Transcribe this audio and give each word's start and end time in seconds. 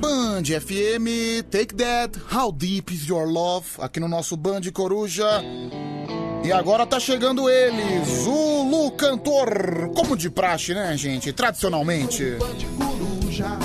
Band 0.00 0.44
FM, 0.44 1.42
Take 1.50 1.74
That, 1.74 2.18
How 2.34 2.50
Deep 2.50 2.94
Is 2.94 3.06
Your 3.06 3.28
Love, 3.28 3.66
aqui 3.78 4.00
no 4.00 4.08
nosso 4.08 4.34
Band 4.34 4.62
Coruja. 4.72 5.26
E 6.42 6.50
agora 6.50 6.86
tá 6.86 6.98
chegando 6.98 7.50
ele, 7.50 8.02
Zulu 8.06 8.92
Cantor, 8.92 9.90
como 9.94 10.16
de 10.16 10.30
praxe, 10.30 10.72
né, 10.72 10.96
gente? 10.96 11.30
Tradicionalmente. 11.34 12.38
Coruja, 12.78 13.58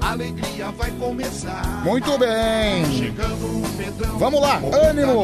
a 0.00 0.10
alegria 0.10 0.70
vai 0.70 0.90
começar. 0.92 1.84
Muito 1.84 2.16
bem. 2.16 3.12
Pedrão. 3.76 4.18
Vamos 4.18 4.40
lá, 4.40 4.56
ânimo. 4.88 5.22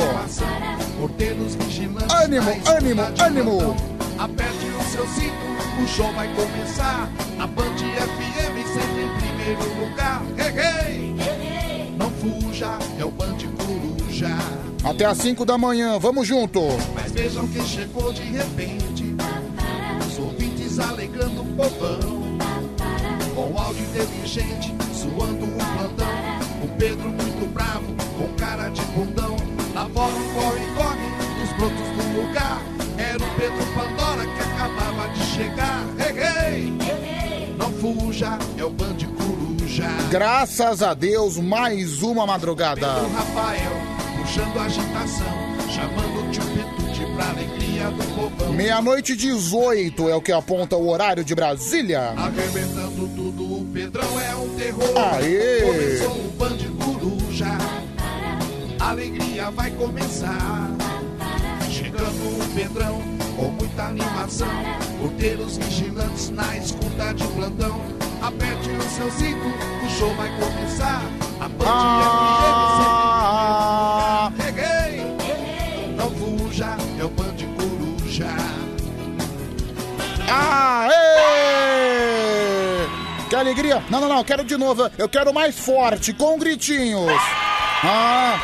Ânimo, 2.22 2.50
ânimo, 2.76 3.02
ânimo. 3.18 3.76
Aperte 4.18 4.66
o 4.78 4.82
seu 4.90 5.06
cinto, 5.08 5.82
o 5.82 5.88
show 5.88 6.12
vai 6.12 6.28
começar. 6.34 7.10
A 7.38 7.46
Band 7.46 7.76
FM 7.76 8.55
primeiro 9.46 9.80
lugar. 9.80 10.22
Hey. 10.38 11.14
Não 11.96 12.10
fuja, 12.10 12.78
é 12.98 13.04
o 13.04 13.10
Band 13.10 13.36
Coruja. 13.56 14.28
Até 14.82 15.04
às 15.04 15.18
5 15.18 15.44
da 15.44 15.56
manhã, 15.56 15.98
vamos 15.98 16.26
junto. 16.26 16.60
Mas 16.94 17.12
vejam 17.12 17.46
quem 17.48 17.64
chegou 17.64 18.12
de 18.12 18.22
repente. 18.22 19.14
Os 20.06 20.18
ouvintes 20.18 20.78
alegrando 20.78 21.42
o 21.42 21.46
povão. 21.54 22.38
Com 23.34 23.58
áudio 23.58 23.84
inteligente, 23.84 24.74
suando 24.92 25.44
o 25.44 25.52
plantão. 25.52 26.06
O 26.62 26.68
Pedro 26.78 27.08
muito 27.08 27.52
bravo, 27.52 27.94
com 28.18 28.28
cara 28.34 28.68
de 28.70 28.82
bundão. 28.86 29.36
Fora 29.92 30.12
um 30.12 30.34
corre, 30.34 30.66
corre, 30.74 31.42
os 31.42 31.52
brotos 31.52 31.88
do 31.96 32.20
lugar. 32.20 32.60
Era 32.98 33.16
o 33.16 33.34
Pedro 33.36 33.66
Pandora 33.74 34.26
que 34.26 34.40
acabava 34.40 35.08
de 35.10 35.24
chegar. 35.24 35.84
Hey. 35.98 36.72
Não 37.56 37.70
fuja, 37.72 38.38
é 38.58 38.64
o 38.64 38.70
Band 38.70 38.96
Coruja. 38.96 39.15
Graças 40.10 40.82
a 40.82 40.94
Deus, 40.94 41.38
mais 41.38 42.02
uma 42.02 42.26
madrugada. 42.26 42.94
Pedro 42.94 43.12
Rafael, 43.12 43.72
puxando 44.18 44.60
agitação. 44.60 45.46
Chamando 45.68 46.16
pra 47.16 47.30
alegria 47.30 47.90
do 47.90 48.04
povão. 48.14 48.52
Meia-noite 48.52 49.14
e 49.14 49.16
18 49.16 50.08
é 50.08 50.14
o 50.14 50.20
que 50.20 50.32
aponta 50.32 50.76
o 50.76 50.88
horário 50.88 51.24
de 51.24 51.34
Brasília. 51.34 52.14
Arrebentando 52.16 53.08
tudo, 53.08 53.60
o 53.60 53.64
Pedrão 53.72 54.20
é 54.20 54.36
um 54.36 54.48
terror. 54.50 55.14
Aê! 55.14 55.62
Começou 55.62 56.16
o 56.16 56.32
Band 56.38 56.58
Coruja. 56.84 57.58
A 58.78 58.90
alegria 58.90 59.50
vai 59.50 59.70
começar. 59.70 60.85
Chegando 61.96 62.44
o 62.44 62.54
Pedrão 62.54 63.00
com 63.36 63.48
muita 63.52 63.84
animação. 63.84 64.46
Porteiros 65.00 65.56
vigilantes 65.56 66.28
na 66.28 66.54
escuta 66.58 67.14
de 67.14 67.26
plantão. 67.28 67.80
Aperte 68.20 68.68
o 68.68 68.82
seu 68.82 69.10
cinto, 69.10 69.46
o 69.84 69.88
show 69.88 70.14
vai 70.14 70.28
começar. 70.38 71.00
A 71.40 71.48
Band 71.48 71.64
Ah, 71.66 72.02
FM 74.30 74.36
sempre. 74.36 74.44
Reguei! 74.44 75.16
Não 75.96 76.10
fuja, 76.10 76.76
é 76.98 77.04
o 77.04 77.08
Band 77.08 77.36
Coruja. 77.56 78.26
Aê! 80.28 80.90
Que 83.30 83.36
alegria! 83.36 83.82
Não, 83.88 84.00
não, 84.02 84.08
não, 84.08 84.22
quero 84.24 84.44
de 84.44 84.56
novo. 84.58 84.90
Eu 84.98 85.08
quero 85.08 85.32
mais 85.32 85.58
forte, 85.58 86.12
com 86.12 86.38
gritinhos. 86.38 87.10
Ah! 87.82 88.38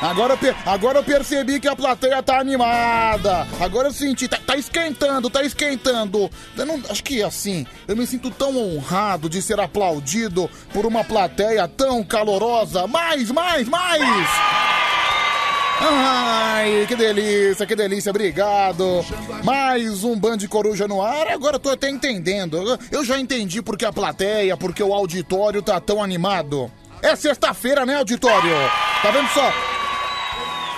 Agora 0.00 0.38
eu, 0.40 0.54
agora 0.64 0.98
eu 0.98 1.04
percebi 1.04 1.58
que 1.58 1.66
a 1.66 1.74
plateia 1.74 2.22
tá 2.22 2.38
animada. 2.38 3.46
Agora 3.60 3.88
eu 3.88 3.92
senti, 3.92 4.28
tá, 4.28 4.38
tá 4.46 4.56
esquentando, 4.56 5.28
tá 5.28 5.42
esquentando. 5.42 6.30
Não, 6.56 6.80
acho 6.88 7.02
que 7.02 7.20
assim, 7.20 7.66
eu 7.86 7.96
me 7.96 8.06
sinto 8.06 8.30
tão 8.30 8.56
honrado 8.56 9.28
de 9.28 9.42
ser 9.42 9.58
aplaudido 9.58 10.48
por 10.72 10.86
uma 10.86 11.02
plateia 11.02 11.66
tão 11.66 12.04
calorosa. 12.04 12.86
Mais, 12.86 13.30
mais, 13.32 13.68
mais! 13.68 14.28
Ai, 15.80 16.86
que 16.86 16.94
delícia, 16.94 17.66
que 17.66 17.74
delícia, 17.74 18.10
obrigado. 18.10 19.04
Mais 19.42 20.04
um 20.04 20.16
Band 20.16 20.38
Coruja 20.48 20.86
no 20.86 21.02
ar, 21.02 21.26
agora 21.28 21.56
eu 21.56 21.60
tô 21.60 21.70
até 21.70 21.90
entendendo. 21.90 22.78
Eu 22.90 23.04
já 23.04 23.18
entendi 23.18 23.62
porque 23.62 23.84
a 23.84 23.92
plateia, 23.92 24.56
porque 24.56 24.82
o 24.82 24.94
auditório 24.94 25.60
tá 25.60 25.80
tão 25.80 26.02
animado. 26.02 26.70
É 27.02 27.14
sexta-feira, 27.16 27.84
né, 27.84 27.96
auditório? 27.96 28.54
Tá 29.02 29.10
vendo 29.10 29.28
só? 29.28 29.77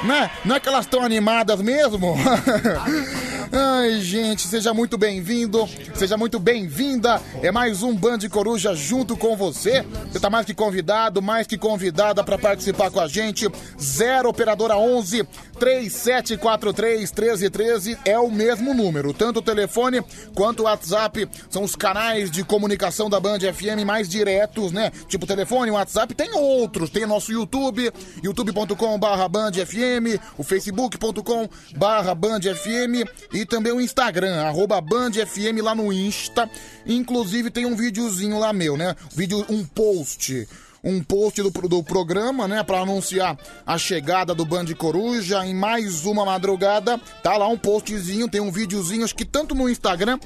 Né? 0.02 0.30
Não 0.44 0.56
é 0.56 0.60
que 0.60 0.68
elas 0.68 0.86
estão 0.86 1.02
animadas 1.02 1.60
mesmo? 1.60 2.14
Ai, 3.52 4.00
gente, 4.00 4.46
seja 4.46 4.72
muito 4.72 4.96
bem-vindo, 4.96 5.68
seja 5.94 6.16
muito 6.16 6.38
bem-vinda. 6.38 7.20
É 7.42 7.50
mais 7.50 7.82
um 7.82 7.94
Band 7.94 8.20
Coruja 8.30 8.74
junto 8.74 9.16
com 9.16 9.36
você. 9.36 9.84
Você 10.10 10.20
tá 10.20 10.30
mais 10.30 10.46
que 10.46 10.54
convidado, 10.54 11.20
mais 11.20 11.46
que 11.46 11.58
convidada 11.58 12.22
para 12.22 12.38
participar 12.38 12.90
com 12.90 13.00
a 13.00 13.08
gente. 13.08 13.48
0 13.78 14.28
operadora 14.28 14.76
11 14.76 15.26
3743 15.60 17.12
1313 17.12 17.98
é 18.06 18.18
o 18.18 18.30
mesmo 18.30 18.72
número. 18.72 19.12
Tanto 19.12 19.40
o 19.40 19.42
telefone 19.42 20.02
quanto 20.34 20.60
o 20.60 20.62
WhatsApp 20.64 21.28
são 21.50 21.62
os 21.62 21.76
canais 21.76 22.30
de 22.30 22.42
comunicação 22.42 23.10
da 23.10 23.20
Band 23.20 23.40
FM 23.40 23.84
mais 23.84 24.08
diretos, 24.08 24.72
né? 24.72 24.90
Tipo 25.06 25.26
telefone, 25.26 25.70
WhatsApp, 25.70 26.14
tem 26.14 26.32
outros. 26.32 26.88
Tem 26.88 27.04
nosso 27.04 27.30
YouTube, 27.30 27.92
youtube.com/barra 28.24 29.28
Band 29.28 29.52
FM, 29.52 30.18
o 30.38 30.42
facebook.com/barra 30.42 32.14
Band 32.14 32.40
FM 32.40 33.06
e 33.34 33.44
também 33.44 33.72
o 33.72 33.80
Instagram, 33.82 34.40
arroba 34.40 34.80
Band 34.80 35.12
FM 35.12 35.62
lá 35.62 35.74
no 35.74 35.92
Insta. 35.92 36.48
Inclusive 36.86 37.50
tem 37.50 37.66
um 37.66 37.76
videozinho 37.76 38.38
lá 38.38 38.50
meu, 38.50 38.78
né? 38.78 38.96
Vídeo, 39.14 39.44
um 39.50 39.62
post 39.62 40.48
um 40.82 41.02
post 41.02 41.42
do, 41.42 41.50
do 41.50 41.82
programa, 41.82 42.48
né, 42.48 42.62
para 42.62 42.80
anunciar 42.80 43.38
a 43.66 43.76
chegada 43.78 44.34
do 44.34 44.44
Band 44.44 44.66
Coruja 44.76 45.44
em 45.44 45.54
mais 45.54 46.04
uma 46.04 46.24
madrugada. 46.24 46.98
Tá 47.22 47.36
lá 47.36 47.46
um 47.48 47.58
postzinho, 47.58 48.28
tem 48.28 48.40
um 48.40 48.50
videozinho, 48.50 49.04
acho 49.04 49.14
que 49.14 49.24
tanto 49.24 49.54
no 49.54 49.68
Instagram 49.68 50.18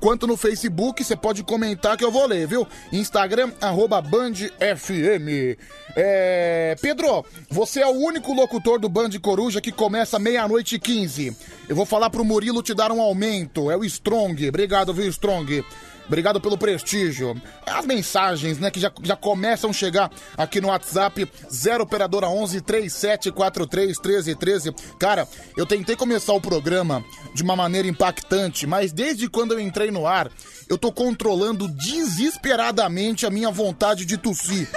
quanto 0.00 0.26
no 0.26 0.36
Facebook, 0.36 1.04
você 1.04 1.14
pode 1.14 1.42
comentar 1.44 1.96
que 1.96 2.04
eu 2.04 2.10
vou 2.10 2.26
ler, 2.26 2.46
viu? 2.46 2.66
Instagram, 2.90 3.52
arroba 3.60 4.00
Band 4.00 4.32
FM. 4.58 5.58
É... 5.94 6.74
Pedro, 6.80 7.24
você 7.50 7.80
é 7.80 7.86
o 7.86 7.90
único 7.90 8.32
locutor 8.32 8.80
do 8.80 8.88
Band 8.88 9.10
Coruja 9.20 9.60
que 9.60 9.70
começa 9.70 10.18
meia-noite 10.18 10.76
e 10.76 10.78
15. 10.78 11.36
Eu 11.68 11.76
vou 11.76 11.84
falar 11.84 12.08
pro 12.08 12.24
Murilo 12.24 12.62
te 12.62 12.72
dar 12.72 12.90
um 12.90 13.00
aumento, 13.00 13.70
é 13.70 13.76
o 13.76 13.84
Strong. 13.84 14.48
Obrigado, 14.48 14.94
viu, 14.94 15.08
Strong? 15.08 15.62
Obrigado 16.10 16.40
pelo 16.40 16.58
prestígio. 16.58 17.40
As 17.64 17.86
mensagens, 17.86 18.58
né, 18.58 18.68
que 18.68 18.80
já, 18.80 18.90
já 19.00 19.14
começam 19.14 19.70
a 19.70 19.72
chegar 19.72 20.10
aqui 20.36 20.60
no 20.60 20.66
WhatsApp 20.66 21.24
0 21.48 21.84
operadora 21.84 22.28
11 22.28 22.60
3743 22.62 23.96
1313. 23.96 24.74
Cara, 24.98 25.28
eu 25.56 25.64
tentei 25.64 25.94
começar 25.94 26.32
o 26.32 26.40
programa 26.40 27.04
de 27.32 27.44
uma 27.44 27.54
maneira 27.54 27.86
impactante, 27.86 28.66
mas 28.66 28.92
desde 28.92 29.28
quando 29.28 29.52
eu 29.52 29.60
entrei 29.60 29.92
no 29.92 30.04
ar, 30.04 30.28
eu 30.68 30.76
tô 30.76 30.90
controlando 30.90 31.68
desesperadamente 31.68 33.24
a 33.24 33.30
minha 33.30 33.52
vontade 33.52 34.04
de 34.04 34.16
tossir. 34.16 34.68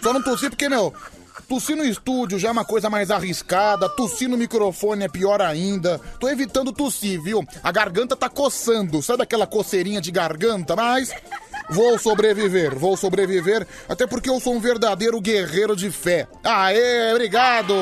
Só 0.00 0.12
não 0.12 0.22
tossi 0.22 0.48
porque, 0.48 0.68
meu, 0.68 0.94
tossir 1.54 1.76
no 1.76 1.84
estúdio 1.84 2.36
já 2.36 2.48
é 2.48 2.50
uma 2.50 2.64
coisa 2.64 2.90
mais 2.90 3.12
arriscada, 3.12 3.88
tossir 3.88 4.28
no 4.28 4.36
microfone 4.36 5.04
é 5.04 5.08
pior 5.08 5.40
ainda. 5.40 6.00
Tô 6.18 6.28
evitando 6.28 6.72
tossir, 6.72 7.22
viu? 7.22 7.46
A 7.62 7.70
garganta 7.70 8.16
tá 8.16 8.28
coçando, 8.28 9.00
sabe 9.00 9.22
aquela 9.22 9.46
coceirinha 9.46 10.00
de 10.00 10.10
garganta? 10.10 10.74
Mas 10.74 11.12
vou 11.70 11.96
sobreviver, 11.96 12.76
vou 12.76 12.96
sobreviver, 12.96 13.64
até 13.88 14.04
porque 14.04 14.28
eu 14.28 14.40
sou 14.40 14.52
um 14.52 14.58
verdadeiro 14.58 15.20
guerreiro 15.20 15.76
de 15.76 15.92
fé. 15.92 16.26
Aê, 16.42 17.12
obrigado! 17.12 17.72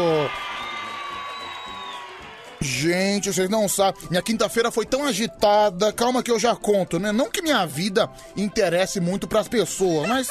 Gente, 2.61 3.33
vocês 3.33 3.49
não 3.49 3.69
sabem. 3.69 4.03
Minha 4.11 4.23
quinta-feira 4.23 4.71
foi 4.71 4.85
tão 4.85 5.05
agitada. 5.05 5.93
Calma 5.93 6.23
que 6.23 6.31
eu 6.31 6.39
já 6.39 6.55
conto, 6.55 6.99
né? 6.99 7.11
Não 7.11 7.31
que 7.31 7.43
minha 7.43 7.67
vida 7.67 8.09
interesse 8.37 9.01
muito 9.01 9.27
pras 9.27 9.49
pessoas, 9.49 10.07
mas. 10.07 10.29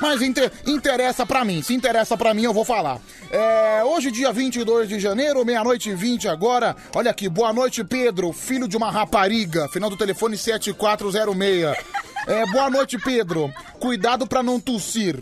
Mas 0.00 0.22
inter- 0.22 0.50
interessa 0.66 1.26
pra 1.26 1.44
mim. 1.44 1.62
Se 1.62 1.74
interessa 1.74 2.16
pra 2.16 2.32
mim, 2.34 2.42
eu 2.44 2.52
vou 2.52 2.64
falar. 2.64 2.98
É, 3.30 3.82
hoje, 3.84 4.10
dia 4.10 4.32
22 4.32 4.88
de 4.88 4.98
janeiro, 4.98 5.44
meia-noite 5.44 5.90
e 5.90 5.94
20 5.94 6.28
agora. 6.28 6.74
Olha 6.94 7.10
aqui, 7.10 7.28
boa 7.28 7.52
noite, 7.52 7.82
Pedro, 7.84 8.32
filho 8.32 8.68
de 8.68 8.76
uma 8.76 8.90
rapariga. 8.90 9.68
Final 9.68 9.90
do 9.90 9.96
telefone 9.96 10.36
7406. 10.36 11.76
É, 12.26 12.46
boa 12.52 12.70
noite, 12.70 12.98
Pedro. 12.98 13.52
Cuidado 13.80 14.26
pra 14.26 14.42
não 14.42 14.60
tossir. 14.60 15.18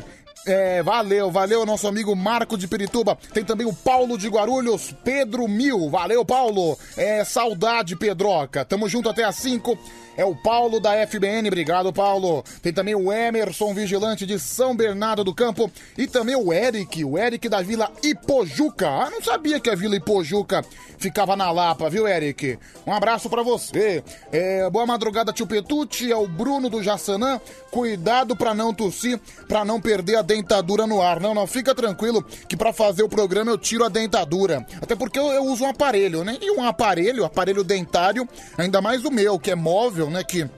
É, 0.46 0.80
valeu, 0.80 1.28
valeu, 1.28 1.66
nosso 1.66 1.88
amigo 1.88 2.14
Marco 2.14 2.56
de 2.56 2.68
Pirituba. 2.68 3.18
Tem 3.34 3.44
também 3.44 3.66
o 3.66 3.72
Paulo 3.72 4.16
de 4.16 4.28
Guarulhos, 4.28 4.94
Pedro 5.02 5.48
Mil. 5.48 5.90
Valeu, 5.90 6.24
Paulo. 6.24 6.78
É, 6.96 7.24
saudade, 7.24 7.96
Pedroca. 7.96 8.64
Tamo 8.64 8.88
junto 8.88 9.08
até 9.08 9.24
às 9.24 9.34
5 9.36 9.76
é 10.16 10.24
o 10.24 10.34
Paulo 10.34 10.80
da 10.80 11.06
FBN. 11.06 11.48
Obrigado, 11.48 11.92
Paulo. 11.92 12.42
Tem 12.62 12.72
também 12.72 12.94
o 12.94 13.12
Emerson 13.12 13.74
Vigilante 13.74 14.24
de 14.24 14.38
São 14.38 14.74
Bernardo 14.74 15.22
do 15.22 15.34
Campo 15.34 15.70
e 15.96 16.06
também 16.06 16.34
o 16.34 16.52
Eric, 16.52 17.04
o 17.04 17.18
Eric 17.18 17.48
da 17.48 17.60
Vila 17.60 17.92
Ipojuca. 18.02 18.88
Ah, 18.88 19.10
não 19.10 19.22
sabia 19.22 19.60
que 19.60 19.68
a 19.68 19.74
Vila 19.74 19.96
Ipojuca 19.96 20.64
ficava 20.98 21.36
na 21.36 21.50
Lapa, 21.50 21.90
viu, 21.90 22.08
Eric? 22.08 22.58
Um 22.86 22.92
abraço 22.92 23.28
para 23.28 23.42
você. 23.42 24.02
É, 24.32 24.68
boa 24.70 24.86
madrugada, 24.86 25.32
tio 25.32 25.46
Petucci. 25.46 26.10
É 26.10 26.16
o 26.16 26.26
Bruno 26.26 26.70
do 26.70 26.82
Jaçanã. 26.82 27.40
Cuidado 27.70 28.34
para 28.34 28.54
não 28.54 28.72
tossir, 28.72 29.20
para 29.46 29.64
não 29.64 29.80
perder 29.80 30.16
a 30.16 30.22
dentadura 30.36 30.86
no 30.86 31.02
ar. 31.02 31.20
Não, 31.20 31.34
não, 31.34 31.46
fica 31.46 31.74
tranquilo 31.74 32.22
que 32.48 32.56
para 32.56 32.72
fazer 32.72 33.02
o 33.02 33.08
programa 33.08 33.50
eu 33.50 33.58
tiro 33.58 33.84
a 33.84 33.88
dentadura. 33.88 34.66
Até 34.80 34.94
porque 34.94 35.18
eu, 35.18 35.26
eu 35.26 35.44
uso 35.44 35.64
um 35.64 35.68
aparelho, 35.68 36.24
né? 36.24 36.38
E 36.40 36.50
um 36.50 36.62
aparelho, 36.62 37.24
aparelho 37.24 37.64
dentário, 37.64 38.28
ainda 38.56 38.80
mais 38.80 39.04
o 39.04 39.10
meu, 39.10 39.38
que 39.38 39.50
é 39.50 39.54
móvel, 39.54 40.10
né? 40.10 40.22
Que 40.22 40.48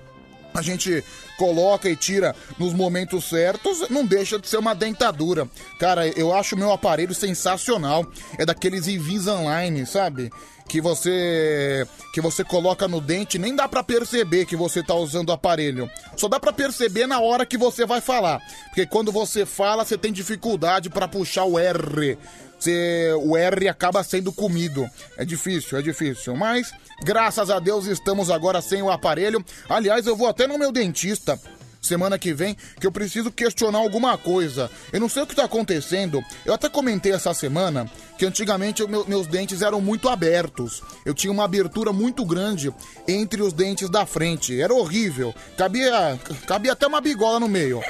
a 0.54 0.62
gente 0.62 1.04
coloca 1.38 1.88
e 1.88 1.94
tira 1.94 2.34
nos 2.58 2.74
momentos 2.74 3.28
certos, 3.28 3.88
não 3.88 4.04
deixa 4.04 4.38
de 4.38 4.48
ser 4.48 4.56
uma 4.56 4.74
dentadura. 4.74 5.48
Cara, 5.78 6.08
eu 6.08 6.34
acho 6.34 6.56
meu 6.56 6.72
aparelho 6.72 7.14
sensacional. 7.14 8.04
É 8.36 8.44
daqueles 8.44 8.88
Invisalign, 8.88 9.86
sabe? 9.86 10.30
Que 10.68 10.80
você 10.80 11.86
que 12.12 12.20
você 12.20 12.44
coloca 12.44 12.86
no 12.86 13.00
dente, 13.00 13.38
nem 13.38 13.54
dá 13.54 13.68
para 13.68 13.82
perceber 13.82 14.44
que 14.44 14.56
você 14.56 14.82
tá 14.82 14.94
usando 14.94 15.30
o 15.30 15.32
aparelho. 15.32 15.90
Só 16.16 16.28
dá 16.28 16.38
para 16.38 16.52
perceber 16.52 17.06
na 17.06 17.20
hora 17.20 17.46
que 17.46 17.56
você 17.56 17.86
vai 17.86 18.00
falar, 18.00 18.40
porque 18.66 18.86
quando 18.86 19.10
você 19.12 19.46
fala, 19.46 19.84
você 19.84 19.96
tem 19.96 20.12
dificuldade 20.12 20.90
para 20.90 21.08
puxar 21.08 21.44
o 21.44 21.58
R. 21.58 22.18
Você, 22.58 23.12
o 23.22 23.36
R 23.36 23.68
acaba 23.68 24.02
sendo 24.02 24.32
comido. 24.32 24.88
É 25.16 25.24
difícil, 25.24 25.78
é 25.78 25.82
difícil, 25.82 26.34
mas 26.34 26.72
Graças 27.02 27.48
a 27.48 27.60
Deus 27.60 27.86
estamos 27.86 28.30
agora 28.30 28.60
sem 28.60 28.82
o 28.82 28.90
aparelho. 28.90 29.44
Aliás, 29.68 30.06
eu 30.06 30.16
vou 30.16 30.26
até 30.26 30.46
no 30.46 30.58
meu 30.58 30.72
dentista 30.72 31.40
semana 31.80 32.18
que 32.18 32.32
vem 32.32 32.56
que 32.80 32.86
eu 32.86 32.92
preciso 32.92 33.30
questionar 33.30 33.78
alguma 33.78 34.16
coisa. 34.18 34.70
Eu 34.92 35.00
não 35.00 35.08
sei 35.08 35.22
o 35.22 35.26
que 35.26 35.32
está 35.32 35.44
acontecendo. 35.44 36.22
Eu 36.44 36.54
até 36.54 36.68
comentei 36.68 37.12
essa 37.12 37.32
semana 37.32 37.90
que 38.16 38.26
antigamente 38.26 38.86
meu, 38.86 39.06
meus 39.06 39.26
dentes 39.26 39.62
eram 39.62 39.80
muito 39.80 40.08
abertos. 40.08 40.82
Eu 41.04 41.14
tinha 41.14 41.32
uma 41.32 41.44
abertura 41.44 41.92
muito 41.92 42.24
grande 42.24 42.72
entre 43.06 43.42
os 43.42 43.52
dentes 43.52 43.88
da 43.88 44.04
frente. 44.04 44.60
Era 44.60 44.74
horrível. 44.74 45.34
Cabia, 45.56 46.18
cabia 46.46 46.72
até 46.72 46.86
uma 46.86 47.00
bigola 47.00 47.40
no 47.40 47.48
meio. 47.48 47.80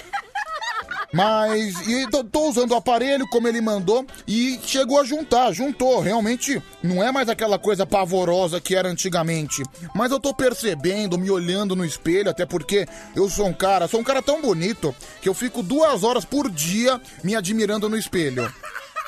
Mas 1.13 1.87
e 1.87 2.07
tô, 2.11 2.23
tô, 2.23 2.49
usando 2.49 2.73
o 2.73 2.77
aparelho 2.77 3.27
como 3.29 3.49
ele 3.49 3.61
mandou 3.61 4.07
e 4.27 4.59
chegou 4.63 5.01
a 5.01 5.05
juntar, 5.05 5.53
juntou. 5.53 6.01
Realmente 6.01 6.63
não 6.83 7.03
é 7.03 7.11
mais 7.11 7.29
aquela 7.29 7.59
coisa 7.59 7.87
pavorosa 7.87 8.61
que 8.61 8.75
era 8.75 8.89
antigamente. 8.89 9.63
Mas 9.95 10.13
eu 10.13 10.21
tô 10.21 10.35
percebendo, 10.35 11.19
me 11.19 11.31
olhando 11.31 11.75
no 11.75 11.85
espelho, 11.85 12.31
até 12.31 12.45
porque 12.45 12.87
eu 13.17 13.29
sou 13.29 13.47
um 13.47 13.55
cara, 13.55 13.89
sou 13.89 14.01
um 14.01 14.05
cara 14.05 14.21
tão 14.21 14.43
bonito 14.43 14.95
que 15.23 15.29
eu 15.29 15.35
fico 15.35 15.63
duas 15.63 16.05
horas 16.05 16.25
por 16.25 16.51
dia 16.51 17.01
me 17.25 17.35
admirando 17.35 17.89
no 17.89 17.97
espelho. 17.97 18.53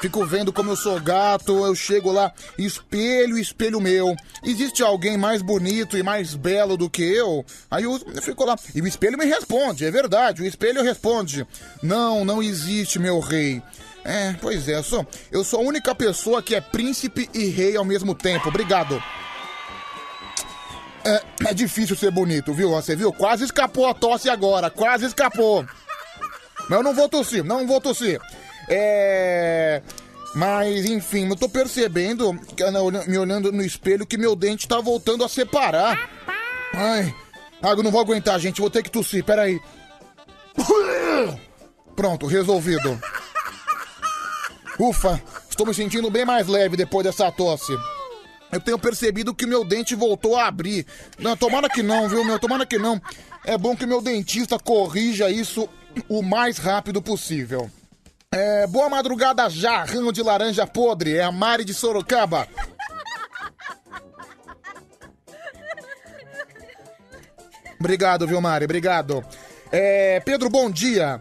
Fico 0.01 0.25
vendo 0.25 0.51
como 0.51 0.71
eu 0.71 0.77
sou 0.77 0.99
gato, 0.99 1.67
eu 1.67 1.75
chego 1.75 2.11
lá, 2.11 2.33
espelho, 2.57 3.39
espelho 3.39 3.79
meu. 3.79 4.17
Existe 4.43 4.83
alguém 4.83 5.19
mais 5.19 5.43
bonito 5.43 5.99
e 5.99 6.03
mais 6.03 6.35
belo 6.35 6.75
do 6.75 6.89
que 6.89 7.03
eu? 7.03 7.45
Aí 7.71 7.85
eu, 7.85 8.01
fico 8.23 8.47
lá. 8.47 8.57
E 8.75 8.81
o 8.81 8.87
espelho 8.87 9.19
me 9.19 9.27
responde, 9.27 9.85
é 9.85 9.91
verdade, 9.91 10.41
o 10.41 10.47
espelho 10.47 10.83
responde. 10.83 11.47
Não, 11.83 12.25
não 12.25 12.43
existe, 12.43 12.99
meu 12.99 13.21
rei. 13.21 13.63
É, 14.03 14.35
pois 14.41 14.67
é, 14.69 14.77
eu 14.77 14.83
sou, 14.83 15.07
eu 15.31 15.45
sou 15.45 15.61
a 15.61 15.65
única 15.65 15.95
pessoa 15.95 16.43
que 16.43 16.55
é 16.55 16.63
príncipe 16.63 17.29
e 17.35 17.51
rei 17.51 17.77
ao 17.77 17.85
mesmo 17.85 18.15
tempo. 18.15 18.49
Obrigado. 18.49 19.03
É, 21.05 21.23
é 21.51 21.55
difícil 21.55 21.95
ser 21.95 22.11
bonito, 22.11 22.55
viu? 22.55 22.71
Você 22.71 22.97
viu? 22.97 23.13
Quase 23.13 23.45
escapou 23.45 23.87
a 23.87 23.93
tosse 23.93 24.31
agora, 24.31 24.71
quase 24.71 25.05
escapou. 25.05 25.63
Mas 26.69 26.79
eu 26.79 26.83
não 26.83 26.95
vou 26.95 27.09
tossir, 27.09 27.45
não 27.45 27.67
vou 27.67 27.83
tossir. 27.83 28.19
É. 28.71 29.83
Mas, 30.35 30.85
enfim, 30.87 31.29
eu 31.29 31.37
tô 31.37 31.49
percebendo, 31.49 32.33
me 33.09 33.19
olhando 33.19 33.51
no 33.51 33.63
espelho, 33.63 34.07
que 34.07 34.17
meu 34.17 34.37
dente 34.37 34.69
tá 34.69 34.81
voltando 34.81 35.25
a 35.25 35.29
separar. 35.29 36.09
Ai, 36.73 37.13
ah, 37.61 37.71
eu 37.71 37.83
não 37.83 37.91
vou 37.91 38.01
aguentar, 38.01 38.39
gente, 38.39 38.61
vou 38.61 38.71
ter 38.71 38.83
que 38.83 38.91
tossir, 38.91 39.25
peraí. 39.25 39.61
Pronto, 41.97 42.27
resolvido. 42.27 42.99
Ufa, 44.79 45.21
estou 45.49 45.67
me 45.67 45.75
sentindo 45.75 46.11
bem 46.11 46.25
mais 46.25 46.47
leve 46.47 46.77
depois 46.77 47.05
dessa 47.05 47.31
tosse. 47.31 47.73
Eu 48.51 48.61
tenho 48.61 48.79
percebido 48.79 49.35
que 49.35 49.47
meu 49.47 49.65
dente 49.65 49.95
voltou 49.95 50.37
a 50.37 50.47
abrir. 50.47 50.87
Não, 51.19 51.37
tomara 51.37 51.69
que 51.69 51.83
não, 51.83 52.09
viu, 52.09 52.25
meu? 52.25 52.39
Tomara 52.39 52.65
que 52.65 52.79
não. 52.79 53.01
É 53.45 53.59
bom 53.59 53.77
que 53.77 53.85
meu 53.85 54.01
dentista 54.01 54.59
corrija 54.59 55.29
isso 55.29 55.69
o 56.09 56.23
mais 56.23 56.57
rápido 56.57 57.03
possível. 57.03 57.71
É, 58.33 58.65
boa 58.69 58.89
madrugada, 58.89 59.51
jarrão 59.51 60.13
de 60.13 60.23
laranja 60.23 60.65
podre. 60.65 61.17
É 61.17 61.25
a 61.25 61.33
Mari 61.33 61.65
de 61.65 61.75
Sorocaba. 61.75 62.47
Obrigado, 67.81 68.29
viu, 68.29 68.41
Mari? 68.41 68.67
Obrigado. 68.67 69.25
É, 69.73 70.21
Pedro, 70.21 70.49
bom 70.49 70.71
dia. 70.71 71.21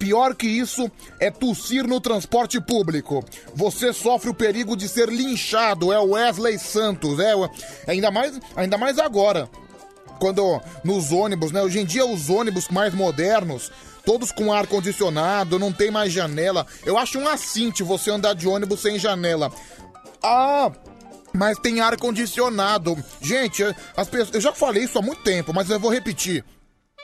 Pior 0.00 0.34
que 0.34 0.48
isso 0.48 0.90
é 1.20 1.30
tossir 1.30 1.86
no 1.86 2.00
transporte 2.00 2.60
público. 2.60 3.24
Você 3.54 3.92
sofre 3.92 4.28
o 4.28 4.34
perigo 4.34 4.76
de 4.76 4.88
ser 4.88 5.08
linchado. 5.08 5.92
É 5.92 5.98
o 6.00 6.10
Wesley 6.10 6.58
Santos. 6.58 7.20
É, 7.20 7.34
ainda 7.86 8.10
mais, 8.10 8.40
ainda 8.56 8.76
mais 8.76 8.98
agora. 8.98 9.48
Quando 10.18 10.60
nos 10.82 11.12
ônibus, 11.12 11.52
né? 11.52 11.62
Hoje 11.62 11.78
em 11.78 11.84
dia 11.84 12.04
os 12.04 12.28
ônibus 12.28 12.66
mais 12.68 12.92
modernos 12.92 13.70
todos 14.04 14.32
com 14.32 14.52
ar 14.52 14.66
condicionado, 14.66 15.58
não 15.58 15.72
tem 15.72 15.90
mais 15.90 16.12
janela. 16.12 16.66
Eu 16.84 16.98
acho 16.98 17.18
um 17.18 17.28
assinte 17.28 17.82
você 17.82 18.10
andar 18.10 18.34
de 18.34 18.48
ônibus 18.48 18.80
sem 18.80 18.98
janela. 18.98 19.50
Ah, 20.22 20.70
mas 21.32 21.58
tem 21.58 21.80
ar 21.80 21.96
condicionado. 21.96 22.96
Gente, 23.20 23.64
as 23.96 24.08
pessoas, 24.08 24.34
eu 24.34 24.40
já 24.40 24.52
falei 24.52 24.84
isso 24.84 24.98
há 24.98 25.02
muito 25.02 25.22
tempo, 25.22 25.52
mas 25.54 25.70
eu 25.70 25.80
vou 25.80 25.90
repetir. 25.90 26.44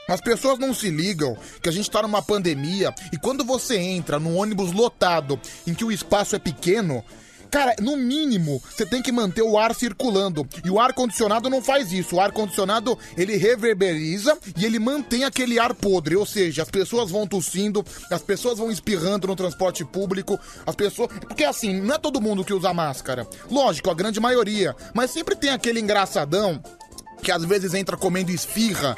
As 0.09 0.23
pessoas 0.23 0.59
não 0.59 0.73
se 0.73 0.91
ligam 0.91 1.37
que 1.63 1.69
a 1.69 1.73
gente 1.73 1.91
tá 1.91 2.01
numa 2.01 2.23
pandemia 2.23 2.95
e 3.13 3.19
quando 3.19 3.45
você 3.45 3.77
entra 3.77 4.19
num 4.19 4.39
ônibus 4.39 4.73
lotado 4.73 5.39
em 5.67 5.75
que 5.75 5.85
o 5.85 5.93
espaço 5.93 6.35
é 6.35 6.39
pequeno, 6.39 7.05
Cara, 7.51 7.75
no 7.81 7.97
mínimo, 7.97 8.63
você 8.69 8.85
tem 8.85 9.03
que 9.03 9.11
manter 9.11 9.43
o 9.43 9.57
ar 9.59 9.75
circulando. 9.75 10.47
E 10.65 10.71
o 10.71 10.79
ar 10.79 10.93
condicionado 10.93 11.49
não 11.49 11.63
faz 11.63 11.93
isso. 11.93 12.17
O 12.17 12.21
ar 12.21 12.33
condicionado, 12.33 12.99
ele 13.17 13.37
reverberiza 13.37 14.37
e 14.57 14.65
ele 14.65 14.79
mantém 14.79 15.25
aquele 15.25 15.59
ar 15.59 15.75
podre, 15.75 16.17
ou 16.17 16.27
seja, 16.27 16.63
as 16.63 16.71
pessoas 16.71 17.11
vão 17.11 17.27
tossindo, 17.27 17.85
as 18.11 18.23
pessoas 18.23 18.59
vão 18.59 18.71
espirrando 18.71 19.27
no 19.27 19.37
transporte 19.37 19.85
público, 19.85 20.39
as 20.67 20.75
pessoas, 20.75 21.11
porque 21.21 21.45
assim, 21.45 21.81
não 21.81 21.95
é 21.95 21.99
todo 21.99 22.21
mundo 22.21 22.45
que 22.45 22.53
usa 22.53 22.75
máscara. 22.75 23.27
Lógico, 23.51 23.91
a 23.91 23.95
grande 23.95 24.21
maioria, 24.21 24.75
mas 24.95 25.11
sempre 25.11 25.35
tem 25.35 25.51
aquele 25.51 25.81
engraçadão 25.81 26.63
que 27.23 27.33
às 27.33 27.45
vezes 27.45 27.75
entra 27.75 27.97
comendo 27.97 28.31
esfirra 28.31 28.97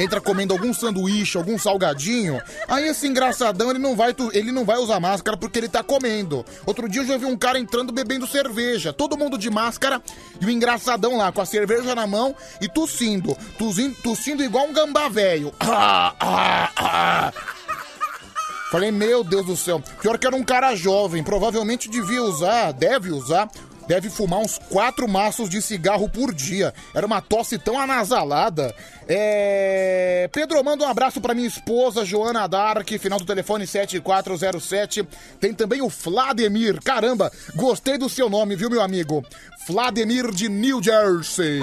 entra 0.00 0.20
comendo 0.20 0.52
algum 0.52 0.72
sanduíche, 0.72 1.36
algum 1.36 1.58
salgadinho, 1.58 2.40
aí 2.66 2.88
esse 2.88 3.06
engraçadão 3.06 3.70
ele 3.70 3.78
não 3.78 3.94
vai, 3.94 4.14
ele 4.32 4.50
não 4.50 4.64
vai 4.64 4.78
usar 4.78 5.00
máscara 5.00 5.36
porque 5.36 5.58
ele 5.58 5.68
tá 5.68 5.82
comendo. 5.82 6.44
Outro 6.66 6.88
dia 6.88 7.02
eu 7.02 7.06
já 7.06 7.16
vi 7.16 7.26
um 7.26 7.36
cara 7.36 7.58
entrando 7.58 7.92
bebendo 7.92 8.26
cerveja, 8.26 8.92
todo 8.92 9.16
mundo 9.16 9.36
de 9.36 9.50
máscara 9.50 10.02
e 10.40 10.46
o 10.46 10.50
engraçadão 10.50 11.16
lá 11.16 11.30
com 11.30 11.40
a 11.40 11.46
cerveja 11.46 11.94
na 11.94 12.06
mão 12.06 12.34
e 12.60 12.68
tossindo, 12.68 13.36
tossindo, 13.58 13.94
tossindo 14.02 14.42
igual 14.42 14.66
um 14.66 14.72
gambá 14.72 15.08
velho. 15.08 15.52
Ah, 15.60 16.14
ah, 16.18 16.70
ah. 16.76 17.32
Falei, 18.70 18.92
meu 18.92 19.24
Deus 19.24 19.46
do 19.46 19.56
céu. 19.56 19.82
Pior 20.00 20.16
que 20.16 20.26
era 20.26 20.36
um 20.36 20.44
cara 20.44 20.76
jovem, 20.76 21.24
provavelmente 21.24 21.90
devia 21.90 22.22
usar, 22.22 22.72
deve 22.72 23.10
usar 23.10 23.50
deve 23.90 24.08
fumar 24.08 24.38
uns 24.38 24.56
quatro 24.56 25.08
maços 25.08 25.50
de 25.50 25.60
cigarro 25.60 26.08
por 26.08 26.32
dia. 26.32 26.72
Era 26.94 27.04
uma 27.04 27.20
tosse 27.20 27.58
tão 27.58 27.76
anasalada. 27.76 28.72
É... 29.08 30.30
Pedro, 30.32 30.62
manda 30.62 30.84
um 30.84 30.88
abraço 30.88 31.20
para 31.20 31.34
minha 31.34 31.48
esposa, 31.48 32.04
Joana 32.04 32.46
Dark, 32.46 32.88
final 33.00 33.18
do 33.18 33.26
telefone 33.26 33.66
7407. 33.66 35.02
Tem 35.40 35.52
também 35.52 35.82
o 35.82 35.88
Vladimir. 35.88 36.80
Caramba, 36.80 37.32
gostei 37.56 37.98
do 37.98 38.08
seu 38.08 38.30
nome, 38.30 38.54
viu, 38.54 38.70
meu 38.70 38.80
amigo? 38.80 39.24
Vladimir 39.66 40.30
de 40.30 40.48
New 40.48 40.80
Jersey. 40.80 41.60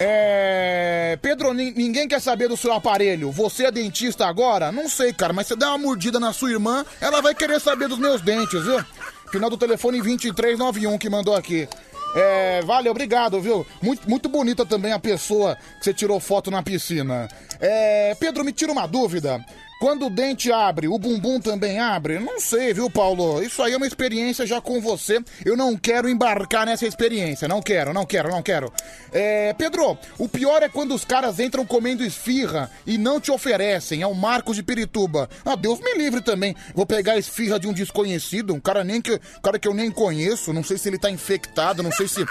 É. 0.00 1.16
Pedro, 1.22 1.54
ninguém 1.54 2.08
quer 2.08 2.20
saber 2.20 2.48
do 2.48 2.56
seu 2.56 2.72
aparelho. 2.72 3.30
Você 3.30 3.66
é 3.66 3.70
dentista 3.70 4.26
agora? 4.26 4.72
Não 4.72 4.88
sei, 4.88 5.12
cara, 5.12 5.32
mas 5.32 5.46
você 5.46 5.54
dá 5.54 5.68
uma 5.68 5.78
mordida 5.78 6.18
na 6.18 6.32
sua 6.32 6.50
irmã, 6.50 6.84
ela 7.00 7.20
vai 7.20 7.32
querer 7.32 7.60
saber 7.60 7.86
dos 7.86 8.00
meus 8.00 8.20
dentes, 8.20 8.60
viu? 8.64 8.84
Final 9.32 9.48
do 9.48 9.56
telefone 9.56 10.02
2391 10.02 10.98
que 10.98 11.08
mandou 11.08 11.34
aqui. 11.34 11.66
É, 12.14 12.60
vale, 12.60 12.90
obrigado, 12.90 13.40
viu? 13.40 13.66
Muito, 13.80 14.06
muito 14.08 14.28
bonita 14.28 14.66
também 14.66 14.92
a 14.92 14.98
pessoa 14.98 15.56
que 15.78 15.84
você 15.86 15.94
tirou 15.94 16.20
foto 16.20 16.50
na 16.50 16.62
piscina. 16.62 17.28
É, 17.58 18.14
Pedro, 18.20 18.44
me 18.44 18.52
tira 18.52 18.70
uma 18.70 18.86
dúvida. 18.86 19.42
Quando 19.82 20.06
o 20.06 20.10
dente 20.10 20.52
abre, 20.52 20.86
o 20.86 20.96
bumbum 20.96 21.40
também 21.40 21.80
abre? 21.80 22.20
Não 22.20 22.38
sei, 22.38 22.72
viu, 22.72 22.88
Paulo? 22.88 23.42
Isso 23.42 23.60
aí 23.60 23.72
é 23.72 23.76
uma 23.76 23.84
experiência 23.84 24.46
já 24.46 24.60
com 24.60 24.80
você. 24.80 25.18
Eu 25.44 25.56
não 25.56 25.76
quero 25.76 26.08
embarcar 26.08 26.66
nessa 26.66 26.86
experiência. 26.86 27.48
Não 27.48 27.60
quero, 27.60 27.92
não 27.92 28.06
quero, 28.06 28.30
não 28.30 28.40
quero. 28.44 28.72
É, 29.12 29.52
Pedro, 29.54 29.98
o 30.18 30.28
pior 30.28 30.62
é 30.62 30.68
quando 30.68 30.94
os 30.94 31.04
caras 31.04 31.40
entram 31.40 31.66
comendo 31.66 32.04
esfirra 32.04 32.70
e 32.86 32.96
não 32.96 33.20
te 33.20 33.32
oferecem. 33.32 34.02
É 34.02 34.06
o 34.06 34.14
Marcos 34.14 34.54
de 34.54 34.62
Pirituba. 34.62 35.28
Ah, 35.44 35.56
Deus 35.56 35.80
me 35.80 35.94
livre 35.94 36.20
também. 36.20 36.54
Vou 36.76 36.86
pegar 36.86 37.14
a 37.14 37.18
esfirra 37.18 37.58
de 37.58 37.66
um 37.66 37.72
desconhecido, 37.72 38.54
um 38.54 38.60
cara 38.60 38.84
nem 38.84 39.02
que, 39.02 39.20
cara 39.42 39.58
que 39.58 39.66
eu 39.66 39.74
nem 39.74 39.90
conheço. 39.90 40.52
Não 40.52 40.62
sei 40.62 40.78
se 40.78 40.88
ele 40.88 40.96
tá 40.96 41.10
infectado, 41.10 41.82
não 41.82 41.90
sei 41.90 42.06
se 42.06 42.24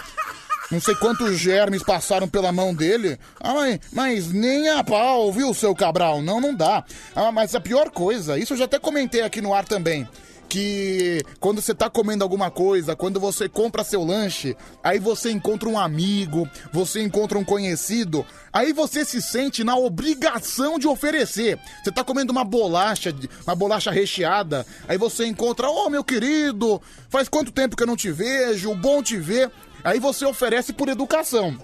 não 0.72 0.80
sei 0.80 0.96
quantos 0.96 1.38
germes 1.38 1.84
passaram 1.84 2.28
pela 2.28 2.52
mão 2.52 2.74
dele. 2.74 3.20
Ah, 3.40 3.54
mas, 3.54 3.80
mas 3.92 4.32
nem 4.32 4.70
a 4.70 4.84
pau, 4.84 5.32
viu, 5.32 5.54
seu 5.54 5.76
Cabral? 5.76 6.22
Não, 6.22 6.40
não 6.40 6.56
dá. 6.56 6.84
Ah, 7.14 7.32
mas 7.32 7.54
a 7.54 7.60
pior 7.60 7.90
coisa, 7.90 8.40
isso 8.40 8.54
eu 8.54 8.58
já 8.58 8.66
até 8.66 8.80
comentei 8.80 9.22
aqui 9.22 9.42
no 9.42 9.54
ar 9.54 9.66
também 9.66 10.08
que 10.52 11.24
quando 11.40 11.62
você 11.62 11.74
tá 11.74 11.90
comendo 11.90 12.26
alguma 12.26 12.52
coisa, 12.52 12.94
quando 12.94 13.22
você 13.22 13.48
compra 13.48 13.86
seu 13.86 14.04
lanche, 14.04 14.54
aí 14.84 15.00
você 15.00 15.32
encontra 15.32 15.70
um 15.70 15.80
amigo, 15.80 16.46
você 16.74 17.02
encontra 17.02 17.40
um 17.40 17.44
conhecido, 17.44 18.26
aí 18.52 18.74
você 18.74 19.06
se 19.06 19.22
sente 19.22 19.64
na 19.64 19.78
obrigação 19.78 20.78
de 20.78 20.90
oferecer. 20.90 21.58
Você 21.82 21.90
tá 21.90 22.04
comendo 22.04 22.34
uma 22.34 22.44
bolacha, 22.44 23.16
uma 23.48 23.56
bolacha 23.56 23.92
recheada, 23.92 24.66
aí 24.90 24.98
você 24.98 25.26
encontra, 25.26 25.70
ô 25.70 25.86
oh, 25.86 25.90
meu 25.90 26.04
querido, 26.04 26.82
faz 27.10 27.30
quanto 27.30 27.54
tempo 27.54 27.78
que 27.78 27.84
eu 27.84 27.88
não 27.88 27.96
te 27.96 28.12
vejo, 28.12 28.76
bom 28.76 29.02
te 29.02 29.16
ver. 29.16 29.50
Aí 29.84 30.00
você 30.00 30.26
oferece 30.26 30.74
por 30.74 30.90
educação. 30.90 31.58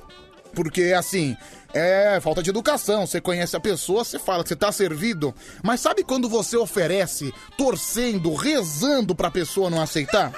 Porque 0.53 0.93
assim, 0.97 1.35
é 1.73 2.19
falta 2.19 2.41
de 2.41 2.49
educação. 2.49 3.05
Você 3.05 3.21
conhece 3.21 3.55
a 3.55 3.59
pessoa, 3.59 4.03
você 4.03 4.17
fala 4.17 4.43
que 4.43 4.49
você 4.49 4.55
tá 4.55 4.71
servido. 4.71 5.33
Mas 5.63 5.81
sabe 5.81 6.03
quando 6.03 6.27
você 6.29 6.57
oferece 6.57 7.33
torcendo, 7.57 8.33
rezando 8.33 9.13
pra 9.13 9.31
pessoa 9.31 9.69
não 9.69 9.81
aceitar? 9.81 10.31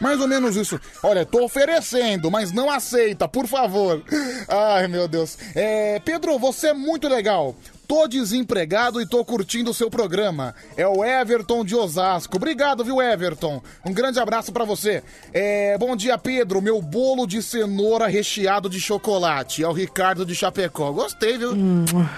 Mais 0.00 0.20
ou 0.20 0.28
menos 0.28 0.56
isso. 0.56 0.80
Olha, 1.02 1.26
tô 1.26 1.44
oferecendo, 1.44 2.30
mas 2.30 2.52
não 2.52 2.70
aceita, 2.70 3.28
por 3.28 3.46
favor. 3.46 4.02
Ai, 4.48 4.86
meu 4.86 5.08
Deus. 5.08 5.36
É, 5.54 5.98
Pedro, 6.00 6.38
você 6.38 6.68
é 6.68 6.74
muito 6.74 7.08
legal. 7.08 7.56
Tô 7.88 8.06
desempregado 8.06 9.00
e 9.00 9.06
tô 9.06 9.24
curtindo 9.24 9.70
o 9.70 9.74
seu 9.74 9.88
programa. 9.88 10.54
É 10.76 10.86
o 10.86 11.02
Everton 11.02 11.64
de 11.64 11.74
Osasco. 11.74 12.36
Obrigado, 12.36 12.84
viu, 12.84 13.00
Everton? 13.00 13.62
Um 13.82 13.94
grande 13.94 14.20
abraço 14.20 14.52
para 14.52 14.66
você. 14.66 15.02
É, 15.32 15.78
bom 15.78 15.96
dia, 15.96 16.18
Pedro. 16.18 16.60
Meu 16.60 16.82
bolo 16.82 17.26
de 17.26 17.42
cenoura 17.42 18.06
recheado 18.06 18.68
de 18.68 18.78
chocolate. 18.78 19.64
É 19.64 19.68
o 19.68 19.72
Ricardo 19.72 20.26
de 20.26 20.34
Chapecó. 20.34 20.92
Gostei, 20.92 21.38
viu? 21.38 21.52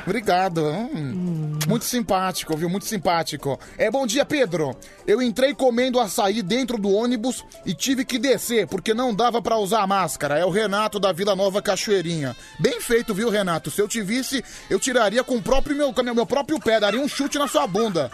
Obrigado. 0.05 0.61
Hum. 0.61 1.57
Muito 1.69 1.85
simpático, 1.85 2.57
viu? 2.57 2.69
Muito 2.69 2.87
simpático. 2.87 3.57
É, 3.79 3.89
bom 3.93 4.05
dia, 4.09 4.25
Pedro. 4.25 4.75
Eu 5.07 5.23
entrei 5.23 5.55
comendo 5.55 6.01
açaí 6.01 6.43
dentro 6.43 6.79
do 6.79 6.91
ônibus 6.91 7.45
e 7.65 7.75
tive 7.75 8.05
que 8.05 8.19
descer 8.19 8.67
porque 8.67 8.93
não 8.93 9.15
dava 9.15 9.41
para 9.41 9.57
usar 9.57 9.83
a 9.83 9.87
máscara. 9.87 10.37
É 10.37 10.45
o 10.45 10.51
Renato 10.51 10.99
da 10.99 11.13
Vila 11.13 11.37
Nova 11.37 11.63
Cachoeirinha. 11.63 12.37
Bem 12.59 12.81
feito, 12.81 13.15
viu, 13.15 13.31
Renato? 13.31 13.71
Se 13.71 13.81
eu 13.81 13.87
te 13.87 14.03
visse, 14.03 14.45
eu 14.69 14.81
tiraria 14.81 15.23
com 15.23 15.37
o 15.37 15.43
próprio 15.43 15.60
próprio 15.61 15.77
meu, 15.77 15.93
com 15.93 16.03
meu 16.03 16.27
próprio 16.27 16.59
pé, 16.59 16.81
daria 16.81 17.01
um 17.01 17.09
chute 17.09 17.39
na 17.39 17.47
sua 17.47 17.67
bunda. 17.67 18.11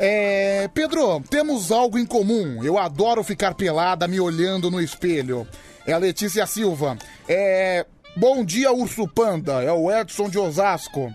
É, 0.00 0.68
Pedro, 0.74 1.20
temos 1.30 1.70
algo 1.70 1.98
em 1.98 2.04
comum. 2.04 2.64
Eu 2.64 2.78
adoro 2.78 3.22
ficar 3.22 3.54
pelada 3.54 4.08
me 4.08 4.18
olhando 4.18 4.70
no 4.70 4.80
espelho. 4.80 5.46
É 5.86 5.92
a 5.92 5.98
Letícia 5.98 6.44
Silva. 6.46 6.98
É, 7.28 7.86
bom 8.16 8.44
dia, 8.44 8.72
Urso 8.72 9.06
Panda. 9.06 9.62
É 9.62 9.70
o 9.70 9.90
Edson 9.90 10.28
de 10.28 10.38
Osasco. 10.38 11.12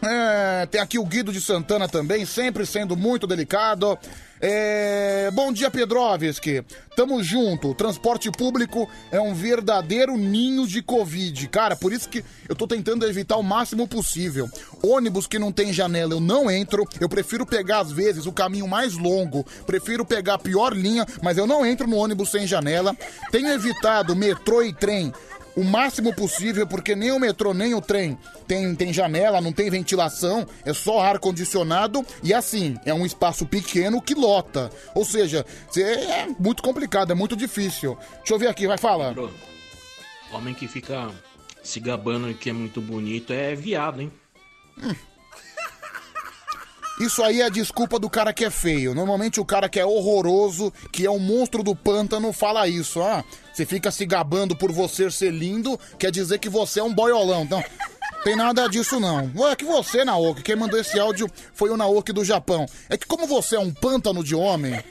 É, 0.00 0.66
tem 0.66 0.80
aqui 0.80 0.98
o 0.98 1.04
Guido 1.04 1.32
de 1.32 1.40
Santana 1.40 1.88
também, 1.88 2.24
sempre 2.24 2.64
sendo 2.64 2.96
muito 2.96 3.26
delicado. 3.26 3.98
É... 4.44 5.30
Bom 5.30 5.52
dia, 5.52 5.70
Pedrovski. 5.70 6.64
Tamo 6.96 7.22
junto. 7.22 7.74
Transporte 7.74 8.28
público 8.28 8.90
é 9.12 9.20
um 9.20 9.32
verdadeiro 9.32 10.16
ninho 10.16 10.66
de 10.66 10.82
Covid. 10.82 11.46
Cara, 11.46 11.76
por 11.76 11.92
isso 11.92 12.08
que 12.08 12.24
eu 12.48 12.56
tô 12.56 12.66
tentando 12.66 13.06
evitar 13.06 13.36
o 13.36 13.42
máximo 13.42 13.86
possível. 13.86 14.50
Ônibus 14.82 15.28
que 15.28 15.38
não 15.38 15.52
tem 15.52 15.72
janela 15.72 16.12
eu 16.12 16.20
não 16.20 16.50
entro. 16.50 16.86
Eu 17.00 17.08
prefiro 17.08 17.46
pegar, 17.46 17.78
às 17.80 17.92
vezes, 17.92 18.26
o 18.26 18.32
caminho 18.32 18.66
mais 18.66 18.94
longo. 18.94 19.46
Prefiro 19.64 20.04
pegar 20.04 20.34
a 20.34 20.38
pior 20.38 20.74
linha, 20.74 21.06
mas 21.22 21.38
eu 21.38 21.46
não 21.46 21.64
entro 21.64 21.86
no 21.86 21.96
ônibus 21.96 22.30
sem 22.30 22.44
janela. 22.44 22.96
Tenho 23.30 23.48
evitado 23.48 24.16
metrô 24.16 24.60
e 24.64 24.72
trem 24.72 25.12
o 25.56 25.62
máximo 25.64 26.14
possível, 26.14 26.66
porque 26.66 26.94
nem 26.94 27.12
o 27.12 27.18
metrô 27.18 27.52
nem 27.52 27.74
o 27.74 27.80
trem 27.80 28.18
tem, 28.46 28.74
tem 28.74 28.92
janela, 28.92 29.40
não 29.40 29.52
tem 29.52 29.70
ventilação, 29.70 30.46
é 30.64 30.72
só 30.72 31.00
ar 31.00 31.18
condicionado 31.18 32.04
e 32.22 32.32
assim, 32.32 32.76
é 32.84 32.94
um 32.94 33.04
espaço 33.04 33.46
pequeno 33.46 34.00
que 34.00 34.14
lota. 34.14 34.70
Ou 34.94 35.04
seja, 35.04 35.44
é 35.76 36.26
muito 36.38 36.62
complicado, 36.62 37.12
é 37.12 37.14
muito 37.14 37.36
difícil. 37.36 37.96
Deixa 38.18 38.34
eu 38.34 38.38
ver 38.38 38.48
aqui, 38.48 38.66
vai 38.66 38.78
falar. 38.78 39.14
Homem 40.32 40.54
que 40.54 40.66
fica 40.66 41.10
se 41.62 41.78
gabando 41.78 42.32
que 42.34 42.50
é 42.50 42.52
muito 42.52 42.80
bonito 42.80 43.32
é 43.32 43.54
viado, 43.54 44.00
hein? 44.00 44.12
Hum. 44.82 44.94
Isso 47.00 47.22
aí 47.22 47.40
é 47.40 47.46
a 47.46 47.48
desculpa 47.48 47.98
do 47.98 48.08
cara 48.08 48.32
que 48.32 48.44
é 48.44 48.50
feio. 48.50 48.94
Normalmente 48.94 49.40
o 49.40 49.44
cara 49.44 49.68
que 49.68 49.80
é 49.80 49.84
horroroso, 49.84 50.72
que 50.92 51.06
é 51.06 51.10
um 51.10 51.18
monstro 51.18 51.62
do 51.62 51.74
pântano, 51.74 52.32
fala 52.32 52.68
isso. 52.68 53.02
Ah, 53.02 53.24
você 53.52 53.66
fica 53.66 53.90
se 53.90 54.06
gabando 54.06 54.56
por 54.56 54.72
você 54.72 55.10
ser 55.10 55.30
lindo, 55.30 55.78
quer 55.98 56.10
dizer 56.10 56.38
que 56.38 56.48
você 56.48 56.80
é 56.80 56.82
um 56.82 56.94
boiolão. 56.94 57.42
Então, 57.42 57.62
tem 58.24 58.36
nada 58.36 58.68
disso 58.68 58.98
não. 58.98 59.30
É 59.50 59.56
que 59.56 59.64
você, 59.64 60.04
Naoki, 60.04 60.42
quem 60.42 60.56
mandou 60.56 60.78
esse 60.78 60.98
áudio 60.98 61.30
foi 61.52 61.70
o 61.70 61.76
Naoki 61.76 62.12
do 62.12 62.24
Japão. 62.24 62.66
É 62.88 62.96
que 62.96 63.06
como 63.06 63.26
você 63.26 63.56
é 63.56 63.60
um 63.60 63.72
pântano 63.72 64.22
de 64.24 64.34
homem, 64.34 64.82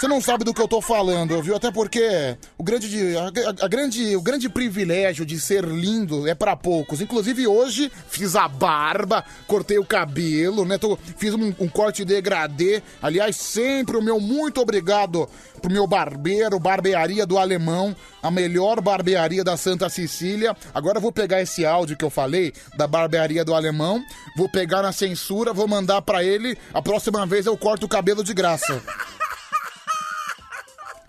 você 0.00 0.08
não 0.08 0.18
sabe 0.18 0.44
do 0.44 0.54
que 0.54 0.62
eu 0.62 0.66
tô 0.66 0.80
falando, 0.80 1.42
viu? 1.42 1.54
Até 1.54 1.70
porque 1.70 2.34
o 2.56 2.64
grande, 2.64 3.14
a, 3.18 3.66
a, 3.66 3.68
grande, 3.68 4.16
o 4.16 4.22
grande 4.22 4.48
privilégio 4.48 5.26
de 5.26 5.38
ser 5.38 5.62
lindo 5.62 6.26
é 6.26 6.34
para 6.34 6.56
poucos. 6.56 7.02
Inclusive 7.02 7.46
hoje 7.46 7.92
fiz 8.08 8.34
a 8.34 8.48
barba, 8.48 9.22
cortei 9.46 9.78
o 9.78 9.84
cabelo, 9.84 10.64
né? 10.64 10.78
Tô, 10.78 10.96
fiz 11.18 11.34
um, 11.34 11.52
um 11.60 11.68
corte 11.68 12.02
degradê. 12.02 12.82
Aliás, 13.02 13.36
sempre 13.36 13.94
o 13.94 14.00
meu 14.00 14.18
muito 14.18 14.58
obrigado 14.62 15.28
pro 15.60 15.70
meu 15.70 15.86
barbeiro, 15.86 16.58
barbearia 16.58 17.26
do 17.26 17.36
Alemão, 17.36 17.94
a 18.22 18.30
melhor 18.30 18.80
barbearia 18.80 19.44
da 19.44 19.58
Santa 19.58 19.90
Cecília. 19.90 20.56
Agora 20.72 20.96
eu 20.96 21.02
vou 21.02 21.12
pegar 21.12 21.42
esse 21.42 21.66
áudio 21.66 21.94
que 21.94 22.04
eu 22.06 22.10
falei 22.10 22.54
da 22.74 22.86
barbearia 22.86 23.44
do 23.44 23.54
Alemão, 23.54 24.02
vou 24.34 24.48
pegar 24.48 24.80
na 24.80 24.92
censura, 24.92 25.52
vou 25.52 25.68
mandar 25.68 26.00
para 26.00 26.24
ele. 26.24 26.56
A 26.72 26.80
próxima 26.80 27.26
vez 27.26 27.44
eu 27.44 27.54
corto 27.54 27.84
o 27.84 27.88
cabelo 27.88 28.24
de 28.24 28.32
graça. 28.32 28.82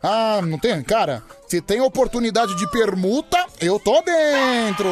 Ah, 0.04 0.42
não 0.42 0.58
tem? 0.58 0.82
Cara, 0.82 1.24
se 1.48 1.62
tem 1.62 1.80
oportunidade 1.82 2.56
de 2.56 2.70
permuta, 2.72 3.46
eu 3.60 3.80
tô 3.80 4.02
dentro. 4.02 4.90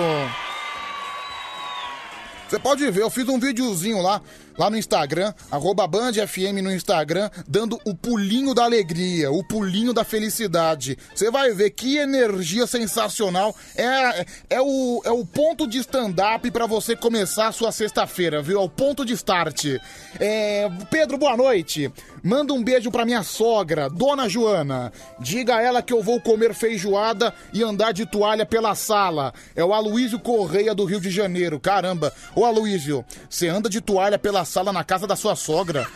Você 2.48 2.60
pode 2.60 2.90
ver, 2.90 3.02
eu 3.02 3.10
fiz 3.10 3.28
um 3.28 3.40
videozinho 3.40 4.02
lá 4.02 4.22
lá 4.60 4.70
no 4.70 4.78
Instagram, 4.78 5.34
arroba 5.50 5.88
BandFM 5.88 6.62
no 6.62 6.70
Instagram, 6.70 7.30
dando 7.48 7.80
o 7.86 7.96
pulinho 7.96 8.54
da 8.54 8.66
alegria, 8.66 9.32
o 9.32 9.42
pulinho 9.42 9.94
da 9.94 10.04
felicidade. 10.04 10.98
Você 11.16 11.32
vai 11.32 11.54
ver 11.54 11.70
que 11.70 11.96
energia 11.96 12.68
sensacional. 12.68 13.56
É, 13.74 14.26
é, 14.50 14.62
o, 14.62 15.02
é 15.06 15.12
o 15.12 15.26
ponto 15.26 15.66
de 15.66 15.78
stand-up 15.78 16.52
para 16.52 16.66
você 16.66 16.94
começar 16.94 17.48
a 17.48 17.52
sua 17.54 17.72
sexta-feira, 17.72 18.42
viu? 18.42 18.60
É 18.60 18.64
o 18.64 18.68
ponto 18.68 19.06
de 19.06 19.14
start. 19.14 19.78
É, 20.20 20.70
Pedro, 20.92 21.18
boa 21.18 21.38
noite. 21.38 21.90
Manda 22.24 22.54
um 22.54 22.64
beijo 22.64 22.92
pra 22.92 23.06
minha 23.06 23.24
sogra, 23.24 23.90
Dona 23.90 24.28
Joana. 24.28 24.92
Diga 25.20 25.56
a 25.56 25.62
ela 25.62 25.82
que 25.82 25.94
eu 25.94 26.04
vou 26.04 26.20
comer 26.20 26.54
feijoada 26.54 27.34
e 27.54 27.64
andar 27.64 27.92
de 27.92 28.06
toalha 28.06 28.46
pela 28.46 28.76
sala. 28.76 29.34
É 29.56 29.64
o 29.64 29.74
Aloísio 29.74 30.20
Correia 30.20 30.76
do 30.76 30.86
Rio 30.86 31.00
de 31.00 31.10
Janeiro. 31.10 31.60
Caramba. 31.60 32.14
Ô 32.36 32.46
Aloísio, 32.46 33.06
você 33.30 33.48
anda 33.48 33.70
de 33.70 33.82
toalha 33.82 34.20
pela 34.20 34.46
sala 34.46 34.74
na 34.74 34.84
casa 34.84 35.08
da 35.08 35.16
sua 35.16 35.36
sogra. 35.36 35.88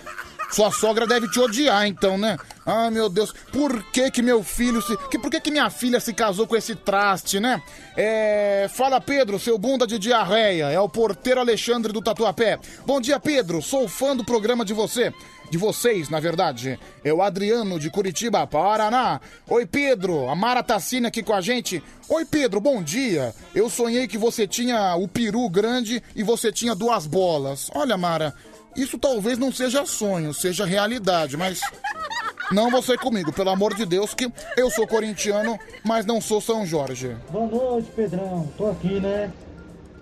Sua 0.53 0.71
sogra 0.71 1.07
deve 1.07 1.27
te 1.29 1.39
odiar, 1.39 1.87
então, 1.87 2.15
né? 2.15 2.37
Ai, 2.63 2.91
meu 2.91 3.09
Deus, 3.09 3.33
por 3.51 3.81
que 3.91 4.11
que 4.11 4.21
meu 4.21 4.43
filho 4.43 4.83
se... 4.83 4.95
Que, 5.09 5.17
por 5.17 5.31
que 5.31 5.41
que 5.41 5.49
minha 5.49 5.67
filha 5.71 5.99
se 5.99 6.13
casou 6.13 6.45
com 6.45 6.55
esse 6.55 6.75
traste, 6.75 7.39
né? 7.39 7.59
É... 7.97 8.69
Fala, 8.71 9.01
Pedro, 9.01 9.39
seu 9.39 9.57
bunda 9.57 9.87
de 9.87 9.97
diarreia. 9.97 10.69
É 10.69 10.79
o 10.79 10.87
porteiro 10.87 11.39
Alexandre 11.39 11.91
do 11.91 12.03
Tatuapé. 12.03 12.59
Bom 12.85 13.01
dia, 13.01 13.19
Pedro. 13.19 13.63
Sou 13.63 13.87
fã 13.87 14.15
do 14.15 14.23
programa 14.23 14.63
de 14.63 14.75
você 14.75 15.11
de 15.53 15.57
vocês, 15.59 16.09
na 16.09 16.19
verdade. 16.19 16.79
É 17.03 17.13
o 17.13 17.21
Adriano 17.21 17.79
de 17.79 17.91
Curitiba, 17.91 18.47
Paraná. 18.47 19.21
Oi, 19.47 19.67
Pedro. 19.67 20.27
A 20.27 20.35
Mara 20.35 20.63
Tassina 20.63 21.09
aqui 21.09 21.21
com 21.21 21.31
a 21.31 21.41
gente. 21.41 21.81
Oi, 22.09 22.25
Pedro, 22.25 22.59
bom 22.59 22.81
dia. 22.81 23.35
Eu 23.53 23.69
sonhei 23.69 24.07
que 24.07 24.17
você 24.17 24.47
tinha 24.47 24.95
o 24.95 25.07
peru 25.07 25.47
grande 25.47 26.01
e 26.15 26.23
você 26.23 26.51
tinha 26.51 26.73
duas 26.73 27.05
bolas. 27.05 27.69
Olha, 27.75 27.95
Mara, 27.95 28.33
isso 28.75 28.97
talvez 28.97 29.37
não 29.37 29.51
seja 29.51 29.85
sonho, 29.85 30.33
seja 30.33 30.65
realidade, 30.65 31.37
mas. 31.37 31.61
Não 32.51 32.71
você 32.71 32.97
comigo, 32.97 33.31
pelo 33.31 33.51
amor 33.51 33.75
de 33.75 33.85
Deus, 33.85 34.15
que 34.15 34.31
eu 34.57 34.71
sou 34.71 34.87
corintiano, 34.87 35.57
mas 35.83 36.03
não 36.03 36.19
sou 36.19 36.41
São 36.41 36.65
Jorge. 36.65 37.15
Boa 37.31 37.45
noite, 37.45 37.91
Pedrão. 37.95 38.49
Tô 38.57 38.71
aqui, 38.71 38.99
né? 38.99 39.31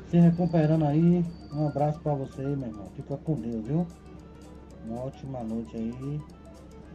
Se 0.10 0.18
recuperando 0.18 0.86
aí. 0.86 1.26
Um 1.54 1.68
abraço 1.68 2.00
pra 2.00 2.14
você 2.14 2.42
meu 2.42 2.70
irmão. 2.70 2.90
Fica 2.96 3.18
com 3.18 3.36
Deus, 3.36 3.66
viu? 3.68 3.88
Uma 4.86 5.06
ótima 5.06 5.44
noite 5.44 5.76
aí. 5.76 6.22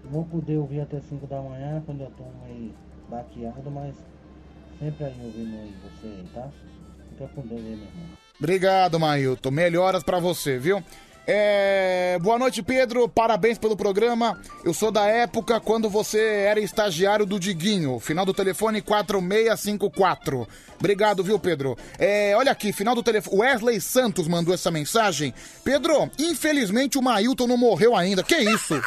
Vou 0.05 0.25
poder 0.25 0.57
ouvir 0.59 0.81
até 0.81 1.00
5 1.00 1.26
da 1.26 1.40
manhã, 1.40 1.83
quando 1.85 2.00
eu 2.02 2.11
tô 2.11 2.25
meio 2.47 2.73
baqueado, 3.09 3.71
mas 3.71 3.95
sempre 4.78 5.05
aí 5.05 5.14
ouvindo 5.25 5.57
aí 5.57 5.75
você 5.83 6.07
aí, 6.07 6.28
tá? 6.33 6.49
Fica 7.11 7.28
com 7.28 7.40
Deus 7.43 7.61
aí, 7.61 7.76
meu 7.76 7.87
irmão. 7.87 8.07
Obrigado, 8.38 9.00
Mailton. 9.00 9.50
Melhoras 9.50 10.02
pra 10.02 10.21
você, 10.21 10.59
viu? 10.59 10.83
É... 11.26 12.18
Boa 12.21 12.38
noite, 12.38 12.62
Pedro. 12.62 13.09
Parabéns 13.09 13.59
pelo 13.59 13.76
programa. 13.76 14.40
Eu 14.64 14.73
sou 14.73 14.90
da 14.90 15.06
época 15.06 15.59
quando 15.61 15.90
você 15.90 16.21
era 16.21 16.61
estagiário 16.61 17.26
do 17.26 17.40
Diguinho. 17.40 17.99
Final 17.99 18.25
do 18.25 18.33
telefone 18.33 18.80
4654. 18.80 20.49
Obrigado, 20.78 21.25
viu, 21.25 21.38
Pedro? 21.38 21.76
É, 21.99 22.35
olha 22.37 22.52
aqui, 22.52 22.73
final 22.73 22.95
do 22.95 23.02
telefone. 23.02 23.40
Wesley 23.40 23.80
Santos 23.80 24.28
mandou 24.28 24.54
essa 24.54 24.71
mensagem. 24.71 25.35
Pedro, 25.64 26.11
infelizmente 26.18 26.99
o 26.99 27.02
Mailton 27.02 27.47
não 27.47 27.56
morreu 27.56 27.97
ainda. 27.97 28.23
Que 28.23 28.37
isso? 28.37 28.80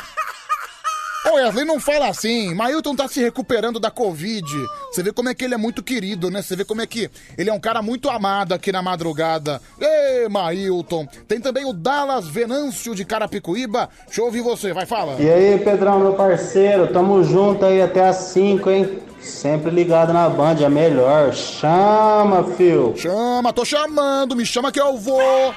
Ô 1.30 1.36
Wesley, 1.36 1.64
não 1.64 1.80
fala 1.80 2.08
assim. 2.08 2.56
Mailton 2.56 2.96
tá 2.96 3.08
se 3.08 3.22
recuperando 3.22 3.80
da 3.80 3.92
Covid. 3.92 4.48
Você 4.92 5.04
vê 5.04 5.12
como 5.12 5.30
é 5.30 5.36
que 5.36 5.46
ele 5.46 5.54
é 5.54 5.58
muito 5.58 5.84
querido, 5.84 6.32
né? 6.32 6.42
Você 6.42 6.56
vê 6.56 6.66
como 6.66 6.82
é 6.82 6.88
que 6.88 7.10
ele 7.38 7.50
é 7.50 7.54
um 7.54 7.60
cara 7.60 7.82
muito 7.82 8.10
amado 8.10 8.54
aqui 8.54 8.72
na 8.72 8.82
madrugada. 8.82 9.62
Ê, 9.80 10.28
Mailton. 10.28 11.08
Tem 11.28 11.40
também 11.40 11.66
o 11.66 11.74
Dallas 11.74 12.28
Venâncio 12.28 12.96
de 12.96 13.06
Carapicuíba. 13.06 13.90
Deixa 14.08 14.22
eu 14.22 14.26
ouvir 14.26 14.42
você, 14.42 14.74
vai, 14.74 14.88
fala. 14.88 15.22
E 15.22 15.30
aí, 15.30 15.60
Pedrão, 15.60 16.00
meu 16.00 16.14
parceiro, 16.14 16.88
tamo 16.88 17.24
junto 17.24 17.64
aí 17.64 17.82
até 17.82 18.08
as 18.08 18.16
5, 18.16 18.70
hein? 18.70 19.00
Sempre 19.22 19.70
ligado 19.70 20.14
na 20.14 20.30
Band, 20.30 20.56
é 20.64 20.70
melhor. 20.70 21.34
Chama, 21.34 22.44
fio. 22.56 22.94
Chama, 22.98 23.54
tô 23.54 23.64
chamando, 23.64 24.36
me 24.36 24.46
chama 24.46 24.72
que 24.72 24.80
eu 24.80 24.98
vou. 24.98 25.54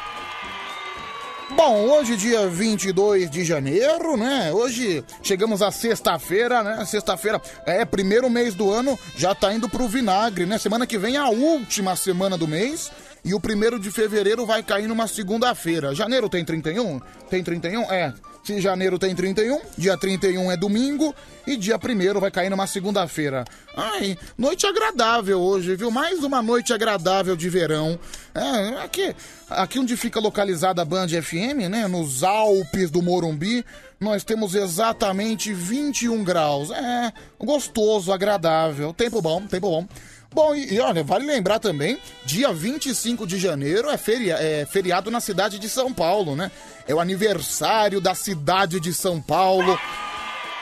Bom, 1.57 1.91
hoje 1.91 2.17
dia 2.17 2.49
22 2.49 3.31
de 3.31 3.45
janeiro, 3.45 4.17
né? 4.17 4.51
Hoje 4.53 5.05
chegamos 5.23 5.61
à 5.61 5.71
sexta-feira, 5.71 6.63
né? 6.63 6.85
Sexta-feira 6.85 7.41
é 7.67 7.85
primeiro 7.85 8.29
mês 8.31 8.55
do 8.55 8.71
ano, 8.71 8.99
já 9.17 9.35
tá 9.35 9.53
indo 9.53 9.69
pro 9.69 9.87
vinagre, 9.87 10.47
né? 10.47 10.59
Semana 10.59 10.87
que 10.87 10.99
vem 10.99 11.17
é 11.17 11.19
a 11.19 11.29
última 11.29 11.95
semana 11.95 12.37
do 12.37 12.49
mês. 12.49 12.91
E 13.25 13.35
o 13.35 13.41
primeiro 13.41 13.79
de 13.79 13.91
fevereiro 13.91 14.45
vai 14.45 14.65
cair 14.65 14.89
numa 14.89 15.07
segunda-feira. 15.07 15.95
Janeiro 15.95 16.29
tem 16.29 16.45
31? 16.45 17.01
Tem 17.31 17.43
31? 17.45 17.83
É. 17.93 18.13
Se 18.43 18.61
janeiro 18.61 18.99
tem 18.99 19.15
31, 19.15 19.61
dia 19.79 19.97
31 19.97 20.51
é 20.51 20.57
domingo 20.57 21.15
e 21.47 21.57
dia 21.57 21.77
1 21.77 22.19
vai 22.19 22.29
cair 22.29 22.51
numa 22.51 22.67
segunda-feira. 22.67 23.45
Ai, 23.77 24.19
noite 24.37 24.67
agradável 24.67 25.41
hoje, 25.41 25.77
viu? 25.77 25.93
Mais 25.93 26.25
uma 26.25 26.43
noite 26.43 26.73
agradável 26.73 27.37
de 27.37 27.49
verão. 27.49 27.97
É, 28.35 28.83
aqui, 28.83 29.15
aqui 29.49 29.79
onde 29.79 29.97
fica 29.97 30.19
localizada 30.19 30.83
a 30.83 30.85
Band 30.85 31.07
FM, 31.09 31.71
né? 31.71 31.87
Nos 31.87 32.25
Alpes 32.25 32.91
do 32.91 33.01
Morumbi, 33.01 33.65
nós 34.01 34.25
temos 34.25 34.57
exatamente 34.57 35.55
21 35.55 36.25
graus. 36.25 36.73
É, 36.73 37.13
gostoso, 37.39 38.13
agradável. 38.13 38.93
Tempo 38.93 39.23
bom, 39.23 39.47
tempo 39.47 39.71
bom. 39.71 39.87
Bom, 40.33 40.55
e, 40.55 40.75
e, 40.75 40.81
olha, 40.81 41.05
vale 41.05 41.27
lembrar 41.27 41.59
também, 41.59 41.99
dia 42.25 42.53
25 42.53 43.27
de 43.27 43.39
janeiro 43.39 43.89
é, 43.91 43.95
é 43.95 44.67
feriado 44.67 45.11
na 45.11 45.21
cidade 45.21 45.59
de 45.59 45.69
São 45.69 45.93
Paulo, 45.93 46.35
né? 46.35 46.51
É 46.87 46.95
o 46.95 47.01
aniversário 47.01 48.01
da 48.01 48.15
cidade 48.15 48.81
de 48.81 48.95
São 48.95 49.21
Paulo. 49.21 49.79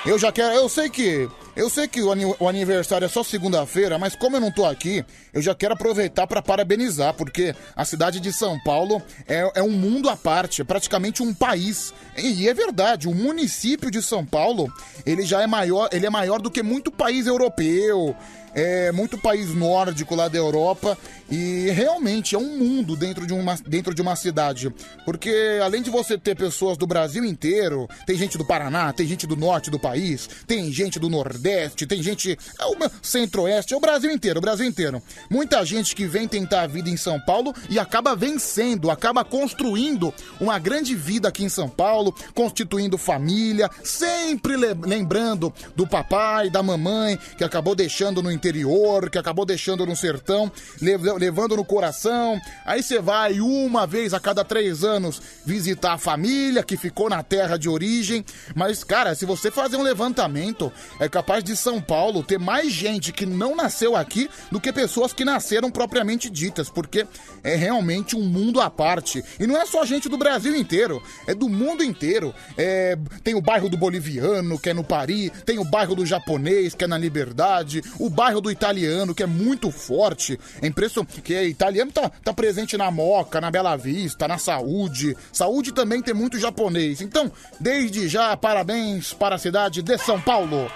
Eu 0.05 0.19
já 0.19 0.33
quero, 0.33 0.55
eu 0.55 0.69
sei 0.69 0.89
que 0.89 1.29
eu 1.57 1.69
sei 1.69 1.89
que 1.89 2.01
o, 2.01 2.49
aniversário 2.49 3.05
é 3.05 3.09
só 3.09 3.23
segunda-feira, 3.23 3.99
mas 3.99 4.15
como 4.15 4.37
eu 4.37 4.41
não 4.41 4.53
tô 4.53 4.65
aqui, 4.65 5.05
eu 5.33 5.43
já 5.43 5.55
quero 5.55 5.75
aproveitar 5.75 6.27
para 6.27 6.41
parabenizar, 6.41 7.13
porque 7.13 7.55
a 7.75 7.85
cidade 7.85 8.21
de 8.21 8.33
São 8.33 8.59
Paulo 8.61 9.03
é, 9.29 9.51
é, 9.57 9.63
um 9.63 9.71
mundo 9.71 10.09
à 10.09 10.17
parte, 10.17 10.63
é 10.63 10.65
praticamente 10.65 11.23
um 11.23 11.35
país. 11.35 11.93
E 12.17 12.49
é 12.49 12.55
verdade, 12.55 13.09
o 13.09 13.15
município 13.15 13.91
de 13.91 14.01
São 14.01 14.25
Paulo, 14.25 14.73
ele 15.05 15.23
já 15.23 15.43
é 15.43 15.47
maior, 15.47 15.89
ele 15.93 16.07
é 16.07 16.11
maior 16.11 16.41
do 16.41 16.51
que 16.51 16.63
muito 16.63 16.91
país 16.91 17.27
europeu, 17.27 18.17
é 18.55 18.93
muito 18.93 19.19
país 19.19 19.55
nórdico 19.55 20.15
lá 20.15 20.29
da 20.29 20.39
Europa 20.39 20.97
e 21.31 21.71
realmente 21.71 22.35
é 22.35 22.39
um 22.39 22.59
mundo 22.59 22.97
dentro 22.97 23.27
de 23.27 23.33
uma, 23.33 23.57
dentro 23.67 23.95
de 23.95 24.03
uma 24.03 24.17
cidade. 24.17 24.73
Porque 25.05 25.61
além 25.63 25.83
de 25.83 25.91
você 25.91 26.19
ter 26.19 26.35
pessoas 26.35 26.77
do 26.77 26.87
Brasil 26.87 27.25
inteiro, 27.25 27.89
tem 28.07 28.17
gente 28.17 28.37
do 28.37 28.45
Paraná, 28.45 28.93
tem 28.93 29.07
gente 29.07 29.27
do 29.27 29.37
norte 29.37 29.71
do 29.71 29.79
país, 29.79 30.29
tem 30.47 30.73
gente 30.73 30.99
do 30.99 31.09
Nordeste, 31.09 31.87
tem 31.87 32.03
gente. 32.03 32.37
É 32.59 32.67
o 32.67 32.91
centro-oeste, 33.03 33.75
é 33.75 33.77
o 33.77 33.81
Brasil 33.81 34.11
inteiro, 34.11 34.39
o 34.39 34.43
Brasil 34.43 34.67
inteiro. 34.67 35.03
Muita 35.29 35.65
gente 35.65 35.95
que 35.95 36.07
vem 36.07 36.27
tentar 36.27 36.63
a 36.63 36.67
vida 36.67 36.91
em 36.91 36.97
São 36.97 37.21
Paulo 37.21 37.55
e 37.69 37.79
acaba 37.79 38.17
vencendo, 38.17 38.91
acaba 38.91 39.25
construindo 39.25 40.13
uma 40.41 40.59
grande 40.59 40.95
vida 40.95 41.29
aqui 41.29 41.45
em 41.45 41.49
São 41.49 41.69
Paulo, 41.69 42.15
constituindo 42.35 42.99
família, 42.99 43.71
sempre 43.85 44.57
lembrando 44.57 45.53
do 45.77 45.87
papai, 45.87 46.51
da 46.51 46.63
mamãe, 46.63 47.19
que 47.37 47.45
acabou 47.45 47.75
deixando 47.75 48.23
no 48.23 48.33
interior, 48.41 49.11
que 49.11 49.19
acabou 49.19 49.45
deixando 49.45 49.85
no 49.85 49.95
sertão, 49.95 50.51
levando 50.81 51.57
no 51.57 51.65
coração. 51.65 52.41
Aí 52.65 52.83
você 52.83 52.99
vai 52.99 53.41
uma 53.41 53.87
vez 53.87 54.15
a 54.15 54.21
cada 54.21 54.43
três 54.43 54.83
anos 54.83 55.21
visitar 55.45 55.93
a 55.93 55.99
família 55.99 56.63
que 56.63 56.77
ficou 56.77 57.11
na 57.11 57.23
terra 57.23 57.59
de 57.59 57.69
origem. 57.69 58.25
Mas, 58.55 58.83
cara, 58.83 59.15
se 59.15 59.27
você 59.27 59.51
fazer 59.51 59.77
um 59.77 59.83
levantamento, 59.83 60.73
é 60.99 61.09
capaz 61.09 61.45
de 61.45 61.55
São 61.55 61.81
Paulo 61.81 62.23
ter 62.23 62.39
mais 62.39 62.73
gente 62.73 63.13
que 63.13 63.27
não 63.27 63.55
nasceu 63.55 63.95
aqui 63.95 64.31
do 64.51 64.61
que 64.61 64.73
pessoas 64.73 65.13
que 65.13 65.25
nasceram 65.25 65.71
propriamente 65.71 66.31
ditas, 66.31 66.71
porque 66.71 67.07
é 67.45 67.55
realmente 67.55 68.17
um 68.17 68.23
mundo 68.23 68.61
à 68.61 68.71
parte. 68.71 69.23
E 69.39 69.47
não 69.47 69.61
é 69.61 69.67
só 69.67 69.85
gente 69.85 70.09
do 70.09 70.17
Brasil 70.17 70.57
inteiro, 70.57 71.03
é 71.27 71.35
do 71.35 71.49
mundo 71.49 71.85
inteiro. 71.85 72.35
É, 72.57 72.97
tem 73.23 73.35
o 73.35 73.41
bairro 73.43 73.69
do 73.69 73.77
boliviano, 73.77 74.59
que 74.59 74.71
é 74.71 74.75
no 74.75 74.83
Paris, 74.83 75.31
tem 75.45 75.59
o 75.59 75.65
bairro 75.65 75.95
do 75.95 76.07
japonês, 76.07 76.75
que 76.75 76.85
é 76.85 76.87
na 76.87 76.97
Liberdade, 76.97 77.83
o 77.99 78.09
bairro 78.09 78.30
do 78.39 78.51
italiano, 78.51 79.15
que 79.15 79.23
é 79.23 79.27
muito 79.27 79.71
forte. 79.71 80.39
É 80.61 80.67
impressionante 80.67 81.23
que 81.23 81.35
é 81.35 81.49
italiano 81.49 81.91
tá, 81.91 82.11
tá 82.23 82.35
presente 82.35 82.77
na 82.77 82.91
Moca, 82.91 83.41
na 83.41 83.51
Bela 83.51 83.75
Vista, 83.77 84.29
na 84.29 84.37
Saúde. 84.37 85.17
Saúde 85.33 85.73
também 85.73 86.03
tem 86.03 86.13
muito 86.13 86.39
japonês. 86.39 87.01
Então, 87.01 87.33
desde 87.59 88.07
já, 88.09 88.37
parabéns 88.37 89.15
para 89.15 89.37
a 89.37 89.39
cidade 89.39 89.81
de 89.81 89.97
São 89.97 90.21
Paulo. 90.21 90.71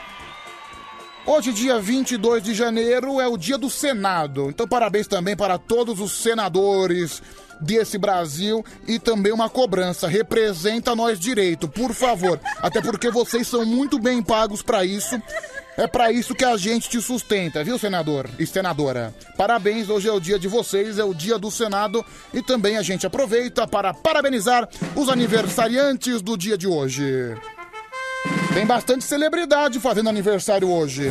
Hoje, 1.26 1.52
dia 1.52 1.78
22 1.78 2.42
de 2.42 2.54
janeiro, 2.54 3.20
é 3.20 3.26
o 3.26 3.36
dia 3.36 3.58
do 3.58 3.70
Senado. 3.70 4.48
Então, 4.48 4.68
parabéns 4.68 5.06
também 5.06 5.36
para 5.36 5.58
todos 5.58 6.00
os 6.00 6.12
senadores 6.12 7.22
desse 7.60 7.96
Brasil 7.98 8.64
e 8.86 8.98
também 8.98 9.32
uma 9.32 9.48
cobrança. 9.48 10.06
Representa 10.06 10.94
nós 10.94 11.18
direito, 11.18 11.66
por 11.68 11.94
favor. 11.94 12.38
Até 12.58 12.80
porque 12.80 13.10
vocês 13.10 13.48
são 13.48 13.64
muito 13.64 13.98
bem 13.98 14.22
pagos 14.22 14.62
para 14.62 14.84
isso. 14.84 15.20
É 15.76 15.88
para 15.88 16.12
isso 16.12 16.34
que 16.34 16.44
a 16.44 16.56
gente 16.56 16.88
te 16.88 17.00
sustenta, 17.00 17.64
viu, 17.64 17.76
senador 17.78 18.30
e 18.38 18.46
senadora? 18.46 19.12
Parabéns, 19.36 19.88
hoje 19.88 20.08
é 20.08 20.12
o 20.12 20.20
dia 20.20 20.38
de 20.38 20.46
vocês, 20.46 20.98
é 20.98 21.04
o 21.04 21.12
dia 21.12 21.36
do 21.36 21.50
Senado 21.50 22.04
e 22.32 22.40
também 22.40 22.76
a 22.76 22.82
gente 22.82 23.04
aproveita 23.06 23.66
para 23.66 23.92
parabenizar 23.92 24.68
os 24.94 25.08
aniversariantes 25.08 26.22
do 26.22 26.36
dia 26.36 26.56
de 26.56 26.68
hoje. 26.68 27.34
Tem 28.54 28.64
bastante 28.64 29.04
celebridade 29.04 29.80
fazendo 29.80 30.08
aniversário 30.08 30.70
hoje. 30.70 31.10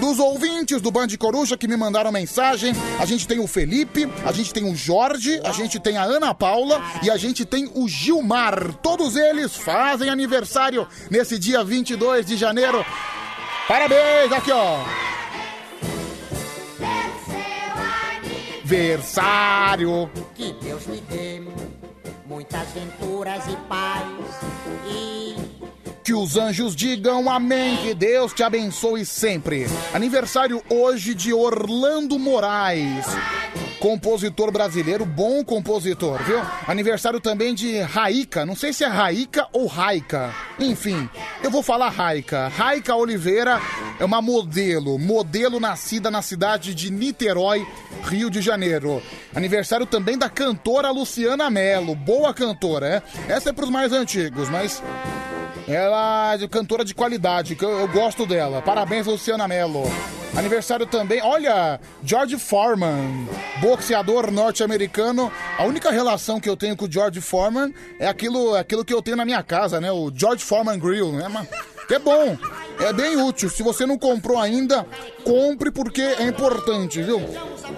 Dos 0.00 0.18
ouvintes 0.18 0.82
do 0.82 0.90
Band 0.90 1.06
Coruja 1.16 1.56
que 1.56 1.68
me 1.68 1.76
mandaram 1.76 2.10
mensagem, 2.10 2.72
a 2.98 3.06
gente 3.06 3.26
tem 3.26 3.38
o 3.38 3.46
Felipe, 3.46 4.08
a 4.26 4.32
gente 4.32 4.52
tem 4.52 4.68
o 4.68 4.74
Jorge, 4.74 5.40
a 5.44 5.52
gente 5.52 5.78
tem 5.78 5.96
a 5.96 6.02
Ana 6.02 6.34
Paula 6.34 6.82
e 7.04 7.10
a 7.10 7.16
gente 7.16 7.44
tem 7.44 7.70
o 7.72 7.88
Gilmar. 7.88 8.74
Todos 8.82 9.14
eles 9.14 9.54
fazem 9.54 10.10
aniversário 10.10 10.86
nesse 11.08 11.38
dia 11.38 11.62
22 11.62 12.26
de 12.26 12.36
janeiro. 12.36 12.84
Parabéns, 13.66 14.30
aqui 14.30 14.52
ó. 14.52 14.78
Versário. 18.64 20.10
Que 20.34 20.52
Deus 20.62 20.86
me 20.86 21.00
dê 21.02 21.42
muitas 22.26 22.68
venturas 22.72 23.42
e 23.46 23.56
paz 23.68 24.04
e 24.88 25.36
que 26.04 26.12
os 26.12 26.36
anjos 26.36 26.76
digam 26.76 27.30
amém, 27.30 27.78
que 27.78 27.94
Deus 27.94 28.34
te 28.34 28.42
abençoe 28.42 29.06
sempre. 29.06 29.66
Aniversário 29.94 30.62
hoje 30.68 31.14
de 31.14 31.32
Orlando 31.32 32.18
Moraes, 32.18 33.06
compositor 33.84 34.50
brasileiro, 34.50 35.04
bom 35.04 35.44
compositor, 35.44 36.18
viu? 36.22 36.40
Aniversário 36.66 37.20
também 37.20 37.54
de 37.54 37.80
Raika, 37.80 38.46
não 38.46 38.56
sei 38.56 38.72
se 38.72 38.82
é 38.82 38.86
Raika 38.86 39.46
ou 39.52 39.66
Raika. 39.66 40.34
Enfim, 40.58 41.06
eu 41.42 41.50
vou 41.50 41.62
falar 41.62 41.90
Raika. 41.90 42.48
Raika 42.48 42.96
Oliveira 42.96 43.60
é 44.00 44.04
uma 44.06 44.22
modelo, 44.22 44.98
modelo 44.98 45.60
nascida 45.60 46.10
na 46.10 46.22
cidade 46.22 46.74
de 46.74 46.90
Niterói, 46.90 47.66
Rio 48.04 48.30
de 48.30 48.40
Janeiro. 48.40 49.02
Aniversário 49.34 49.84
também 49.84 50.16
da 50.16 50.30
cantora 50.30 50.90
Luciana 50.90 51.50
Mello, 51.50 51.94
boa 51.94 52.32
cantora, 52.32 52.86
é? 52.88 53.02
Essa 53.30 53.50
é 53.50 53.52
para 53.52 53.66
os 53.66 53.70
mais 53.70 53.92
antigos, 53.92 54.48
mas 54.48 54.82
Ela 55.66 56.34
é 56.34 56.48
cantora 56.48 56.84
de 56.84 56.94
qualidade, 56.94 57.54
que 57.56 57.64
eu, 57.64 57.70
eu 57.70 57.88
gosto 57.88 58.26
dela. 58.26 58.60
Parabéns, 58.60 59.06
Luciana 59.06 59.48
Mello. 59.48 59.84
Aniversário 60.36 60.84
também, 60.84 61.22
olha, 61.22 61.80
George 62.02 62.36
Foreman, 62.36 63.26
boxeador 63.60 64.32
norte-americano. 64.32 65.32
A 65.56 65.64
única 65.64 65.90
relação 65.90 66.40
que 66.40 66.48
eu 66.48 66.56
tenho 66.56 66.76
com 66.76 66.86
o 66.86 66.90
George 66.90 67.20
Foreman 67.20 67.72
é 68.00 68.08
aquilo, 68.08 68.54
aquilo 68.56 68.84
que 68.84 68.92
eu 68.92 69.00
tenho 69.00 69.16
na 69.16 69.24
minha 69.24 69.42
casa, 69.42 69.80
né? 69.80 69.92
O 69.92 70.12
George 70.14 70.44
Foreman 70.44 70.78
Grill, 70.78 71.12
né? 71.12 71.28
Que 71.86 71.94
é 71.94 71.98
bom, 71.98 72.36
é 72.80 72.92
bem 72.92 73.16
útil. 73.16 73.48
Se 73.48 73.62
você 73.62 73.86
não 73.86 73.96
comprou 73.96 74.38
ainda, 74.38 74.84
compre 75.22 75.70
porque 75.70 76.00
é 76.02 76.24
importante, 76.24 77.00
viu? 77.00 77.20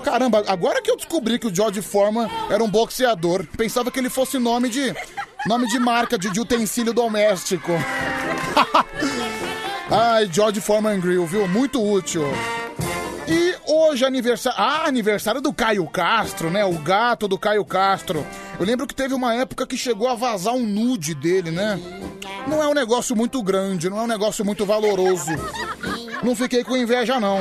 Caramba, 0.02 0.42
agora 0.46 0.80
que 0.80 0.90
eu 0.90 0.96
descobri 0.96 1.38
que 1.38 1.48
o 1.48 1.54
George 1.54 1.82
Foreman 1.82 2.28
era 2.48 2.62
um 2.64 2.70
boxeador, 2.70 3.44
pensava 3.56 3.90
que 3.90 3.98
ele 3.98 4.08
fosse 4.08 4.38
nome 4.38 4.68
de 4.68 4.94
nome 5.46 5.68
de 5.68 5.78
marca 5.78 6.18
de, 6.18 6.30
de 6.30 6.40
utensílio 6.40 6.92
doméstico. 6.92 7.72
Ai, 9.90 10.28
George 10.30 10.60
Foreman 10.60 11.00
Grill, 11.00 11.26
viu? 11.26 11.46
Muito 11.46 11.82
útil. 11.82 12.24
E 13.28 13.54
hoje 13.66 14.04
aniversário. 14.04 14.58
Ah, 14.60 14.86
aniversário 14.86 15.40
do 15.40 15.52
Caio 15.52 15.86
Castro, 15.86 16.50
né? 16.50 16.64
O 16.64 16.78
gato 16.78 17.28
do 17.28 17.38
Caio 17.38 17.64
Castro. 17.64 18.26
Eu 18.58 18.66
lembro 18.66 18.86
que 18.86 18.94
teve 18.94 19.14
uma 19.14 19.34
época 19.34 19.66
que 19.66 19.76
chegou 19.76 20.08
a 20.08 20.14
vazar 20.14 20.54
um 20.54 20.66
nude 20.66 21.14
dele, 21.14 21.50
né? 21.50 21.80
Não 22.46 22.62
é 22.62 22.68
um 22.68 22.74
negócio 22.74 23.14
muito 23.16 23.42
grande, 23.42 23.90
não 23.90 23.98
é 23.98 24.02
um 24.02 24.06
negócio 24.06 24.44
muito 24.44 24.64
valoroso. 24.64 25.32
Não 26.22 26.34
fiquei 26.34 26.64
com 26.64 26.76
inveja, 26.76 27.20
não. 27.20 27.38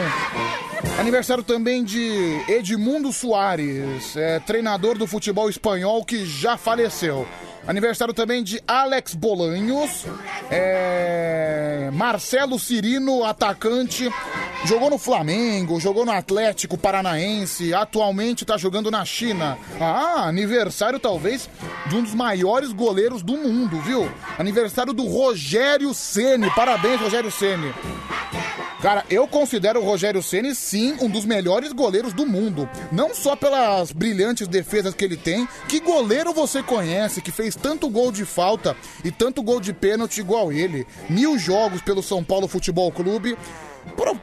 Aniversário 1.00 1.44
também 1.44 1.84
de 1.84 2.42
Edmundo 2.48 3.12
Soares, 3.12 4.16
é, 4.16 4.40
treinador 4.40 4.98
do 4.98 5.06
futebol 5.06 5.50
espanhol 5.50 6.06
que 6.06 6.26
já 6.26 6.58
faleceu. 6.58 7.28
Aniversário 7.68 8.14
também 8.14 8.44
de 8.44 8.62
Alex 8.68 9.16
Bolanhos, 9.16 10.06
é, 10.52 11.90
Marcelo 11.94 12.60
Cirino, 12.60 13.24
atacante, 13.24 14.08
jogou 14.66 14.90
no 14.90 15.00
Flamengo, 15.00 15.80
jogou 15.80 16.06
no 16.06 16.12
Atlético 16.12 16.78
Paranaense, 16.78 17.74
atualmente 17.74 18.44
está 18.44 18.56
jogando 18.56 18.92
na 18.92 19.04
China. 19.04 19.58
Ah, 19.80 20.28
aniversário 20.28 21.00
talvez 21.00 21.50
de 21.88 21.96
um 21.96 22.04
dos 22.04 22.14
maiores 22.14 22.72
goleiros 22.72 23.24
do 23.24 23.36
mundo, 23.36 23.80
viu? 23.82 24.12
Aniversário 24.38 24.94
do 24.94 25.08
Rogério 25.08 25.94
Ceni. 25.94 26.50
Parabéns, 26.52 27.02
Rogério 27.02 27.32
Ceni. 27.32 27.74
Cara, 28.86 29.04
eu 29.10 29.28
considero 29.28 29.82
o 29.82 29.84
Rogério 29.84 30.22
Ceni 30.22 30.54
sim 30.54 30.96
um 31.02 31.10
dos 31.10 31.26
melhores 31.26 31.74
goleiros 31.74 32.14
do 32.14 32.24
mundo. 32.24 32.70
Não 32.92 33.16
só 33.16 33.36
pelas 33.36 33.92
brilhantes 33.92 34.48
defesas 34.48 34.94
que 34.94 35.04
ele 35.04 35.18
tem, 35.18 35.48
que 35.68 35.80
goleiro 35.80 36.32
você 36.32 36.62
conhece 36.62 37.20
que 37.20 37.32
fez 37.32 37.56
tanto 37.56 37.90
gol 37.90 38.12
de 38.12 38.26
falta 38.26 38.78
e 39.04 39.10
tanto 39.10 39.42
gol 39.42 39.60
de 39.60 39.74
pênalti 39.74 40.20
igual 40.20 40.54
ele? 40.54 40.86
Mil 41.10 41.36
jogos 41.40 41.82
pelo 41.82 42.04
São 42.04 42.24
Paulo 42.24 42.48
Futebol 42.48 42.92
Clube. 42.92 43.36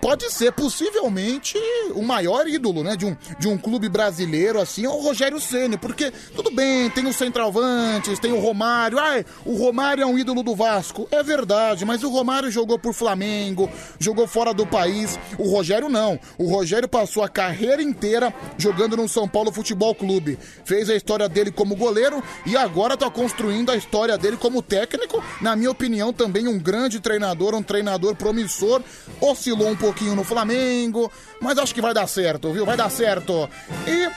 Pode 0.02 0.30
ser, 0.32 0.52
possivelmente, 0.52 1.56
o 1.94 2.02
maior 2.02 2.46
ídolo, 2.46 2.82
né? 2.82 2.96
De 2.96 3.06
um, 3.06 3.16
de 3.38 3.48
um 3.48 3.56
clube 3.56 3.88
brasileiro, 3.88 4.60
assim, 4.60 4.84
é 4.84 4.88
o 4.90 5.00
Rogério 5.00 5.40
Ceni 5.40 5.78
Porque, 5.78 6.12
tudo 6.34 6.50
bem, 6.50 6.90
tem 6.90 7.06
os 7.06 7.16
centroavantes, 7.16 8.18
tem 8.18 8.30
o 8.30 8.38
Romário. 8.38 8.98
Ai, 8.98 9.24
o 9.46 9.56
Romário 9.56 10.02
é 10.02 10.06
um 10.06 10.18
ídolo 10.18 10.42
do 10.42 10.56
Vasco. 10.56 11.08
É 11.10 11.22
verdade, 11.22 11.84
mas 11.84 12.02
o 12.02 12.10
Romário 12.10 12.50
jogou 12.50 12.78
por 12.78 12.92
Flamengo, 12.92 13.70
jogou 13.98 14.26
fora 14.26 14.52
do 14.52 14.66
país. 14.66 15.18
O 15.38 15.48
Rogério 15.48 15.88
não. 15.88 16.20
O 16.36 16.46
Rogério 16.46 16.88
passou 16.88 17.22
a 17.22 17.28
carreira 17.28 17.80
inteira 17.80 18.34
jogando 18.58 18.96
no 18.96 19.08
São 19.08 19.28
Paulo 19.28 19.52
Futebol 19.52 19.94
Clube. 19.94 20.36
Fez 20.64 20.90
a 20.90 20.96
história 20.96 21.28
dele 21.28 21.52
como 21.52 21.76
goleiro 21.76 22.22
e 22.44 22.56
agora 22.56 22.96
tá 22.96 23.08
construindo 23.08 23.70
a 23.70 23.76
história 23.76 24.18
dele 24.18 24.36
como 24.36 24.60
técnico. 24.60 25.24
Na 25.40 25.54
minha 25.54 25.70
opinião, 25.70 26.12
também 26.12 26.48
um 26.48 26.58
grande 26.58 27.00
treinador, 27.00 27.54
um 27.54 27.62
treinador 27.62 28.14
promissor. 28.14 28.82
Oscilou 29.20 29.51
um 29.54 29.76
pouquinho 29.76 30.14
no 30.14 30.24
Flamengo, 30.24 31.10
mas 31.40 31.58
acho 31.58 31.74
que 31.74 31.80
vai 31.80 31.94
dar 31.94 32.06
certo, 32.06 32.52
viu? 32.52 32.64
Vai 32.64 32.76
dar 32.76 32.90
certo. 32.90 33.48
E 33.86 34.10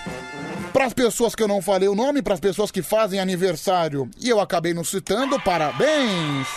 para 0.72 0.86
as 0.86 0.94
pessoas 0.94 1.36
que 1.36 1.42
eu 1.42 1.48
não 1.48 1.62
falei 1.62 1.88
o 1.88 1.96
nome, 1.96 2.22
para 2.22 2.34
as 2.34 2.40
pessoas 2.40 2.72
que 2.72 2.82
fazem 2.82 3.20
aniversário 3.20 4.10
e 4.20 4.30
eu 4.30 4.40
acabei 4.40 4.74
não 4.74 4.84
citando, 4.84 5.40
parabéns! 5.40 6.48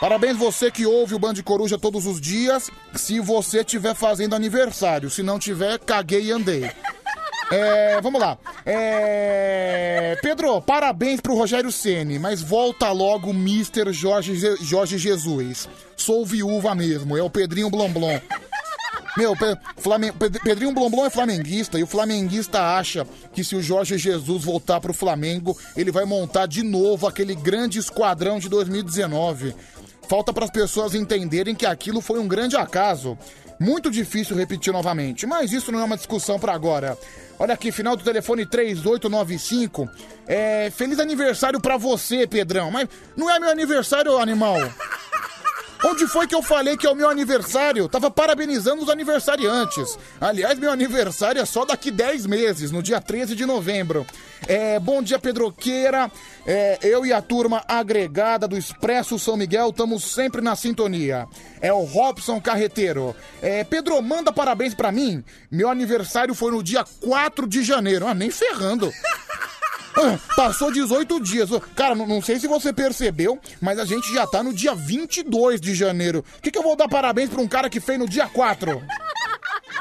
Parabéns 0.00 0.38
você 0.38 0.70
que 0.70 0.86
ouve 0.86 1.14
o 1.14 1.18
Band 1.18 1.34
Coruja 1.44 1.78
todos 1.78 2.06
os 2.06 2.18
dias, 2.18 2.70
se 2.94 3.20
você 3.20 3.60
estiver 3.60 3.94
fazendo 3.94 4.34
aniversário. 4.34 5.10
Se 5.10 5.22
não 5.22 5.38
tiver, 5.38 5.78
caguei 5.78 6.24
e 6.24 6.32
andei. 6.32 6.70
É, 7.50 8.00
vamos 8.00 8.20
lá. 8.20 8.38
É, 8.64 10.16
Pedro, 10.22 10.60
parabéns 10.62 11.20
pro 11.20 11.34
Rogério 11.34 11.72
Ceni, 11.72 12.18
mas 12.18 12.40
volta 12.40 12.90
logo 12.92 13.30
Mr. 13.30 13.92
Jorge, 13.92 14.34
Jorge 14.60 14.96
Jesus. 14.96 15.68
Sou 15.96 16.24
viúva 16.24 16.74
mesmo, 16.74 17.16
é 17.16 17.22
o 17.22 17.28
Pedrinho 17.28 17.68
Blomblom. 17.68 18.20
Meu, 19.16 19.34
Pedrinho 20.44 20.72
Blomblom 20.72 21.04
é 21.04 21.10
flamenguista 21.10 21.78
e 21.78 21.82
o 21.82 21.86
flamenguista 21.86 22.78
acha 22.78 23.04
que 23.32 23.42
se 23.42 23.56
o 23.56 23.62
Jorge 23.62 23.98
Jesus 23.98 24.44
voltar 24.44 24.80
pro 24.80 24.94
Flamengo, 24.94 25.58
ele 25.76 25.90
vai 25.90 26.04
montar 26.04 26.46
de 26.46 26.62
novo 26.62 27.08
aquele 27.08 27.34
grande 27.34 27.80
esquadrão 27.80 28.38
de 28.38 28.48
2019. 28.48 29.54
Falta 30.08 30.32
para 30.32 30.44
as 30.44 30.50
pessoas 30.50 30.94
entenderem 30.94 31.54
que 31.54 31.66
aquilo 31.66 32.00
foi 32.00 32.20
um 32.20 32.28
grande 32.28 32.56
acaso. 32.56 33.18
Muito 33.60 33.90
difícil 33.90 34.34
repetir 34.34 34.72
novamente, 34.72 35.26
mas 35.26 35.52
isso 35.52 35.70
não 35.70 35.80
é 35.80 35.84
uma 35.84 35.96
discussão 35.98 36.40
para 36.40 36.54
agora. 36.54 36.96
Olha 37.38 37.52
aqui, 37.52 37.70
final 37.70 37.94
do 37.94 38.02
telefone 38.02 38.46
3895. 38.46 39.86
É, 40.26 40.70
feliz 40.70 40.98
aniversário 40.98 41.60
para 41.60 41.76
você, 41.76 42.26
Pedrão. 42.26 42.70
Mas 42.70 42.88
não 43.14 43.28
é 43.28 43.38
meu 43.38 43.50
aniversário, 43.50 44.16
animal. 44.16 44.56
Onde 45.82 46.06
foi 46.06 46.26
que 46.26 46.34
eu 46.34 46.42
falei 46.42 46.76
que 46.76 46.86
é 46.86 46.90
o 46.90 46.94
meu 46.94 47.08
aniversário? 47.08 47.88
Tava 47.88 48.10
parabenizando 48.10 48.82
os 48.82 48.90
aniversariantes. 48.90 49.98
Aliás, 50.20 50.58
meu 50.58 50.70
aniversário 50.70 51.40
é 51.40 51.44
só 51.46 51.64
daqui 51.64 51.90
10 51.90 52.26
meses, 52.26 52.70
no 52.70 52.82
dia 52.82 53.00
13 53.00 53.34
de 53.34 53.46
novembro. 53.46 54.06
É, 54.46 54.78
bom 54.78 55.02
dia, 55.02 55.18
Pedroqueira. 55.18 56.12
É, 56.46 56.78
eu 56.82 57.06
e 57.06 57.14
a 57.14 57.22
turma 57.22 57.64
agregada 57.66 58.46
do 58.46 58.58
Expresso 58.58 59.18
São 59.18 59.38
Miguel 59.38 59.70
estamos 59.70 60.04
sempre 60.04 60.42
na 60.42 60.54
sintonia. 60.54 61.26
É 61.62 61.72
o 61.72 61.84
Robson 61.84 62.38
Carreteiro. 62.40 63.16
É, 63.40 63.64
Pedro, 63.64 64.00
manda 64.02 64.30
parabéns 64.30 64.74
pra 64.74 64.92
mim. 64.92 65.24
Meu 65.50 65.70
aniversário 65.70 66.34
foi 66.34 66.52
no 66.52 66.62
dia 66.62 66.84
4 67.00 67.46
de 67.46 67.62
janeiro. 67.62 68.06
Ah, 68.06 68.14
nem 68.14 68.30
ferrando. 68.30 68.92
Ah, 70.02 70.18
Passou 70.36 70.72
18 70.72 71.20
dias. 71.20 71.50
Cara, 71.76 71.94
não, 71.94 72.06
não 72.06 72.22
sei 72.22 72.38
se 72.38 72.46
você 72.46 72.72
percebeu, 72.72 73.38
mas 73.60 73.78
a 73.78 73.84
gente 73.84 74.12
já 74.12 74.26
tá 74.26 74.42
no 74.42 74.52
dia 74.52 74.74
22 74.74 75.60
de 75.60 75.74
janeiro. 75.74 76.24
O 76.38 76.42
que, 76.42 76.50
que 76.50 76.58
eu 76.58 76.62
vou 76.62 76.76
dar 76.76 76.88
parabéns 76.88 77.28
pra 77.28 77.40
um 77.40 77.48
cara 77.48 77.68
que 77.68 77.80
fez 77.80 77.98
no 77.98 78.08
dia 78.08 78.26
4? 78.28 78.82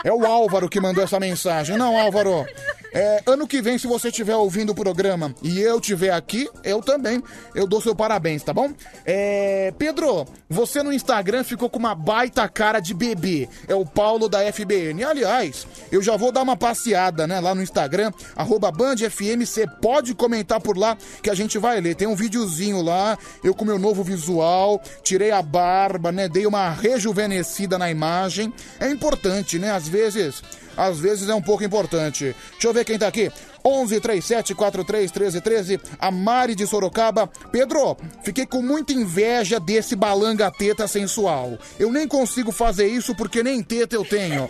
É 0.04 0.12
o 0.14 0.26
Álvaro 0.26 0.70
que 0.70 0.80
mandou 0.80 1.04
essa 1.04 1.20
mensagem. 1.20 1.78
Não, 1.78 1.98
Álvaro. 1.98 2.46
É, 2.92 3.22
ano 3.26 3.48
que 3.48 3.62
vem, 3.62 3.78
se 3.78 3.88
você 3.88 4.10
estiver 4.10 4.36
ouvindo 4.36 4.72
o 4.72 4.76
programa 4.76 5.34
e 5.44 5.60
eu 5.60 5.80
estiver 5.80 6.12
aqui, 6.12 6.50
eu 6.64 6.82
também. 6.82 7.22
Eu 7.54 7.68
dou 7.68 7.82
seu 7.82 7.96
parabéns, 7.96 8.44
tá 8.44 8.54
bom? 8.54 8.72
É, 9.06 9.74
Pedro, 9.78 10.26
você 10.50 10.82
no 10.82 10.92
Instagram 10.92 11.44
ficou 11.44 11.70
com 11.70 11.78
uma 11.78 11.94
baita 11.94 12.48
cara 12.48 12.80
de 12.80 12.94
bebê. 12.94 13.48
É 13.68 13.76
o 13.76 13.86
Paulo 13.86 14.28
da 14.28 14.40
FBN. 14.52 15.04
Aliás, 15.04 15.68
eu 15.92 16.02
já 16.02 16.18
vou 16.18 16.32
dar 16.32 16.42
uma 16.42 16.58
passeada, 16.58 17.28
né? 17.28 17.40
Lá 17.40 17.54
no 17.54 17.62
Instagram, 17.62 18.12
arroba 18.36 18.72
BandFM. 18.72 19.46
Você 19.46 19.68
pode 19.68 20.16
comentar 20.16 20.60
por 20.60 20.78
lá 20.78 20.98
que 21.22 21.30
a 21.30 21.36
gente 21.36 21.58
vai 21.58 21.80
ler. 21.80 21.96
Tem 21.96 22.08
um 22.08 22.16
videozinho 22.16 22.82
lá, 22.82 23.18
eu 23.44 23.54
com 23.54 23.66
meu 23.66 23.78
novo 23.78 24.04
visual, 24.04 24.82
tirei 25.04 25.32
a 25.32 25.42
barba, 25.42 26.12
né? 26.12 26.28
Dei 26.28 26.46
uma 26.46 26.70
rejuvenescida 26.70 27.78
na 27.78 27.92
imagem. 27.92 28.54
É 28.80 28.90
importante, 28.90 29.60
né? 29.60 29.72
Às 29.72 29.88
vezes 29.88 30.42
às 30.80 30.98
vezes 30.98 31.28
é 31.28 31.36
um 31.36 31.42
pouco 31.42 31.64
importante. 31.64 32.34
Deixa 32.52 32.68
eu 32.68 32.74
ver 32.74 32.86
quem 32.86 32.98
tá 32.98 33.08
aqui. 33.08 33.30
11 33.66 34.00
37 34.00 34.56
43 34.56 35.12
13 35.12 35.42
13. 35.42 35.82
A 36.00 36.10
Mari 36.10 36.56
de 36.56 36.66
Sorocaba. 36.66 37.30
Pedro, 37.52 37.98
fiquei 38.24 38.46
com 38.46 38.62
muita 38.62 38.94
inveja 38.94 39.60
desse 39.60 39.94
balanga 39.94 40.50
teta 40.50 40.88
sensual. 40.88 41.58
Eu 41.78 41.92
nem 41.92 42.08
consigo 42.08 42.52
fazer 42.54 42.88
isso 42.88 43.14
porque 43.14 43.44
nem 43.44 43.62
teta 43.62 43.96
eu 43.96 44.06
tenho. 44.06 44.50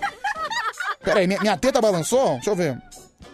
Peraí, 1.03 1.25
minha, 1.25 1.39
minha 1.39 1.57
teta 1.57 1.81
balançou? 1.81 2.35
Deixa 2.35 2.51
eu 2.51 2.55
ver. 2.55 2.77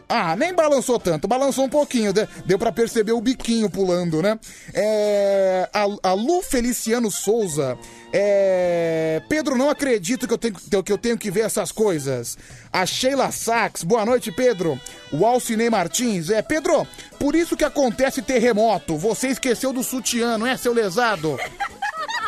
Ah, 0.07 0.35
nem 0.35 0.53
balançou 0.53 0.99
tanto, 0.99 1.27
balançou 1.27 1.65
um 1.65 1.69
pouquinho, 1.69 2.13
de- 2.13 2.27
deu 2.45 2.59
pra 2.59 2.71
perceber 2.71 3.11
o 3.13 3.21
biquinho 3.21 3.69
pulando, 3.69 4.21
né? 4.21 4.39
É, 4.73 5.67
a, 5.73 6.09
a 6.09 6.13
Lu 6.13 6.41
Feliciano 6.43 7.09
Souza. 7.09 7.77
É, 8.13 9.21
Pedro, 9.27 9.57
não 9.57 9.69
acredito 9.69 10.27
que 10.27 10.33
eu, 10.33 10.37
tenho, 10.37 10.53
que 10.83 10.91
eu 10.91 10.97
tenho 10.97 11.17
que 11.17 11.29
ver 11.31 11.41
essas 11.41 11.71
coisas. 11.71 12.37
A 12.71 12.85
Sheila 12.85 13.31
Sachs, 13.31 13.83
boa 13.83 14.05
noite, 14.05 14.31
Pedro. 14.31 14.79
O 15.11 15.25
Alcinei 15.25 15.69
Martins, 15.69 16.29
é, 16.29 16.41
Pedro, 16.41 16.87
por 17.19 17.35
isso 17.35 17.57
que 17.57 17.63
acontece 17.65 18.21
terremoto. 18.21 18.95
Você 18.97 19.29
esqueceu 19.29 19.73
do 19.73 19.83
sutiã, 19.83 20.37
não 20.37 20.45
é, 20.47 20.55
seu 20.55 20.71
lesado? 20.73 21.37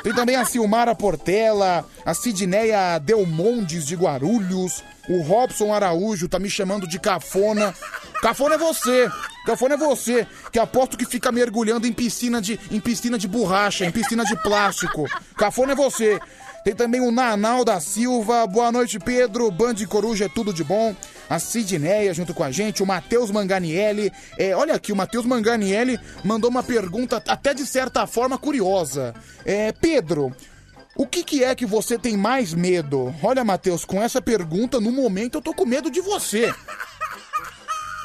Tem 0.07 0.15
também 0.15 0.37
a 0.37 0.45
Silmara 0.45 0.95
Portela, 0.95 1.85
a 2.05 2.13
Sidneia 2.13 2.97
Delmondes 2.97 3.85
de 3.85 3.93
Guarulhos, 3.93 4.81
o 5.09 5.21
Robson 5.21 5.73
Araújo 5.73 6.29
tá 6.29 6.39
me 6.39 6.49
chamando 6.49 6.87
de 6.87 6.97
cafona. 6.97 7.75
Cafona 8.21 8.55
é 8.55 8.57
você. 8.57 9.11
Cafona 9.45 9.73
é 9.73 9.77
você, 9.77 10.25
que 10.49 10.59
aposto 10.59 10.95
que 10.95 11.03
fica 11.03 11.29
mergulhando 11.29 11.85
em 11.85 11.91
piscina 11.91 12.41
de, 12.41 12.57
em 12.71 12.79
piscina 12.79 13.17
de 13.17 13.27
borracha, 13.27 13.83
em 13.83 13.91
piscina 13.91 14.23
de 14.23 14.41
plástico. 14.41 15.03
Cafona 15.35 15.73
é 15.73 15.75
você. 15.75 16.17
Tem 16.63 16.73
também 16.73 17.01
o 17.01 17.11
Nanal 17.11 17.65
da 17.65 17.81
Silva. 17.81 18.47
Boa 18.47 18.71
noite, 18.71 18.99
Pedro. 18.99 19.51
Band 19.51 19.75
Coruja 19.89 20.25
é 20.25 20.29
tudo 20.29 20.53
de 20.53 20.63
bom. 20.63 20.95
A 21.29 21.39
Sidneia 21.39 22.13
junto 22.13 22.33
com 22.33 22.43
a 22.43 22.51
gente. 22.51 22.81
O 22.81 22.85
Matheus 22.85 23.31
Manganielli. 23.31 24.11
É, 24.37 24.55
olha 24.55 24.75
aqui, 24.75 24.91
o 24.91 24.95
Matheus 24.95 25.25
Manganielli 25.25 25.99
mandou 26.23 26.49
uma 26.49 26.63
pergunta 26.63 27.21
até 27.27 27.53
de 27.53 27.65
certa 27.65 28.07
forma 28.07 28.37
curiosa. 28.37 29.13
É, 29.45 29.71
Pedro, 29.71 30.33
o 30.95 31.05
que, 31.05 31.23
que 31.23 31.43
é 31.43 31.53
que 31.53 31.65
você 31.65 31.97
tem 31.97 32.17
mais 32.17 32.53
medo? 32.53 33.13
Olha, 33.21 33.43
Matheus, 33.43 33.85
com 33.85 34.01
essa 34.01 34.19
pergunta, 34.19 34.81
no 34.81 34.91
momento 34.91 35.37
eu 35.37 35.41
tô 35.41 35.53
com 35.53 35.65
medo 35.65 35.91
de 35.91 36.01
você. 36.01 36.51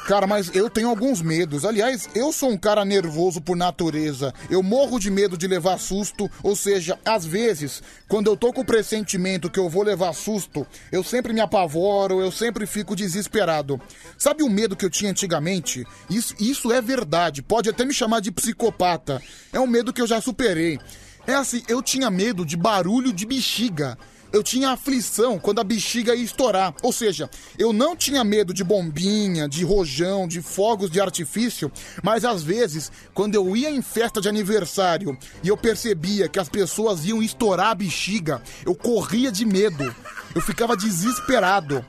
Cara, 0.05 0.27
mas 0.27 0.53
eu 0.53 0.69
tenho 0.69 0.89
alguns 0.89 1.21
medos. 1.21 1.63
Aliás, 1.63 2.09
eu 2.13 2.33
sou 2.33 2.49
um 2.49 2.57
cara 2.57 2.83
nervoso 2.83 3.39
por 3.39 3.55
natureza. 3.55 4.33
Eu 4.49 4.61
morro 4.61 4.99
de 4.99 5.09
medo 5.09 5.37
de 5.37 5.47
levar 5.47 5.79
susto. 5.79 6.29
Ou 6.43 6.57
seja, 6.57 6.99
às 7.05 7.25
vezes, 7.25 7.81
quando 8.09 8.27
eu 8.27 8.35
tô 8.35 8.51
com 8.51 8.61
o 8.61 8.65
pressentimento 8.65 9.49
que 9.49 9.59
eu 9.59 9.69
vou 9.69 9.81
levar 9.81 10.11
susto, 10.13 10.67
eu 10.91 11.05
sempre 11.05 11.31
me 11.31 11.39
apavoro, 11.39 12.19
eu 12.19 12.31
sempre 12.33 12.65
fico 12.65 12.97
desesperado. 12.97 13.79
Sabe 14.17 14.43
o 14.43 14.49
medo 14.49 14.75
que 14.75 14.83
eu 14.83 14.89
tinha 14.89 15.09
antigamente? 15.09 15.85
Isso, 16.09 16.35
isso 16.37 16.69
é 16.69 16.81
verdade. 16.81 17.41
Pode 17.41 17.69
até 17.69 17.85
me 17.85 17.93
chamar 17.93 18.19
de 18.19 18.31
psicopata. 18.31 19.21
É 19.53 19.59
um 19.59 19.67
medo 19.67 19.93
que 19.93 20.01
eu 20.01 20.07
já 20.07 20.19
superei. 20.19 20.79
É 21.25 21.33
assim, 21.33 21.63
eu 21.69 21.81
tinha 21.81 22.09
medo 22.09 22.45
de 22.45 22.57
barulho 22.57 23.13
de 23.13 23.25
bexiga 23.25 23.97
eu 24.33 24.41
tinha 24.41 24.71
aflição 24.71 25.37
quando 25.37 25.61
a 25.61 25.63
bexiga 25.63 26.15
ia 26.15 26.23
estourar. 26.23 26.73
Ou 26.81 26.91
seja, 26.91 27.29
eu 27.57 27.71
não 27.71 27.95
tinha 27.95 28.23
medo 28.23 28.51
de 28.51 28.63
bombinha, 28.63 29.47
de 29.47 29.63
rojão, 29.63 30.27
de 30.27 30.41
fogos 30.41 30.89
de 30.89 30.99
artifício, 30.99 31.71
mas 32.01 32.25
às 32.25 32.41
vezes, 32.41 32.91
quando 33.13 33.35
eu 33.35 33.55
ia 33.55 33.69
em 33.69 33.81
festa 33.83 34.19
de 34.19 34.27
aniversário 34.27 35.15
e 35.43 35.47
eu 35.47 35.55
percebia 35.55 36.27
que 36.27 36.39
as 36.39 36.49
pessoas 36.49 37.05
iam 37.05 37.21
estourar 37.21 37.67
a 37.67 37.75
bexiga, 37.75 38.41
eu 38.65 38.73
corria 38.73 39.31
de 39.31 39.45
medo. 39.45 39.95
Eu 40.33 40.41
ficava 40.41 40.75
desesperado. 40.75 41.85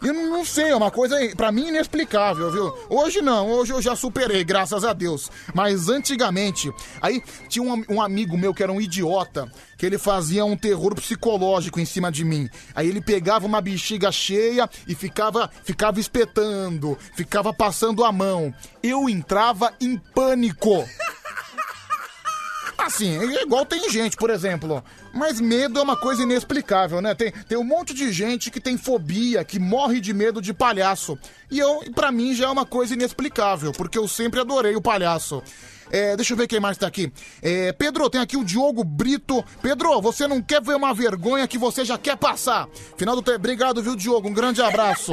Eu 0.00 0.14
não 0.14 0.44
sei, 0.44 0.70
é 0.70 0.76
uma 0.76 0.90
coisa 0.90 1.16
para 1.36 1.50
mim 1.50 1.68
inexplicável, 1.68 2.52
viu? 2.52 2.74
Hoje 2.88 3.20
não, 3.20 3.50
hoje 3.50 3.72
eu 3.72 3.82
já 3.82 3.96
superei, 3.96 4.44
graças 4.44 4.84
a 4.84 4.92
Deus. 4.92 5.28
Mas 5.52 5.88
antigamente, 5.88 6.72
aí 7.02 7.20
tinha 7.48 7.64
um, 7.64 7.84
um, 7.88 8.00
amigo 8.00 8.38
meu 8.38 8.54
que 8.54 8.62
era 8.62 8.72
um 8.72 8.80
idiota, 8.80 9.50
que 9.76 9.84
ele 9.84 9.98
fazia 9.98 10.44
um 10.44 10.56
terror 10.56 10.94
psicológico 10.94 11.80
em 11.80 11.84
cima 11.84 12.12
de 12.12 12.24
mim. 12.24 12.48
Aí 12.76 12.88
ele 12.88 13.00
pegava 13.00 13.44
uma 13.44 13.60
bexiga 13.60 14.12
cheia 14.12 14.70
e 14.86 14.94
ficava, 14.94 15.50
ficava 15.64 15.98
espetando, 15.98 16.96
ficava 17.14 17.52
passando 17.52 18.04
a 18.04 18.12
mão. 18.12 18.54
Eu 18.80 19.08
entrava 19.08 19.74
em 19.80 19.96
pânico. 19.96 20.84
Assim, 22.78 23.18
é 23.18 23.42
igual 23.42 23.66
tem 23.66 23.90
gente, 23.90 24.16
por 24.16 24.30
exemplo. 24.30 24.82
Mas 25.12 25.40
medo 25.40 25.80
é 25.80 25.82
uma 25.82 25.96
coisa 25.96 26.22
inexplicável, 26.22 27.00
né? 27.00 27.12
Tem, 27.12 27.32
tem 27.32 27.58
um 27.58 27.64
monte 27.64 27.92
de 27.92 28.12
gente 28.12 28.52
que 28.52 28.60
tem 28.60 28.78
fobia, 28.78 29.44
que 29.44 29.58
morre 29.58 30.00
de 30.00 30.14
medo 30.14 30.40
de 30.40 30.54
palhaço. 30.54 31.18
E 31.50 31.58
eu, 31.58 31.82
para 31.92 32.12
mim, 32.12 32.34
já 32.34 32.46
é 32.46 32.48
uma 32.48 32.64
coisa 32.64 32.94
inexplicável, 32.94 33.72
porque 33.72 33.98
eu 33.98 34.06
sempre 34.06 34.38
adorei 34.38 34.76
o 34.76 34.80
palhaço. 34.80 35.42
É, 35.90 36.16
deixa 36.16 36.32
eu 36.32 36.36
ver 36.36 36.46
quem 36.46 36.60
mais 36.60 36.76
tá 36.76 36.86
aqui. 36.86 37.12
É, 37.42 37.72
Pedro, 37.72 38.08
tem 38.10 38.20
aqui 38.20 38.36
o 38.36 38.44
Diogo 38.44 38.84
Brito. 38.84 39.44
Pedro, 39.62 40.00
você 40.00 40.28
não 40.28 40.40
quer 40.40 40.62
ver 40.62 40.76
uma 40.76 40.92
vergonha 40.92 41.48
que 41.48 41.58
você 41.58 41.84
já 41.84 41.96
quer 41.96 42.16
passar. 42.16 42.68
Final 42.96 43.16
do 43.16 43.22
tempo. 43.22 43.38
Obrigado, 43.38 43.82
viu, 43.82 43.96
Diogo? 43.96 44.28
Um 44.28 44.34
grande 44.34 44.62
abraço. 44.62 45.12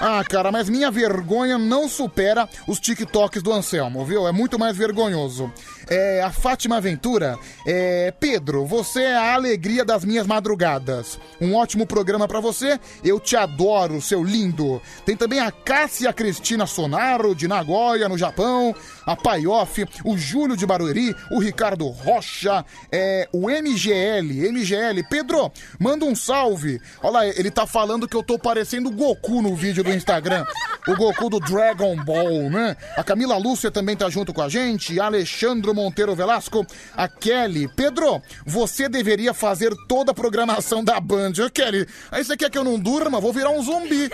Ah, 0.00 0.22
cara, 0.24 0.50
mas 0.50 0.68
minha 0.68 0.90
vergonha 0.90 1.58
não 1.58 1.88
supera 1.88 2.48
os 2.66 2.80
TikToks 2.80 3.42
do 3.42 3.52
Anselmo, 3.52 4.04
viu? 4.04 4.26
É 4.26 4.32
muito 4.32 4.58
mais 4.58 4.76
vergonhoso. 4.76 5.52
É, 5.88 6.20
a 6.22 6.32
Fátima 6.32 6.80
Ventura. 6.80 7.38
É, 7.64 8.12
Pedro, 8.18 8.66
você 8.66 9.02
é 9.02 9.16
a 9.16 9.34
alegria 9.34 9.84
das 9.84 10.04
minhas 10.04 10.26
madrugadas. 10.26 11.18
Um 11.40 11.54
ótimo 11.54 11.86
programa 11.86 12.26
para 12.26 12.40
você. 12.40 12.80
Eu 13.04 13.20
te 13.20 13.36
adoro, 13.36 14.00
seu 14.00 14.24
lindo. 14.24 14.82
Tem 15.04 15.16
também 15.16 15.38
a 15.38 15.52
Cássia 15.52 16.12
Cristina 16.12 16.66
Sonaro, 16.66 17.34
de 17.34 17.46
Nagoya, 17.46 18.08
no 18.08 18.18
Japão. 18.18 18.74
A 19.04 19.14
Paioff, 19.14 19.86
o 20.04 20.18
Júlio 20.18 20.56
de 20.56 20.66
Barueri, 20.66 21.14
o 21.30 21.38
Ricardo 21.38 21.86
Rocha, 21.86 22.64
é, 22.90 23.28
o 23.32 23.48
MGL. 23.48 24.50
MGL. 24.50 25.04
Pedro, 25.08 25.52
manda 25.78 26.04
um 26.04 26.16
salve. 26.16 26.80
Olha 27.00 27.12
lá, 27.12 27.26
ele 27.26 27.50
tá 27.50 27.66
falando 27.66 28.08
que 28.08 28.16
eu 28.16 28.22
tô 28.24 28.36
parecendo 28.36 28.90
Goku 28.90 29.40
no 29.40 29.54
vídeo 29.54 29.84
do 29.84 29.92
Instagram. 29.92 30.44
O 30.88 30.96
Goku 30.96 31.30
do 31.30 31.38
Dragon 31.38 31.94
Ball, 31.96 32.50
né? 32.50 32.76
A 32.96 33.04
Camila 33.04 33.36
Lúcia 33.36 33.70
também 33.70 33.96
tá 33.96 34.10
junto 34.10 34.34
com 34.34 34.42
a 34.42 34.48
gente. 34.48 34.98
Alexandre 34.98 35.75
Monteiro 35.76 36.14
Velasco, 36.14 36.66
a 36.96 37.06
Kelly. 37.06 37.68
Pedro, 37.68 38.20
você 38.44 38.88
deveria 38.88 39.34
fazer 39.34 39.76
toda 39.86 40.10
a 40.10 40.14
programação 40.14 40.82
da 40.82 40.98
Band. 40.98 41.34
Kelly, 41.52 41.86
aí 42.10 42.24
você 42.24 42.36
quer 42.36 42.50
que 42.50 42.56
eu 42.58 42.64
não 42.64 42.78
durma? 42.78 43.20
Vou 43.20 43.32
virar 43.32 43.50
um 43.50 43.62
zumbi. 43.62 44.10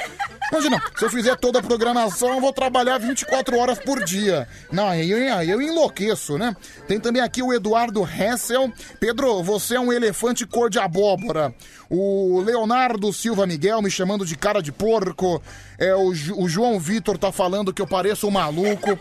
Imagina, 0.50 0.82
se 0.96 1.04
eu 1.04 1.10
fizer 1.10 1.36
toda 1.36 1.60
a 1.60 1.62
programação, 1.62 2.34
eu 2.34 2.40
vou 2.40 2.52
trabalhar 2.52 2.98
24 2.98 3.56
horas 3.56 3.78
por 3.78 4.04
dia. 4.04 4.46
Não, 4.70 4.88
aí 4.88 5.10
eu, 5.10 5.18
eu 5.18 5.62
enlouqueço, 5.62 6.36
né? 6.36 6.54
Tem 6.86 7.00
também 7.00 7.22
aqui 7.22 7.42
o 7.42 7.54
Eduardo 7.54 8.06
Hessel. 8.06 8.70
Pedro, 9.00 9.42
você 9.42 9.76
é 9.76 9.80
um 9.80 9.92
elefante 9.92 10.44
cor 10.44 10.68
de 10.68 10.78
abóbora. 10.78 11.54
O 11.88 12.40
Leonardo 12.40 13.12
Silva 13.12 13.46
Miguel 13.46 13.80
me 13.80 13.90
chamando 13.90 14.26
de 14.26 14.36
cara 14.36 14.60
de 14.60 14.72
porco. 14.72 15.42
É, 15.78 15.94
o, 15.94 16.08
o 16.08 16.48
João 16.48 16.78
Vitor 16.78 17.16
tá 17.16 17.30
falando 17.30 17.72
que 17.72 17.80
eu 17.80 17.86
pareço 17.86 18.26
um 18.26 18.30
maluco. 18.30 18.98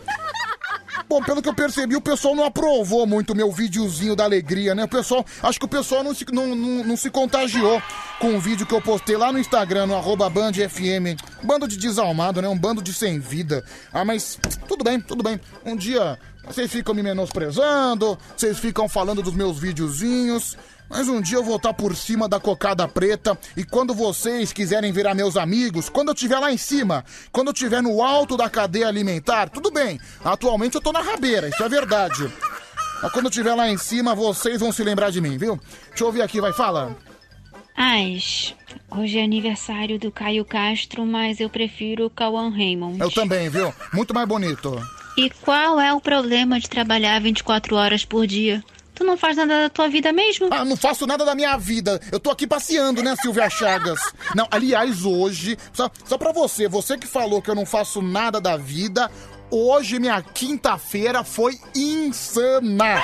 Bom, 1.12 1.22
pelo 1.22 1.42
que 1.42 1.48
eu 1.50 1.52
percebi, 1.52 1.94
o 1.94 2.00
pessoal 2.00 2.34
não 2.34 2.42
aprovou 2.42 3.06
muito 3.06 3.34
meu 3.34 3.52
videozinho 3.52 4.16
da 4.16 4.24
alegria, 4.24 4.74
né? 4.74 4.84
O 4.84 4.88
pessoal, 4.88 5.22
acho 5.42 5.58
que 5.58 5.66
o 5.66 5.68
pessoal 5.68 6.02
não 6.02 6.14
se, 6.14 6.24
não, 6.32 6.56
não, 6.56 6.84
não 6.84 6.96
se 6.96 7.10
contagiou 7.10 7.82
com 8.18 8.34
o 8.34 8.40
vídeo 8.40 8.64
que 8.64 8.74
eu 8.74 8.80
postei 8.80 9.14
lá 9.14 9.30
no 9.30 9.38
Instagram, 9.38 9.84
no 9.84 9.94
arroba 9.94 10.30
BandFM. 10.30 11.20
Bando 11.42 11.68
de 11.68 11.76
desalmado, 11.76 12.40
né? 12.40 12.48
Um 12.48 12.56
bando 12.56 12.80
de 12.80 12.94
sem 12.94 13.20
vida. 13.20 13.62
Ah, 13.92 14.06
mas 14.06 14.38
tudo 14.66 14.82
bem, 14.82 14.98
tudo 15.02 15.22
bem. 15.22 15.38
Um 15.66 15.76
dia 15.76 16.18
vocês 16.46 16.72
ficam 16.72 16.94
me 16.94 17.02
menosprezando, 17.02 18.18
vocês 18.34 18.58
ficam 18.58 18.88
falando 18.88 19.20
dos 19.20 19.34
meus 19.34 19.58
videozinhos. 19.58 20.56
Mas 20.92 21.08
um 21.08 21.22
dia 21.22 21.38
eu 21.38 21.42
vou 21.42 21.56
estar 21.56 21.72
por 21.72 21.96
cima 21.96 22.28
da 22.28 22.38
cocada 22.38 22.86
preta 22.86 23.36
e 23.56 23.64
quando 23.64 23.94
vocês 23.94 24.52
quiserem 24.52 24.92
virar 24.92 25.14
meus 25.14 25.38
amigos, 25.38 25.88
quando 25.88 26.08
eu 26.08 26.14
estiver 26.14 26.38
lá 26.38 26.52
em 26.52 26.58
cima, 26.58 27.02
quando 27.32 27.46
eu 27.46 27.54
estiver 27.54 27.82
no 27.82 28.02
alto 28.02 28.36
da 28.36 28.50
cadeia 28.50 28.88
alimentar, 28.88 29.48
tudo 29.48 29.70
bem. 29.70 29.98
Atualmente 30.22 30.74
eu 30.74 30.82
tô 30.82 30.92
na 30.92 31.00
rabeira, 31.00 31.48
isso 31.48 31.64
é 31.64 31.68
verdade. 31.68 32.30
Mas 33.02 33.10
quando 33.10 33.24
eu 33.24 33.30
estiver 33.30 33.54
lá 33.54 33.70
em 33.70 33.78
cima, 33.78 34.14
vocês 34.14 34.60
vão 34.60 34.70
se 34.70 34.84
lembrar 34.84 35.10
de 35.10 35.20
mim, 35.22 35.38
viu? 35.38 35.58
Deixa 35.88 36.04
eu 36.04 36.08
ouvir 36.08 36.20
aqui, 36.20 36.42
vai, 36.42 36.52
fala. 36.52 36.94
Ais, 37.74 38.54
hoje 38.90 39.18
é 39.18 39.24
aniversário 39.24 39.98
do 39.98 40.12
Caio 40.12 40.44
Castro, 40.44 41.06
mas 41.06 41.40
eu 41.40 41.48
prefiro 41.48 42.04
o 42.04 42.10
Cauã 42.10 42.50
Raymond. 42.50 43.00
Eu 43.00 43.10
também, 43.10 43.48
viu? 43.48 43.72
Muito 43.94 44.12
mais 44.12 44.28
bonito. 44.28 44.78
E 45.16 45.30
qual 45.30 45.80
é 45.80 45.92
o 45.92 46.02
problema 46.02 46.60
de 46.60 46.68
trabalhar 46.68 47.18
24 47.18 47.74
horas 47.76 48.04
por 48.04 48.26
dia? 48.26 48.62
Tu 48.94 49.04
não 49.04 49.16
faz 49.16 49.36
nada 49.36 49.62
da 49.62 49.70
tua 49.70 49.88
vida 49.88 50.12
mesmo? 50.12 50.48
Ah, 50.50 50.64
não 50.64 50.76
faço 50.76 51.06
nada 51.06 51.24
da 51.24 51.34
minha 51.34 51.56
vida. 51.56 52.00
Eu 52.10 52.20
tô 52.20 52.30
aqui 52.30 52.46
passeando, 52.46 53.02
né, 53.02 53.14
Silvia 53.16 53.48
Chagas? 53.48 54.00
Não, 54.34 54.46
aliás, 54.50 55.04
hoje, 55.04 55.56
só, 55.72 55.90
só 56.04 56.18
pra 56.18 56.32
você, 56.32 56.68
você 56.68 56.98
que 56.98 57.06
falou 57.06 57.40
que 57.40 57.50
eu 57.50 57.54
não 57.54 57.64
faço 57.64 58.02
nada 58.02 58.40
da 58.40 58.56
vida, 58.56 59.10
hoje 59.50 59.98
minha 59.98 60.20
quinta-feira 60.22 61.24
foi 61.24 61.58
insana. 61.74 63.02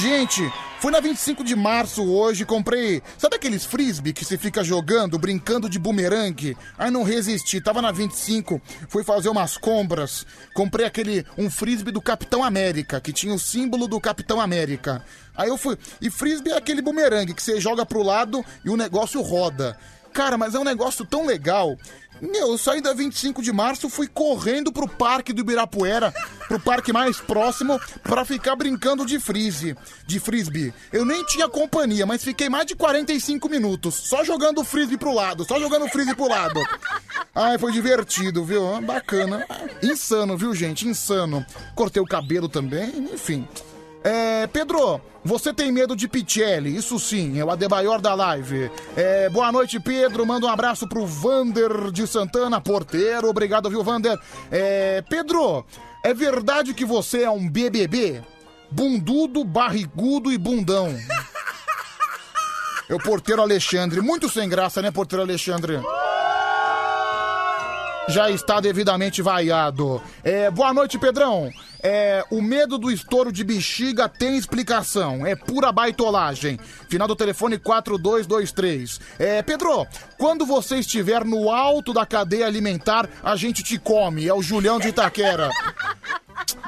Gente, 0.00 0.52
Fui 0.82 0.90
na 0.90 0.98
25 0.98 1.44
de 1.44 1.54
março 1.54 2.02
hoje, 2.02 2.44
comprei. 2.44 3.00
Sabe 3.16 3.36
aqueles 3.36 3.64
frisbee 3.64 4.12
que 4.12 4.24
você 4.24 4.36
fica 4.36 4.64
jogando, 4.64 5.16
brincando 5.16 5.68
de 5.68 5.78
bumerangue? 5.78 6.56
Aí 6.76 6.90
não 6.90 7.04
resisti, 7.04 7.60
tava 7.60 7.80
na 7.80 7.92
25, 7.92 8.60
fui 8.88 9.04
fazer 9.04 9.28
umas 9.28 9.56
compras. 9.56 10.26
Comprei 10.52 10.84
aquele. 10.84 11.24
um 11.38 11.48
frisbee 11.48 11.92
do 11.92 12.02
Capitão 12.02 12.42
América, 12.42 13.00
que 13.00 13.12
tinha 13.12 13.32
o 13.32 13.38
símbolo 13.38 13.86
do 13.86 14.00
Capitão 14.00 14.40
América. 14.40 15.04
Aí 15.36 15.50
eu 15.50 15.56
fui. 15.56 15.78
E 16.00 16.10
frisbee 16.10 16.50
é 16.50 16.56
aquele 16.56 16.82
bumerangue 16.82 17.32
que 17.32 17.42
você 17.44 17.60
joga 17.60 17.86
pro 17.86 18.02
lado 18.02 18.44
e 18.64 18.68
o 18.68 18.76
negócio 18.76 19.22
roda. 19.22 19.78
Cara, 20.12 20.36
mas 20.36 20.54
é 20.54 20.58
um 20.58 20.64
negócio 20.64 21.06
tão 21.06 21.24
legal 21.24 21.78
meu, 22.26 22.52
eu 22.52 22.58
saí 22.58 22.80
da 22.80 22.92
25 22.92 23.42
de 23.42 23.52
março, 23.52 23.90
fui 23.90 24.06
correndo 24.06 24.72
pro 24.72 24.88
parque 24.88 25.32
do 25.32 25.40
Ibirapuera, 25.40 26.14
pro 26.46 26.60
parque 26.60 26.92
mais 26.92 27.20
próximo, 27.20 27.80
para 28.02 28.24
ficar 28.24 28.54
brincando 28.54 29.04
de 29.04 29.18
freeze, 29.18 29.76
de 30.06 30.20
frisbee. 30.20 30.72
Eu 30.92 31.04
nem 31.04 31.24
tinha 31.26 31.48
companhia, 31.48 32.06
mas 32.06 32.22
fiquei 32.22 32.48
mais 32.48 32.66
de 32.66 32.76
45 32.76 33.48
minutos, 33.48 33.94
só 33.94 34.22
jogando 34.22 34.62
frisbee 34.62 34.96
pro 34.96 35.12
lado, 35.12 35.44
só 35.44 35.58
jogando 35.58 35.88
frisbee 35.88 36.14
pro 36.14 36.28
lado. 36.28 36.60
Ai, 37.34 37.58
foi 37.58 37.72
divertido, 37.72 38.44
viu? 38.44 38.80
Bacana. 38.82 39.44
Insano, 39.82 40.36
viu, 40.36 40.54
gente? 40.54 40.86
Insano. 40.86 41.44
Cortei 41.74 42.00
o 42.00 42.06
cabelo 42.06 42.48
também, 42.48 43.08
enfim. 43.12 43.48
É, 44.04 44.46
Pedro, 44.48 45.00
você 45.24 45.52
tem 45.52 45.70
medo 45.70 45.94
de 45.94 46.08
Pichelli? 46.08 46.76
Isso 46.76 46.98
sim, 46.98 47.38
é 47.38 47.44
o 47.44 47.50
Adebayor 47.50 48.00
da 48.00 48.14
live. 48.14 48.70
É, 48.96 49.28
boa 49.28 49.52
noite, 49.52 49.78
Pedro. 49.78 50.26
Manda 50.26 50.46
um 50.46 50.50
abraço 50.50 50.88
pro 50.88 51.06
Vander 51.06 51.90
de 51.92 52.06
Santana, 52.06 52.60
porteiro. 52.60 53.28
Obrigado, 53.28 53.70
viu, 53.70 53.84
Vander? 53.84 54.18
É, 54.50 55.02
Pedro, 55.08 55.64
é 56.02 56.12
verdade 56.12 56.74
que 56.74 56.84
você 56.84 57.22
é 57.22 57.30
um 57.30 57.48
BBB? 57.48 58.22
Bundudo, 58.70 59.44
barrigudo 59.44 60.32
e 60.32 60.38
bundão. 60.38 60.92
É 62.88 62.94
o 62.94 62.98
porteiro 62.98 63.40
Alexandre. 63.40 64.02
Muito 64.02 64.28
sem 64.28 64.46
graça, 64.46 64.82
né, 64.82 64.90
porteiro 64.90 65.22
Alexandre? 65.22 65.80
Já 68.08 68.30
está 68.30 68.60
devidamente 68.60 69.22
vaiado. 69.22 70.02
É, 70.24 70.50
boa 70.50 70.74
noite, 70.74 70.98
Pedrão. 70.98 71.50
É, 71.82 72.24
o 72.30 72.40
medo 72.40 72.78
do 72.78 72.90
estouro 72.90 73.32
de 73.32 73.42
bexiga 73.42 74.08
tem 74.08 74.36
explicação. 74.36 75.26
É 75.26 75.34
pura 75.34 75.72
baitolagem. 75.72 76.58
Final 76.88 77.08
do 77.08 77.16
telefone 77.16 77.58
4223. 77.58 79.00
É, 79.18 79.42
Pedro, 79.42 79.86
quando 80.18 80.46
você 80.46 80.76
estiver 80.76 81.24
no 81.24 81.50
alto 81.50 81.92
da 81.92 82.06
cadeia 82.06 82.46
alimentar, 82.46 83.08
a 83.22 83.34
gente 83.36 83.62
te 83.62 83.78
come. 83.78 84.26
É 84.26 84.34
o 84.34 84.42
Julião 84.42 84.78
de 84.78 84.88
Itaquera. 84.88 85.48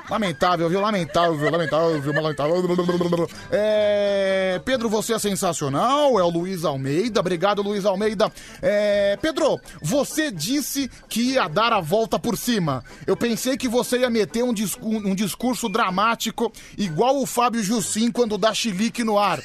Lamentável, 0.08 0.68
viu? 0.68 0.80
Lamentável, 0.80 1.50
lamentável, 1.50 1.92
lamentável. 2.12 3.28
É... 3.50 4.60
Pedro, 4.64 4.88
você 4.88 5.14
é 5.14 5.18
sensacional. 5.18 6.18
É 6.18 6.22
o 6.22 6.28
Luiz 6.28 6.64
Almeida. 6.64 7.20
Obrigado, 7.20 7.62
Luiz 7.62 7.84
Almeida. 7.84 8.30
É... 8.60 9.18
Pedro, 9.20 9.60
você 9.82 10.30
disse 10.30 10.90
que 11.08 11.32
ia 11.32 11.48
dar 11.48 11.72
a 11.72 11.80
volta 11.80 12.18
por 12.18 12.36
cima. 12.36 12.84
Eu 13.06 13.16
pensei 13.16 13.56
que 13.56 13.68
você 13.68 13.98
ia 13.98 14.10
meter 14.10 14.44
um, 14.44 14.54
um 14.82 15.14
discurso 15.14 15.68
dramático, 15.68 16.52
igual 16.76 17.20
o 17.20 17.26
Fábio 17.26 17.62
Jussim 17.62 18.10
quando 18.10 18.36
dá 18.36 18.52
chilique 18.52 19.02
no 19.02 19.18
ar. 19.18 19.40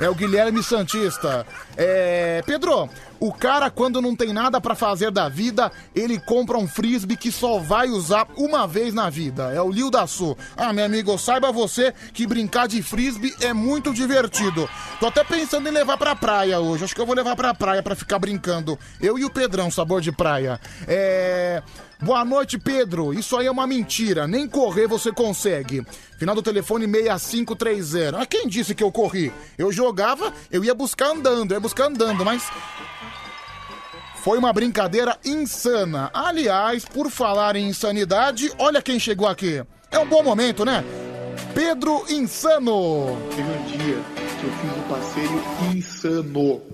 É 0.00 0.08
o 0.08 0.14
Guilherme 0.14 0.62
Santista. 0.62 1.46
É... 1.76 2.42
Pedro, 2.46 2.88
o 3.20 3.32
cara, 3.32 3.70
quando 3.70 4.02
não 4.02 4.14
tem 4.14 4.32
nada 4.32 4.60
pra 4.60 4.74
fazer 4.74 5.10
da 5.10 5.28
vida, 5.28 5.72
ele 5.94 6.18
compra 6.18 6.58
um 6.58 6.68
frisbee 6.68 7.16
que 7.16 7.32
só 7.32 7.58
vai 7.58 7.88
usar 7.88 8.26
uma 8.36 8.66
vez 8.66 8.92
na 8.92 9.08
vida. 9.08 9.52
É 9.54 9.60
o 9.60 9.70
Liu 9.70 9.90
da 9.90 10.06
Sul. 10.06 10.36
Ah, 10.56 10.72
meu 10.72 10.84
amigo, 10.84 11.16
saiba 11.16 11.50
você 11.50 11.94
que 12.12 12.26
brincar 12.26 12.68
de 12.68 12.82
frisbee 12.82 13.34
é 13.40 13.52
muito 13.52 13.94
divertido. 13.94 14.68
Tô 15.00 15.06
até 15.06 15.24
pensando 15.24 15.68
em 15.68 15.72
levar 15.72 15.96
pra 15.96 16.14
praia 16.14 16.60
hoje. 16.60 16.84
Acho 16.84 16.94
que 16.94 17.00
eu 17.00 17.06
vou 17.06 17.14
levar 17.14 17.34
pra 17.36 17.54
praia 17.54 17.82
pra 17.82 17.94
ficar 17.94 18.18
brincando. 18.18 18.78
Eu 19.00 19.18
e 19.18 19.24
o 19.24 19.30
Pedrão, 19.30 19.70
sabor 19.70 20.00
de 20.00 20.12
praia. 20.12 20.60
É. 20.86 21.62
Boa 22.00 22.24
noite, 22.24 22.58
Pedro. 22.58 23.14
Isso 23.14 23.36
aí 23.36 23.46
é 23.46 23.50
uma 23.50 23.66
mentira. 23.66 24.26
Nem 24.26 24.46
correr 24.46 24.86
você 24.86 25.12
consegue. 25.12 25.84
Final 26.18 26.34
do 26.34 26.42
telefone 26.42 26.86
6530. 26.86 28.18
Ah, 28.18 28.26
quem 28.26 28.48
disse 28.48 28.74
que 28.74 28.82
eu 28.82 28.92
corri? 28.92 29.32
Eu 29.56 29.72
jogava, 29.72 30.32
eu 30.50 30.64
ia 30.64 30.74
buscar 30.74 31.08
andando, 31.08 31.52
eu 31.52 31.56
ia 31.56 31.60
buscar 31.60 31.86
andando, 31.86 32.24
mas 32.24 32.44
foi 34.16 34.38
uma 34.38 34.52
brincadeira 34.52 35.18
insana. 35.24 36.10
Aliás, 36.12 36.84
por 36.84 37.10
falar 37.10 37.56
em 37.56 37.68
insanidade, 37.68 38.50
olha 38.58 38.82
quem 38.82 38.98
chegou 38.98 39.28
aqui. 39.28 39.62
É 39.90 39.98
um 39.98 40.06
bom 40.06 40.22
momento, 40.22 40.64
né? 40.64 40.84
Pedro 41.54 42.04
Insano. 42.10 43.16
Teve 43.30 43.42
um 43.42 43.64
dia 43.64 44.02
que 44.40 44.46
eu 44.46 44.52
fiz 44.52 44.70
um 44.76 44.82
passeio 44.88 45.74
insano. 45.74 46.73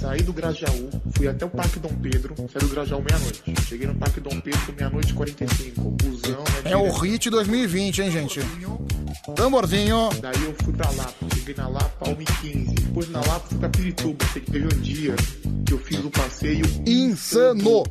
Saí 0.00 0.22
do 0.22 0.32
Grajaú, 0.32 0.88
fui 1.14 1.28
até 1.28 1.44
o 1.44 1.50
Parque 1.50 1.78
Dom 1.78 1.94
Pedro, 2.00 2.34
saí 2.50 2.62
do 2.62 2.68
Grajaú 2.68 3.02
meia-noite. 3.02 3.42
Cheguei 3.68 3.86
no 3.86 3.94
Parque 3.94 4.18
Dom 4.18 4.40
Pedro 4.40 4.74
meia-noite 4.74 5.12
e 5.12 5.14
45. 5.14 5.90
Busão, 5.90 6.30
né, 6.64 6.72
É 6.72 6.76
o 6.76 6.90
Hit 6.90 7.28
2020, 7.28 8.02
hein, 8.02 8.10
gente? 8.10 8.40
Tamborzinho. 9.36 10.08
Daí 10.22 10.42
eu 10.42 10.54
fui 10.64 10.72
pra 10.72 10.90
Lapa, 10.90 11.26
cheguei 11.34 11.54
na 11.54 11.68
Lapa 11.68 12.06
1h15. 12.06 12.74
Depois 12.74 13.10
na 13.10 13.20
Lapa 13.20 13.46
fui 13.48 13.58
pra 13.58 13.68
Pirituba. 13.68 14.24
Teve 14.50 14.64
um 14.64 14.80
dia 14.80 15.14
que 15.66 15.74
eu 15.74 15.78
fiz 15.78 16.02
um 16.02 16.10
passeio 16.10 16.64
insano. 16.86 17.84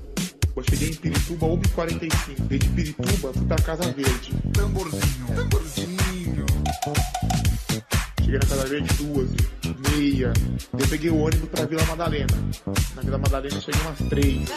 Eu 0.56 0.64
cheguei 0.64 0.90
em 0.90 0.96
Pirituba 0.96 1.46
1h45. 1.46 2.10
Daí 2.50 2.58
de 2.58 2.70
Pirituba 2.70 3.34
fui 3.34 3.46
pra 3.46 3.58
Casa 3.58 3.84
Verde. 3.92 4.34
Tamborzinho, 4.54 5.28
tamborzinho. 5.36 6.46
Cheguei 8.30 8.40
na 8.42 8.46
Casa 8.46 8.68
Verde 8.68 8.94
duas, 8.94 9.30
meia. 9.90 10.32
Eu 10.78 10.88
peguei 10.88 11.10
o 11.10 11.18
ônibus 11.18 11.50
pra 11.50 11.66
Vila 11.66 11.84
Madalena. 11.86 12.28
Na 12.96 13.02
Vila 13.02 13.18
Madalena 13.18 13.56
eu 13.56 13.62
cheguei 13.62 13.82
umas 13.82 13.98
três. 14.08 14.48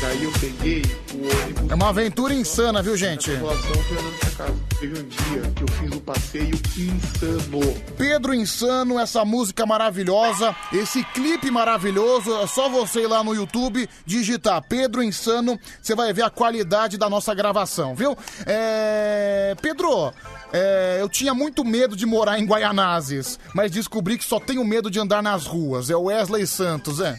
Daí 0.00 0.24
eu 0.24 0.32
peguei 0.32 0.82
o 1.12 1.42
ônibus. 1.42 1.70
É 1.70 1.74
uma 1.74 1.90
aventura 1.90 2.32
insana, 2.32 2.82
viu, 2.82 2.96
gente? 2.96 3.30
População 3.32 3.82
fui 3.82 3.98
andando 3.98 4.18
pra 4.18 4.30
casa. 4.30 4.54
Teve 4.80 5.00
um 5.00 5.08
dia 5.08 5.52
que 5.54 5.62
eu 5.62 5.68
fiz 5.68 6.00
passeio 6.00 6.60
insano. 6.76 7.82
Pedro 7.98 8.34
Insano, 8.34 8.98
essa 8.98 9.24
música 9.24 9.66
maravilhosa, 9.66 10.56
esse 10.72 11.04
clipe 11.04 11.50
maravilhoso, 11.50 12.34
é 12.38 12.46
só 12.46 12.68
você 12.68 13.02
ir 13.02 13.06
lá 13.06 13.22
no 13.22 13.34
YouTube, 13.34 13.88
digitar 14.06 14.62
Pedro 14.62 15.02
Insano, 15.02 15.58
você 15.80 15.94
vai 15.94 16.12
ver 16.12 16.22
a 16.22 16.30
qualidade 16.30 16.96
da 16.96 17.10
nossa 17.10 17.34
gravação, 17.34 17.94
viu? 17.94 18.16
É... 18.46 19.54
Pedro, 19.60 20.12
é, 20.52 20.98
eu 21.00 21.08
tinha 21.08 21.34
muito 21.34 21.64
medo 21.64 21.94
de 21.94 22.06
morar 22.06 22.38
em 22.38 22.46
Guaianazes, 22.46 23.38
mas 23.54 23.70
descobri 23.70 24.16
que 24.16 24.24
só 24.24 24.40
tenho 24.40 24.64
medo 24.64 24.90
de 24.90 24.98
andar 24.98 25.22
nas 25.22 25.46
ruas. 25.46 25.90
É 25.90 25.96
o 25.96 26.04
Wesley 26.04 26.46
Santos, 26.46 27.00
é. 27.00 27.18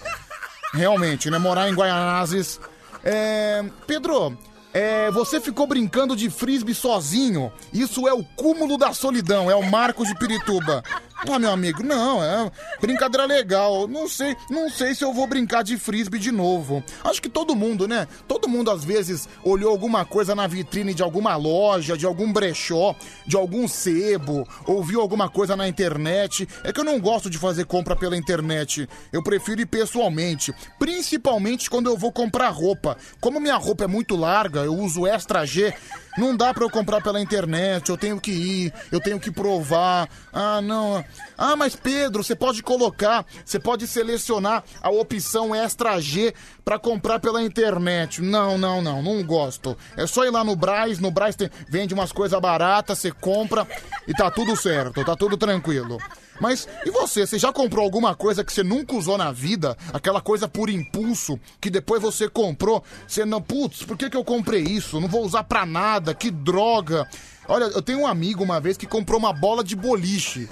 Realmente, 0.74 1.30
né? 1.30 1.38
Morar 1.38 1.70
em 1.70 1.74
Guaianazes. 1.74 2.60
É, 3.04 3.64
Pedro, 3.88 4.38
é, 4.74 5.12
você 5.12 5.42
ficou 5.42 5.68
brincando 5.68 6.16
de 6.16 6.30
frisbee 6.30 6.74
sozinho. 6.74 7.52
Isso 7.74 8.08
é 8.08 8.14
o 8.14 8.24
cúmulo 8.24 8.78
da 8.78 8.94
solidão, 8.94 9.50
é 9.50 9.56
o 9.56 9.70
Marcos 9.70 10.08
de 10.08 10.16
Pirituba. 10.18 10.84
Ah, 11.29 11.38
meu 11.38 11.51
amigo, 11.51 11.84
não, 11.84 12.23
é 12.23 12.51
brincadeira 12.81 13.25
legal. 13.25 13.88
Não 13.88 14.10
sei, 14.10 14.36
não 14.49 14.69
sei 14.69 14.95
se 14.95 15.03
eu 15.03 15.13
vou 15.13 15.27
brincar 15.27 15.63
de 15.63 15.77
frisbee 15.77 16.19
de 16.19 16.31
novo. 16.31 16.84
Acho 17.03 17.21
que 17.21 17.29
todo 17.29 17.55
mundo, 17.55 17.88
né? 17.88 18.07
Todo 18.27 18.49
mundo 18.49 18.71
às 18.71 18.84
vezes 18.84 19.29
olhou 19.43 19.71
alguma 19.71 20.03
coisa 20.03 20.34
na 20.34 20.47
vitrine 20.47 20.95
de 20.95 21.03
alguma 21.03 21.36
loja, 21.36 21.95
de 21.95 22.07
algum 22.07 22.34
brechó, 22.34 22.95
de 23.25 23.38
algum 23.38 23.67
sebo, 23.67 24.47
ouviu 24.65 24.99
alguma 24.99 25.29
coisa 25.29 25.55
na 25.55 25.67
internet. 25.67 26.47
É 26.63 26.73
que 26.73 26.79
eu 26.79 26.84
não 26.84 26.99
gosto 26.99 27.29
de 27.29 27.38
fazer 27.38 27.65
compra 27.65 27.95
pela 27.95 28.17
internet. 28.17 28.89
Eu 29.13 29.21
prefiro 29.21 29.62
ir 29.62 29.67
pessoalmente, 29.67 30.53
principalmente 30.79 31.69
quando 31.69 31.88
eu 31.88 31.97
vou 31.97 32.12
comprar 32.12 32.49
roupa. 32.49 32.97
Como 33.19 33.39
minha 33.39 33.57
roupa 33.57 33.84
é 33.84 33.88
muito 33.88 34.15
larga, 34.15 34.62
eu 34.62 34.75
uso 34.75 35.05
extra 35.05 35.45
G. 35.45 35.71
Não 36.17 36.36
dá 36.36 36.53
pra 36.53 36.65
eu 36.65 36.69
comprar 36.69 37.01
pela 37.01 37.21
internet, 37.21 37.89
eu 37.89 37.97
tenho 37.97 38.19
que 38.19 38.31
ir, 38.31 38.73
eu 38.91 38.99
tenho 38.99 39.19
que 39.19 39.31
provar. 39.31 40.10
Ah, 40.34 40.62
não. 40.62 41.03
Ah, 41.38 41.56
mas 41.56 41.76
Pedro, 41.76 42.24
você 42.24 42.36
pode 42.36 42.62
colocar, 42.62 43.26
você 43.43 43.60
pode 43.60 43.88
selecionar 43.88 44.63
a 44.82 44.89
opção 44.89 45.56
Extra 45.56 46.00
G 46.00 46.34
pra 46.63 46.78
comprar 46.78 47.19
pela 47.19 47.41
internet. 47.41 48.21
Não, 48.21 48.58
não, 48.58 48.82
não, 48.82 49.02
não 49.02 49.24
gosto. 49.24 49.78
É 49.97 50.06
só 50.06 50.26
ir 50.26 50.30
lá 50.30 50.43
no 50.43 50.56
Braz, 50.56 51.00
no 51.00 51.12
Braz 51.12 51.36
tem, 51.36 51.50
vende 51.69 51.93
umas 51.93 52.12
coisas 52.12 52.39
baratas, 52.39 53.00
você 53.00 53.12
compra 53.12 53.67
e 54.08 54.13
tá 54.13 54.30
tudo 54.30 54.56
certo, 54.56 55.04
tá 55.04 55.15
tudo 55.15 55.38
tranquilo. 55.38 55.97
Mas 56.39 56.67
e 56.84 56.89
você? 56.89 57.26
Você 57.28 57.38
já 57.38 57.54
comprou 57.54 57.84
alguma 57.84 58.15
coisa 58.15 58.43
que 58.43 58.52
você 58.52 58.63
nunca 58.63 58.95
usou 58.95 59.15
na 59.15 59.32
vida? 59.32 59.78
Aquela 59.93 60.19
coisa 60.19 60.47
por 60.47 60.71
impulso 60.71 61.39
que 61.60 61.69
depois 61.69 62.02
você 62.02 62.28
comprou? 62.28 62.84
Você 63.08 63.24
não, 63.24 63.39
putz, 63.39 63.84
por 63.84 63.95
que, 63.95 64.10
que 64.10 64.17
eu 64.17 64.24
comprei 64.24 64.63
isso? 64.63 65.00
Não 65.00 65.08
vou 65.08 65.24
usar 65.24 65.43
pra 65.43 65.67
nada, 65.67 66.15
que 66.15 66.32
droga. 66.32 67.08
Olha, 67.47 67.65
eu 67.65 67.82
tenho 67.82 68.00
um 68.00 68.08
amigo 68.08 68.43
uma 68.43 68.60
vez 68.60 68.76
que 68.76 68.88
comprou 68.88 69.19
uma 69.19 69.32
bola 69.32 69.63
de 69.63 69.76
boliche. 69.76 70.50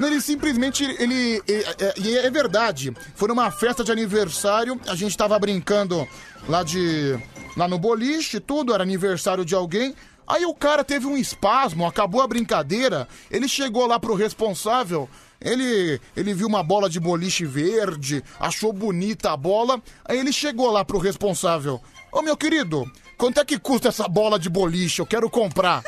Ele 0.00 0.20
simplesmente, 0.20 0.82
ele, 0.84 1.42
ele- 1.46 1.64
é, 1.78 1.94
e 1.98 2.16
é, 2.16 2.30
verdade. 2.30 2.92
Foi 3.14 3.28
numa 3.28 3.50
festa 3.50 3.84
de 3.84 3.92
aniversário, 3.92 4.80
a 4.88 4.94
gente 4.94 5.16
tava 5.16 5.38
brincando 5.38 6.06
lá 6.48 6.62
de 6.62 7.18
lá 7.56 7.68
no 7.68 7.78
boliche, 7.78 8.38
e 8.38 8.40
tudo, 8.40 8.72
era 8.72 8.82
aniversário 8.82 9.44
de 9.44 9.54
alguém. 9.54 9.94
Aí 10.26 10.46
o 10.46 10.54
cara 10.54 10.84
teve 10.84 11.06
um 11.06 11.16
espasmo, 11.16 11.84
acabou 11.84 12.22
a 12.22 12.26
brincadeira. 12.26 13.08
Ele 13.30 13.48
chegou 13.48 13.86
lá 13.86 13.98
pro 13.98 14.14
responsável, 14.14 15.08
ele, 15.40 16.00
ele 16.16 16.32
viu 16.32 16.46
uma 16.46 16.62
bola 16.62 16.88
de 16.88 17.00
boliche 17.00 17.44
verde, 17.44 18.22
achou 18.38 18.72
bonita 18.72 19.32
a 19.32 19.36
bola. 19.36 19.82
Aí 20.04 20.18
ele 20.18 20.32
chegou 20.32 20.70
lá 20.70 20.84
pro 20.84 20.98
responsável: 20.98 21.80
Ô 22.12 22.22
meu 22.22 22.36
querido, 22.36 22.90
quanto 23.18 23.40
é 23.40 23.44
que 23.44 23.58
custa 23.58 23.88
essa 23.88 24.06
bola 24.06 24.38
de 24.38 24.48
boliche? 24.48 25.00
Eu 25.00 25.06
quero 25.06 25.28
comprar. 25.28 25.82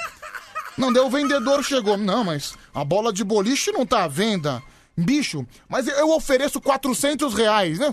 Não, 0.76 0.92
daí 0.92 1.02
o 1.02 1.10
vendedor 1.10 1.62
chegou. 1.62 1.96
Não, 1.96 2.24
mas 2.24 2.54
a 2.74 2.84
bola 2.84 3.12
de 3.12 3.24
boliche 3.24 3.72
não 3.72 3.84
tá 3.86 4.04
à 4.04 4.08
venda. 4.08 4.62
Bicho, 4.96 5.46
mas 5.68 5.88
eu 5.88 6.10
ofereço 6.10 6.60
400 6.60 7.34
reais, 7.34 7.78
né? 7.78 7.90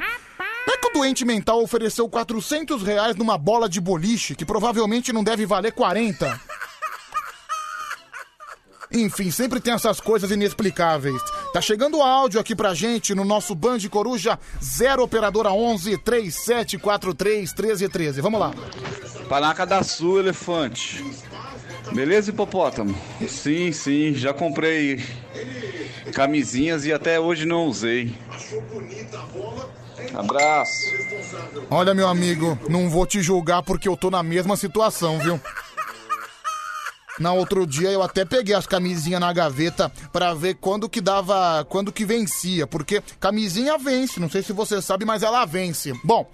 Não 0.68 0.74
é 0.74 0.78
que 0.78 0.88
o 0.88 0.94
doente 0.94 1.26
mental 1.26 1.64
ofereceu 1.64 2.08
400 2.10 2.84
reais 2.84 3.16
numa 3.16 3.38
bola 3.38 3.70
de 3.70 3.80
boliche, 3.80 4.36
que 4.36 4.46
provavelmente 4.46 5.14
não 5.14 5.24
deve 5.24 5.46
valer 5.46 5.72
40. 5.72 6.40
Enfim, 8.92 9.30
sempre 9.30 9.60
tem 9.60 9.74
essas 9.74 10.00
coisas 10.00 10.32
inexplicáveis. 10.32 11.22
Tá 11.54 11.62
chegando 11.62 12.02
áudio 12.02 12.40
aqui 12.40 12.56
pra 12.56 12.74
gente 12.74 13.14
no 13.14 13.24
nosso 13.24 13.54
Band 13.54 13.80
Coruja 13.90 14.38
0 14.64 15.04
Operadora 15.04 15.52
11 15.52 15.98
3743 16.00 17.54
1313. 17.54 18.22
Vamos 18.22 18.40
lá. 18.40 18.54
Panaca 19.28 19.66
da 19.66 19.84
Sul, 19.84 20.20
elefante. 20.20 21.06
Beleza, 21.94 22.30
hipopótamo? 22.30 22.96
Sim, 23.28 23.72
sim, 23.72 24.14
já 24.14 24.34
comprei 24.34 25.04
camisinhas 26.14 26.86
e 26.86 26.94
até 26.94 27.20
hoje 27.20 27.46
não 27.46 27.66
usei. 27.66 28.14
Abraço. 30.14 30.72
Olha, 31.70 31.94
meu 31.94 32.08
amigo, 32.08 32.58
não 32.70 32.90
vou 32.90 33.06
te 33.06 33.22
julgar 33.22 33.64
porque 33.64 33.88
eu 33.88 33.98
tô 33.98 34.10
na 34.10 34.24
mesma 34.24 34.56
situação, 34.56 35.20
viu? 35.20 35.40
Na 37.20 37.34
outro 37.34 37.68
dia 37.68 37.90
eu 37.90 38.02
até 38.02 38.24
peguei 38.24 38.56
as 38.56 38.66
camisinhas 38.66 39.20
na 39.20 39.34
gaveta 39.34 39.92
pra 40.12 40.34
ver 40.34 40.56
quando 40.56 40.88
que 40.88 41.02
dava, 41.02 41.66
quando 41.68 41.92
que 41.92 42.06
vencia, 42.06 42.66
porque 42.66 43.04
camisinha 43.20 43.78
vence, 43.78 44.22
não 44.22 44.30
sei 44.30 44.42
se 44.42 44.54
você 44.54 44.82
sabe, 44.82 45.04
mas 45.04 45.22
ela 45.22 45.46
vence. 45.46 45.92
Bom, 46.02 46.30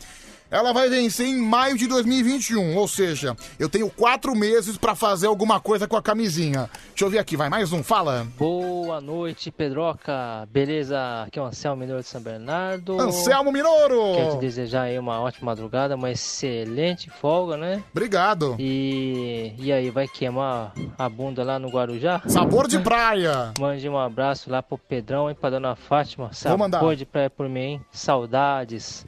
ela 0.56 0.72
vai 0.72 0.90
vencer 0.90 1.28
em 1.28 1.36
maio 1.36 1.78
de 1.78 1.86
2021, 1.86 2.78
ou 2.78 2.88
seja, 2.88 3.36
eu 3.60 3.68
tenho 3.68 3.90
quatro 3.90 4.34
meses 4.34 4.78
pra 4.78 4.96
fazer 4.96 5.28
alguma 5.28 5.60
coisa 5.60 5.86
com 5.86 5.98
a 5.98 6.02
camisinha. 6.02 6.70
Deixa 6.92 7.04
eu 7.04 7.10
ver 7.10 7.20
aqui, 7.20 7.36
vai 7.36 7.50
mais 7.50 7.74
um, 7.74 7.84
fala. 7.84 8.26
Boa 8.38 9.02
noite, 9.02 9.52
Pedroca. 9.52 10.48
Beleza? 10.50 11.24
Aqui 11.28 11.38
é 11.38 11.42
o 11.42 11.46
Anselmo 11.46 11.82
Minoro 11.82 12.02
de 12.02 12.08
São 12.08 12.22
Bernardo. 12.22 12.98
Anselmo 12.98 13.52
Minoro! 13.52 14.16
Quero 14.16 14.32
te 14.36 14.40
desejar 14.40 14.84
aí 14.84 14.98
uma 14.98 15.20
ótima 15.20 15.48
madrugada, 15.48 15.98
uma 15.98 16.10
excelente 16.10 17.10
folga, 17.10 17.58
né? 17.58 17.84
Obrigado. 17.92 18.56
E, 18.58 19.54
e 19.60 19.74
aí, 19.74 19.90
vai 19.90 20.08
queimar 20.08 20.72
a 20.98 21.10
bunda 21.10 21.44
lá 21.44 21.60
no 21.60 21.68
Guarujá? 21.68 22.22
Sabor 22.28 22.70
de 22.70 22.80
praia. 22.80 23.52
Mande 23.60 23.90
um 23.90 23.98
abraço 23.98 24.50
lá 24.50 24.64
pro 24.64 24.78
Pedrão 24.78 25.30
e 25.30 25.34
pra 25.34 25.50
Dona 25.50 25.76
Fátima. 25.76 26.32
Sabor 26.32 26.60
mandar. 26.60 26.96
de 26.96 27.06
praia 27.06 27.30
por 27.30 27.50
mim, 27.50 27.60
hein? 27.60 27.82
Saudades. 27.92 29.06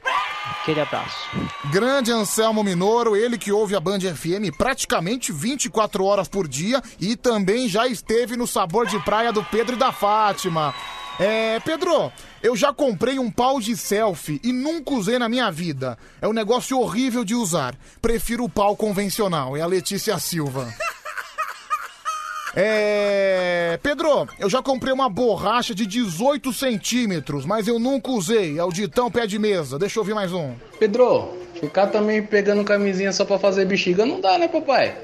Aquele 0.60 0.80
abraço. 0.80 1.28
Grande 1.70 2.12
Anselmo 2.12 2.62
Minoro, 2.62 3.16
ele 3.16 3.38
que 3.38 3.52
ouve 3.52 3.74
a 3.74 3.80
Band 3.80 4.00
FM 4.00 4.56
praticamente 4.56 5.32
24 5.32 6.04
horas 6.04 6.28
por 6.28 6.46
dia 6.46 6.82
e 7.00 7.16
também 7.16 7.68
já 7.68 7.86
esteve 7.86 8.36
no 8.36 8.46
Sabor 8.46 8.86
de 8.86 8.98
Praia 9.00 9.32
do 9.32 9.44
Pedro 9.44 9.76
e 9.76 9.78
da 9.78 9.92
Fátima. 9.92 10.74
É, 11.18 11.58
Pedro, 11.60 12.12
eu 12.40 12.54
já 12.54 12.72
comprei 12.72 13.18
um 13.18 13.30
pau 13.30 13.60
de 13.60 13.76
selfie 13.76 14.40
e 14.44 14.52
nunca 14.52 14.94
usei 14.94 15.18
na 15.18 15.28
minha 15.28 15.50
vida. 15.50 15.98
É 16.20 16.28
um 16.28 16.32
negócio 16.32 16.78
horrível 16.78 17.24
de 17.24 17.34
usar. 17.34 17.74
Prefiro 18.00 18.44
o 18.44 18.48
pau 18.48 18.76
convencional. 18.76 19.56
É 19.56 19.60
a 19.60 19.66
Letícia 19.66 20.16
Silva. 20.18 20.72
É. 22.54 23.78
Pedro, 23.82 24.26
eu 24.38 24.48
já 24.48 24.62
comprei 24.62 24.92
uma 24.92 25.08
borracha 25.08 25.74
de 25.74 25.86
18 25.86 26.52
centímetros, 26.52 27.44
mas 27.44 27.68
eu 27.68 27.78
nunca 27.78 28.10
usei. 28.10 28.58
É 28.58 28.64
o 28.64 28.72
Ditão 28.72 29.10
Pé 29.10 29.26
de 29.26 29.38
Mesa. 29.38 29.78
Deixa 29.78 29.98
eu 29.98 30.02
ouvir 30.02 30.14
mais 30.14 30.32
um. 30.32 30.54
Pedro, 30.78 31.36
ficar 31.60 31.88
também 31.88 32.22
pegando 32.22 32.64
camisinha 32.64 33.12
só 33.12 33.24
pra 33.24 33.38
fazer 33.38 33.64
bexiga 33.64 34.06
não 34.06 34.20
dá, 34.20 34.38
né, 34.38 34.48
papai? 34.48 34.96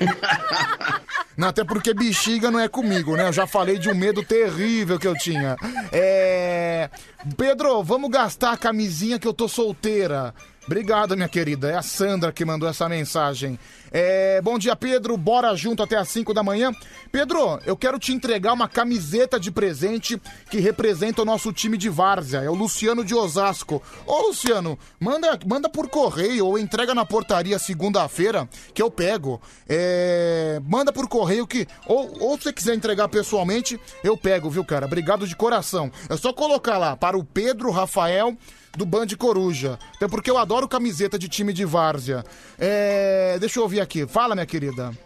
Não, 1.34 1.48
até 1.48 1.64
porque 1.64 1.94
bexiga 1.94 2.50
não 2.50 2.60
é 2.60 2.68
comigo, 2.68 3.16
né? 3.16 3.26
Eu 3.26 3.32
já 3.32 3.46
falei 3.46 3.78
de 3.78 3.88
um 3.88 3.94
medo 3.94 4.22
terrível 4.22 4.98
que 4.98 5.08
eu 5.08 5.16
tinha. 5.16 5.56
É. 5.90 6.90
Pedro, 7.36 7.82
vamos 7.82 8.10
gastar 8.10 8.52
a 8.52 8.56
camisinha 8.56 9.18
que 9.18 9.26
eu 9.26 9.32
tô 9.32 9.48
solteira. 9.48 10.34
Obrigado, 10.66 11.16
minha 11.16 11.28
querida. 11.28 11.70
É 11.70 11.76
a 11.76 11.82
Sandra 11.82 12.32
que 12.32 12.44
mandou 12.44 12.68
essa 12.68 12.88
mensagem. 12.88 13.58
É, 13.94 14.40
bom 14.40 14.58
dia, 14.58 14.74
Pedro. 14.74 15.18
Bora 15.18 15.54
junto 15.54 15.82
até 15.82 15.96
às 15.96 16.08
5 16.08 16.32
da 16.32 16.42
manhã. 16.42 16.72
Pedro, 17.10 17.60
eu 17.66 17.76
quero 17.76 17.98
te 17.98 18.10
entregar 18.10 18.54
uma 18.54 18.66
camiseta 18.66 19.38
de 19.38 19.50
presente 19.50 20.20
que 20.50 20.58
representa 20.58 21.20
o 21.20 21.26
nosso 21.26 21.52
time 21.52 21.76
de 21.76 21.90
várzea. 21.90 22.38
É 22.38 22.48
o 22.48 22.54
Luciano 22.54 23.04
de 23.04 23.14
Osasco. 23.14 23.82
Ô, 24.06 24.28
Luciano, 24.28 24.78
manda, 24.98 25.38
manda 25.46 25.68
por 25.68 25.90
correio 25.90 26.46
ou 26.46 26.58
entrega 26.58 26.94
na 26.94 27.04
portaria 27.04 27.58
segunda-feira 27.58 28.48
que 28.72 28.80
eu 28.80 28.90
pego. 28.90 29.38
É, 29.68 30.58
manda 30.64 30.90
por 30.90 31.06
correio 31.06 31.46
que. 31.46 31.66
Ou, 31.86 32.16
ou 32.18 32.38
se 32.38 32.44
você 32.44 32.52
quiser 32.52 32.74
entregar 32.74 33.08
pessoalmente, 33.08 33.78
eu 34.02 34.16
pego, 34.16 34.48
viu, 34.48 34.64
cara? 34.64 34.86
Obrigado 34.86 35.26
de 35.26 35.36
coração. 35.36 35.92
É 36.08 36.16
só 36.16 36.32
colocar 36.32 36.78
lá 36.78 36.96
para 36.96 37.18
o 37.18 37.24
Pedro 37.24 37.70
Rafael 37.70 38.34
do 38.76 38.86
Band 38.86 39.08
Coruja. 39.18 39.78
Até 39.94 40.08
porque 40.08 40.30
eu 40.30 40.38
adoro 40.38 40.68
camiseta 40.68 41.18
de 41.18 41.28
time 41.28 41.52
de 41.52 41.64
várzea. 41.64 42.24
É, 42.58 43.36
deixa 43.38 43.58
eu 43.58 43.62
ouvir 43.64 43.80
aqui. 43.82 44.06
Fala, 44.06 44.34
minha 44.34 44.46
querida. 44.46 44.96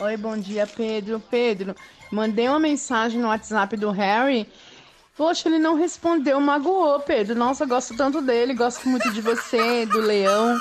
Oi, 0.00 0.16
bom 0.16 0.36
dia, 0.36 0.66
Pedro. 0.66 1.22
Pedro, 1.30 1.74
mandei 2.10 2.48
uma 2.48 2.58
mensagem 2.58 3.20
no 3.20 3.28
WhatsApp 3.28 3.76
do 3.76 3.90
Harry. 3.90 4.48
Poxa, 5.16 5.48
ele 5.48 5.58
não 5.58 5.74
respondeu, 5.74 6.40
magoou, 6.40 7.00
Pedro. 7.00 7.34
Nossa, 7.34 7.66
gosto 7.66 7.96
tanto 7.96 8.22
dele, 8.22 8.54
gosto 8.54 8.88
muito 8.88 9.12
de 9.12 9.20
você, 9.20 9.84
do 9.86 10.00
Leão. 10.00 10.56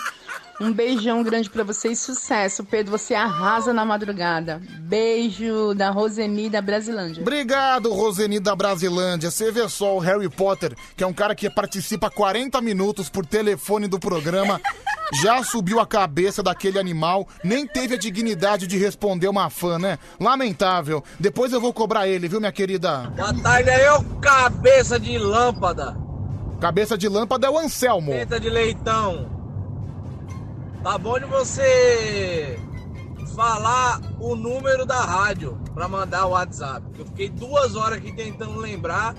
Um 0.59 0.73
beijão 0.73 1.21
grande 1.21 1.51
pra 1.51 1.63
você 1.63 1.89
e 1.89 1.95
sucesso, 1.95 2.63
Pedro. 2.63 2.97
Você 2.97 3.13
arrasa 3.13 3.71
na 3.71 3.85
madrugada. 3.85 4.59
Beijo 4.79 5.75
da 5.75 5.91
Roseni 5.91 6.49
da 6.49 6.61
Brasilândia. 6.61 7.21
Obrigado, 7.21 7.93
Roseni 7.93 8.39
da 8.39 8.55
Brasilândia. 8.55 9.29
Você 9.29 9.51
vê 9.51 9.69
só 9.69 9.95
o 9.95 9.99
Harry 9.99 10.27
Potter, 10.29 10.75
que 10.95 11.03
é 11.03 11.07
um 11.07 11.13
cara 11.13 11.35
que 11.35 11.47
participa 11.47 12.09
40 12.09 12.59
minutos 12.59 13.07
por 13.07 13.23
telefone 13.23 13.87
do 13.87 13.99
programa, 13.99 14.59
já 15.21 15.43
subiu 15.43 15.79
a 15.79 15.85
cabeça 15.85 16.41
daquele 16.41 16.79
animal, 16.79 17.27
nem 17.43 17.67
teve 17.67 17.93
a 17.93 17.97
dignidade 17.97 18.65
de 18.65 18.77
responder 18.77 19.27
uma 19.27 19.51
fã, 19.51 19.77
né? 19.77 19.99
Lamentável. 20.19 21.03
Depois 21.19 21.53
eu 21.53 21.61
vou 21.61 21.71
cobrar 21.71 22.07
ele, 22.07 22.27
viu, 22.27 22.39
minha 22.39 22.51
querida? 22.51 23.11
Boa 23.15 23.33
tarde 23.41 23.69
aí, 23.69 23.87
ô 23.89 24.03
cabeça 24.19 24.99
de 24.99 25.19
lâmpada. 25.19 25.95
Cabeça 26.59 26.97
de 26.97 27.07
lâmpada 27.07 27.45
é 27.45 27.49
o 27.49 27.59
Anselmo. 27.59 28.11
Tenta 28.11 28.39
de 28.39 28.49
leitão. 28.49 29.36
Tá 30.87 30.97
bom 30.97 31.19
de 31.19 31.25
você 31.25 32.57
falar 33.35 33.99
o 34.21 34.37
número 34.37 34.85
da 34.85 35.01
rádio 35.01 35.61
pra 35.73 35.85
mandar 35.85 36.27
o 36.27 36.29
WhatsApp. 36.29 36.81
Eu 36.97 37.05
fiquei 37.07 37.27
duas 37.27 37.75
horas 37.75 37.97
aqui 37.97 38.13
tentando 38.13 38.55
lembrar 38.55 39.13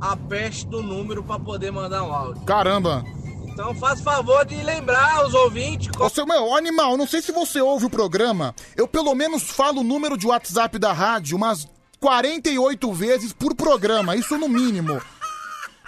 a 0.00 0.16
peste 0.16 0.66
do 0.66 0.82
número 0.82 1.22
pra 1.22 1.38
poder 1.38 1.70
mandar 1.70 2.02
um 2.02 2.14
áudio. 2.14 2.46
Caramba. 2.46 3.04
Então 3.44 3.74
faz 3.74 4.00
favor 4.00 4.46
de 4.46 4.56
lembrar 4.62 5.26
os 5.26 5.34
ouvintes. 5.34 5.90
Ô, 6.00 6.08
seu 6.08 6.24
meu, 6.24 6.56
animal, 6.56 6.96
não 6.96 7.06
sei 7.06 7.20
se 7.20 7.30
você 7.30 7.60
ouve 7.60 7.84
o 7.84 7.90
programa. 7.90 8.54
Eu 8.74 8.88
pelo 8.88 9.14
menos 9.14 9.42
falo 9.42 9.82
o 9.82 9.84
número 9.84 10.16
de 10.16 10.26
WhatsApp 10.26 10.78
da 10.78 10.94
rádio 10.94 11.36
umas 11.36 11.68
48 12.00 12.90
vezes 12.94 13.34
por 13.34 13.54
programa, 13.54 14.16
isso 14.16 14.38
no 14.38 14.48
mínimo. 14.48 14.98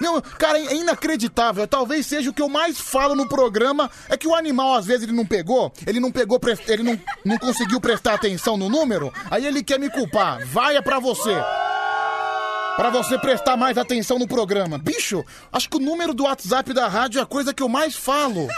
Meu, 0.01 0.21
cara, 0.23 0.59
é 0.59 0.75
inacreditável. 0.75 1.67
Talvez 1.67 2.07
seja 2.07 2.31
o 2.31 2.33
que 2.33 2.43
eu 2.43 2.49
mais 2.49 2.81
falo 2.81 3.15
no 3.15 3.29
programa. 3.29 3.91
É 4.09 4.17
que 4.17 4.27
o 4.27 4.35
animal, 4.35 4.75
às 4.75 4.87
vezes, 4.87 5.05
ele 5.05 5.13
não 5.13 5.27
pegou. 5.27 5.73
Ele 5.87 6.01
não 6.01 6.11
pegou, 6.11 6.41
ele 6.67 6.83
não, 6.83 7.01
não 7.25 7.39
conseguiu 7.39 7.81
prestar 7.81 8.15
atenção 8.15 8.57
no 8.57 8.69
número. 8.69 9.13
Aí 9.31 9.47
ele 9.47 9.63
quer 9.63 9.79
me 9.79 9.91
culpar. 9.91 10.45
Vai 10.47 10.77
é 10.77 10.83
pra 10.83 10.99
você. 10.99 11.35
Pra 12.77 12.89
você 12.89 13.19
prestar 13.19 13.57
mais 13.57 13.77
atenção 13.77 14.19
no 14.19 14.27
programa. 14.27 14.79
Bicho, 14.79 15.23
acho 15.53 15.69
que 15.69 15.77
o 15.77 15.81
número 15.81 16.15
do 16.15 16.25
WhatsApp 16.25 16.73
da 16.73 16.89
rádio 16.89 17.19
é 17.19 17.23
a 17.23 17.27
coisa 17.27 17.53
que 17.53 17.63
eu 17.63 17.69
mais 17.69 17.95
falo. 17.95 18.49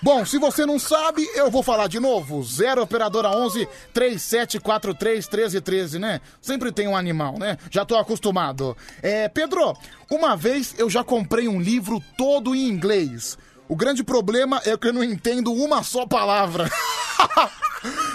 Bom, 0.00 0.24
se 0.24 0.38
você 0.38 0.64
não 0.64 0.78
sabe, 0.78 1.28
eu 1.34 1.50
vou 1.50 1.62
falar 1.62 1.88
de 1.88 1.98
novo. 1.98 2.42
0 2.42 2.82
operadora 2.82 3.30
11 3.30 3.68
3743 3.92 5.26
1313, 5.26 5.98
né? 5.98 6.20
Sempre 6.40 6.70
tem 6.70 6.86
um 6.86 6.96
animal, 6.96 7.38
né? 7.38 7.58
Já 7.70 7.84
tô 7.84 7.96
acostumado. 7.96 8.76
É, 9.02 9.28
Pedro, 9.28 9.76
uma 10.08 10.36
vez 10.36 10.74
eu 10.78 10.88
já 10.88 11.02
comprei 11.02 11.48
um 11.48 11.60
livro 11.60 12.02
todo 12.16 12.54
em 12.54 12.68
inglês. 12.68 13.36
O 13.68 13.74
grande 13.74 14.04
problema 14.04 14.62
é 14.64 14.76
que 14.76 14.88
eu 14.88 14.92
não 14.92 15.02
entendo 15.02 15.52
uma 15.52 15.82
só 15.82 16.06
palavra. 16.06 16.70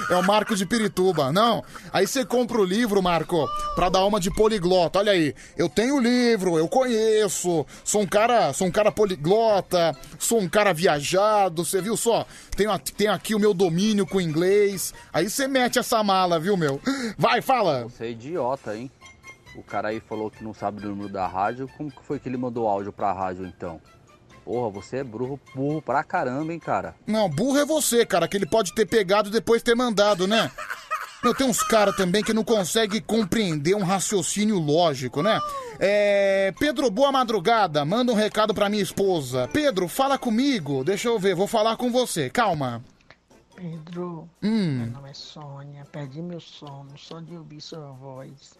É 0.09 0.15
o 0.15 0.23
Marco 0.23 0.55
de 0.55 0.65
Pirituba. 0.65 1.31
Não. 1.31 1.63
Aí 1.91 2.05
você 2.05 2.25
compra 2.25 2.59
o 2.59 2.65
livro, 2.65 3.01
Marco, 3.01 3.47
pra 3.75 3.89
dar 3.89 4.05
uma 4.05 4.19
de 4.19 4.29
poliglota. 4.31 4.99
Olha 4.99 5.11
aí, 5.11 5.33
eu 5.57 5.69
tenho 5.69 5.95
o 5.95 5.99
livro, 5.99 6.57
eu 6.57 6.67
conheço, 6.67 7.65
sou 7.83 8.01
um 8.01 8.05
cara, 8.05 8.53
sou 8.53 8.67
um 8.67 8.71
cara 8.71 8.91
poliglota, 8.91 9.95
sou 10.19 10.39
um 10.39 10.49
cara 10.49 10.73
viajado, 10.73 11.65
você 11.65 11.81
viu 11.81 11.95
só? 11.95 12.25
Tenho, 12.55 12.77
tenho 12.79 13.13
aqui 13.13 13.33
o 13.33 13.39
meu 13.39 13.53
domínio 13.53 14.05
com 14.05 14.21
inglês. 14.21 14.93
Aí 15.11 15.29
você 15.29 15.47
mete 15.47 15.79
essa 15.79 16.03
mala, 16.03 16.39
viu, 16.39 16.57
meu? 16.57 16.79
Vai, 17.17 17.41
fala. 17.41 17.83
Você 17.83 18.05
é 18.05 18.11
idiota, 18.11 18.75
hein? 18.75 18.91
O 19.55 19.63
cara 19.63 19.89
aí 19.89 19.99
falou 19.99 20.31
que 20.31 20.43
não 20.43 20.53
sabe 20.53 20.83
o 20.83 20.89
número 20.89 21.09
da 21.09 21.27
rádio. 21.27 21.69
Como 21.77 21.91
que 21.91 22.03
foi 22.03 22.19
que 22.19 22.27
ele 22.27 22.37
mandou 22.37 22.67
áudio 22.67 22.91
pra 22.91 23.13
rádio 23.13 23.45
então? 23.45 23.79
Porra, 24.43 24.69
você 24.69 24.97
é 24.97 25.03
burro, 25.03 25.39
burro 25.55 25.81
pra 25.81 26.03
caramba, 26.03 26.51
hein, 26.53 26.59
cara? 26.59 26.95
Não, 27.07 27.29
burro 27.29 27.57
é 27.59 27.65
você, 27.65 28.05
cara, 28.05 28.27
que 28.27 28.35
ele 28.35 28.45
pode 28.45 28.73
ter 28.75 28.85
pegado 28.85 29.29
e 29.29 29.31
depois 29.31 29.63
ter 29.63 29.75
mandado, 29.75 30.27
né? 30.27 30.51
Meu, 31.23 31.33
tem 31.33 31.47
uns 31.47 31.63
caras 31.63 31.95
também 31.95 32.21
que 32.21 32.33
não 32.33 32.43
conseguem 32.43 32.99
compreender 33.01 33.73
um 33.75 33.83
raciocínio 33.83 34.59
lógico, 34.59 35.21
né? 35.23 35.39
É. 35.79 36.53
Pedro, 36.59 36.91
boa 36.91 37.13
madrugada. 37.13 37.85
Manda 37.85 38.11
um 38.11 38.15
recado 38.15 38.53
pra 38.53 38.67
minha 38.67 38.83
esposa. 38.83 39.47
Pedro, 39.53 39.87
fala 39.87 40.17
comigo. 40.17 40.83
Deixa 40.83 41.07
eu 41.07 41.17
ver, 41.17 41.33
vou 41.33 41.47
falar 41.47 41.77
com 41.77 41.89
você. 41.89 42.29
Calma. 42.29 42.83
Pedro, 43.55 44.27
Hum. 44.43 44.79
meu 44.79 44.87
nome 44.87 45.11
é 45.11 45.13
Sônia, 45.13 45.85
perdi 45.89 46.21
meu 46.21 46.41
sono 46.41 46.97
só 46.97 47.21
de 47.21 47.37
ouvir 47.37 47.61
sua 47.61 47.91
voz. 47.93 48.55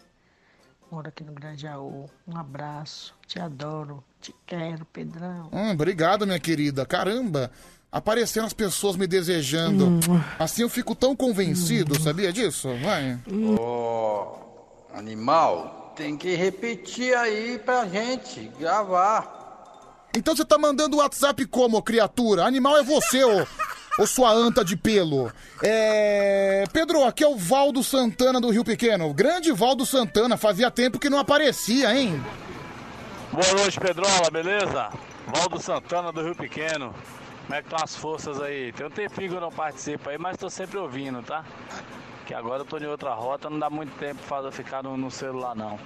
Moro 0.94 1.08
aqui 1.08 1.24
no 1.24 1.32
Granjaú. 1.32 2.08
Um 2.24 2.36
abraço, 2.36 3.16
te 3.26 3.40
adoro, 3.40 4.00
te 4.20 4.32
quero, 4.46 4.84
Pedrão. 4.84 5.48
Hum, 5.52 5.72
obrigado, 5.72 6.24
minha 6.24 6.38
querida. 6.38 6.86
Caramba. 6.86 7.50
aparecendo 7.90 8.46
as 8.46 8.52
pessoas 8.52 8.94
me 8.94 9.04
desejando. 9.08 9.98
Assim 10.38 10.62
eu 10.62 10.68
fico 10.68 10.94
tão 10.94 11.16
convencido, 11.16 12.00
sabia 12.00 12.32
disso? 12.32 12.68
Vai. 12.80 13.18
Ô, 13.58 14.36
animal, 14.94 15.92
tem 15.96 16.16
que 16.16 16.36
repetir 16.36 17.12
aí 17.16 17.58
pra 17.58 17.86
gente 17.88 18.52
gravar. 18.56 20.06
Então 20.16 20.36
você 20.36 20.44
tá 20.44 20.56
mandando 20.56 20.96
o 20.96 21.00
WhatsApp 21.00 21.44
como, 21.46 21.82
criatura? 21.82 22.44
Animal 22.44 22.76
é 22.76 22.84
você, 22.84 23.24
ô, 23.24 23.44
ô 23.98 24.06
sua 24.06 24.30
anta 24.30 24.64
de 24.64 24.76
pelo. 24.76 25.30
É. 25.62 26.64
Pedro, 26.72 27.04
aqui 27.04 27.22
é 27.22 27.28
o 27.28 27.36
Valdo 27.36 27.82
Santana 27.82 28.40
do 28.40 28.50
Rio 28.50 28.64
Pequeno. 28.64 29.12
Grande 29.12 29.52
Valdo 29.52 29.86
Santana, 29.86 30.36
fazia 30.36 30.70
tempo 30.70 30.98
que 30.98 31.10
não 31.10 31.18
aparecia, 31.18 31.94
hein? 31.94 32.22
Boa 33.32 33.52
noite, 33.54 33.80
Pedrola, 33.80 34.30
beleza? 34.30 34.90
Valdo 35.26 35.60
Santana 35.60 36.12
do 36.12 36.22
Rio 36.22 36.34
Pequeno. 36.34 36.94
Como 37.44 37.54
é 37.54 37.60
que 37.60 37.66
estão 37.66 37.82
as 37.82 37.94
forças 37.94 38.40
aí? 38.40 38.72
Tem 38.72 38.86
um 38.86 38.90
tempinho 38.90 39.30
que 39.30 39.36
eu 39.36 39.40
não 39.40 39.52
participo 39.52 40.08
aí, 40.08 40.16
mas 40.18 40.36
tô 40.36 40.48
sempre 40.48 40.78
ouvindo, 40.78 41.22
tá? 41.22 41.44
Que 42.26 42.32
agora 42.32 42.62
eu 42.62 42.64
tô 42.64 42.78
em 42.78 42.86
outra 42.86 43.12
rota, 43.12 43.50
não 43.50 43.58
dá 43.58 43.68
muito 43.68 43.92
tempo 43.98 44.20
pra 44.26 44.50
ficar 44.50 44.82
no, 44.82 44.96
no 44.96 45.10
celular 45.10 45.54
não. 45.54 45.78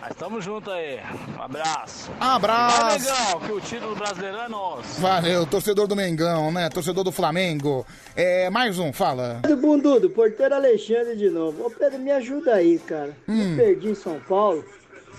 Mas 0.00 0.16
tamo 0.16 0.40
junto 0.40 0.70
aí. 0.70 0.98
Um 1.36 1.42
abraço. 1.42 2.10
Abraço. 2.18 2.80
Vai, 2.80 2.98
Negão, 2.98 3.40
que 3.40 3.52
o 3.52 3.60
título 3.60 3.94
brasileiro 3.94 4.38
é 4.38 4.48
nosso. 4.48 5.00
Valeu, 5.00 5.46
torcedor 5.46 5.86
do 5.86 5.94
Mengão, 5.94 6.50
né? 6.50 6.70
Torcedor 6.70 7.04
do 7.04 7.12
Flamengo. 7.12 7.86
É, 8.16 8.48
mais 8.48 8.78
um, 8.78 8.92
fala. 8.92 9.40
Do 9.42 9.56
Bundudo, 9.58 10.08
porteiro 10.08 10.54
Alexandre 10.54 11.16
de 11.16 11.28
novo. 11.28 11.66
Ô 11.66 11.70
Pedro, 11.70 11.98
me 11.98 12.10
ajuda 12.10 12.54
aí, 12.54 12.78
cara. 12.78 13.14
Hum. 13.28 13.50
Me 13.50 13.56
perdi 13.56 13.90
em 13.90 13.94
São 13.94 14.18
Paulo 14.20 14.64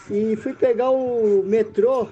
e 0.09 0.36
fui 0.36 0.53
pegar 0.53 0.89
o 0.89 1.43
metrô 1.45 2.09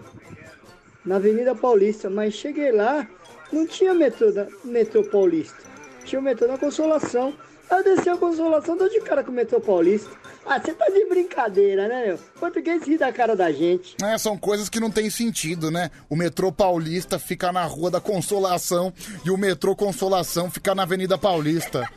na 1.04 1.16
Avenida 1.16 1.56
Paulista, 1.56 2.08
mas 2.08 2.36
cheguei 2.36 2.72
lá, 2.72 3.08
não 3.52 3.66
tinha 3.66 3.96
metrô, 3.96 4.32
na, 4.32 4.46
metrô 4.64 5.04
Paulista. 5.04 5.58
Tinha 6.06 6.20
o 6.20 6.24
metrô 6.24 6.48
na 6.48 6.58
Consolação. 6.58 7.34
Aí 7.68 7.80
eu 7.80 7.84
desci 7.84 8.10
a 8.10 8.18
Consolação, 8.18 8.78
dou 8.78 8.90
de 8.90 9.02
cara 9.02 9.24
com 9.24 9.32
o 9.32 9.34
metrô 9.34 9.60
Paulista. 9.60 10.10
Ah, 10.46 10.60
você 10.60 10.74
tá 10.74 10.86
de 10.86 11.06
brincadeira, 11.06 11.88
né, 11.88 12.08
meu? 12.08 12.18
Português 12.40 12.84
ri 12.84 12.98
da 12.98 13.12
cara 13.12 13.36
da 13.36 13.52
gente. 13.52 13.96
É, 14.04 14.18
são 14.18 14.38
coisas 14.38 14.70
que 14.70 14.80
não 14.80 14.90
tem 14.90 15.10
sentido, 15.10 15.70
né? 15.70 15.92
O 16.10 16.16
metrô 16.16 16.52
paulista 16.52 17.20
fica 17.20 17.52
na 17.52 17.64
Rua 17.66 17.92
da 17.92 18.02
Consolação 18.02 18.92
e 19.24 19.30
o 19.30 19.38
metrô 19.38 19.76
Consolação 19.76 20.50
fica 20.50 20.74
na 20.74 20.84
Avenida 20.84 21.18
Paulista. 21.18 21.88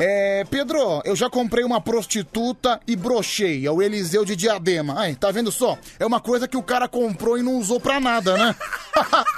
É, 0.00 0.44
Pedro, 0.48 1.02
eu 1.04 1.16
já 1.16 1.28
comprei 1.28 1.64
uma 1.64 1.80
prostituta 1.80 2.80
e 2.86 2.94
brochei, 2.94 3.66
é 3.66 3.70
o 3.70 3.82
Eliseu 3.82 4.24
de 4.24 4.36
Diadema. 4.36 4.94
Ai, 4.96 5.16
tá 5.16 5.32
vendo 5.32 5.50
só? 5.50 5.76
É 5.98 6.06
uma 6.06 6.20
coisa 6.20 6.46
que 6.46 6.56
o 6.56 6.62
cara 6.62 6.86
comprou 6.86 7.36
e 7.36 7.42
não 7.42 7.56
usou 7.56 7.80
pra 7.80 7.98
nada, 7.98 8.36
né? 8.36 8.54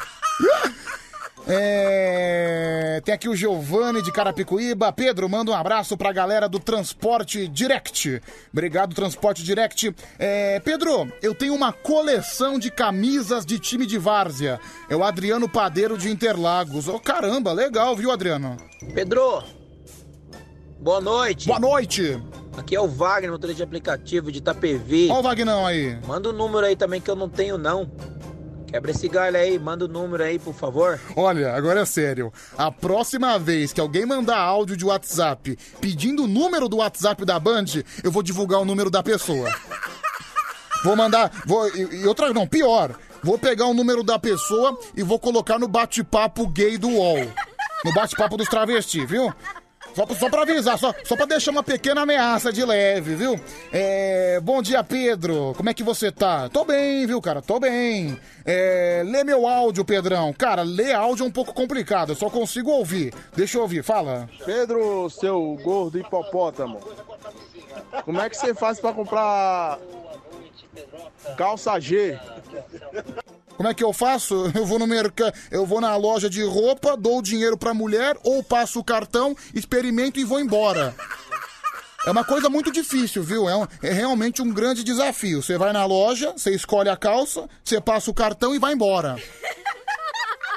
É, 1.52 3.00
tem 3.04 3.12
aqui 3.12 3.28
o 3.28 3.34
Giovanni 3.34 4.02
de 4.02 4.12
Carapicuíba. 4.12 4.92
Pedro, 4.92 5.28
manda 5.28 5.50
um 5.50 5.54
abraço 5.54 5.96
pra 5.96 6.12
galera 6.12 6.48
do 6.48 6.60
Transporte 6.60 7.48
Direct. 7.48 8.22
Obrigado, 8.52 8.94
Transporte 8.94 9.42
Direct. 9.42 9.92
É, 10.16 10.60
Pedro, 10.60 11.12
eu 11.20 11.34
tenho 11.34 11.52
uma 11.52 11.72
coleção 11.72 12.56
de 12.56 12.70
camisas 12.70 13.44
de 13.44 13.58
time 13.58 13.84
de 13.84 13.98
várzea. 13.98 14.60
É 14.88 14.94
o 14.94 15.02
Adriano 15.02 15.48
Padeiro 15.48 15.98
de 15.98 16.08
Interlagos. 16.08 16.86
Ô, 16.86 17.00
caramba, 17.00 17.52
legal, 17.52 17.96
viu, 17.96 18.12
Adriano? 18.12 18.56
Pedro, 18.94 19.42
boa 20.78 21.00
noite. 21.00 21.48
Boa 21.48 21.58
noite. 21.58 22.22
Aqui 22.56 22.76
é 22.76 22.80
o 22.80 22.86
Wagner, 22.86 23.32
motorista 23.32 23.56
de 23.56 23.62
aplicativo 23.64 24.30
de 24.30 24.38
Itapevi. 24.38 25.08
Ó 25.10 25.18
o 25.18 25.22
Vagnão 25.22 25.66
aí. 25.66 25.98
Manda 26.06 26.28
o 26.28 26.32
número 26.32 26.64
aí 26.64 26.76
também 26.76 27.00
que 27.00 27.10
eu 27.10 27.16
não 27.16 27.28
tenho 27.28 27.58
não. 27.58 27.90
Quebra 28.70 28.92
esse 28.92 29.08
galho 29.08 29.36
aí, 29.36 29.58
manda 29.58 29.84
o 29.84 29.88
número 29.88 30.22
aí, 30.22 30.38
por 30.38 30.54
favor. 30.54 31.00
Olha, 31.16 31.52
agora 31.54 31.80
é 31.80 31.84
sério. 31.84 32.32
A 32.56 32.70
próxima 32.70 33.36
vez 33.36 33.72
que 33.72 33.80
alguém 33.80 34.06
mandar 34.06 34.38
áudio 34.38 34.76
de 34.76 34.84
WhatsApp 34.84 35.58
pedindo 35.80 36.22
o 36.22 36.28
número 36.28 36.68
do 36.68 36.76
WhatsApp 36.76 37.24
da 37.24 37.40
Band, 37.40 37.64
eu 38.04 38.12
vou 38.12 38.22
divulgar 38.22 38.60
o 38.60 38.64
número 38.64 38.88
da 38.88 39.02
pessoa. 39.02 39.52
Vou 40.84 40.94
mandar. 40.94 41.32
Vou, 41.44 41.68
e, 41.68 42.02
e 42.02 42.06
outra. 42.06 42.32
Não, 42.32 42.46
pior. 42.46 42.94
Vou 43.24 43.36
pegar 43.36 43.66
o 43.66 43.74
número 43.74 44.04
da 44.04 44.20
pessoa 44.20 44.78
e 44.96 45.02
vou 45.02 45.18
colocar 45.18 45.58
no 45.58 45.66
bate-papo 45.66 46.46
gay 46.46 46.78
do 46.78 46.90
UOL. 46.90 47.26
No 47.84 47.92
bate-papo 47.92 48.36
dos 48.36 48.48
travestis, 48.48 49.08
viu? 49.08 49.34
Só, 49.94 50.06
só 50.14 50.30
pra 50.30 50.42
avisar, 50.42 50.78
só, 50.78 50.94
só 51.04 51.16
pra 51.16 51.26
deixar 51.26 51.50
uma 51.50 51.62
pequena 51.62 52.02
ameaça 52.02 52.52
de 52.52 52.64
leve, 52.64 53.14
viu? 53.14 53.38
É, 53.72 54.40
bom 54.40 54.62
dia, 54.62 54.82
Pedro. 54.84 55.52
Como 55.56 55.68
é 55.68 55.74
que 55.74 55.82
você 55.82 56.12
tá? 56.12 56.48
Tô 56.48 56.64
bem, 56.64 57.06
viu, 57.06 57.20
cara? 57.20 57.42
Tô 57.42 57.58
bem. 57.58 58.18
É, 58.44 59.02
lê 59.04 59.24
meu 59.24 59.46
áudio, 59.46 59.84
Pedrão. 59.84 60.32
Cara, 60.32 60.62
ler 60.62 60.94
áudio 60.94 61.24
é 61.24 61.26
um 61.26 61.30
pouco 61.30 61.52
complicado, 61.52 62.10
eu 62.10 62.16
só 62.16 62.30
consigo 62.30 62.70
ouvir. 62.70 63.12
Deixa 63.34 63.58
eu 63.58 63.62
ouvir, 63.62 63.82
fala. 63.82 64.28
Pedro, 64.44 65.10
seu 65.10 65.58
gordo 65.62 65.98
hipopótamo, 65.98 66.80
como 68.04 68.20
é 68.20 68.30
que 68.30 68.36
você 68.36 68.54
faz 68.54 68.78
pra 68.78 68.92
comprar 68.92 69.78
calça 71.36 71.78
G? 71.80 72.18
Como 73.60 73.68
é 73.68 73.74
que 73.74 73.84
eu 73.84 73.92
faço? 73.92 74.50
Eu 74.56 74.64
vou 74.64 74.78
no 74.78 74.86
mercado, 74.86 75.34
eu 75.50 75.66
vou 75.66 75.82
na 75.82 75.94
loja 75.94 76.30
de 76.30 76.42
roupa, 76.42 76.96
dou 76.96 77.18
o 77.18 77.22
dinheiro 77.22 77.58
pra 77.58 77.74
mulher 77.74 78.16
ou 78.24 78.42
passo 78.42 78.80
o 78.80 78.84
cartão, 78.84 79.36
experimento 79.54 80.18
e 80.18 80.24
vou 80.24 80.40
embora. 80.40 80.94
É 82.06 82.10
uma 82.10 82.24
coisa 82.24 82.48
muito 82.48 82.72
difícil, 82.72 83.22
viu? 83.22 83.50
É, 83.50 83.54
um- 83.54 83.66
é 83.82 83.92
realmente 83.92 84.40
um 84.40 84.50
grande 84.50 84.82
desafio. 84.82 85.42
Você 85.42 85.58
vai 85.58 85.74
na 85.74 85.84
loja, 85.84 86.32
você 86.34 86.54
escolhe 86.54 86.88
a 86.88 86.96
calça, 86.96 87.46
você 87.62 87.78
passa 87.78 88.10
o 88.10 88.14
cartão 88.14 88.54
e 88.54 88.58
vai 88.58 88.72
embora. 88.72 89.16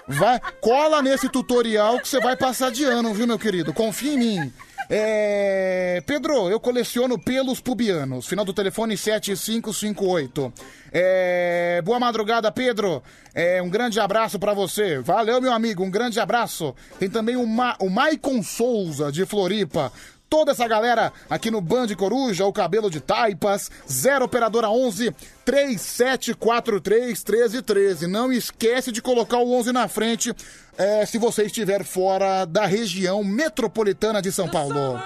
Vai, 0.07 0.39
cola 0.61 1.01
nesse 1.01 1.27
tutorial 1.27 1.99
que 1.99 2.07
você 2.07 2.21
vai 2.21 2.37
passar 2.37 2.71
de 2.71 2.85
ano, 2.85 3.13
viu, 3.13 3.27
meu 3.27 3.37
querido? 3.37 3.73
Confia 3.73 4.13
em 4.13 4.17
mim. 4.17 4.53
É... 4.89 6.01
Pedro, 6.05 6.49
eu 6.49 6.59
coleciono 6.59 7.17
pelos 7.19 7.59
pubianos. 7.59 8.27
Final 8.27 8.45
do 8.45 8.53
telefone 8.53 8.97
7558. 8.97 10.53
É... 10.91 11.81
Boa 11.83 11.99
madrugada, 11.99 12.51
Pedro. 12.51 13.01
É... 13.33 13.61
Um 13.61 13.69
grande 13.69 13.99
abraço 13.99 14.37
pra 14.37 14.53
você. 14.53 14.99
Valeu, 14.99 15.41
meu 15.41 15.53
amigo. 15.53 15.83
Um 15.83 15.91
grande 15.91 16.19
abraço. 16.19 16.75
Tem 16.99 17.09
também 17.09 17.35
o, 17.35 17.45
Ma... 17.45 17.75
o 17.79 17.89
Maicon 17.89 18.41
Souza, 18.43 19.11
de 19.11 19.25
Floripa. 19.25 19.91
Toda 20.33 20.51
essa 20.51 20.67
galera 20.67 21.13
aqui 21.29 21.51
no 21.51 21.61
Band 21.61 21.89
Coruja, 21.95 22.43
o 22.47 22.51
cabelo 22.51 22.89
de 22.89 22.99
taipas, 22.99 23.69
0 23.87 24.25
operadora 24.25 24.67
11 24.67 25.13
3743 25.45 27.23
1313. 27.23 28.07
Não 28.07 28.33
esquece 28.33 28.91
de 28.91 28.99
colocar 28.99 29.37
o 29.37 29.53
11 29.53 29.71
na 29.71 29.87
frente 29.87 30.33
é, 30.75 31.05
se 31.05 31.19
você 31.19 31.43
estiver 31.43 31.83
fora 31.83 32.45
da 32.45 32.65
região 32.65 33.23
metropolitana 33.23 34.23
de 34.23 34.31
São 34.31 34.49
Paulo. 34.49 34.99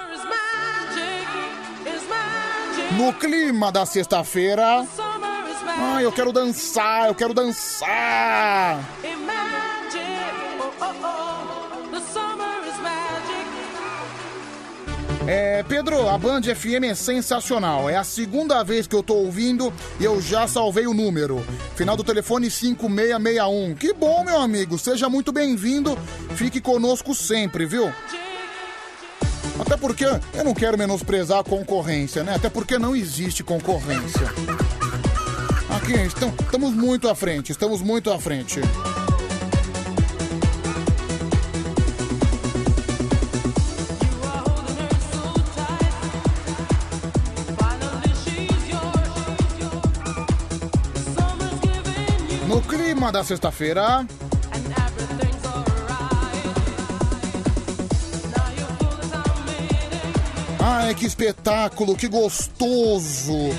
No 2.94 3.12
clima 3.12 3.70
da 3.70 3.86
sexta-feira. 3.86 4.88
Ai, 5.78 6.06
eu 6.06 6.12
quero 6.14 6.32
dançar, 6.32 7.10
eu 7.10 7.16
quero 7.16 7.34
dançar. 7.34 8.80
É, 15.28 15.62
Pedro, 15.64 16.08
a 16.08 16.18
Band 16.18 16.42
FM 16.44 16.86
é 16.90 16.96
sensacional. 16.96 17.90
É 17.90 17.98
a 17.98 18.04
segunda 18.04 18.64
vez 18.64 18.88
que 18.88 18.96
eu 18.96 19.04
tô 19.04 19.16
ouvindo 19.16 19.74
e 20.00 20.06
eu 20.06 20.22
já 20.22 20.48
salvei 20.48 20.88
o 20.88 20.94
número. 20.94 21.46
Final 21.76 21.98
do 21.98 22.04
telefone 22.04 22.50
5661. 22.50 23.76
Que 23.76 23.94
bom, 23.94 24.24
meu 24.24 24.40
amigo. 24.40 24.78
Seja 24.80 25.10
muito 25.10 25.34
bem-vindo. 25.34 25.98
Fique 26.36 26.62
conosco 26.62 27.14
sempre, 27.14 27.66
viu? 27.66 27.92
Até 29.60 29.76
porque 29.76 30.06
eu 30.06 30.44
não 30.46 30.54
quero 30.54 30.78
menosprezar 30.78 31.40
a 31.40 31.44
concorrência, 31.44 32.24
né? 32.24 32.36
Até 32.36 32.50
porque 32.50 32.78
não 32.80 32.96
existe 32.96 33.44
concorrência. 33.44 34.28
Aqui, 35.76 35.94
estam- 35.94 36.34
estamos 36.40 36.74
muito 36.74 37.10
à 37.10 37.16
frente, 37.16 37.52
estamos 37.52 37.82
muito 37.82 38.12
à 38.12 38.20
frente. 38.20 38.62
Clima 52.98 53.12
da 53.12 53.24
sexta-feira. 53.24 54.08
Ai, 60.60 60.96
que 60.96 61.06
espetáculo, 61.06 61.96
que 61.96 62.08
gostoso. 62.08 63.52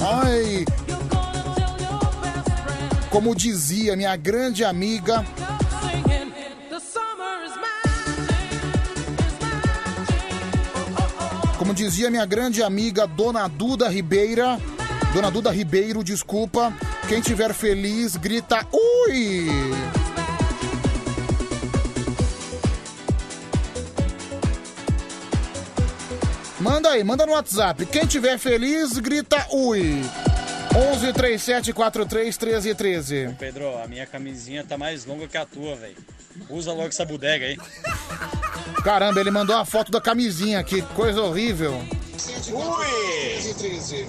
Ai. 0.00 0.64
Como 3.10 3.34
dizia 3.34 3.94
minha 3.94 4.16
grande 4.16 4.64
amiga. 4.64 5.22
Como 11.58 11.74
dizia 11.74 12.10
minha 12.10 12.24
grande 12.24 12.62
amiga 12.62 13.06
Dona 13.06 13.48
Duda 13.48 13.90
Ribeira. 13.90 14.58
Dona 15.12 15.30
Duda 15.30 15.50
Ribeiro, 15.50 16.02
desculpa. 16.02 16.72
Quem 17.08 17.20
tiver 17.20 17.54
feliz, 17.54 18.16
grita 18.16 18.66
ui! 18.72 19.46
Manda 26.58 26.90
aí, 26.90 27.04
manda 27.04 27.24
no 27.24 27.30
WhatsApp. 27.30 27.86
Quem 27.86 28.06
tiver 28.06 28.36
feliz, 28.38 28.98
grita 28.98 29.46
ui. 29.52 30.02
11 30.92 31.12
37 31.12 31.72
13 32.74 33.36
Pedro, 33.38 33.78
a 33.78 33.86
minha 33.86 34.04
camisinha 34.04 34.64
tá 34.64 34.76
mais 34.76 35.06
longa 35.06 35.28
que 35.28 35.36
a 35.36 35.46
tua, 35.46 35.76
velho. 35.76 35.96
Usa 36.50 36.72
logo 36.72 36.88
essa 36.88 37.04
bodega 37.04 37.46
aí. 37.46 37.56
Caramba, 38.82 39.20
ele 39.20 39.30
mandou 39.30 39.56
a 39.56 39.64
foto 39.64 39.92
da 39.92 40.00
camisinha 40.00 40.58
aqui, 40.58 40.82
coisa 40.96 41.22
horrível. 41.22 41.72
Ui! 42.52 44.06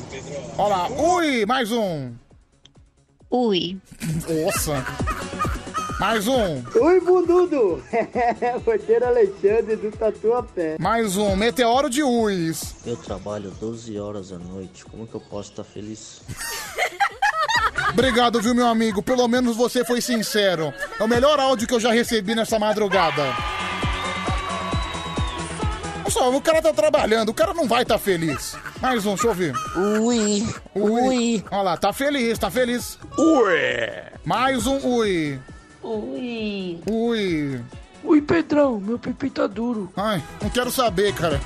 Olha 0.58 0.68
lá, 0.68 0.90
ui, 0.90 1.46
mais 1.46 1.72
um. 1.72 2.27
Ui. 3.30 3.78
Nossa. 4.46 4.86
Mais 6.00 6.28
um. 6.28 6.64
Oi, 6.80 7.02
bundudo! 7.02 7.84
Porteiro 8.64 9.06
Alexandre 9.08 9.76
do 9.76 9.92
Tatuapé. 9.92 10.78
Mais 10.80 11.18
um, 11.18 11.36
meteoro 11.36 11.90
de 11.90 12.04
uis. 12.04 12.76
Eu 12.86 12.96
trabalho 12.96 13.52
12 13.60 14.00
horas 14.00 14.32
à 14.32 14.38
noite. 14.38 14.86
Como 14.86 15.08
que 15.08 15.16
eu 15.16 15.22
posso 15.22 15.50
estar 15.52 15.64
feliz? 15.64 16.22
Obrigado, 17.92 18.40
viu, 18.42 18.54
meu 18.54 18.68
amigo? 18.68 19.02
Pelo 19.02 19.28
menos 19.28 19.58
você 19.58 19.84
foi 19.84 20.00
sincero. 20.00 20.74
É 21.00 21.04
o 21.04 21.08
melhor 21.08 21.40
áudio 21.40 21.68
que 21.68 21.74
eu 21.74 21.80
já 21.80 21.92
recebi 21.92 22.36
nessa 22.36 22.60
madrugada. 22.60 23.24
Olha 26.08 26.14
só, 26.14 26.34
o 26.34 26.40
cara 26.42 26.62
tá 26.62 26.72
trabalhando, 26.72 27.30
o 27.30 27.34
cara 27.34 27.54
não 27.54 27.68
vai 27.68 27.82
estar 27.82 27.98
feliz. 27.98 28.56
Mais 28.82 29.06
um, 29.06 29.10
deixa 29.10 29.26
eu 29.26 29.30
ouvir. 29.30 29.54
Ui. 29.76 30.48
Ui. 30.74 31.44
Olha 31.52 31.62
lá, 31.62 31.76
tá 31.76 31.92
feliz, 31.92 32.40
tá 32.40 32.50
feliz. 32.50 32.98
Ui. 33.18 33.52
Mais 34.24 34.66
um 34.66 34.78
ui. 34.88 35.38
Ui. 35.84 36.80
Ui. 36.90 37.62
Ui, 38.06 38.22
Pedrão, 38.22 38.80
meu 38.80 38.98
pipi 38.98 39.30
tá 39.30 39.48
duro. 39.48 39.92
Ai, 39.98 40.24
não 40.42 40.50
quero 40.50 40.72
saber, 40.72 41.14
cara. 41.14 41.42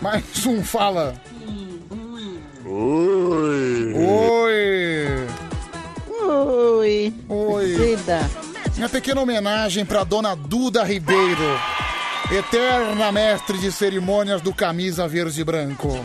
Mais 0.00 0.46
um, 0.46 0.64
fala. 0.64 1.14
Ui. 1.46 2.40
Oi. 2.64 3.94
Oi. 6.22 7.14
Oi. 7.28 7.74
Zeda. 7.74 8.30
Minha 8.76 8.88
pequena 8.88 9.20
homenagem 9.20 9.84
pra 9.84 10.04
dona 10.04 10.34
Duda 10.34 10.82
Ribeiro, 10.84 11.60
eterna 12.32 13.10
mestre 13.10 13.58
de 13.58 13.72
cerimônias 13.72 14.40
do 14.40 14.54
camisa 14.54 15.08
verde 15.08 15.40
e 15.40 15.44
branco. 15.44 16.00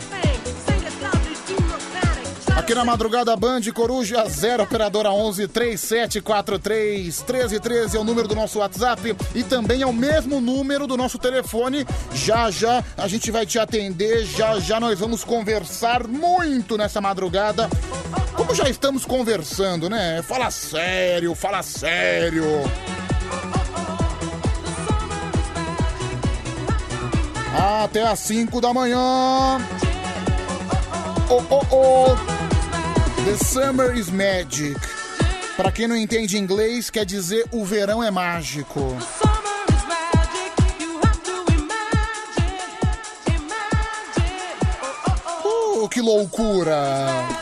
Aqui 2.56 2.74
na 2.74 2.84
madrugada 2.84 3.36
Band 3.36 3.60
Coruja 3.72 4.28
0 4.28 4.64
operadora 4.64 5.12
11 5.12 5.46
3743 5.46 7.22
1313 7.22 7.96
é 7.96 8.00
o 8.00 8.02
número 8.02 8.26
do 8.26 8.34
nosso 8.34 8.58
WhatsApp 8.58 9.14
e 9.36 9.44
também 9.44 9.82
é 9.82 9.86
o 9.86 9.92
mesmo 9.92 10.40
número 10.40 10.84
do 10.88 10.96
nosso 10.96 11.16
telefone. 11.16 11.86
Já 12.12 12.50
já 12.50 12.82
a 12.96 13.06
gente 13.06 13.30
vai 13.30 13.46
te 13.46 13.60
atender, 13.60 14.24
já 14.24 14.58
já 14.58 14.80
nós 14.80 14.98
vamos 14.98 15.22
conversar 15.22 16.08
muito 16.08 16.76
nessa 16.76 17.00
madrugada. 17.00 17.68
Como 18.34 18.52
já 18.52 18.68
estamos 18.68 19.04
conversando, 19.04 19.88
né? 19.88 20.20
Fala 20.22 20.50
sério, 20.50 21.36
fala 21.36 21.62
sério. 21.62 22.44
Até 27.58 28.02
às 28.02 28.18
5 28.20 28.60
da 28.60 28.74
manhã. 28.74 29.58
Oh, 31.30 31.42
oh, 31.48 31.62
oh. 31.70 32.16
The 33.24 33.42
summer 33.44 33.96
is 33.96 34.10
magic. 34.10 34.78
Pra 35.56 35.72
quem 35.72 35.88
não 35.88 35.96
entende 35.96 36.36
inglês, 36.36 36.90
quer 36.90 37.06
dizer 37.06 37.46
o 37.50 37.64
verão 37.64 38.04
é 38.04 38.10
mágico. 38.10 38.80
Uh, 45.42 45.88
que 45.88 46.02
loucura! 46.02 47.35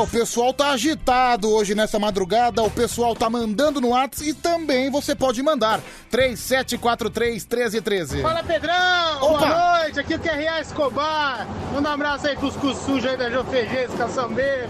O 0.00 0.06
pessoal 0.06 0.52
tá 0.52 0.70
agitado 0.70 1.50
hoje 1.50 1.74
nessa 1.74 1.98
madrugada, 1.98 2.62
o 2.62 2.70
pessoal 2.70 3.16
tá 3.16 3.28
mandando 3.28 3.80
no 3.80 3.88
WhatsApp 3.88 4.30
e 4.30 4.34
também 4.34 4.90
você 4.90 5.14
pode 5.14 5.42
mandar 5.42 5.80
3743 6.10 7.44
1313. 7.46 8.22
Fala 8.22 8.42
Pedrão! 8.42 9.22
Opa! 9.22 9.38
Boa 9.38 9.80
noite, 9.80 10.00
aqui 10.00 10.14
é 10.14 10.16
o 10.16 10.20
QRA 10.20 10.60
Escobar. 10.60 11.46
Manda 11.72 11.90
um 11.90 11.92
abraço 11.92 12.26
aí 12.26 12.36
pros 12.36 12.56
cuscujos 12.56 13.06
aí 13.06 13.16
da 13.16 13.30
Jofegês, 13.30 13.90
Caçambeiro. 13.96 14.68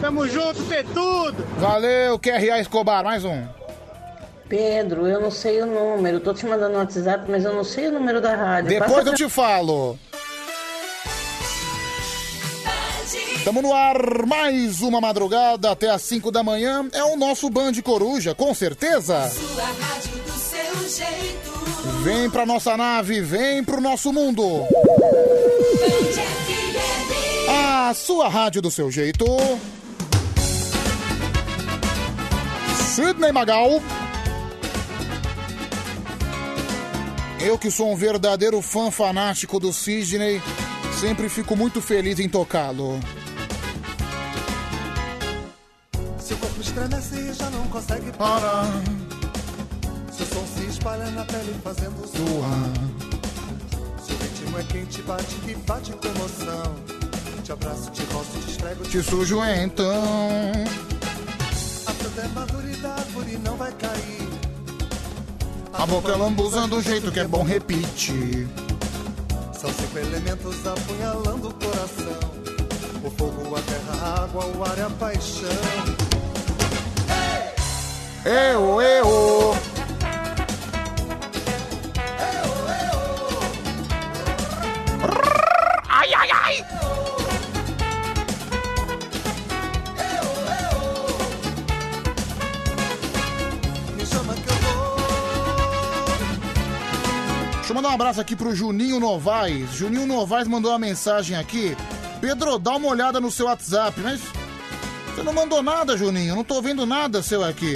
Tamo 0.00 0.26
junto, 0.28 0.62
tudo! 0.92 1.44
Valeu, 1.58 2.18
QRA 2.18 2.60
Escobar, 2.60 3.04
mais 3.04 3.24
um. 3.24 3.46
Pedro, 4.48 5.06
eu 5.06 5.20
não 5.20 5.30
sei 5.30 5.62
o 5.62 5.66
número. 5.66 6.20
Tô 6.20 6.32
te 6.32 6.46
mandando 6.46 6.74
no 6.74 6.78
WhatsApp, 6.78 7.24
mas 7.28 7.44
eu 7.44 7.54
não 7.54 7.64
sei 7.64 7.88
o 7.88 7.92
número 7.92 8.20
da 8.20 8.34
rádio. 8.34 8.68
Depois 8.68 8.92
Passa 8.92 9.08
eu 9.08 9.14
te 9.14 9.28
falo. 9.28 9.98
Tamo 13.44 13.60
no 13.60 13.74
ar, 13.74 14.24
mais 14.26 14.80
uma 14.80 15.02
madrugada 15.02 15.70
até 15.70 15.90
às 15.90 16.00
5 16.00 16.30
da 16.30 16.42
manhã. 16.42 16.88
É 16.94 17.04
o 17.04 17.14
nosso 17.14 17.50
Band 17.50 17.74
Coruja, 17.82 18.34
com 18.34 18.54
certeza. 18.54 19.28
Sua 19.28 19.64
rádio 19.64 20.22
do 20.24 20.32
seu 20.32 20.88
jeito. 20.88 22.02
Vem 22.02 22.30
pra 22.30 22.46
nossa 22.46 22.74
nave, 22.74 23.20
vem 23.20 23.62
pro 23.62 23.82
nosso 23.82 24.10
mundo. 24.14 24.42
A 27.46 27.92
sua 27.92 28.30
rádio 28.30 28.62
do 28.62 28.70
seu 28.70 28.90
jeito. 28.90 29.26
Sidney 32.94 33.30
Magal. 33.30 33.82
Eu 37.38 37.58
que 37.58 37.70
sou 37.70 37.92
um 37.92 37.96
verdadeiro 37.96 38.62
fã 38.62 38.90
fanático 38.90 39.60
do 39.60 39.70
Sidney, 39.70 40.40
sempre 40.98 41.28
fico 41.28 41.54
muito 41.54 41.82
feliz 41.82 42.18
em 42.18 42.28
tocá-lo. 42.28 42.98
Estremece 46.74 47.16
e 47.16 47.32
já 47.32 47.48
não 47.50 47.66
consegue 47.68 48.10
parar. 48.12 48.66
Seu 50.10 50.26
som 50.26 50.44
se 50.46 50.66
espalha 50.66 51.08
na 51.12 51.24
pele 51.24 51.54
fazendo 51.62 52.04
Zoar. 52.06 52.72
Seu 54.04 54.16
ritmo 54.16 54.58
é 54.58 54.62
quente, 54.64 55.02
bate 55.02 55.34
que 55.36 55.54
bate 55.54 55.92
com 55.92 56.08
emoção. 56.08 56.74
Te 57.44 57.52
abraço, 57.52 57.90
te 57.90 58.02
roço, 58.04 58.38
te 58.40 58.50
esfrego, 58.50 58.84
Te 58.84 59.02
sujo 59.02 59.44
então. 59.44 60.02
A 61.86 61.90
fruta 61.92 62.20
é 62.22 62.28
madura 62.28 62.66
e 62.70 62.76
da 62.76 62.94
árvore 62.94 63.38
não 63.44 63.56
vai 63.56 63.72
cair. 63.72 64.28
A 65.72 65.86
boca 65.86 66.12
é 66.12 66.16
lambuza 66.16 66.66
do 66.66 66.80
jeito 66.80 67.12
que 67.12 67.20
é 67.20 67.26
bom, 67.26 67.42
repite. 67.44 68.48
São 69.52 69.70
cinco 69.72 69.98
elementos 69.98 70.66
apunhalando 70.66 71.48
o 71.48 71.54
coração. 71.54 72.34
O 73.04 73.10
fogo, 73.10 73.54
a 73.54 73.60
terra, 73.60 74.06
a 74.06 74.24
água, 74.24 74.46
o 74.46 74.64
ar 74.64 74.78
e 74.78 74.80
a 74.80 74.90
paixão. 74.90 76.13
Eu, 78.24 78.80
eu. 78.80 79.54
Ai, 85.90 86.14
ai, 86.14 86.30
ai. 86.32 86.64
Deixa 97.56 97.70
eu 97.70 97.74
mandar 97.74 97.90
um 97.90 97.92
abraço 97.92 98.22
aqui 98.22 98.34
pro 98.34 98.54
Juninho 98.54 98.98
Novaes. 98.98 99.70
Juninho 99.74 100.06
Novaes 100.06 100.48
mandou 100.48 100.70
uma 100.70 100.78
mensagem 100.78 101.36
aqui. 101.36 101.76
Pedro, 102.22 102.58
dá 102.58 102.76
uma 102.76 102.88
olhada 102.88 103.20
no 103.20 103.30
seu 103.30 103.44
WhatsApp, 103.44 104.00
mas 104.00 104.22
você 105.14 105.22
não 105.22 105.34
mandou 105.34 105.62
nada, 105.62 105.94
Juninho. 105.94 106.30
Eu 106.30 106.36
não 106.36 106.44
tô 106.44 106.62
vendo 106.62 106.86
nada 106.86 107.22
seu 107.22 107.44
aqui. 107.44 107.74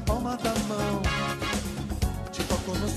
Palma 0.00 0.36
da 0.36 0.50
mão. 0.68 1.02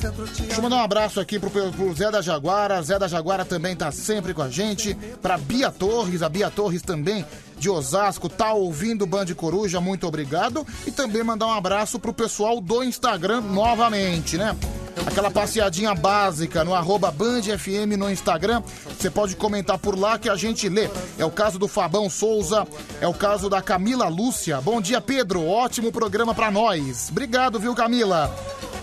Centro, 0.02 0.26
Deixa 0.26 0.56
eu 0.56 0.64
mandar 0.64 0.78
um 0.78 0.84
abraço 0.84 1.20
aqui 1.20 1.38
pro, 1.38 1.50
pro 1.50 1.94
Zé 1.94 2.10
da 2.10 2.22
Jaguara. 2.22 2.82
Zé 2.82 2.98
da 2.98 3.08
Jaguara 3.08 3.46
também 3.46 3.76
tá 3.76 3.92
sempre 3.92 4.34
com 4.34 4.42
a 4.42 4.50
gente. 4.50 4.96
Pra 5.22 5.38
Bia 5.38 5.70
Torres, 5.70 6.24
a 6.24 6.30
Bia 6.30 6.50
Torres 6.50 6.82
também 6.82 7.24
de 7.58 7.70
Osasco, 7.70 8.28
tá 8.28 8.54
ouvindo 8.54 9.04
o 9.04 9.08
Band 9.08 9.28
Coruja, 9.36 9.80
muito 9.80 10.08
obrigado. 10.08 10.66
E 10.88 10.92
também 10.92 11.24
mandar 11.24 11.46
um 11.46 11.54
abraço 11.54 12.00
pro 12.00 12.12
pessoal 12.12 12.60
do 12.60 12.84
Instagram 12.84 13.42
novamente, 13.42 14.36
né? 14.36 14.58
Aquela 15.06 15.32
passeadinha 15.32 15.94
básica 15.94 16.64
no 16.64 16.74
arroba 16.74 17.12
Band 17.12 17.42
FM 17.44 17.98
no 17.98 18.10
Instagram. 18.10 18.62
Você 18.98 19.10
pode 19.10 19.36
comentar 19.36 19.78
por 19.78 19.98
lá 19.98 20.18
que 20.18 20.30
a 20.30 20.36
gente 20.36 20.70
lê. 20.70 20.90
É 21.18 21.26
o 21.26 21.32
caso 21.32 21.58
do 21.60 21.68
Fabão 21.68 22.10
Souza, 22.10 22.66
é 23.00 23.08
o 23.08 23.14
caso 23.14 23.50
da 23.50 23.62
Camila 23.62 24.08
Lúcia. 24.08 24.62
Bom 24.62 24.80
dia, 24.82 25.02
Pedro. 25.02 25.46
Ótimo 25.46 25.92
programa 25.92 26.34
pra 26.34 26.50
nós. 26.52 27.10
Obrigado, 27.10 27.60
viu, 27.60 27.76
Camila? 27.76 28.34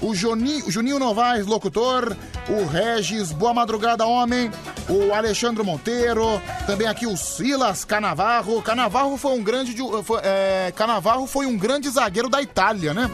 o, 0.00 0.14
Joni, 0.14 0.62
o 0.62 0.70
Juninho 0.70 0.98
Novaes, 0.98 1.44
locutor, 1.46 2.16
o 2.48 2.64
Regis, 2.66 3.32
boa 3.32 3.52
madrugada, 3.52 4.06
homem, 4.06 4.48
o 4.88 5.12
Alexandre 5.12 5.64
Monteiro, 5.64 6.40
também 6.68 6.86
aqui 6.86 7.04
o 7.04 7.16
Silas 7.16 7.84
Canavarro. 7.84 8.62
Canavarro 8.62 9.16
foi 9.16 9.32
um 9.32 9.42
grande. 9.42 9.74
de- 9.74 10.02
Foi, 10.04 10.20
é, 10.22 10.72
Canavarro 10.76 11.26
foi 11.26 11.46
um 11.46 11.56
grande 11.56 11.88
zagueiro 11.90 12.28
da 12.28 12.40
Itália, 12.40 12.94
né? 12.94 13.11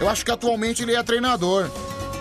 Eu 0.00 0.08
acho 0.08 0.24
que 0.24 0.30
atualmente 0.30 0.82
ele 0.82 0.94
é 0.96 1.02
treinador. 1.02 1.70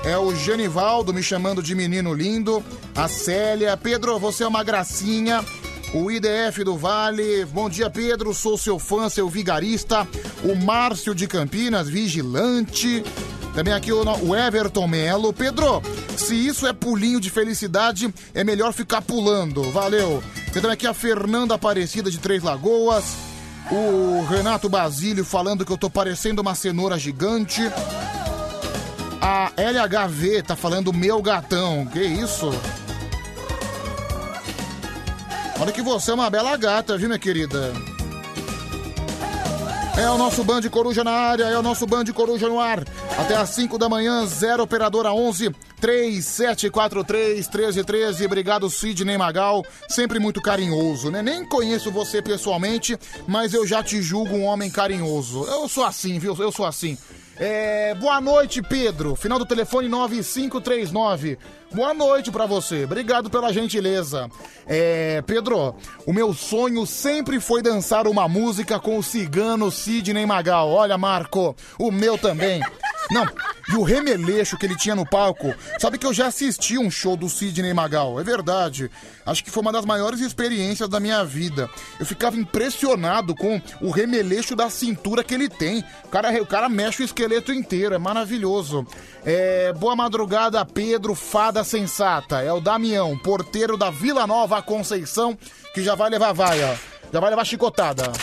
É 0.05 0.15
o 0.19 0.35
Genivaldo 0.35 1.11
me 1.11 1.23
chamando 1.23 1.63
de 1.63 1.73
menino 1.73 2.13
lindo. 2.13 2.63
A 2.95 3.07
Célia. 3.07 3.75
Pedro, 3.75 4.19
você 4.19 4.43
é 4.43 4.47
uma 4.47 4.63
gracinha. 4.63 5.43
O 5.95 6.11
IDF 6.11 6.63
do 6.63 6.77
Vale. 6.77 7.43
Bom 7.45 7.67
dia, 7.67 7.89
Pedro. 7.89 8.31
Sou 8.31 8.55
seu 8.55 8.77
fã, 8.77 9.09
seu 9.09 9.27
vigarista. 9.27 10.07
O 10.43 10.55
Márcio 10.55 11.15
de 11.15 11.25
Campinas, 11.25 11.89
vigilante. 11.89 13.03
Também 13.55 13.73
aqui 13.73 13.91
o, 13.91 14.35
Everton 14.35 14.87
Melo. 14.87 15.33
Pedro, 15.33 15.81
se 16.15 16.35
isso 16.35 16.67
é 16.67 16.73
pulinho 16.73 17.19
de 17.19 17.31
felicidade, 17.31 18.13
é 18.31 18.43
melhor 18.43 18.73
ficar 18.73 19.01
pulando. 19.01 19.71
Valeu. 19.71 20.21
Também 20.53 20.69
aqui 20.69 20.85
a 20.85 20.93
Fernanda 20.93 21.55
Aparecida 21.55 22.11
de 22.11 22.19
Três 22.19 22.43
Lagoas. 22.43 23.15
O 23.71 24.23
Renato 24.29 24.69
Basílio 24.69 25.25
falando 25.25 25.65
que 25.65 25.71
eu 25.71 25.77
tô 25.79 25.89
parecendo 25.89 26.43
uma 26.43 26.53
cenoura 26.53 26.99
gigante. 26.99 27.63
A 29.27 29.51
LHV 29.57 30.43
tá 30.43 30.55
falando 30.55 30.93
meu 30.93 31.19
gatão. 31.19 31.83
Que 31.87 31.99
isso? 31.99 32.51
Olha 35.59 35.71
que 35.71 35.81
você 35.81 36.11
é 36.11 36.13
uma 36.13 36.29
bela 36.29 36.55
gata, 36.55 36.95
viu, 36.95 37.07
minha 37.07 37.17
querida? 37.17 37.73
É 39.97 40.07
o 40.11 40.17
nosso 40.19 40.43
Band 40.43 40.61
Coruja 40.69 41.03
na 41.03 41.11
área, 41.11 41.45
é 41.45 41.57
o 41.57 41.63
nosso 41.63 41.87
Band 41.87 42.05
Coruja 42.13 42.47
no 42.47 42.59
ar. 42.59 42.83
Até 43.17 43.35
às 43.35 43.49
5 43.49 43.79
da 43.79 43.89
manhã, 43.89 44.23
0 44.27 44.61
operadora 44.61 45.11
11 45.11 45.49
3743 45.81 47.47
1313. 47.47 48.25
Obrigado, 48.27 48.69
Sidney 48.69 49.17
Magal. 49.17 49.65
Sempre 49.89 50.19
muito 50.19 50.39
carinhoso, 50.39 51.09
né? 51.09 51.23
Nem 51.23 51.43
conheço 51.43 51.89
você 51.89 52.21
pessoalmente, 52.21 52.95
mas 53.27 53.55
eu 53.55 53.65
já 53.65 53.81
te 53.81 54.03
julgo 54.03 54.35
um 54.35 54.43
homem 54.43 54.69
carinhoso. 54.69 55.45
Eu 55.45 55.67
sou 55.67 55.83
assim, 55.83 56.19
viu? 56.19 56.35
Eu 56.37 56.51
sou 56.51 56.67
assim. 56.67 56.95
É, 57.37 57.93
boa 57.95 58.21
noite, 58.21 58.61
Pedro. 58.61 59.15
Final 59.15 59.37
do 59.37 59.45
telefone 59.45 59.89
9539. 59.89 61.37
Boa 61.75 61.93
noite 61.93 62.31
pra 62.31 62.45
você. 62.45 62.85
Obrigado 62.85 63.29
pela 63.29 63.51
gentileza. 63.51 64.29
É, 64.65 65.21
Pedro, 65.23 65.75
o 66.05 66.13
meu 66.13 66.33
sonho 66.33 66.85
sempre 66.85 67.37
foi 67.41 67.61
dançar 67.61 68.07
uma 68.07 68.29
música 68.29 68.79
com 68.79 68.97
o 68.97 69.03
cigano 69.03 69.69
Sidney 69.69 70.25
Magal. 70.25 70.69
Olha, 70.69 70.97
Marco, 70.97 71.53
o 71.77 71.91
meu 71.91 72.17
também. 72.17 72.61
Não, 73.11 73.27
e 73.69 73.75
o 73.75 73.83
remeleixo 73.83 74.57
que 74.57 74.65
ele 74.65 74.75
tinha 74.75 74.95
no 74.95 75.05
palco. 75.05 75.53
Sabe 75.79 75.97
que 75.97 76.05
eu 76.05 76.13
já 76.13 76.27
assisti 76.27 76.77
um 76.77 76.89
show 76.89 77.15
do 77.15 77.29
Sidney 77.29 77.73
Magal, 77.73 78.19
é 78.19 78.23
verdade. 78.23 78.89
Acho 79.25 79.43
que 79.43 79.51
foi 79.51 79.61
uma 79.61 79.71
das 79.71 79.85
maiores 79.85 80.21
experiências 80.21 80.87
da 80.89 80.99
minha 80.99 81.23
vida. 81.23 81.69
Eu 81.99 82.05
ficava 82.05 82.37
impressionado 82.37 83.35
com 83.35 83.61
o 83.81 83.89
remeleixo 83.89 84.55
da 84.55 84.69
cintura 84.69 85.23
que 85.23 85.33
ele 85.33 85.49
tem. 85.49 85.83
O 86.03 86.07
cara, 86.07 86.41
o 86.41 86.45
cara 86.45 86.69
mexe 86.69 87.03
o 87.03 87.05
esqueleto 87.05 87.51
inteiro, 87.51 87.93
é 87.93 87.97
maravilhoso. 87.97 88.87
É, 89.23 89.73
boa 89.73 89.95
madrugada, 89.95 90.63
Pedro, 90.63 91.15
fada 91.15 91.63
sensata. 91.65 92.41
É 92.41 92.53
o 92.53 92.61
Damião, 92.61 93.17
porteiro 93.17 93.75
da 93.75 93.89
Vila 93.89 94.25
Nova 94.25 94.61
Conceição, 94.61 95.37
que 95.73 95.83
já 95.83 95.95
vai 95.95 96.09
levar 96.09 96.31
vaia. 96.31 96.79
Já 97.11 97.19
vai 97.19 97.29
levar 97.29 97.43
chicotada. 97.43 98.13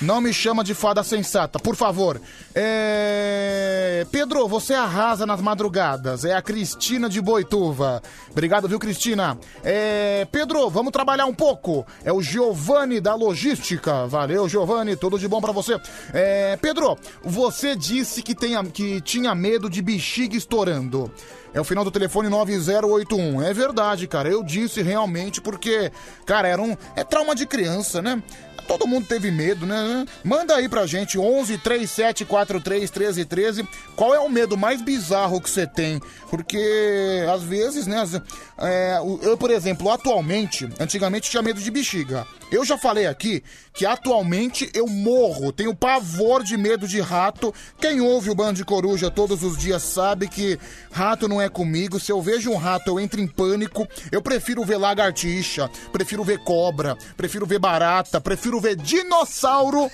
Não 0.00 0.20
me 0.20 0.32
chama 0.32 0.64
de 0.64 0.74
fada 0.74 1.02
sensata, 1.02 1.58
por 1.58 1.76
favor. 1.76 2.20
É... 2.54 4.06
Pedro, 4.10 4.48
você 4.48 4.72
arrasa 4.72 5.26
nas 5.26 5.42
madrugadas. 5.42 6.24
É 6.24 6.34
a 6.34 6.40
Cristina 6.40 7.08
de 7.08 7.20
Boituva. 7.20 8.02
Obrigado, 8.30 8.66
viu, 8.66 8.78
Cristina? 8.78 9.38
É... 9.62 10.26
Pedro, 10.32 10.70
vamos 10.70 10.92
trabalhar 10.92 11.26
um 11.26 11.34
pouco. 11.34 11.86
É 12.02 12.10
o 12.10 12.22
Giovanni 12.22 12.98
da 12.98 13.14
Logística. 13.14 14.06
Valeu, 14.06 14.48
Giovanni, 14.48 14.96
tudo 14.96 15.18
de 15.18 15.28
bom 15.28 15.40
pra 15.40 15.52
você. 15.52 15.78
É... 16.14 16.56
Pedro, 16.56 16.96
você 17.22 17.76
disse 17.76 18.22
que, 18.22 18.34
tenha... 18.34 18.64
que 18.64 19.02
tinha 19.02 19.34
medo 19.34 19.68
de 19.68 19.82
bexiga 19.82 20.34
estourando. 20.34 21.12
É 21.52 21.60
o 21.60 21.64
final 21.64 21.84
do 21.84 21.90
telefone 21.90 22.28
9081. 22.28 23.42
É 23.42 23.52
verdade, 23.52 24.06
cara. 24.06 24.28
Eu 24.28 24.42
disse 24.42 24.82
realmente 24.82 25.40
porque, 25.40 25.90
cara, 26.24 26.46
era 26.46 26.62
um. 26.62 26.76
É 26.94 27.02
trauma 27.02 27.34
de 27.34 27.44
criança, 27.44 28.00
né? 28.00 28.22
Todo 28.70 28.86
mundo 28.86 29.04
teve 29.04 29.32
medo, 29.32 29.66
né? 29.66 30.06
Manda 30.22 30.54
aí 30.54 30.68
pra 30.68 30.86
gente, 30.86 31.18
11 31.18 31.58
3743 31.58 32.82
1313. 32.82 33.68
Qual 33.96 34.14
é 34.14 34.20
o 34.20 34.28
medo 34.28 34.56
mais 34.56 34.80
bizarro 34.80 35.40
que 35.40 35.50
você 35.50 35.66
tem? 35.66 36.00
Porque, 36.30 37.26
às 37.34 37.42
vezes, 37.42 37.88
né? 37.88 38.00
é, 38.58 38.96
eu, 39.22 39.36
por 39.36 39.50
exemplo, 39.50 39.90
atualmente, 39.90 40.68
antigamente 40.78 41.28
tinha 41.28 41.42
medo 41.42 41.60
de 41.60 41.68
bexiga. 41.68 42.24
Eu 42.50 42.64
já 42.64 42.76
falei 42.76 43.06
aqui 43.06 43.42
que 43.72 43.86
atualmente 43.86 44.68
eu 44.74 44.86
morro, 44.86 45.52
tenho 45.52 45.74
pavor 45.74 46.42
de 46.42 46.56
medo 46.56 46.88
de 46.88 47.00
rato. 47.00 47.54
Quem 47.80 48.00
ouve 48.00 48.30
o 48.30 48.34
Band 48.34 48.54
de 48.54 48.64
Coruja 48.64 49.10
todos 49.10 49.44
os 49.44 49.56
dias 49.56 49.82
sabe 49.82 50.28
que 50.28 50.58
rato 50.90 51.28
não 51.28 51.40
é 51.40 51.48
comigo. 51.48 52.00
Se 52.00 52.10
eu 52.10 52.20
vejo 52.20 52.50
um 52.50 52.56
rato, 52.56 52.88
eu 52.88 52.98
entro 52.98 53.20
em 53.20 53.26
pânico. 53.26 53.86
Eu 54.10 54.20
prefiro 54.20 54.64
ver 54.64 54.78
lagartixa, 54.78 55.70
prefiro 55.92 56.24
ver 56.24 56.42
cobra, 56.42 56.96
prefiro 57.16 57.46
ver 57.46 57.60
barata, 57.60 58.20
prefiro 58.20 58.60
ver 58.60 58.74
dinossauro, 58.74 59.88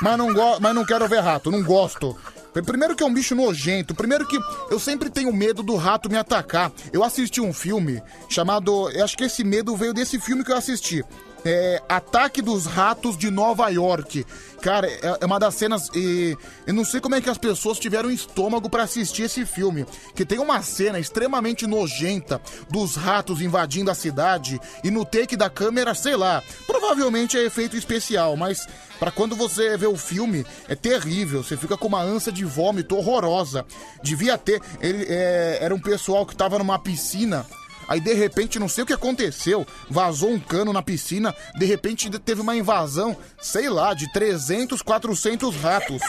mas 0.00 0.16
não, 0.16 0.32
go 0.32 0.58
mas 0.60 0.74
não 0.74 0.84
quero 0.84 1.06
ver 1.06 1.20
rato, 1.20 1.50
não 1.50 1.62
gosto. 1.62 2.16
Primeiro 2.62 2.94
que 2.94 3.02
é 3.02 3.06
um 3.06 3.12
bicho 3.12 3.34
nojento, 3.34 3.94
primeiro 3.94 4.26
que 4.26 4.38
eu 4.70 4.78
sempre 4.78 5.10
tenho 5.10 5.32
medo 5.32 5.62
do 5.62 5.74
rato 5.74 6.08
me 6.08 6.16
atacar. 6.16 6.70
Eu 6.92 7.02
assisti 7.02 7.40
um 7.40 7.52
filme 7.52 8.00
chamado. 8.28 8.88
Eu 8.90 9.04
acho 9.04 9.16
que 9.16 9.24
esse 9.24 9.42
medo 9.42 9.76
veio 9.76 9.92
desse 9.92 10.20
filme 10.20 10.44
que 10.44 10.52
eu 10.52 10.56
assisti. 10.56 11.04
É, 11.44 11.82
Ataque 11.88 12.40
dos 12.40 12.66
Ratos 12.66 13.16
de 13.18 13.30
Nova 13.30 13.68
York. 13.68 14.24
Cara, 14.62 14.86
é 14.88 15.18
é 15.20 15.26
uma 15.26 15.38
das 15.38 15.54
cenas. 15.54 15.90
E 15.94 16.36
eu 16.66 16.74
não 16.74 16.84
sei 16.84 17.00
como 17.00 17.14
é 17.14 17.20
que 17.20 17.28
as 17.28 17.38
pessoas 17.38 17.78
tiveram 17.78 18.10
estômago 18.10 18.70
pra 18.70 18.84
assistir 18.84 19.22
esse 19.22 19.44
filme. 19.44 19.86
Que 20.14 20.24
tem 20.24 20.38
uma 20.38 20.62
cena 20.62 20.98
extremamente 20.98 21.66
nojenta 21.66 22.40
dos 22.70 22.94
ratos 22.94 23.40
invadindo 23.40 23.90
a 23.90 23.94
cidade. 23.94 24.60
E 24.82 24.90
no 24.90 25.04
take 25.04 25.36
da 25.36 25.50
câmera, 25.50 25.94
sei 25.94 26.16
lá. 26.16 26.42
Provavelmente 26.66 27.36
é 27.36 27.44
efeito 27.44 27.76
especial, 27.76 28.36
mas 28.36 28.66
Pra 28.98 29.10
quando 29.10 29.34
você 29.34 29.76
vê 29.76 29.86
o 29.86 29.96
filme, 29.96 30.46
é 30.68 30.74
terrível. 30.74 31.42
Você 31.42 31.56
fica 31.56 31.76
com 31.76 31.88
uma 31.88 32.00
ânsia 32.00 32.32
de 32.32 32.44
vômito 32.44 32.96
horrorosa. 32.96 33.66
Devia 34.02 34.38
ter. 34.38 34.62
Ele, 34.80 35.04
é, 35.08 35.58
era 35.60 35.74
um 35.74 35.80
pessoal 35.80 36.24
que 36.24 36.36
tava 36.36 36.58
numa 36.58 36.78
piscina. 36.78 37.44
Aí 37.88 38.00
de 38.00 38.12
repente, 38.14 38.58
não 38.58 38.68
sei 38.68 38.84
o 38.84 38.86
que 38.86 38.92
aconteceu, 38.92 39.66
vazou 39.88 40.30
um 40.30 40.38
cano 40.38 40.72
na 40.72 40.82
piscina, 40.82 41.34
de 41.58 41.64
repente 41.64 42.10
teve 42.18 42.40
uma 42.40 42.56
invasão, 42.56 43.16
sei 43.40 43.68
lá, 43.68 43.94
de 43.94 44.10
300, 44.12 44.82
400 44.82 45.56
ratos. 45.56 46.02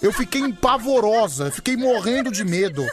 Eu 0.00 0.12
fiquei 0.12 0.40
empavorosa, 0.40 1.50
fiquei 1.50 1.76
morrendo 1.76 2.30
de 2.30 2.44
medo. 2.44 2.86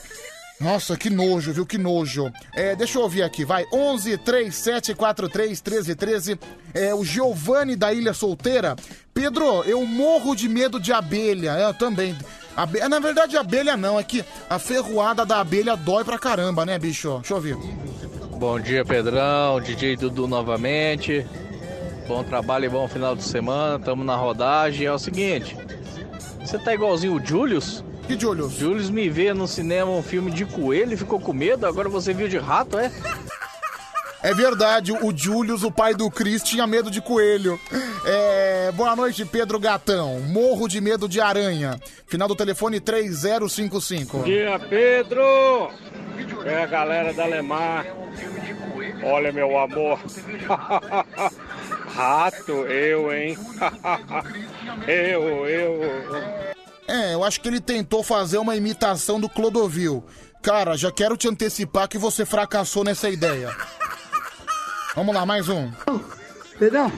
Nossa, 0.60 0.96
que 0.96 1.10
nojo, 1.10 1.52
viu? 1.52 1.66
Que 1.66 1.78
nojo. 1.78 2.32
É, 2.56 2.76
deixa 2.76 2.98
eu 2.98 3.02
ouvir 3.02 3.24
aqui, 3.24 3.44
vai. 3.44 3.66
11 3.74 4.18
3743 4.20 5.62
1313. 5.62 6.40
É 6.74 6.96
o 6.96 7.04
Giovanni 7.04 7.76
da 7.76 7.94
Ilha 7.94 8.14
Solteira. 8.14 8.76
Pedro, 9.14 9.64
eu 9.64 9.86
morro 9.86 10.34
de 10.34 10.48
medo 10.48 10.80
de 10.80 10.94
abelha. 10.94 11.52
Eu 11.60 11.74
também. 11.74 12.18
Abe... 12.56 12.80
Na 12.88 13.00
verdade, 13.00 13.38
abelha 13.38 13.76
não, 13.76 14.00
é 14.00 14.04
que 14.04 14.24
a 14.50 14.58
ferroada 14.58 15.26
da 15.26 15.40
abelha 15.40 15.76
dói 15.76 16.04
pra 16.04 16.18
caramba, 16.18 16.66
né, 16.66 16.80
bicho? 16.80 17.18
Deixa 17.20 17.34
eu 17.34 17.38
ouvir. 17.38 17.58
Bom 18.38 18.60
dia, 18.60 18.84
Pedrão, 18.86 19.60
DJ 19.62 19.96
Dudu 19.96 20.28
novamente. 20.28 21.26
Bom 22.08 22.24
trabalho 22.24 22.66
e 22.66 22.70
bom 22.70 22.88
final 22.88 23.16
de 23.16 23.24
semana. 23.24 23.80
Tamo 23.80 24.04
na 24.04 24.16
rodagem. 24.16 24.86
É 24.86 24.92
o 24.92 25.00
seguinte, 25.00 25.58
você 26.40 26.60
tá 26.60 26.74
igualzinho 26.74 27.16
o 27.16 27.26
Julius? 27.26 27.84
Que 28.08 28.20
Julius? 28.20 28.54
Julius 28.54 28.90
me 28.90 29.10
vê 29.10 29.34
no 29.34 29.48
cinema 29.48 29.90
um 29.90 30.04
filme 30.04 30.30
de 30.30 30.46
coelho 30.46 30.94
e 30.94 30.98
ficou 30.98 31.20
com 31.20 31.34
medo. 31.34 31.66
Agora 31.66 31.90
você 31.90 32.14
viu 32.14 32.28
de 32.28 32.38
rato, 32.38 32.78
é? 32.78 32.92
É 34.26 34.34
verdade, 34.34 34.92
o 34.92 35.16
Julius, 35.16 35.62
o 35.62 35.70
pai 35.70 35.94
do 35.94 36.10
Chris, 36.10 36.42
tinha 36.42 36.66
medo 36.66 36.90
de 36.90 37.00
coelho. 37.00 37.60
É, 38.04 38.72
boa 38.72 38.96
noite, 38.96 39.24
Pedro 39.24 39.60
Gatão. 39.60 40.20
Morro 40.20 40.68
de 40.68 40.82
medo 40.82 41.08
de 41.08 41.22
aranha. 41.22 41.80
Final 42.08 42.28
do 42.28 42.36
telefone 42.36 42.80
3055. 42.80 44.18
Bom 44.18 44.24
dia, 44.24 44.58
Pedro! 44.68 45.70
É 46.44 46.64
a 46.64 46.66
galera 46.66 47.14
da 47.14 47.28
Lemar. 47.28 47.86
Olha, 49.04 49.32
meu 49.32 49.60
amor. 49.60 50.00
Rato, 51.94 52.52
eu, 52.66 53.14
hein? 53.14 53.38
eu, 54.90 55.48
eu. 55.48 55.82
É, 56.88 57.14
eu 57.14 57.24
acho 57.24 57.40
que 57.40 57.48
ele 57.48 57.62
tentou 57.62 58.02
fazer 58.02 58.40
uma 58.40 58.56
imitação 58.56 59.20
do 59.20 59.30
Clodovil. 59.30 60.04
Cara, 60.42 60.76
já 60.76 60.92
quero 60.92 61.16
te 61.16 61.28
antecipar 61.28 61.88
que 61.88 62.00
você 62.00 62.26
fracassou 62.26 62.84
nessa 62.84 63.08
ideia. 63.08 63.56
Vamos 64.96 65.14
lá, 65.14 65.26
mais 65.26 65.50
um. 65.50 65.70
Pedrão, 66.58 66.90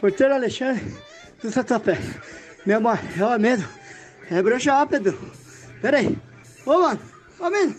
porteiro 0.00 0.34
Alexandre 0.34 0.96
do 1.42 1.50
Santapé. 1.50 1.98
Meu 2.64 2.80
maior 2.80 3.36
medo 3.40 3.68
É 4.30 4.40
broxar, 4.40 4.86
Pedro. 4.86 5.18
Pera 5.80 5.98
aí. 5.98 6.16
Ô, 6.64 6.78
mano. 6.78 7.00
Ô, 7.40 7.50
menino. 7.50 7.74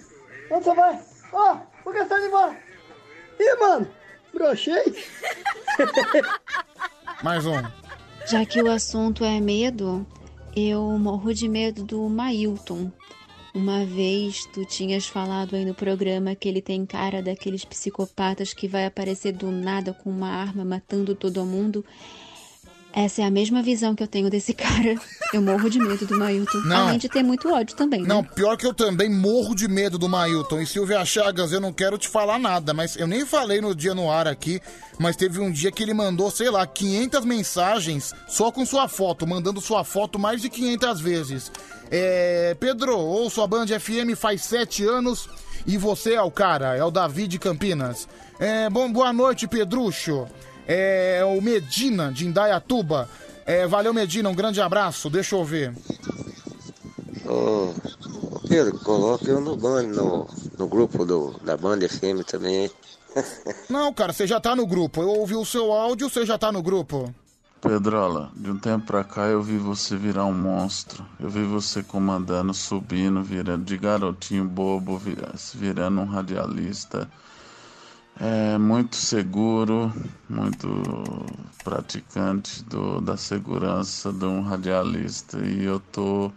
Onde 0.51 0.65
você 0.65 0.75
vai? 0.75 0.99
Ó, 1.31 1.55
por 1.81 1.93
que 1.93 1.99
você 1.99 2.09
tá 2.09 2.17
indo 2.17 2.27
embora? 2.27 2.57
Ih, 3.39 3.55
mano. 3.55 3.87
Brochei. 4.33 5.05
Mais 7.23 7.45
um. 7.45 7.55
Já 8.27 8.45
que 8.45 8.61
o 8.61 8.69
assunto 8.69 9.23
é 9.23 9.39
medo, 9.39 10.05
eu 10.55 10.81
morro 10.99 11.33
de 11.33 11.47
medo 11.47 11.85
do 11.85 12.09
Mailton. 12.09 12.91
Uma 13.53 13.85
vez 13.85 14.47
tu 14.47 14.65
tinhas 14.65 15.05
falado 15.05 15.55
aí 15.55 15.63
no 15.63 15.75
programa 15.75 16.33
que 16.33 16.49
ele 16.49 16.59
tem 16.59 16.87
cara 16.87 17.21
daqueles 17.21 17.63
psicopatas 17.63 18.51
que 18.51 18.67
vai 18.67 18.83
aparecer 18.83 19.31
do 19.31 19.51
nada 19.51 19.93
com 19.93 20.09
uma 20.09 20.29
arma 20.29 20.65
matando 20.65 21.13
todo 21.13 21.45
mundo. 21.45 21.85
Essa 22.93 23.23
é 23.23 23.25
a 23.25 23.31
mesma 23.31 23.63
visão 23.63 23.95
que 23.95 24.03
eu 24.03 24.07
tenho 24.07 24.29
desse 24.29 24.53
cara. 24.55 24.95
Eu 25.33 25.41
morro 25.41 25.67
de 25.69 25.79
medo 25.79 26.05
do 26.05 26.17
Mailton. 26.17 26.59
Não. 26.59 26.87
Além 26.87 26.99
de 26.99 27.09
ter 27.09 27.23
muito 27.23 27.51
ódio 27.51 27.75
também, 27.75 28.03
né? 28.03 28.07
Não, 28.07 28.23
pior 28.23 28.55
que 28.55 28.65
eu 28.65 28.73
também 28.73 29.09
morro 29.09 29.55
de 29.55 29.67
medo 29.67 29.97
do 29.97 30.07
Mailton. 30.07 30.61
E 30.61 30.67
Silvia 30.67 31.03
Chagas, 31.03 31.51
eu 31.51 31.59
não 31.59 31.73
quero 31.73 31.97
te 31.97 32.07
falar 32.07 32.37
nada, 32.37 32.73
mas 32.73 32.95
eu 32.95 33.07
nem 33.07 33.25
falei 33.25 33.59
no 33.59 33.73
dia 33.73 33.95
no 33.95 34.11
ar 34.11 34.27
aqui, 34.27 34.61
mas 34.99 35.15
teve 35.15 35.39
um 35.39 35.51
dia 35.51 35.71
que 35.71 35.81
ele 35.81 35.93
mandou, 35.93 36.29
sei 36.29 36.51
lá, 36.51 36.67
500 36.67 37.25
mensagens 37.25 38.13
só 38.27 38.51
com 38.51 38.63
sua 38.63 38.87
foto, 38.87 39.25
mandando 39.25 39.59
sua 39.59 39.83
foto 39.83 40.19
mais 40.19 40.41
de 40.41 40.49
500 40.49 41.01
vezes. 41.01 41.51
É, 41.89 42.55
Pedro, 42.59 42.97
ouço 42.97 43.41
a 43.41 43.47
Band 43.47 43.67
FM 43.67 44.15
faz 44.15 44.43
sete 44.43 44.85
anos 44.85 45.27
e 45.65 45.77
você 45.77 46.13
é 46.13 46.21
o 46.21 46.31
cara, 46.31 46.75
é 46.75 46.83
o 46.83 46.91
Davi 46.91 47.27
de 47.27 47.39
Campinas. 47.39 48.07
É, 48.39 48.69
bom, 48.69 48.91
boa 48.91 49.13
noite, 49.13 49.47
Pedrucho. 49.47 50.27
É 50.67 51.21
o 51.25 51.41
Medina 51.41 52.11
de 52.11 52.25
Indaiatuba. 52.25 53.09
É, 53.45 53.67
valeu, 53.67 53.93
Medina, 53.93 54.29
um 54.29 54.35
grande 54.35 54.61
abraço. 54.61 55.09
Deixa 55.09 55.35
eu 55.35 55.43
ver. 55.43 55.73
Ô, 57.25 57.73
Pedro, 58.47 58.77
coloca 58.79 59.25
eu 59.25 59.41
no 59.41 59.55
Band, 59.55 59.83
no, 59.83 60.27
no 60.57 60.67
grupo 60.67 61.05
do, 61.05 61.39
da 61.43 61.57
Band 61.57 61.79
FM 61.79 62.25
também. 62.25 62.69
Não, 63.69 63.93
cara, 63.93 64.13
você 64.13 64.25
já 64.25 64.39
tá 64.39 64.55
no 64.55 64.65
grupo. 64.65 65.01
Eu 65.01 65.09
ouvi 65.09 65.35
o 65.35 65.45
seu 65.45 65.71
áudio, 65.71 66.09
você 66.09 66.25
já 66.25 66.37
tá 66.37 66.51
no 66.51 66.61
grupo. 66.61 67.13
Pedrola, 67.61 68.29
de 68.35 68.51
um 68.51 68.57
tempo 68.57 68.85
pra 68.85 69.05
cá 69.05 69.27
eu 69.27 69.41
vi 69.41 69.57
você 69.57 69.95
virar 69.95 70.25
um 70.25 70.33
monstro. 70.33 71.05
Eu 71.19 71.29
vi 71.29 71.43
você 71.43 71.81
comandando, 71.81 72.53
subindo, 72.53 73.23
virando 73.23 73.63
de 73.63 73.77
garotinho 73.77 74.43
bobo, 74.43 75.01
virando 75.53 76.01
um 76.01 76.05
radialista. 76.05 77.09
É 78.19 78.57
muito 78.57 78.95
seguro, 78.95 79.91
muito 80.29 80.67
praticante 81.63 82.63
do, 82.63 83.01
da 83.01 83.17
segurança 83.17 84.13
de 84.13 84.25
um 84.25 84.41
radialista. 84.41 85.39
E 85.39 85.63
eu 85.63 85.79
tô, 85.79 86.31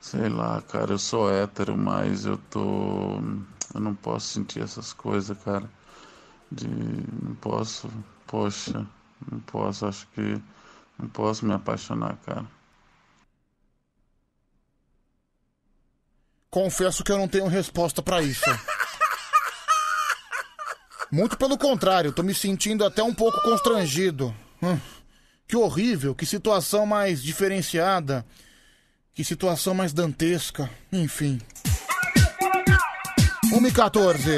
sei 0.00 0.28
lá, 0.28 0.60
cara, 0.62 0.92
eu 0.92 0.98
sou 0.98 1.30
hétero, 1.32 1.76
mas 1.76 2.26
eu 2.26 2.36
tô. 2.50 3.18
Eu 3.74 3.80
não 3.80 3.94
posso 3.94 4.26
sentir 4.28 4.62
essas 4.62 4.92
coisas, 4.92 5.36
cara. 5.42 5.68
De. 6.52 6.68
Não 6.68 7.34
posso. 7.36 7.88
Poxa, 8.26 8.86
não 9.30 9.40
posso, 9.40 9.86
acho 9.86 10.06
que. 10.08 10.40
Não 10.98 11.08
posso 11.08 11.46
me 11.46 11.52
apaixonar, 11.54 12.16
cara. 12.24 12.44
Confesso 16.50 17.04
que 17.04 17.12
eu 17.12 17.18
não 17.18 17.28
tenho 17.28 17.46
resposta 17.46 18.02
pra 18.02 18.22
isso. 18.22 18.44
Muito 21.10 21.36
pelo 21.36 21.56
contrário, 21.56 22.12
tô 22.12 22.22
me 22.22 22.34
sentindo 22.34 22.84
até 22.84 23.02
um 23.02 23.14
pouco 23.14 23.40
constrangido. 23.42 24.34
Hum, 24.62 24.78
que 25.46 25.56
horrível, 25.56 26.14
que 26.14 26.26
situação 26.26 26.84
mais 26.86 27.22
diferenciada. 27.22 28.24
Que 29.14 29.24
situação 29.24 29.72
mais 29.72 29.94
dantesca. 29.94 30.68
Enfim. 30.92 31.40
1 33.50 33.66
e 33.66 33.72
14. 33.72 34.30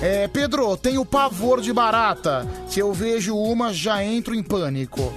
É, 0.00 0.28
Pedro, 0.28 0.76
tenho 0.76 1.04
pavor 1.04 1.60
de 1.60 1.72
barata. 1.72 2.46
Se 2.68 2.78
eu 2.78 2.92
vejo 2.92 3.36
uma, 3.36 3.74
já 3.74 4.04
entro 4.04 4.36
em 4.36 4.42
pânico. 4.42 5.12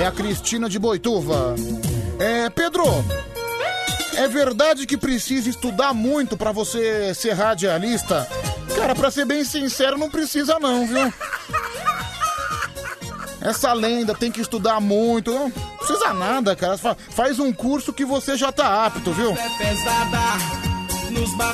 É 0.00 0.06
a 0.06 0.12
Cristina 0.12 0.68
de 0.68 0.78
Boituva. 0.78 1.56
É, 2.20 2.48
Pedro, 2.48 2.84
é 4.16 4.28
verdade 4.28 4.86
que 4.86 4.96
precisa 4.96 5.48
estudar 5.48 5.92
muito 5.94 6.36
pra 6.36 6.52
você 6.52 7.14
ser 7.14 7.32
radialista? 7.32 8.26
Cara, 8.76 8.94
pra 8.94 9.10
ser 9.10 9.24
bem 9.24 9.44
sincero, 9.44 9.98
não 9.98 10.10
precisa 10.10 10.58
não, 10.58 10.86
viu? 10.86 11.12
Essa 13.40 13.72
lenda 13.72 14.14
tem 14.14 14.30
que 14.30 14.40
estudar 14.40 14.80
muito. 14.80 15.32
Não 15.32 15.50
precisa 15.50 16.12
nada, 16.12 16.54
cara. 16.54 16.76
Fa- 16.76 16.96
Faz 17.10 17.38
um 17.38 17.52
curso 17.52 17.92
que 17.92 18.04
você 18.04 18.36
já 18.36 18.52
tá 18.52 18.84
apto, 18.84 19.12
viu? 19.12 19.34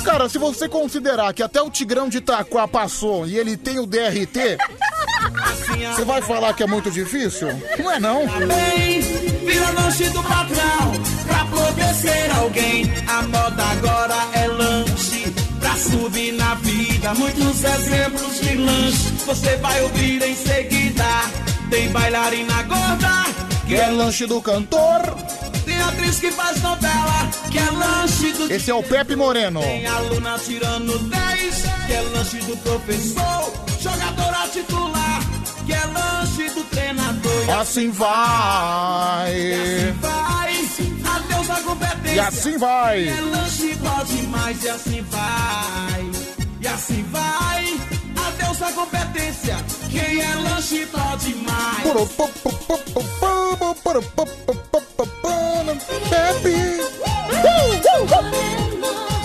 Cara, 0.05 0.29
se 0.29 0.37
você 0.37 0.69
considerar 0.69 1.33
que 1.33 1.43
até 1.43 1.63
o 1.63 1.71
Tigrão 1.71 2.09
de 2.09 2.19
Itaquá 2.19 2.67
passou 2.69 3.27
e 3.27 3.39
ele 3.39 3.57
tem 3.57 3.79
o 3.79 3.87
DRT, 3.87 4.59
você 5.95 6.05
vai 6.05 6.21
falar 6.23 6.53
que 6.55 6.63
é 6.63 6.67
muito 6.67 6.91
difícil? 6.91 7.49
Não 7.79 7.91
é 7.91 7.99
não. 8.01 8.27
Bem, 8.27 9.01
vira 9.47 9.71
lanche 9.71 10.09
do 10.11 10.23
patrão 10.23 10.93
pra 11.37 11.45
poder 11.47 11.95
ser 11.95 12.31
alguém. 12.33 12.91
A 13.07 13.23
moda 13.23 13.63
agora 13.63 14.17
é 14.35 14.47
lanche 14.47 15.33
pra 15.61 15.75
subir 15.77 16.33
na 16.33 16.55
vida. 16.57 17.15
Muitos 17.15 17.63
exemplos 17.65 18.41
de 18.41 18.55
lanche 18.57 19.11
você 19.27 19.57
vai 19.57 19.83
ouvir 19.83 20.23
em 20.23 20.35
seguida. 20.35 21.05
Tem 21.69 21.89
bailarina 21.91 22.63
gorda 22.63 23.25
Que 23.67 23.75
é 23.75 23.89
lanche 23.91 24.25
do 24.27 24.41
cantor. 24.41 25.03
Tem 25.65 25.81
atriz 25.83 26.21
que 26.21 26.31
faz 26.31 26.63
novela 26.63 27.29
que 27.51 27.59
é 27.59 27.71
lanche 27.73 28.33
do 28.33 28.53
Esse 28.53 28.71
é 28.71 28.75
o 28.75 28.83
Pepe 28.83 29.17
Moreno. 29.17 29.61
Tem 29.61 29.85
aluna 29.87 30.39
tirando 30.39 30.97
10, 30.99 31.63
que 31.87 31.93
é 31.93 32.01
lanche 32.15 32.37
do 32.39 32.57
professor. 32.59 33.53
Jogadora 33.81 34.49
titular, 34.53 35.21
que 35.67 35.73
é 35.73 35.85
lanche 35.87 36.49
do 36.51 36.63
treinador. 36.65 37.45
E 37.49 37.51
Assim 37.51 37.91
vai. 37.91 39.35
vai, 40.01 40.56
adeus 41.05 41.47
competência. 41.63 42.15
E 42.15 42.21
assim 42.21 42.59
vai. 42.59 43.09
É 43.09 43.21
lanche 43.21 43.75
bom 43.77 44.05
demais, 44.05 44.63
e 44.63 44.69
assim 44.69 45.03
vai. 45.03 46.11
E 46.61 46.67
assim 46.67 47.03
vai, 47.11 47.81
adeus 48.27 48.63
a 48.63 48.73
competência. 48.73 49.57
Quem 49.91 50.21
é 50.21 50.35
lanche 50.35 50.87
bom 50.87 51.17
demais. 51.19 51.87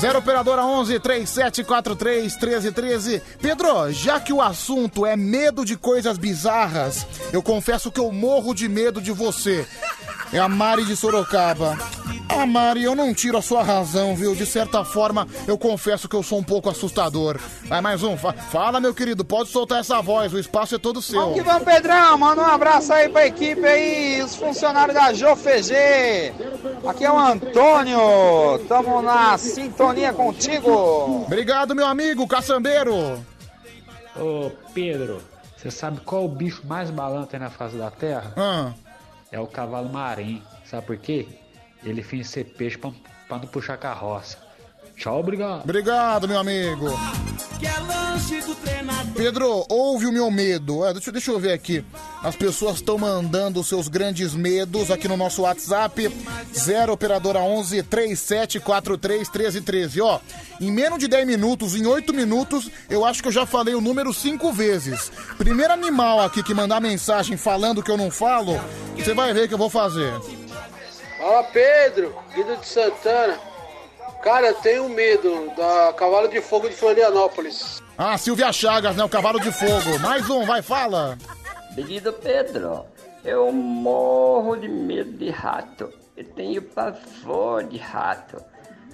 Zero 0.02 0.18
operadora 0.18 0.66
11 0.66 1.00
3743 1.00 2.36
1313. 2.36 3.22
Pedro, 3.40 3.92
já 3.92 4.20
que 4.20 4.34
o 4.34 4.42
assunto 4.42 5.06
é 5.06 5.16
medo 5.16 5.64
de 5.64 5.78
coisas 5.78 6.18
bizarras, 6.18 7.06
eu 7.32 7.44
confesso 7.44 7.92
que 7.92 8.00
eu 8.00 8.12
morro 8.12 8.56
de 8.56 8.68
medo 8.68 9.00
de 9.00 9.12
você. 9.12 9.68
É 10.34 10.40
a 10.40 10.48
Mari 10.48 10.86
de 10.86 10.96
Sorocaba. 10.96 11.78
Ah, 12.30 12.46
Mari, 12.46 12.84
eu 12.84 12.96
não 12.96 13.14
tiro 13.14 13.38
a 13.38 13.42
sua 13.42 13.62
razão, 13.62 14.16
viu? 14.16 14.34
De 14.34 14.46
certa 14.46 14.86
forma, 14.86 15.28
eu 15.46 15.58
confesso 15.58 16.08
que 16.08 16.16
eu 16.16 16.24
sou 16.24 16.40
um 16.40 16.44
pouco 16.44 16.70
assustador. 16.70 17.38
Vai 17.66 17.82
mais 17.82 18.02
um. 18.04 18.16
Fa- 18.18 18.32
Fala, 18.32 18.80
meu 18.80 18.94
querido, 18.94 19.26
pode 19.26 19.50
soltar 19.50 19.82
essa 19.82 20.02
voz, 20.02 20.34
o 20.34 20.40
espaço 20.40 20.76
é 20.76 20.78
todo 20.78 21.02
seu. 21.02 21.20
Vamos 21.20 21.36
que 21.36 21.42
vamos, 21.44 21.64
Pedrão. 21.64 22.18
Manda 22.18 22.42
um 22.42 22.46
abraço 22.46 22.94
aí 22.94 23.10
pra 23.10 23.28
equipe 23.28 23.66
aí, 23.66 24.22
os 24.24 24.34
funcionários 24.38 24.96
da 24.96 25.12
JoFG. 25.12 26.34
Aqui 26.88 27.04
é 27.04 27.12
o 27.12 27.18
Antônio. 27.20 28.00
Tamo 28.70 29.02
na 29.02 29.38
sintonia 29.38 30.14
contigo. 30.14 31.24
Obrigado, 31.26 31.76
meu 31.76 31.86
amigo, 31.86 32.26
caçambeiro. 32.26 33.22
Ô, 34.16 34.52
Pedro, 34.74 35.22
você 35.58 35.70
sabe 35.70 36.00
qual 36.02 36.24
o 36.24 36.30
bicho 36.30 36.62
mais 36.66 36.90
balança 36.90 37.30
aí 37.34 37.40
na 37.40 37.50
face 37.50 37.76
da 37.76 37.92
Terra? 37.92 38.32
Ah. 38.38 38.72
É 39.32 39.40
o 39.40 39.48
cavalo 39.48 39.90
marinho. 39.90 40.44
Sabe 40.66 40.88
por 40.88 40.98
quê? 40.98 41.28
Ele 41.84 42.04
finge 42.04 42.26
ser 42.26 42.44
peixe 42.44 42.78
pra 42.78 42.92
não 43.30 43.48
puxar 43.48 43.78
carroça. 43.78 44.38
Tchau, 45.02 45.20
obrigado. 45.20 45.64
Obrigado, 45.64 46.28
meu 46.28 46.38
amigo. 46.38 46.86
Que 47.60 47.66
é 47.66 47.80
lanche 47.80 48.40
do 48.42 48.54
treinador. 48.54 49.14
Pedro, 49.16 49.66
ouve 49.68 50.06
o 50.06 50.12
meu 50.12 50.30
medo. 50.30 50.86
É, 50.86 50.94
deixa, 50.94 51.12
deixa 51.12 51.32
eu 51.32 51.40
ver 51.40 51.54
aqui. 51.54 51.84
As 52.22 52.36
pessoas 52.36 52.76
estão 52.76 53.00
mandando 53.00 53.60
os 53.60 53.68
seus 53.68 53.88
grandes 53.88 54.36
medos 54.36 54.92
aqui 54.92 55.08
no 55.08 55.18
nosso 55.18 55.42
WhatsApp. 55.42 56.08
0 56.54 56.94
operadora 56.94 57.40
11 57.40 57.82
3743 57.82 59.28
1313. 59.28 60.02
Ó, 60.02 60.20
em 60.60 60.72
menos 60.72 61.00
de 61.00 61.08
10 61.08 61.26
minutos, 61.26 61.74
em 61.74 61.84
8 61.84 62.14
minutos, 62.14 62.70
eu 62.88 63.04
acho 63.04 63.24
que 63.24 63.28
eu 63.28 63.34
já 63.34 63.48
falei 63.48 63.74
o 63.74 63.82
número 63.82 64.14
5 64.14 64.54
vezes. 64.54 65.12
Primeiro 65.36 65.74
animal 65.74 66.22
aqui 66.22 66.44
que 66.44 66.54
mandar 66.54 66.80
mensagem 66.80 67.38
falando 67.38 67.82
que 67.82 67.90
eu 67.90 67.98
não 67.98 68.12
falo, 68.12 68.62
você 68.96 69.16
vai 69.16 69.34
ver 69.34 69.48
que 69.48 69.54
eu 69.56 69.58
vou 69.58 69.70
fazer. 69.70 70.14
Fala 71.18 71.44
Pedro, 71.46 72.14
Guido 72.36 72.56
de 72.58 72.68
Santana. 72.68 73.51
Cara, 74.22 74.48
eu 74.48 74.56
tenho 74.56 74.88
medo 74.90 75.52
da 75.58 75.94
Cavalo 75.94 76.28
de 76.28 76.42
Fogo 76.42 76.70
de 76.70 76.76
Florianópolis. 76.76 77.82
Ah, 77.98 78.18
Silvia 78.18 78.52
Chagas, 78.54 78.96
né? 78.96 79.04
O 79.04 79.10
cavalo 79.10 79.40
de 79.40 79.52
fogo. 79.52 80.00
Mais 80.00 80.30
um, 80.30 80.46
vai, 80.46 80.62
fala. 80.62 81.18
Menino 81.76 82.14
Pedro, 82.14 82.86
Eu 83.24 83.52
morro 83.52 84.56
de 84.56 84.68
medo 84.68 85.12
de 85.12 85.30
rato. 85.30 85.90
Eu 86.16 86.24
tenho 86.34 86.62
pavor 86.62 87.64
de 87.64 87.78
rato. 87.78 88.44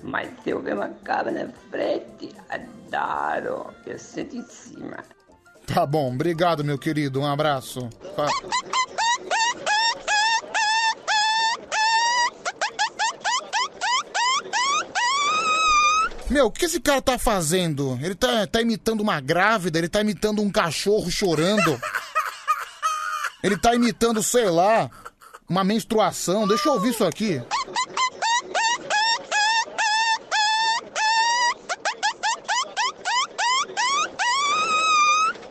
Mas 0.04 0.30
se 0.44 0.50
eu 0.52 0.62
ver 0.62 0.76
uma 0.76 0.90
cabra 1.04 1.32
na 1.32 1.48
frente, 1.70 2.34
adoro. 2.50 3.68
Eu 3.86 3.98
sento 3.98 4.36
em 4.38 4.44
cima. 4.44 4.98
Tá 5.66 5.86
bom, 5.86 6.14
obrigado, 6.14 6.64
meu 6.64 6.78
querido. 6.78 7.20
Um 7.20 7.26
abraço. 7.26 7.90
Meu, 16.30 16.48
o 16.48 16.52
que 16.52 16.66
esse 16.66 16.80
cara 16.80 17.02
tá 17.02 17.18
fazendo? 17.18 17.98
Ele 18.02 18.14
tá, 18.14 18.46
tá 18.46 18.62
imitando 18.62 19.02
uma 19.02 19.20
grávida, 19.22 19.78
ele 19.78 19.88
tá 19.88 20.02
imitando 20.02 20.42
um 20.42 20.50
cachorro 20.50 21.10
chorando. 21.10 21.80
Ele 23.42 23.58
tá 23.58 23.74
imitando, 23.74 24.22
sei 24.22 24.50
lá, 24.50 24.90
uma 25.48 25.64
menstruação. 25.64 26.48
Deixa 26.48 26.68
eu 26.68 26.74
ouvir 26.74 26.90
isso 26.90 27.06
aqui. 27.06 27.42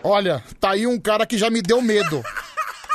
Olha, 0.05 0.43
tá 0.61 0.71
aí 0.71 0.87
um 0.87 1.01
cara 1.01 1.27
que 1.27 1.39
já 1.39 1.49
me 1.49 1.63
deu 1.63 1.81
medo. 1.81 2.23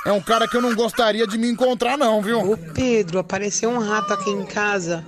É 0.05 0.11
um 0.11 0.21
cara 0.21 0.47
que 0.47 0.55
eu 0.55 0.61
não 0.61 0.73
gostaria 0.73 1.27
de 1.27 1.37
me 1.37 1.49
encontrar, 1.49 1.97
não, 1.97 2.21
viu? 2.21 2.39
Ô 2.51 2.57
Pedro, 2.57 3.19
apareceu 3.19 3.69
um 3.69 3.79
rato 3.79 4.13
aqui 4.13 4.29
em 4.29 4.45
casa. 4.45 5.05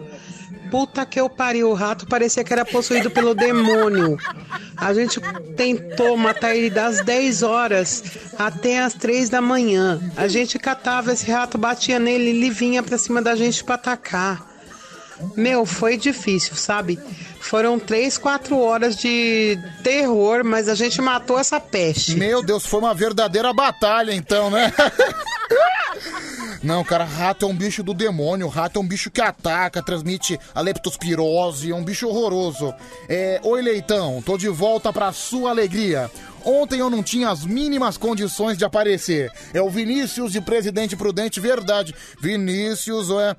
Puta 0.73 1.05
que 1.05 1.19
eu 1.19 1.29
pariu, 1.29 1.69
o 1.69 1.75
rato 1.75 2.07
parecia 2.07 2.43
que 2.43 2.51
era 2.51 2.65
possuído 2.65 3.11
pelo 3.11 3.35
demônio. 3.35 4.17
A 4.75 4.91
gente 4.91 5.21
tentou 5.55 6.17
matar 6.17 6.55
ele 6.55 6.71
das 6.71 6.99
10 7.05 7.43
horas 7.43 8.03
até 8.39 8.79
as 8.79 8.95
3 8.95 9.29
da 9.29 9.39
manhã. 9.39 10.01
A 10.17 10.27
gente 10.27 10.57
catava 10.57 11.13
esse 11.13 11.29
rato, 11.29 11.59
batia 11.59 11.99
nele 11.99 12.23
e 12.23 12.29
ele 12.29 12.49
vinha 12.49 12.81
pra 12.81 12.97
cima 12.97 13.21
da 13.21 13.35
gente 13.35 13.63
pra 13.63 13.75
atacar. 13.75 14.52
Meu, 15.35 15.65
foi 15.65 15.97
difícil, 15.97 16.55
sabe? 16.55 16.99
Foram 17.39 17.77
três, 17.77 18.17
quatro 18.17 18.57
horas 18.57 18.95
de 18.95 19.59
terror, 19.83 20.43
mas 20.43 20.69
a 20.69 20.75
gente 20.75 21.01
matou 21.01 21.37
essa 21.37 21.59
peste. 21.59 22.15
Meu 22.15 22.41
Deus, 22.41 22.65
foi 22.65 22.79
uma 22.79 22.93
verdadeira 22.93 23.53
batalha, 23.53 24.13
então, 24.13 24.49
né? 24.49 24.71
Não, 26.63 26.81
cara, 26.81 27.03
rato 27.03 27.45
é 27.45 27.49
um 27.49 27.55
bicho 27.55 27.83
do 27.83 27.93
demônio. 27.93 28.47
Rato 28.47 28.79
é 28.79 28.81
um 28.81 28.87
bicho 28.87 29.11
que 29.11 29.19
ataca, 29.19 29.83
transmite 29.83 30.39
a 30.55 30.61
leptospirose, 30.61 31.71
é 31.71 31.75
um 31.75 31.83
bicho 31.83 32.07
horroroso. 32.07 32.73
É, 33.09 33.41
Oi, 33.43 33.61
Leitão, 33.61 34.21
tô 34.21 34.37
de 34.37 34.47
volta 34.47 34.93
pra 34.93 35.11
sua 35.11 35.49
alegria. 35.49 36.09
Ontem 36.45 36.79
eu 36.79 36.89
não 36.89 37.03
tinha 37.03 37.29
as 37.29 37.45
mínimas 37.45 37.97
condições 37.97 38.57
de 38.57 38.63
aparecer. 38.63 39.29
É 39.53 39.61
o 39.61 39.69
Vinícius 39.69 40.31
de 40.31 40.39
Presidente 40.39 40.95
Prudente, 40.95 41.41
verdade. 41.41 41.93
Vinícius, 42.21 43.09
é. 43.09 43.35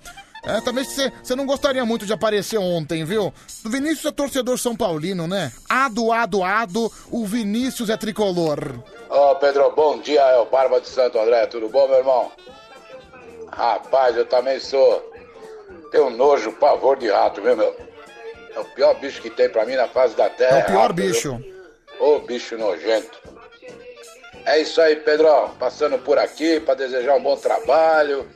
É, 0.47 0.61
também 0.61 0.85
você 0.85 1.11
você 1.23 1.35
não 1.35 1.47
gostaria 1.47 1.85
muito 1.85 2.05
de 2.05 2.13
aparecer 2.13 2.59
ontem, 2.59 3.05
viu? 3.05 3.33
O 3.65 3.69
Vinícius 3.69 4.05
é 4.07 4.11
torcedor 4.13 4.59
São 4.59 4.77
Paulino, 4.77 5.27
né? 5.27 5.53
Ado, 5.69 6.13
ado, 6.13 6.43
ado, 6.43 6.93
o 7.11 7.25
Vinícius 7.25 7.89
é 7.89 7.97
tricolor. 7.97 8.59
Ô 9.09 9.35
Pedro, 9.37 9.71
bom 9.75 9.99
dia, 9.99 10.21
é 10.21 10.39
o 10.39 10.47
Barba 10.47 10.81
de 10.81 10.89
Santo 10.89 11.19
André, 11.19 11.47
tudo 11.47 11.69
bom, 11.69 11.89
meu 11.89 11.99
irmão? 11.99 12.31
Rapaz, 13.51 14.17
eu 14.17 14.27
também 14.27 14.59
sou. 14.59 15.13
Tenho 15.91 16.11
nojo, 16.11 16.53
pavor 16.53 16.99
de 16.99 17.09
rato, 17.09 17.41
viu, 17.41 17.57
meu? 17.57 17.75
É 18.55 18.61
o 18.61 18.65
pior 18.65 18.95
bicho 19.01 19.23
que 19.23 19.31
tem 19.31 19.49
pra 19.49 19.65
mim 19.65 19.77
na 19.77 19.89
face 19.89 20.17
da 20.17 20.29
terra. 20.29 20.59
É 20.59 20.63
o 20.63 20.67
pior 20.67 20.81
rato, 20.83 20.95
viu? 20.95 21.07
bicho. 21.07 21.45
Ô 22.01 22.19
bicho 22.19 22.59
nojento. 22.59 23.19
É 24.45 24.61
isso 24.61 24.81
aí, 24.81 24.97
Pedrão. 24.97 25.51
Passando 25.59 25.99
por 25.99 26.19
aqui 26.19 26.61
pra 26.61 26.75
desejar 26.75 27.15
um 27.17 27.23
bom 27.23 27.37
trabalho. 27.37 28.29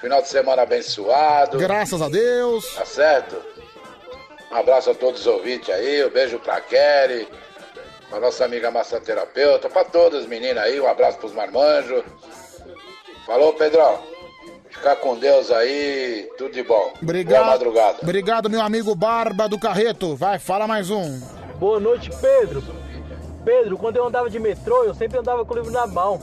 Final 0.00 0.22
de 0.22 0.28
semana 0.28 0.62
abençoado. 0.62 1.58
Graças 1.58 2.00
a 2.00 2.08
Deus. 2.08 2.74
Tá 2.74 2.84
certo? 2.84 3.36
Um 4.50 4.56
abraço 4.56 4.90
a 4.90 4.94
todos 4.94 5.20
os 5.20 5.26
ouvintes 5.26 5.68
aí. 5.70 6.04
Um 6.04 6.10
beijo 6.10 6.38
pra 6.38 6.60
Kelly. 6.60 7.28
Pra 8.08 8.20
nossa 8.20 8.44
amiga 8.44 8.70
massoterapeuta. 8.70 9.68
Pra 9.68 9.84
todas 9.84 10.22
as 10.22 10.26
meninas 10.26 10.62
aí. 10.62 10.80
Um 10.80 10.88
abraço 10.88 11.18
pros 11.18 11.32
marmanjos. 11.32 12.04
Falou, 13.26 13.52
Pedrão. 13.54 13.98
Ficar 14.70 14.96
com 14.96 15.16
Deus 15.16 15.50
aí. 15.50 16.30
Tudo 16.38 16.52
de 16.52 16.62
bom. 16.62 16.92
Obrigado. 17.02 17.42
Boa 17.42 17.52
madrugada. 17.52 17.98
Obrigado, 18.00 18.48
meu 18.48 18.60
amigo 18.60 18.94
Barba 18.94 19.48
do 19.48 19.58
Carreto. 19.58 20.14
Vai, 20.14 20.38
fala 20.38 20.66
mais 20.66 20.90
um. 20.90 21.20
Boa 21.58 21.80
noite, 21.80 22.10
Pedro. 22.20 22.62
Pedro, 23.44 23.76
quando 23.76 23.96
eu 23.96 24.06
andava 24.06 24.30
de 24.30 24.38
metrô, 24.38 24.84
eu 24.84 24.94
sempre 24.94 25.18
andava 25.18 25.44
com 25.44 25.54
o 25.54 25.56
livro 25.56 25.72
na 25.72 25.86
mão 25.86 26.20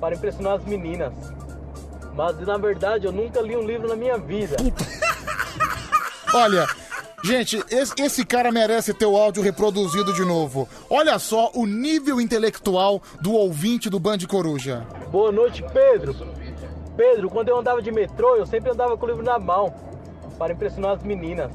para 0.00 0.14
impressionar 0.14 0.54
as 0.54 0.64
meninas. 0.64 1.12
Mas 2.14 2.38
na 2.40 2.58
verdade, 2.58 3.06
eu 3.06 3.12
nunca 3.12 3.40
li 3.40 3.56
um 3.56 3.62
livro 3.62 3.88
na 3.88 3.96
minha 3.96 4.18
vida. 4.18 4.56
Olha, 6.34 6.66
gente, 7.24 7.62
esse, 7.70 7.94
esse 7.98 8.24
cara 8.24 8.52
merece 8.52 8.94
ter 8.94 9.06
o 9.06 9.16
áudio 9.16 9.42
reproduzido 9.42 10.12
de 10.12 10.24
novo. 10.24 10.68
Olha 10.88 11.18
só 11.18 11.50
o 11.54 11.66
nível 11.66 12.20
intelectual 12.20 13.02
do 13.20 13.32
ouvinte 13.32 13.90
do 13.90 13.98
Band 13.98 14.18
Coruja. 14.28 14.86
Boa 15.10 15.32
noite, 15.32 15.64
Pedro. 15.72 16.14
Pedro, 16.96 17.30
quando 17.30 17.48
eu 17.48 17.58
andava 17.58 17.80
de 17.80 17.90
metrô, 17.90 18.36
eu 18.36 18.46
sempre 18.46 18.70
andava 18.70 18.96
com 18.96 19.06
o 19.06 19.08
livro 19.08 19.24
na 19.24 19.38
mão 19.38 19.74
para 20.38 20.52
impressionar 20.52 20.92
as 20.92 21.02
meninas. 21.02 21.50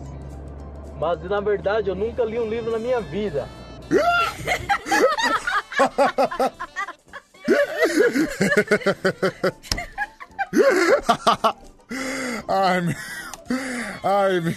Mas 1.00 1.22
na 1.24 1.40
verdade, 1.40 1.90
eu 1.90 1.96
nunca 1.96 2.24
li 2.24 2.40
um 2.40 2.50
livro 2.50 2.72
na 2.72 2.80
minha 2.80 3.00
vida. 3.00 3.48
Ai, 12.48 12.82
meu... 12.82 12.96
Ai, 14.04 14.40
meu... 14.42 14.56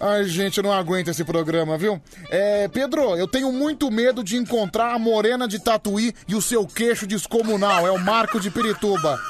Ai, 0.00 0.24
gente, 0.24 0.58
eu 0.58 0.64
não 0.64 0.72
aguento 0.72 1.08
esse 1.08 1.22
programa, 1.24 1.78
viu? 1.78 2.02
É, 2.28 2.66
Pedro, 2.66 3.16
eu 3.16 3.28
tenho 3.28 3.52
muito 3.52 3.88
medo 3.88 4.24
de 4.24 4.36
encontrar 4.36 4.92
a 4.94 4.98
morena 4.98 5.46
de 5.46 5.60
Tatuí 5.60 6.12
e 6.26 6.34
o 6.34 6.42
seu 6.42 6.66
queixo 6.66 7.06
descomunal. 7.06 7.86
É 7.86 7.90
o 7.92 8.00
Marco 8.00 8.40
de 8.40 8.50
Pirituba. 8.50 9.20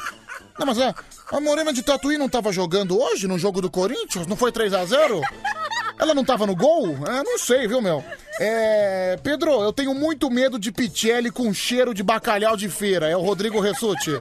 Não, 0.59 0.67
mas 0.67 0.79
é, 0.79 0.95
a 1.31 1.41
morena 1.41 1.75
de 1.75 1.83
Tatuí 1.83 2.17
não 2.17 2.29
tava 2.29 2.53
jogando 2.53 2.99
hoje 2.99 3.29
no 3.29 3.39
jogo 3.39 3.61
do 3.61 3.71
Corinthians? 3.71 4.27
Não 4.27 4.37
foi 4.37 4.51
3 4.51 4.73
a 4.73 4.85
0 4.85 5.21
Ela 5.99 6.15
não 6.15 6.25
tava 6.25 6.47
no 6.47 6.57
gol? 6.57 6.97
É, 7.07 7.23
não 7.23 7.39
sei, 7.39 7.69
viu, 7.69 7.81
meu? 7.81 8.03
É, 8.41 9.19
Pedro, 9.23 9.51
eu 9.63 9.73
tenho 9.73 9.95
muito 9.95 10.31
medo 10.31 10.59
de 10.59 10.73
Pichelli 10.73 11.31
com 11.31 11.53
cheiro 11.53 11.95
de 11.95 12.03
bacalhau 12.03 12.57
de 12.57 12.69
feira. 12.69 13.09
É 13.09 13.17
o 13.17 13.21
Rodrigo 13.21 13.61
Ressuti. 13.61 14.19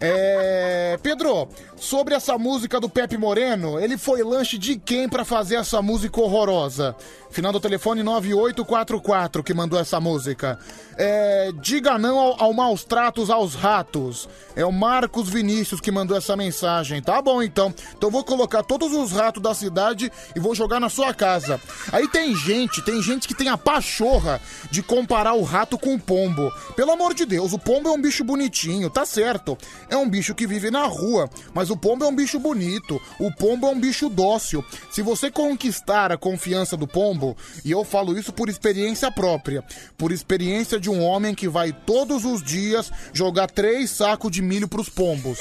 É, 0.00 0.98
Pedro, 1.02 1.48
sobre 1.76 2.14
essa 2.14 2.38
música 2.38 2.80
do 2.80 2.88
Pepe 2.88 3.18
Moreno, 3.18 3.78
ele 3.78 3.98
foi 3.98 4.22
lanche 4.22 4.58
de 4.58 4.76
quem 4.76 5.08
pra 5.08 5.24
fazer 5.24 5.56
essa 5.56 5.80
música 5.82 6.20
horrorosa? 6.20 6.96
Final 7.30 7.52
do 7.52 7.60
telefone 7.60 8.02
9844 8.02 9.42
que 9.42 9.54
mandou 9.54 9.78
essa 9.78 10.00
música. 10.00 10.58
É, 10.96 11.52
diga 11.60 11.96
não 11.96 12.18
ao, 12.18 12.42
ao 12.42 12.52
maus 12.52 12.84
tratos 12.84 13.30
aos 13.30 13.54
ratos. 13.54 14.28
É 14.56 14.64
o 14.64 14.72
Marcos 14.72 15.28
Vinícius 15.28 15.80
que 15.80 15.92
mandou 15.92 16.16
essa 16.16 16.36
mensagem. 16.36 17.00
Tá 17.00 17.22
bom 17.22 17.42
então. 17.42 17.72
Então 17.96 18.10
vou 18.10 18.24
colocar 18.24 18.62
todos 18.62 18.92
os 18.92 19.12
ratos 19.12 19.42
da 19.42 19.54
cidade 19.54 20.10
e 20.34 20.40
vou 20.40 20.54
jogar 20.54 20.80
na 20.80 20.88
sua 20.90 21.14
casa. 21.14 21.60
Aí 21.92 22.06
tem 22.08 22.34
gente, 22.34 22.82
tem 22.82 23.02
gente 23.02 23.26
que 23.26 23.34
tem 23.34 23.48
a 23.48 23.56
pachorra 23.56 24.40
de 24.70 24.82
comparar 24.82 25.34
o 25.34 25.42
rato 25.42 25.78
com 25.78 25.94
o 25.94 26.00
pombo. 26.00 26.52
Pelo 26.76 26.92
amor 26.92 27.14
de 27.14 27.24
Deus, 27.24 27.52
o 27.52 27.58
pombo 27.58 27.88
é 27.88 27.92
um 27.92 28.00
bicho 28.00 28.24
bonitinho, 28.24 28.90
tá 28.90 29.06
certo. 29.06 29.56
É 29.88 29.96
um 29.96 30.08
bicho 30.08 30.34
que 30.34 30.46
vive 30.46 30.70
na 30.70 30.84
rua, 30.84 31.30
mas 31.54 31.70
o 31.70 31.76
pombo 31.76 32.04
é 32.04 32.08
um 32.08 32.14
bicho 32.14 32.38
bonito. 32.38 33.00
O 33.18 33.32
pombo 33.32 33.66
é 33.66 33.70
um 33.70 33.80
bicho 33.80 34.08
dócil. 34.08 34.64
Se 34.90 35.02
você 35.02 35.30
conquistar 35.30 36.12
a 36.12 36.18
confiança 36.18 36.76
do 36.76 36.86
pombo, 36.86 37.36
e 37.64 37.70
eu 37.70 37.84
falo 37.84 38.18
isso 38.18 38.32
por 38.32 38.48
experiência 38.48 39.10
própria, 39.10 39.64
por 39.96 40.12
experiência 40.12 40.78
de 40.78 40.90
um 40.90 41.02
homem 41.02 41.34
que 41.34 41.48
vai 41.48 41.72
todos 41.72 42.24
os 42.24 42.42
dias 42.42 42.90
jogar 43.12 43.50
três 43.50 43.90
sacos 43.90 44.30
de 44.30 44.42
milho 44.42 44.68
pros 44.68 44.88
pombos. 44.88 45.38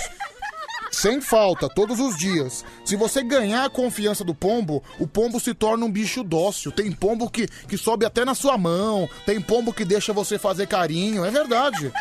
Sem 0.92 1.22
falta, 1.22 1.70
todos 1.70 2.00
os 2.00 2.18
dias. 2.18 2.66
Se 2.84 2.96
você 2.96 3.24
ganhar 3.24 3.66
a 3.66 3.70
confiança 3.70 4.24
do 4.24 4.34
pombo, 4.34 4.84
o 5.00 5.08
pombo 5.08 5.40
se 5.40 5.54
torna 5.54 5.86
um 5.86 5.92
bicho 5.92 6.24
dócil. 6.24 6.72
Tem 6.72 6.92
pombo 6.92 7.30
que, 7.30 7.48
que 7.48 7.78
sobe 7.78 8.06
até 8.06 8.26
na 8.26 8.34
sua 8.34 8.58
mão, 8.58 9.08
tem 9.26 9.40
pombo 9.40 9.74
que 9.74 9.86
deixa 9.86 10.12
você 10.12 10.40
fazer 10.40 10.68
carinho, 10.68 11.24
é 11.24 11.32
verdade. 11.32 11.92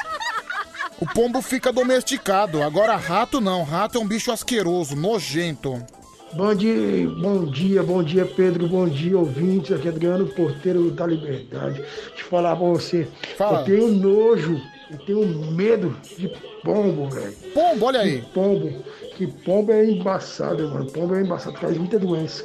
O 1.00 1.06
pombo 1.06 1.40
fica 1.40 1.72
domesticado. 1.72 2.62
Agora 2.62 2.96
rato 2.96 3.40
não, 3.40 3.62
rato 3.62 3.98
é 3.98 4.00
um 4.00 4.08
bicho 4.08 4.32
asqueroso, 4.32 4.96
nojento. 4.96 5.80
Bom 6.32 6.54
dia, 6.54 7.08
bom 7.08 7.44
dia, 7.46 7.82
bom 7.82 8.02
dia, 8.02 8.26
Pedro, 8.26 8.68
bom 8.68 8.86
dia, 8.86 9.16
ouvintes. 9.16 9.72
Aqui 9.72 9.88
é 9.88 9.90
Adriano 9.90 10.26
Porteiro 10.26 10.90
da 10.90 11.06
Liberdade. 11.06 11.76
Deixa 11.76 12.22
eu 12.22 12.26
falar 12.28 12.54
pra 12.54 12.66
você. 12.66 13.08
Fala. 13.36 13.60
Eu 13.60 13.64
tenho 13.64 13.88
nojo, 13.88 14.60
eu 14.90 14.98
tenho 14.98 15.50
medo 15.52 15.96
de 16.16 16.28
pombo, 16.62 17.08
velho. 17.10 17.32
Pombo, 17.54 17.86
olha 17.86 18.00
aí. 18.00 18.20
Que 18.20 18.32
pombo, 18.32 18.84
que 19.16 19.26
pombo 19.26 19.72
é 19.72 19.84
embaçado, 19.84 20.68
mano. 20.68 20.86
Pombo 20.90 21.14
é 21.14 21.22
embaçado, 21.22 21.58
traz 21.58 21.76
muita 21.76 21.98
doença. 21.98 22.44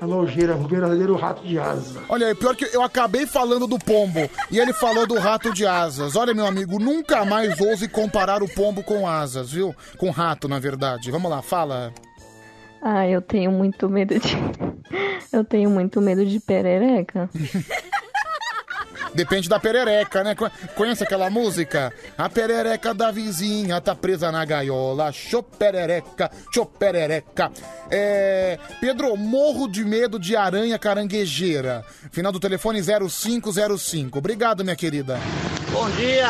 a 0.00 0.06
nojeira, 0.06 0.54
um 0.56 0.66
verdadeiro 0.66 1.14
rato 1.16 1.42
de 1.46 1.58
asa. 1.58 2.00
Olha 2.08 2.26
aí, 2.26 2.34
pior 2.34 2.54
que 2.54 2.64
eu 2.72 2.82
acabei 2.82 3.26
falando 3.26 3.66
do 3.66 3.78
pombo 3.78 4.28
e 4.50 4.58
ele 4.58 4.72
falou 4.72 5.06
do 5.06 5.18
rato 5.18 5.52
de 5.52 5.66
asas. 5.66 6.16
Olha, 6.16 6.34
meu 6.34 6.46
amigo, 6.46 6.78
nunca 6.78 7.24
mais 7.24 7.60
ouse 7.60 7.88
comparar 7.88 8.42
o 8.42 8.48
pombo 8.48 8.82
com 8.82 9.08
asas, 9.08 9.52
viu? 9.52 9.74
Com 9.96 10.10
rato, 10.10 10.48
na 10.48 10.58
verdade. 10.58 11.10
Vamos 11.10 11.30
lá, 11.30 11.40
fala. 11.42 11.92
Ah, 12.82 13.08
eu 13.08 13.22
tenho 13.22 13.50
muito 13.50 13.88
medo 13.88 14.18
de. 14.18 14.36
Eu 15.32 15.42
tenho 15.42 15.68
muito 15.68 16.00
medo 16.00 16.24
de 16.24 16.38
perereca. 16.38 17.28
Depende 19.14 19.48
da 19.48 19.60
perereca, 19.60 20.24
né? 20.24 20.34
Co- 20.34 20.50
Conhece 20.74 21.04
aquela 21.04 21.30
música? 21.30 21.92
A 22.18 22.28
perereca 22.28 22.92
da 22.92 23.10
vizinha 23.10 23.80
tá 23.80 23.94
presa 23.94 24.32
na 24.32 24.44
gaiola. 24.44 25.12
Chô 25.12 25.42
perereca, 25.42 26.30
chô 26.52 26.66
perereca. 26.66 27.50
É... 27.90 28.58
Pedro, 28.80 29.16
morro 29.16 29.68
de 29.68 29.84
medo 29.84 30.18
de 30.18 30.34
aranha 30.36 30.78
caranguejeira. 30.78 31.84
Final 32.10 32.32
do 32.32 32.40
telefone 32.40 32.80
0505. 32.82 34.18
Obrigado, 34.18 34.64
minha 34.64 34.76
querida. 34.76 35.18
Bom 35.70 35.88
dia. 35.90 36.28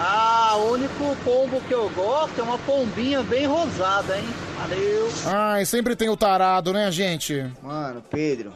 Ah, 0.00 0.56
o 0.56 0.72
único 0.72 1.16
pombo 1.24 1.60
que 1.68 1.72
eu 1.74 1.88
gosto 1.90 2.40
é 2.40 2.42
uma 2.42 2.58
pombinha 2.58 3.22
bem 3.22 3.46
rosada, 3.46 4.18
hein? 4.18 4.24
Valeu. 4.58 5.08
Ai, 5.26 5.64
sempre 5.64 5.94
tem 5.94 6.08
o 6.08 6.16
tarado, 6.16 6.72
né, 6.72 6.90
gente? 6.90 7.46
Mano, 7.62 8.02
Pedro, 8.10 8.52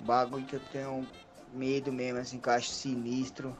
bagulho 0.00 0.44
que 0.44 0.56
eu 0.56 0.60
tenho 0.70 1.06
medo 1.58 1.92
mesmo, 1.92 2.20
assim, 2.20 2.38
que 2.38 2.48
eu 2.48 2.52
acho 2.52 2.70
sinistro, 2.70 3.54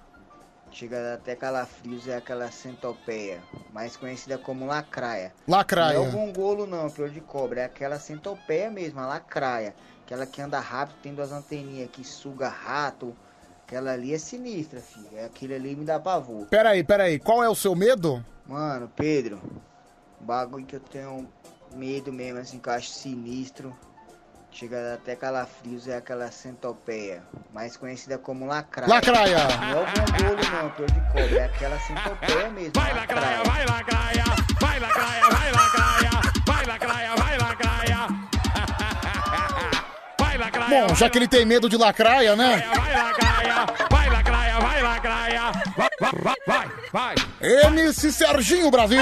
chega 0.70 1.14
até 1.14 1.34
calafrios, 1.34 2.07
é 2.07 2.16
aquela 2.16 2.51
centopeia, 2.51 3.42
mais 3.72 3.96
conhecida 3.96 4.38
como 4.38 4.66
lacraia. 4.66 5.34
Lacraia. 5.46 5.99
Não 5.99 6.07
é 6.07 6.09
o 6.09 6.12
gongolo 6.12 6.66
não, 6.66 6.88
pior 6.88 7.11
de 7.11 7.20
cobra, 7.20 7.62
é 7.62 7.64
aquela 7.64 7.99
centopeia 7.99 8.70
mesmo, 8.70 9.01
a 9.01 9.07
lacraia. 9.07 9.74
Aquela 10.05 10.24
que 10.24 10.40
anda 10.40 10.59
rápido, 10.61 10.96
tem 11.03 11.14
duas 11.14 11.32
anteninhas 11.32 11.90
que 11.90 12.03
suga 12.05 12.49
rato. 12.49 13.14
Aquela 13.66 13.92
ali 13.92 14.14
é 14.14 14.18
sinistra, 14.18 14.80
filho. 14.80 15.11
É 15.12 15.26
Aquilo 15.26 15.55
ali 15.55 15.76
me 15.76 15.84
dá 15.84 16.01
pavor. 16.01 16.46
Peraí, 16.46 16.82
peraí. 16.82 17.18
Qual 17.18 17.44
é 17.44 17.49
o 17.49 17.55
seu 17.55 17.74
medo? 17.76 18.24
Mano, 18.46 18.90
Pedro, 18.96 19.38
bagulho 20.18 20.64
que 20.64 20.76
eu 20.76 20.80
tenho 20.80 21.28
medo 21.74 22.11
mesmo, 22.11 22.38
assim, 22.38 22.59
que 22.59 22.68
eu 22.68 22.72
acho 22.72 22.88
sinistro, 22.88 23.76
chega 24.51 24.94
até 24.94 25.14
calafrios, 25.14 25.86
é 25.88 25.96
aquela 25.96 26.30
centopeia, 26.30 27.22
mais 27.53 27.76
conhecida 27.76 28.16
como 28.18 28.46
lacraia. 28.46 28.88
Lacraia. 28.88 29.38
Não 29.61 29.68
é 29.68 29.74
o 29.74 29.86
gongolo 29.86 30.51
não, 30.51 30.70
pior 30.70 30.90
de 30.90 31.01
cobra, 31.12 31.38
é 31.38 31.44
aquela 31.44 31.78
centopeia 31.80 32.49
mesmo. 32.51 32.72
Vai 32.74 32.94
lacraia, 32.94 33.42
vai 33.44 33.66
lacraia, 33.66 34.24
vai 34.61 34.80
lacraia, 34.80 35.22
vai 35.30 35.53
lacraia, 35.53 36.11
vai 36.46 36.66
lacraia, 36.66 37.14
vai 37.16 37.38
lacraia. 37.38 37.99
Vai 40.20 40.36
lacraia, 40.36 40.86
Bom, 40.88 40.94
já 40.94 41.09
que 41.09 41.16
ele 41.18 41.28
tem 41.28 41.44
medo 41.44 41.68
de 41.68 41.76
lacraia, 41.76 42.34
né? 42.36 42.62
vai 42.74 42.92
lacraia, 42.92 43.66
vai 43.90 44.11
lacraia, 44.11 44.61
vai 44.61 44.82
lacraia. 44.82 45.53
Vai, 45.76 45.88
vai, 46.22 46.34
vai, 46.46 46.68
vai. 46.92 47.14
MC 47.40 48.12
Serginho 48.12 48.70
Brasil. 48.70 49.01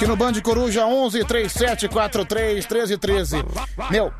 Aqui 0.00 0.08
no 0.08 0.16
Band 0.16 0.32
Coruja 0.42 0.86
11 0.86 1.26
37 1.26 1.86
43 1.86 2.64
13 2.64 2.96
13. 2.96 3.44
Meu, 3.90 4.10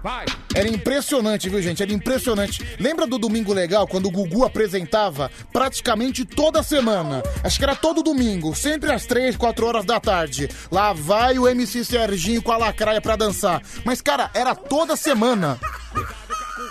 era 0.54 0.68
impressionante, 0.68 1.48
viu, 1.48 1.62
gente? 1.62 1.82
Era 1.82 1.90
impressionante. 1.90 2.62
Lembra 2.78 3.06
do 3.06 3.16
Domingo 3.16 3.54
Legal, 3.54 3.88
quando 3.88 4.04
o 4.04 4.10
Gugu 4.10 4.44
apresentava 4.44 5.30
praticamente 5.50 6.22
toda 6.26 6.62
semana? 6.62 7.22
Acho 7.42 7.56
que 7.56 7.64
era 7.64 7.74
todo 7.74 8.02
domingo, 8.02 8.54
sempre 8.54 8.92
às 8.92 9.06
3, 9.06 9.38
4 9.38 9.66
horas 9.66 9.86
da 9.86 9.98
tarde. 9.98 10.50
Lá 10.70 10.92
vai 10.92 11.38
o 11.38 11.48
MC 11.48 11.82
Serginho 11.82 12.42
com 12.42 12.52
a 12.52 12.58
lacraia 12.58 13.00
pra 13.00 13.16
dançar. 13.16 13.62
Mas, 13.82 14.02
cara, 14.02 14.30
era 14.34 14.54
toda 14.54 14.96
semana. 14.96 15.58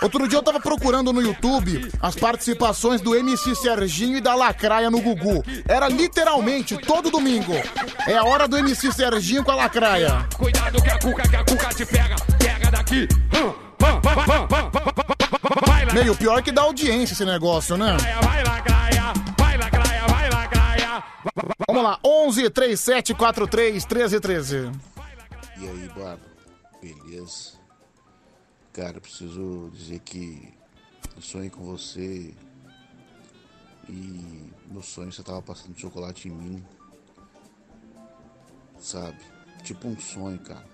Outro 0.02 0.26
dia 0.28 0.38
eu 0.38 0.42
tava 0.42 0.60
procurando 0.60 1.12
no 1.12 1.20
YouTube 1.20 1.90
as 2.00 2.14
participações 2.16 3.00
do 3.00 3.14
MC 3.14 3.54
Serginho 3.54 4.16
e 4.16 4.20
da 4.20 4.34
Lacraia 4.34 4.90
no 4.90 5.00
Gugu. 5.00 5.44
Era 5.68 5.88
literalmente 5.88 6.76
todo 6.78 7.10
domingo. 7.10 7.52
É 8.06 8.16
a 8.16 8.24
hora 8.24 8.48
do 8.48 8.56
MC 8.56 8.92
Serginho 8.92 9.44
com 9.44 9.50
a 9.50 9.56
Lacraia. 9.56 10.26
Cuidado 10.36 10.82
que 10.82 10.90
a 10.90 10.98
cuca, 10.98 11.28
que 11.28 11.36
a 11.36 11.44
cuca 11.44 11.68
te 11.74 11.84
pega, 11.86 12.16
pega 12.38 12.70
daqui. 12.70 13.08
Hum, 13.34 13.70
Meio 15.92 16.14
pior 16.14 16.42
que 16.42 16.52
dá 16.52 16.62
audiência 16.62 17.14
esse 17.14 17.24
negócio, 17.24 17.76
né? 17.76 17.96
vai 18.22 18.44
lacraia, 18.44 19.12
vai 19.36 19.56
lacraia, 19.58 20.06
vai 20.06 20.30
lacraia. 20.30 21.02
Vamos 21.66 21.82
lá, 21.82 21.98
11 22.04 22.48
37 22.50 23.14
43 23.14 23.84
13 23.84 24.20
13. 24.20 24.70
E 25.58 25.68
aí, 25.68 25.90
Barba? 25.94 26.29
Cara, 28.72 29.00
preciso 29.00 29.68
dizer 29.74 29.98
que 29.98 30.54
eu 31.16 31.20
sonhei 31.20 31.50
com 31.50 31.64
você 31.64 32.32
e 33.88 34.52
no 34.68 34.80
sonho 34.80 35.12
você 35.12 35.24
tava 35.24 35.42
passando 35.42 35.76
chocolate 35.76 36.28
em 36.28 36.30
mim. 36.30 36.64
Sabe? 38.78 39.18
Tipo 39.64 39.88
um 39.88 39.98
sonho, 39.98 40.38
cara. 40.38 40.64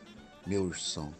Meu 0.46 0.64
ursão. 0.64 1.14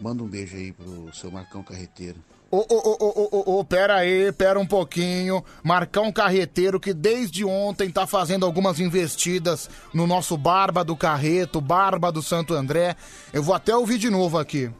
Manda 0.00 0.24
um 0.24 0.28
beijo 0.28 0.56
aí 0.56 0.72
pro 0.72 1.14
seu 1.14 1.30
Marcão 1.30 1.62
Carreteiro. 1.62 2.22
Ô, 2.50 2.64
ô, 2.66 3.28
ô, 3.30 3.58
ô, 3.58 3.64
pera 3.64 3.96
aí, 3.96 4.32
pera 4.32 4.58
um 4.58 4.66
pouquinho. 4.66 5.44
Marcão 5.62 6.10
Carreteiro, 6.10 6.80
que 6.80 6.94
desde 6.94 7.44
ontem 7.44 7.90
tá 7.90 8.06
fazendo 8.06 8.46
algumas 8.46 8.80
investidas 8.80 9.68
no 9.92 10.06
nosso 10.06 10.34
Barba 10.38 10.82
do 10.82 10.96
Carreto, 10.96 11.60
Barba 11.60 12.10
do 12.10 12.22
Santo 12.22 12.54
André. 12.54 12.96
Eu 13.34 13.42
vou 13.42 13.54
até 13.54 13.76
ouvir 13.76 13.98
de 13.98 14.08
novo 14.08 14.38
aqui. 14.38 14.70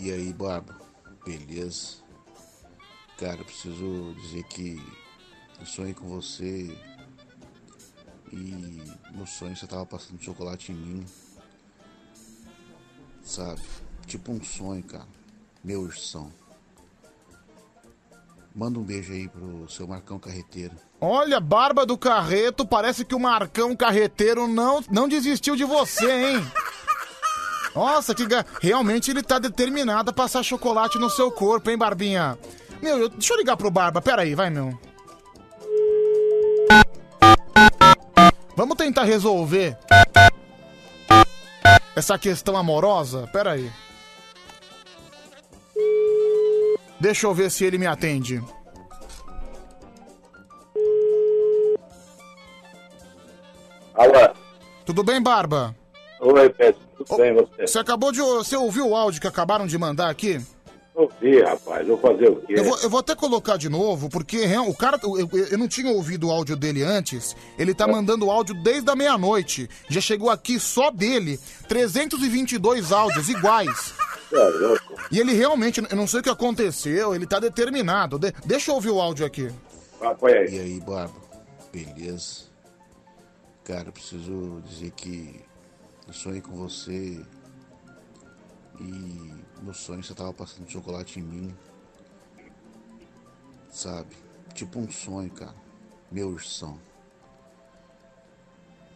E 0.00 0.10
aí, 0.10 0.32
Barba? 0.32 0.74
Beleza? 1.26 1.96
Cara, 3.18 3.44
preciso 3.44 4.14
dizer 4.22 4.42
que 4.44 4.82
eu 5.60 5.66
sonhei 5.66 5.92
com 5.92 6.08
você 6.08 6.74
e 8.32 8.82
no 9.12 9.26
sonho 9.26 9.54
você 9.54 9.66
tava 9.66 9.84
passando 9.84 10.22
chocolate 10.22 10.72
em 10.72 10.74
mim. 10.74 11.06
Sabe? 13.22 13.60
Tipo 14.06 14.32
um 14.32 14.42
sonho, 14.42 14.82
cara. 14.82 15.06
Meu 15.62 15.82
ursão. 15.82 16.32
Manda 18.54 18.78
um 18.78 18.82
beijo 18.82 19.12
aí 19.12 19.28
pro 19.28 19.66
seu 19.70 19.86
Marcão 19.88 20.18
Carreteiro. 20.18 20.74
Olha, 21.00 21.40
Barba 21.40 21.86
do 21.86 21.96
Carreto, 21.96 22.66
parece 22.66 23.04
que 23.04 23.14
o 23.14 23.18
Marcão 23.20 23.74
Carreteiro 23.74 24.46
não, 24.46 24.82
não 24.90 25.08
desistiu 25.08 25.56
de 25.56 25.64
você, 25.64 26.10
hein? 26.10 26.46
Nossa, 27.74 28.14
que 28.14 28.26
ga... 28.26 28.44
realmente 28.60 29.10
ele 29.10 29.22
tá 29.22 29.38
determinado 29.38 30.10
a 30.10 30.12
passar 30.12 30.42
chocolate 30.42 30.98
no 30.98 31.08
seu 31.08 31.30
corpo, 31.32 31.70
hein, 31.70 31.78
Barbinha? 31.78 32.38
Meu, 32.82 32.98
eu- 32.98 33.08
deixa 33.08 33.32
eu 33.32 33.38
ligar 33.38 33.56
pro 33.56 33.70
Barba, 33.70 34.02
pera 34.02 34.22
aí, 34.22 34.34
vai, 34.34 34.50
meu. 34.50 34.78
Vamos 38.54 38.76
tentar 38.76 39.04
resolver 39.04 39.78
essa 41.96 42.18
questão 42.18 42.54
amorosa? 42.56 43.26
Pera 43.32 43.52
aí. 43.52 43.70
Deixa 47.02 47.26
eu 47.26 47.34
ver 47.34 47.50
se 47.50 47.64
ele 47.64 47.78
me 47.78 47.86
atende. 47.86 48.40
Alô? 53.94 54.34
Tudo 54.84 55.02
bem, 55.02 55.20
Barba? 55.22 55.74
Oi, 56.20 56.48
Pedro. 56.50 56.80
Tudo 56.96 57.16
bem 57.16 57.34
você? 57.34 57.66
Você 57.66 57.78
acabou 57.78 58.12
de. 58.12 58.20
Você 58.20 58.56
ouviu 58.56 58.88
o 58.88 58.96
áudio 58.96 59.20
que 59.20 59.26
acabaram 59.26 59.66
de 59.66 59.76
mandar 59.76 60.08
aqui? 60.08 60.40
Ouvi, 60.94 61.40
rapaz. 61.42 61.86
Vou 61.86 61.96
fazer 61.98 62.28
o 62.28 62.36
quê? 62.36 62.54
Eu 62.56 62.64
vou, 62.64 62.78
eu 62.80 62.90
vou 62.90 63.00
até 63.00 63.14
colocar 63.14 63.56
de 63.56 63.68
novo, 63.68 64.08
porque 64.08 64.38
o 64.68 64.74
cara. 64.74 64.98
Eu, 65.02 65.18
eu- 65.18 65.46
eu 65.50 65.58
não 65.58 65.66
tinha 65.68 65.90
ouvido 65.90 66.28
o 66.28 66.30
áudio 66.30 66.56
dele 66.56 66.82
antes. 66.82 67.34
Ele 67.58 67.74
tá 67.74 67.86
mandando 67.88 68.30
áudio 68.30 68.54
desde 68.62 68.90
a 68.90 68.96
meia-noite. 68.96 69.68
Já 69.88 70.00
chegou 70.00 70.30
aqui 70.30 70.58
só 70.60 70.90
dele 70.90 71.38
322 71.68 72.92
áudios 72.92 73.28
iguais. 73.28 73.94
Louco. 74.32 74.94
E 75.10 75.18
ele 75.18 75.32
realmente, 75.32 75.80
eu 75.88 75.96
não 75.96 76.06
sei 76.06 76.20
o 76.20 76.22
que 76.22 76.30
aconteceu, 76.30 77.14
ele 77.14 77.26
tá 77.26 77.38
determinado. 77.38 78.18
De- 78.18 78.32
deixa 78.44 78.70
eu 78.70 78.76
ouvir 78.76 78.90
o 78.90 79.00
áudio 79.00 79.26
aqui. 79.26 79.50
E 80.50 80.58
aí, 80.58 80.80
Barba? 80.80 81.14
Beleza? 81.72 82.44
Cara, 83.64 83.88
eu 83.88 83.92
preciso 83.92 84.62
dizer 84.66 84.90
que 84.92 85.40
eu 86.08 86.12
sonhei 86.12 86.40
com 86.40 86.56
você 86.56 87.24
e 88.80 89.32
no 89.62 89.72
sonho 89.72 90.02
você 90.02 90.14
tava 90.14 90.32
passando 90.32 90.68
chocolate 90.68 91.20
em 91.20 91.22
mim. 91.22 91.54
Sabe? 93.70 94.16
Tipo 94.54 94.80
um 94.80 94.90
sonho, 94.90 95.30
cara. 95.30 95.54
Meu 96.10 96.28
ursão. 96.28 96.78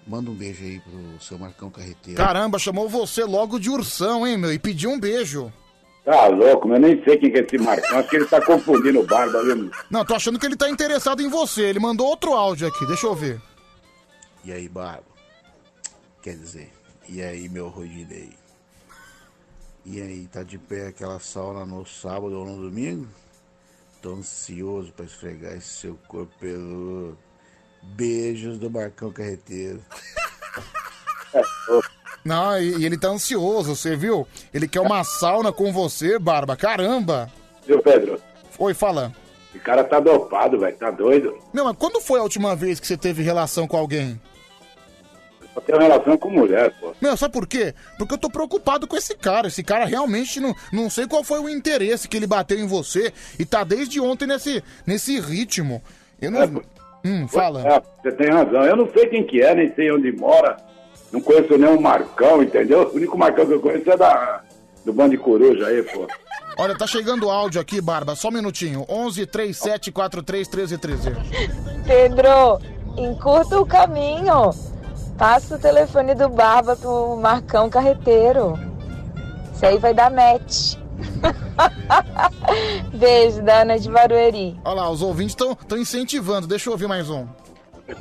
Manda 0.07 0.31
um 0.31 0.35
beijo 0.35 0.63
aí 0.63 0.79
pro 0.81 1.21
seu 1.21 1.37
Marcão 1.37 1.69
Carreteiro. 1.69 2.17
Caramba, 2.17 2.59
chamou 2.59 2.89
você 2.89 3.25
logo 3.25 3.59
de 3.59 3.69
ursão, 3.69 4.25
hein, 4.27 4.37
meu? 4.37 4.53
E 4.53 4.59
pediu 4.59 4.91
um 4.91 5.01
beijo. 5.01 5.53
Tá 6.05 6.29
louco, 6.29 6.69
mas 6.69 6.81
eu 6.81 6.89
nem 6.89 7.03
sei 7.03 7.19
quem 7.19 7.33
que 7.33 7.39
é 7.39 7.41
esse 7.41 7.59
Marcão. 7.59 7.99
Acho 7.99 8.09
que 8.09 8.17
ele 8.17 8.27
tá 8.27 8.41
confundindo 8.41 9.01
o 9.01 9.07
Barba, 9.07 9.43
viu? 9.43 9.69
Não, 9.91 10.05
tô 10.05 10.15
achando 10.15 10.39
que 10.39 10.47
ele 10.47 10.55
tá 10.57 10.71
interessado 10.71 11.21
em 11.21 11.29
você. 11.29 11.63
Ele 11.63 11.81
mandou 11.81 12.07
outro 12.07 12.33
áudio 12.35 12.69
aqui, 12.69 12.87
deixa 12.87 13.07
eu 13.09 13.15
ver. 13.17 13.43
E 14.45 14.53
aí, 14.53 14.69
Barba? 14.69 15.03
Quer 16.23 16.37
dizer, 16.37 16.73
e 17.09 17.21
aí, 17.21 17.49
meu 17.49 17.69
Rodinei? 17.69 18.31
E 19.85 20.01
aí, 20.01 20.29
tá 20.29 20.45
de 20.45 20.59
pé 20.59 20.87
aquela 20.87 21.19
sauna 21.19 21.67
no 21.67 21.85
sábado 21.85 22.39
ou 22.39 22.47
no 22.47 22.63
domingo? 22.63 23.09
Tô 24.01 24.15
ansioso 24.15 24.93
pra 24.93 25.05
esfregar 25.05 25.57
esse 25.57 25.69
seu 25.69 25.99
corpo 26.07 26.33
peludo. 26.39 27.19
Beijos 27.95 28.59
do 28.59 28.71
Marcão 28.71 29.11
Carreteiro. 29.11 29.81
Não, 32.25 32.59
e, 32.59 32.79
e 32.79 32.85
ele 32.85 32.99
tá 32.99 33.09
ansioso, 33.09 33.77
você 33.77 33.95
viu? 33.95 34.27
Ele 34.53 34.67
quer 34.67 34.81
uma 34.81 35.05
sauna 35.05 35.53
com 35.53 35.73
você, 35.73 36.19
Barba. 36.19 36.57
Caramba! 36.57 37.31
Viu, 37.67 37.81
Pedro? 37.81 38.21
Oi, 38.59 38.75
fala. 38.75 39.13
Esse 39.55 39.63
cara 39.63 39.85
tá 39.85 40.01
dopado, 40.01 40.59
velho. 40.59 40.77
Tá 40.77 40.91
doido. 40.91 41.39
Não, 41.53 41.65
mas 41.65 41.77
quando 41.79 42.01
foi 42.01 42.19
a 42.19 42.23
última 42.23 42.57
vez 42.57 42.81
que 42.81 42.87
você 42.87 42.97
teve 42.97 43.23
relação 43.23 43.67
com 43.67 43.77
alguém? 43.77 44.21
Só 45.55 45.61
tem 45.61 45.79
relação 45.79 46.19
com 46.19 46.31
mulher, 46.31 46.75
pô. 46.79 46.93
Meu, 47.01 47.17
sabe 47.17 47.33
por 47.33 47.47
quê? 47.47 47.75
Porque 47.97 48.13
eu 48.13 48.19
tô 48.19 48.29
preocupado 48.29 48.87
com 48.87 48.97
esse 48.97 49.15
cara. 49.17 49.49
Esse 49.49 49.63
cara 49.63 49.87
realmente 49.87 50.41
não, 50.41 50.55
não 50.71 50.91
sei 50.91 51.07
qual 51.07 51.25
foi 51.25 51.39
o 51.39 51.49
interesse 51.49 52.09
que 52.09 52.17
ele 52.17 52.27
bateu 52.27 52.59
em 52.59 52.67
você 52.67 53.13
e 53.39 53.45
tá 53.47 53.65
desde 53.65 53.99
ontem 53.99 54.27
nesse, 54.27 54.63
nesse 54.87 55.19
ritmo. 55.19 55.83
Eu 56.21 56.31
não. 56.31 56.63
Hum, 57.07 57.29
fala. 57.29 57.61
É, 57.61 57.83
você 58.03 58.11
tem 58.17 58.31
razão. 58.31 58.65
Eu 58.65 58.75
não 58.75 58.91
sei 58.91 59.07
quem 59.07 59.25
que 59.25 59.41
é, 59.41 59.55
nem 59.55 59.73
sei 59.75 59.93
onde 59.93 60.11
mora. 60.11 60.57
Não 61.13 61.21
conheço 61.21 61.57
nem 61.57 61.71
o 61.71 61.81
Marcão, 61.81 62.43
entendeu? 62.43 62.91
O 62.93 62.97
único 62.97 63.17
Marcão 63.17 63.47
que 63.47 63.53
eu 63.53 63.61
conheço 63.61 63.89
é 63.93 63.97
da, 63.97 64.43
do 64.85 64.93
Bando 64.93 65.11
de 65.11 65.19
Coruja 65.19 65.69
aí, 65.69 65.85
pô. 65.85 66.09
Olha, 66.59 66.77
tá 66.77 66.87
chegando 66.87 67.31
áudio 67.31 67.61
aqui, 67.61 67.81
Barba. 67.81 68.17
Só 68.17 68.29
um 68.29 68.33
minutinho. 68.33 68.85
11 68.89 69.25
37 69.27 69.93
43 69.93 70.49
13 70.49 70.79
13. 70.79 71.13
Pedro, 71.87 72.59
encurta 72.97 73.61
o 73.61 73.67
caminho. 73.67 74.51
Passa 75.17 75.55
o 75.55 75.59
telefone 75.59 76.15
do 76.15 76.29
Barba 76.29 76.75
pro 76.75 77.17
Marcão 77.17 77.71
Carreteiro. 77.71 78.59
Isso 79.55 79.65
aí 79.65 79.79
vai 79.79 79.95
dar 79.95 80.11
match. 80.11 80.77
Beijo, 82.93 83.43
da 83.43 83.63
Ana 83.63 83.79
de 83.79 83.91
Barueri. 83.91 84.59
Olha 84.65 84.83
lá, 84.83 84.91
os 84.91 85.03
ouvintes 85.03 85.35
estão 85.35 85.79
incentivando. 85.79 86.47
Deixa 86.47 86.69
eu 86.69 86.73
ouvir 86.73 86.87
mais 86.87 87.11
um. 87.11 87.27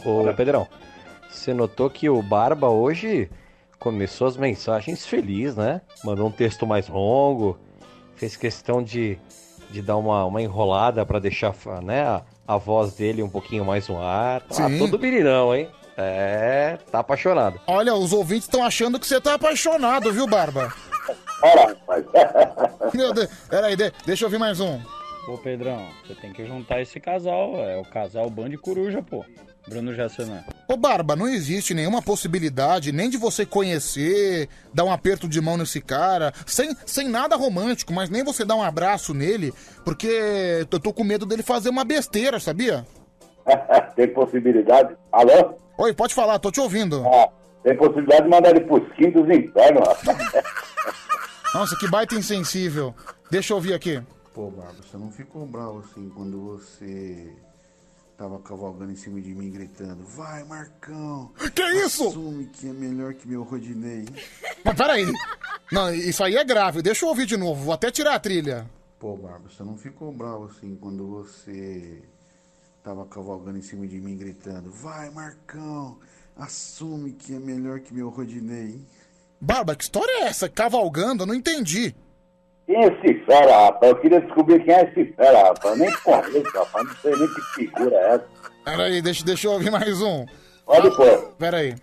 Ô, 0.04 0.34
Pedrão, 0.36 0.68
você 1.30 1.54
notou 1.54 1.90
que 1.90 2.10
o 2.10 2.22
Barba 2.22 2.70
hoje 2.70 3.30
começou 3.80 4.28
as 4.28 4.38
mensagens 4.38 5.06
feliz, 5.06 5.56
né? 5.56 5.82
Mandou 6.04 6.28
um 6.28 6.32
texto 6.32 6.66
mais 6.66 6.88
longo, 6.88 7.58
fez 8.16 8.36
questão 8.36 8.82
de, 8.82 9.18
de 9.70 9.82
dar 9.82 9.98
uma, 9.98 10.26
uma 10.26 10.42
enrolada 10.42 11.06
pra 11.06 11.20
deixar 11.20 11.54
né, 11.84 12.04
a, 12.04 12.24
a 12.48 12.58
voz 12.58 12.94
dele 12.94 13.22
um 13.22 13.30
pouquinho 13.30 13.64
mais 13.64 13.88
no 13.88 14.02
ar. 14.02 14.42
Tá 14.42 14.68
Sim. 14.68 14.80
todo 14.80 14.98
birirão, 14.98 15.54
hein? 15.54 15.70
É, 15.98 16.78
tá 16.92 17.00
apaixonado. 17.00 17.60
Olha, 17.68 17.96
os 17.96 18.12
ouvintes 18.12 18.46
estão 18.46 18.64
achando 18.66 19.00
que 19.00 19.08
você 19.08 19.22
tá 19.22 19.36
apaixonado, 19.36 20.12
viu, 20.12 20.28
Barba? 20.28 20.74
Olha, 21.46 21.68
rapaz. 21.68 22.06
Meu 22.94 23.14
Deus. 23.14 23.28
Peraí, 23.50 23.76
de- 23.76 23.92
deixa 24.06 24.24
eu 24.24 24.28
ouvir 24.28 24.40
mais 24.40 24.60
um. 24.60 24.80
Ô 25.28 25.38
Pedrão, 25.38 25.88
você 26.06 26.14
tem 26.16 26.32
que 26.32 26.46
juntar 26.46 26.82
esse 26.82 27.00
casal, 27.00 27.56
é 27.58 27.78
o 27.78 27.84
casal 27.84 28.30
Band 28.30 28.50
de 28.50 28.58
Coruja, 28.58 29.02
pô. 29.02 29.26
Bruno 29.68 29.96
Jassanã. 29.96 30.44
Ô, 30.68 30.78
Barba, 30.78 31.16
não 31.16 31.28
existe 31.28 31.74
nenhuma 31.74 32.00
possibilidade 32.00 32.92
nem 32.92 33.10
de 33.10 33.18
você 33.18 33.44
conhecer, 33.48 34.48
dar 34.72 34.84
um 34.84 34.92
aperto 34.92 35.28
de 35.28 35.42
mão 35.42 35.58
nesse 35.58 35.82
cara, 35.82 36.32
sem, 36.46 36.76
sem 36.86 37.08
nada 37.10 37.36
romântico, 37.36 37.92
mas 37.92 38.08
nem 38.08 38.24
você 38.24 38.46
dar 38.46 38.56
um 38.56 38.62
abraço 38.62 39.12
nele, 39.12 39.52
porque 39.84 40.68
eu 40.72 40.80
tô 40.80 40.94
com 40.94 41.04
medo 41.04 41.26
dele 41.26 41.42
fazer 41.42 41.70
uma 41.70 41.84
besteira, 41.84 42.40
sabia? 42.40 42.86
tem 43.96 44.08
possibilidade. 44.10 44.96
Alô? 45.12 45.56
Oi, 45.80 45.94
pode 45.96 46.14
falar, 46.14 46.38
tô 46.38 46.52
te 46.52 46.60
ouvindo. 46.60 47.04
Ah, 47.08 47.30
tem 47.64 47.76
possibilidade 47.76 48.24
de 48.24 48.30
mandar 48.30 48.52
ele 48.52 48.62
pros 48.62 48.88
quintos 48.94 49.24
infernos, 49.28 49.88
rapaz. 49.88 50.44
Nossa, 51.56 51.78
que 51.78 51.88
baita 51.88 52.16
insensível. 52.16 52.94
Deixa 53.32 53.54
eu 53.54 53.56
ouvir 53.56 53.74
aqui. 53.74 54.04
Pô, 54.34 54.52
Barba, 54.52 54.76
você 54.84 54.98
não 54.98 55.10
ficou 55.10 55.46
bravo 55.46 55.80
assim 55.80 56.10
quando 56.10 56.38
você 56.42 57.34
tava 58.18 58.38
cavalgando 58.40 58.92
em 58.92 58.96
cima 58.98 59.22
de 59.22 59.34
mim 59.34 59.50
gritando: 59.50 60.04
Vai, 60.04 60.44
Marcão! 60.44 61.32
Que 61.56 61.64
isso? 61.86 62.10
Assume 62.10 62.48
que 62.48 62.68
é 62.68 62.74
melhor 62.74 63.14
que 63.14 63.26
meu 63.26 63.44
Rodinei. 63.44 64.04
Mas 64.66 64.76
peraí. 64.76 65.06
Não, 65.72 65.94
isso 65.94 66.26
aí 66.26 66.36
é 66.36 66.44
grave. 66.44 66.82
Deixa 66.82 67.06
eu 67.06 67.10
ouvir 67.10 67.26
de 67.26 67.38
novo. 67.38 67.64
Vou 67.64 67.74
até 67.74 67.90
tirar 67.90 68.16
a 68.16 68.20
trilha. 68.20 68.70
Pô, 69.00 69.16
Barba, 69.16 69.50
você 69.50 69.64
não 69.64 69.78
ficou 69.78 70.12
bravo 70.12 70.52
assim 70.52 70.76
quando 70.76 71.08
você 71.08 72.04
tava 72.84 73.06
cavalgando 73.06 73.58
em 73.58 73.62
cima 73.62 73.88
de 73.88 74.02
mim 74.02 74.18
gritando: 74.18 74.70
Vai, 74.70 75.10
Marcão! 75.10 75.98
Assume 76.36 77.14
que 77.14 77.34
é 77.34 77.40
melhor 77.40 77.80
que 77.80 77.94
meu 77.94 78.10
Rodinei. 78.10 78.82
Barba, 79.40 79.76
que 79.76 79.84
história 79.84 80.24
é 80.24 80.28
essa? 80.28 80.50
Cavalgando? 80.50 81.24
Eu 81.24 81.28
não 81.28 81.36
entendi. 81.36 81.96
Quem 82.66 82.78
é 82.78 82.88
esse 82.88 83.26
fera, 83.26 83.66
rapaz? 83.66 83.92
Eu 83.92 83.98
queria 84.00 84.22
descobrir 84.22 84.64
quem 84.64 84.74
é 84.74 84.84
esse 84.84 85.14
fera, 85.14 85.44
rapaz. 85.50 85.66
Eu 85.66 85.86
nem 85.86 85.94
conheço, 85.98 86.58
rapaz. 86.58 86.88
Não 86.88 86.96
sei 86.96 87.12
nem 87.16 87.28
que 87.28 87.42
figura 87.54 87.96
é 87.96 88.16
essa. 88.16 88.26
Peraí, 88.64 89.02
deixa, 89.02 89.24
deixa 89.24 89.48
eu 89.48 89.52
ouvir 89.52 89.70
mais 89.72 90.02
um. 90.02 90.26
Pode 90.66 90.96
pôr. 90.96 91.36
Peraí. 91.38 91.76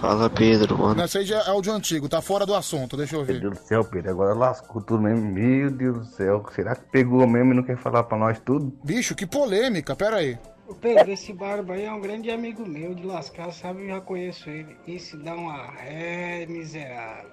Fala, 0.00 0.28
Pedro, 0.28 0.76
mano. 0.76 0.96
Não, 0.96 1.04
esse 1.06 1.16
aí 1.16 1.24
já 1.24 1.38
é 1.38 1.48
áudio 1.48 1.72
antigo, 1.72 2.08
tá 2.08 2.20
fora 2.20 2.44
do 2.44 2.54
assunto. 2.54 2.94
Deixa 2.96 3.14
eu 3.16 3.20
Meu 3.24 3.28
ouvir. 3.28 3.40
Deus 3.40 3.58
do 3.58 3.64
céu, 3.64 3.84
Pedro, 3.84 4.10
agora 4.10 4.34
lascou 4.34 4.82
tudo 4.82 5.02
mesmo. 5.02 5.24
Meu 5.32 5.70
Deus 5.70 5.98
do 5.98 6.04
céu, 6.04 6.44
será 6.54 6.74
que 6.76 6.84
pegou 6.90 7.26
mesmo 7.26 7.52
e 7.52 7.56
não 7.56 7.62
quer 7.62 7.78
falar 7.78 8.02
pra 8.02 8.18
nós 8.18 8.38
tudo? 8.40 8.70
Bicho, 8.84 9.14
que 9.14 9.24
polêmica, 9.26 9.96
peraí. 9.96 10.36
Ô 10.66 10.74
Pedro, 10.74 11.10
esse 11.10 11.32
barba 11.32 11.74
aí 11.74 11.84
é 11.84 11.92
um 11.92 12.00
grande 12.00 12.30
amigo 12.30 12.66
meu 12.66 12.94
de 12.94 13.04
lascar, 13.04 13.52
sabe? 13.52 13.82
Eu 13.82 13.88
já 13.88 14.00
conheço 14.00 14.48
ele. 14.48 14.76
Esse 14.86 15.16
dá 15.16 15.34
uma 15.34 15.66
ré 15.72 16.46
miserável. 16.46 17.30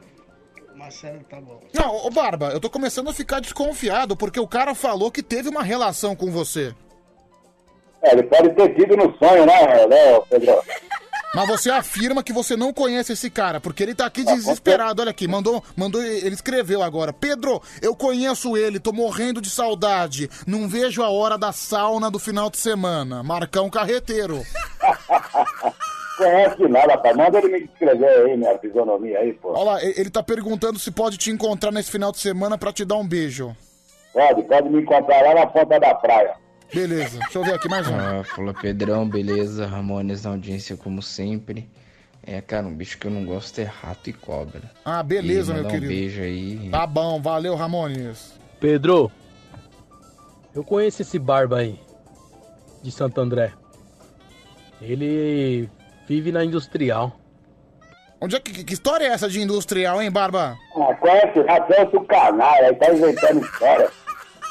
Marcelo 0.76 1.20
tá 1.30 1.42
bom. 1.42 1.60
Não, 1.74 2.06
ô 2.06 2.10
Barba, 2.10 2.52
eu 2.52 2.60
tô 2.60 2.70
começando 2.70 3.10
a 3.10 3.14
ficar 3.14 3.42
desconfiado 3.42 4.16
porque 4.16 4.40
o 4.40 4.48
cara 4.48 4.74
falou 4.74 5.12
que 5.12 5.22
teve 5.22 5.50
uma 5.50 5.62
relação 5.62 6.16
com 6.16 6.32
você. 6.32 6.74
É, 8.02 8.14
ele 8.14 8.24
pode 8.24 8.50
ter 8.54 8.74
tido 8.76 8.96
no 8.96 9.14
sonho, 9.18 9.46
né, 9.46 9.88
né, 9.88 10.20
Pedro? 10.30 10.54
Mas 11.34 11.48
você 11.48 11.70
afirma 11.70 12.24
que 12.24 12.34
você 12.34 12.56
não 12.56 12.74
conhece 12.74 13.14
esse 13.14 13.30
cara, 13.30 13.60
porque 13.60 13.84
ele 13.84 13.94
tá 13.94 14.06
aqui 14.06 14.24
desesperado. 14.24 15.02
Olha 15.02 15.12
aqui, 15.12 15.28
mandou, 15.28 15.64
mandou, 15.76 16.02
ele 16.02 16.34
escreveu 16.34 16.82
agora. 16.82 17.14
Pedro, 17.14 17.62
eu 17.82 17.96
conheço 17.96 18.58
ele, 18.58 18.80
tô 18.80 18.92
morrendo 18.92 19.40
de 19.42 19.50
saudade. 19.50 20.30
Não 20.48 20.68
vejo 20.68 21.04
a 21.04 21.10
hora 21.10 21.38
da 21.38 21.52
sauna 21.52 22.10
do 22.10 22.18
final 22.18 22.50
de 22.50 22.58
semana. 22.58 23.22
Marcão 23.22 23.70
Carreteiro. 23.70 24.44
Conhece 26.20 26.68
nada, 26.68 26.94
rapaz. 26.94 27.16
Manda 27.16 27.38
ele 27.38 27.48
me 27.48 27.60
escrever 27.64 28.10
aí, 28.10 28.36
minha 28.36 28.58
fisionomia 28.60 29.20
aí, 29.20 29.34
pô. 29.34 29.54
Olha 29.54 29.64
lá, 29.64 29.84
ele 29.84 30.10
tá 30.10 30.22
perguntando 30.22 30.78
se 30.78 30.92
pode 30.92 31.18
te 31.18 31.32
encontrar 31.32 31.72
nesse 31.72 31.90
final 31.90 32.12
de 32.12 32.20
semana 32.20 32.58
pra 32.58 32.74
te 32.74 32.84
dar 32.84 32.98
um 32.98 33.08
beijo. 33.08 33.56
Pode, 34.12 34.44
pode 34.44 34.70
me 34.70 34.82
encontrar 34.82 35.22
lá 35.22 35.36
na 35.36 35.48
ponta 35.48 35.80
da 35.80 35.96
praia. 35.96 36.36
Beleza, 36.74 37.18
deixa 37.20 37.40
eu 37.40 37.44
ver 37.44 37.56
aqui 37.56 37.68
mais 37.68 37.88
um. 37.88 37.96
Ah, 37.96 38.24
fala 38.24 38.54
Pedrão, 38.54 39.08
beleza? 39.10 39.66
Ramones 39.66 40.24
na 40.24 40.32
audiência 40.32 40.78
como 40.78 41.02
sempre. 41.02 41.68
É, 42.26 42.42
cara, 42.42 42.68
um 42.68 42.76
bicho 42.76 42.98
que 43.00 43.08
eu 43.08 43.12
não 43.12 43.26
gosto 43.26 43.60
é 43.60 43.64
rato 43.64 44.10
e 44.10 44.14
cobra. 44.14 44.62
Ah, 44.86 45.02
beleza, 45.02 45.52
E 45.52 45.56
meu 45.56 45.64
mandar 45.64 45.74
querido. 45.74 45.92
Um 45.92 45.96
beijo 45.96 46.22
aí. 46.22 46.70
Tá 46.70 46.86
bom, 46.86 47.20
valeu, 47.20 47.56
Ramones. 47.56 48.40
Pedro, 48.60 49.12
eu 50.54 50.64
conheço 50.64 51.02
esse 51.02 51.18
barba 51.18 51.58
aí, 51.58 51.80
de 52.84 52.92
Santo 52.92 53.20
André. 53.20 53.52
Ele 54.80 55.68
vive 56.08 56.32
na 56.32 56.46
industrial. 56.46 57.20
Onde 58.22 58.36
é 58.36 58.40
que, 58.40 58.64
que 58.64 58.74
história 58.74 59.06
é 59.06 59.08
essa 59.08 59.30
de 59.30 59.42
industrial, 59.42 60.02
hein, 60.02 60.12
Barba? 60.12 60.58
Ah, 60.76 60.94
conhece 60.96 61.40
o 61.96 62.04
canalha, 62.04 62.68
aí 62.68 62.76
tá 62.76 62.94
inventando 62.94 63.42
história. 63.42 63.90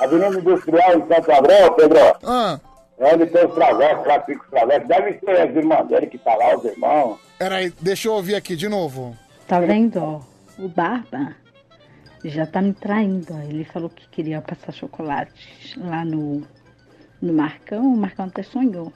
Avenida 0.00 0.38
Industrial 0.38 0.98
em 0.98 1.06
Santo 1.08 1.32
André, 1.32 1.70
Pedro. 1.70 1.98
Ah. 2.24 2.60
É 2.98 3.14
onde 3.14 3.26
tem 3.26 3.46
os 3.46 3.54
travessos, 3.54 4.06
lá 4.06 4.20
fica 4.22 4.42
os 4.42 4.50
travessos. 4.50 4.88
Deve 4.88 5.18
ser 5.20 5.40
as 5.40 5.56
irmãs 5.56 5.88
dele 5.88 6.06
que 6.06 6.18
tá 6.18 6.34
lá, 6.34 6.56
os 6.56 6.64
irmãos. 6.64 7.18
Peraí, 7.38 7.72
deixa 7.80 8.08
eu 8.08 8.14
ouvir 8.14 8.34
aqui 8.34 8.56
de 8.56 8.68
novo. 8.68 9.16
Tá 9.46 9.60
vendo, 9.60 9.98
ó? 9.98 10.20
O 10.58 10.68
Barba 10.68 11.34
já 12.24 12.44
tá 12.46 12.60
me 12.60 12.72
traindo, 12.72 13.32
ó. 13.32 13.40
Ele 13.42 13.64
falou 13.64 13.88
que 13.88 14.08
queria 14.08 14.42
passar 14.42 14.72
chocolate 14.72 15.78
lá 15.78 16.04
no, 16.04 16.42
no 17.22 17.32
Marcão. 17.32 17.94
O 17.94 17.96
Marcão 17.96 18.26
até 18.26 18.42
sonhou. 18.42 18.92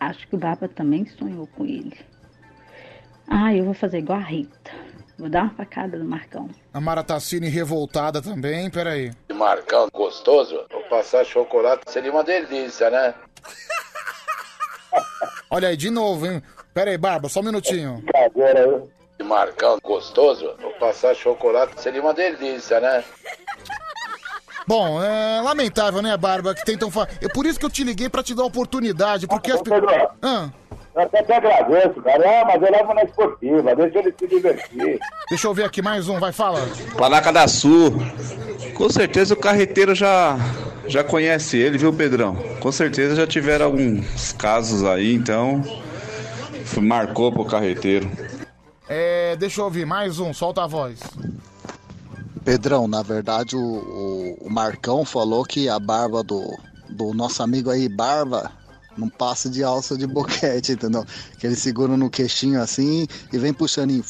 Acho 0.00 0.26
que 0.26 0.34
o 0.34 0.38
Barba 0.38 0.66
também 0.68 1.06
sonhou 1.06 1.46
com 1.46 1.64
ele. 1.64 1.96
Ah, 3.28 3.54
eu 3.54 3.64
vou 3.64 3.74
fazer 3.74 3.98
igual 3.98 4.18
a 4.18 4.22
Rita. 4.22 4.72
Vou 5.16 5.28
dar 5.28 5.42
uma 5.42 5.50
facada 5.50 5.96
no 5.96 6.04
Marcão. 6.04 6.48
A 6.72 6.80
Maratacine 6.80 7.48
revoltada 7.48 8.20
também, 8.20 8.70
peraí. 8.70 9.12
Marcão 9.40 9.88
gostoso, 9.90 10.66
vou 10.70 10.82
passar 10.82 11.24
chocolate. 11.24 11.90
Seria 11.90 12.12
uma 12.12 12.22
delícia, 12.22 12.90
né? 12.90 13.14
Olha 15.48 15.68
aí, 15.68 15.78
de 15.78 15.88
novo, 15.88 16.26
hein? 16.26 16.42
Peraí, 16.74 16.98
Barba, 16.98 17.26
só 17.30 17.40
um 17.40 17.44
minutinho. 17.44 18.04
Marcão 19.24 19.78
gostoso, 19.82 20.54
vou 20.60 20.72
passar 20.72 21.14
chocolate. 21.14 21.80
Seria 21.80 22.02
uma 22.02 22.12
delícia, 22.12 22.80
né? 22.80 23.02
Bom, 24.68 25.02
é 25.02 25.40
lamentável, 25.40 26.02
né, 26.02 26.14
Barba, 26.18 26.54
que 26.54 26.62
tentam 26.62 26.90
falar. 26.90 27.08
É 27.22 27.28
por 27.28 27.46
isso 27.46 27.58
que 27.58 27.64
eu 27.64 27.70
te 27.70 27.82
liguei 27.82 28.10
pra 28.10 28.22
te 28.22 28.34
dar 28.34 28.42
a 28.42 28.46
oportunidade, 28.46 29.26
porque 29.26 29.52
as 29.52 29.62
pessoas. 29.62 30.10
Ah, 30.20 30.50
eu 30.94 31.02
até 31.02 31.22
te 31.22 31.32
agradeço, 31.32 32.00
cara. 32.02 32.40
Ah, 32.40 32.44
mas 32.46 32.62
eu 32.62 32.70
levo 32.70 32.94
na 32.94 33.02
esportiva, 33.02 33.74
deixa 33.76 33.98
ele 33.98 34.14
se 34.18 34.26
divertir. 34.26 34.98
deixa 35.28 35.46
eu 35.46 35.54
ver 35.54 35.64
aqui 35.64 35.80
mais 35.82 36.08
um, 36.08 36.18
vai, 36.18 36.32
fala. 36.32 36.60
Placa 36.96 37.32
da 37.32 37.46
Sul. 37.48 37.92
Com 38.74 38.88
certeza 38.88 39.34
o 39.34 39.36
carreteiro 39.36 39.94
já, 39.94 40.36
já 40.86 41.04
conhece 41.04 41.56
ele, 41.58 41.76
viu, 41.78 41.92
Pedrão? 41.92 42.34
Com 42.60 42.72
certeza 42.72 43.14
já 43.16 43.26
tiveram 43.26 43.66
alguns 43.66 44.32
casos 44.32 44.84
aí, 44.84 45.14
então. 45.14 45.62
Marcou 46.80 47.32
pro 47.32 47.44
carreteiro. 47.44 48.08
É, 48.88 49.36
deixa 49.36 49.60
eu 49.60 49.64
ouvir, 49.66 49.84
mais 49.84 50.18
um, 50.18 50.32
solta 50.32 50.62
a 50.64 50.66
voz. 50.66 51.00
Pedrão, 52.44 52.88
na 52.88 53.02
verdade 53.02 53.54
o, 53.56 53.60
o- 53.60 54.38
o 54.46 54.50
Marcão 54.50 55.04
falou 55.04 55.44
que 55.44 55.68
a 55.68 55.78
barba 55.78 56.22
do, 56.22 56.42
do 56.88 57.12
nosso 57.12 57.42
amigo 57.42 57.70
aí, 57.70 57.88
Barba, 57.88 58.50
não 58.96 59.08
passa 59.08 59.48
de 59.48 59.62
alça 59.64 59.96
de 59.96 60.06
boquete, 60.06 60.72
entendeu? 60.72 61.04
Que 61.38 61.46
ele 61.46 61.56
segura 61.56 61.96
no 61.96 62.10
queixinho 62.10 62.60
assim 62.60 63.06
e 63.32 63.38
vem 63.38 63.52
puxando. 63.52 63.90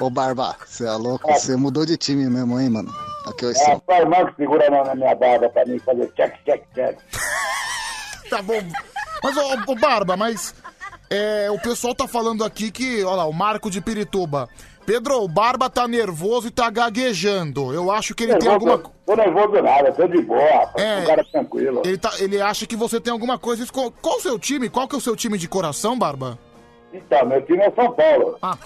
Ô 0.00 0.10
Barba, 0.10 0.56
você 0.66 0.84
é 0.86 0.92
louco? 0.92 1.32
Você 1.32 1.56
mudou 1.56 1.86
de 1.86 1.96
time 1.96 2.28
mesmo, 2.28 2.60
hein, 2.60 2.68
mano? 2.68 2.92
Aqui 3.26 3.44
eu 3.46 3.50
É 3.50 3.72
a 3.72 3.80
sua 3.80 3.98
irmã 3.98 4.26
que 4.26 4.36
segura 4.36 4.68
na 4.70 4.94
minha 4.94 5.14
barba 5.14 5.48
pra 5.48 5.64
mim 5.64 5.78
fazer 5.78 6.12
check, 6.14 6.34
check, 6.44 6.62
check. 6.74 6.98
Tá 8.30 8.40
bom. 8.40 8.60
Mas, 9.22 9.36
ô, 9.36 9.72
ô, 9.72 9.74
Barba, 9.76 10.16
mas. 10.16 10.54
é, 11.10 11.50
o 11.50 11.58
pessoal 11.58 11.94
tá 11.94 12.08
falando 12.08 12.42
aqui 12.42 12.70
que, 12.70 13.04
olha 13.04 13.16
lá, 13.16 13.24
o 13.26 13.32
Marco 13.32 13.70
de 13.70 13.80
Pirituba. 13.80 14.48
Pedro, 14.86 15.22
o 15.22 15.28
Barba 15.28 15.70
tá 15.70 15.88
nervoso 15.88 16.48
e 16.48 16.50
tá 16.50 16.68
gaguejando. 16.68 17.72
Eu 17.72 17.90
acho 17.90 18.14
que 18.14 18.24
ele 18.24 18.36
tem 18.36 18.48
alguma. 18.50 18.82
Tô 19.06 19.16
nervoso 19.16 19.62
nada, 19.62 19.92
tô 19.92 20.06
de 20.06 20.20
boa, 20.22 20.40
rapaz. 20.58 20.84
É. 20.84 20.98
Um 21.00 21.04
cara 21.06 21.24
tranquilo. 21.24 21.82
Ele, 21.84 21.96
tá, 21.98 22.12
ele 22.18 22.40
acha 22.40 22.66
que 22.66 22.76
você 22.76 23.00
tem 23.00 23.12
alguma 23.12 23.38
coisa. 23.38 23.62
esco- 23.62 23.90
Qual 24.02 24.16
o 24.16 24.20
seu 24.20 24.38
time? 24.38 24.68
Qual 24.68 24.86
que 24.86 24.94
é 24.94 24.98
o 24.98 25.00
seu 25.00 25.16
time 25.16 25.38
de 25.38 25.48
coração, 25.48 25.98
Barba? 25.98 26.38
Então, 26.92 27.26
meu 27.26 27.40
time 27.42 27.62
é 27.62 27.70
São 27.70 27.90
Paulo. 27.92 28.36
Ah. 28.42 28.56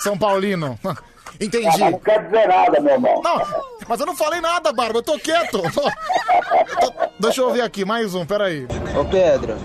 São 0.00 0.16
Paulino. 0.18 0.78
Entendi. 1.40 1.66
Ah, 1.66 1.78
mas 1.78 1.92
não 1.92 1.98
quer 1.98 2.24
dizer 2.24 2.48
nada, 2.48 2.80
meu 2.80 2.92
irmão. 2.94 3.20
Não, 3.22 3.42
mas 3.88 4.00
eu 4.00 4.06
não 4.06 4.16
falei 4.16 4.40
nada, 4.40 4.72
Barba, 4.72 4.98
eu 4.98 5.02
tô 5.02 5.18
quieto. 5.18 5.60
Eu 6.68 6.76
tô- 6.90 6.92
Deixa 7.18 7.40
eu 7.40 7.50
ver 7.52 7.62
aqui, 7.62 7.84
mais 7.84 8.14
um, 8.14 8.24
peraí. 8.26 8.66
Ô 8.98 9.04
Pedro, 9.04 9.56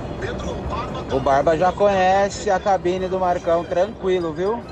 o 1.12 1.20
Barba 1.20 1.58
já 1.58 1.72
conhece 1.72 2.50
a 2.50 2.60
cabine 2.60 3.08
do 3.08 3.20
Marcão 3.20 3.64
tranquilo, 3.64 4.32
viu? 4.34 4.64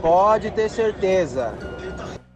Pode 0.00 0.50
ter 0.50 0.68
certeza. 0.68 1.54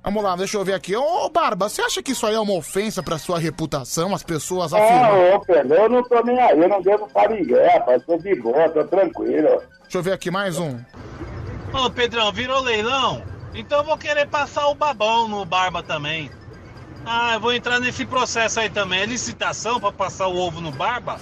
Vamos 0.02 0.22
lá, 0.22 0.36
deixa 0.36 0.56
eu 0.56 0.64
ver 0.64 0.74
aqui. 0.74 0.94
Ô, 0.96 1.28
Barba, 1.28 1.68
você 1.68 1.82
acha 1.82 2.02
que 2.02 2.12
isso 2.12 2.26
aí 2.26 2.34
é 2.34 2.40
uma 2.40 2.54
ofensa 2.54 3.02
pra 3.02 3.18
sua 3.18 3.38
reputação? 3.38 4.14
As 4.14 4.22
pessoas 4.22 4.72
afirmam. 4.72 5.02
Não, 5.12 5.36
ô, 5.36 5.40
Pedro, 5.40 5.74
eu 5.74 5.88
não 5.88 6.02
tô 6.02 6.22
nem 6.22 6.38
aí, 6.40 6.58
eu 6.58 6.68
não 6.68 6.80
devo 6.80 7.08
pra 7.08 7.28
ninguém, 7.28 7.66
rapaz. 7.66 8.02
Tô 8.04 8.16
de 8.16 8.34
boa, 8.40 8.68
tô 8.70 8.84
tranquilo. 8.84 9.62
Deixa 9.82 9.98
eu 9.98 10.02
ver 10.02 10.12
aqui 10.12 10.30
mais 10.30 10.58
um. 10.58 10.78
Ô 11.74 11.90
Pedrão, 11.90 12.32
virou 12.32 12.60
leilão? 12.60 13.22
Então 13.56 13.78
eu 13.78 13.84
vou 13.84 13.96
querer 13.96 14.28
passar 14.28 14.68
o 14.68 14.74
babão 14.74 15.26
no 15.26 15.44
Barba 15.44 15.82
também. 15.82 16.30
Ah, 17.06 17.34
eu 17.34 17.40
vou 17.40 17.54
entrar 17.54 17.80
nesse 17.80 18.04
processo 18.04 18.60
aí 18.60 18.68
também. 18.68 19.00
É 19.00 19.06
licitação 19.06 19.80
pra 19.80 19.90
passar 19.90 20.26
o 20.26 20.36
ovo 20.36 20.60
no 20.60 20.70
Barba? 20.70 21.18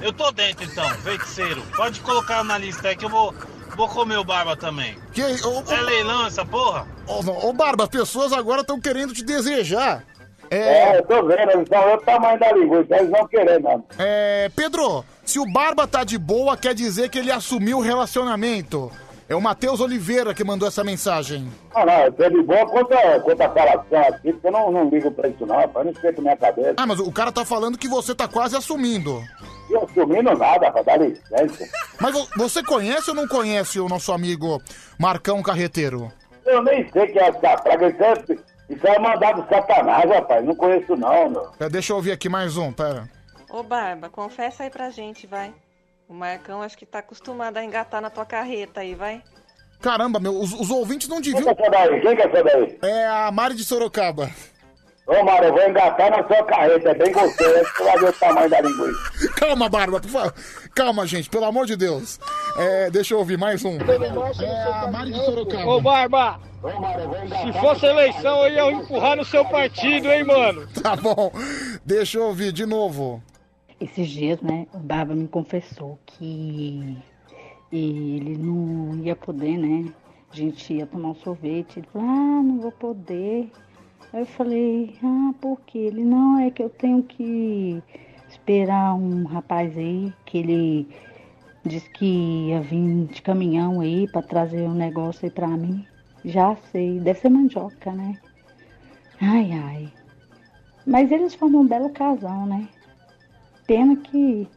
Eu 0.00 0.12
tô 0.12 0.30
dentro 0.32 0.64
então, 0.64 0.88
feiticeiro. 1.00 1.62
Pode 1.76 2.00
colocar 2.00 2.42
na 2.42 2.56
lista 2.56 2.88
aí 2.88 2.96
que 2.96 3.04
eu 3.04 3.10
vou, 3.10 3.34
vou 3.76 3.88
comer 3.88 4.16
o 4.16 4.24
Barba 4.24 4.56
também. 4.56 4.96
Que, 5.12 5.22
ô, 5.22 5.62
É 5.68 5.80
leilão 5.82 6.26
essa 6.26 6.44
porra? 6.44 6.86
Ô, 7.06 7.52
Barba, 7.52 7.84
as 7.84 7.90
pessoas 7.90 8.32
agora 8.32 8.62
estão 8.62 8.80
querendo 8.80 9.12
te 9.12 9.22
desejar. 9.22 10.02
É, 10.50 10.98
eu 10.98 11.02
tô 11.04 11.26
vendo, 11.26 11.50
eles 11.50 11.68
só 11.68 11.76
é 11.76 11.94
o 11.94 11.98
tamanho 11.98 12.38
da 12.38 12.52
linguiça, 12.52 12.96
eles 12.96 13.10
não 13.10 13.26
querem, 13.26 13.60
não. 13.60 13.84
É, 13.98 14.50
Pedro, 14.54 15.04
se 15.24 15.38
o 15.40 15.46
Barba 15.50 15.86
tá 15.86 16.04
de 16.04 16.16
boa, 16.16 16.56
quer 16.56 16.74
dizer 16.74 17.08
que 17.08 17.18
ele 17.18 17.32
assumiu 17.32 17.78
o 17.78 17.82
relacionamento. 17.82 18.90
É 19.28 19.34
o 19.34 19.40
Matheus 19.40 19.80
Oliveira 19.80 20.34
que 20.34 20.44
mandou 20.44 20.68
essa 20.68 20.84
mensagem. 20.84 21.50
Não, 21.74 21.86
não, 21.86 22.00
eu 22.04 22.12
tô 22.12 22.28
de 22.28 22.42
boa 22.42 22.66
contra, 22.66 23.20
contra 23.20 23.46
a 23.46 23.50
falação 23.50 24.00
aqui, 24.00 24.32
porque 24.32 24.46
eu 24.46 24.52
não, 24.52 24.70
não 24.70 24.88
ligo 24.90 25.10
pra 25.10 25.28
isso 25.28 25.46
não, 25.46 25.56
rapaz, 25.56 25.86
não 25.86 25.92
esquenta 25.92 26.20
minha 26.20 26.36
cabeça. 26.36 26.74
Ah, 26.76 26.86
mas 26.86 27.00
o 27.00 27.10
cara 27.10 27.32
tá 27.32 27.44
falando 27.44 27.78
que 27.78 27.88
você 27.88 28.14
tá 28.14 28.28
quase 28.28 28.54
assumindo. 28.56 29.22
E 29.70 29.76
assumindo 29.76 30.36
nada, 30.36 30.66
rapaz, 30.66 30.84
dá 30.84 30.96
licença. 30.98 31.64
Mas 31.98 32.12
vo- 32.12 32.28
você 32.36 32.62
conhece 32.62 33.08
ou 33.08 33.16
não 33.16 33.26
conhece 33.26 33.80
o 33.80 33.88
nosso 33.88 34.12
amigo 34.12 34.60
Marcão 34.98 35.42
Carreteiro? 35.42 36.12
Eu 36.44 36.62
nem 36.62 36.86
sei 36.92 37.06
que 37.06 37.18
é 37.18 37.28
essa 37.28 37.56
praga, 37.56 37.88
isso 37.88 38.02
é, 38.04 38.12
isso 38.68 38.86
é 38.86 38.98
mandado 38.98 39.42
de 39.42 39.48
satanás, 39.48 40.04
rapaz, 40.10 40.44
não 40.44 40.54
conheço 40.54 40.94
não, 40.96 41.30
meu. 41.30 41.48
É, 41.58 41.68
deixa 41.70 41.92
eu 41.92 41.96
ouvir 41.96 42.12
aqui 42.12 42.28
mais 42.28 42.58
um, 42.58 42.70
pera. 42.70 43.08
Ô 43.50 43.62
Barba, 43.62 44.10
confessa 44.10 44.64
aí 44.64 44.70
pra 44.70 44.90
gente, 44.90 45.26
vai. 45.26 45.54
O 46.14 46.16
Marcão 46.16 46.62
acho 46.62 46.78
que 46.78 46.86
tá 46.86 47.00
acostumado 47.00 47.56
a 47.56 47.64
engatar 47.64 48.00
na 48.00 48.08
tua 48.08 48.24
carreta 48.24 48.82
aí, 48.82 48.94
vai. 48.94 49.20
Caramba, 49.80 50.20
meu, 50.20 50.38
os, 50.40 50.52
os 50.52 50.70
ouvintes 50.70 51.08
não 51.08 51.20
deviam. 51.20 51.42
Quem 51.42 51.54
que 51.56 51.62
é 51.62 51.66
essa 51.66 51.70
daí? 51.72 52.00
Quem 52.00 52.16
que 52.16 52.22
é 52.22 52.26
essa 52.26 52.44
daí? 52.44 52.78
É 52.82 53.06
a 53.08 53.32
Mari 53.32 53.56
de 53.56 53.64
Sorocaba. 53.64 54.30
Ô, 55.08 55.24
Mário, 55.24 55.48
eu 55.48 55.52
vou 55.52 55.68
engatar 55.68 56.12
na 56.12 56.24
sua 56.24 56.44
carreta, 56.44 56.90
é 56.90 56.94
bem 56.94 57.10
gostoso, 57.10 57.64
você 57.76 57.82
vai 57.82 57.98
ver 57.98 58.08
o 58.08 58.12
tamanho 58.12 58.48
da 58.48 58.60
linguiça. 58.60 59.28
Calma, 59.34 59.68
Barba, 59.68 60.00
por 60.00 60.08
favor. 60.08 60.34
Calma, 60.72 61.04
gente, 61.04 61.28
pelo 61.28 61.46
amor 61.46 61.66
de 61.66 61.74
Deus. 61.74 62.20
É, 62.58 62.90
deixa 62.90 63.14
eu 63.14 63.18
ouvir 63.18 63.36
mais 63.36 63.64
um. 63.64 63.76
É 63.76 64.72
a 64.72 64.88
Mari 64.92 65.10
de 65.10 65.18
Sorocaba. 65.18 65.66
Ô 65.66 65.80
Barba, 65.80 66.40
se 67.42 67.60
fosse 67.60 67.86
eleição 67.86 68.46
eu 68.46 68.52
ia 68.52 68.72
empurrar 68.72 69.16
no 69.16 69.24
seu 69.24 69.44
partido, 69.46 70.12
hein, 70.12 70.22
mano? 70.22 70.64
Tá 70.80 70.94
bom, 70.94 71.32
deixa 71.84 72.18
eu 72.18 72.26
ouvir 72.26 72.52
de 72.52 72.64
novo. 72.64 73.20
Esses 73.84 74.08
dias, 74.08 74.40
né, 74.40 74.66
o 74.72 74.78
Barba 74.78 75.14
me 75.14 75.28
confessou 75.28 75.98
que 76.06 76.96
ele 77.70 78.38
não 78.38 78.96
ia 79.04 79.14
poder, 79.14 79.58
né? 79.58 79.92
A 80.32 80.34
gente 80.34 80.72
ia 80.72 80.86
tomar 80.86 81.10
um 81.10 81.14
sorvete. 81.14 81.80
Ele 81.80 81.86
falou, 81.92 82.08
ah, 82.08 82.42
não 82.42 82.60
vou 82.60 82.72
poder. 82.72 83.52
Aí 84.10 84.20
eu 84.20 84.26
falei, 84.26 84.96
ah, 85.04 85.34
por 85.38 85.60
quê? 85.66 85.80
Ele, 85.80 86.02
não, 86.02 86.38
é 86.38 86.50
que 86.50 86.62
eu 86.62 86.70
tenho 86.70 87.02
que 87.02 87.82
esperar 88.26 88.94
um 88.94 89.24
rapaz 89.24 89.76
aí, 89.76 90.10
que 90.24 90.38
ele 90.38 90.88
disse 91.62 91.90
que 91.90 92.46
ia 92.48 92.62
vir 92.62 93.04
de 93.08 93.20
caminhão 93.20 93.82
aí 93.82 94.08
pra 94.08 94.22
trazer 94.22 94.62
um 94.62 94.74
negócio 94.74 95.26
aí 95.26 95.30
pra 95.30 95.46
mim. 95.46 95.84
Já 96.24 96.56
sei, 96.72 96.98
deve 97.00 97.20
ser 97.20 97.28
mandioca, 97.28 97.92
né? 97.92 98.16
Ai, 99.20 99.52
ai. 99.52 99.92
Mas 100.86 101.12
eles 101.12 101.34
formam 101.34 101.60
um 101.60 101.66
belo 101.66 101.90
casal, 101.90 102.46
né? 102.46 102.66
Pena 103.66 103.96
que 103.96 104.48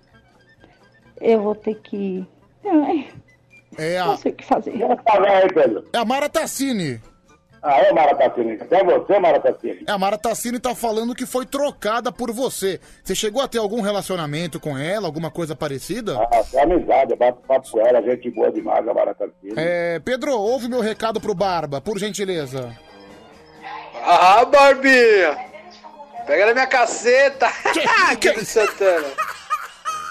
eu 1.22 1.42
vou 1.42 1.56
ter 1.56 1.76
que. 1.76 2.26
Ai, 2.66 3.08
É 3.78 4.00
a. 4.00 4.06
Não 4.08 4.18
sei 4.18 4.32
o 4.32 4.36
que 4.36 4.46
fazer. 4.46 4.72
aí, 4.72 5.54
Pedro? 5.54 5.84
É 5.94 5.98
a 5.98 6.06
Mara 6.06 6.30
Tassini. 6.30 7.02
Ah, 7.62 7.80
é 7.80 7.92
Mara 7.92 8.16
Tassini. 8.16 8.58
É 8.70 8.84
você, 8.84 9.20
Mara 9.20 9.40
Tassini? 9.40 9.84
É, 9.88 9.92
a 9.92 9.98
Mara 9.98 10.18
Tassini 10.18 10.60
tá 10.60 10.76
falando 10.76 11.16
que 11.16 11.26
foi 11.26 11.46
trocada 11.46 12.12
por 12.12 12.32
você. 12.32 12.80
Você 13.04 13.16
chegou 13.16 13.42
a 13.42 13.48
ter 13.48 13.58
algum 13.58 13.82
relacionamento 13.82 14.60
com 14.60 14.78
ela, 14.78 15.08
alguma 15.08 15.32
coisa 15.32 15.56
parecida? 15.56 16.18
Ah, 16.18 16.44
é 16.54 16.62
amizade, 16.64 17.12
eu 17.12 17.18
bato 17.18 17.42
papo 17.48 17.70
com 17.72 17.80
ela, 17.86 18.02
gente 18.02 18.30
boa 18.30 18.52
demais, 18.52 18.88
a 18.88 18.94
Mara 18.94 19.14
Tassini. 19.16 19.54
É, 19.56 20.00
Pedro, 20.00 20.38
ouve 20.40 20.68
meu 20.70 20.82
recado 20.82 21.20
pro 21.20 21.34
Barba, 21.34 21.82
por 21.82 21.98
gentileza. 21.98 22.72
Ah, 24.04 24.46
Barbinha! 24.46 25.48
Pega 26.28 26.46
na 26.48 26.54
minha 26.54 26.68
caceta! 26.68 27.48
Que, 28.20 28.34
que... 28.34 28.44
Santana! 28.46 29.08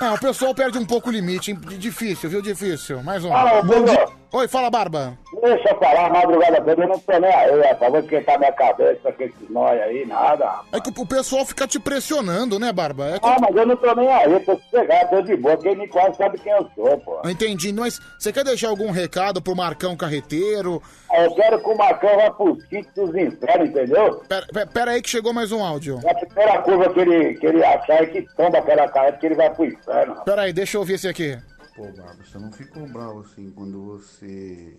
É, 0.01 0.11
o 0.11 0.19
pessoal 0.19 0.55
perde 0.55 0.79
um 0.79 0.85
pouco 0.85 1.09
o 1.09 1.13
limite, 1.13 1.51
hein? 1.51 1.61
Difícil, 1.79 2.29
viu? 2.29 2.43
Difícil. 2.43 3.03
Mais 3.03 3.25
um. 3.25 3.31
Pedro. 3.31 3.85
dia. 3.85 4.09
Oi, 4.33 4.49
fala, 4.49 4.69
Barba. 4.69 5.17
Deixa 5.41 5.71
eu 5.71 5.79
falar, 5.79 6.11
madrugada 6.11 6.61
toda, 6.61 6.83
eu 6.83 6.89
não 6.89 6.99
tô 6.99 7.19
nem 7.19 7.33
aí, 7.33 7.61
rapaz. 7.63 7.91
Vou 7.93 8.01
esquentar 8.01 8.39
minha 8.39 8.53
cabeça 8.53 9.13
com 9.13 9.23
esse 9.23 9.35
nóia 9.51 9.85
aí, 9.85 10.05
nada. 10.05 10.61
É 10.73 10.81
que 10.81 10.91
o 10.95 11.07
pessoal 11.07 11.47
fica 11.47 11.67
te 11.67 11.79
pressionando, 11.79 12.59
né, 12.59 12.71
Barba? 12.73 13.09
É 13.15 13.19
que- 13.19 13.27
Ah, 13.27 13.37
mas 13.41 13.57
eu 13.57 13.65
não 13.67 13.77
tô 13.77 13.95
nem 13.95 14.13
aí, 14.13 14.41
tô 14.41 14.57
sossegado, 14.57 15.11
tô 15.11 15.23
de 15.23 15.37
boa. 15.37 15.57
Quem 15.57 15.77
me 15.77 15.89
conhece 15.89 16.19
sabe 16.19 16.39
quem 16.39 16.53
eu 16.53 16.69
sou, 16.75 16.99
pô. 16.99 17.23
Entendi, 17.29 17.73
mas 17.73 17.99
você 18.19 18.33
quer 18.33 18.45
deixar 18.45 18.69
algum 18.69 18.91
recado 18.91 19.41
pro 19.41 19.57
Marcão 19.57 19.97
Carreteiro? 19.97 20.83
Eu 21.15 21.35
quero 21.35 21.59
que 21.63 21.71
o 21.71 21.77
Marcão 21.77 22.17
vá 22.17 22.31
pros 22.31 22.63
quintos 22.67 22.93
dos 22.95 23.15
infernos, 23.15 23.69
entendeu? 23.71 24.23
Pera, 24.29 24.47
pera- 24.53 24.67
pera 24.67 24.91
aí 24.91 25.01
que 25.03 25.09
chegou 25.09 25.33
mais 25.33 25.51
um 25.53 25.65
áudio. 25.65 25.99
A 26.07 26.15
primeira 26.15 26.61
curva 26.63 26.93
que 26.93 27.01
ele, 27.01 27.35
que 27.39 27.47
ele 27.47 27.65
achar 27.65 28.03
é 28.03 28.07
que 28.07 28.23
tomba 28.37 28.59
aquela 28.59 28.89
carreta 28.89 29.19
que 29.19 29.27
ele 29.27 29.35
vai 29.37 29.49
pro 29.55 29.65
inferno. 29.65 30.17
Pera 30.25 30.43
aí, 30.43 30.53
deixa 30.53 30.77
eu 30.77 30.81
ouvir 30.81 30.95
esse 30.95 31.09
aqui. 31.09 31.39
Pô, 31.77 31.83
Barba, 31.93 32.25
você 32.25 32.39
não 32.39 32.51
ficou 32.51 32.89
bravo 32.89 33.21
assim 33.21 33.51
quando 33.51 33.85
você 33.85 34.75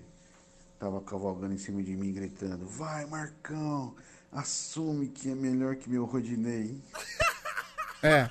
tava 0.79 0.99
cavalgando 1.01 1.53
em 1.53 1.57
cima 1.57 1.83
de 1.83 1.95
mim 1.95 2.11
gritando: 2.11 2.65
Vai, 2.65 3.05
Marcão, 3.05 3.93
assume 4.31 5.07
que 5.07 5.31
é 5.31 5.35
melhor 5.35 5.75
que 5.75 5.87
meu 5.87 6.05
Rodinei. 6.05 6.75
É, 8.03 8.27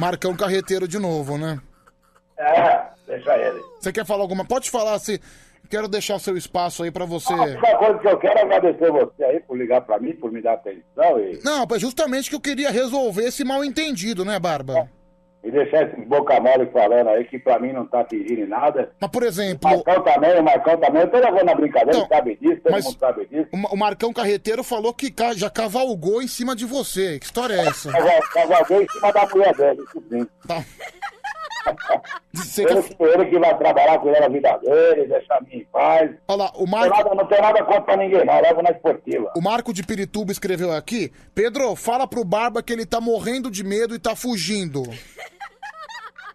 Marcão 0.00 0.34
Carreteiro 0.34 0.88
de 0.88 0.98
novo, 0.98 1.36
né? 1.36 1.60
É, 2.38 2.86
deixa 3.06 3.36
ele. 3.36 3.62
Você 3.80 3.92
quer 3.92 4.06
falar 4.06 4.22
alguma? 4.22 4.46
Pode 4.46 4.70
falar 4.70 4.98
se 4.98 5.20
quero 5.68 5.86
deixar 5.86 6.18
seu 6.18 6.38
espaço 6.38 6.82
aí 6.84 6.90
pra 6.90 7.04
você. 7.04 7.34
A 7.34 7.42
única 7.42 7.76
coisa 7.76 7.98
que 7.98 8.08
eu 8.08 8.18
quero 8.18 8.38
é 8.38 8.42
agradecer 8.42 8.90
você 8.90 9.24
aí 9.24 9.40
por 9.40 9.58
ligar 9.58 9.82
pra 9.82 9.98
mim, 9.98 10.12
por 10.14 10.32
me 10.32 10.40
dar 10.40 10.54
atenção 10.54 11.20
e, 11.20 11.38
Não, 11.44 11.66
é 11.70 11.78
justamente 11.78 12.30
que 12.30 12.36
eu 12.36 12.40
queria 12.40 12.70
resolver 12.70 13.24
esse 13.24 13.44
mal 13.44 13.62
entendido, 13.62 14.24
né, 14.24 14.38
Barba? 14.38 14.88
E 15.46 15.50
deixar 15.50 15.84
esses 15.84 16.04
boca 16.08 16.38
mole 16.40 16.66
falando 16.72 17.08
aí 17.08 17.24
que 17.24 17.38
pra 17.38 17.58
mim 17.58 17.72
não 17.72 17.86
tá 17.86 18.00
atingindo 18.00 18.40
em 18.42 18.46
nada. 18.48 18.90
Mas, 19.00 19.10
por 19.10 19.22
exemplo. 19.22 19.70
O 19.70 19.74
Marcão 19.76 20.02
também, 20.02 20.40
o 20.40 20.42
Marcão 20.42 20.76
também, 20.78 21.02
eu 21.02 21.10
tô 21.10 21.18
levando 21.18 21.44
na 21.44 21.54
brincadeira, 21.54 21.98
ele 22.00 22.08
sabe 22.08 22.36
disso, 22.40 22.60
todo 22.62 22.72
mundo 22.82 22.98
sabe 22.98 23.26
disso. 23.26 23.48
O 23.52 23.56
Ma- 23.56 23.68
o 23.70 23.76
Marcão 23.76 24.12
Carreteiro 24.12 24.64
falou 24.64 24.92
que 24.92 25.14
já 25.36 25.48
cavalgou 25.48 26.20
em 26.20 26.26
cima 26.28 26.56
de 26.56 26.64
você. 26.64 27.18
Que 27.18 27.26
história 27.26 27.54
é 27.54 27.66
essa? 27.66 27.92
Caval- 27.92 28.20
Cavalguei 28.34 28.82
em 28.82 28.88
cima 28.88 29.12
da 29.12 29.26
mulher 29.26 29.54
dele, 29.54 29.82
isso 29.82 30.02
sim. 30.10 30.26
Tá. 30.48 30.64
Ele, 32.58 32.82
que- 32.82 33.02
ele 33.02 33.26
que 33.26 33.38
vai 33.38 33.56
trabalhar, 33.58 33.98
cuidar 33.98 34.20
da 34.20 34.28
vida 34.28 34.56
dele, 34.58 35.06
deixar 35.06 35.36
a 35.36 35.40
mim 35.40 35.48
em 35.52 35.64
paz. 35.66 36.10
Olha 36.28 36.38
lá, 36.44 36.52
o 36.54 36.60
Não 36.64 36.66
Marco. 36.66 36.94
tem 36.94 37.04
nada, 37.04 37.14
não 37.14 37.26
tem 37.26 37.40
nada 37.40 37.64
contra 37.64 37.96
ninguém, 37.96 38.24
não, 38.24 38.40
levo 38.40 38.62
na 38.62 38.70
esportiva. 38.70 39.32
O 39.36 39.40
Marco 39.40 39.72
de 39.72 39.82
Pirituba 39.82 40.32
escreveu 40.32 40.72
aqui: 40.72 41.12
Pedro, 41.34 41.74
fala 41.76 42.06
pro 42.06 42.24
Barba 42.24 42.62
que 42.62 42.72
ele 42.72 42.86
tá 42.86 43.00
morrendo 43.00 43.50
de 43.50 43.64
medo 43.64 43.94
e 43.94 43.98
tá 43.98 44.14
fugindo. 44.16 44.82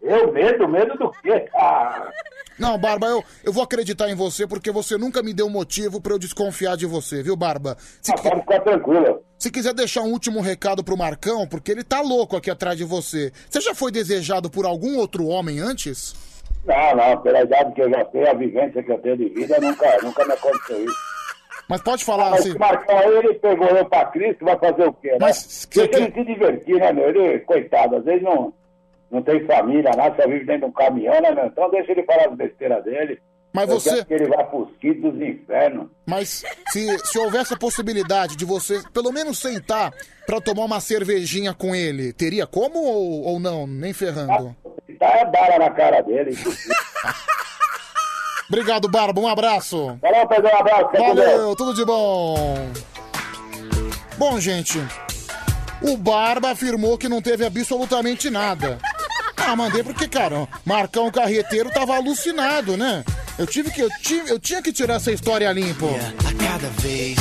Eu 0.02 0.32
medo, 0.34 0.68
medo 0.68 0.98
do 0.98 1.12
quê? 1.22 1.48
Ah, 1.56 2.10
Não, 2.58 2.78
Barba, 2.78 3.08
eu, 3.08 3.24
eu 3.44 3.53
vou 3.53 3.64
acreditar 3.64 4.10
em 4.10 4.16
você 4.16 4.48
porque 4.48 4.72
você 4.72 4.98
nunca 4.98 5.22
me 5.22 5.34
deu 5.34 5.48
motivo 5.49 6.02
pra 6.02 6.14
eu 6.14 6.20
desconfiar 6.20 6.76
de 6.76 6.86
você, 6.88 7.22
viu, 7.22 7.36
Barba? 7.36 7.78
Se, 8.02 8.12
pode 8.16 8.40
ficar 8.41 8.60
tranquilo. 8.62 9.24
Se 9.41 9.49
quiser 9.49 9.73
deixar 9.73 10.01
um 10.01 10.11
último 10.11 10.39
recado 10.39 10.84
pro 10.84 10.95
Marcão, 10.95 11.47
porque 11.47 11.72
ele 11.72 11.84
tá 11.84 11.99
louco 11.99 12.38
aqui 12.38 12.51
atrás 12.51 12.77
de 12.77 12.84
você. 12.84 13.31
Você 13.49 13.59
já 13.59 13.73
foi 13.73 13.91
desejado 13.91 14.51
por 14.51 14.68
algum 14.68 14.99
outro 14.99 15.26
homem 15.26 15.59
antes? 15.59 16.13
não, 16.63 16.95
não, 16.95 17.19
pela 17.23 17.41
idade 17.41 17.73
que 17.73 17.81
eu 17.81 17.89
já 17.89 18.05
tenho, 18.05 18.30
a 18.30 18.35
vivência 18.35 18.84
que 18.84 18.91
eu 18.91 18.99
tenho 18.99 19.18
de 19.18 19.30
vida, 19.30 19.59
nunca, 19.59 19.97
nunca 20.03 20.26
me 20.26 20.34
aconteceu 20.34 20.85
isso. 20.85 20.95
Mas 21.68 21.81
pode 21.81 22.05
falar 22.05 22.30
Mas 22.30 22.41
assim. 22.41 22.55
Marcão 22.55 23.01
ele 23.13 23.34
pegou 23.34 23.68
eu 23.69 23.84
pra 23.85 24.05
Cristo, 24.05 24.45
vai 24.45 24.59
fazer 24.59 24.85
o 24.88 24.93
quê, 24.93 25.09
né? 25.13 25.18
Mas 25.19 25.68
Deixa 25.73 25.97
ele 25.97 26.11
se 26.11 26.23
divertir, 26.23 26.76
né, 26.76 26.93
meu? 26.93 27.09
Ele, 27.09 27.39
coitado, 27.39 27.95
às 27.95 28.03
vezes 28.03 28.22
não, 28.22 28.53
não 29.09 29.23
tem 29.23 29.43
família, 29.47 29.89
nada, 29.97 30.22
só 30.22 30.30
vive 30.30 30.45
dentro 30.45 30.61
de 30.61 30.68
um 30.68 30.72
caminhão, 30.72 31.19
né, 31.19 31.31
meu? 31.31 31.47
Então 31.47 31.68
deixa 31.72 31.93
ele 31.93 32.03
falar 32.03 32.27
as 32.27 32.35
besteiras 32.35 32.84
dele. 32.84 33.19
Mas 33.53 33.69
Eu 33.69 33.80
você- 33.80 34.06
que 34.06 34.14
ele 34.14 34.28
vá 34.28 34.44
pros 34.45 34.69
kits 34.80 35.02
dos 35.02 35.15
infernos. 35.22 35.88
Mas 36.06 36.44
se, 36.72 36.98
se 37.06 37.19
houvesse 37.19 37.53
a 37.53 37.57
possibilidade 37.57 38.38
de 38.38 38.45
você, 38.45 38.82
pelo 38.94 39.11
menos 39.11 39.40
sentar 39.40 39.91
pra 40.26 40.40
tomar 40.40 40.64
uma 40.64 40.80
cervejinha 40.80 41.53
com 41.53 41.76
ele, 41.76 42.14
teria 42.14 42.48
como 42.48 42.80
ou, 42.80 43.23
ou 43.23 43.40
não? 43.40 43.68
Nem 43.68 43.91
ferrando. 43.91 44.56
Tá 44.99 45.07
é 45.18 45.26
bala 45.26 45.60
na 45.60 45.69
cara 45.72 46.02
dele. 46.02 46.38
Obrigado, 48.48 48.90
Barba. 48.90 49.22
Um 49.22 49.28
abraço. 49.28 49.98
Valeu, 50.02 50.28
Pedro, 50.28 50.49
um 50.49 50.57
abraço. 50.60 50.90
Valeu, 50.98 51.56
tudo 51.56 51.73
de 51.73 51.86
bom. 51.86 52.69
Bom, 54.18 54.40
gente, 54.40 54.78
o 55.82 55.98
Barba 55.98 56.52
afirmou 56.52 56.98
que 56.98 57.10
não 57.10 57.22
teve 57.22 57.45
absolutamente 57.45 58.30
nada. 58.30 58.78
Ah, 59.38 59.56
mandei 59.56 59.84
porque, 59.84 60.07
cara, 60.07 60.48
Marcão 60.65 61.10
Carreteiro 61.10 61.72
tava 61.72 61.95
alucinado, 61.95 62.78
né? 62.78 63.03
Eu 63.38 63.48
tive 63.48 63.72
que. 63.72 63.82
Eu, 63.82 63.90
tive, 64.02 64.30
eu 64.30 64.40
tinha 64.40 64.62
que 64.62 64.72
tirar 64.72 64.95
essa 64.95 65.12
história 65.12 65.52
limpo. 65.52 65.88
cada 66.40 66.68
vez. 66.82 67.18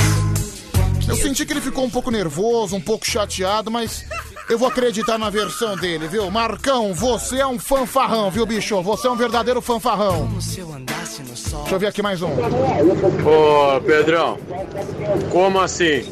Eu 1.09 1.17
senti 1.17 1.45
que 1.45 1.53
ele 1.53 1.61
ficou 1.61 1.85
um 1.85 1.91
pouco 1.91 2.11
nervoso, 2.11 2.77
um 2.77 2.81
pouco 2.81 3.05
chateado, 3.05 3.71
mas 3.71 4.05
eu 4.49 4.59
vou 4.59 4.69
acreditar 4.69 5.19
na 5.19 5.29
versão 5.29 5.77
dele, 5.77 6.07
viu? 6.07 6.31
Marcão, 6.31 6.95
você 6.95 7.39
é 7.41 7.47
um 7.47 7.59
fanfarrão, 7.59 8.31
viu, 8.31 8.47
bicho? 8.47 8.81
Você 8.83 9.07
é 9.09 9.11
um 9.11 9.17
verdadeiro 9.17 9.61
fanfarrão. 9.61 10.29
Deixa 10.29 11.75
eu 11.75 11.79
ver 11.79 11.87
aqui 11.89 12.03
mais 12.03 12.23
um. 12.23 12.31
Ô, 12.31 13.81
Pedrão, 13.81 14.39
como 15.31 15.61
assim? 15.61 16.05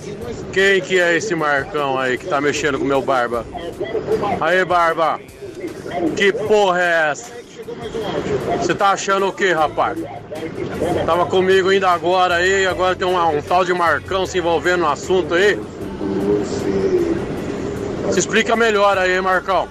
Quem 0.52 0.80
que 0.80 0.98
é 0.98 1.16
esse 1.16 1.34
Marcão 1.34 1.98
aí 1.98 2.18
que 2.18 2.26
tá 2.26 2.40
mexendo 2.40 2.78
com 2.78 2.84
o 2.84 2.88
meu 2.88 3.02
barba? 3.02 3.46
Aí, 4.40 4.64
barba, 4.64 5.20
que 6.16 6.32
porra 6.32 6.80
é 6.80 7.10
essa? 7.10 7.32
Você 8.58 8.74
tá 8.74 8.90
achando 8.90 9.28
o 9.28 9.32
que, 9.32 9.52
rapaz? 9.52 9.98
Tava 11.04 11.26
comigo 11.26 11.68
ainda 11.68 11.90
agora 11.90 12.36
aí, 12.36 12.66
agora 12.66 12.96
tem 12.96 13.06
um, 13.06 13.38
um 13.38 13.42
tal 13.42 13.64
de 13.64 13.72
Marcão 13.72 14.26
se 14.26 14.38
envolvendo 14.38 14.80
no 14.80 14.88
assunto 14.88 15.34
aí. 15.34 15.58
Se 18.12 18.18
explica 18.18 18.56
melhor 18.56 18.96
aí, 18.96 19.20
Marcão. 19.20 19.68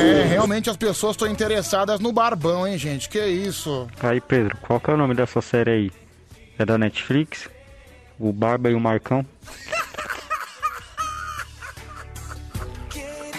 É, 0.00 0.26
realmente 0.26 0.68
as 0.68 0.76
pessoas 0.76 1.12
estão 1.12 1.28
interessadas 1.28 2.00
no 2.00 2.12
Barbão, 2.12 2.66
hein, 2.66 2.76
gente? 2.76 3.08
Que 3.08 3.24
isso? 3.24 3.86
Aí, 4.02 4.20
Pedro, 4.20 4.56
qual 4.62 4.80
que 4.80 4.90
é 4.90 4.94
o 4.94 4.96
nome 4.96 5.14
dessa 5.14 5.40
série 5.40 5.70
aí? 5.70 5.92
É 6.58 6.64
da 6.64 6.76
Netflix? 6.76 7.48
O 8.18 8.32
Barba 8.32 8.70
e 8.70 8.74
o 8.74 8.80
Marcão? 8.80 9.24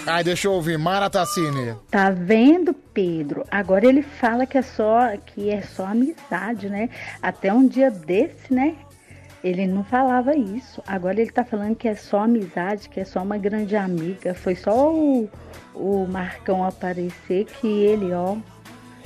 Ai, 0.05 0.23
deixa 0.23 0.47
eu 0.47 0.53
ouvir. 0.53 0.77
Mara 0.77 1.09
Tassini. 1.09 1.75
Tá 1.89 2.09
vendo, 2.09 2.73
Pedro? 2.73 3.45
Agora 3.51 3.85
ele 3.85 4.01
fala 4.01 4.45
que 4.45 4.57
é 4.57 4.61
só 4.61 5.15
que 5.25 5.49
é 5.49 5.61
só 5.61 5.85
amizade, 5.85 6.69
né? 6.69 6.89
Até 7.21 7.53
um 7.53 7.67
dia 7.67 7.91
desse, 7.91 8.51
né? 8.53 8.75
Ele 9.43 9.65
não 9.67 9.83
falava 9.83 10.35
isso. 10.35 10.81
Agora 10.87 11.19
ele 11.19 11.31
tá 11.31 11.43
falando 11.43 11.75
que 11.75 11.87
é 11.87 11.95
só 11.95 12.23
amizade, 12.23 12.89
que 12.89 12.99
é 12.99 13.05
só 13.05 13.21
uma 13.21 13.37
grande 13.37 13.75
amiga. 13.75 14.33
Foi 14.33 14.55
só 14.55 14.91
o, 14.91 15.29
o 15.73 16.07
Marcão 16.07 16.63
aparecer 16.65 17.45
que 17.45 17.67
ele, 17.67 18.11
ó. 18.13 18.37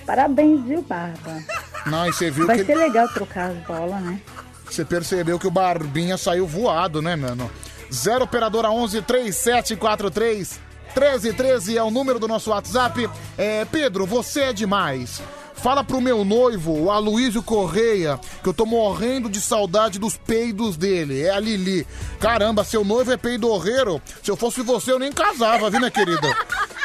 Parabéns, 0.05 0.61
viu, 0.65 0.81
Barba? 0.81 1.41
Não, 1.85 2.07
e 2.07 2.13
você 2.13 2.29
viu 2.29 2.47
Vai 2.47 2.57
que. 2.57 2.65
ser 2.65 2.75
legal 2.75 3.07
trocar 3.09 3.51
as 3.51 3.57
bolas, 3.59 4.01
né? 4.01 4.19
Você 4.65 4.83
percebeu 4.83 5.39
que 5.39 5.47
o 5.47 5.51
Barbinha 5.51 6.17
saiu 6.17 6.45
voado, 6.47 7.01
né, 7.01 7.15
mano? 7.15 7.49
0 7.91 8.23
operadora 8.25 8.69
11 8.71 9.01
3743 9.03 10.64
1313 10.95 11.77
é 11.77 11.83
o 11.83 11.91
número 11.91 12.19
do 12.19 12.27
nosso 12.27 12.51
WhatsApp. 12.51 13.09
É, 13.37 13.65
Pedro, 13.65 14.05
você 14.05 14.43
é 14.43 14.53
demais. 14.53 15.21
Fala 15.55 15.83
pro 15.83 15.99
meu 15.99 16.23
noivo, 16.23 16.71
o 16.73 16.91
Aloysio 16.91 17.41
Correia, 17.41 18.19
que 18.43 18.47
eu 18.47 18.53
tô 18.53 18.65
morrendo 18.65 19.29
de 19.29 19.41
saudade 19.41 19.97
dos 19.97 20.15
peidos 20.15 20.77
dele. 20.77 21.23
É 21.23 21.31
a 21.31 21.39
Lili. 21.39 21.87
Caramba, 22.19 22.63
seu 22.63 22.85
noivo 22.85 23.11
é 23.11 23.17
peidorreiro. 23.17 24.01
Se 24.21 24.29
eu 24.29 24.35
fosse 24.35 24.61
você, 24.61 24.91
eu 24.91 24.99
nem 24.99 25.11
casava, 25.11 25.69
viu, 25.69 25.79
minha 25.79 25.91
querida? 25.91 26.35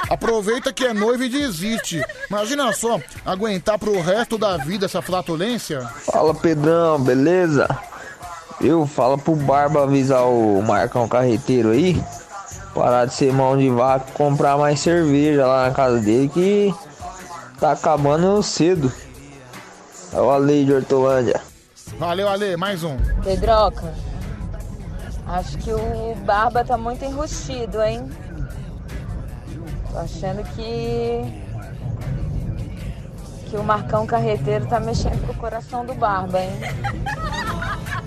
Aproveita 0.09 0.73
que 0.73 0.87
é 0.87 0.95
noivo 0.95 1.23
e 1.25 1.29
desiste. 1.29 2.03
Imagina 2.29 2.73
só, 2.73 2.99
aguentar 3.25 3.79
pro 3.79 4.01
resto 4.01 4.39
da 4.39 4.57
vida 4.57 4.87
essa 4.87 5.03
flatulência. 5.03 5.83
Fala 6.11 6.35
Pedrão, 6.35 6.99
beleza? 6.99 7.69
Eu 8.61 8.87
falo 8.87 9.19
pro 9.19 9.37
Barba 9.37 9.83
avisar 9.83 10.25
o 10.25 10.63
Marcão 10.63 11.09
Carreteiro 11.09 11.71
aí. 11.71 12.03
Parar 12.75 13.07
de 13.07 13.15
ser 13.15 13.33
mão 13.33 13.57
de 13.57 13.69
vaca 13.69 14.07
e 14.09 14.13
comprar 14.13 14.57
mais 14.57 14.79
cerveja 14.81 15.47
lá 15.47 15.69
na 15.69 15.75
casa 15.75 15.99
dele 15.99 16.29
que 16.29 16.75
tá 17.59 17.73
acabando 17.73 18.43
cedo. 18.43 18.93
É 20.13 20.21
o 20.21 20.31
Ale 20.31 20.65
de 20.65 20.73
Hortolândia. 20.73 21.41
Valeu, 21.99 22.29
Ale, 22.29 22.57
mais 22.57 22.83
um. 22.83 22.97
Pedroca, 23.23 23.93
acho 25.27 25.59
que 25.59 25.73
o 25.73 26.15
Barba 26.25 26.65
tá 26.65 26.77
muito 26.77 27.05
enrustido, 27.05 27.83
hein? 27.83 28.09
Tô 29.91 29.99
achando 29.99 30.43
que. 30.55 31.23
que 33.49 33.57
o 33.57 33.63
Marcão 33.63 34.07
Carreteiro 34.07 34.67
tá 34.67 34.81
mexendo 34.81 35.27
com 35.27 35.33
o 35.33 35.37
coração 35.37 35.85
do 35.85 35.95
Barba, 35.95 36.41
hein? 36.41 36.53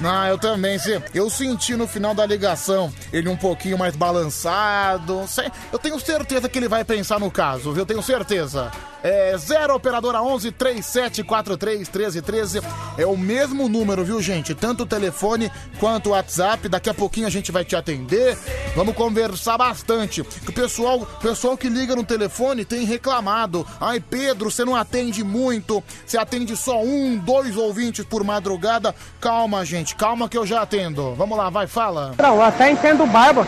Não, 0.00 0.26
eu 0.26 0.38
também. 0.38 0.78
Eu 1.14 1.30
senti 1.30 1.76
no 1.76 1.86
final 1.86 2.14
da 2.14 2.26
ligação 2.26 2.92
ele 3.12 3.28
um 3.28 3.36
pouquinho 3.36 3.78
mais 3.78 3.94
balançado. 3.94 5.24
Eu 5.72 5.78
tenho 5.78 5.98
certeza 6.00 6.48
que 6.48 6.58
ele 6.58 6.68
vai 6.68 6.84
pensar 6.84 7.20
no 7.20 7.30
caso, 7.30 7.72
viu? 7.72 7.86
Tenho 7.86 8.02
certeza. 8.02 8.70
É 9.02 9.36
0 9.36 9.74
operadora 9.74 10.22
11 10.22 10.52
3743 10.52 11.88
1313. 11.88 12.60
É 12.96 13.06
o 13.06 13.16
mesmo 13.16 13.68
número, 13.68 14.04
viu, 14.04 14.22
gente? 14.22 14.54
Tanto 14.54 14.84
o 14.84 14.86
telefone 14.86 15.50
quanto 15.80 16.08
o 16.08 16.12
WhatsApp. 16.12 16.68
Daqui 16.68 16.88
a 16.88 16.94
pouquinho 16.94 17.26
a 17.26 17.30
gente 17.30 17.50
vai 17.50 17.64
te 17.64 17.74
atender. 17.74 18.38
Vamos 18.76 18.94
conversar 18.94 19.58
bastante. 19.58 20.20
O 20.20 20.52
pessoal, 20.52 21.00
pessoal 21.20 21.56
que 21.56 21.68
liga 21.68 21.96
no 21.96 22.04
telefone 22.04 22.64
tem 22.64 22.84
reclamado. 22.84 23.66
Ai, 23.80 23.98
Pedro, 24.00 24.50
você 24.50 24.64
não 24.64 24.76
atende 24.76 25.24
muito. 25.24 25.82
Você 26.06 26.16
atende 26.16 26.56
só 26.56 26.80
um, 26.82 27.16
dois 27.16 27.56
ouvintes 27.56 28.04
por 28.04 28.22
madrugada. 28.22 28.94
Calma, 29.20 29.64
gente. 29.64 29.96
Calma 29.96 30.28
que 30.28 30.38
eu 30.38 30.46
já 30.46 30.62
atendo. 30.62 31.14
Vamos 31.14 31.36
lá, 31.36 31.50
vai, 31.50 31.66
fala. 31.66 32.14
Não, 32.18 32.36
eu 32.36 32.42
até 32.42 32.70
entendo 32.70 33.02
o 33.02 33.06
Barba. 33.06 33.46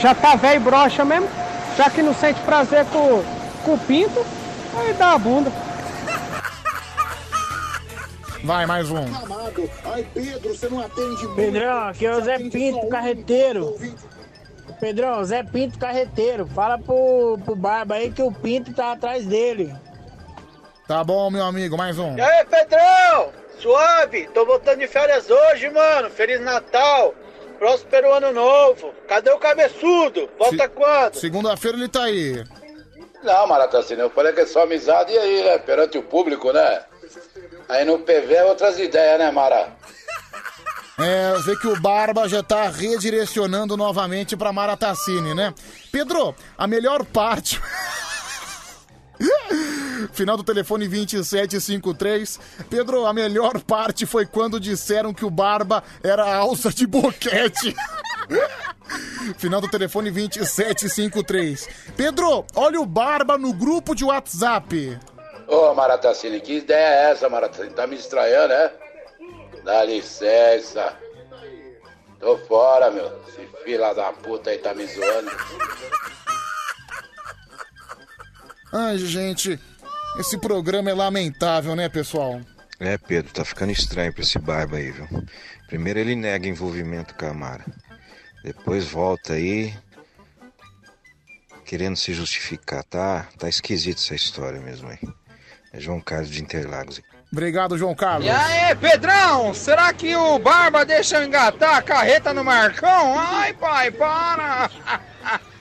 Já 0.00 0.14
tá 0.14 0.34
velho 0.34 0.60
broxa 0.60 1.04
mesmo. 1.04 1.28
Já 1.76 1.90
que 1.90 2.02
não 2.02 2.14
sente 2.14 2.40
prazer 2.40 2.84
com, 2.86 3.22
com 3.64 3.74
o 3.74 3.78
pinto, 3.78 4.24
aí 4.78 4.92
dá 4.94 5.12
a 5.12 5.18
bunda. 5.18 5.52
Vai, 8.44 8.66
mais 8.66 8.90
um. 8.90 9.04
Ai, 9.86 10.06
Pedro, 10.12 10.54
você 10.54 10.68
não 10.68 10.80
atende 10.80 11.26
Pedrão, 11.34 11.88
aqui 11.88 12.04
é 12.04 12.14
o 12.14 12.20
Zé 12.20 12.38
Pinto, 12.38 12.88
carreteiro. 12.88 13.74
Pedrão, 14.78 15.24
Zé 15.24 15.42
Pinto, 15.42 15.78
carreteiro. 15.78 16.46
Fala 16.48 16.78
pro, 16.78 17.38
pro 17.42 17.56
Barba 17.56 17.94
aí 17.94 18.12
que 18.12 18.22
o 18.22 18.30
Pinto 18.30 18.74
tá 18.74 18.92
atrás 18.92 19.24
dele. 19.24 19.74
Tá 20.86 21.02
bom, 21.02 21.30
meu 21.30 21.44
amigo, 21.44 21.78
mais 21.78 21.98
um. 21.98 22.14
E 22.18 22.20
aí, 22.20 22.44
Pedrão? 22.44 23.32
Suave? 23.58 24.28
Tô 24.34 24.44
voltando 24.44 24.80
de 24.80 24.88
férias 24.88 25.30
hoje, 25.30 25.70
mano. 25.70 26.10
Feliz 26.10 26.38
Natal. 26.42 27.14
Próspero 27.58 28.12
ano 28.12 28.30
novo. 28.30 28.92
Cadê 29.08 29.30
o 29.30 29.38
cabeçudo? 29.38 30.28
Volta 30.38 30.68
quando? 30.68 31.14
Segunda-feira 31.14 31.78
ele 31.78 31.88
tá 31.88 32.02
aí. 32.02 32.44
Não, 33.24 33.46
Maratacina, 33.46 34.02
eu 34.02 34.10
falei 34.10 34.34
que 34.34 34.42
é 34.42 34.46
só 34.46 34.64
amizade 34.64 35.10
e 35.10 35.18
aí, 35.18 35.44
né? 35.44 35.58
Perante 35.58 35.96
o 35.96 36.02
público, 36.02 36.52
né? 36.52 36.82
Aí 37.68 37.84
no 37.84 37.98
PV 37.98 38.34
é 38.34 38.44
outras 38.44 38.78
ideias, 38.78 39.18
né, 39.18 39.30
Mara? 39.30 39.72
É, 40.98 41.34
vê 41.40 41.56
que 41.56 41.66
o 41.66 41.80
Barba 41.80 42.28
já 42.28 42.42
tá 42.42 42.68
redirecionando 42.68 43.76
novamente 43.76 44.36
pra 44.36 44.52
Maratacine, 44.52 45.34
né? 45.34 45.54
Pedro, 45.90 46.34
a 46.56 46.66
melhor 46.66 47.04
parte. 47.04 47.60
Final 50.12 50.36
do 50.36 50.44
telefone 50.44 50.86
2753. 50.86 52.38
Pedro, 52.68 53.06
a 53.06 53.14
melhor 53.14 53.58
parte 53.60 54.04
foi 54.04 54.26
quando 54.26 54.60
disseram 54.60 55.14
que 55.14 55.24
o 55.24 55.30
Barba 55.30 55.82
era 56.02 56.36
alça 56.36 56.70
de 56.70 56.86
boquete. 56.86 57.74
Final 59.38 59.60
do 59.60 59.68
telefone 59.68 60.10
2753. 60.10 61.68
Pedro, 61.96 62.44
olha 62.54 62.80
o 62.80 62.86
Barba 62.86 63.38
no 63.38 63.52
grupo 63.52 63.94
de 63.94 64.04
WhatsApp. 64.04 64.98
Ô, 65.46 65.74
Maratacine, 65.74 66.40
que 66.40 66.58
ideia 66.58 67.08
é 67.08 67.10
essa, 67.12 67.28
Maratacine? 67.28 67.74
Tá 67.74 67.86
me 67.86 67.96
estranhando, 67.96 68.52
é? 68.52 68.72
Dá 69.64 69.84
licença. 69.84 70.96
Tô 72.20 72.38
fora, 72.38 72.90
meu. 72.90 73.12
Esse 73.28 73.46
filho 73.64 73.94
da 73.94 74.12
puta 74.12 74.50
aí 74.50 74.58
tá 74.58 74.74
me 74.74 74.86
zoando. 74.86 75.30
Ai, 78.72 78.98
gente, 78.98 79.60
esse 80.18 80.38
programa 80.38 80.90
é 80.90 80.94
lamentável, 80.94 81.76
né, 81.76 81.88
pessoal? 81.88 82.40
É, 82.80 82.98
Pedro, 82.98 83.32
tá 83.32 83.44
ficando 83.44 83.70
estranho 83.72 84.12
pra 84.12 84.22
esse 84.22 84.38
barba 84.38 84.78
aí, 84.78 84.90
viu? 84.90 85.06
Primeiro 85.68 85.98
ele 85.98 86.16
nega 86.16 86.48
envolvimento 86.48 87.14
com 87.14 87.26
a 87.26 87.34
Mara. 87.34 87.64
Depois 88.44 88.84
volta 88.84 89.32
aí. 89.32 89.74
Querendo 91.64 91.96
se 91.96 92.12
justificar, 92.12 92.84
tá? 92.84 93.26
Tá 93.38 93.48
esquisito 93.48 93.96
essa 93.96 94.14
história 94.14 94.60
mesmo 94.60 94.90
aí. 94.90 94.98
É 95.72 95.80
João 95.80 95.98
Carlos 95.98 96.28
de 96.28 96.42
Interlagos. 96.42 97.00
Obrigado, 97.32 97.78
João 97.78 97.94
Carlos. 97.94 98.26
E 98.26 98.30
aí, 98.30 98.76
Pedrão? 98.76 99.54
Será 99.54 99.92
que 99.94 100.14
o 100.14 100.38
Barba 100.38 100.84
deixa 100.84 101.16
eu 101.16 101.24
engatar 101.24 101.76
a 101.76 101.82
carreta 101.82 102.34
no 102.34 102.44
Marcão? 102.44 103.18
Ai, 103.18 103.54
pai, 103.54 103.90
para! 103.90 104.70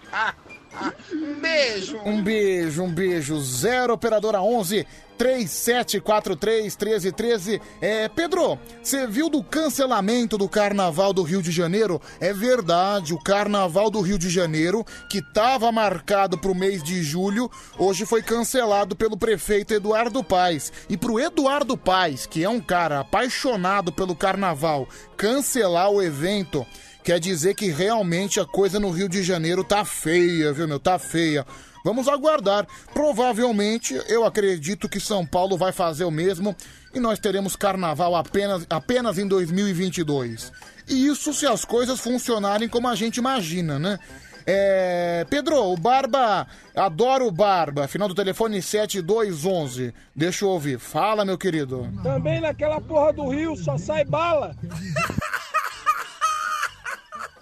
Um 1.12 1.40
beijo. 1.40 1.98
Um 2.06 2.24
beijo, 2.24 2.84
um 2.84 2.92
beijo. 2.92 3.40
Zero 3.42 3.94
operadora 3.94 4.42
11 4.42 4.86
3743 5.18 6.76
1313. 6.76 7.62
É, 7.82 8.10
Pedro, 8.10 8.60
você 8.82 9.08
viu 9.08 9.30
do 9.30 9.44
cancelamento 9.44 10.38
do 10.38 10.50
Carnaval 10.50 11.14
do 11.14 11.24
Rio 11.24 11.42
de 11.42 11.52
Janeiro? 11.52 12.02
É 12.20 12.34
verdade, 12.34 13.14
o 13.14 13.20
Carnaval 13.20 13.90
do 13.90 14.02
Rio 14.02 14.18
de 14.18 14.30
Janeiro, 14.30 14.86
que 15.10 15.20
estava 15.20 15.72
marcado 15.72 16.38
para 16.38 16.52
o 16.52 16.56
mês 16.56 16.84
de 16.84 17.02
julho, 17.04 17.50
hoje 17.78 18.06
foi 18.06 18.22
cancelado 18.22 18.96
pelo 18.96 19.18
prefeito 19.18 19.74
Eduardo 19.74 20.24
Paes. 20.24 20.72
E 20.90 20.98
pro 20.98 21.20
Eduardo 21.20 21.78
Paes, 21.78 22.26
que 22.26 22.44
é 22.44 22.50
um 22.50 22.60
cara 22.60 23.00
apaixonado 23.00 23.92
pelo 23.92 24.16
Carnaval, 24.16 24.88
cancelar 25.16 25.90
o 25.90 26.02
evento 26.02 26.66
quer 27.04 27.20
dizer 27.20 27.54
que 27.54 27.70
realmente 27.70 28.40
a 28.40 28.46
coisa 28.46 28.80
no 28.80 28.90
Rio 28.90 29.10
de 29.10 29.22
Janeiro 29.22 29.64
tá 29.64 29.84
feia, 29.84 30.54
viu, 30.54 30.68
meu? 30.68 30.80
Tá 30.80 30.98
feia. 30.98 31.46
Vamos 31.84 32.08
aguardar. 32.08 32.66
Provavelmente, 32.94 34.02
eu 34.08 34.26
acredito 34.26 34.88
que 34.88 35.00
São 35.00 35.26
Paulo 35.26 35.58
vai 35.58 35.74
fazer 35.74 36.06
o 36.06 36.12
mesmo 36.12 36.56
e 36.94 37.00
nós 37.00 37.20
teremos 37.20 37.56
carnaval 37.56 38.16
apenas, 38.16 38.66
apenas 38.70 39.18
em 39.18 39.28
2022. 39.28 40.52
E 40.88 41.08
isso 41.08 41.34
se 41.34 41.46
as 41.46 41.66
coisas 41.66 42.00
funcionarem 42.00 42.70
como 42.70 42.88
a 42.88 42.96
gente 42.96 43.18
imagina, 43.18 43.78
né? 43.78 44.00
É... 44.46 45.26
Pedro, 45.30 45.72
o 45.72 45.78
Barba, 45.78 46.48
adoro 46.76 47.28
o 47.28 47.32
Barba. 47.32 47.88
Final 47.88 48.08
do 48.08 48.16
telefone 48.16 48.62
7211. 48.62 49.94
Deixa 50.16 50.46
eu 50.46 50.50
ouvir. 50.50 50.80
Fala, 50.80 51.26
meu 51.26 51.38
querido. 51.38 51.90
Também 52.02 52.40
naquela 52.40 52.80
porra 52.80 53.12
do 53.14 53.30
Rio 53.30 53.56
só 53.56 53.78
sai 53.78 54.06
bala. 54.06 54.56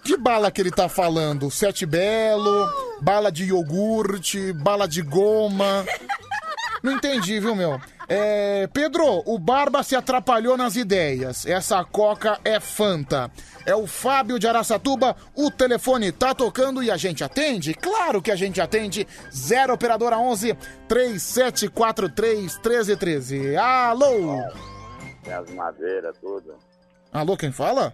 Que 0.03 0.17
bala 0.17 0.51
que 0.51 0.61
ele 0.61 0.71
tá 0.71 0.89
falando? 0.89 1.51
Sete 1.51 1.85
Belo, 1.85 2.67
bala 3.01 3.31
de 3.31 3.45
iogurte, 3.45 4.51
bala 4.53 4.87
de 4.87 5.01
goma. 5.01 5.85
Não 6.81 6.93
entendi, 6.93 7.39
viu, 7.39 7.55
meu? 7.55 7.79
É, 8.09 8.67
Pedro, 8.73 9.23
o 9.25 9.39
Barba 9.39 9.83
se 9.83 9.95
atrapalhou 9.95 10.57
nas 10.57 10.75
ideias. 10.75 11.45
Essa 11.45 11.83
coca 11.83 12.39
é 12.43 12.59
Fanta. 12.59 13.31
É 13.65 13.75
o 13.75 13.85
Fábio 13.85 14.39
de 14.39 14.47
Araçatuba. 14.47 15.15
O 15.35 15.51
telefone 15.51 16.11
tá 16.11 16.33
tocando 16.33 16.81
e 16.81 16.89
a 16.89 16.97
gente 16.97 17.23
atende? 17.23 17.73
Claro 17.73 18.21
que 18.21 18.31
a 18.31 18.35
gente 18.35 18.59
atende. 18.59 19.07
0 19.31 19.73
operadora 19.73 20.17
11 20.17 20.57
3743 20.89 22.57
1313. 22.57 23.55
Alô? 23.55 24.41
Tem 25.23 25.33
as 25.33 25.49
madeiras, 25.51 26.17
tudo. 26.19 26.55
Alô, 27.13 27.37
quem 27.37 27.51
fala? 27.51 27.93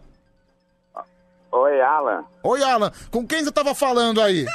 Oi, 1.52 1.82
Alan. 1.82 2.26
Oi, 2.44 2.64
Alan. 2.64 2.92
Com 3.12 3.26
quem 3.26 3.44
você 3.44 3.52
tava 3.52 3.74
falando 3.74 4.22
aí? 4.22 4.46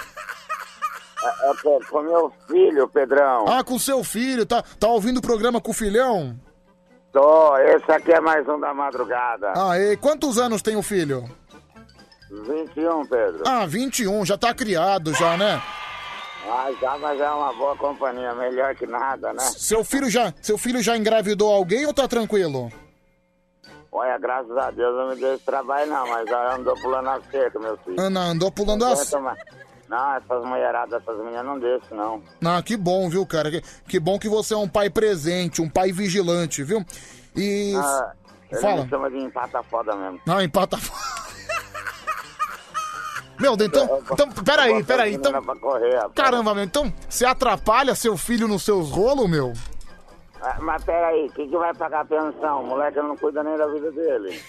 É, 1.22 1.50
é 1.50 1.54
com, 1.62 1.78
com 1.90 2.02
meu 2.02 2.32
filho, 2.46 2.88
Pedrão. 2.88 3.46
Ah, 3.48 3.62
com 3.64 3.78
seu 3.78 4.02
filho. 4.04 4.44
Tá, 4.44 4.62
tá 4.78 4.88
ouvindo 4.88 5.18
o 5.18 5.22
programa 5.22 5.60
com 5.60 5.70
o 5.70 5.74
filhão? 5.74 6.38
Tô, 7.12 7.56
esse 7.58 7.90
aqui 7.92 8.12
é 8.12 8.20
mais 8.20 8.48
um 8.48 8.58
da 8.58 8.72
madrugada. 8.72 9.52
Ah, 9.56 9.78
e 9.78 9.96
quantos 9.96 10.38
anos 10.38 10.62
tem 10.62 10.76
o 10.76 10.82
filho? 10.82 11.28
21, 12.30 13.06
Pedro. 13.06 13.42
Ah, 13.46 13.66
21. 13.66 14.24
Já 14.24 14.38
tá 14.38 14.54
criado 14.54 15.12
já, 15.14 15.36
né? 15.36 15.62
Ah, 16.48 16.70
já, 16.80 16.98
mas 16.98 17.20
é 17.20 17.30
uma 17.30 17.52
boa 17.52 17.76
companhia, 17.76 18.34
melhor 18.34 18.74
que 18.74 18.86
nada, 18.86 19.32
né? 19.32 19.40
Seu 19.40 19.84
filho 19.84 20.10
já, 20.10 20.34
seu 20.42 20.58
filho 20.58 20.82
já 20.82 20.96
engravidou 20.96 21.52
alguém 21.52 21.86
ou 21.86 21.94
tá 21.94 22.08
tranquilo? 22.08 22.72
Olha, 23.94 24.16
graças 24.16 24.56
a 24.56 24.70
Deus 24.70 24.96
não 24.96 25.10
me 25.10 25.16
deu 25.16 25.34
esse 25.34 25.44
trabalho 25.44 25.90
não, 25.90 26.08
mas 26.08 26.26
ela 26.26 26.54
andou 26.54 26.74
pulando 26.80 27.08
a 27.10 27.20
cerca, 27.30 27.58
meu 27.58 27.76
filho. 27.78 28.00
Ana, 28.00 28.20
andou 28.20 28.50
pulando 28.50 28.86
a 28.86 28.88
mais. 28.88 29.12
Não, 29.86 30.14
essas 30.14 30.44
mulheradas, 30.46 31.02
essas 31.02 31.18
meninas 31.18 31.44
não 31.44 31.58
deixam, 31.58 31.98
não. 31.98 32.22
Ah, 32.42 32.62
que 32.62 32.74
bom, 32.78 33.10
viu, 33.10 33.26
cara? 33.26 33.50
Que, 33.50 33.62
que 33.86 34.00
bom 34.00 34.18
que 34.18 34.30
você 34.30 34.54
é 34.54 34.56
um 34.56 34.66
pai 34.66 34.88
presente, 34.88 35.60
um 35.60 35.68
pai 35.68 35.92
vigilante, 35.92 36.64
viu? 36.64 36.82
E. 37.36 37.74
Ah, 37.76 38.12
Fala. 38.58 38.84
me 38.84 38.88
chama 38.88 39.10
de 39.10 39.18
empata 39.18 39.62
foda 39.64 39.94
mesmo. 39.94 40.20
Não, 40.24 40.40
empata. 40.40 40.78
Meu, 43.38 43.54
então, 43.54 44.02
então, 44.12 44.30
peraí, 44.44 44.84
peraí, 44.84 45.14
então, 45.14 45.32
caramba, 46.14 46.54
meu, 46.54 46.62
então, 46.62 46.92
você 47.08 47.24
atrapalha 47.26 47.92
seu 47.94 48.16
filho 48.16 48.46
nos 48.46 48.62
seus 48.62 48.90
rolos, 48.90 49.28
meu? 49.28 49.52
Ah, 50.42 50.56
Mas 50.60 50.82
peraí, 50.84 51.30
quem 51.34 51.48
que 51.48 51.56
vai 51.56 51.72
pagar 51.74 52.00
a 52.00 52.04
pensão? 52.04 52.62
O 52.64 52.66
moleque 52.66 52.98
não 53.00 53.16
cuida 53.16 53.42
nem 53.44 53.56
da 53.56 53.66
vida 53.68 53.92
dele. 53.92 54.42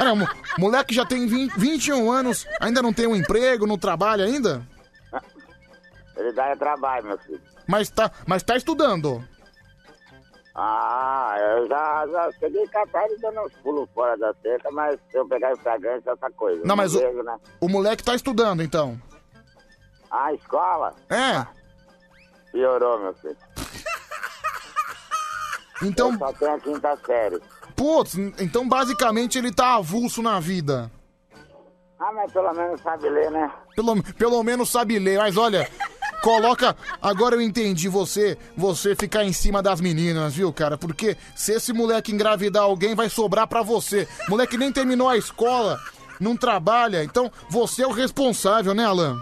Ah, 0.00 0.04
não, 0.04 0.16
mo- 0.16 0.28
moleque 0.58 0.94
já 0.94 1.04
tem 1.04 1.26
20, 1.26 1.52
21 1.58 2.10
anos, 2.10 2.46
ainda 2.60 2.80
não 2.82 2.92
tem 2.92 3.06
um 3.06 3.14
emprego, 3.14 3.66
não 3.66 3.76
trabalha 3.78 4.24
ainda? 4.24 4.62
Ele 6.16 6.32
dá 6.32 6.46
é 6.46 6.56
trabalho, 6.56 7.06
meu 7.06 7.18
filho. 7.18 7.40
Mas 7.66 7.90
tá, 7.90 8.10
mas 8.26 8.42
tá 8.42 8.56
estudando. 8.56 9.22
Ah, 10.56 11.34
eu 11.58 11.66
já, 11.68 12.06
já 12.06 12.30
cheguei 12.38 12.64
catar 12.68 13.04
ele 13.06 13.18
dando 13.18 13.40
uns 13.40 13.52
pulos 13.54 13.88
fora 13.92 14.16
da 14.16 14.32
cerca, 14.34 14.70
mas 14.70 15.00
se 15.10 15.18
eu 15.18 15.26
pegar 15.26 15.50
em 15.52 15.56
flagrante, 15.56 16.08
essa 16.08 16.30
coisa. 16.30 16.62
Não, 16.64 16.76
mas 16.76 16.94
o, 16.94 17.00
vejo, 17.00 17.22
né? 17.24 17.36
o 17.60 17.68
moleque 17.68 18.04
tá 18.04 18.14
estudando, 18.14 18.62
então. 18.62 18.96
Ah, 20.10 20.32
escola? 20.32 20.94
É. 21.10 21.44
Piorou, 22.52 23.00
meu 23.00 23.14
filho. 23.14 23.36
Então, 25.84 26.12
Eu 26.12 26.18
só 26.18 26.32
tenho 26.32 26.54
a 26.54 26.60
quinta 26.60 26.98
série. 27.06 27.40
putz, 27.76 28.14
então 28.38 28.68
basicamente 28.68 29.38
ele 29.38 29.52
tá 29.52 29.74
avulso 29.76 30.22
na 30.22 30.40
vida. 30.40 30.90
Ah, 31.98 32.12
mas 32.12 32.32
pelo 32.32 32.52
menos 32.52 32.80
sabe 32.80 33.08
ler, 33.08 33.30
né? 33.30 33.50
Pelo, 33.74 34.02
pelo 34.14 34.42
menos 34.42 34.70
sabe 34.70 34.98
ler, 34.98 35.18
mas 35.18 35.36
olha, 35.36 35.68
coloca. 36.22 36.76
Agora 37.00 37.34
eu 37.36 37.40
entendi 37.40 37.88
você, 37.88 38.36
você 38.56 38.94
ficar 38.94 39.24
em 39.24 39.32
cima 39.32 39.62
das 39.62 39.80
meninas, 39.80 40.34
viu, 40.34 40.52
cara? 40.52 40.76
Porque 40.76 41.16
se 41.34 41.52
esse 41.52 41.72
moleque 41.72 42.12
engravidar 42.12 42.64
alguém, 42.64 42.94
vai 42.94 43.08
sobrar 43.08 43.46
pra 43.46 43.62
você. 43.62 44.06
Moleque 44.28 44.58
nem 44.58 44.72
terminou 44.72 45.08
a 45.08 45.16
escola, 45.16 45.80
não 46.20 46.36
trabalha, 46.36 47.02
então 47.04 47.30
você 47.48 47.82
é 47.82 47.86
o 47.86 47.92
responsável, 47.92 48.74
né, 48.74 48.84
Alan? 48.84 49.16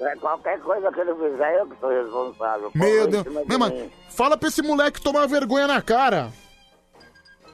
É, 0.00 0.16
qualquer 0.16 0.58
coisa 0.60 0.90
que 0.90 1.00
ele 1.00 1.14
fizer, 1.14 1.60
eu 1.60 1.68
que 1.68 1.78
sou 1.78 1.90
responsável. 1.90 2.70
Meu 2.74 3.06
Deus. 3.06 3.24
Meu, 3.46 3.58
mano, 3.58 3.92
fala 4.08 4.36
pra 4.36 4.48
esse 4.48 4.62
moleque 4.62 5.00
tomar 5.00 5.26
vergonha 5.26 5.66
na 5.66 5.82
cara. 5.82 6.32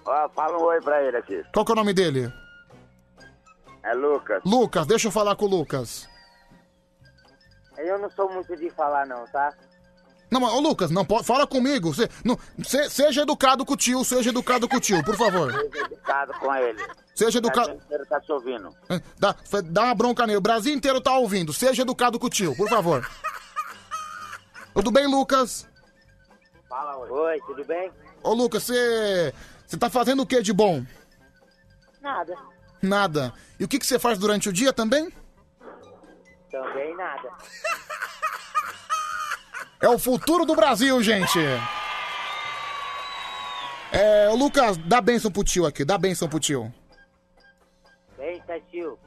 Ó, 0.04 0.28
fala 0.28 0.56
um 0.56 0.62
oi 0.62 0.80
pra 0.80 1.02
ele 1.02 1.16
aqui. 1.16 1.44
Qual 1.52 1.64
que 1.64 1.72
é 1.72 1.74
o 1.74 1.76
nome 1.76 1.92
dele? 1.92 2.32
É 3.82 3.94
Lucas. 3.94 4.42
Lucas, 4.44 4.86
deixa 4.86 5.08
eu 5.08 5.12
falar 5.12 5.34
com 5.34 5.46
o 5.46 5.48
Lucas. 5.48 6.08
Eu 7.76 7.98
não 7.98 8.10
sou 8.10 8.32
muito 8.32 8.56
de 8.56 8.70
falar 8.70 9.06
não, 9.06 9.26
tá? 9.26 9.52
Não, 10.30 10.40
mas, 10.40 10.52
ô 10.52 10.60
Lucas, 10.60 10.90
não 10.90 11.04
pode. 11.04 11.24
Fala 11.24 11.46
comigo. 11.46 11.94
Cê- 11.94 12.08
não- 12.24 12.38
cê- 12.64 12.90
seja 12.90 13.22
educado 13.22 13.64
com 13.64 13.74
o 13.74 13.76
tio, 13.76 14.04
seja 14.04 14.30
educado 14.30 14.68
com 14.68 14.76
o 14.76 14.80
tio, 14.80 15.02
por 15.04 15.16
favor. 15.16 15.52
Seja 15.52 15.84
educado 15.86 16.32
com 16.34 16.54
ele. 16.54 16.86
Seja 17.14 17.38
educado. 17.38 17.68
O 17.70 17.74
Brasil 17.74 17.84
inteiro 17.86 18.06
tá 18.06 18.20
te 18.20 18.32
ouvindo. 18.32 18.76
Dá, 19.18 19.34
fa- 19.44 19.62
dá 19.62 19.84
uma 19.84 19.94
bronca 19.94 20.26
nele. 20.26 20.38
O 20.38 20.40
Brasil 20.42 20.74
inteiro 20.74 21.00
tá 21.00 21.16
ouvindo. 21.16 21.52
Seja 21.52 21.82
educado 21.82 22.18
com 22.18 22.26
o 22.26 22.30
tio, 22.30 22.56
por 22.56 22.68
favor. 22.68 23.08
Tudo 24.74 24.90
bem, 24.90 25.06
Lucas? 25.06 25.66
Fala, 26.68 26.96
oi. 26.98 27.08
Oi, 27.10 27.40
tudo 27.46 27.64
bem? 27.64 27.90
Ô, 28.22 28.34
Lucas, 28.34 28.64
você. 28.64 29.32
Você 29.66 29.76
tá 29.76 29.88
fazendo 29.88 30.22
o 30.22 30.26
que 30.26 30.42
de 30.42 30.52
bom? 30.52 30.84
Nada. 32.00 32.34
Nada. 32.82 33.32
E 33.58 33.64
o 33.64 33.68
que 33.68 33.78
que 33.78 33.86
você 33.86 33.98
faz 33.98 34.18
durante 34.18 34.48
o 34.48 34.52
dia 34.52 34.72
também? 34.72 35.10
Também 36.50 36.96
nada. 36.96 37.28
É 39.80 39.88
o 39.88 39.98
futuro 39.98 40.44
do 40.44 40.54
Brasil, 40.54 41.02
gente. 41.02 41.38
É, 43.92 44.28
Lucas, 44.30 44.76
dá 44.76 45.00
benção 45.00 45.30
pro 45.30 45.44
tio 45.44 45.66
aqui, 45.66 45.84
dá 45.84 45.96
benção 45.98 46.28
pro 46.28 46.40
tio. 46.40 46.72
Eita, 48.18 48.60
tio. 48.70 48.98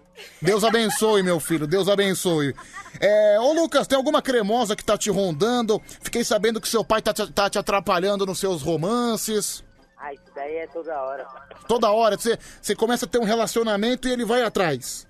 Deus 0.41 0.63
abençoe, 0.63 1.23
meu 1.23 1.39
filho, 1.39 1.65
Deus 1.65 1.87
abençoe. 1.87 2.53
É, 2.99 3.39
ô 3.39 3.53
Lucas, 3.53 3.87
tem 3.87 3.97
alguma 3.97 4.21
cremosa 4.21 4.75
que 4.75 4.83
tá 4.83 4.97
te 4.97 5.09
rondando? 5.09 5.81
Fiquei 6.01 6.23
sabendo 6.23 6.59
que 6.59 6.67
seu 6.67 6.83
pai 6.83 7.01
tá 7.01 7.13
te, 7.13 7.31
tá 7.31 7.49
te 7.49 7.57
atrapalhando 7.57 8.25
nos 8.25 8.39
seus 8.39 8.61
romances. 8.61 9.63
Ah, 9.97 10.13
isso 10.13 10.23
daí 10.33 10.55
é 10.57 10.67
toda 10.67 11.01
hora. 11.01 11.27
Toda 11.67 11.91
hora 11.91 12.17
você, 12.17 12.37
você 12.61 12.75
começa 12.75 13.05
a 13.05 13.09
ter 13.09 13.19
um 13.19 13.23
relacionamento 13.23 14.07
e 14.07 14.11
ele 14.11 14.25
vai 14.25 14.43
atrás. 14.43 15.07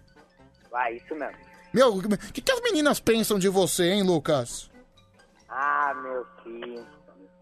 Vai, 0.71 0.95
isso 0.95 1.15
mesmo. 1.15 1.37
Meu, 1.71 1.97
o 1.97 2.17
que, 2.33 2.41
que 2.41 2.51
as 2.51 2.61
meninas 2.61 2.99
pensam 2.99 3.37
de 3.37 3.47
você, 3.47 3.91
hein, 3.91 4.03
Lucas? 4.03 4.69
Ah, 5.49 5.93
meu 6.01 6.25
filho. 6.43 6.85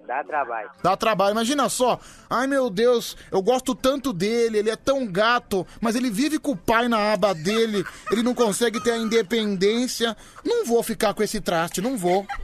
Dá 0.08 0.24
trabalho. 0.24 0.72
Dá 0.82 0.96
trabalho, 0.96 1.32
imagina 1.34 1.68
só. 1.68 2.00
Ai 2.30 2.48
meu 2.48 2.70
Deus, 2.70 3.18
eu 3.30 3.42
gosto 3.42 3.76
tanto 3.76 4.14
dele, 4.14 4.60
ele 4.60 4.70
é 4.70 4.76
tão 4.78 5.06
gato, 5.06 5.68
mas 5.82 5.96
ele 5.98 6.10
vive 6.10 6.40
com 6.40 6.52
o 6.52 6.58
pai 6.58 6.88
na 6.88 7.12
aba 7.12 7.34
dele, 7.34 7.84
ele 8.10 8.24
não 8.24 8.34
consegue 8.34 8.82
ter 8.82 8.92
a 8.92 8.98
independência. 8.98 10.16
Não 10.46 10.66
vou 10.66 10.82
ficar 10.82 11.14
com 11.14 11.22
esse 11.22 11.42
traste, 11.42 11.82
não 11.82 11.98
vou. 11.98 12.26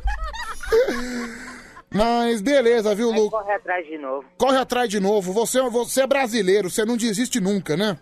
Mas 1.95 2.41
beleza, 2.41 2.95
viu, 2.95 3.11
Vai 3.11 3.19
Lucas? 3.19 3.40
correr 3.40 3.53
atrás 3.53 3.85
de 3.85 3.98
novo. 3.99 4.27
Corre 4.35 4.57
atrás 4.57 4.90
de 4.90 4.99
novo. 4.99 5.31
Você, 5.31 5.61
você 5.69 6.02
é 6.02 6.07
brasileiro, 6.07 6.68
você 6.69 6.84
não 6.84 6.98
desiste 6.98 7.40
nunca, 7.40 7.77
né? 7.77 7.99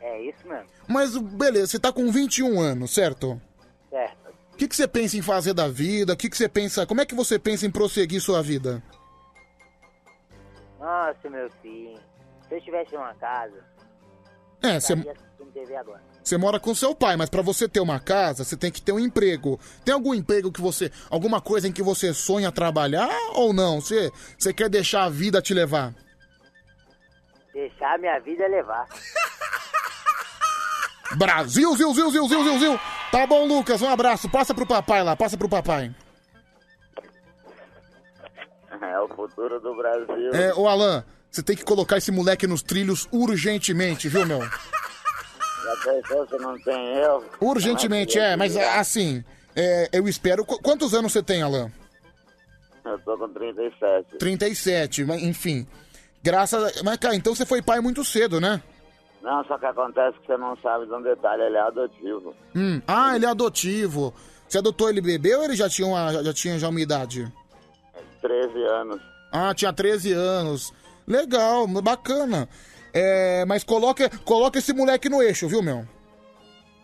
É 0.00 0.22
isso 0.22 0.48
mesmo. 0.48 0.64
Mas 0.88 1.14
beleza, 1.14 1.66
você 1.66 1.78
tá 1.78 1.92
com 1.92 2.10
21 2.10 2.58
anos, 2.58 2.94
certo? 2.94 3.38
Certo. 3.90 4.25
O 4.56 4.58
que, 4.58 4.66
que 4.66 4.74
você 4.74 4.88
pensa 4.88 5.18
em 5.18 5.20
fazer 5.20 5.52
da 5.52 5.68
vida? 5.68 6.14
O 6.14 6.16
que, 6.16 6.30
que 6.30 6.36
você 6.36 6.48
pensa. 6.48 6.86
Como 6.86 7.02
é 7.02 7.04
que 7.04 7.14
você 7.14 7.38
pensa 7.38 7.66
em 7.66 7.70
prosseguir 7.70 8.22
sua 8.22 8.42
vida? 8.42 8.82
Nossa, 10.80 11.28
meu 11.28 11.50
filho. 11.60 12.00
Se 12.48 12.54
eu 12.54 12.60
tivesse 12.62 12.96
uma 12.96 13.14
casa, 13.16 13.62
É, 14.62 14.80
você. 14.80 14.94
Você 16.24 16.38
mora 16.38 16.58
com 16.58 16.74
seu 16.74 16.94
pai, 16.94 17.18
mas 17.18 17.28
pra 17.28 17.42
você 17.42 17.68
ter 17.68 17.80
uma 17.80 18.00
casa, 18.00 18.44
você 18.44 18.56
tem 18.56 18.72
que 18.72 18.80
ter 18.80 18.92
um 18.92 18.98
emprego. 18.98 19.60
Tem 19.84 19.92
algum 19.92 20.14
emprego 20.14 20.50
que 20.50 20.62
você. 20.62 20.90
alguma 21.10 21.38
coisa 21.38 21.68
em 21.68 21.72
que 21.72 21.82
você 21.82 22.14
sonha 22.14 22.50
trabalhar 22.50 23.10
ou 23.34 23.52
não? 23.52 23.82
Você, 23.82 24.10
você 24.38 24.54
quer 24.54 24.70
deixar 24.70 25.04
a 25.04 25.10
vida 25.10 25.42
te 25.42 25.52
levar? 25.52 25.94
Deixar 27.52 27.98
minha 27.98 28.18
vida 28.20 28.46
levar. 28.46 28.88
Brasil, 31.14 31.76
zil, 31.76 31.94
zil, 31.94 32.10
zil, 32.10 32.28
zil, 32.28 32.44
zil, 32.44 32.58
zil. 32.58 32.80
Tá 33.12 33.26
bom, 33.26 33.46
Lucas, 33.46 33.80
um 33.82 33.88
abraço. 33.88 34.28
Passa 34.28 34.52
pro 34.54 34.66
papai 34.66 35.02
lá, 35.04 35.14
passa 35.16 35.36
pro 35.36 35.48
papai. 35.48 35.94
É 38.80 39.00
o 39.00 39.08
futuro 39.08 39.60
do 39.60 39.74
Brasil. 39.76 40.30
É, 40.34 40.52
ô 40.54 40.68
Alan, 40.68 41.04
você 41.30 41.42
tem 41.42 41.56
que 41.56 41.64
colocar 41.64 41.96
esse 41.96 42.10
moleque 42.10 42.46
nos 42.46 42.62
trilhos 42.62 43.08
urgentemente, 43.10 44.08
viu, 44.08 44.26
meu? 44.26 44.40
Já 44.40 45.76
pensou 45.84 46.28
se 46.28 46.36
não 46.38 46.58
tem 46.60 46.96
eu? 46.98 47.24
Urgentemente, 47.40 48.18
é, 48.18 48.36
mas 48.36 48.56
assim, 48.56 49.24
é, 49.54 49.88
eu 49.92 50.06
espero. 50.08 50.44
Qu- 50.44 50.60
Quantos 50.62 50.92
anos 50.94 51.12
você 51.12 51.22
tem, 51.22 51.42
Alan? 51.42 51.70
Eu 52.84 52.98
tô 53.00 53.16
com 53.18 53.28
37. 53.28 54.18
37, 54.18 55.04
mas 55.04 55.22
enfim. 55.22 55.66
Graças 56.22 56.62
a. 56.78 56.82
Mas, 56.84 56.96
cara, 56.98 57.14
então 57.16 57.34
você 57.34 57.44
foi 57.46 57.62
pai 57.62 57.80
muito 57.80 58.04
cedo, 58.04 58.40
né? 58.40 58.62
Não, 59.26 59.44
só 59.46 59.58
que 59.58 59.66
acontece 59.66 60.16
que 60.20 60.26
você 60.28 60.36
não 60.36 60.56
sabe 60.58 60.86
de 60.86 60.94
um 60.94 61.02
detalhe, 61.02 61.42
ele 61.42 61.56
é 61.56 61.60
adotivo. 61.60 62.32
Hum. 62.54 62.80
Ah, 62.86 63.16
ele 63.16 63.26
é 63.26 63.28
adotivo. 63.28 64.14
Você 64.48 64.58
adotou 64.58 64.88
ele 64.88 65.00
bebê 65.00 65.34
ou 65.34 65.42
ele 65.42 65.56
já 65.56 65.68
tinha, 65.68 65.88
uma, 65.88 66.12
já- 66.22 66.32
tinha 66.32 66.56
já 66.60 66.68
uma 66.68 66.80
idade? 66.80 67.26
13 68.22 68.62
anos. 68.62 69.02
Ah, 69.32 69.52
tinha 69.52 69.72
13 69.72 70.12
anos. 70.12 70.72
Legal, 71.08 71.66
bacana. 71.66 72.48
É, 72.94 73.44
mas 73.46 73.64
coloca, 73.64 74.08
coloca 74.24 74.60
esse 74.60 74.72
moleque 74.72 75.08
no 75.08 75.20
eixo, 75.20 75.48
viu, 75.48 75.60
meu? 75.60 75.84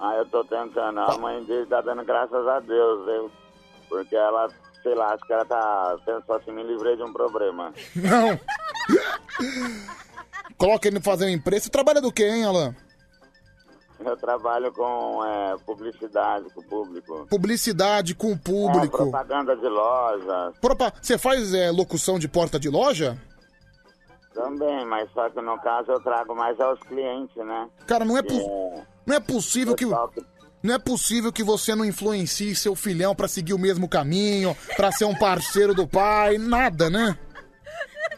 Ah, 0.01 0.17
eu 0.17 0.27
tô 0.27 0.43
tentando. 0.43 0.99
A 0.99 1.17
mãe 1.19 1.45
dele 1.45 1.67
tá 1.67 1.81
dando 1.81 2.05
graças 2.05 2.45
a 2.49 2.59
Deus, 2.59 3.07
viu? 3.07 3.31
Porque 3.89 4.17
ela, 4.17 4.49
sei 4.83 4.97
lá, 4.97 5.15
acho 5.15 5.25
que 5.25 5.33
ela 5.33 5.45
tá 5.45 5.97
pensando 6.05 6.33
assim, 6.33 6.51
me 6.51 6.65
livrei 6.65 6.97
de 6.97 7.05
um 7.05 7.13
problema. 7.13 7.73
Não. 7.95 8.41
Coloca 10.57 10.87
ele 10.89 11.01
fazer 11.01 11.27
um 11.27 11.31
emprego. 11.31 11.63
Você 11.63 11.71
trabalha 11.71 12.01
do 12.01 12.13
quê, 12.13 12.25
hein, 12.29 12.45
Alan? 12.45 12.75
Eu 14.05 14.17
trabalho 14.17 14.73
com 14.73 15.25
é, 15.25 15.57
publicidade 15.65 16.47
com 16.53 16.61
o 16.61 16.65
público. 16.65 17.27
Publicidade 17.31 18.15
com 18.17 18.29
o 18.29 18.33
É, 18.33 18.37
público. 18.37 18.97
propaganda 18.97 19.55
de 19.57 19.69
lojas 19.69 20.55
Propa- 20.61 20.93
Você 21.01 21.17
faz 21.17 21.55
é, 21.55 21.71
locução 21.71 22.19
de 22.19 22.27
porta 22.29 22.59
de 22.59 22.69
loja? 22.69 23.17
também, 24.35 24.85
mas 24.87 25.11
só 25.13 25.29
que 25.29 25.41
no 25.43 25.59
caso 25.61 25.93
eu 25.93 26.01
trago 26.01 26.35
mais 26.35 26.59
aos 26.59 26.81
clientes, 26.81 27.37
né? 27.37 27.69
Cara, 27.87 28.03
não 28.05 28.17
é, 28.17 28.23
po- 28.23 28.33
É, 28.33 28.87
não 29.07 29.17
é 29.17 29.21
possível 29.21 29.75
que. 29.77 29.85
Não 29.85 30.75
é 30.75 30.79
possível 30.79 31.31
que 31.33 31.43
você 31.45 31.75
não 31.75 31.85
influencie 31.85 32.55
seu 32.57 32.75
filhão 32.75 33.15
pra 33.15 33.29
seguir 33.29 33.53
o 33.53 33.59
mesmo 33.59 33.87
caminho, 33.89 34.57
pra 34.77 34.91
ser 34.91 35.05
um 35.05 35.15
parceiro 35.15 35.75
do 35.75 35.87
pai, 35.87 36.39
nada, 36.39 36.89
né? 36.89 37.19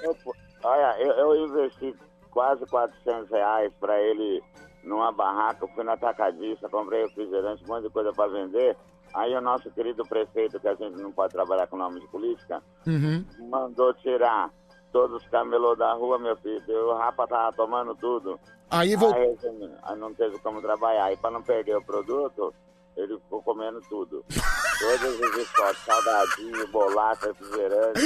eu- 0.03 0.17
olha, 0.63 0.97
eu, 1.01 1.13
eu 1.13 1.47
investi 1.49 1.97
quase 2.35 2.67
400 2.67 3.31
reais 3.31 3.73
pra 3.81 3.99
ele 4.01 4.43
numa 4.83 5.11
barraca, 5.13 5.65
eu 5.65 5.69
fui 5.69 5.83
na 5.85 5.95
atacadista, 5.95 6.69
comprei 6.69 7.05
refrigerante, 7.05 7.65
um 7.65 7.69
monte 7.69 7.85
de 7.85 7.91
coisa 7.91 8.13
pra 8.13 8.27
vender. 8.27 8.77
Aí 9.15 9.35
o 9.35 9.41
nosso 9.41 9.71
querido 9.71 10.03
prefeito, 10.07 10.59
que 10.61 10.69
a 10.69 10.75
gente 10.75 10.97
não 11.01 11.13
pode 11.13 11.33
trabalhar 11.33 11.67
com 11.69 11.77
nome 11.77 12.01
de 12.01 12.09
política, 12.09 12.61
Uhum. 12.87 13.25
mandou 13.49 13.95
tirar 13.95 14.51
todos 14.93 15.23
os 15.23 15.29
camelôs 15.29 15.79
da 15.79 15.93
rua, 15.95 16.19
meu 16.19 16.37
filho. 16.37 16.89
O 16.91 16.95
rapa 16.95 17.27
tava 17.27 17.57
tomando 17.57 17.95
tudo. 17.95 18.39
Aí 18.71 18.97
vou- 18.97 19.15
Aí, 19.15 19.31
assim, 19.33 19.71
aí 19.85 19.97
não 19.99 20.13
teve 20.13 20.39
como 20.41 20.61
trabalhar. 20.61 21.13
E 21.13 21.17
pra 21.17 21.31
não 21.31 21.43
perder 21.43 21.77
o 21.77 21.85
produto, 21.85 22.53
ele 22.97 23.15
ficou 23.19 23.43
comendo 23.43 23.81
tudo. 23.89 24.25
Todos 24.79 25.21
os 25.21 25.37
estoques, 25.39 25.79
salgadinho, 25.85 26.67
bolacha, 26.69 27.27
refrigerante. 27.27 28.01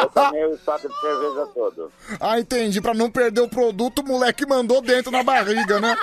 Eu 0.00 0.08
tomei 0.10 0.44
o 0.46 0.54
estoque 0.54 0.88
de 0.88 1.00
cerveja 1.00 1.46
todo. 1.54 1.92
Ah, 2.20 2.38
entendi. 2.40 2.80
Pra 2.80 2.94
não 2.94 3.10
perder 3.10 3.40
o 3.42 3.48
produto, 3.48 4.00
o 4.00 4.06
moleque 4.06 4.46
mandou 4.46 4.80
dentro 4.82 5.10
na 5.10 5.22
barriga, 5.22 5.78
né? 5.80 5.96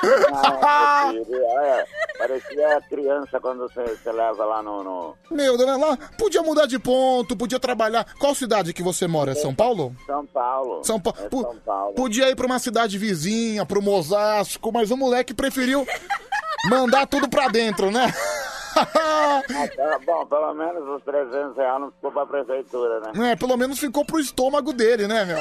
Filho, 0.00 1.44
olha, 1.44 1.86
parecia 2.18 2.80
criança 2.88 3.40
quando 3.40 3.60
você, 3.60 3.82
você 3.84 4.12
leva 4.12 4.44
lá 4.44 4.62
no... 4.62 4.82
no 4.82 5.16
Meu 5.30 5.56
Deus, 5.56 5.78
lá 5.78 5.96
podia 6.18 6.42
mudar 6.42 6.66
de 6.66 6.78
ponto, 6.78 7.36
podia 7.36 7.58
trabalhar. 7.60 8.06
Qual 8.18 8.34
cidade 8.34 8.72
que 8.72 8.82
você 8.82 9.06
mora? 9.06 9.32
É 9.32 9.34
São 9.34 9.54
Paulo? 9.54 9.94
São 10.06 10.26
Paulo. 10.26 10.84
São, 10.84 11.00
Pa- 11.00 11.14
É 11.18 11.28
São 11.28 11.56
Paulo. 11.64 11.94
Podia 11.94 12.28
ir 12.30 12.36
pra 12.36 12.46
uma 12.46 12.58
cidade 12.58 12.98
vizinha, 12.98 13.64
pro 13.66 13.82
Mosasco, 13.82 14.72
mas 14.72 14.90
o 14.90 14.96
moleque 14.96 15.34
preferiu 15.34 15.86
mandar 16.68 17.06
tudo 17.06 17.28
pra 17.28 17.48
dentro, 17.48 17.90
né? 17.90 18.12
Ah, 18.76 19.42
bom, 20.06 20.26
pelo 20.26 20.54
menos 20.54 20.88
os 20.88 21.02
300 21.02 21.56
reais 21.56 21.80
não 21.80 21.90
ficou 21.90 22.12
pra 22.12 22.26
prefeitura, 22.26 23.00
né? 23.00 23.32
É, 23.32 23.36
pelo 23.36 23.56
menos 23.56 23.78
ficou 23.78 24.04
pro 24.04 24.20
estômago 24.20 24.72
dele, 24.72 25.08
né, 25.08 25.24
meu? 25.24 25.38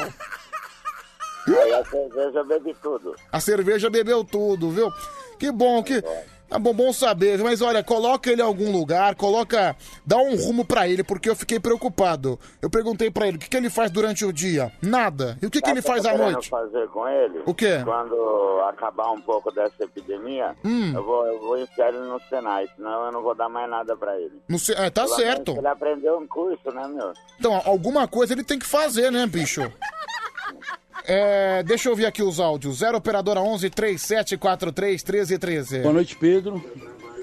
Aí 1.58 1.74
a 1.74 1.86
cerveja 1.86 2.44
bebe 2.44 2.76
tudo. 2.82 3.16
A 3.32 3.40
cerveja 3.40 3.90
bebeu 3.90 4.24
tudo, 4.24 4.72
viu? 4.72 4.92
Que 5.38 5.52
bom, 5.52 5.84
que. 5.84 5.98
É 5.98 6.39
bom, 6.58 6.74
bom 6.74 6.92
saber, 6.94 7.38
mas 7.40 7.62
olha, 7.62 7.84
coloca 7.84 8.32
ele 8.32 8.42
em 8.42 8.46
algum 8.46 8.72
lugar, 8.72 9.14
coloca. 9.16 9.76
Dá 10.06 10.18
um 10.18 10.36
rumo 10.36 10.66
pra 10.66 10.88
ele, 10.88 11.04
porque 11.04 11.30
eu 11.30 11.36
fiquei 11.36 11.60
preocupado. 11.60 12.40
Eu 12.62 12.70
perguntei 12.70 13.12
pra 13.12 13.28
ele 13.28 13.38
o 13.38 13.40
que, 13.40 13.50
que 13.50 13.58
ele 13.58 13.70
faz 13.70 13.92
durante 13.92 14.26
o 14.26 14.34
dia. 14.34 14.72
Nada. 14.82 15.38
E 15.42 15.46
o 15.46 15.50
que, 15.52 15.62
que 15.62 15.70
ele 15.70 15.82
faz 15.82 16.06
à 16.06 16.18
noite? 16.18 16.50
fazer 16.50 16.88
com 16.90 17.08
ele? 17.08 17.44
O 17.46 17.54
quê? 17.54 17.82
Quando 17.84 18.62
acabar 18.70 19.12
um 19.12 19.22
pouco 19.22 19.52
dessa 19.52 19.84
epidemia, 19.84 20.56
Hum. 20.64 20.94
eu, 20.96 21.04
vou, 21.04 21.26
eu 21.28 21.40
vou 21.40 21.58
enfiar 21.60 21.90
ele 21.90 22.00
no 22.00 22.20
Senai, 22.30 22.68
senão 22.76 23.06
eu 23.06 23.12
não 23.12 23.22
vou 23.22 23.36
dar 23.36 23.50
mais 23.50 23.70
nada 23.70 23.96
pra 23.96 24.18
ele. 24.20 24.42
Não 24.48 24.58
sei- 24.58 24.76
é, 24.76 24.90
tá 24.90 25.04
Pelo 25.04 25.18
menos 25.18 25.32
certo. 25.34 25.52
Ele 25.58 25.68
aprendeu 25.68 26.18
um 26.18 26.26
curso, 26.28 26.72
né, 26.72 26.88
meu? 26.88 27.14
Então, 27.38 27.62
alguma 27.66 28.08
coisa 28.08 28.34
ele 28.34 28.44
tem 28.44 28.58
que 28.58 28.66
fazer, 28.66 29.12
né, 29.12 29.28
bicho? 29.28 29.62
É, 31.06 31.64
deixa 31.64 31.90
eu 31.90 31.96
ver 31.96 32.06
aqui 32.06 32.22
os 32.22 32.40
áudios. 32.40 32.80
0 32.80 32.98
operadora 32.98 33.42
11 33.42 33.70
3743 33.70 35.04
1313. 35.04 35.80
Boa 35.80 35.94
noite, 35.94 36.16
Pedro. 36.16 36.64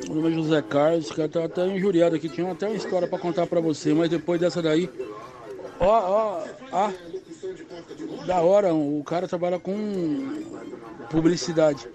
Meu 0.06 0.16
nome 0.16 0.30
é 0.30 0.34
José 0.34 0.62
Carlos, 0.62 1.10
que 1.10 1.28
tá 1.28 1.44
até 1.44 1.66
injuriado 1.66 2.16
aqui. 2.16 2.28
Tinha 2.28 2.50
até 2.50 2.66
uma 2.66 2.76
história 2.76 3.08
pra 3.08 3.18
contar 3.18 3.46
pra 3.46 3.60
você, 3.60 3.94
mas 3.94 4.10
depois 4.10 4.40
dessa 4.40 4.62
daí. 4.62 4.88
Ó, 5.78 5.86
ó, 5.86 6.44
ah, 6.72 6.92
da 8.26 8.40
hora, 8.40 8.74
o 8.74 9.02
cara 9.04 9.28
trabalha 9.28 9.58
com 9.58 10.42
publicidade. 11.10 11.86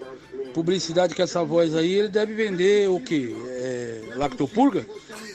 Publicidade 0.54 1.14
com 1.14 1.22
essa 1.22 1.42
voz 1.42 1.74
aí, 1.74 1.94
ele 1.94 2.08
deve 2.08 2.34
vender 2.34 2.88
o 2.88 3.00
quê? 3.00 3.34
É, 3.48 4.00
lactopurga? 4.16 4.86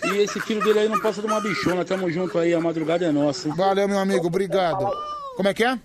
E 0.06 0.18
esse 0.18 0.40
filho 0.40 0.64
dele 0.64 0.80
aí 0.80 0.90
não 0.90 1.00
passa 1.00 1.22
de 1.22 1.28
uma 1.28 1.42
bichona. 1.42 1.84
Tamo 1.84 2.10
junto 2.12 2.38
aí, 2.38 2.54
a 2.54 2.60
madrugada 2.60 3.06
é 3.06 3.12
nossa. 3.12 3.50
Valeu, 3.56 3.88
meu 3.88 4.00
amigo, 4.00 4.28
obrigado. 4.28 4.88
Como 5.36 5.50
é 5.50 5.54
que 5.54 5.64
é? 5.64 5.80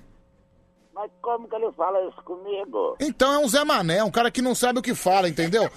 Mas 1.03 1.11
como 1.20 1.49
que 1.49 1.57
ele 1.57 1.73
fala 1.73 2.01
isso 2.09 2.23
comigo? 2.23 2.97
Então 3.01 3.33
é 3.33 3.39
um 3.39 3.49
Zé 3.49 3.65
Mané, 3.65 4.05
um 4.05 4.11
cara 4.11 4.31
que 4.31 4.41
não 4.41 4.55
sabe 4.55 4.79
o 4.79 4.83
que 4.83 4.95
fala, 4.95 5.29
entendeu? 5.29 5.69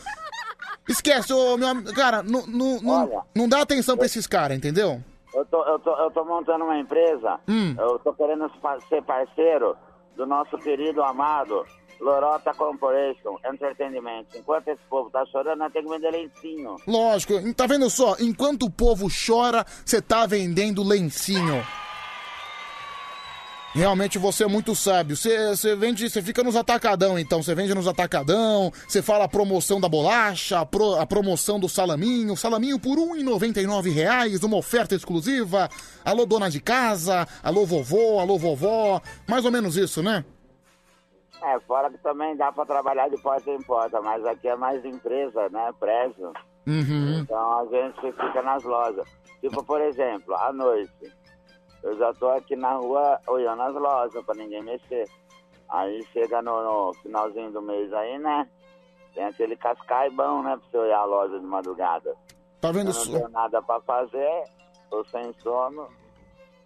Esquece, 0.87 1.33
ô, 1.33 1.57
meu 1.57 1.67
amigo. 1.69 1.91
Cara, 1.95 2.21
não, 2.21 2.45
não, 2.45 2.79
não, 2.79 3.03
Olha, 3.05 3.21
não 3.35 3.49
dá 3.49 3.61
atenção 3.61 3.97
pra 3.97 4.05
esses 4.05 4.27
caras, 4.27 4.55
entendeu? 4.55 5.01
Eu 5.33 5.43
tô, 5.47 5.63
eu, 5.65 5.79
tô, 5.79 5.97
eu 5.97 6.11
tô 6.11 6.23
montando 6.23 6.63
uma 6.63 6.77
empresa, 6.77 7.39
Hum. 7.47 7.75
eu 7.75 7.97
tô 7.99 8.13
querendo 8.13 8.47
ser 8.87 9.01
parceiro 9.01 9.75
do 10.15 10.27
nosso 10.27 10.59
querido 10.59 11.01
amado 11.01 11.65
Lorota 11.99 12.53
Corporation 12.53 13.35
Entertainment. 13.51 14.25
Enquanto 14.35 14.67
esse 14.67 14.81
povo 14.87 15.09
tá 15.09 15.25
chorando, 15.25 15.57
nós 15.57 15.73
temos 15.73 15.91
que 15.91 15.97
vender 15.99 16.11
lencinho. 16.15 16.75
Lógico, 16.85 17.33
tá 17.55 17.65
vendo 17.65 17.89
só? 17.89 18.15
Enquanto 18.19 18.67
o 18.67 18.71
povo 18.71 19.07
chora, 19.09 19.65
você 19.83 19.99
tá 19.99 20.27
vendendo 20.27 20.83
lencinho. 20.83 21.65
Realmente 23.75 24.17
você 24.17 24.45
é 24.45 24.47
muito 24.47 24.73
sábio. 24.73 25.17
Você, 25.17 25.49
você 25.49 25.75
vende, 25.75 26.09
você 26.09 26.21
fica 26.21 26.41
nos 26.41 26.55
atacadão, 26.55 27.19
então. 27.19 27.43
Você 27.43 27.53
vende 27.53 27.73
nos 27.75 27.87
atacadão, 27.89 28.71
você 28.87 29.01
fala 29.01 29.25
a 29.25 29.27
promoção 29.27 29.81
da 29.81 29.89
bolacha, 29.89 30.59
a, 30.61 30.65
pro- 30.65 30.95
a 30.95 31.05
promoção 31.05 31.59
do 31.59 31.67
salaminho, 31.67 32.37
salaminho 32.37 32.79
por 32.79 32.97
1,99 32.97 33.91
reais, 33.93 34.41
uma 34.43 34.55
oferta 34.55 34.95
exclusiva. 34.95 35.69
Alô, 36.05 36.25
dona 36.25 36.49
de 36.49 36.61
casa, 36.61 37.27
alô, 37.43 37.65
vovô, 37.65 38.19
alô, 38.19 38.37
vovó. 38.37 39.01
Mais 39.27 39.43
ou 39.43 39.51
menos 39.51 39.75
isso, 39.75 40.01
né? 40.01 40.23
É, 41.43 41.59
fora 41.67 41.91
que 41.91 41.97
também 41.97 42.35
dá 42.37 42.51
pra 42.53 42.65
trabalhar 42.65 43.09
de 43.09 43.17
porta 43.21 43.51
em 43.51 43.61
porta, 43.61 44.01
mas 44.01 44.25
aqui 44.25 44.47
é 44.47 44.55
mais 44.55 44.83
empresa, 44.85 45.49
né? 45.49 45.71
Prédio. 45.77 46.31
Uhum. 46.65 47.19
Então 47.19 47.59
a 47.59 47.65
gente 47.65 47.99
fica 48.13 48.41
nas 48.41 48.63
lojas. 48.63 49.05
Tipo, 49.41 49.61
por 49.65 49.81
exemplo, 49.81 50.33
à 50.33 50.51
noite, 50.53 50.89
eu 51.85 51.95
já 51.99 52.11
tô 52.15 52.27
aqui 52.31 52.55
na 52.55 52.73
rua 52.73 53.19
olhando 53.27 53.61
as 53.61 53.75
lojas 53.75 54.25
pra 54.25 54.33
ninguém 54.33 54.63
mexer. 54.63 55.07
Aí 55.69 56.03
chega 56.11 56.41
no, 56.41 56.63
no 56.63 56.93
finalzinho 56.95 57.51
do 57.51 57.61
mês 57.61 57.93
aí, 57.93 58.17
né? 58.17 58.47
Tem 59.13 59.23
aquele 59.23 59.55
cascai 59.55 60.09
bom, 60.09 60.41
né? 60.41 60.57
Pra 60.57 60.67
você 60.69 60.77
olhar 60.77 60.99
a 60.99 61.05
loja 61.05 61.39
de 61.39 61.45
madrugada. 61.45 62.15
Tá 62.59 62.71
vendo 62.71 62.89
Eu 62.89 62.95
não 62.95 63.05
tenho 63.05 63.29
nada 63.29 63.61
pra 63.61 63.79
fazer, 63.81 64.43
tô 64.89 65.05
sem 65.05 65.31
sono. 65.43 65.87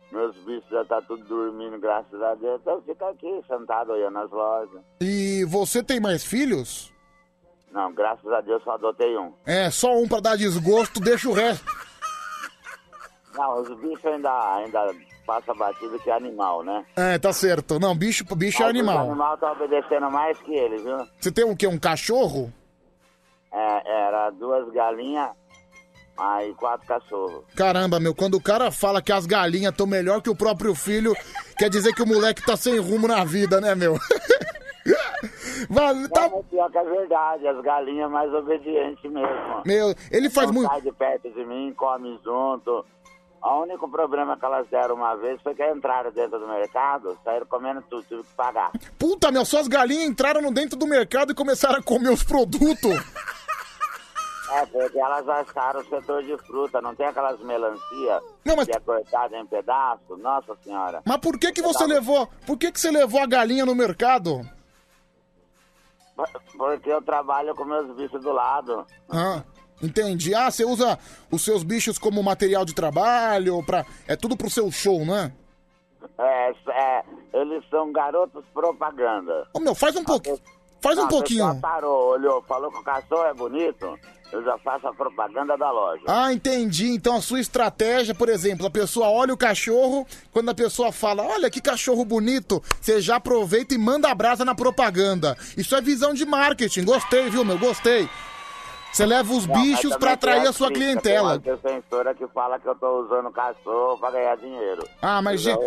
Meus 0.09 0.35
bichos 0.37 0.69
já 0.69 0.85
tá 0.85 1.01
tudo 1.01 1.23
dormindo, 1.25 1.77
graças 1.77 2.21
a 2.21 2.33
Deus. 2.35 2.61
Então 2.61 2.75
eu 2.75 2.81
fico 2.81 3.05
aqui, 3.05 3.41
sentado 3.45 3.91
olhando 3.91 4.19
as 4.19 4.31
lojas. 4.31 4.81
E 5.01 5.43
você 5.45 5.83
tem 5.83 5.99
mais 5.99 6.23
filhos? 6.23 6.93
Não, 7.73 7.93
graças 7.93 8.31
a 8.31 8.39
Deus 8.39 8.63
só 8.63 8.71
adotei 8.71 9.17
um. 9.17 9.33
É, 9.45 9.69
só 9.69 9.97
um 9.97 10.07
pra 10.07 10.21
dar 10.21 10.37
desgosto, 10.37 11.01
deixa 11.01 11.27
o 11.27 11.33
resto. 11.33 11.65
Não, 13.35 13.61
os 13.61 13.69
bichos 13.79 14.05
ainda, 14.05 14.55
ainda 14.55 15.08
passa 15.29 15.53
batido 15.53 15.99
que 15.99 16.09
é 16.09 16.13
animal, 16.13 16.63
né? 16.63 16.83
É, 16.95 17.19
tá 17.19 17.31
certo. 17.31 17.79
Não, 17.79 17.95
bicho, 17.95 18.23
bicho 18.35 18.63
é 18.63 18.65
Mas 18.65 18.73
Os 18.73 18.79
animal. 18.79 19.05
animais 19.11 19.39
tá 19.39 19.51
obedecendo 19.51 20.09
mais 20.09 20.35
que 20.39 20.51
eles, 20.51 20.81
viu? 20.81 20.97
Você 21.19 21.31
tem 21.31 21.45
o 21.45 21.55
quê? 21.55 21.67
Um 21.67 21.77
cachorro? 21.77 22.51
É, 23.53 24.07
era 24.07 24.31
duas 24.31 24.67
galinhas, 24.73 25.29
aí 26.17 26.51
quatro 26.55 26.87
cachorros. 26.87 27.43
Caramba, 27.55 27.99
meu, 27.99 28.15
quando 28.15 28.35
o 28.37 28.41
cara 28.41 28.71
fala 28.71 29.03
que 29.03 29.11
as 29.11 29.27
galinhas 29.27 29.71
estão 29.71 29.85
melhor 29.85 30.19
que 30.19 30.31
o 30.31 30.35
próprio 30.35 30.73
filho, 30.73 31.13
quer 31.59 31.69
dizer 31.69 31.93
que 31.93 32.01
o 32.01 32.07
moleque 32.07 32.43
tá 32.43 32.57
sem 32.57 32.79
rumo 32.79 33.07
na 33.07 33.23
vida, 33.23 33.61
né, 33.61 33.75
meu? 33.75 33.97
Vale, 35.69 36.07
tá... 36.09 36.29
Mas 36.33 36.45
pior 36.47 36.71
que 36.71 36.77
é 36.77 36.83
verdade, 36.83 37.47
as 37.47 37.61
galinhas 37.61 38.09
mais 38.09 38.33
obedientes 38.33 39.03
mesmo. 39.11 39.61
Meu, 39.65 39.93
ele 40.09 40.29
faz 40.29 40.47
Não 40.47 40.53
muito. 40.55 40.69
sai 40.69 40.81
de 40.81 40.91
perto 40.91 41.29
de 41.29 41.45
mim, 41.45 41.71
come 41.77 42.19
junto. 42.23 42.83
O 43.41 43.61
único 43.61 43.89
problema 43.89 44.37
que 44.37 44.45
elas 44.45 44.67
deram 44.69 44.95
uma 44.95 45.15
vez 45.15 45.41
foi 45.41 45.55
que 45.55 45.65
entraram 45.65 46.11
dentro 46.11 46.39
do 46.39 46.47
mercado, 46.47 47.17
saíram 47.23 47.45
comendo 47.45 47.81
tudo, 47.89 48.03
tive 48.07 48.23
que 48.23 48.33
pagar. 48.35 48.71
Puta, 48.97 49.31
meu, 49.31 49.45
suas 49.45 49.67
galinhas 49.67 50.09
entraram 50.09 50.41
no 50.41 50.51
dentro 50.53 50.77
do 50.77 50.85
mercado 50.85 51.31
e 51.31 51.35
começaram 51.35 51.79
a 51.79 51.83
comer 51.83 52.09
os 52.11 52.23
produtos. 52.23 52.91
É, 54.51 54.65
porque 54.65 54.97
elas 54.99 55.29
acharam 55.29 55.79
o 55.79 55.85
setor 55.87 56.23
de 56.23 56.35
fruta, 56.39 56.81
não 56.81 56.95
tem 56.95 57.05
aquelas 57.05 57.39
melancia 57.41 58.19
Não, 58.43 58.55
mas- 58.55 58.65
que 58.67 58.75
é 58.75 58.79
cortada 58.79 59.37
em 59.37 59.45
pedaço? 59.45 60.17
Nossa 60.17 60.55
senhora. 60.63 61.03
Mas 61.05 61.17
por 61.17 61.37
que 61.37 61.51
que 61.51 61.61
você 61.61 61.85
levou? 61.85 62.27
Por 62.47 62.57
que 62.57 62.71
que 62.71 62.79
você 62.79 62.89
levou 62.89 63.21
a 63.21 63.27
galinha 63.27 63.63
no 63.63 63.75
mercado? 63.75 64.41
Porque 66.57 66.89
eu 66.91 67.01
trabalho 67.01 67.53
com 67.55 67.63
meus 67.63 67.95
bichos 67.95 68.21
do 68.23 68.31
lado. 68.31 68.87
Ah, 69.09 69.43
entendi. 69.81 70.33
Ah, 70.33 70.49
você 70.49 70.65
usa 70.65 70.97
os 71.31 71.43
seus 71.43 71.63
bichos 71.63 71.97
como 71.97 72.21
material 72.23 72.65
de 72.65 72.73
trabalho, 72.73 73.63
pra... 73.63 73.85
é 74.07 74.15
tudo 74.15 74.37
pro 74.37 74.49
seu 74.49 74.71
show, 74.71 75.05
né? 75.05 75.31
É, 76.17 76.51
é, 76.51 77.03
eles 77.33 77.63
são 77.69 77.91
garotos 77.91 78.43
propaganda. 78.53 79.47
Ô, 79.53 79.59
meu, 79.59 79.75
faz 79.75 79.95
um 79.95 80.03
pouquinho. 80.03 80.39
Faz 80.81 80.97
um 80.97 81.05
a 81.05 81.07
pouquinho. 81.07 81.59
parou, 81.59 82.11
olhou, 82.11 82.41
falou 82.43 82.71
que 82.71 82.77
o 82.77 82.83
cachorro 82.83 83.25
é 83.25 83.33
bonito, 83.33 83.99
eu 84.31 84.43
já 84.43 84.57
faço 84.59 84.87
a 84.87 84.93
propaganda 84.93 85.57
da 85.57 85.71
loja. 85.71 86.03
Ah, 86.07 86.31
entendi. 86.31 86.91
Então 86.91 87.15
a 87.17 87.21
sua 87.21 87.39
estratégia, 87.39 88.15
por 88.15 88.29
exemplo, 88.29 88.65
a 88.65 88.69
pessoa 88.69 89.09
olha 89.09 89.33
o 89.33 89.37
cachorro, 89.37 90.07
quando 90.31 90.49
a 90.49 90.55
pessoa 90.55 90.91
fala, 90.91 91.23
olha 91.23 91.49
que 91.49 91.61
cachorro 91.61 92.05
bonito, 92.05 92.63
você 92.79 93.01
já 93.01 93.17
aproveita 93.17 93.73
e 93.73 93.77
manda 93.77 94.09
a 94.09 94.15
brasa 94.15 94.45
na 94.45 94.55
propaganda. 94.55 95.37
Isso 95.57 95.75
é 95.75 95.81
visão 95.81 96.13
de 96.13 96.25
marketing. 96.25 96.85
Gostei, 96.85 97.29
viu, 97.29 97.43
meu? 97.43 97.57
Gostei. 97.57 98.07
Você 98.91 99.05
leva 99.05 99.33
os 99.33 99.45
Não, 99.45 99.61
bichos 99.61 99.95
tem 99.95 100.09
atrair 100.09 100.47
a 100.47 100.53
sua 100.53 100.71
clientela. 100.71 101.39
Tem 101.39 101.51
uma 101.51 101.57
defensora 101.57 102.15
que 102.15 102.27
fala 102.27 102.59
que 102.59 102.67
eu 102.67 102.75
tô 102.75 103.03
usando 103.03 103.31
cachorro 103.31 103.97
pra 103.97 104.11
ganhar 104.11 104.35
dinheiro. 104.37 104.87
Ah, 105.01 105.21
mas 105.21 105.41
gente-. 105.41 105.59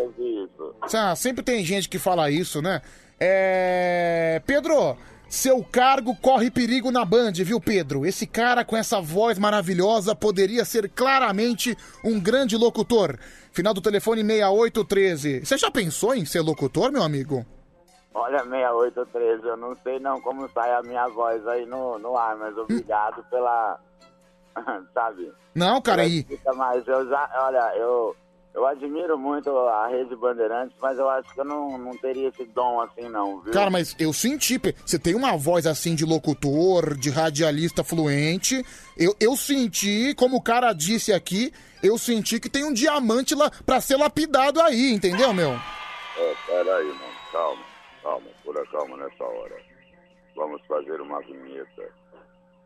Ah, 0.92 1.14
sempre 1.14 1.42
tem 1.42 1.64
gente 1.64 1.88
que 1.88 1.98
fala 1.98 2.30
isso, 2.30 2.60
né? 2.60 2.82
É. 3.20 4.42
Pedro, 4.44 4.96
seu 5.28 5.64
cargo 5.64 6.14
corre 6.16 6.50
perigo 6.50 6.90
na 6.90 7.04
Band, 7.04 7.32
viu, 7.36 7.60
Pedro? 7.60 8.04
Esse 8.04 8.26
cara 8.26 8.64
com 8.64 8.76
essa 8.76 9.00
voz 9.00 9.38
maravilhosa 9.38 10.14
poderia 10.14 10.64
ser 10.64 10.90
claramente 10.90 11.76
um 12.04 12.20
grande 12.20 12.56
locutor. 12.56 13.16
Final 13.52 13.72
do 13.72 13.80
telefone 13.80 14.22
6813. 14.22 15.40
Você 15.44 15.56
já 15.56 15.70
pensou 15.70 16.14
em 16.14 16.24
ser 16.24 16.40
locutor, 16.40 16.90
meu 16.90 17.02
amigo? 17.02 17.46
Olha, 18.14 18.44
6813, 18.44 19.46
eu 19.46 19.56
não 19.56 19.74
sei 19.76 19.98
não 19.98 20.20
como 20.20 20.48
sai 20.50 20.72
a 20.72 20.82
minha 20.82 21.08
voz 21.08 21.46
aí 21.46 21.64
no, 21.64 21.98
no 21.98 22.16
ar, 22.16 22.36
mas 22.36 22.56
obrigado 22.56 23.24
pela. 23.30 23.80
Sabe? 24.92 25.32
Não, 25.54 25.80
cara, 25.80 26.02
aí. 26.02 26.26
Mas 26.56 26.86
eu 26.86 27.08
já. 27.08 27.30
Olha, 27.46 27.76
eu. 27.76 28.16
Eu 28.54 28.66
admiro 28.66 29.18
muito 29.18 29.48
a 29.48 29.88
Rede 29.88 30.14
Bandeirantes, 30.14 30.76
mas 30.78 30.98
eu 30.98 31.08
acho 31.08 31.32
que 31.32 31.40
eu 31.40 31.44
não, 31.44 31.78
não 31.78 31.96
teria 31.96 32.28
esse 32.28 32.44
dom 32.44 32.82
assim, 32.82 33.08
não, 33.08 33.40
viu? 33.40 33.50
Cara, 33.50 33.70
mas 33.70 33.96
eu 33.98 34.12
senti. 34.12 34.60
Você 34.84 34.98
tem 34.98 35.14
uma 35.14 35.38
voz 35.38 35.66
assim 35.66 35.94
de 35.94 36.04
locutor, 36.04 36.94
de 36.94 37.08
radialista 37.08 37.82
fluente. 37.82 38.62
Eu, 38.94 39.16
eu 39.18 39.34
senti, 39.38 40.14
como 40.14 40.36
o 40.36 40.42
cara 40.42 40.74
disse 40.74 41.14
aqui, 41.14 41.50
eu 41.82 41.96
senti 41.96 42.38
que 42.38 42.50
tem 42.50 42.62
um 42.62 42.74
diamante 42.74 43.34
lá 43.34 43.50
pra 43.64 43.80
ser 43.80 43.96
lapidado 43.96 44.60
aí, 44.60 44.92
entendeu, 44.92 45.32
meu? 45.32 45.52
É, 46.18 46.34
peraí, 46.46 46.88
mano, 46.88 47.00
calma, 47.32 47.62
calma, 48.52 48.66
pura 48.66 48.66
calma 48.66 48.96
nessa 48.96 49.24
hora. 49.24 49.56
Vamos 50.36 50.62
fazer 50.66 51.00
uma 51.00 51.20
vinheta. 51.20 51.88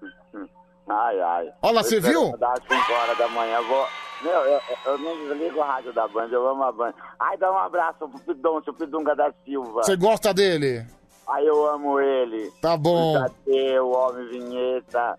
Ai, 0.88 1.20
ai. 1.20 1.52
Olha 1.62 1.82
você 1.82 1.98
viu? 1.98 2.36
Das 2.36 2.60
5 2.62 2.92
horas 2.92 3.18
da 3.18 3.26
manhã, 3.26 3.56
eu 3.56 3.66
vou. 3.66 3.86
Meu, 4.22 4.32
eu, 4.32 4.60
eu 4.86 4.98
não 4.98 5.16
desligo 5.16 5.60
a 5.60 5.66
rádio 5.66 5.92
da 5.92 6.06
Band, 6.06 6.28
eu 6.30 6.46
amo 6.46 6.62
a 6.62 6.70
Band. 6.70 6.94
Ai, 7.18 7.36
dá 7.36 7.50
um 7.50 7.58
abraço 7.58 8.08
pro 8.08 8.20
Pidoncio, 8.20 8.72
Pidunga 8.72 9.16
da 9.16 9.32
Silva. 9.44 9.82
Você 9.82 9.96
gosta 9.96 10.32
dele? 10.32 10.86
Ai, 11.28 11.46
eu 11.46 11.66
amo 11.66 11.98
ele. 11.98 12.52
Tá 12.62 12.76
bom. 12.76 13.16
O 13.16 13.20
Tadeu, 13.20 13.86
o 13.88 13.96
Homem 13.96 14.28
Vinheta, 14.28 15.18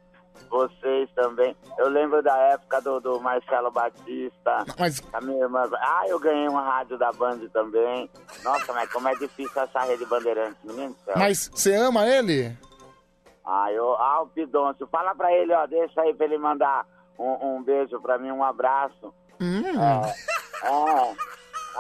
vocês 0.50 1.10
também. 1.16 1.56
Eu 1.78 1.90
lembro 1.90 2.22
da 2.24 2.36
época 2.38 2.82
do, 2.82 3.00
do 3.00 3.20
Marcelo 3.20 3.72
Batista. 3.72 4.66
Mas- 4.80 5.02
A 5.14 5.22
minha 5.22 5.44
irmã. 5.44 5.70
Ah, 5.80 6.04
eu 6.08 6.20
ganhei 6.20 6.48
uma 6.48 6.62
rádio 6.62 6.98
da 6.98 7.12
Band 7.12 7.40
também. 7.54 8.10
Nossa, 8.44 8.74
mas 8.74 8.92
como 8.92 9.08
é 9.10 9.16
difícil 9.16 9.62
essa 9.62 9.80
rede 9.82 10.06
Bandeirantes, 10.06 10.58
menino 10.64 10.94
do 10.94 11.00
céu. 11.04 11.14
Mas 11.18 11.50
você 11.54 11.76
ama 11.76 12.06
ele? 12.08 12.56
Ah, 13.46 13.72
eu, 13.72 13.96
ah, 13.96 14.22
o 14.24 14.28
Pidoncio, 14.28 14.88
fala 14.88 15.16
pra 15.16 15.32
ele, 15.32 15.54
ó, 15.54 15.66
deixa 15.66 16.02
aí 16.02 16.14
pra 16.14 16.26
ele 16.26 16.38
mandar 16.38 16.86
um, 17.18 17.56
um 17.58 17.64
beijo 17.64 18.00
pra 18.02 18.18
mim, 18.18 18.30
um 18.32 18.44
abraço. 18.44 19.14
Hum. 19.40 19.62
É, 19.66 20.68
é, 20.68 21.16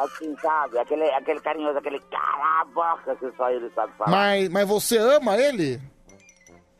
assim, 0.04 0.36
sabe? 0.42 0.78
Aquele, 0.80 1.04
aquele 1.12 1.42
carinhoso, 1.42 1.78
aquele 1.78 2.00
cala 2.00 2.62
a 2.62 2.66
boca 2.66 3.16
que 3.18 3.30
só 3.36 3.50
ele 3.50 3.70
sabe 3.76 3.92
falar. 3.98 4.12
Mas, 4.12 4.48
mas 4.50 4.68
você 4.68 4.98
ama 4.98 5.36
ele? 5.38 5.82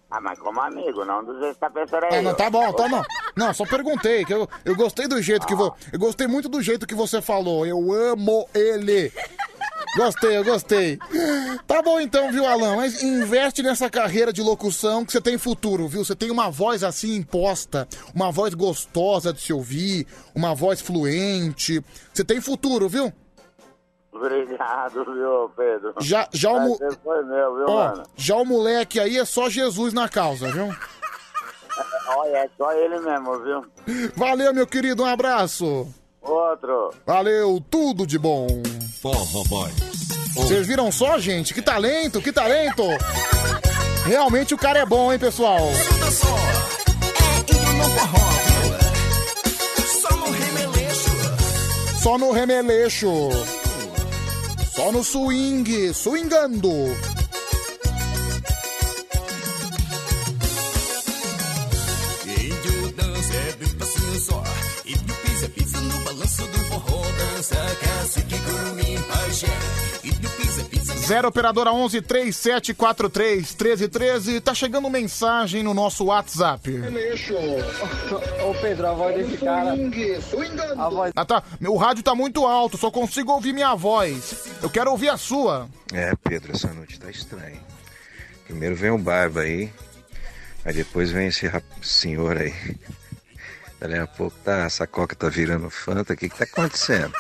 Ah, 0.10 0.22
mas 0.22 0.40
como 0.40 0.62
amigo, 0.62 1.04
não 1.04 1.24
do 1.24 1.38
jeito 1.38 1.56
que 1.56 1.60
tá 1.60 1.70
pensando 1.70 2.06
aí. 2.06 2.20
Ah, 2.20 2.22
não, 2.22 2.34
tá 2.34 2.50
bom, 2.50 2.72
tá 2.72 2.88
não. 2.88 3.04
Não, 3.36 3.54
só 3.54 3.66
perguntei, 3.66 4.24
que 4.24 4.34
eu, 4.34 4.48
eu 4.64 4.76
gostei 4.76 5.06
do 5.08 5.22
jeito 5.22 5.46
que 5.46 5.54
vo... 5.54 5.76
Eu 5.92 6.00
gostei 6.00 6.28
muito 6.28 6.48
do 6.48 6.62
jeito 6.62 6.88
que 6.88 6.96
você 6.96 7.22
falou. 7.22 7.66
Eu 7.66 7.92
amo 7.92 8.48
ele. 8.54 9.12
Gostei, 9.98 10.38
eu 10.38 10.44
gostei. 10.44 10.98
Tá 11.66 11.82
bom 11.82 12.00
então, 12.00 12.32
viu, 12.32 12.46
Alan? 12.46 12.78
Mas 12.78 13.04
investe 13.04 13.62
nessa 13.62 13.90
carreira 13.90 14.32
de 14.32 14.42
locução 14.42 15.06
que 15.06 15.12
você 15.12 15.20
tem 15.20 15.38
futuro, 15.38 15.88
viu? 15.88 16.06
Você 16.06 16.16
tem 16.16 16.32
uma 16.32 16.50
voz 16.50 16.84
assim 16.84 17.16
imposta, 17.16 17.88
uma 18.14 18.32
voz 18.32 18.54
gostosa 18.54 19.34
de 19.34 19.42
se 19.42 19.52
ouvir, 19.52 20.08
uma 20.34 20.56
voz 20.56 20.80
fluente. 20.80 21.84
Você 22.14 22.24
tem 22.24 22.40
futuro, 22.40 22.88
viu? 22.88 23.12
Obrigado, 24.18 25.06
viu, 25.06 25.52
Pedro? 25.56 25.94
Já, 26.02 26.28
já 26.34 26.52
o, 26.52 26.60
mo- 26.60 26.80
meu, 26.80 27.56
viu, 27.56 27.66
Ó, 27.68 27.76
mano? 27.90 28.04
já 28.16 28.36
o 28.36 28.46
moleque 28.46 29.00
aí 29.00 29.18
é 29.18 29.26
só 29.26 29.50
Jesus 29.50 29.94
na 29.94 30.10
causa, 30.10 30.52
viu? 30.52 30.68
Olha, 32.18 32.38
é 32.38 32.50
só 32.58 32.72
ele 32.74 33.00
mesmo, 33.00 33.40
viu? 33.44 33.66
Valeu, 34.16 34.54
meu 34.54 34.66
querido, 34.66 35.04
um 35.04 35.06
abraço. 35.06 35.88
Outro. 36.22 36.92
Valeu, 37.06 37.64
tudo 37.70 38.08
de 38.08 38.18
bom. 38.18 38.48
Forró 39.02 39.44
Boy. 39.48 39.72
Vocês 40.36 40.66
viram 40.68 40.92
só, 40.92 41.18
gente? 41.20 41.54
Que 41.54 41.62
talento, 41.62 42.22
que 42.22 42.32
talento! 42.32 42.84
Realmente 44.06 44.54
o 44.54 44.58
cara 44.58 44.80
é 44.80 44.86
bom, 44.86 45.12
hein, 45.12 45.20
pessoal? 45.20 45.60
Só, 46.12 46.28
é 47.48 47.74
no 47.74 47.84
forró, 47.84 48.30
viu? 48.48 49.88
Só 50.02 50.16
no 50.16 50.32
remeleixo. 50.32 51.10
Só 52.02 52.18
no 52.18 52.32
remeleixo. 52.32 53.08
Só 54.78 54.92
no 54.92 55.04
swing, 55.04 55.92
swingando. 55.92 56.70
Índio 62.28 62.92
dança 62.96 63.34
é 63.34 63.52
bem 63.54 63.70
passinho 63.70 64.20
só. 64.20 64.44
Índio 64.86 65.16
pisa, 65.16 65.50
pisa 65.50 65.82
no 65.82 65.98
balanço 66.02 66.44
do 66.44 66.60
forró. 66.66 67.02
Dança, 67.18 67.56
cacique, 67.82 68.40
curumim, 68.40 69.02
pajé. 69.02 69.48
Índio 70.04 70.27
pisa, 71.08 71.12
pisa. 71.12 71.14
Zero 71.14 71.28
operadora 71.30 71.72
11 71.72 72.02
3743 72.02 73.56
1313. 73.56 74.42
Tá 74.42 74.54
chegando 74.54 74.90
mensagem 74.90 75.64
no 75.64 75.74
nosso 75.74 76.06
WhatsApp. 76.06 76.70
Ô 78.48 78.54
Pedro, 78.62 78.88
a 78.88 78.94
voz 78.94 79.16
desse 79.16 79.38
cara. 79.44 79.74
A 80.78 80.90
voz. 80.90 81.12
Ah, 81.16 81.26
tá. 81.26 81.44
Meu 81.60 81.76
rádio 81.76 82.04
tá 82.04 82.14
muito 82.14 82.46
alto, 82.46 82.78
só 82.78 82.92
consigo 82.92 83.32
ouvir 83.32 83.54
minha 83.54 83.74
voz. 83.76 84.48
Eu 84.62 84.70
quero 84.70 84.92
ouvir 84.92 85.10
a 85.10 85.18
sua. 85.18 85.68
É, 85.94 86.14
Pedro, 86.24 86.52
essa 86.54 86.74
noite 86.74 87.00
tá 87.00 87.10
estranha. 87.10 87.60
Primeiro 88.46 88.76
vem 88.76 88.92
o 88.92 88.98
Barba 88.98 89.42
aí, 89.42 89.72
aí 90.64 90.74
depois 90.74 91.12
vem 91.12 91.28
esse 91.28 91.48
rap- 91.48 91.66
senhor 91.82 92.38
aí. 92.38 92.54
Dali 93.80 93.96
a 93.98 94.08
pouco 94.08 94.36
tá, 94.44 94.60
essa 94.66 94.88
coca 94.88 95.16
tá 95.16 95.30
virando 95.30 95.70
Fanta, 95.70 96.14
o 96.14 96.18
que 96.18 96.30
que 96.30 96.38
tá 96.38 96.46
acontecendo? 96.46 97.14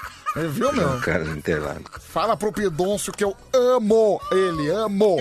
Viu, 0.50 0.72
meu? 0.72 1.00
Cara 1.02 1.24
do 1.24 1.32
interlado. 1.32 1.84
Fala 2.00 2.38
pro 2.38 2.52
Pidoncio 2.52 3.12
que 3.12 3.24
eu 3.24 3.36
amo 3.54 4.22
ele, 4.32 4.70
amo. 4.70 5.18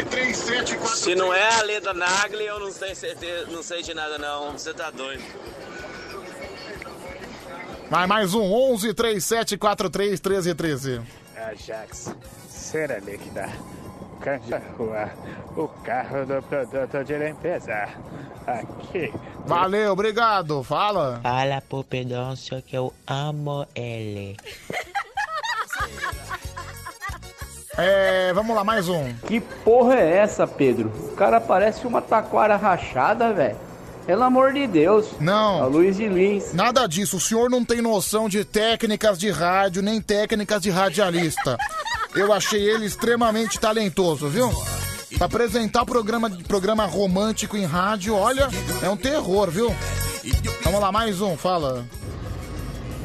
Se 0.94 1.14
não 1.14 1.32
é 1.32 1.54
a 1.54 1.62
Leda 1.62 1.94
Nagli, 1.94 2.44
eu 2.44 2.60
não 2.60 2.72
tenho 2.72 2.94
certeza, 2.94 3.46
não 3.50 3.62
sei 3.62 3.82
de 3.82 3.94
nada 3.94 4.18
não. 4.18 4.52
Você 4.52 4.74
tá 4.74 4.90
doido. 4.90 5.22
Vai 7.88 8.06
mais 8.06 8.34
um, 8.34 8.42
11 8.42 8.92
3743 8.92 10.20
1313. 10.20 11.00
Ajax, 11.36 12.14
será 12.48 13.00
que 13.00 13.30
dá? 13.30 13.48
Rua, 14.76 15.12
o 15.56 15.68
carro 15.68 16.26
do 16.26 16.42
produto 16.42 17.04
de 17.04 17.16
limpeza. 17.16 17.88
Aqui. 18.46 19.12
Valeu, 19.46 19.92
obrigado. 19.92 20.64
Fala. 20.64 21.20
Fala 21.22 21.60
pro 21.60 21.84
Pedôncio 21.84 22.60
que 22.62 22.76
eu 22.76 22.92
amo 23.06 23.66
ele. 23.74 24.36
É, 27.78 28.32
vamos 28.32 28.56
lá, 28.56 28.64
mais 28.64 28.88
um. 28.88 29.12
Que 29.26 29.40
porra 29.40 29.96
é 29.96 30.18
essa, 30.18 30.46
Pedro? 30.46 30.88
O 30.88 31.14
cara 31.14 31.40
parece 31.40 31.86
uma 31.86 32.00
taquara 32.00 32.56
rachada, 32.56 33.32
velho. 33.32 33.56
Pelo 34.06 34.22
amor 34.22 34.52
de 34.52 34.66
Deus. 34.66 35.08
Não. 35.20 35.62
A 35.62 35.66
Luiz 35.66 35.96
de 35.96 36.08
Lins. 36.08 36.54
Nada 36.54 36.86
disso. 36.86 37.16
O 37.16 37.20
senhor 37.20 37.50
não 37.50 37.64
tem 37.64 37.82
noção 37.82 38.28
de 38.28 38.44
técnicas 38.44 39.18
de 39.18 39.30
rádio, 39.30 39.82
nem 39.82 40.00
técnicas 40.00 40.62
de 40.62 40.70
radialista. 40.70 41.58
Eu 42.14 42.32
achei 42.32 42.62
ele 42.62 42.86
extremamente 42.86 43.58
talentoso, 43.58 44.28
viu? 44.28 44.50
Pra 45.18 45.26
apresentar 45.26 45.84
programa, 45.84 46.30
programa 46.46 46.86
romântico 46.86 47.56
em 47.56 47.64
rádio, 47.64 48.14
olha, 48.14 48.48
é 48.82 48.88
um 48.88 48.96
terror, 48.96 49.50
viu? 49.50 49.74
Vamos 50.62 50.80
lá, 50.80 50.90
mais 50.90 51.20
um, 51.20 51.36
fala. 51.36 51.84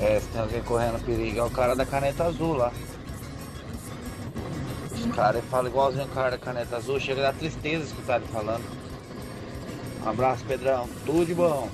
É, 0.01 0.19
se 0.19 0.27
tem 0.27 0.41
alguém 0.41 0.61
correndo 0.61 1.03
perigo, 1.03 1.39
é 1.39 1.43
o 1.43 1.49
cara 1.49 1.75
da 1.75 1.85
caneta 1.85 2.25
azul 2.25 2.53
lá. 2.53 2.71
Os 5.05 5.15
caras 5.15 5.43
falam 5.49 5.67
igualzinho 5.69 6.05
o 6.05 6.09
cara 6.09 6.31
da 6.31 6.37
caneta 6.37 6.77
azul, 6.77 6.99
chega 6.99 7.21
a 7.21 7.31
dar 7.31 7.37
tristeza 7.37 7.85
escutar 7.85 8.17
ele 8.17 8.27
falando. 8.31 8.63
Um 10.05 10.09
abraço, 10.09 10.43
Pedrão. 10.45 10.87
Tudo 11.05 11.25
de 11.25 11.33
bom. 11.33 11.69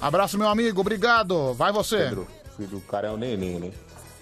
Abraço, 0.00 0.38
meu 0.38 0.48
amigo, 0.48 0.80
obrigado. 0.80 1.52
Vai 1.54 1.72
você. 1.72 1.98
Pedro, 1.98 2.26
filho 2.56 2.68
do 2.68 2.80
cara 2.80 3.08
é 3.08 3.10
um 3.10 3.16
neném, 3.16 3.58
né? 3.58 3.70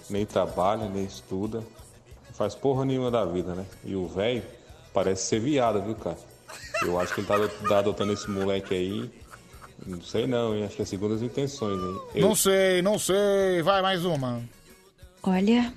Nem 0.09 0.25
trabalha, 0.25 0.89
nem 0.89 1.05
estuda. 1.05 1.59
Não 1.59 2.35
faz 2.35 2.55
porra 2.55 2.85
nenhuma 2.85 3.11
da 3.11 3.25
vida, 3.25 3.55
né? 3.55 3.65
E 3.85 3.95
o 3.97 4.07
velho 4.09 4.43
parece 4.93 5.27
ser 5.27 5.41
viado, 5.41 5.83
viu, 5.83 5.95
cara? 5.97 6.17
Eu 6.83 6.99
acho 7.01 7.15
que 7.15 7.21
ele 7.21 7.27
tá, 7.27 7.37
tá 7.69 7.79
adotando 7.79 8.13
esse 8.13 8.31
moleque 8.31 8.75
aí. 8.75 9.11
Não 9.87 10.01
sei 10.01 10.27
não, 10.27 10.55
hein? 10.55 10.65
Acho 10.65 10.77
que 10.77 10.83
é 10.83 10.85
segundo 10.85 11.15
as 11.15 11.23
intenções, 11.23 11.81
hein? 11.81 12.01
Eu- 12.15 12.29
Não 12.29 12.35
sei, 12.35 12.83
não 12.83 12.99
sei. 12.99 13.63
Vai, 13.63 13.83
mais 13.83 14.05
uma. 14.05 14.41
Olha, 15.23 15.73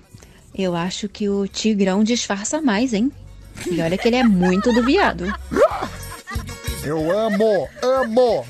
eu 0.64 0.76
acho 0.76 1.08
que 1.08 1.30
o 1.30 1.48
Tigrão 1.48 2.04
disfarça 2.04 2.62
mais, 2.62 2.94
hein? 2.94 3.12
E 3.70 3.82
olha 3.82 3.98
que 3.98 4.08
ele 4.08 4.18
é 4.18 4.24
muito 4.24 4.72
do 4.72 4.84
viado. 4.84 5.26
Eu 6.84 7.12
amo, 7.18 7.68
amo. 7.82 8.46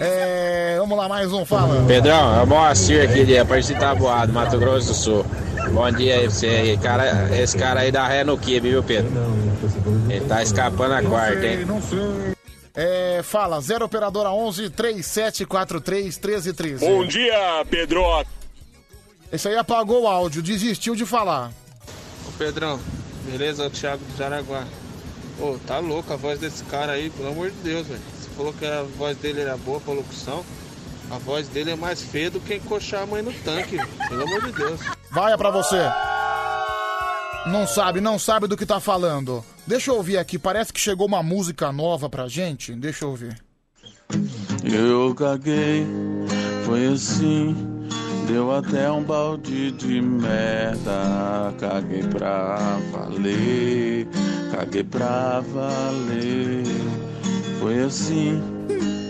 É, 0.00 0.76
vamos 0.78 0.96
lá, 0.96 1.08
mais 1.08 1.32
um, 1.32 1.44
fala. 1.44 1.84
Pedrão, 1.86 2.38
é 2.38 2.42
o 2.42 2.46
Moacir 2.46 3.02
aqui 3.02 3.24
de 3.24 3.36
Aparecida 3.36 3.80
Taboado, 3.80 4.32
Mato 4.32 4.58
Grosso 4.58 4.88
do 4.88 4.94
Sul. 4.94 5.26
Bom 5.72 5.90
dia 5.90 6.14
aí 6.14 6.22
pra 6.22 6.30
você 6.30 6.46
aí. 6.46 6.76
Cara, 6.78 7.36
esse 7.36 7.58
cara 7.58 7.80
aí 7.80 7.90
dá 7.90 8.06
ré 8.06 8.22
no 8.22 8.38
kibe, 8.38 8.70
viu, 8.70 8.82
Pedro? 8.82 9.10
Ele 10.08 10.24
tá 10.26 10.42
escapando 10.42 10.94
a 10.94 11.02
quarta, 11.02 11.44
hein? 11.46 11.64
Não 11.64 11.82
sei. 11.82 11.98
É, 12.74 13.20
fala, 13.24 13.60
0 13.60 13.86
operadora 13.86 14.30
11 14.30 14.70
3743 14.70 16.16
1313. 16.18 16.86
Bom 16.86 17.04
dia, 17.04 17.66
Pedro. 17.68 18.04
Esse 19.30 19.48
aí 19.48 19.56
apagou 19.56 20.04
o 20.04 20.08
áudio, 20.08 20.42
desistiu 20.42 20.94
de 20.94 21.04
falar. 21.04 21.52
Ô 22.26 22.32
Pedrão, 22.38 22.80
beleza? 23.26 23.64
É 23.64 23.66
o 23.66 23.70
Thiago 23.70 24.02
do 24.04 24.16
Jaraguá. 24.16 24.64
Ô, 25.38 25.56
tá 25.66 25.78
louco 25.78 26.12
a 26.12 26.16
voz 26.16 26.40
desse 26.40 26.64
cara 26.64 26.92
aí, 26.92 27.10
pelo 27.10 27.28
amor 27.28 27.50
de 27.50 27.56
Deus, 27.58 27.86
velho. 27.86 28.00
Você 28.18 28.28
falou 28.30 28.52
que 28.52 28.66
a 28.66 28.82
voz 28.82 29.16
dele 29.18 29.40
era 29.40 29.56
boa 29.56 29.80
pra 29.80 29.92
locução. 29.94 30.44
A 31.10 31.18
voz 31.18 31.48
dele 31.48 31.70
é 31.70 31.76
mais 31.76 32.02
feia 32.02 32.30
do 32.30 32.40
que 32.40 32.54
encoxar 32.54 33.02
a 33.02 33.06
mãe 33.06 33.22
no 33.22 33.32
tanque, 33.32 33.76
velho. 33.76 33.88
pelo 34.08 34.22
amor 34.22 34.46
de 34.46 34.52
Deus. 34.52 34.80
Vai 35.10 35.32
é 35.32 35.36
pra 35.36 35.50
você. 35.50 35.78
Não 37.46 37.66
sabe, 37.66 38.00
não 38.00 38.18
sabe 38.18 38.46
do 38.46 38.56
que 38.56 38.66
tá 38.66 38.80
falando. 38.80 39.44
Deixa 39.66 39.90
eu 39.90 39.96
ouvir 39.96 40.18
aqui, 40.18 40.38
parece 40.38 40.72
que 40.72 40.80
chegou 40.80 41.06
uma 41.06 41.22
música 41.22 41.70
nova 41.70 42.08
pra 42.08 42.28
gente. 42.28 42.74
Deixa 42.74 43.04
eu 43.04 43.10
ouvir. 43.10 43.38
Eu 44.64 45.14
caguei, 45.14 45.86
foi 46.64 46.86
assim. 46.86 47.77
Deu 48.28 48.54
até 48.54 48.92
um 48.92 49.02
balde 49.02 49.72
de 49.72 50.02
merda. 50.02 51.54
Caguei 51.58 52.02
pra 52.02 52.78
valer, 52.92 54.06
caguei 54.52 54.84
pra 54.84 55.40
valer. 55.40 56.62
Foi 57.58 57.84
assim, 57.84 58.38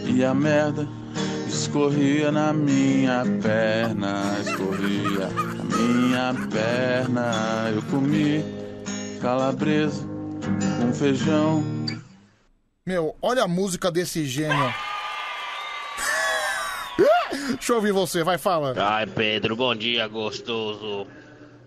e 0.07 0.25
a 0.25 0.33
merda 0.33 0.89
escorria 1.49 2.31
na 2.31 2.53
minha 2.53 3.25
perna, 3.43 4.39
escorria 4.41 5.29
na 5.29 5.65
minha 5.77 6.35
perna. 6.49 7.73
Eu 7.75 7.83
comi 7.91 8.45
calabresa 9.21 10.07
com 10.81 10.95
feijão. 10.95 11.65
Meu, 12.87 13.17
olha 13.21 13.43
a 13.43 13.49
música 13.49 13.91
desse 13.91 14.25
gênio. 14.25 14.73
Deixa 17.55 17.73
eu 17.73 17.77
ouvir 17.77 17.93
você, 17.93 18.23
vai, 18.23 18.39
fala. 18.39 18.75
Ai, 18.77 19.07
Pedro, 19.07 19.57
bom 19.57 19.75
dia, 19.75 20.07
gostoso. 20.07 21.07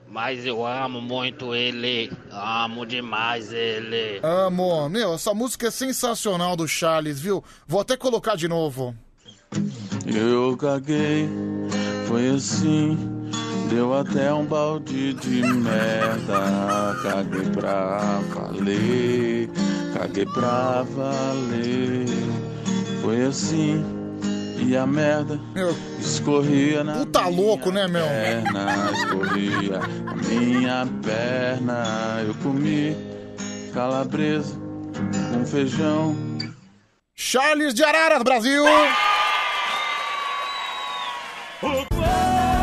Mas 0.08 0.46
eu 0.46 0.66
amo 0.66 1.02
muito 1.02 1.56
ele. 1.56 2.12
Amo 2.32 2.86
demais 2.86 3.54
ele. 3.54 4.20
Amo. 4.22 4.90
Meu, 4.90 5.14
essa 5.14 5.34
música 5.34 5.68
é 5.68 5.72
sensacional 5.72 6.56
do 6.56 6.68
Charles, 6.68 7.20
viu? 7.20 7.44
Vou 7.66 7.80
até 7.80 7.96
colocar 7.96 8.36
de 8.36 8.48
novo. 8.48 8.94
Eu 10.06 10.58
caguei, 10.58 11.30
foi 12.08 12.30
assim. 12.30 12.98
Deu 13.70 13.98
até 13.98 14.34
um 14.34 14.46
balde 14.46 15.14
de 15.14 15.42
merda. 15.42 16.94
Caguei 17.04 17.50
pra 17.52 18.20
valer, 18.34 19.50
caguei 19.94 20.26
pra 20.26 20.84
valer. 20.84 22.06
Foi 23.02 23.24
assim, 23.24 23.82
e 24.62 24.78
a 24.78 24.86
merda 24.86 25.40
escorria 26.00 26.84
na 26.84 26.94
Puta 26.94 27.28
louco, 27.28 27.72
né, 27.72 27.88
meu? 27.88 28.06
perna, 28.06 28.92
escorria 28.94 29.80
na 30.06 30.16
minha 30.16 30.88
perna. 31.04 32.24
Eu 32.26 32.34
comi 32.36 32.96
calabresa 33.74 34.56
com 35.34 35.46
feijão. 35.46 36.16
Charles 37.16 37.74
de 37.74 37.84
Araras, 37.84 38.24
Brasil! 38.24 38.64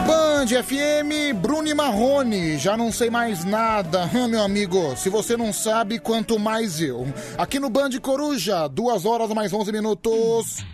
Band 0.07 0.47
FM, 0.47 1.37
Bruno 1.41 1.69
e 1.69 1.75
Marrone, 1.75 2.59
já 2.59 2.77
não 2.77 2.91
sei 2.91 3.11
mais 3.11 3.45
nada. 3.45 4.07
Meu 4.29 4.43
amigo, 4.43 4.97
se 4.97 5.09
você 5.09 5.37
não 5.37 5.53
sabe, 5.53 5.99
quanto 5.99 6.39
mais 6.39 6.81
eu. 6.81 7.07
Aqui 7.37 7.59
no 7.59 7.69
Band 7.71 7.91
Coruja, 8.01 8.67
duas 8.69 9.05
horas 9.05 9.31
mais 9.31 9.53
11 9.53 9.71
minutos. 9.73 10.65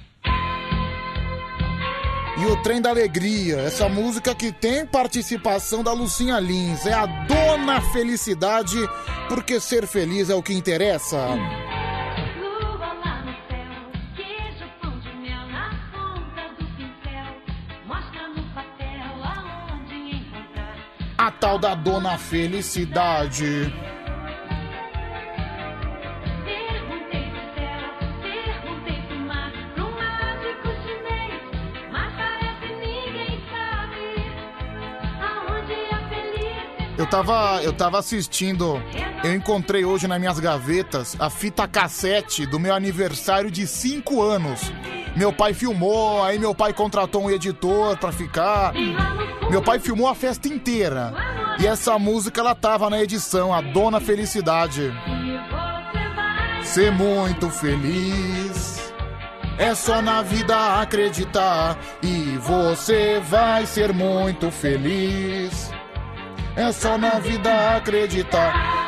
E 2.37 2.47
o 2.47 2.61
Trem 2.63 2.83
da 2.83 2.91
Alegria, 2.91 3.61
essa 3.61 3.89
música 3.89 4.35
que 4.35 4.51
tem 4.51 4.85
participação 4.85 5.85
da 5.85 5.93
Lucinha 5.93 6.41
Lins. 6.41 6.85
É 6.85 6.93
a 6.93 7.07
Dona 7.07 7.81
Felicidade, 7.81 8.77
porque 9.29 9.61
ser 9.61 9.87
feliz 9.87 10.29
é 10.31 10.35
o 10.35 10.43
que 10.43 10.53
interessa. 10.53 11.17
A 21.17 21.31
tal 21.31 21.59
da 21.59 21.77
Dona 21.77 22.19
Felicidade. 22.19 23.73
Eu 37.05 37.11
tava, 37.11 37.63
eu 37.63 37.73
tava 37.75 37.99
assistindo, 37.99 38.83
eu 39.23 39.35
encontrei 39.35 39.85
hoje 39.85 40.09
nas 40.09 40.19
minhas 40.19 40.41
gavetas 40.41 41.15
a 41.19 41.29
fita 41.29 41.69
cassete 41.69 42.47
do 42.47 42.59
meu 42.59 42.75
aniversário 42.75 43.51
de 43.51 43.67
5 43.67 44.23
anos. 44.23 44.73
Meu 45.15 45.31
pai 45.31 45.53
filmou, 45.53 46.23
aí 46.23 46.39
meu 46.39 46.55
pai 46.55 46.73
contratou 46.73 47.25
um 47.25 47.31
editor 47.31 47.99
pra 47.99 48.11
ficar. 48.11 48.73
Meu 49.51 49.61
pai 49.61 49.79
filmou 49.79 50.09
a 50.09 50.15
festa 50.15 50.49
inteira. 50.49 51.13
E 51.61 51.67
essa 51.67 51.99
música 51.99 52.41
ela 52.41 52.55
tava 52.55 52.89
na 52.89 53.03
edição, 53.03 53.53
a 53.53 53.61
Dona 53.61 54.01
Felicidade. 54.01 54.91
Ser 56.63 56.91
muito 56.91 57.51
feliz. 57.51 58.95
É 59.59 59.75
só 59.75 60.01
na 60.01 60.23
vida 60.23 60.81
acreditar 60.81 61.79
e 62.03 62.39
você 62.39 63.21
vai 63.29 63.67
ser 63.67 63.93
muito 63.93 64.51
feliz. 64.51 65.71
É 66.57 66.71
só 66.71 66.97
na 66.97 67.19
vida 67.19 67.77
acreditar. 67.77 68.84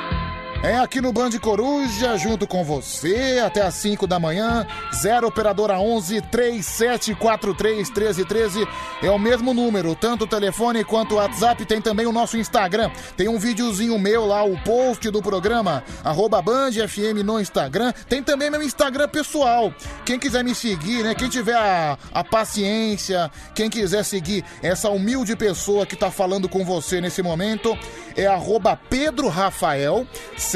É 0.67 0.77
aqui 0.79 1.01
no 1.01 1.13
Band 1.13 1.31
Coruja, 1.41 2.17
junto 2.17 2.45
com 2.45 2.65
você, 2.65 3.41
até 3.47 3.63
às 3.63 3.75
5 3.75 4.05
da 4.05 4.19
manhã. 4.19 4.67
0 4.93 5.29
Operadora 5.29 5.79
11 5.79 6.21
3743 6.23 7.89
1313. 7.89 8.67
É 9.01 9.09
o 9.09 9.17
mesmo 9.17 9.55
número, 9.55 9.95
tanto 9.95 10.25
o 10.25 10.27
telefone 10.27 10.83
quanto 10.83 11.13
o 11.13 11.19
WhatsApp. 11.19 11.65
Tem 11.65 11.81
também 11.81 12.05
o 12.05 12.11
nosso 12.11 12.37
Instagram. 12.37 12.91
Tem 13.17 13.29
um 13.29 13.39
videozinho 13.39 13.97
meu 13.97 14.27
lá, 14.27 14.43
o 14.43 14.61
post 14.65 15.09
do 15.09 15.23
programa, 15.23 15.85
arroba 16.03 16.43
Band 16.43 16.73
FM 16.73 17.23
no 17.25 17.41
Instagram. 17.41 17.93
Tem 18.09 18.21
também 18.21 18.51
meu 18.51 18.61
Instagram 18.61 19.09
pessoal. 19.09 19.73
Quem 20.05 20.19
quiser 20.19 20.43
me 20.43 20.53
seguir, 20.53 21.05
né? 21.05 21.15
Quem 21.15 21.29
tiver 21.29 21.55
a, 21.55 21.97
a 22.13 22.25
paciência, 22.25 23.31
quem 23.55 23.71
quiser 23.71 24.05
seguir 24.05 24.45
essa 24.61 24.91
humilde 24.91 25.37
pessoa 25.37 25.87
que 25.87 25.95
tá 25.95 26.11
falando 26.11 26.49
com 26.49 26.65
você 26.65 27.01
nesse 27.01 27.23
momento, 27.23 27.79
é 28.17 28.27
arroba 28.27 28.77
Pedro 28.91 29.29
Rafael 29.29 30.05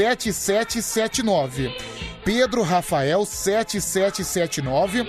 7779. 0.01 1.77
Pedro 2.25 2.63
Rafael 2.63 3.27
7779. 3.27 5.07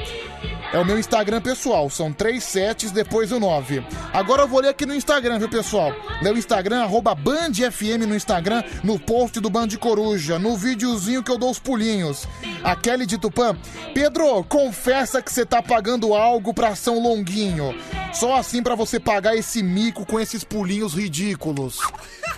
É 0.73 0.80
o 0.80 0.85
meu 0.85 0.99
Instagram 0.99 1.39
pessoal, 1.39 1.89
são 1.89 2.11
três 2.11 2.43
setes 2.43 2.91
depois 2.91 3.31
o 3.31 3.39
9. 3.39 3.85
Agora 4.11 4.41
eu 4.41 4.49
vou 4.49 4.59
ler 4.59 4.68
aqui 4.69 4.85
no 4.85 4.93
Instagram, 4.93 5.39
viu, 5.39 5.47
pessoal? 5.47 5.93
Meu 6.22 6.38
Instagram, 6.38 6.81
arroba 6.81 7.15
Band 7.15 7.53
FM 7.72 8.05
no 8.05 8.15
Instagram, 8.15 8.63
no 8.84 8.99
post 8.99 9.39
do 9.39 9.49
Band 9.49 9.69
Coruja, 9.80 10.38
no 10.38 10.57
videozinho 10.57 11.23
que 11.23 11.31
eu 11.31 11.38
dou 11.38 11.51
os 11.51 11.59
pulinhos. 11.59 12.27
A 12.61 12.76
Kelly 12.76 13.05
de 13.05 13.18
Tupã. 13.18 13.55
Pedro, 13.93 14.43
confessa 14.43 15.22
que 15.22 15.31
você 15.31 15.45
tá 15.45 15.61
pagando 15.61 16.13
algo 16.13 16.53
pra 16.53 16.76
São 16.76 16.99
Longuinho. 16.99 17.73
Só 18.13 18.35
assim 18.35 18.61
pra 18.61 18.76
você 18.76 18.99
pagar 18.99 19.38
esse 19.38 19.63
mico 19.63 20.05
com 20.05 20.19
esses 20.19 20.43
pulinhos 20.43 20.93
ridículos. 20.93 21.80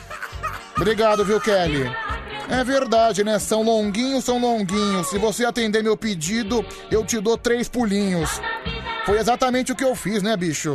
Obrigado, 0.78 1.26
viu, 1.26 1.42
Kelly? 1.42 1.90
É 2.50 2.64
verdade, 2.64 3.24
né? 3.24 3.40
São 3.40 3.64
longuinhos, 3.64 4.26
são 4.26 4.40
longuinhos. 4.40 5.08
Se 5.08 5.18
você 5.18 5.46
atender 5.46 5.84
meu 5.84 5.98
pedido, 5.98 6.66
eu 6.92 7.06
te 7.06 7.20
dou 7.20 7.38
três 7.38 7.68
pulinhos. 7.68 8.42
Foi 9.06 9.18
exatamente 9.18 9.72
o 9.72 9.76
que 9.76 9.84
eu 9.84 9.96
fiz, 9.96 10.22
né, 10.22 10.36
bicho? 10.38 10.74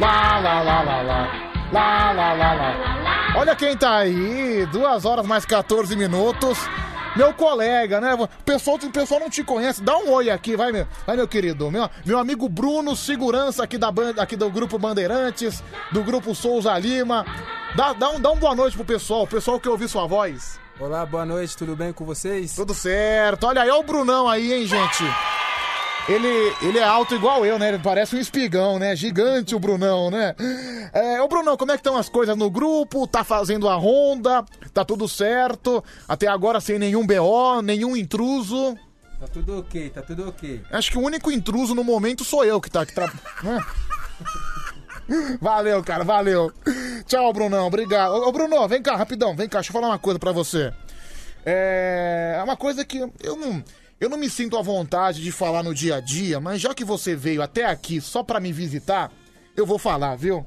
Lá, 0.00 0.38
lá, 0.38 0.62
lá, 0.62 0.82
lá, 0.82 1.02
lá. 1.02 1.48
Lá, 1.72 2.12
lá, 2.12 2.32
lá, 2.32 2.54
lá. 2.54 3.34
Olha 3.36 3.54
quem 3.54 3.76
tá 3.76 3.98
aí. 3.98 4.66
Duas 4.72 5.04
horas 5.04 5.26
mais 5.26 5.44
14 5.44 5.94
minutos. 5.96 6.58
Meu 7.16 7.32
colega, 7.34 8.00
né? 8.00 8.14
O 8.14 8.28
pessoal, 8.44 8.76
o 8.82 8.90
pessoal 8.90 9.20
não 9.20 9.30
te 9.30 9.42
conhece. 9.42 9.82
Dá 9.82 9.96
um 9.98 10.10
oi 10.10 10.30
aqui, 10.30 10.56
vai, 10.56 10.70
meu, 10.72 10.86
vai, 11.06 11.16
meu 11.16 11.26
querido. 11.26 11.70
Meu, 11.70 11.88
meu 12.04 12.18
amigo 12.18 12.48
Bruno, 12.48 12.94
segurança 12.94 13.64
aqui, 13.64 13.76
da, 13.76 13.90
ban- 13.90 14.14
aqui 14.18 14.36
do 14.36 14.48
Grupo 14.50 14.78
Bandeirantes, 14.78 15.62
do 15.90 16.02
Grupo 16.04 16.34
Souza 16.34 16.76
Lima. 16.78 17.24
Dá, 17.74 17.92
dá, 17.92 18.10
um, 18.10 18.20
dá 18.20 18.30
um 18.30 18.36
boa 18.36 18.54
noite 18.54 18.76
pro 18.76 18.84
pessoal, 18.84 19.22
o 19.24 19.26
pessoal 19.26 19.58
que 19.58 19.68
ouviu 19.68 19.88
sua 19.88 20.06
voz. 20.06 20.58
Olá, 20.78 21.04
boa 21.04 21.26
noite, 21.26 21.56
tudo 21.56 21.74
bem 21.74 21.92
com 21.92 22.04
vocês? 22.04 22.54
Tudo 22.54 22.72
certo. 22.72 23.44
Olha 23.46 23.62
aí, 23.62 23.70
olha 23.70 23.80
o 23.80 23.82
Brunão 23.82 24.28
aí, 24.28 24.52
hein, 24.52 24.66
gente. 24.66 25.04
Ele, 26.08 26.56
ele 26.62 26.78
é 26.78 26.84
alto 26.84 27.14
igual 27.14 27.44
eu, 27.44 27.58
né? 27.58 27.68
Ele 27.68 27.78
parece 27.78 28.16
um 28.16 28.18
espigão, 28.18 28.78
né? 28.78 28.96
Gigante 28.96 29.54
o 29.54 29.58
Brunão, 29.60 30.10
né? 30.10 30.34
É, 30.92 31.20
ô 31.20 31.28
Brunão, 31.28 31.56
como 31.56 31.70
é 31.70 31.74
que 31.74 31.80
estão 31.80 31.98
as 31.98 32.08
coisas 32.08 32.34
no 32.36 32.50
grupo? 32.50 33.06
Tá 33.06 33.22
fazendo 33.22 33.68
a 33.68 33.74
ronda? 33.74 34.42
Tá 34.72 34.84
tudo 34.84 35.06
certo? 35.06 35.84
Até 36.08 36.26
agora 36.26 36.60
sem 36.60 36.78
nenhum 36.78 37.06
BO, 37.06 37.60
nenhum 37.62 37.94
intruso? 37.94 38.74
Tá 39.20 39.26
tudo 39.28 39.58
ok, 39.58 39.90
tá 39.90 40.00
tudo 40.00 40.28
ok. 40.28 40.62
Acho 40.72 40.92
que 40.92 40.98
o 40.98 41.02
único 41.02 41.30
intruso 41.30 41.74
no 41.74 41.84
momento 41.84 42.24
sou 42.24 42.44
eu 42.44 42.60
que 42.60 42.70
tá 42.70 42.82
aqui. 42.82 42.94
Tra... 42.94 43.12
né? 43.42 43.64
Valeu, 45.40 45.82
cara, 45.84 46.04
valeu. 46.04 46.52
Tchau, 47.06 47.32
Brunão, 47.32 47.66
obrigado. 47.66 48.12
Ô, 48.12 48.28
ô, 48.28 48.32
Bruno, 48.32 48.66
vem 48.66 48.82
cá, 48.82 48.96
rapidão, 48.96 49.36
vem 49.36 49.48
cá, 49.48 49.58
deixa 49.58 49.70
eu 49.70 49.74
falar 49.74 49.88
uma 49.88 49.98
coisa 49.98 50.18
pra 50.18 50.32
você. 50.32 50.72
É 51.44 52.18
é 52.38 52.42
uma 52.42 52.56
coisa 52.56 52.84
que 52.84 52.98
eu 52.98 53.36
não, 53.36 53.62
eu 54.00 54.08
não 54.08 54.16
me 54.16 54.30
sinto 54.30 54.56
à 54.56 54.62
vontade 54.62 55.22
de 55.22 55.32
falar 55.32 55.62
no 55.62 55.74
dia 55.74 55.96
a 55.96 56.00
dia, 56.00 56.38
mas 56.40 56.60
já 56.60 56.72
que 56.72 56.84
você 56.84 57.16
veio 57.16 57.42
até 57.42 57.64
aqui 57.64 58.00
só 58.00 58.22
pra 58.22 58.38
me 58.38 58.52
visitar, 58.52 59.10
eu 59.56 59.66
vou 59.66 59.78
falar, 59.78 60.14
viu? 60.14 60.46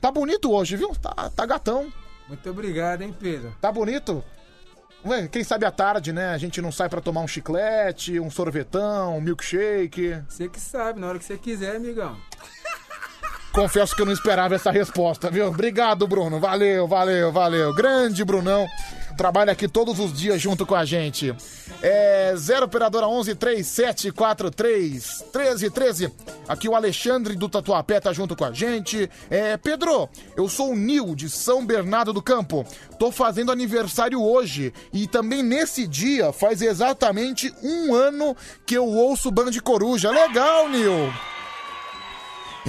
Tá 0.00 0.10
bonito 0.10 0.50
hoje, 0.52 0.76
viu? 0.76 0.94
Tá, 0.94 1.30
tá 1.30 1.44
gatão. 1.44 1.92
Muito 2.28 2.48
obrigado, 2.48 3.02
hein, 3.02 3.14
Pedro? 3.18 3.54
Tá 3.60 3.70
bonito? 3.70 4.24
Ué, 5.04 5.28
quem 5.28 5.44
sabe 5.44 5.64
à 5.64 5.70
tarde, 5.70 6.12
né? 6.12 6.30
A 6.30 6.38
gente 6.38 6.60
não 6.60 6.72
sai 6.72 6.88
pra 6.88 7.00
tomar 7.00 7.20
um 7.20 7.28
chiclete, 7.28 8.18
um 8.18 8.30
sorvetão, 8.30 9.16
um 9.16 9.20
milkshake. 9.20 10.22
Você 10.28 10.48
que 10.48 10.60
sabe, 10.60 11.00
na 11.00 11.08
hora 11.08 11.18
que 11.18 11.24
você 11.24 11.36
quiser, 11.36 11.76
amigão. 11.76 12.16
Confesso 13.52 13.94
que 13.94 14.02
eu 14.02 14.06
não 14.06 14.12
esperava 14.12 14.54
essa 14.54 14.70
resposta, 14.70 15.30
viu? 15.30 15.46
Obrigado, 15.46 16.06
Bruno. 16.06 16.38
Valeu, 16.38 16.86
valeu, 16.86 17.32
valeu. 17.32 17.74
Grande 17.74 18.24
Brunão. 18.24 18.68
Trabalha 19.16 19.52
aqui 19.52 19.66
todos 19.66 19.98
os 19.98 20.12
dias 20.12 20.40
junto 20.40 20.66
com 20.66 20.74
a 20.74 20.84
gente. 20.84 21.34
É 21.80 22.34
0 22.36 22.66
operadora 22.66 23.06
11 23.06 23.34
3743 23.36 25.24
1313. 25.32 26.12
Aqui 26.48 26.68
o 26.68 26.74
Alexandre 26.74 27.36
do 27.36 27.48
Tatuapé 27.48 28.00
tá 28.00 28.12
junto 28.12 28.34
com 28.34 28.44
a 28.44 28.52
gente. 28.52 29.08
É, 29.30 29.56
Pedro, 29.56 30.08
eu 30.36 30.48
sou 30.48 30.72
o 30.72 30.76
Nil 30.76 31.14
de 31.14 31.30
São 31.30 31.64
Bernardo 31.64 32.12
do 32.12 32.22
Campo. 32.22 32.66
Tô 32.98 33.12
fazendo 33.12 33.52
aniversário 33.52 34.20
hoje 34.22 34.72
e 34.92 35.06
também 35.06 35.42
nesse 35.42 35.86
dia 35.86 36.32
faz 36.32 36.62
exatamente 36.62 37.54
um 37.62 37.94
ano 37.94 38.36
que 38.66 38.74
eu 38.74 38.86
ouço 38.86 39.30
Band 39.30 39.52
Coruja. 39.62 40.10
Legal, 40.10 40.68
Nil. 40.68 41.12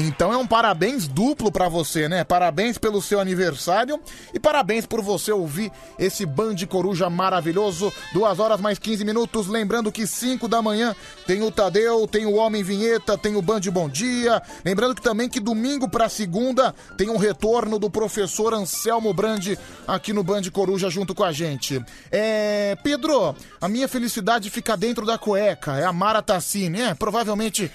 Então 0.01 0.31
é 0.31 0.37
um 0.37 0.47
parabéns 0.47 1.09
duplo 1.09 1.51
pra 1.51 1.67
você, 1.67 2.07
né? 2.07 2.23
Parabéns 2.23 2.77
pelo 2.77 3.01
seu 3.01 3.19
aniversário 3.19 3.99
e 4.33 4.39
parabéns 4.39 4.85
por 4.85 5.01
você 5.01 5.29
ouvir 5.29 5.73
esse 5.99 6.25
Band 6.25 6.55
Coruja 6.69 7.09
maravilhoso. 7.09 7.91
Duas 8.13 8.39
horas 8.39 8.61
mais 8.61 8.79
15 8.79 9.03
minutos. 9.03 9.47
Lembrando 9.47 9.91
que 9.91 10.07
5 10.07 10.47
da 10.47 10.61
manhã 10.61 10.95
tem 11.27 11.41
o 11.41 11.51
Tadeu, 11.51 12.07
tem 12.07 12.25
o 12.25 12.35
Homem 12.35 12.63
Vinheta, 12.63 13.17
tem 13.17 13.35
o 13.35 13.41
Band 13.41 13.59
Bom 13.73 13.89
Dia. 13.89 14.41
Lembrando 14.63 14.95
que 14.95 15.01
também 15.01 15.27
que 15.27 15.41
domingo 15.41 15.89
pra 15.89 16.07
segunda 16.07 16.73
tem 16.95 17.09
um 17.09 17.17
retorno 17.17 17.77
do 17.77 17.89
professor 17.89 18.53
Anselmo 18.53 19.13
Brandi 19.13 19.59
aqui 19.85 20.13
no 20.13 20.23
Band 20.23 20.43
Coruja 20.53 20.89
junto 20.89 21.13
com 21.13 21.25
a 21.25 21.33
gente. 21.33 21.83
É, 22.09 22.77
Pedro, 22.81 23.35
a 23.59 23.67
minha 23.67 23.87
felicidade 23.89 24.49
fica 24.49 24.77
dentro 24.77 25.05
da 25.05 25.17
cueca. 25.17 25.77
É 25.77 25.83
a 25.83 25.91
Mara 25.91 26.21
Tassini, 26.21 26.79
é? 26.79 26.93
Provavelmente 26.93 27.69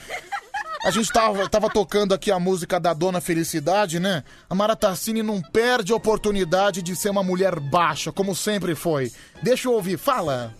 a 0.84 0.90
gente 0.90 1.10
tava, 1.10 1.48
tava 1.48 1.70
tocando 1.70 2.12
aqui 2.12 2.30
a 2.30 2.38
música 2.38 2.78
da 2.78 2.92
Dona 2.92 3.20
Felicidade, 3.20 3.98
né? 3.98 4.22
A 4.50 4.54
Mara 4.54 4.76
Tassini 4.76 5.22
não 5.22 5.40
perde 5.40 5.92
a 5.92 5.96
oportunidade 5.96 6.82
de 6.82 6.94
ser 6.94 7.08
uma 7.08 7.22
mulher 7.22 7.58
baixa, 7.58 8.12
como 8.12 8.36
sempre 8.36 8.74
foi. 8.74 9.10
Deixa 9.42 9.66
eu 9.66 9.72
ouvir, 9.72 9.96
fala. 9.96 10.54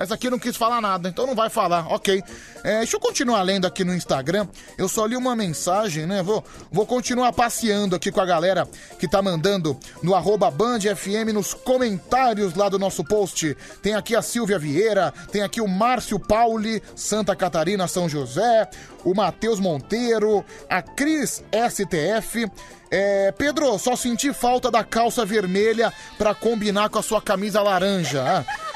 Essa 0.00 0.14
aqui 0.14 0.30
não 0.30 0.38
quis 0.38 0.56
falar 0.56 0.80
nada, 0.80 1.10
então 1.10 1.26
não 1.26 1.34
vai 1.34 1.50
falar, 1.50 1.86
ok. 1.92 2.24
É, 2.64 2.78
deixa 2.78 2.96
eu 2.96 3.00
continuar 3.00 3.42
lendo 3.42 3.66
aqui 3.66 3.84
no 3.84 3.94
Instagram. 3.94 4.48
Eu 4.78 4.88
só 4.88 5.04
li 5.04 5.14
uma 5.14 5.36
mensagem, 5.36 6.06
né? 6.06 6.22
Vou, 6.22 6.42
vou 6.72 6.86
continuar 6.86 7.34
passeando 7.34 7.94
aqui 7.94 8.10
com 8.10 8.18
a 8.18 8.24
galera 8.24 8.66
que 8.98 9.06
tá 9.06 9.20
mandando 9.20 9.78
no 10.02 10.14
arroba 10.14 10.50
Band 10.50 10.80
FM 10.80 11.34
nos 11.34 11.52
comentários 11.52 12.54
lá 12.54 12.70
do 12.70 12.78
nosso 12.78 13.04
post. 13.04 13.54
Tem 13.82 13.94
aqui 13.94 14.16
a 14.16 14.22
Silvia 14.22 14.58
Vieira, 14.58 15.12
tem 15.30 15.42
aqui 15.42 15.60
o 15.60 15.68
Márcio 15.68 16.18
Pauli, 16.18 16.82
Santa 16.96 17.36
Catarina, 17.36 17.86
São 17.86 18.08
José, 18.08 18.70
o 19.04 19.14
Matheus 19.14 19.60
Monteiro, 19.60 20.42
a 20.66 20.80
Cris 20.80 21.44
STF. 21.52 22.50
É, 22.90 23.32
Pedro, 23.32 23.78
só 23.78 23.94
senti 23.94 24.32
falta 24.32 24.70
da 24.70 24.82
calça 24.82 25.26
vermelha 25.26 25.92
pra 26.16 26.34
combinar 26.34 26.88
com 26.88 26.98
a 26.98 27.02
sua 27.02 27.20
camisa 27.20 27.60
laranja. 27.60 28.24
ah. 28.26 28.69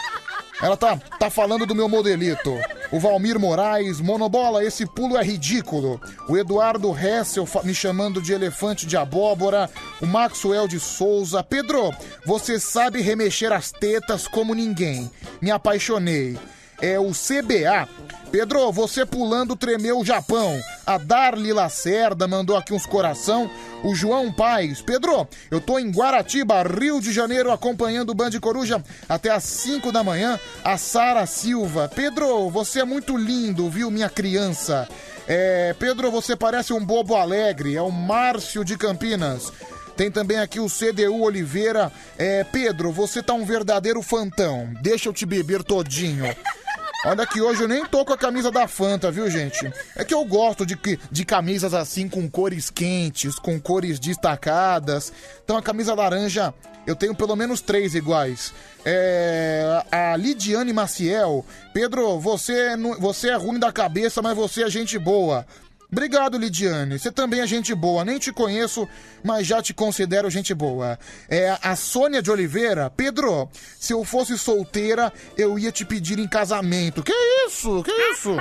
Ela 0.62 0.76
tá, 0.76 0.96
tá 1.18 1.28
falando 1.28 1.66
do 1.66 1.74
meu 1.74 1.88
modelito. 1.88 2.58
O 2.92 3.00
Valmir 3.00 3.38
Moraes, 3.38 4.00
monobola, 4.00 4.64
esse 4.64 4.86
pulo 4.86 5.16
é 5.16 5.22
ridículo. 5.22 6.00
O 6.28 6.36
Eduardo 6.36 6.96
Hessel 6.96 7.46
me 7.64 7.74
chamando 7.74 8.22
de 8.22 8.32
elefante 8.32 8.86
de 8.86 8.96
abóbora. 8.96 9.68
O 10.00 10.06
Maxwell 10.06 10.68
de 10.68 10.78
Souza. 10.78 11.42
Pedro, 11.42 11.92
você 12.24 12.60
sabe 12.60 13.00
remexer 13.00 13.52
as 13.52 13.72
tetas 13.72 14.28
como 14.28 14.54
ninguém. 14.54 15.10
Me 15.40 15.50
apaixonei. 15.50 16.38
É 16.80 16.98
o 16.98 17.10
CBA. 17.10 17.88
Pedro, 18.30 18.72
você 18.72 19.06
pulando 19.06 19.54
tremeu 19.54 20.00
o 20.00 20.04
Japão. 20.04 20.60
A 20.84 20.98
Darly 20.98 21.52
Lacerda 21.52 22.26
mandou 22.26 22.56
aqui 22.56 22.74
uns 22.74 22.84
coração. 22.84 23.48
O 23.84 23.94
João 23.94 24.32
Paz. 24.32 24.82
Pedro, 24.82 25.28
eu 25.50 25.60
tô 25.60 25.78
em 25.78 25.90
Guaratiba, 25.90 26.62
Rio 26.64 27.00
de 27.00 27.12
Janeiro, 27.12 27.52
acompanhando 27.52 28.10
o 28.10 28.14
Band 28.14 28.32
Coruja 28.40 28.82
até 29.08 29.30
às 29.30 29.44
5 29.44 29.92
da 29.92 30.02
manhã. 30.02 30.38
A 30.64 30.76
Sara 30.76 31.26
Silva. 31.26 31.88
Pedro, 31.94 32.50
você 32.50 32.80
é 32.80 32.84
muito 32.84 33.16
lindo, 33.16 33.70
viu, 33.70 33.88
minha 33.90 34.10
criança? 34.10 34.88
É, 35.28 35.74
Pedro, 35.78 36.10
você 36.10 36.34
parece 36.34 36.72
um 36.72 36.84
bobo 36.84 37.14
alegre. 37.14 37.76
É 37.76 37.82
o 37.82 37.92
Márcio 37.92 38.64
de 38.64 38.76
Campinas. 38.76 39.52
Tem 39.96 40.10
também 40.10 40.38
aqui 40.38 40.58
o 40.58 40.66
CDU 40.66 41.22
Oliveira. 41.22 41.92
É, 42.18 42.42
Pedro, 42.42 42.90
você 42.90 43.22
tá 43.22 43.32
um 43.32 43.44
verdadeiro 43.44 44.02
fantão. 44.02 44.68
Deixa 44.82 45.08
eu 45.08 45.12
te 45.12 45.24
beber 45.24 45.62
todinho. 45.62 46.24
Olha 47.06 47.26
que 47.26 47.40
hoje 47.40 47.62
eu 47.62 47.68
nem 47.68 47.84
tô 47.84 48.02
com 48.04 48.14
a 48.14 48.18
camisa 48.18 48.50
da 48.50 48.66
Fanta, 48.66 49.10
viu, 49.10 49.28
gente? 49.30 49.70
É 49.94 50.04
que 50.04 50.14
eu 50.14 50.24
gosto 50.24 50.64
de, 50.64 50.78
de 51.10 51.24
camisas 51.24 51.74
assim 51.74 52.08
com 52.08 52.28
cores 52.30 52.70
quentes, 52.70 53.38
com 53.38 53.60
cores 53.60 53.98
destacadas. 54.00 55.12
Então 55.44 55.56
a 55.56 55.62
camisa 55.62 55.92
laranja 55.94 56.54
eu 56.86 56.96
tenho 56.96 57.14
pelo 57.14 57.36
menos 57.36 57.60
três 57.60 57.94
iguais. 57.94 58.54
É, 58.86 59.82
a 59.92 60.16
Lidiane 60.16 60.72
Maciel. 60.72 61.44
Pedro, 61.74 62.18
você, 62.18 62.74
não- 62.76 62.98
você 62.98 63.28
é 63.30 63.34
ruim 63.36 63.58
da 63.58 63.70
cabeça, 63.72 64.22
mas 64.22 64.34
você 64.36 64.62
é 64.64 64.70
gente 64.70 64.98
boa. 64.98 65.46
Obrigado, 65.94 66.36
Lidiane. 66.36 66.98
Você 66.98 67.12
também 67.12 67.40
é 67.40 67.46
gente 67.46 67.72
boa. 67.72 68.04
Nem 68.04 68.18
te 68.18 68.32
conheço, 68.32 68.88
mas 69.22 69.46
já 69.46 69.62
te 69.62 69.72
considero 69.72 70.28
gente 70.28 70.52
boa. 70.52 70.98
É 71.28 71.56
a 71.62 71.76
Sônia 71.76 72.20
de 72.20 72.32
Oliveira. 72.32 72.90
Pedro, 72.90 73.48
se 73.78 73.92
eu 73.92 74.04
fosse 74.04 74.36
solteira, 74.36 75.12
eu 75.38 75.56
ia 75.56 75.70
te 75.70 75.84
pedir 75.84 76.18
em 76.18 76.26
casamento. 76.26 77.00
Que 77.00 77.14
isso? 77.46 77.80
Que 77.84 77.92
isso? 78.10 78.36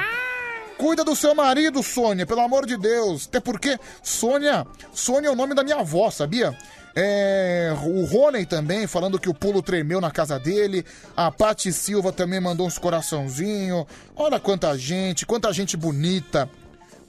Cuida 0.79 1.03
do 1.03 1.15
seu 1.15 1.35
marido, 1.35 1.83
Sônia, 1.83 2.25
pelo 2.25 2.41
amor 2.41 2.65
de 2.65 2.75
Deus. 2.75 3.27
Até 3.27 3.39
porque 3.39 3.77
Sônia, 4.01 4.65
Sônia 4.91 5.27
é 5.27 5.31
o 5.31 5.35
nome 5.35 5.53
da 5.53 5.63
minha 5.63 5.77
avó, 5.77 6.09
sabia? 6.09 6.57
É, 6.95 7.71
o 7.83 8.05
Rony 8.05 8.47
também, 8.47 8.87
falando 8.87 9.19
que 9.19 9.29
o 9.29 9.33
pulo 9.33 9.61
tremeu 9.61 10.01
na 10.01 10.09
casa 10.09 10.39
dele. 10.39 10.83
A 11.15 11.29
Pati 11.29 11.71
Silva 11.71 12.11
também 12.11 12.39
mandou 12.39 12.65
uns 12.65 12.79
coraçãozinho. 12.79 13.85
Olha 14.15 14.39
quanta 14.39 14.75
gente, 14.75 15.23
quanta 15.23 15.53
gente 15.53 15.77
bonita. 15.77 16.49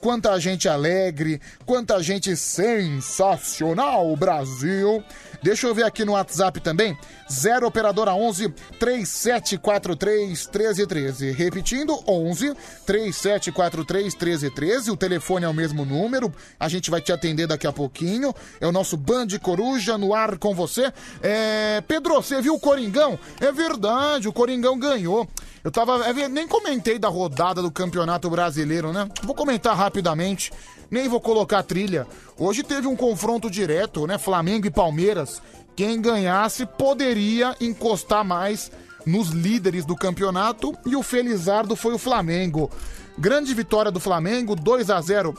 Quanta 0.05 0.39
gente 0.39 0.69
alegre, 0.69 1.41
quanta 1.65 1.99
gente 2.03 2.37
sensacional, 2.37 4.15
Brasil. 4.15 5.03
Deixa 5.41 5.65
eu 5.65 5.73
ver 5.73 5.81
aqui 5.81 6.05
no 6.05 6.11
WhatsApp 6.11 6.59
também. 6.59 6.95
0 7.31 7.65
operadora 7.65 8.13
11 8.13 8.49
3743 8.79 10.45
1313. 10.45 11.31
Repetindo, 11.31 11.99
11 12.07 12.53
3743 12.85 14.13
1313. 14.13 14.91
O 14.91 14.97
telefone 14.97 15.45
é 15.45 15.49
o 15.49 15.53
mesmo 15.55 15.83
número. 15.83 16.31
A 16.59 16.69
gente 16.69 16.91
vai 16.91 17.01
te 17.01 17.11
atender 17.11 17.47
daqui 17.47 17.65
a 17.65 17.73
pouquinho. 17.73 18.31
É 18.61 18.67
o 18.67 18.71
nosso 18.71 18.95
Band 18.97 19.29
Coruja 19.41 19.97
no 19.97 20.13
ar 20.13 20.37
com 20.37 20.53
você. 20.53 20.93
É... 21.23 21.81
Pedro, 21.87 22.21
você 22.21 22.43
viu 22.43 22.53
o 22.53 22.59
Coringão? 22.59 23.17
É 23.41 23.51
verdade, 23.51 24.27
o 24.27 24.33
Coringão 24.33 24.77
ganhou. 24.77 25.27
Eu 25.65 25.71
tava. 25.71 26.05
é, 26.05 26.29
Nem 26.29 26.47
comentei 26.47 26.99
da 26.99 27.07
rodada 27.07 27.59
do 27.59 27.71
Campeonato 27.71 28.29
Brasileiro, 28.29 28.93
né? 28.93 29.09
Vou 29.23 29.33
comentar 29.33 29.75
rapidamente. 29.95 30.51
Nem 30.91 31.07
vou 31.07 31.21
colocar 31.21 31.63
trilha. 31.63 32.05
Hoje 32.37 32.63
teve 32.63 32.87
um 32.87 32.95
confronto 32.95 33.49
direto, 33.49 34.05
né? 34.05 34.17
Flamengo 34.17 34.67
e 34.67 34.71
Palmeiras. 34.71 35.41
Quem 35.75 36.01
ganhasse 36.01 36.65
poderia 36.65 37.55
encostar 37.59 38.23
mais 38.23 38.71
nos 39.05 39.29
líderes 39.29 39.85
do 39.85 39.95
campeonato. 39.95 40.77
E 40.85 40.95
o 40.95 41.03
Felizardo 41.03 41.75
foi 41.75 41.93
o 41.93 41.97
Flamengo. 41.97 42.69
Grande 43.17 43.53
vitória 43.53 43.91
do 43.91 43.99
Flamengo, 43.99 44.55
2 44.55 44.89
a 44.89 45.01
0 45.01 45.33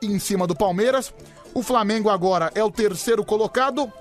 em 0.00 0.18
cima 0.18 0.46
do 0.46 0.56
Palmeiras. 0.56 1.12
O 1.54 1.62
Flamengo 1.62 2.08
agora 2.08 2.50
é 2.54 2.64
o 2.64 2.70
terceiro 2.70 3.24
colocado. 3.24 3.92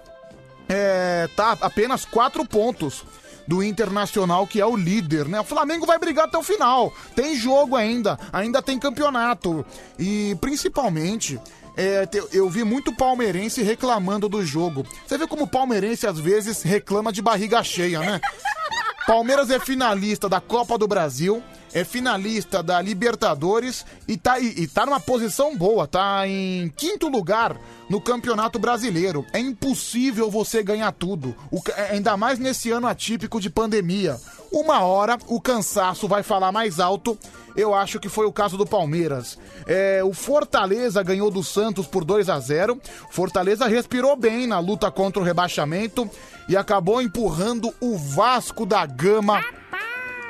É, 0.70 1.28
tá 1.36 1.58
apenas 1.62 2.06
quatro 2.06 2.46
pontos 2.46 3.04
do 3.48 3.64
Internacional, 3.64 4.46
que 4.48 4.62
é 4.62 4.66
o 4.66 4.76
líder, 4.76 5.28
né? 5.28 5.40
O 5.40 5.44
Flamengo 5.44 5.86
vai 5.86 5.98
brigar 5.98 6.26
até 6.26 6.38
o 6.38 6.44
final. 6.44 6.94
Tem 7.16 7.36
jogo 7.36 7.76
ainda, 7.76 8.20
ainda 8.32 8.62
tem 8.62 8.80
campeonato. 8.80 9.66
E 10.00 10.36
principalmente. 10.42 11.40
é, 11.78 12.08
eu 12.34 12.50
vi 12.50 12.64
muito 12.64 12.96
palmeirense 12.96 13.62
reclamando 13.64 14.28
do 14.28 14.46
jogo. 14.46 14.86
Você 15.08 15.18
vê 15.18 15.26
como 15.26 15.48
palmeirense 15.48 16.06
às 16.06 16.20
vezes 16.20 16.62
reclama 16.62 17.12
de 17.12 17.22
barriga 17.22 17.64
cheia, 17.64 18.00
né? 18.00 18.20
Palmeiras 19.08 19.50
é 19.50 19.60
finalista 19.60 20.30
da 20.30 20.40
Copa 20.40 20.78
do 20.78 20.88
Brasil, 20.88 21.42
é 21.74 21.84
finalista 21.84 22.62
da 22.62 22.82
Libertadores 22.82 23.86
e 24.08 24.18
tá, 24.18 24.40
e, 24.40 24.64
e 24.64 24.68
tá 24.68 24.86
numa 24.86 25.00
posição 25.00 25.56
boa, 25.56 25.88
tá 25.88 26.28
em 26.28 26.70
quinto 26.76 27.08
lugar 27.08 27.56
no 27.90 28.00
Campeonato 28.02 28.58
Brasileiro. 28.60 29.26
É 29.34 29.40
impossível 29.40 30.30
você 30.30 30.62
ganhar 30.64 30.92
tudo, 30.92 31.36
o 31.50 31.62
ca- 31.62 31.74
ainda 31.92 32.16
mais 32.18 32.40
nesse 32.40 32.72
ano 32.72 32.88
atípico 32.88 33.40
de 33.40 33.50
pandemia. 33.50 34.18
Uma 34.52 34.82
hora 34.82 35.18
o 35.28 35.40
cansaço 35.40 36.08
vai 36.08 36.24
falar 36.24 36.52
mais 36.52 36.80
alto. 36.80 37.18
Eu 37.56 37.74
acho 37.74 38.00
que 38.00 38.08
foi 38.10 38.26
o 38.26 38.32
caso 38.32 38.58
do 38.58 38.66
Palmeiras. 38.66 39.38
É, 39.66 40.02
o 40.04 40.14
Fortaleza 40.14 41.04
ganhou 41.04 41.30
do 41.30 41.44
Santos 41.44 41.86
por 41.86 42.04
2 42.06 42.30
a 42.30 42.40
0 42.40 42.80
Fortaleza 43.10 43.68
respirou 43.68 44.16
bem 44.16 44.48
na 44.48 44.60
luta 44.60 44.90
contra 44.90 45.22
o 45.22 45.26
rebaixamento 45.26 46.10
e 46.48 46.56
acabou 46.58 47.02
empurrando 47.02 47.74
o 47.82 47.98
Vasco 47.98 48.66
da 48.66 48.86
Gama 48.86 49.44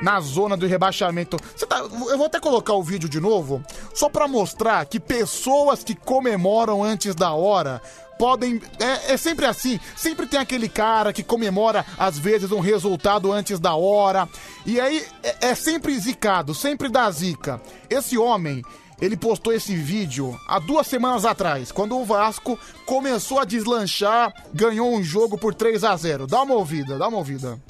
na 0.02 0.20
zona 0.20 0.56
do 0.56 0.66
rebaixamento. 0.66 1.38
Tá- 1.68 1.78
eu 1.78 2.18
vou 2.18 2.26
até 2.26 2.38
colocar 2.40 2.74
o 2.74 2.82
vídeo 2.82 3.08
de 3.08 3.20
novo, 3.20 3.64
só 3.94 4.08
pra 4.08 4.28
mostrar 4.28 4.84
que 4.84 5.00
pessoas 5.00 5.82
que 5.82 5.94
comemoram 5.94 6.82
antes 6.82 7.14
da 7.14 7.32
hora 7.32 7.80
podem. 8.18 8.60
É, 8.78 9.14
é 9.14 9.16
sempre 9.16 9.46
assim. 9.46 9.80
Sempre 9.96 10.26
tem 10.26 10.38
aquele 10.38 10.68
cara 10.68 11.12
que 11.12 11.22
comemora, 11.22 11.86
às 11.96 12.18
vezes, 12.18 12.52
um 12.52 12.60
resultado 12.60 13.32
antes 13.32 13.58
da 13.58 13.74
hora. 13.74 14.28
E 14.66 14.80
aí 14.80 15.04
é, 15.22 15.48
é 15.48 15.54
sempre 15.54 15.98
zicado, 15.98 16.54
sempre 16.54 16.88
dá 16.88 17.10
zica. 17.10 17.60
Esse 17.88 18.18
homem. 18.18 18.62
Ele 19.00 19.16
postou 19.16 19.52
esse 19.52 19.74
vídeo 19.74 20.38
há 20.46 20.60
duas 20.60 20.86
semanas 20.86 21.24
atrás, 21.24 21.72
quando 21.72 21.98
o 21.98 22.04
Vasco 22.04 22.56
começou 22.86 23.40
a 23.40 23.44
deslanchar, 23.44 24.32
ganhou 24.54 24.94
um 24.94 25.02
jogo 25.02 25.36
por 25.36 25.52
3 25.52 25.82
a 25.82 25.96
0 25.96 26.24
Dá 26.24 26.42
uma 26.42 26.54
ouvida, 26.54 26.96
dá 26.96 27.08
uma 27.08 27.18
ouvida. 27.18 27.60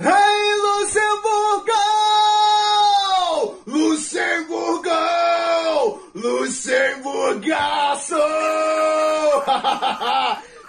Rei 0.00 0.54
Luxemburgão! 0.64 1.76
Luxemburgão! 3.66 6.00
Luxemburgaço! 6.14 8.14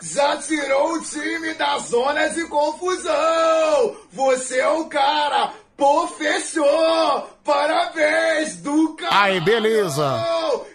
Já 0.02 0.36
tirou 0.36 0.95
o 0.95 1.02
time 1.02 1.53
da 1.53 1.78
zona 1.78 2.28
de 2.28 2.45
confusão! 2.49 3.95
Você 4.12 4.60
é 4.60 4.68
o 4.68 4.88
cara! 4.88 5.53
Fechou! 6.18 7.30
Parabéns, 7.44 8.58
do 8.58 8.95
cara! 8.95 9.24
Aí, 9.24 9.40
beleza. 9.40 10.24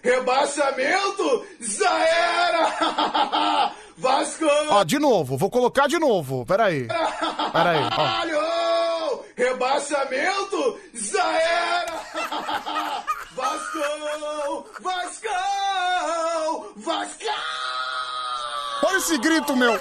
Rebaixamento? 0.02 1.44
Já 1.60 2.08
era! 2.08 3.72
Vasco! 3.96 4.44
Ó, 4.70 4.84
de 4.84 4.98
novo, 4.98 5.36
vou 5.36 5.48
colocar 5.48 5.86
de 5.86 5.98
novo. 5.98 6.44
Peraí. 6.44 6.88
Peraí, 7.52 7.82
ó. 7.82 7.90
Rebaixamento? 9.36 10.80
Já 10.94 11.32
era! 11.42 11.92
Vascão! 13.36 14.64
Vascão! 14.80 16.72
Vascão! 16.76 17.34
Olha 18.82 18.96
esse 18.96 19.18
grito, 19.18 19.54
meu! 19.54 19.78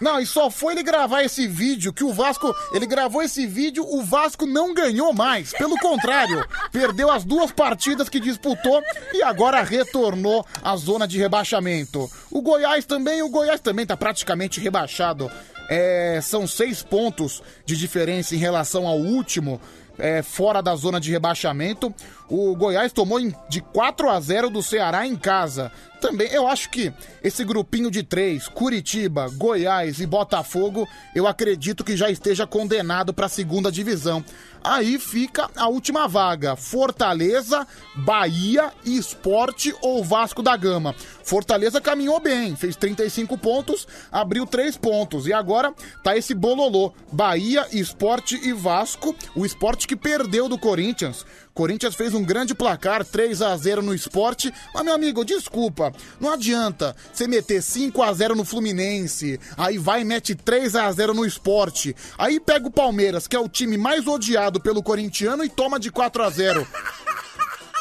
Não, 0.00 0.20
e 0.20 0.26
só 0.26 0.48
foi 0.48 0.74
ele 0.74 0.84
gravar 0.84 1.24
esse 1.24 1.48
vídeo 1.48 1.92
que 1.92 2.04
o 2.04 2.12
Vasco. 2.12 2.54
Ele 2.72 2.86
gravou 2.86 3.20
esse 3.20 3.48
vídeo, 3.48 3.84
o 3.84 4.00
Vasco 4.00 4.46
não 4.46 4.72
ganhou 4.72 5.12
mais. 5.12 5.50
Pelo 5.50 5.76
contrário, 5.78 6.46
perdeu 6.70 7.10
as 7.10 7.24
duas 7.24 7.50
partidas 7.50 8.08
que 8.08 8.20
disputou 8.20 8.80
e 9.12 9.24
agora 9.24 9.60
retornou 9.62 10.46
à 10.62 10.76
zona 10.76 11.08
de 11.08 11.18
rebaixamento. 11.18 12.08
O 12.30 12.40
Goiás 12.40 12.84
também, 12.84 13.22
o 13.22 13.28
Goiás 13.28 13.60
também 13.60 13.84
tá 13.84 13.96
praticamente 13.96 14.60
rebaixado. 14.60 15.28
É, 15.68 16.20
são 16.22 16.46
seis 16.46 16.82
pontos 16.82 17.42
de 17.64 17.76
diferença 17.76 18.34
em 18.34 18.38
relação 18.38 18.86
ao 18.86 18.98
último. 18.98 19.60
é, 19.98 20.22
fora 20.22 20.62
da 20.62 20.74
zona 20.76 21.00
de 21.00 21.10
rebaixamento. 21.10 21.92
O 22.28 22.54
Goiás 22.54 22.92
tomou 22.92 23.18
de 23.48 23.60
4 23.60 24.08
a 24.08 24.20
0 24.20 24.48
do 24.48 24.62
Ceará 24.62 25.06
em 25.06 25.16
casa. 25.16 25.72
Também, 26.00 26.28
eu 26.28 26.46
acho 26.46 26.70
que 26.70 26.92
esse 27.22 27.44
grupinho 27.44 27.90
de 27.90 28.04
três, 28.04 28.46
Curitiba, 28.46 29.28
Goiás 29.28 30.00
e 30.00 30.06
Botafogo, 30.06 30.88
eu 31.14 31.26
acredito 31.26 31.82
que 31.82 31.96
já 31.96 32.08
esteja 32.08 32.46
condenado 32.46 33.12
para 33.12 33.26
a 33.26 33.28
segunda 33.28 33.72
divisão. 33.72 34.24
Aí 34.62 34.98
fica 34.98 35.50
a 35.56 35.68
última 35.68 36.06
vaga: 36.06 36.56
Fortaleza, 36.56 37.66
Bahia, 37.94 38.72
Esporte 38.84 39.74
ou 39.80 40.04
Vasco 40.04 40.42
da 40.42 40.56
Gama. 40.56 40.94
Fortaleza 41.22 41.80
caminhou 41.80 42.20
bem, 42.20 42.56
fez 42.56 42.76
35 42.76 43.36
pontos, 43.36 43.86
abriu 44.10 44.46
3 44.46 44.76
pontos. 44.76 45.26
E 45.26 45.32
agora 45.32 45.72
tá 46.02 46.16
esse 46.16 46.34
bololô: 46.34 46.92
Bahia, 47.12 47.66
Esporte 47.72 48.38
e 48.42 48.52
Vasco. 48.52 49.14
O 49.34 49.44
Esporte 49.44 49.86
que 49.86 49.96
perdeu 49.96 50.48
do 50.48 50.58
Corinthians. 50.58 51.24
Corinthians 51.58 51.96
fez 51.96 52.14
um 52.14 52.22
grande 52.22 52.54
placar, 52.54 53.04
3 53.04 53.42
a 53.42 53.56
0 53.56 53.82
no 53.82 53.92
esporte. 53.92 54.54
Mas, 54.72 54.84
meu 54.84 54.94
amigo, 54.94 55.24
desculpa, 55.24 55.92
não 56.20 56.30
adianta 56.30 56.94
você 57.12 57.26
meter 57.26 57.60
5 57.60 58.00
a 58.00 58.12
0 58.12 58.36
no 58.36 58.44
Fluminense, 58.44 59.40
aí 59.56 59.76
vai 59.76 60.02
e 60.02 60.04
mete 60.04 60.36
3 60.36 60.76
a 60.76 60.92
0 60.92 61.12
no 61.14 61.26
esporte. 61.26 61.96
Aí 62.16 62.38
pega 62.38 62.68
o 62.68 62.70
Palmeiras, 62.70 63.26
que 63.26 63.34
é 63.34 63.40
o 63.40 63.48
time 63.48 63.76
mais 63.76 64.06
odiado 64.06 64.60
pelo 64.60 64.84
corintiano, 64.84 65.42
e 65.42 65.48
toma 65.48 65.80
de 65.80 65.90
4 65.90 66.22
a 66.22 66.30
0 66.30 66.64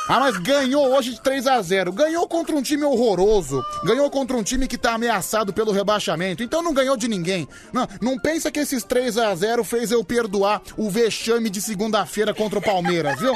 ah, 0.07 0.19
mas 0.19 0.37
ganhou 0.37 0.95
hoje 0.95 1.11
de 1.11 1.21
3 1.21 1.47
a 1.47 1.61
0 1.61 1.91
Ganhou 1.91 2.27
contra 2.27 2.55
um 2.55 2.61
time 2.61 2.83
horroroso. 2.83 3.61
Ganhou 3.83 4.09
contra 4.09 4.37
um 4.37 4.43
time 4.43 4.67
que 4.67 4.77
tá 4.77 4.93
ameaçado 4.93 5.51
pelo 5.51 5.71
rebaixamento. 5.71 6.41
Então 6.41 6.61
não 6.61 6.73
ganhou 6.73 6.95
de 6.95 7.07
ninguém. 7.07 7.47
Não, 7.73 7.87
não 8.01 8.17
pensa 8.17 8.49
que 8.49 8.59
esses 8.59 8.83
3 8.83 9.17
a 9.17 9.35
0 9.35 9.63
fez 9.63 9.91
eu 9.91 10.03
perdoar 10.03 10.61
o 10.77 10.89
vexame 10.89 11.49
de 11.49 11.61
segunda-feira 11.61 12.33
contra 12.33 12.59
o 12.59 12.61
Palmeiras, 12.61 13.19
viu? 13.19 13.33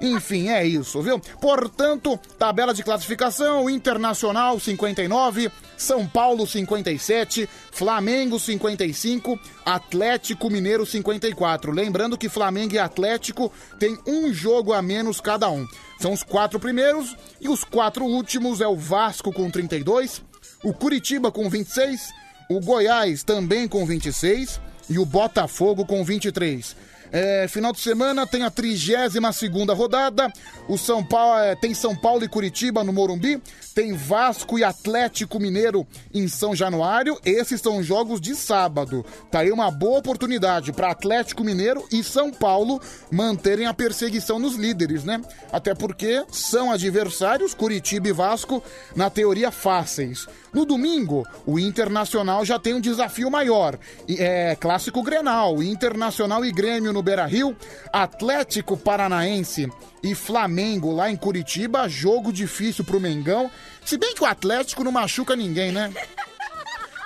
Enfim, 0.00 0.48
é 0.48 0.66
isso, 0.66 1.00
viu? 1.02 1.18
Portanto, 1.40 2.18
tabela 2.38 2.74
de 2.74 2.82
classificação: 2.82 3.68
Internacional 3.68 4.58
59, 4.58 5.50
São 5.76 6.06
Paulo 6.06 6.46
57, 6.46 7.48
Flamengo 7.70 8.38
55, 8.38 9.38
Atlético 9.64 10.50
Mineiro 10.50 10.84
54. 10.84 11.72
Lembrando 11.72 12.18
que 12.18 12.28
Flamengo 12.28 12.74
e 12.74 12.78
Atlético 12.78 13.52
têm 13.78 13.98
um 14.06 14.32
jogo 14.32 14.72
a 14.72 14.82
menos 14.82 15.20
cada 15.20 15.48
um. 15.50 15.66
São 15.98 16.12
os 16.12 16.22
quatro 16.22 16.58
primeiros 16.58 17.16
e 17.40 17.48
os 17.48 17.64
quatro 17.64 18.04
últimos 18.04 18.60
é 18.60 18.66
o 18.66 18.76
Vasco 18.76 19.32
com 19.32 19.50
32, 19.50 20.22
o 20.64 20.72
Curitiba 20.72 21.30
com 21.30 21.48
26, 21.48 22.10
o 22.48 22.60
Goiás 22.60 23.22
também 23.22 23.68
com 23.68 23.84
26 23.84 24.60
e 24.88 24.98
o 24.98 25.04
Botafogo 25.04 25.86
com 25.86 26.02
23. 26.02 26.74
É, 27.12 27.48
final 27.48 27.72
de 27.72 27.80
semana 27.80 28.26
tem 28.26 28.42
a 28.42 28.50
32 28.50 29.34
segunda 29.34 29.74
rodada. 29.74 30.32
O 30.68 30.78
São 30.78 31.04
Paulo 31.04 31.38
é, 31.40 31.54
tem 31.54 31.74
São 31.74 31.96
Paulo 31.96 32.24
e 32.24 32.28
Curitiba 32.28 32.84
no 32.84 32.92
Morumbi. 32.92 33.42
Tem 33.74 33.92
Vasco 33.94 34.58
e 34.58 34.64
Atlético 34.64 35.38
Mineiro 35.40 35.86
em 36.12 36.28
São 36.28 36.54
Januário. 36.54 37.18
Esses 37.24 37.60
são 37.60 37.82
jogos 37.82 38.20
de 38.20 38.34
sábado. 38.34 39.04
Tá 39.30 39.40
aí 39.40 39.50
uma 39.50 39.70
boa 39.70 39.98
oportunidade 39.98 40.72
para 40.72 40.90
Atlético 40.90 41.44
Mineiro 41.44 41.84
e 41.90 42.02
São 42.02 42.30
Paulo 42.30 42.80
manterem 43.10 43.66
a 43.66 43.74
perseguição 43.74 44.38
nos 44.38 44.56
líderes, 44.56 45.04
né? 45.04 45.20
Até 45.52 45.74
porque 45.74 46.24
são 46.30 46.70
adversários 46.70 47.54
Curitiba 47.54 48.08
e 48.08 48.12
Vasco 48.12 48.62
na 48.94 49.08
teoria 49.08 49.50
fáceis. 49.50 50.26
No 50.52 50.64
domingo, 50.64 51.24
o 51.46 51.58
Internacional 51.58 52.44
já 52.44 52.58
tem 52.58 52.74
um 52.74 52.80
desafio 52.80 53.30
maior. 53.30 53.78
É 54.08 54.56
clássico 54.56 55.02
Grenal, 55.02 55.62
Internacional 55.62 56.44
e 56.44 56.50
Grêmio 56.50 56.92
no 56.92 56.99
Beira-Rio, 57.02 57.56
Atlético 57.92 58.76
Paranaense 58.76 59.68
e 60.02 60.14
Flamengo 60.14 60.92
lá 60.92 61.10
em 61.10 61.16
Curitiba, 61.16 61.88
jogo 61.88 62.32
difícil 62.32 62.84
pro 62.84 63.00
Mengão. 63.00 63.50
Se 63.84 63.98
bem 63.98 64.14
que 64.14 64.22
o 64.22 64.26
Atlético 64.26 64.84
não 64.84 64.92
machuca 64.92 65.36
ninguém, 65.36 65.72
né? 65.72 65.92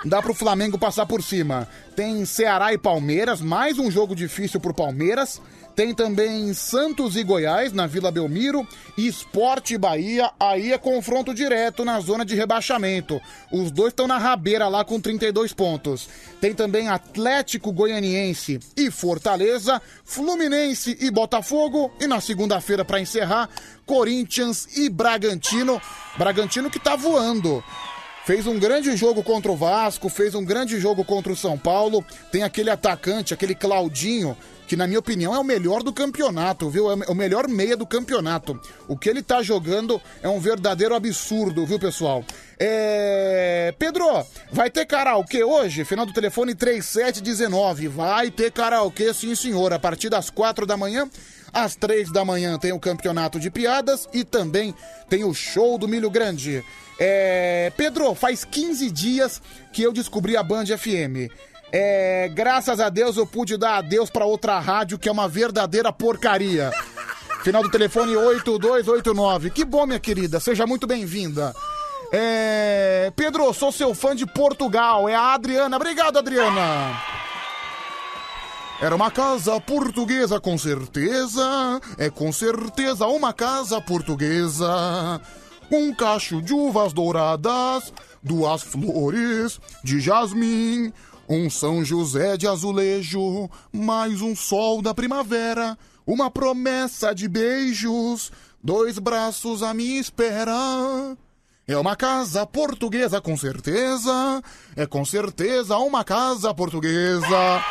Dá 0.05 0.21
pro 0.21 0.35
Flamengo 0.35 0.77
passar 0.77 1.05
por 1.07 1.23
cima. 1.23 1.67
Tem 1.95 2.23
Ceará 2.25 2.71
e 2.71 2.77
Palmeiras, 2.77 3.41
mais 3.41 3.79
um 3.79 3.89
jogo 3.89 4.15
difícil 4.15 4.59
pro 4.59 4.73
Palmeiras. 4.73 5.41
Tem 5.75 5.93
também 5.93 6.53
Santos 6.53 7.17
e 7.17 7.23
Goiás 7.23 7.73
na 7.73 7.85
Vila 7.85 8.09
Belmiro. 8.09 8.65
E 8.97 9.07
Esporte 9.07 9.77
Bahia, 9.77 10.31
aí 10.39 10.71
é 10.71 10.77
confronto 10.77 11.33
direto 11.33 11.83
na 11.83 11.99
zona 11.99 12.23
de 12.23 12.33
rebaixamento. 12.33 13.19
Os 13.51 13.71
dois 13.71 13.89
estão 13.89 14.07
na 14.07 14.17
rabeira 14.17 14.69
lá 14.69 14.85
com 14.85 15.01
32 15.01 15.51
pontos. 15.51 16.07
Tem 16.39 16.53
também 16.53 16.87
Atlético 16.87 17.73
Goianiense 17.73 18.59
e 18.77 18.89
Fortaleza, 18.89 19.81
Fluminense 20.05 20.97
e 21.01 21.11
Botafogo. 21.11 21.91
E 21.99 22.07
na 22.07 22.21
segunda-feira, 22.21 22.85
para 22.85 23.01
encerrar, 23.01 23.49
Corinthians 23.85 24.77
e 24.77 24.87
Bragantino. 24.87 25.81
Bragantino 26.17 26.69
que 26.69 26.79
tá 26.79 26.95
voando. 26.95 27.61
Fez 28.25 28.47
um 28.47 28.57
grande 28.57 28.97
jogo 28.97 29.21
contra 29.21 29.51
o 29.51 29.55
Vasco, 29.55 30.09
fez 30.09 30.33
um 30.33 30.43
grande 30.43 30.79
jogo 30.79 31.05
contra 31.05 31.31
o 31.31 31.35
São 31.35 31.59
Paulo. 31.59 32.03
Tem 32.31 32.41
aquele 32.41 32.71
atacante, 32.71 33.35
aquele 33.35 33.53
Claudinho, 33.53 34.35
que 34.67 34.75
na 34.75 34.87
minha 34.87 34.99
opinião 34.99 35.33
é 35.33 35.39
o 35.39 35.43
melhor 35.43 35.83
do 35.83 35.93
campeonato, 35.93 36.69
viu? 36.69 36.91
É 36.91 37.11
o 37.11 37.15
melhor 37.15 37.47
meia 37.47 37.77
do 37.77 37.85
campeonato. 37.85 38.59
O 38.87 38.97
que 38.97 39.09
ele 39.09 39.21
tá 39.21 39.41
jogando 39.41 40.01
é 40.21 40.29
um 40.29 40.39
verdadeiro 40.39 40.95
absurdo, 40.95 41.65
viu, 41.65 41.79
pessoal? 41.79 42.23
É... 42.59 43.73
Pedro, 43.77 44.05
vai 44.51 44.69
ter 44.69 44.85
karaokê 44.85 45.43
hoje? 45.43 45.83
Final 45.83 46.05
do 46.05 46.13
telefone 46.13 46.55
3719. 46.55 47.87
Vai 47.87 48.31
ter 48.31 48.51
karaokê, 48.51 49.13
sim, 49.13 49.35
senhor. 49.35 49.73
A 49.73 49.79
partir 49.79 50.09
das 50.09 50.29
quatro 50.29 50.65
da 50.65 50.77
manhã. 50.77 51.09
Às 51.53 51.73
três 51.73 52.11
da 52.11 52.25
manhã 52.25 52.57
tem 52.59 52.73
o 52.73 52.79
campeonato 52.79 53.39
de 53.39 53.49
piadas 53.49 54.09
e 54.13 54.25
também 54.25 54.75
tem 55.07 55.23
o 55.23 55.33
show 55.33 55.77
do 55.77 55.87
Milho 55.87 56.09
Grande. 56.09 56.61
É... 56.99 57.71
Pedro, 57.77 58.13
faz 58.13 58.43
15 58.43 58.91
dias 58.91 59.41
que 59.71 59.81
eu 59.81 59.93
descobri 59.93 60.35
a 60.35 60.43
Band 60.43 60.65
FM. 60.65 61.31
É... 61.71 62.29
Graças 62.33 62.79
a 62.79 62.89
Deus 62.89 63.17
eu 63.17 63.25
pude 63.25 63.57
dar 63.57 63.77
adeus 63.77 64.09
pra 64.09 64.25
outra 64.25 64.59
rádio 64.59 64.97
que 64.97 65.09
é 65.09 65.11
uma 65.11 65.27
verdadeira 65.27 65.91
porcaria. 65.91 66.71
Final 67.43 67.61
do 67.61 67.69
telefone 67.69 68.15
8289. 68.15 69.51
Que 69.51 69.63
bom, 69.63 69.85
minha 69.85 69.99
querida. 69.99 70.39
Seja 70.39 70.65
muito 70.65 70.87
bem-vinda. 70.87 71.55
É... 72.11 73.11
Pedro, 73.15 73.53
sou 73.53 73.71
seu 73.71 73.93
fã 73.93 74.15
de 74.15 74.25
Portugal. 74.25 75.07
É 75.07 75.15
a 75.15 75.33
Adriana. 75.33 75.75
Obrigado, 75.75 76.17
Adriana. 76.17 76.99
Era 78.81 78.93
uma 78.93 79.09
casa 79.09 79.59
portuguesa, 79.61 80.39
com 80.39 80.57
certeza. 80.57 81.79
É 81.97 82.09
com 82.09 82.31
certeza 82.31 83.05
uma 83.07 83.31
casa 83.31 83.79
portuguesa. 83.79 85.21
Um 85.71 85.93
cacho 85.93 86.41
de 86.41 86.53
uvas 86.53 86.93
douradas, 86.93 87.93
duas 88.21 88.61
flores 88.61 89.59
de 89.83 89.99
jasmim, 89.99 90.93
um 91.27 91.49
São 91.49 91.83
José 91.83 92.37
de 92.37 92.47
azulejo, 92.47 93.49
mais 93.71 94.21
um 94.21 94.35
sol 94.35 94.81
da 94.81 94.93
primavera, 94.93 95.77
uma 96.05 96.29
promessa 96.29 97.13
de 97.13 97.27
beijos, 97.27 98.31
dois 98.63 98.99
braços 98.99 99.63
à 99.63 99.73
minha 99.73 99.99
espera. 99.99 101.17
É 101.67 101.75
uma 101.77 101.95
casa 101.95 102.45
portuguesa, 102.45 103.19
com 103.19 103.35
certeza. 103.35 104.43
É 104.75 104.85
com 104.85 105.03
certeza 105.03 105.77
uma 105.77 106.03
casa 106.03 106.53
portuguesa. 106.53 107.63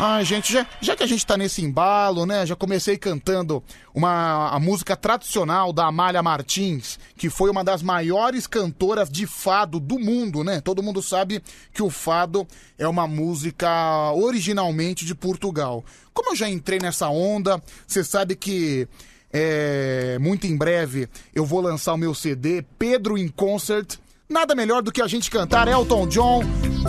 Ai, 0.00 0.24
gente, 0.24 0.52
já, 0.52 0.64
já 0.80 0.94
que 0.94 1.02
a 1.02 1.06
gente 1.08 1.26
tá 1.26 1.36
nesse 1.36 1.60
embalo, 1.60 2.24
né? 2.24 2.46
Já 2.46 2.54
comecei 2.54 2.96
cantando 2.96 3.60
uma 3.92 4.48
a 4.48 4.60
música 4.60 4.94
tradicional 4.94 5.72
da 5.72 5.86
Amália 5.86 6.22
Martins, 6.22 7.00
que 7.16 7.28
foi 7.28 7.50
uma 7.50 7.64
das 7.64 7.82
maiores 7.82 8.46
cantoras 8.46 9.10
de 9.10 9.26
fado 9.26 9.80
do 9.80 9.98
mundo, 9.98 10.44
né? 10.44 10.60
Todo 10.60 10.84
mundo 10.84 11.02
sabe 11.02 11.42
que 11.74 11.82
o 11.82 11.90
fado 11.90 12.46
é 12.78 12.86
uma 12.86 13.08
música 13.08 14.12
originalmente 14.12 15.04
de 15.04 15.16
Portugal. 15.16 15.84
Como 16.14 16.30
eu 16.30 16.36
já 16.36 16.48
entrei 16.48 16.78
nessa 16.78 17.08
onda, 17.08 17.60
você 17.84 18.04
sabe 18.04 18.36
que 18.36 18.86
é, 19.32 20.16
muito 20.20 20.46
em 20.46 20.56
breve 20.56 21.08
eu 21.34 21.44
vou 21.44 21.60
lançar 21.60 21.94
o 21.94 21.98
meu 21.98 22.14
CD 22.14 22.64
Pedro 22.78 23.18
in 23.18 23.26
Concert. 23.26 23.98
Nada 24.30 24.54
melhor 24.54 24.82
do 24.82 24.92
que 24.92 25.00
a 25.00 25.06
gente 25.06 25.30
cantar 25.30 25.66
Elton 25.68 26.06
John, 26.06 26.42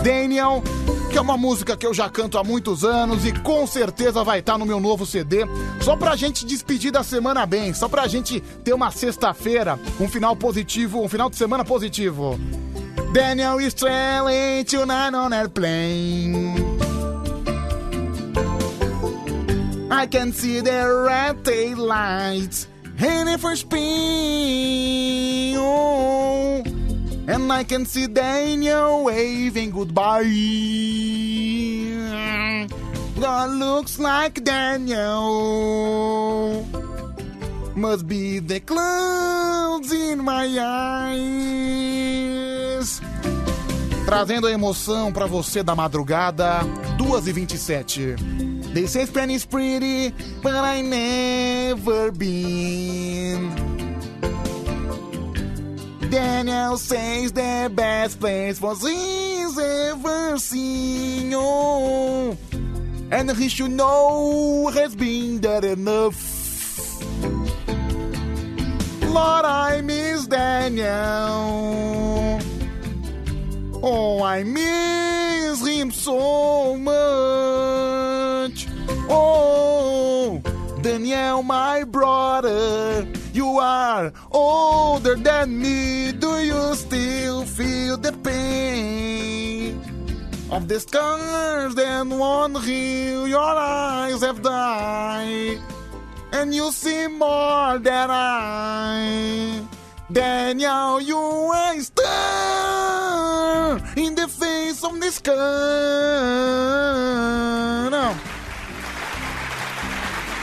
Daniel, 0.04 0.62
que 1.10 1.16
é 1.16 1.20
uma 1.22 1.38
música 1.38 1.74
que 1.74 1.86
eu 1.86 1.94
já 1.94 2.06
canto 2.10 2.36
há 2.36 2.44
muitos 2.44 2.84
anos 2.84 3.24
e 3.24 3.32
com 3.32 3.66
certeza 3.66 4.22
vai 4.22 4.40
estar 4.40 4.58
no 4.58 4.66
meu 4.66 4.78
novo 4.78 5.06
CD. 5.06 5.46
Só 5.80 5.96
pra 5.96 6.14
gente 6.16 6.44
despedir 6.44 6.92
da 6.92 7.02
semana 7.02 7.46
bem, 7.46 7.72
só 7.72 7.88
pra 7.88 8.06
gente 8.06 8.40
ter 8.40 8.74
uma 8.74 8.90
sexta-feira, 8.90 9.80
um 9.98 10.06
final 10.06 10.36
positivo, 10.36 11.02
um 11.02 11.08
final 11.08 11.30
de 11.30 11.36
semana 11.36 11.64
positivo. 11.64 12.38
Daniel 13.14 13.58
is 13.58 13.72
traveling 13.72 14.64
tonight 14.64 15.14
on 15.16 15.32
airplane. 15.32 16.56
I 19.90 20.06
can 20.06 20.30
see 20.30 20.60
the 20.60 20.84
red 20.86 21.42
tail 21.42 21.78
lights 21.78 22.68
heading 22.98 23.38
for 23.38 23.56
Spain. 23.56 23.80
Oh, 25.58 26.62
and 27.30 27.52
I 27.52 27.62
can 27.64 27.86
see 27.86 28.08
Daniel 28.08 29.04
waving 29.04 29.70
goodbye. 29.70 30.24
God 33.20 33.50
looks 33.50 33.98
like 33.98 34.42
Daniel. 34.42 35.06
Must 37.76 38.06
be 38.06 38.40
the 38.40 38.60
clouds 38.60 39.92
in 39.92 40.24
my 40.24 40.48
eyes. 41.08 43.00
Trazendo 44.04 44.48
a 44.48 44.52
emoção 44.52 45.12
pra 45.12 45.26
você 45.26 45.62
da 45.62 45.76
madrugada, 45.76 46.60
2h27. 46.98 48.16
They 48.74 48.88
say 48.88 49.06
Spain 49.06 49.30
is 49.30 49.44
pretty, 49.44 50.12
but 50.42 50.54
I 50.54 50.82
never 50.82 52.10
been. 52.10 53.69
Daniel 56.10 56.76
says 56.76 57.32
the 57.32 57.70
best 57.72 58.18
place 58.18 58.58
for 58.58 58.74
he's 58.74 59.56
ever 59.58 60.36
seen. 60.38 61.32
Oh, 61.34 62.36
and 63.12 63.30
he 63.30 63.48
should 63.48 63.70
know 63.70 64.70
has 64.74 64.96
been 64.96 65.40
there 65.40 65.64
enough. 65.64 66.40
Lord, 69.02 69.44
I 69.44 69.80
miss 69.82 70.26
Daniel. 70.26 70.88
Oh, 73.82 74.22
I 74.22 74.42
miss 74.42 75.64
him 75.66 75.90
so 75.92 76.76
much. 76.76 78.66
Oh, 79.08 80.42
Daniel, 80.82 81.42
my 81.42 81.84
brother, 81.84 83.06
you 83.34 83.58
are 83.58 84.12
older 84.30 85.14
than 85.14 85.60
me. 85.60 86.10
Do 86.12 86.38
you 86.40 86.74
still 86.74 87.44
feel 87.44 87.98
the 87.98 88.12
pain 88.24 89.78
of 90.50 90.68
the 90.68 90.80
scars 90.80 91.74
that 91.74 92.06
won't 92.06 92.64
heal? 92.64 93.28
Your 93.28 93.40
eyes 93.40 94.22
have 94.22 94.40
died, 94.40 95.58
and 96.32 96.54
you 96.54 96.72
see 96.72 97.08
more 97.08 97.78
than 97.78 98.08
I. 98.10 99.60
Daniel, 100.10 100.98
you 101.00 101.18
are 101.18 101.74
a 101.74 101.80
in 103.96 104.14
the 104.14 104.28
face 104.28 104.82
of 104.82 104.98
the 104.98 105.10
sky. 105.10 106.30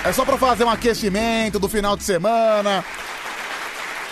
É 0.08 0.14
só 0.14 0.24
pra 0.24 0.38
fazer 0.38 0.64
um 0.64 0.70
aquecimento 0.70 1.60
do 1.60 1.68
final 1.68 1.98
de 1.98 2.04
semana. 2.06 2.82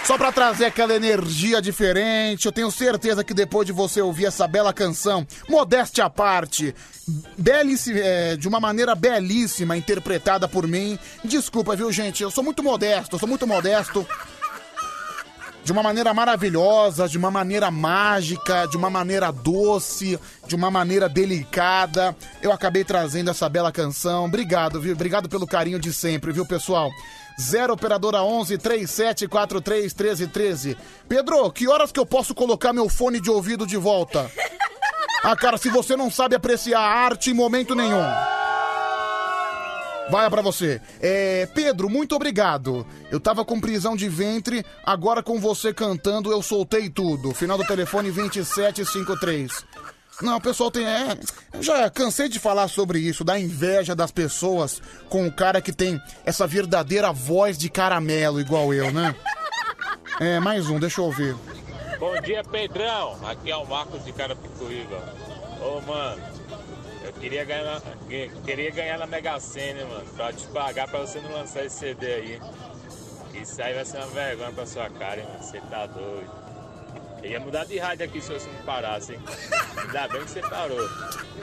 Só 0.04 0.18
pra 0.18 0.30
trazer 0.30 0.66
aquela 0.66 0.94
energia 0.94 1.62
diferente. 1.62 2.46
Eu 2.46 2.52
tenho 2.52 2.70
certeza 2.70 3.24
que 3.24 3.34
depois 3.34 3.66
de 3.66 3.72
você 3.72 4.02
ouvir 4.02 4.26
essa 4.26 4.46
bela 4.46 4.74
canção, 4.74 5.26
modéstia 5.48 6.04
à 6.04 6.10
parte, 6.10 6.76
belíssima, 7.38 8.00
é, 8.00 8.36
de 8.36 8.46
uma 8.46 8.60
maneira 8.60 8.94
belíssima, 8.94 9.78
interpretada 9.78 10.50
por 10.50 10.68
mim. 10.68 11.00
Desculpa, 11.24 11.78
viu, 11.78 11.90
gente? 11.94 12.22
Eu 12.22 12.30
sou 12.30 12.44
muito 12.44 12.62
modesto, 12.62 13.16
eu 13.16 13.20
sou 13.20 13.30
muito 13.30 13.48
modesto 13.48 14.06
de 15.66 15.72
uma 15.72 15.82
maneira 15.82 16.14
maravilhosa, 16.14 17.10
de 17.10 17.18
uma 17.18 17.32
maneira 17.32 17.72
mágica, 17.72 18.68
de 18.68 18.78
uma 18.78 18.88
maneira 18.88 19.32
doce, 19.32 20.20
de 20.46 20.56
uma 20.56 20.70
maneira 20.70 21.10
delicada. 21.10 22.16
Eu 22.40 22.52
acabei 22.52 22.84
trazendo 22.84 23.32
essa 23.32 23.50
bela 23.50 23.72
canção. 23.72 24.26
Obrigado, 24.26 24.80
viu? 24.80 24.94
Obrigado 24.94 25.28
pelo 25.28 25.48
carinho 25.48 25.80
de 25.80 25.92
sempre, 25.92 26.32
viu, 26.32 26.46
pessoal? 26.46 26.92
0 27.42 27.74
operadora 27.74 28.22
11 28.22 28.60
3743 28.60 29.92
1313. 29.92 30.78
Pedro, 31.10 31.52
que 31.52 31.68
horas 31.68 31.92
que 31.92 32.00
eu 32.00 32.06
posso 32.06 32.36
colocar 32.36 32.72
meu 32.72 32.88
fone 32.88 33.20
de 33.20 33.32
ouvido 33.32 33.66
de 33.66 33.76
volta? 33.76 34.30
Ah, 35.24 35.36
cara, 35.36 35.58
se 35.58 35.70
você 35.70 35.98
não 35.98 36.12
sabe 36.12 36.36
apreciar 36.36 36.80
a 36.80 37.06
arte 37.06 37.32
em 37.32 37.34
momento 37.34 37.74
nenhum. 37.74 38.06
Vai 40.10 40.30
pra 40.30 40.42
você. 40.42 40.82
É, 41.02 41.48
Pedro, 41.48 41.90
muito 41.90 42.16
obrigado. 42.16 42.86
Eu 43.10 43.20
tava 43.20 43.44
com 43.44 43.60
prisão 43.60 43.96
de 43.96 44.08
ventre, 44.08 44.66
agora 44.86 45.24
com 45.24 45.40
você 45.40 45.74
cantando 45.74 46.32
eu 46.32 46.42
soltei 46.42 46.90
tudo. 46.90 47.34
Final 47.34 47.58
do 47.58 47.66
telefone 47.66 48.12
2753. 48.12 49.66
Não, 50.22 50.38
o 50.38 50.42
pessoal 50.42 50.72
tem. 50.72 50.86
É, 50.86 51.18
eu 51.54 51.62
já 51.62 51.90
cansei 51.90 52.30
de 52.30 52.40
falar 52.40 52.68
sobre 52.70 53.00
isso, 53.00 53.24
da 53.24 53.38
inveja 53.38 53.94
das 53.94 54.12
pessoas 54.12 54.82
com 55.10 55.28
o 55.28 55.32
cara 55.32 55.62
que 55.62 55.74
tem 55.74 56.02
essa 56.26 56.48
verdadeira 56.48 57.12
voz 57.12 57.58
de 57.58 57.70
caramelo, 57.70 58.40
igual 58.40 58.74
eu, 58.74 58.92
né? 58.92 59.14
É, 60.20 60.40
mais 60.40 60.70
um, 60.70 60.80
deixa 60.80 61.02
eu 61.02 61.12
ver. 61.12 61.36
Bom 62.00 62.20
dia, 62.22 62.44
Pedrão. 62.44 63.18
Aqui 63.26 63.52
é 63.52 63.58
o 63.58 63.66
Marcos 63.66 64.04
de 64.06 64.14
Carapicuíba. 64.14 65.04
Ô, 65.62 65.82
mano, 65.82 66.22
queria 67.20 67.44
ganhar, 67.44 67.82
queria 68.46 68.72
ganhar 68.72 68.98
na 68.98 69.06
Mega 69.06 69.40
Sena, 69.40 69.86
mano, 69.86 70.06
pra 70.16 70.34
te 70.34 70.46
pagar 70.48 70.88
pra 70.88 71.00
você 71.00 71.20
não 71.22 71.32
lançar 71.32 71.66
esse 71.66 71.78
CD 71.78 72.06
aí. 72.06 72.42
Isso 73.34 73.62
aí 73.62 73.74
vai 73.74 73.86
ser 73.86 73.98
uma 73.98 74.08
vergonha 74.08 74.52
pra 74.52 74.66
sua 74.66 74.90
cara, 74.90 75.20
hein, 75.20 75.28
mano. 75.28 75.44
Você 75.44 75.60
tá 75.62 75.86
doido. 75.86 76.46
Eu 77.22 77.32
ia 77.32 77.40
mudar 77.40 77.66
de 77.66 77.78
rádio 77.80 78.06
aqui 78.06 78.22
se 78.22 78.32
você 78.32 78.48
não 78.48 78.64
parasse, 78.66 79.14
hein? 79.14 79.20
Ainda 79.76 80.08
bem 80.08 80.24
que 80.24 80.30
você 80.30 80.42
parou. 80.42 80.90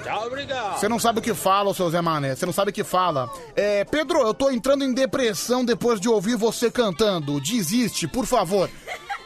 Tchau, 0.02 0.26
obrigado. 0.28 0.78
Você 0.78 0.88
não 0.88 0.98
sabe 0.98 1.18
o 1.18 1.22
que 1.22 1.34
fala, 1.34 1.74
seu 1.74 1.90
Zé 1.90 2.00
Mané. 2.00 2.36
Você 2.36 2.46
não 2.46 2.52
sabe 2.52 2.70
o 2.70 2.72
que 2.74 2.84
fala. 2.84 3.28
É, 3.56 3.84
Pedro, 3.84 4.20
eu 4.20 4.32
tô 4.32 4.48
entrando 4.48 4.84
em 4.84 4.94
depressão 4.94 5.64
depois 5.64 6.00
de 6.00 6.08
ouvir 6.08 6.36
você 6.36 6.70
cantando. 6.70 7.40
Desiste, 7.40 8.06
por 8.06 8.26
favor. 8.26 8.70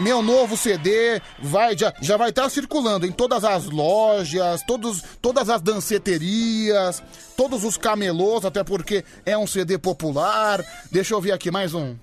Meu 0.02 0.20
novo 0.20 0.56
CD 0.56 1.22
vai, 1.38 1.78
já, 1.78 1.94
já 2.00 2.16
vai 2.16 2.30
estar 2.30 2.50
circulando 2.50 3.06
em 3.06 3.12
todas 3.12 3.44
as 3.44 3.66
lojas, 3.66 4.60
todos, 4.66 5.00
todas 5.22 5.48
as 5.48 5.62
danceterias, 5.62 7.00
todos 7.36 7.62
os 7.62 7.76
camelôs, 7.76 8.44
até 8.44 8.64
porque 8.64 9.04
é 9.24 9.38
um 9.38 9.46
CD 9.46 9.78
popular. 9.78 10.60
Deixa 10.90 11.14
eu 11.14 11.20
ver 11.20 11.30
aqui 11.30 11.52
mais 11.52 11.72
um. 11.72 11.94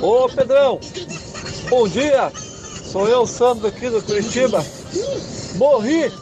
Ô 0.00 0.28
Pedrão, 0.28 0.78
bom 1.68 1.88
dia! 1.88 2.30
Sou 2.36 3.08
eu, 3.08 3.26
Sandro, 3.26 3.66
aqui 3.66 3.90
do 3.90 4.00
Curitiba. 4.00 4.64
Morri! 5.56 6.12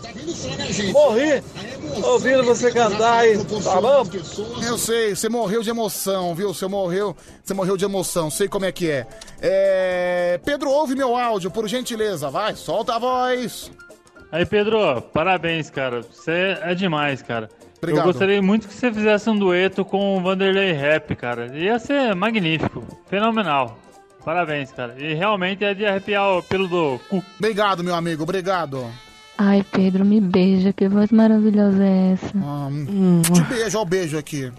Morri! 0.93 1.43
Ouvindo 2.05 2.43
você 2.45 2.71
cantar 2.71 3.21
aí, 3.21 3.39
tá 3.63 3.81
bom? 3.81 4.05
Eu 4.67 4.79
sei, 4.79 5.15
você 5.15 5.29
morreu 5.29 5.63
de 5.63 5.71
emoção, 5.71 6.35
viu? 6.35 6.53
Você 6.53 6.67
morreu, 6.67 7.17
você 7.43 7.55
morreu 7.55 7.77
de 7.77 7.85
emoção, 7.85 8.31
sei 8.31 8.49
como 8.49 8.65
é 8.65 8.73
que 8.73 8.91
é. 8.91 9.07
É, 9.41 10.41
Pedro, 10.45 10.71
ouve 10.71 10.95
meu 10.95 11.17
áudio, 11.17 11.51
por 11.51 11.67
gentileza, 11.69 12.31
vai, 12.31 12.55
solta 12.55 12.95
a 12.95 12.99
voz. 12.99 13.71
Aí, 14.31 14.45
Pedro, 14.45 15.01
parabéns, 15.13 15.71
cara. 15.71 16.03
Você 16.03 16.59
é 16.63 16.75
demais, 16.75 17.23
cara. 17.23 17.49
Obrigado. 17.79 18.07
Eu 18.07 18.13
gostaria 18.13 18.43
muito 18.43 18.69
que 18.69 18.75
você 18.75 18.93
fizesse 18.93 19.31
um 19.31 19.39
dueto 19.39 19.85
com 19.85 20.17
o 20.17 20.21
Vanderlei 20.21 20.73
Rap, 20.73 21.15
cara. 21.17 21.57
Ia 21.57 21.79
ser 21.79 22.15
magnífico, 22.15 22.85
fenomenal. 23.09 23.79
Parabéns, 24.25 24.71
cara. 24.73 24.95
E 24.99 25.15
realmente 25.15 25.65
é 25.65 25.73
de 25.73 25.87
arrepiar 25.87 26.37
o 26.37 26.43
pelo 26.43 26.69
do 26.69 27.01
cu. 27.09 27.25
Obrigado, 27.39 27.83
meu 27.83 27.95
amigo, 27.95 28.25
obrigado. 28.25 28.85
Ai, 29.41 29.65
Pedro, 29.71 30.05
me 30.05 30.21
beija, 30.21 30.73
que 30.73 30.89
voz 30.89 31.13
maravilhosa 31.13 31.85
é 31.85 32.13
essa? 32.15 32.33
Te 33.33 33.41
beijo, 33.43 33.79
ó 33.79 33.83
o 33.83 33.85
beijo 33.85 34.19
aqui. 34.19 34.53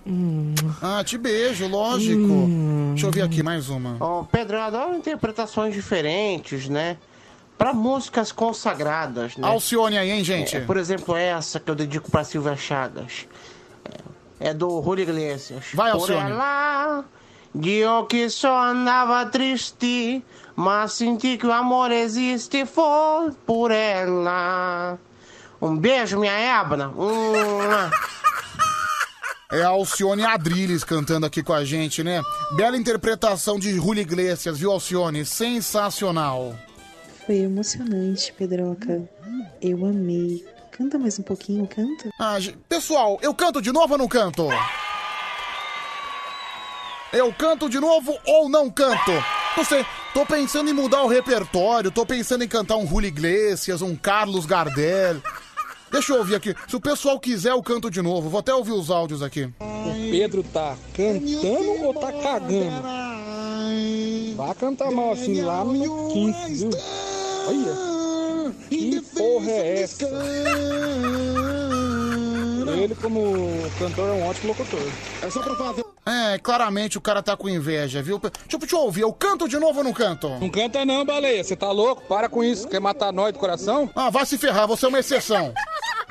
Ah, 0.82 1.04
te 1.04 1.18
beijo, 1.18 1.68
lógico. 1.68 2.48
Deixa 2.92 3.08
eu 3.08 3.12
ver 3.12 3.24
aqui 3.24 3.44
mais 3.44 3.68
uma. 3.68 3.98
Ó, 4.00 4.24
Pedro, 4.24 4.56
eu 4.56 4.62
adoro 4.62 4.96
interpretações 4.96 5.74
diferentes, 5.74 6.70
né? 6.70 6.96
Pra 7.58 7.74
músicas 7.74 8.32
consagradas, 8.32 9.36
né? 9.36 9.46
Alcione 9.46 9.98
aí, 9.98 10.12
hein, 10.12 10.24
gente? 10.24 10.56
É, 10.56 10.62
por 10.62 10.78
exemplo, 10.78 11.14
essa 11.14 11.60
que 11.60 11.70
eu 11.70 11.76
dedico 11.76 12.10
pra 12.10 12.24
Silvia 12.24 12.56
Chagas. 12.56 13.28
É, 14.40 14.52
é 14.52 14.54
do 14.54 14.82
Julio 14.82 15.04
Iglesias. 15.04 15.66
Vai, 15.74 15.92
Por 15.92 16.00
Alcione. 16.00 16.32
ela, 16.32 17.04
digo 17.54 18.06
que 18.06 18.30
só 18.30 18.64
andava 18.64 19.26
triste, 19.26 20.24
mas 20.60 20.92
senti 20.92 21.38
que 21.38 21.48
o 21.48 21.54
amor 21.54 21.90
existe, 21.90 22.66
foi 22.66 23.32
por 23.46 23.72
ela. 23.72 25.00
Um 25.62 25.78
beijo, 25.78 26.20
minha 26.20 26.34
ébana. 26.34 26.90
Mua. 26.90 27.90
É 29.52 29.64
a 29.64 29.70
Alcione 29.70 30.24
Adriles 30.24 30.84
cantando 30.84 31.26
aqui 31.26 31.42
com 31.42 31.54
a 31.54 31.66
gente, 31.66 32.04
né? 32.04 32.22
Bela 32.56 32.78
interpretação 32.78 33.58
de 33.58 33.74
Julio 33.74 34.02
Iglesias, 34.04 34.60
viu, 34.60 34.72
Alcione? 34.72 35.26
Sensacional. 35.26 36.56
Foi 37.26 37.38
emocionante, 37.38 38.32
Pedroca. 38.34 39.10
Eu 39.60 39.88
amei. 39.88 40.46
Canta 40.70 41.00
mais 41.00 41.18
um 41.18 41.24
pouquinho, 41.24 41.66
canta. 41.66 42.12
Ah, 42.20 42.38
pessoal, 42.68 43.18
eu 43.24 43.34
canto 43.34 43.60
de 43.60 43.72
novo 43.72 43.94
ou 43.94 43.98
não 43.98 44.08
canto? 44.08 44.48
Eu 47.12 47.34
canto 47.34 47.68
de 47.68 47.80
novo 47.80 48.16
ou 48.28 48.48
não 48.48 48.70
canto? 48.70 49.14
Não 49.58 49.66
sei, 49.66 49.84
tô 50.14 50.26
pensando 50.26 50.70
em 50.70 50.74
mudar 50.74 51.04
o 51.04 51.08
repertório, 51.08 51.92
tô 51.92 52.06
pensando 52.06 52.44
em 52.44 52.48
cantar 52.48 52.78
um 52.78 52.88
Julio 52.88 53.08
Iglesias, 53.08 53.82
um 53.82 53.96
Carlos 53.96 54.46
Gardel. 54.46 55.22
Deixa 55.92 56.14
eu 56.14 56.20
ouvir 56.20 56.36
aqui. 56.36 56.56
Se 56.68 56.76
o 56.76 56.80
pessoal 56.80 57.20
quiser, 57.20 57.52
eu 57.52 57.64
canto 57.64 57.90
de 57.90 58.02
novo. 58.02 58.30
Vou 58.30 58.40
até 58.40 58.54
ouvir 58.54 58.74
os 58.74 58.92
áudios 58.92 59.24
aqui. 59.24 59.46
O 59.60 60.12
Pedro 60.12 60.44
tá 60.44 60.78
cantando 60.94 61.84
ou 61.84 61.94
tá 61.94 62.12
cagando? 62.12 63.10
Vai 64.36 64.56
cantar 64.56 64.92
mal 64.92 65.12
assim 65.14 65.42
lá 65.42 65.64
no 65.64 66.10
quinto, 66.12 66.38
viu? 66.48 66.70
Olha, 67.48 68.52
que 68.70 69.02
porra 69.02 69.50
é 69.52 69.82
essa? 69.82 70.08
Ele, 72.78 72.96
como 72.96 73.34
cantor, 73.78 74.10
é 74.10 74.12
um 74.14 74.28
ótimo 74.28 74.48
locutor. 74.50 74.80
É 75.22 75.30
só 75.30 75.42
pra 75.42 75.56
fazer. 75.56 75.84
É, 76.06 76.38
claramente 76.40 76.98
o 76.98 77.02
cara 77.02 77.22
tá 77.22 77.38
com 77.38 77.48
inveja, 77.48 78.02
viu? 78.02 78.18
Deixa, 78.20 78.34
eu- 78.54 78.60
deixa 78.60 78.76
eu 78.76 78.80
ouvir, 78.80 79.02
eu 79.02 79.14
canto 79.14 79.48
de 79.48 79.60
novo 79.60 79.80
ou 79.80 79.84
não 79.84 79.94
canto? 79.94 80.28
Não 80.40 80.50
canta 80.50 80.84
não, 80.86 81.06
baleia. 81.06 81.44
Você 81.44 81.56
tá 81.56 81.72
louco? 81.72 82.02
Para 82.04 82.28
com 82.28 82.44
isso. 82.44 82.68
Quer 82.68 82.80
matar 82.80 83.12
nós 83.14 83.32
do 83.34 83.40
coração? 83.40 83.90
Ah, 83.96 84.10
vai 84.10 84.26
se 84.26 84.38
ferrar, 84.38 84.68
você 84.68 84.86
é 84.86 84.90
uma 84.90 85.00
exceção. 85.00 85.54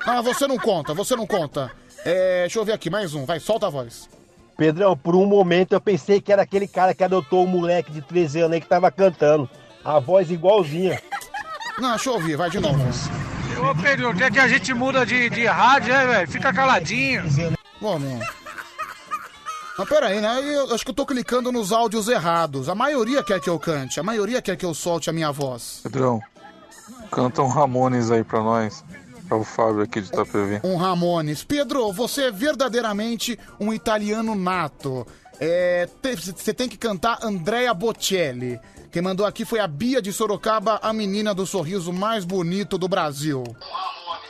Ah, 0.07 0.21
você 0.23 0.47
não 0.47 0.57
conta, 0.57 0.95
você 0.95 1.17
não 1.17 1.27
conta. 1.27 1.71
É, 2.05 2.43
deixa 2.43 2.59
eu 2.59 2.65
ver 2.65 2.73
aqui, 2.73 2.89
mais 2.89 3.13
um, 3.15 3.25
vai, 3.25 3.41
solta 3.41 3.67
a 3.67 3.71
voz. 3.71 4.09
Pedrão, 4.57 4.97
por 4.97 5.15
um 5.17 5.27
momento 5.27 5.73
eu 5.73 5.81
pensei 5.81 6.21
que 6.21 6.33
era 6.33 6.43
aquele 6.43 6.67
cara 6.69 6.95
que 6.95 7.03
adotou 7.05 7.45
o 7.45 7.49
moleque 7.49 7.91
de 7.93 8.01
13 8.03 8.41
anos 8.41 8.55
aí 8.55 8.61
que 8.61 8.67
tava 8.69 8.91
cantando. 8.91 9.49
A 9.85 9.99
voz 9.99 10.31
igualzinha. 10.31 11.01
Não, 11.79 11.91
deixa 11.91 12.09
eu 12.11 12.15
ouvir, 12.15 12.37
vai 12.37 12.51
de 12.51 12.59
novo. 12.61 12.79
Ô 13.61 13.75
Pedro, 13.83 14.15
quer 14.15 14.31
que 14.33 14.39
a 14.39 14.49
gente 14.49 14.73
muda 14.73 15.05
de, 15.05 15.29
de 15.31 15.47
rádio, 15.47 15.93
né, 15.93 16.07
velho? 16.07 16.29
Fica 16.31 16.53
caladinho. 16.53 17.23
Bom, 17.81 17.99
meu. 17.99 18.19
Mas 19.77 19.89
peraí, 19.89 20.21
né? 20.21 20.41
Eu 20.57 20.75
acho 20.75 20.85
que 20.85 20.91
eu 20.91 20.95
tô 20.95 21.07
clicando 21.07 21.53
nos 21.53 21.71
áudios 21.73 22.09
errados. 22.09 22.69
A 22.69 22.75
maioria 22.75 23.23
quer 23.23 23.41
que 23.41 23.49
eu 23.51 23.59
cante, 23.59 24.01
a 24.01 24.03
maioria 24.03 24.41
quer 24.43 24.57
que 24.57 24.65
eu 24.65 24.75
solte 24.75 25.09
a 25.11 25.13
minha 25.13 25.31
voz. 25.31 25.81
Pedrão, 25.83 26.21
canta 27.11 27.43
um 27.43 27.49
Ramones 27.49 28.11
aí 28.11 28.25
pra 28.25 28.41
nós. 28.43 28.85
Pra 29.29 29.37
o 29.37 29.45
Fábio 29.45 29.83
aqui 29.83 30.01
de 30.01 30.09
Itapevi. 30.09 30.61
Um 30.65 30.77
Ramones. 30.77 31.45
Pedro, 31.45 31.93
você 31.93 32.25
é 32.25 32.31
verdadeiramente 32.31 33.39
um 33.61 33.73
italiano 33.75 34.35
nato. 34.35 35.07
É, 35.39 35.87
te- 36.03 36.17
Você 36.17 36.53
tem 36.55 36.69
que 36.69 36.79
cantar 36.79 37.19
Andrea 37.23 37.73
Bocelli. 37.75 38.59
Quem 38.91 39.03
mandou 39.03 39.27
aqui 39.27 39.45
foi 39.45 39.61
a 39.61 39.67
Bia 39.67 40.01
de 40.01 40.13
Sorocaba, 40.13 40.79
a 40.83 40.93
menina 40.93 41.35
do 41.35 41.47
sorriso 41.47 41.93
mais 41.93 42.25
bonito 42.25 42.79
do 42.79 42.89
Brasil. 42.89 43.45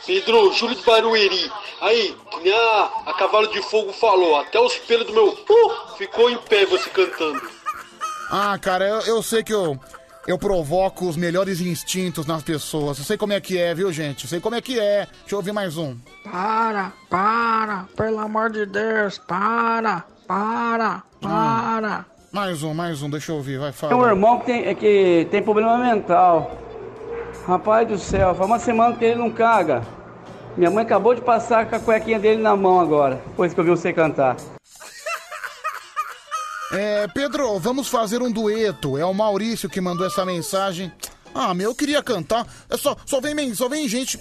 Pedro, 0.05 0.51
Júlio 0.53 0.75
de 0.75 0.83
Barueri. 0.83 1.51
Aí, 1.81 2.15
que 2.31 2.39
nem 2.41 2.53
a, 2.53 2.89
a 3.05 3.13
Cavalo 3.13 3.47
de 3.47 3.61
Fogo 3.61 3.93
falou, 3.93 4.35
até 4.37 4.59
os 4.59 4.75
pelos 4.79 5.07
do 5.07 5.13
meu 5.13 5.27
uh, 5.27 5.97
ficou 5.97 6.29
em 6.29 6.37
pé 6.37 6.65
você 6.65 6.89
cantando. 6.89 7.41
Ah, 8.29 8.57
cara, 8.59 8.87
eu, 8.87 9.01
eu 9.01 9.23
sei 9.23 9.43
que 9.43 9.53
eu, 9.53 9.79
eu 10.27 10.37
provoco 10.37 11.07
os 11.07 11.15
melhores 11.15 11.61
instintos 11.61 12.25
nas 12.25 12.43
pessoas. 12.43 12.99
Eu 12.99 13.05
sei 13.05 13.17
como 13.17 13.33
é 13.33 13.39
que 13.39 13.57
é, 13.57 13.73
viu, 13.73 13.91
gente? 13.91 14.25
Eu 14.25 14.29
sei 14.29 14.39
como 14.39 14.55
é 14.55 14.61
que 14.61 14.79
é. 14.79 15.07
Deixa 15.21 15.35
eu 15.35 15.37
ouvir 15.37 15.53
mais 15.53 15.77
um. 15.77 15.97
Para, 16.23 16.91
para, 17.09 17.85
pelo 17.95 18.19
amor 18.19 18.51
de 18.51 18.65
Deus, 18.65 19.17
para, 19.19 20.05
para, 20.27 21.03
para. 21.21 22.05
Mais 22.31 22.61
um, 22.61 22.73
mais 22.73 23.01
um, 23.01 23.09
deixa 23.09 23.31
eu 23.31 23.37
ouvir, 23.37 23.57
vai, 23.57 23.71
fala. 23.71 23.93
Tem 23.93 24.01
um 24.01 24.07
irmão 24.07 24.39
que 24.39 24.45
tem, 24.45 24.65
é 24.65 24.75
que 24.75 25.27
tem 25.31 25.41
problema 25.41 25.77
mental. 25.77 26.57
Rapaz 27.47 27.87
do 27.87 27.97
céu, 27.97 28.35
faz 28.35 28.47
uma 28.47 28.59
semana 28.59 28.95
que 28.95 29.03
ele 29.03 29.15
não 29.15 29.31
caga. 29.31 29.81
Minha 30.55 30.69
mãe 30.69 30.83
acabou 30.83 31.15
de 31.15 31.21
passar 31.21 31.67
com 31.67 31.75
a 31.75 31.79
cuequinha 31.79 32.19
dele 32.19 32.41
na 32.41 32.55
mão 32.55 32.79
agora, 32.79 33.21
depois 33.27 33.53
que 33.53 33.59
eu 33.59 33.63
vi 33.63 33.71
você 33.71 33.91
cantar. 33.91 34.35
É, 36.71 37.07
Pedro, 37.07 37.57
vamos 37.57 37.87
fazer 37.87 38.21
um 38.21 38.31
dueto. 38.31 38.95
É 38.95 39.03
o 39.03 39.13
Maurício 39.13 39.67
que 39.67 39.81
mandou 39.81 40.05
essa 40.05 40.23
mensagem. 40.23 40.91
Ah, 41.33 41.53
meu, 41.53 41.71
eu 41.71 41.75
queria 41.75 42.03
cantar. 42.03 42.45
É 42.69 42.77
só, 42.77 42.95
só 43.05 43.19
vem, 43.19 43.53
só 43.55 43.67
vem 43.67 43.87
gente. 43.87 44.19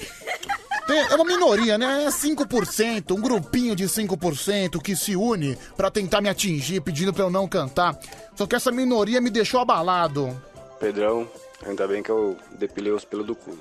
Tem- 0.89 0.98
é 1.01 1.15
uma 1.15 1.24
minoria, 1.24 1.77
né? 1.78 2.05
É 2.05 2.10
5%, 2.10 3.15
um 3.15 3.20
grupinho 3.20 3.77
de 3.77 3.85
5% 3.89 4.81
que 4.82 4.97
se 4.97 5.15
une 5.15 5.56
pra 5.77 5.90
tentar 5.90 6.20
me 6.23 6.28
atingir, 6.31 6.81
pedindo 6.81 7.12
pra 7.12 7.23
eu 7.24 7.31
não 7.31 7.47
cantar. 7.47 7.97
Só 8.35 8.47
que 8.47 8.56
essa 8.56 8.73
minoria 8.73 9.20
me 9.20 9.28
deixou 9.31 9.60
abalado. 9.60 10.35
Pedrão, 10.81 11.28
ainda 11.66 11.86
bem 11.86 12.02
que 12.02 12.10
eu 12.10 12.36
depilei 12.59 12.90
os 12.90 13.05
pelos 13.05 13.27
do 13.27 13.35
cu. 13.36 13.56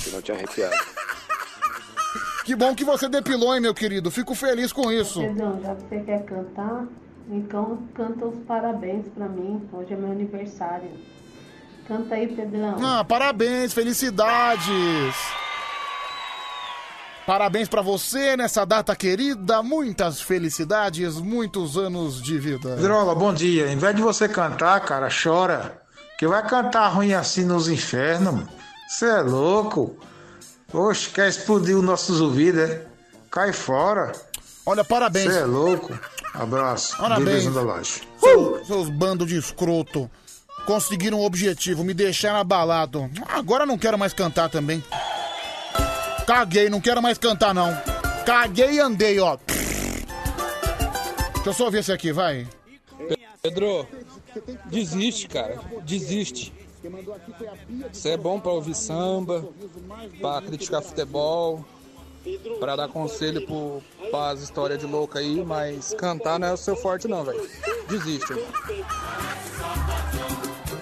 Senão 0.00 0.18
eu 0.18 0.22
tinha 0.22 0.36
arrepiado. 0.36 0.74
Que 2.44 2.54
bom 2.56 2.74
que 2.74 2.84
você 2.84 3.08
depilou, 3.08 3.54
hein, 3.54 3.60
meu 3.60 3.72
querido. 3.74 4.10
Fico 4.10 4.34
feliz 4.34 4.72
com 4.72 4.90
isso. 4.90 5.20
Pedrão, 5.20 5.60
já 5.62 5.74
que 5.74 5.82
você 5.88 6.00
quer 6.00 6.24
cantar, 6.24 6.84
então 7.30 7.78
canta 7.94 8.24
os 8.26 8.38
parabéns 8.44 9.06
pra 9.14 9.28
mim. 9.28 9.62
Hoje 9.72 9.92
é 9.92 9.96
meu 9.96 10.10
aniversário. 10.10 10.90
Canta 11.86 12.16
aí, 12.16 12.26
Pedrão. 12.26 12.76
Ah, 12.84 13.04
parabéns, 13.04 13.72
felicidades. 13.72 15.14
Parabéns 17.26 17.68
pra 17.68 17.82
você 17.82 18.36
nessa 18.36 18.64
data 18.64 18.94
querida. 18.94 19.60
Muitas 19.60 20.20
felicidades, 20.20 21.16
muitos 21.16 21.76
anos 21.76 22.22
de 22.22 22.38
vida. 22.38 22.76
Droga, 22.76 23.16
bom 23.16 23.34
dia. 23.34 23.68
Em 23.68 23.76
vez 23.76 23.96
de 23.96 24.00
você 24.00 24.28
cantar, 24.28 24.78
cara, 24.82 25.08
chora. 25.10 25.82
Que 26.16 26.28
vai 26.28 26.46
cantar 26.46 26.86
ruim 26.86 27.14
assim 27.14 27.44
nos 27.44 27.68
infernos, 27.68 28.32
mano. 28.32 28.48
Você 28.88 29.06
é 29.06 29.20
louco. 29.22 29.98
Oxe, 30.72 31.10
quer 31.10 31.28
explodir 31.28 31.76
os 31.76 31.82
nossos 31.82 32.20
ouvidos, 32.20 32.60
é? 32.60 32.86
Cai 33.28 33.52
fora. 33.52 34.12
Olha, 34.64 34.84
parabéns. 34.84 35.32
Você 35.32 35.40
é 35.40 35.44
louco. 35.44 35.98
Abraço. 36.32 36.96
Parabéns. 36.96 37.52
Da 37.52 37.62
Laje. 37.62 38.02
Seus, 38.20 38.66
seus 38.68 38.88
bandos 38.88 39.26
de 39.26 39.36
escroto. 39.36 40.08
Conseguiram 40.64 41.18
o 41.18 41.24
objetivo, 41.24 41.82
me 41.82 41.92
deixaram 41.92 42.38
abalado. 42.38 43.10
Agora 43.28 43.66
não 43.66 43.76
quero 43.76 43.98
mais 43.98 44.12
cantar 44.12 44.48
também. 44.48 44.82
Caguei, 46.26 46.68
não 46.68 46.80
quero 46.80 47.00
mais 47.00 47.18
cantar 47.18 47.54
não. 47.54 47.70
Caguei 48.24 48.72
e 48.72 48.80
andei, 48.80 49.20
ó. 49.20 49.38
Deixa 51.34 51.50
eu 51.50 51.52
só 51.52 51.64
ouvir 51.66 51.78
esse 51.78 51.92
aqui, 51.92 52.12
vai. 52.12 52.46
Pedro, 53.40 53.86
desiste, 54.66 55.28
cara. 55.28 55.60
Desiste. 55.84 56.52
Isso 57.92 58.08
é 58.08 58.16
bom 58.16 58.40
pra 58.40 58.52
ouvir 58.52 58.74
samba, 58.74 59.48
pra 60.20 60.42
criticar 60.42 60.82
futebol, 60.82 61.64
pra 62.58 62.76
dar 62.76 62.88
conselho 62.88 63.46
pro, 63.46 63.82
pras 64.10 64.42
histórias 64.42 64.78
de 64.78 64.86
louco 64.86 65.16
aí, 65.18 65.44
mas 65.44 65.94
cantar 65.94 66.38
não 66.38 66.48
é 66.48 66.52
o 66.52 66.56
seu 66.56 66.76
forte 66.76 67.08
não, 67.08 67.24
velho. 67.24 67.48
Desiste. 67.88 68.34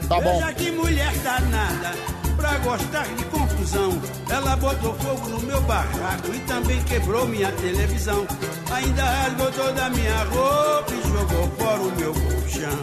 Tá 0.09 0.21
bom. 0.21 0.39
Veja 0.39 0.55
que 0.55 0.71
mulher 0.71 1.13
danada, 1.19 1.93
pra 2.37 2.59
gostar 2.59 3.07
de 3.07 3.25
confusão. 3.25 4.01
Ela 4.29 4.57
botou 4.57 4.95
fogo 4.95 5.29
no 5.29 5.41
meu 5.41 5.61
barraco 5.63 6.35
e 6.35 6.39
também 6.41 6.83
quebrou 6.85 7.27
minha 7.27 7.51
televisão. 7.53 8.27
Ainda 8.73 9.05
rasgou 9.05 9.53
toda 9.53 9.87
a 9.87 9.91
minha 9.91 10.25
roupa 10.25 10.93
e 10.93 11.09
jogou 11.09 11.49
fora 11.59 11.81
o 11.81 11.97
meu 11.97 12.13
colchão. 12.15 12.79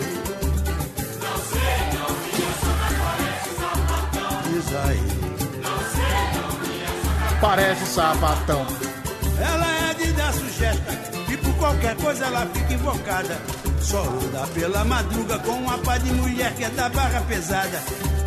Diz 4.49 4.75
aí. 4.85 5.21
Parece 7.39 7.85
sapatão. 7.85 8.65
Ela 9.39 9.89
é 9.89 9.93
de 9.95 10.11
dar 10.13 10.33
sugesta 10.33 10.91
e 11.31 11.37
por 11.37 11.53
qualquer 11.55 11.95
coisa 11.95 12.25
ela 12.25 12.45
fica 12.53 12.73
invocada. 12.73 13.41
Só 13.81 14.03
anda 14.03 14.45
pela 14.53 14.85
madruga 14.85 15.39
com 15.39 15.53
uma 15.53 15.77
pá 15.79 15.97
de 15.97 16.11
mulher 16.11 16.53
que 16.53 16.63
é 16.63 16.69
da 16.69 16.87
barra 16.89 17.21
pesada. 17.21 17.81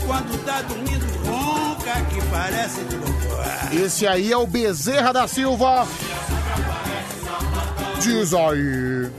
Quando 0.04 0.44
tá 0.44 0.60
dormindo, 0.62 1.06
que 2.10 2.26
parece. 2.30 2.80
Esse 3.72 4.06
aí 4.06 4.32
é 4.32 4.36
o 4.36 4.46
Bezerra 4.46 5.12
da 5.12 5.26
Silva. 5.26 5.86
Diz 8.00 8.34
aí. 8.34 9.10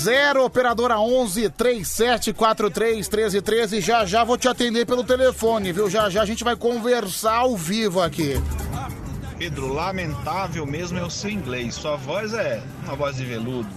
Zero 0.00 0.44
operadora 0.44 0.98
11 0.98 1.50
3743 1.50 3.08
1313. 3.08 3.80
Já 3.80 4.06
já 4.06 4.24
vou 4.24 4.38
te 4.38 4.48
atender 4.48 4.86
pelo 4.86 5.04
telefone, 5.04 5.72
viu? 5.72 5.90
Já 5.90 6.08
já 6.08 6.22
a 6.22 6.24
gente 6.24 6.44
vai 6.44 6.56
conversar 6.56 7.36
ao 7.36 7.56
vivo 7.56 8.00
aqui. 8.00 8.40
Pedro, 9.38 9.72
lamentável 9.72 10.64
mesmo 10.66 10.98
é 10.98 11.04
o 11.04 11.10
seu 11.10 11.30
inglês. 11.30 11.74
Sua 11.74 11.96
voz 11.96 12.32
é 12.32 12.62
uma 12.84 12.96
voz 12.96 13.16
de 13.16 13.24
veludo. 13.24 13.68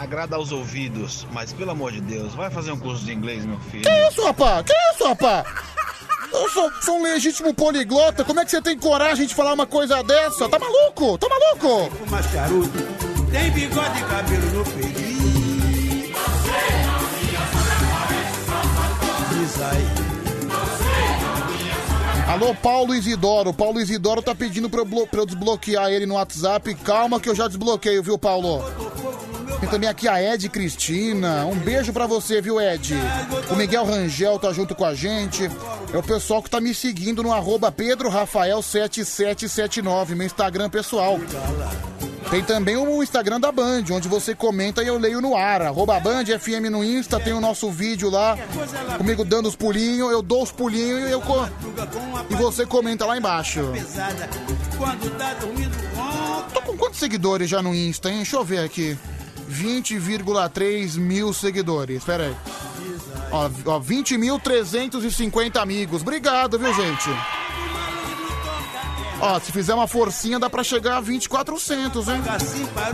Agrada 0.00 0.34
aos 0.34 0.50
ouvidos, 0.50 1.26
mas 1.30 1.52
pelo 1.52 1.72
amor 1.72 1.92
de 1.92 2.00
Deus, 2.00 2.34
vai 2.34 2.50
fazer 2.50 2.72
um 2.72 2.78
curso 2.78 3.04
de 3.04 3.12
inglês, 3.12 3.44
meu 3.44 3.60
filho. 3.60 3.82
Que 3.82 4.08
isso, 4.08 4.24
rapá? 4.24 4.62
Que 4.62 4.72
isso, 4.94 5.06
rapá? 5.06 5.44
Eu 6.32 6.48
sou, 6.48 6.72
sou 6.80 6.98
um 6.98 7.02
legítimo 7.02 7.52
poliglota. 7.52 8.24
Como 8.24 8.40
é 8.40 8.44
que 8.46 8.50
você 8.50 8.62
tem 8.62 8.78
coragem 8.78 9.26
de 9.26 9.34
falar 9.34 9.52
uma 9.52 9.66
coisa 9.66 10.02
dessa? 10.02 10.48
Tá 10.48 10.58
maluco? 10.58 11.18
Tá 11.18 11.28
maluco? 11.28 11.94
Fuma 11.96 12.22
charuto, 12.22 12.78
tem 13.30 13.50
bigode 13.50 13.98
e 13.98 14.04
cabelo 14.04 14.50
no 14.52 14.64
peito. 14.64 15.10
Alô, 22.26 22.54
Paulo 22.54 22.94
Isidoro. 22.94 23.52
Paulo 23.52 23.78
Isidoro 23.80 24.22
tá 24.22 24.34
pedindo 24.34 24.70
pra 24.70 24.80
eu, 24.80 25.06
pra 25.06 25.20
eu 25.20 25.26
desbloquear 25.26 25.90
ele 25.90 26.06
no 26.06 26.14
WhatsApp. 26.14 26.74
Calma 26.76 27.20
que 27.20 27.28
eu 27.28 27.34
já 27.34 27.46
desbloqueio, 27.48 28.02
viu, 28.02 28.16
Paulo? 28.16 28.64
Tem 29.60 29.68
também 29.68 29.88
aqui 29.88 30.08
a 30.08 30.20
Ed 30.22 30.48
Cristina. 30.48 31.44
Um 31.44 31.54
beijo 31.54 31.92
pra 31.92 32.06
você, 32.06 32.40
viu, 32.40 32.58
Ed? 32.60 32.94
O 33.50 33.56
Miguel 33.56 33.84
Rangel 33.84 34.38
tá 34.38 34.50
junto 34.52 34.74
com 34.74 34.86
a 34.86 34.94
gente. 34.94 35.50
É 35.92 35.98
o 35.98 36.02
pessoal 36.02 36.42
que 36.42 36.48
tá 36.48 36.58
me 36.60 36.74
seguindo 36.74 37.22
no 37.22 37.30
arroba 37.32 37.70
pedrorafael7779, 37.70 40.14
meu 40.14 40.26
Instagram 40.26 40.70
pessoal. 40.70 41.20
Tem 42.30 42.42
também 42.44 42.76
o 42.76 43.02
Instagram 43.02 43.40
da 43.40 43.50
Band, 43.50 43.82
onde 43.90 44.08
você 44.08 44.36
comenta 44.36 44.84
e 44.84 44.86
eu 44.86 44.96
leio 44.96 45.20
no 45.20 45.36
ar. 45.36 45.62
Arroba 45.62 45.98
Band 45.98 46.26
FM 46.26 46.70
no 46.70 46.84
Insta, 46.84 47.18
tem 47.18 47.32
o 47.32 47.40
nosso 47.40 47.68
vídeo 47.72 48.08
lá, 48.08 48.38
comigo 48.96 49.24
dando 49.24 49.48
os 49.48 49.56
pulinhos, 49.56 50.12
eu 50.12 50.22
dou 50.22 50.44
os 50.44 50.52
pulinhos 50.52 51.08
e 51.08 51.10
eu 51.10 51.20
e 52.30 52.34
você 52.36 52.64
comenta 52.64 53.04
lá 53.04 53.18
embaixo. 53.18 53.72
Tô 56.54 56.62
com 56.62 56.76
quantos 56.76 57.00
seguidores 57.00 57.50
já 57.50 57.60
no 57.60 57.74
Insta, 57.74 58.08
hein? 58.08 58.18
Deixa 58.18 58.36
eu 58.36 58.44
ver 58.44 58.60
aqui. 58.60 58.96
20,3 59.50 60.96
mil 60.96 61.32
seguidores. 61.32 62.04
Pera 62.04 62.28
aí. 62.28 62.36
Ó, 63.32 63.50
ó 63.66 63.80
20.350 63.80 65.56
amigos. 65.60 66.02
Obrigado, 66.02 66.58
viu, 66.58 66.72
gente? 66.72 67.10
Ó, 69.20 69.38
se 69.38 69.52
fizer 69.52 69.74
uma 69.74 69.86
forcinha, 69.86 70.38
dá 70.38 70.48
pra 70.48 70.64
chegar 70.64 70.96
a 70.96 71.00
20,400, 71.00 72.08
hein? 72.08 72.22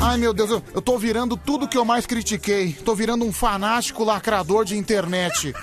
Ai, 0.01 0.19
meu 0.19 0.35
Deus, 0.35 0.51
eu, 0.51 0.63
eu 0.75 0.83
tô 0.83 0.99
virando 0.99 1.37
tudo 1.37 1.69
que 1.69 1.79
eu 1.79 1.85
mais 1.85 2.05
critiquei. 2.05 2.73
Tô 2.73 2.97
virando 2.97 3.25
um 3.25 3.33
fanático 3.33 4.03
lacrador 4.03 4.65
de 4.65 4.77
internet. 4.77 5.55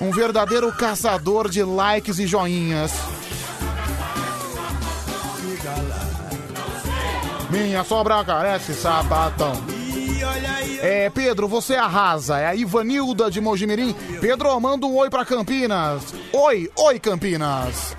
Um 0.00 0.10
verdadeiro 0.10 0.72
caçador 0.72 1.48
de 1.48 1.62
likes 1.62 2.18
e 2.18 2.26
joinhas. 2.26 2.92
Minha 7.50 7.84
sobra 7.84 8.24
carece 8.24 8.74
sapatão. 8.74 9.77
É, 10.80 11.10
Pedro, 11.10 11.48
você 11.48 11.74
arrasa. 11.74 12.38
É 12.38 12.46
a 12.46 12.54
Ivanilda 12.54 13.30
de 13.30 13.40
Mojimirim. 13.40 13.94
Pedro, 14.20 14.58
manda 14.60 14.86
um 14.86 14.96
oi 14.96 15.10
pra 15.10 15.24
Campinas. 15.24 16.14
Oi, 16.32 16.70
oi, 16.76 16.98
Campinas. 16.98 17.96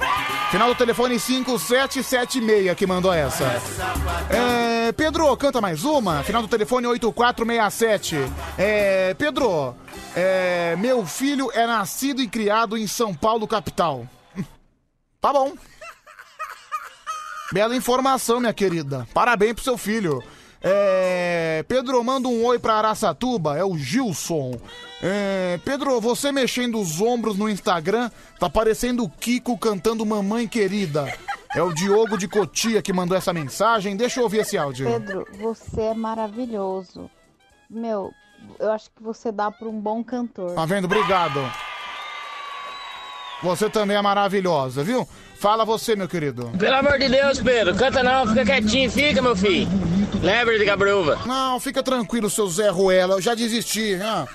Final 0.51 0.69
do 0.69 0.75
telefone 0.75 1.19
5776 1.19 2.75
que 2.75 2.87
mandou 2.87 3.13
essa. 3.13 3.45
É, 4.29 4.91
Pedro, 4.93 5.35
canta 5.37 5.61
mais 5.61 5.83
uma. 5.83 6.23
Final 6.23 6.41
do 6.41 6.47
telefone 6.47 6.87
8467. 6.87 8.15
É, 8.57 9.13
Pedro, 9.13 9.75
é, 10.15 10.75
meu 10.77 11.05
filho 11.05 11.51
é 11.53 11.67
nascido 11.67 12.21
e 12.21 12.27
criado 12.27 12.77
em 12.77 12.87
São 12.87 13.13
Paulo, 13.13 13.47
capital. 13.47 14.07
Tá 15.21 15.33
bom. 15.33 15.53
Bela 17.51 17.75
informação, 17.75 18.39
minha 18.39 18.53
querida. 18.53 19.05
Parabéns 19.13 19.53
pro 19.53 19.63
seu 19.63 19.77
filho. 19.77 20.23
É, 20.61 21.63
Pedro, 21.67 22.03
manda 22.03 22.27
um 22.27 22.43
oi 22.43 22.59
pra 22.59 22.75
Araçatuba, 22.75 23.57
é 23.57 23.63
o 23.63 23.77
Gilson. 23.77 24.59
É, 25.01 25.59
Pedro, 25.63 26.01
você 26.01 26.31
mexendo 26.31 26.79
os 26.79 26.99
ombros 26.99 27.37
no 27.37 27.49
Instagram, 27.49 28.11
tá 28.37 28.49
parecendo 28.49 29.03
o 29.03 29.09
Kiko 29.09 29.57
cantando 29.57 30.05
Mamãe 30.05 30.47
Querida. 30.47 31.11
É 31.55 31.63
o 31.63 31.73
Diogo 31.73 32.17
de 32.17 32.27
Cotia 32.27 32.81
que 32.81 32.93
mandou 32.93 33.17
essa 33.17 33.33
mensagem. 33.33 33.95
Deixa 33.95 34.19
eu 34.19 34.23
ouvir 34.23 34.39
esse 34.39 34.57
áudio. 34.57 34.85
Pedro, 34.85 35.25
você 35.39 35.81
é 35.81 35.93
maravilhoso. 35.93 37.09
Meu, 37.69 38.11
eu 38.59 38.71
acho 38.71 38.89
que 38.91 39.01
você 39.01 39.31
dá 39.31 39.49
pra 39.49 39.67
um 39.67 39.79
bom 39.79 40.03
cantor. 40.03 40.53
Tá 40.53 40.65
vendo? 40.65 40.85
Obrigado. 40.85 41.39
Você 43.41 43.69
também 43.69 43.95
é 43.95 44.01
maravilhosa, 44.01 44.83
viu? 44.83 45.07
Fala 45.39 45.63
você, 45.63 45.95
meu 45.95 46.07
querido. 46.07 46.51
Pelo 46.59 46.75
amor 46.75 46.99
de 46.99 47.07
Deus, 47.07 47.39
Pedro, 47.39 47.73
canta 47.73 48.03
não, 48.03 48.27
fica 48.27 48.43
quietinho, 48.43 48.91
fica, 48.91 49.21
meu 49.21 49.37
filho. 49.37 49.69
Lembra 50.21 50.59
de 50.59 50.65
Gabruva. 50.65 51.17
Não, 51.25 51.57
fica 51.61 51.81
tranquilo, 51.81 52.29
seu 52.29 52.45
Zé 52.49 52.67
Ruela. 52.67 53.15
Eu 53.15 53.21
já 53.21 53.33
desisti. 53.33 53.97
Ah, 54.03 54.27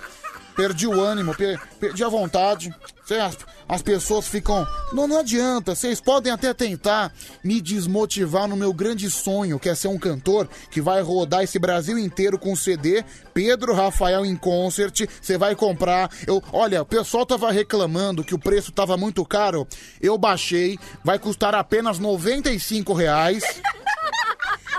perdi 0.57 0.87
o 0.87 1.01
ânimo, 1.01 1.35
per- 1.35 1.61
perdi 1.81 2.03
a 2.05 2.09
vontade. 2.09 2.75
Cê- 3.05 3.19
As, 3.19 3.37
as 3.69 3.83
pessoas 3.83 4.27
ficam. 4.27 4.67
Não, 4.93 5.07
não 5.07 5.19
adianta. 5.19 5.75
Vocês 5.75 6.01
podem 6.01 6.33
até 6.33 6.53
tentar 6.55 7.13
me 7.43 7.61
desmotivar 7.61 8.47
no 8.49 8.57
meu 8.57 8.73
grande 8.73 9.11
sonho, 9.11 9.59
que 9.59 9.69
é 9.69 9.75
ser 9.75 9.89
um 9.89 9.99
cantor 9.99 10.49
que 10.71 10.81
vai 10.81 11.03
rodar 11.03 11.43
esse 11.43 11.59
Brasil 11.59 11.99
inteiro 11.99 12.39
com 12.39 12.55
CD. 12.57 13.05
Pedro 13.35 13.75
Rafael 13.75 14.25
em 14.25 14.37
concert. 14.37 15.07
Você 15.21 15.37
vai 15.37 15.55
comprar. 15.55 16.11
Eu, 16.27 16.43
olha, 16.53 16.81
o 16.83 16.87
pessoal 16.87 17.27
tava 17.27 17.51
reclamando 17.53 18.25
que 18.25 18.35
o 18.35 18.39
preço 18.39 18.73
tava 18.73 18.97
muito 18.97 19.25
caro. 19.25 19.67
Eu 20.01 20.17
baixei. 20.17 20.79
Vai 21.05 21.19
custar 21.19 21.55
apenas 21.55 21.99
95 21.99 22.93
reais. 22.95 23.43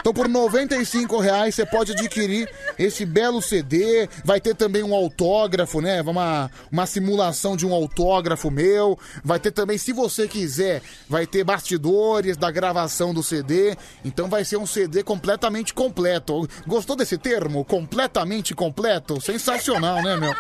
Então 0.06 0.14
por 0.14 0.28
95 0.28 1.20
reais 1.20 1.56
você 1.56 1.66
pode 1.66 1.94
adquirir 1.94 2.48
esse 2.78 3.04
belo 3.08 3.42
CD. 3.42 4.08
Vai 4.24 4.40
ter 4.40 4.54
também 4.54 4.84
um 4.84 4.94
autógrafo, 4.94 5.82
né? 5.82 6.00
Uma, 6.04 6.52
uma 6.72 6.86
simulação 6.86 7.58
de 7.58 7.66
um 7.66 7.74
autógrafo 7.74 8.52
meu. 8.52 9.00
Vai 9.24 9.40
ter 9.40 9.50
também, 9.50 9.80
se 9.80 9.92
você 9.92 10.28
quiser, 10.28 10.84
vai 11.10 11.26
ter 11.26 11.44
bastidores 11.44 12.38
da 12.38 12.52
gravação 12.52 13.16
do 13.16 13.24
CD. 13.24 13.76
Então 14.06 14.28
vai 14.28 14.46
ser 14.46 14.58
um 14.58 14.68
CD 14.68 15.02
completamente 15.02 15.74
completo. 15.74 16.48
Gostou 16.68 16.96
desse 16.96 17.18
termo? 17.18 17.66
Completamente 17.66 18.54
completo? 18.54 19.20
Sensacional, 19.20 20.04
né, 20.04 20.18
meu? 20.18 20.36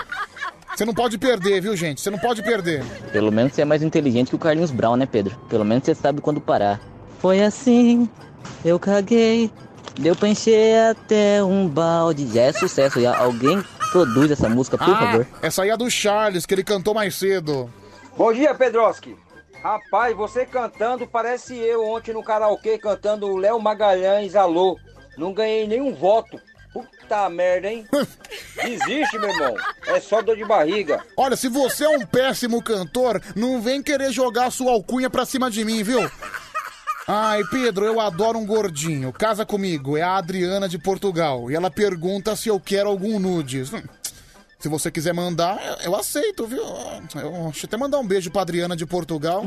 Você 0.75 0.85
não 0.85 0.93
pode 0.93 1.17
perder, 1.17 1.59
viu, 1.59 1.75
gente? 1.75 2.01
Você 2.01 2.11
não 2.11 2.19
pode 2.19 2.43
perder. 2.43 2.85
Pelo 3.11 3.31
menos 3.31 3.53
você 3.53 3.63
é 3.63 3.65
mais 3.65 3.81
inteligente 3.81 4.29
que 4.29 4.35
o 4.35 4.39
Carlinhos 4.39 4.69
Brown, 4.69 4.95
né, 4.95 5.07
Pedro? 5.07 5.35
Pelo 5.49 5.65
menos 5.65 5.85
você 5.85 5.95
sabe 5.95 6.21
quando 6.21 6.39
parar. 6.39 6.79
Foi 7.17 7.41
assim, 7.41 8.07
eu 8.63 8.79
caguei, 8.79 9.51
deu 9.99 10.15
pra 10.15 10.27
encher 10.29 10.91
até 10.91 11.43
um 11.43 11.67
balde. 11.67 12.27
Já 12.33 12.41
é 12.43 12.53
sucesso, 12.53 13.01
já. 13.01 13.17
Alguém 13.17 13.63
produz 13.91 14.31
essa 14.31 14.49
música, 14.49 14.77
por 14.77 14.89
Ah, 14.89 14.97
favor. 14.97 15.27
essa 15.41 15.63
aí 15.63 15.69
é 15.69 15.77
do 15.77 15.89
Charles, 15.89 16.45
que 16.45 16.53
ele 16.53 16.63
cantou 16.63 16.93
mais 16.93 17.15
cedo. 17.15 17.69
Bom 18.17 18.31
dia, 18.33 18.53
Pedroski. 18.55 19.15
Rapaz, 19.63 20.15
você 20.15 20.45
cantando 20.45 21.07
parece 21.07 21.55
eu 21.55 21.83
ontem 21.85 22.13
no 22.13 22.23
karaokê 22.23 22.77
cantando 22.77 23.27
o 23.27 23.37
Léo 23.37 23.59
Magalhães 23.59 24.35
Alô. 24.35 24.77
Não 25.17 25.33
ganhei 25.33 25.65
nenhum 25.67 25.93
voto. 25.95 26.39
Puta 26.71 27.29
merda, 27.29 27.69
hein? 27.71 27.87
Desiste, 28.61 29.17
meu 29.17 29.29
irmão. 29.29 29.55
É 29.87 29.99
só 29.99 30.21
dor 30.21 30.35
de 30.35 30.43
barriga. 30.45 31.01
Olha, 31.17 31.35
se 31.37 31.47
você 31.47 31.85
é 31.85 31.89
um 31.89 32.05
péssimo 32.05 32.61
cantor, 32.61 33.21
não 33.35 33.61
vem 33.61 33.81
querer 33.81 34.11
jogar 34.11 34.51
sua 34.51 34.71
alcunha 34.73 35.09
pra 35.09 35.25
cima 35.25 35.49
de 35.49 35.63
mim, 35.63 35.81
viu? 35.83 36.01
Ai, 37.07 37.43
Pedro, 37.51 37.85
eu 37.85 37.99
adoro 37.99 38.39
um 38.39 38.45
gordinho. 38.45 39.13
Casa 39.13 39.45
comigo, 39.45 39.95
é 39.95 40.01
a 40.01 40.15
Adriana 40.17 40.67
de 40.67 40.79
Portugal. 40.79 41.51
E 41.51 41.55
ela 41.55 41.69
pergunta 41.69 42.35
se 42.35 42.49
eu 42.49 42.59
quero 42.59 42.89
algum 42.89 43.19
nudes. 43.19 43.71
Hum, 43.73 43.81
Se 44.57 44.69
você 44.69 44.89
quiser 44.89 45.13
mandar, 45.13 45.61
eu- 45.63 45.91
eu 45.91 45.95
aceito, 45.95 46.47
viu? 46.47 46.63
Eu, 46.63 47.43
deixa 47.51 47.65
eu 47.65 47.67
até 47.67 47.77
mandar 47.77 47.99
um 47.99 48.07
beijo 48.07 48.31
pra 48.31 48.41
Adriana 48.41 48.75
de 48.75 48.83
Portugal. 48.85 49.43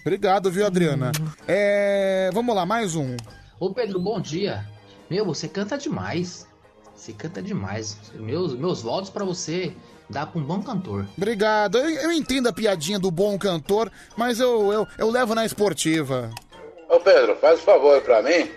Obrigado, 0.00 0.50
viu, 0.50 0.64
Adriana? 0.64 1.12
É, 1.46 2.30
vamos 2.32 2.54
lá, 2.54 2.64
mais 2.64 2.94
um. 2.94 3.14
Ô 3.60 3.70
Pedro, 3.74 4.00
bom 4.00 4.18
dia. 4.18 4.64
Meu, 5.10 5.26
você 5.26 5.46
canta 5.46 5.76
demais. 5.76 6.46
Você 6.94 7.12
canta 7.12 7.42
demais. 7.42 7.98
Meus, 8.14 8.54
meus 8.56 8.80
votos 8.80 9.10
pra 9.10 9.24
você 9.26 9.74
dá 10.08 10.26
pra 10.26 10.40
um 10.40 10.44
bom 10.44 10.62
cantor. 10.62 11.06
Obrigado. 11.16 11.78
Eu, 11.78 11.88
eu 11.88 12.12
entendo 12.12 12.48
a 12.48 12.52
piadinha 12.52 12.98
do 12.98 13.10
bom 13.10 13.38
cantor, 13.38 13.90
mas 14.16 14.40
eu, 14.40 14.72
eu, 14.72 14.86
eu 14.96 15.10
levo 15.10 15.34
na 15.34 15.44
esportiva. 15.44 16.30
Ô 16.88 16.98
Pedro, 17.00 17.36
faz 17.36 17.60
um 17.60 17.62
favor 17.62 17.94
aí 17.94 18.00
pra 18.00 18.22
mim. 18.22 18.50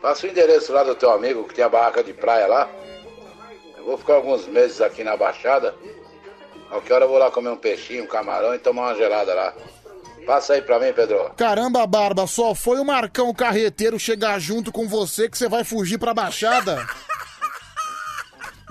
Passa 0.00 0.26
o 0.26 0.30
endereço 0.30 0.72
lá 0.72 0.82
do 0.82 0.94
teu 0.94 1.10
amigo 1.12 1.44
que 1.44 1.54
tem 1.54 1.64
a 1.64 1.68
barraca 1.68 2.02
de 2.02 2.12
praia 2.12 2.46
lá. 2.46 2.68
Eu 3.76 3.84
vou 3.84 3.98
ficar 3.98 4.14
alguns 4.14 4.46
meses 4.46 4.80
aqui 4.80 5.04
na 5.04 5.16
Baixada. 5.16 5.74
Qualquer 6.68 6.94
hora 6.94 7.04
eu 7.04 7.08
vou 7.08 7.18
lá 7.18 7.30
comer 7.30 7.50
um 7.50 7.56
peixinho, 7.56 8.04
um 8.04 8.06
camarão 8.06 8.54
e 8.54 8.58
tomar 8.58 8.88
uma 8.88 8.94
gelada 8.96 9.34
lá. 9.34 9.54
Passa 10.26 10.54
aí 10.54 10.62
pra 10.62 10.78
mim, 10.78 10.92
Pedro. 10.92 11.32
Caramba, 11.36 11.86
Barba, 11.86 12.26
só 12.26 12.54
foi 12.54 12.78
o 12.78 12.84
Marcão 12.84 13.32
Carreteiro 13.34 13.98
chegar 13.98 14.38
junto 14.38 14.70
com 14.72 14.88
você 14.88 15.28
que 15.28 15.36
você 15.36 15.48
vai 15.48 15.64
fugir 15.64 15.98
pra 15.98 16.14
Baixada. 16.14 16.84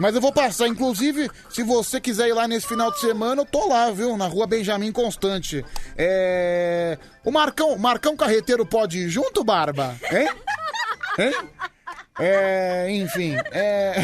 Mas 0.02 0.16
eu 0.16 0.20
vou 0.20 0.32
passar, 0.32 0.68
inclusive, 0.68 1.30
se 1.48 1.62
você 1.62 2.02
quiser 2.02 2.28
ir 2.28 2.34
lá 2.34 2.48
nesse 2.48 2.66
final 2.66 2.92
de 2.92 3.00
semana, 3.00 3.44
eu 3.44 3.46
tô 3.46 3.68
lá, 3.68 3.92
viu? 3.92 4.18
Na 4.18 4.26
rua 4.26 4.48
Benjamin 4.48 4.92
Constante. 4.92 5.64
É. 5.96 6.98
O 7.24 7.30
Marcão, 7.30 7.78
Marcão 7.78 8.18
Carreteiro 8.18 8.66
pode 8.66 8.98
ir 8.98 9.10
junto, 9.10 9.44
Barba? 9.44 9.96
Hein? 10.12 10.28
Hein? 11.20 11.34
É. 12.20 12.88
Enfim, 12.90 13.36
é. 13.52 14.04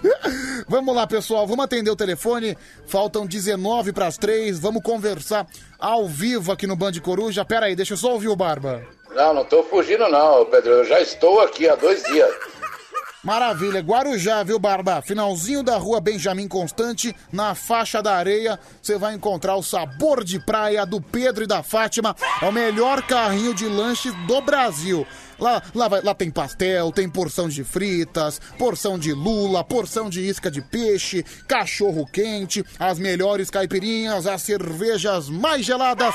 Vamos 0.66 0.96
lá, 0.96 1.06
pessoal, 1.06 1.46
vamos 1.46 1.64
atender 1.64 1.90
o 1.90 1.96
telefone. 1.96 2.56
Faltam 2.86 3.26
19 3.26 3.92
para 3.92 4.06
as 4.06 4.16
3. 4.16 4.58
Vamos 4.58 4.82
conversar 4.82 5.46
ao 5.78 6.06
vivo 6.06 6.52
aqui 6.52 6.66
no 6.66 6.76
Band 6.76 6.92
Coruja. 7.02 7.44
Pera 7.44 7.66
aí, 7.66 7.76
deixa 7.76 7.94
eu 7.94 7.98
só 7.98 8.12
ouvir 8.12 8.28
o 8.28 8.36
Barba. 8.36 8.82
Não, 9.10 9.34
não 9.34 9.44
tô 9.44 9.62
fugindo 9.62 10.08
não, 10.08 10.44
Pedro. 10.46 10.70
Eu 10.70 10.84
já 10.84 11.00
estou 11.00 11.40
aqui 11.40 11.68
há 11.68 11.74
dois 11.74 12.02
dias. 12.04 12.30
Maravilha, 13.22 13.80
Guarujá, 13.80 14.44
viu, 14.44 14.58
Barba? 14.60 15.02
Finalzinho 15.02 15.62
da 15.62 15.76
rua 15.76 16.00
Benjamin 16.00 16.46
Constante, 16.46 17.14
na 17.32 17.52
faixa 17.54 18.00
da 18.00 18.14
areia, 18.14 18.58
você 18.80 18.96
vai 18.96 19.14
encontrar 19.14 19.56
o 19.56 19.62
sabor 19.62 20.22
de 20.22 20.38
praia 20.38 20.86
do 20.86 21.00
Pedro 21.00 21.42
e 21.42 21.46
da 21.46 21.62
Fátima. 21.62 22.14
É 22.40 22.46
o 22.46 22.52
melhor 22.52 23.02
carrinho 23.02 23.52
de 23.52 23.66
lanche 23.66 24.12
do 24.28 24.40
Brasil. 24.40 25.04
Lá, 25.38 25.60
lá, 25.74 25.88
vai- 25.88 26.00
lá 26.00 26.14
tem 26.14 26.30
pastel, 26.30 26.92
tem 26.92 27.08
porção 27.08 27.48
de 27.48 27.64
fritas, 27.64 28.40
porção 28.56 28.96
de 28.98 29.12
lula, 29.12 29.64
porção 29.64 30.08
de 30.08 30.20
isca 30.20 30.48
de 30.50 30.60
peixe, 30.62 31.24
cachorro 31.46 32.06
quente, 32.06 32.64
as 32.78 32.98
melhores 33.00 33.50
caipirinhas, 33.50 34.26
as 34.28 34.42
cervejas 34.42 35.28
mais 35.28 35.64
geladas. 35.66 36.14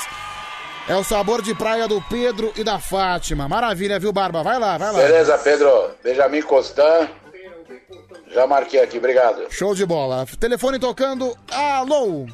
É 0.87 0.95
o 0.95 1.03
sabor 1.03 1.41
de 1.41 1.55
praia 1.55 1.87
do 1.87 2.01
Pedro 2.01 2.51
e 2.57 2.63
da 2.63 2.77
Fátima. 2.77 3.47
Maravilha, 3.47 3.97
viu, 3.99 4.11
Barba? 4.11 4.43
Vai 4.43 4.59
lá, 4.59 4.77
vai 4.77 4.91
lá. 4.91 4.97
Beleza, 4.99 5.37
Pedro. 5.37 5.91
Benjamin 6.03 6.41
Constant. 6.41 7.09
Já 8.33 8.45
marquei 8.45 8.81
aqui, 8.81 8.97
obrigado. 8.97 9.45
Show 9.49 9.73
de 9.73 9.85
bola. 9.85 10.25
Telefone 10.39 10.79
tocando. 10.79 11.37
Alô? 11.51 12.25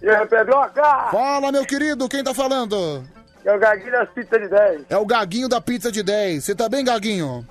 E 0.00 0.08
aí, 0.08 0.26
Pedroca? 0.26 0.82
Fala, 1.10 1.52
meu 1.52 1.66
querido, 1.66 2.08
quem 2.08 2.24
tá 2.24 2.32
falando? 2.32 3.04
É 3.44 3.52
o 3.52 3.58
Gaguinho 3.58 3.92
das 3.92 4.08
pizzas 4.10 4.40
de 4.40 4.48
10. 4.48 4.80
É 4.88 4.96
o 4.96 5.06
Gaguinho 5.06 5.48
da 5.48 5.60
Pizza 5.60 5.92
de 5.92 6.02
10. 6.02 6.44
Você 6.44 6.54
tá 6.54 6.68
bem, 6.68 6.84
Gaguinho? 6.84 7.46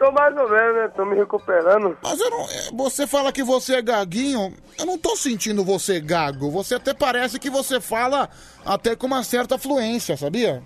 Tô 0.00 0.10
mais 0.12 0.34
ou 0.34 0.48
menos, 0.48 0.76
né? 0.76 0.88
Tô 0.96 1.04
me 1.04 1.14
recuperando. 1.14 1.94
Mas 2.02 2.18
eu 2.18 2.30
não, 2.30 2.40
é, 2.44 2.70
você 2.72 3.06
fala 3.06 3.30
que 3.30 3.42
você 3.42 3.74
é 3.74 3.82
gaguinho, 3.82 4.50
eu 4.78 4.86
não 4.86 4.96
tô 4.96 5.14
sentindo 5.14 5.62
você 5.62 6.00
gago. 6.00 6.50
Você 6.52 6.76
até 6.76 6.94
parece 6.94 7.38
que 7.38 7.50
você 7.50 7.78
fala 7.82 8.30
até 8.64 8.96
com 8.96 9.06
uma 9.06 9.22
certa 9.22 9.58
fluência, 9.58 10.16
sabia? 10.16 10.62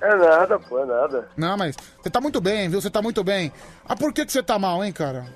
É 0.00 0.16
nada, 0.16 0.58
pô, 0.58 0.78
é 0.78 0.86
nada. 0.86 1.28
Não, 1.36 1.58
mas 1.58 1.76
você 2.02 2.08
tá 2.08 2.22
muito 2.22 2.40
bem, 2.40 2.70
viu? 2.70 2.80
Você 2.80 2.88
tá 2.88 3.02
muito 3.02 3.22
bem. 3.22 3.52
Ah, 3.86 3.94
por 3.94 4.14
que, 4.14 4.24
que 4.24 4.32
você 4.32 4.42
tá 4.42 4.58
mal, 4.58 4.82
hein, 4.82 4.92
cara? 4.94 5.26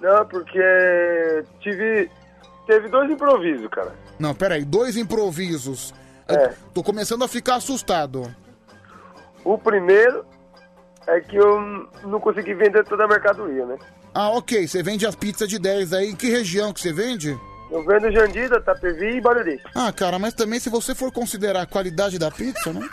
Não, 0.00 0.24
porque 0.24 1.44
tive. 1.60 2.10
Teve 2.66 2.88
dois 2.88 3.10
improvisos, 3.10 3.68
cara. 3.68 3.92
Não, 4.18 4.34
peraí, 4.34 4.64
dois 4.64 4.96
improvisos. 4.96 5.92
Eu 6.26 6.34
É. 6.34 6.54
tô 6.72 6.82
começando 6.82 7.22
a 7.24 7.28
ficar 7.28 7.56
assustado. 7.56 8.34
O 9.44 9.58
primeiro 9.58 10.24
é 11.06 11.20
que 11.20 11.36
eu 11.36 11.60
não 12.04 12.20
consegui 12.20 12.54
vender 12.54 12.84
toda 12.84 13.04
a 13.04 13.08
mercadoria, 13.08 13.64
né? 13.66 13.76
Ah, 14.14 14.30
ok, 14.30 14.66
você 14.66 14.82
vende 14.82 15.06
as 15.06 15.14
pizzas 15.14 15.48
de 15.48 15.58
10 15.58 15.92
aí. 15.92 16.10
Em 16.10 16.16
que 16.16 16.28
região 16.30 16.72
que 16.72 16.80
você 16.80 16.92
vende? 16.92 17.38
Eu 17.70 17.84
vendo 17.84 18.10
Jandira, 18.12 18.60
Tapevi 18.60 19.16
e 19.16 19.20
Barueri. 19.20 19.60
Ah, 19.74 19.92
cara, 19.92 20.18
mas 20.18 20.32
também 20.34 20.58
se 20.60 20.70
você 20.70 20.94
for 20.94 21.12
considerar 21.12 21.62
a 21.62 21.66
qualidade 21.66 22.18
da 22.18 22.30
pizza, 22.30 22.72
né? 22.72 22.88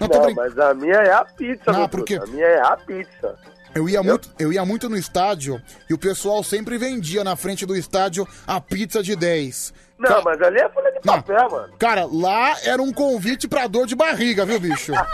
Não, 0.00 0.08
Não, 0.08 0.22
brin- 0.22 0.34
mas 0.34 0.58
a 0.58 0.72
minha 0.74 0.96
é 0.96 1.12
a 1.12 1.24
pizza, 1.24 1.70
Ah, 1.70 1.88
porque- 1.88 2.16
truta. 2.16 2.30
A 2.30 2.34
minha 2.34 2.46
é 2.46 2.60
a 2.60 2.76
pizza. 2.76 3.38
Eu 3.74 3.88
ia, 3.88 4.02
muito, 4.04 4.30
eu 4.38 4.52
ia 4.52 4.64
muito 4.64 4.88
no 4.88 4.96
estádio 4.96 5.60
e 5.90 5.94
o 5.94 5.98
pessoal 5.98 6.44
sempre 6.44 6.78
vendia 6.78 7.24
na 7.24 7.34
frente 7.34 7.66
do 7.66 7.74
estádio 7.76 8.26
a 8.46 8.60
pizza 8.60 9.02
de 9.02 9.16
10. 9.16 9.74
Não, 9.98 10.22
mas 10.22 10.40
ali 10.40 10.60
é 10.60 10.68
folha 10.68 10.92
de 10.92 11.00
papel, 11.00 11.50
mano. 11.50 11.72
Cara, 11.76 12.06
lá 12.10 12.56
era 12.62 12.80
um 12.80 12.92
convite 12.92 13.48
pra 13.48 13.66
dor 13.66 13.86
de 13.86 13.96
barriga, 13.96 14.44
viu, 14.46 14.60
bicho? 14.60 14.92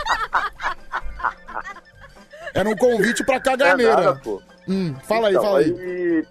Era 2.53 2.69
um 2.69 2.75
convite 2.75 3.23
pra 3.23 3.35
É 3.35 3.39
caganeira. 3.39 3.95
nada, 3.95 4.19
pô. 4.23 4.41
Hum, 4.67 4.93
fala 5.07 5.27
aí, 5.29 5.33
Então, 5.33 5.43
fala 5.45 5.59
aí. 5.59 5.65
aí, 5.79 6.25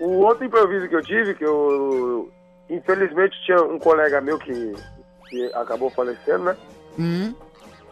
O 0.00 0.08
outro 0.24 0.44
improviso 0.44 0.88
que 0.88 0.96
eu 0.96 1.02
tive, 1.02 1.34
que 1.34 1.44
eu. 1.44 2.30
Infelizmente 2.68 3.36
tinha 3.44 3.60
um 3.62 3.78
colega 3.78 4.20
meu 4.20 4.38
que, 4.38 4.74
que 5.28 5.46
acabou 5.54 5.90
falecendo, 5.90 6.44
né? 6.44 6.56
Hum. 6.98 7.34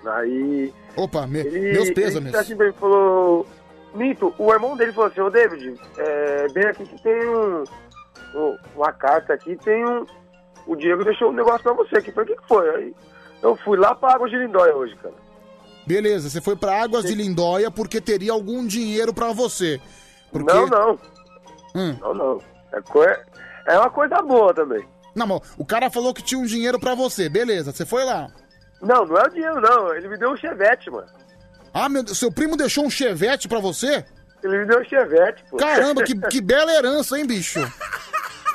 Aí. 0.06 0.72
Opa, 0.96 1.26
me- 1.26 1.40
Ele, 1.40 1.72
meus 1.72 1.86
ele 1.86 1.94
pêsames. 1.94 2.34
assim 2.34 2.56
pra 2.56 2.66
mim, 2.66 2.72
falou. 2.72 3.46
Mito, 3.94 4.32
o 4.38 4.52
irmão 4.52 4.76
dele 4.76 4.92
falou 4.92 5.10
assim, 5.10 5.20
ô 5.20 5.30
David, 5.30 5.74
é, 5.96 6.46
bem 6.52 6.64
aqui 6.66 6.84
que 6.84 7.02
tem 7.02 7.28
um, 7.28 7.64
um- 8.34 8.56
uma 8.76 8.92
carta 8.92 9.34
aqui, 9.34 9.56
tem 9.56 9.84
um. 9.84 10.04
O 10.66 10.76
Diego 10.76 11.02
deixou 11.04 11.30
um 11.30 11.34
negócio 11.34 11.62
pra 11.62 11.72
você 11.72 11.96
aqui. 11.96 12.12
Falei, 12.12 12.32
o 12.32 12.36
que, 12.36 12.42
que 12.42 12.48
foi? 12.48 12.68
Aí 12.76 12.94
eu 13.42 13.56
fui 13.56 13.78
lá 13.78 13.94
pra 13.94 14.14
Água 14.14 14.28
de 14.28 14.36
Lindóia 14.36 14.76
hoje, 14.76 14.94
cara. 14.96 15.14
Beleza, 15.88 16.28
você 16.28 16.38
foi 16.42 16.54
pra 16.54 16.82
Águas 16.82 17.06
de 17.06 17.14
Lindóia 17.14 17.70
porque 17.70 17.98
teria 17.98 18.32
algum 18.32 18.66
dinheiro 18.66 19.14
pra 19.14 19.32
você. 19.32 19.80
Porque... 20.30 20.52
Não, 20.52 20.66
não. 20.66 20.98
Hum. 21.74 21.96
Não, 21.98 22.14
não. 22.14 22.42
É, 22.74 22.80
coi- 22.82 23.16
é 23.66 23.78
uma 23.78 23.88
coisa 23.88 24.20
boa 24.20 24.52
também. 24.52 24.86
Não, 25.14 25.26
mas 25.26 25.40
o 25.56 25.64
cara 25.64 25.88
falou 25.90 26.12
que 26.12 26.22
tinha 26.22 26.38
um 26.38 26.44
dinheiro 26.44 26.78
pra 26.78 26.94
você. 26.94 27.26
Beleza, 27.30 27.72
você 27.72 27.86
foi 27.86 28.04
lá. 28.04 28.28
Não, 28.82 29.06
não 29.06 29.16
é 29.16 29.22
o 29.26 29.30
dinheiro, 29.30 29.60
não. 29.62 29.94
Ele 29.94 30.08
me 30.08 30.18
deu 30.18 30.30
um 30.30 30.36
chevette, 30.36 30.90
mano. 30.90 31.06
Ah, 31.72 31.88
meu 31.88 32.02
Deus, 32.02 32.18
seu 32.18 32.30
primo 32.30 32.54
deixou 32.54 32.84
um 32.84 32.90
chevette 32.90 33.48
pra 33.48 33.58
você? 33.58 34.04
Ele 34.44 34.58
me 34.58 34.66
deu 34.66 34.80
um 34.80 34.84
chevette, 34.84 35.42
pô. 35.50 35.56
Caramba, 35.56 36.02
que, 36.04 36.14
que 36.28 36.40
bela 36.42 36.70
herança, 36.70 37.18
hein, 37.18 37.26
bicho? 37.26 37.60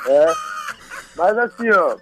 É. 0.06 0.32
Mas 1.16 1.36
assim, 1.36 1.68
ó. 1.70 1.96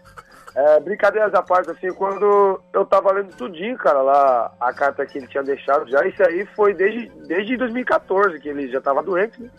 É, 0.54 0.80
brincadeiras 0.80 1.32
à 1.32 1.42
parte, 1.42 1.70
assim, 1.70 1.90
quando 1.94 2.60
eu 2.74 2.84
tava 2.84 3.12
lendo 3.12 3.34
tudinho, 3.34 3.76
cara, 3.78 4.02
lá, 4.02 4.52
a 4.60 4.72
carta 4.72 5.06
que 5.06 5.18
ele 5.18 5.26
tinha 5.26 5.42
deixado 5.42 5.88
já, 5.88 6.06
isso 6.06 6.22
aí 6.22 6.44
foi 6.54 6.74
desde, 6.74 7.08
desde 7.26 7.56
2014, 7.56 8.38
que 8.38 8.50
ele 8.50 8.70
já 8.70 8.80
tava 8.80 9.02
doente, 9.02 9.40
né? 9.40 9.50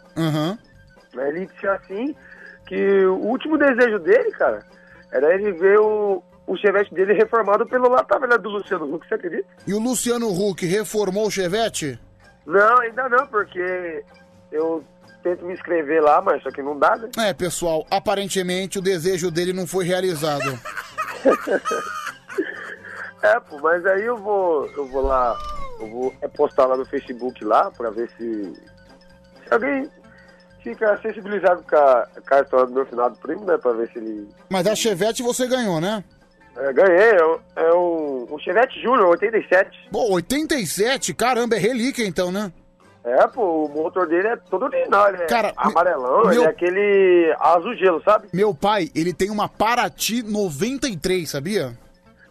Mas 1.16 1.28
Ele 1.28 1.48
disse 1.48 1.68
assim, 1.68 2.16
que 2.68 3.06
o 3.06 3.16
último 3.16 3.58
desejo 3.58 4.00
dele, 4.00 4.32
cara, 4.32 4.60
era 5.12 5.34
ele 5.34 5.52
ver 5.54 5.80
o, 5.80 6.24
o 6.46 6.58
chevette 6.58 6.94
dele 6.94 7.14
reformado 7.14 7.66
pelo 7.66 7.90
tá 8.04 8.18
vendo, 8.20 8.38
do 8.38 8.50
Luciano 8.50 8.94
Huck, 8.94 9.08
você 9.08 9.16
acredita? 9.16 9.48
E 9.66 9.74
o 9.74 9.80
Luciano 9.80 10.28
Huck 10.30 10.66
reformou 10.66 11.28
o 11.28 11.32
chevette? 11.32 12.00
Não, 12.46 12.80
ainda 12.80 13.08
não, 13.10 13.26
porque 13.28 14.04
eu 14.52 14.84
tento 15.24 15.46
me 15.46 15.54
inscrever 15.54 16.02
lá, 16.04 16.22
mas 16.22 16.44
só 16.44 16.52
que 16.52 16.62
não 16.62 16.78
dá, 16.78 16.96
né? 16.98 17.10
É, 17.18 17.34
pessoal, 17.34 17.86
aparentemente 17.90 18.78
o 18.78 18.82
desejo 18.82 19.32
dele 19.32 19.54
não 19.54 19.66
foi 19.66 19.86
realizado. 19.86 20.60
É, 23.22 23.40
pô, 23.40 23.58
mas 23.60 23.86
aí 23.86 24.04
eu 24.04 24.18
vou, 24.18 24.68
eu 24.76 24.86
vou 24.88 25.02
lá, 25.02 25.38
eu 25.80 25.88
vou 25.90 26.12
postar 26.36 26.66
lá 26.66 26.76
no 26.76 26.86
Facebook 26.86 27.42
lá 27.46 27.72
pra 27.72 27.90
ver 27.90 28.10
se, 28.18 28.54
se 29.48 29.54
alguém 29.54 29.90
fica 30.62 31.00
sensibilizado 31.02 31.64
com 31.64 31.76
a, 31.78 32.06
com 32.28 32.36
a 32.36 32.42
história 32.42 32.66
do 32.66 32.74
meu 32.74 32.86
finado 32.86 33.16
primo, 33.22 33.46
né? 33.46 33.58
Pra 33.58 33.72
ver 33.72 33.90
se 33.94 33.98
ele. 34.00 34.28
Mas 34.50 34.68
a 34.68 34.76
chevette 34.76 35.24
você 35.24 35.48
ganhou, 35.48 35.80
né? 35.80 36.04
É, 36.58 36.74
ganhei, 36.74 37.12
é, 37.12 37.26
um- 37.26 37.40
é 37.56 37.74
um, 37.74 38.34
um 38.36 38.40
Chevette 38.40 38.80
Júnior 38.82 39.08
87. 39.12 39.88
Pô, 39.90 40.12
87? 40.16 41.14
Caramba, 41.14 41.56
é 41.56 41.60
relíquia 41.60 42.06
então, 42.06 42.30
né? 42.30 42.52
É, 43.06 43.28
pô, 43.28 43.66
o 43.66 43.70
motor 43.70 44.08
dele 44.08 44.30
é 44.30 44.36
todo 44.50 44.64
original, 44.64 45.10
ele 45.10 45.24
é 45.24 45.26
Cara, 45.26 45.52
amarelão, 45.58 46.22
meu- 46.24 46.32
ele 46.32 46.44
é 46.44 46.48
aquele 46.48 47.36
azul 47.40 47.76
gelo, 47.76 48.02
sabe? 48.04 48.28
Meu 48.32 48.54
pai, 48.54 48.90
ele 48.96 49.14
tem 49.14 49.30
uma 49.30 49.50
Paraty 49.50 50.24
93, 50.24 51.30
sabia? 51.30 51.78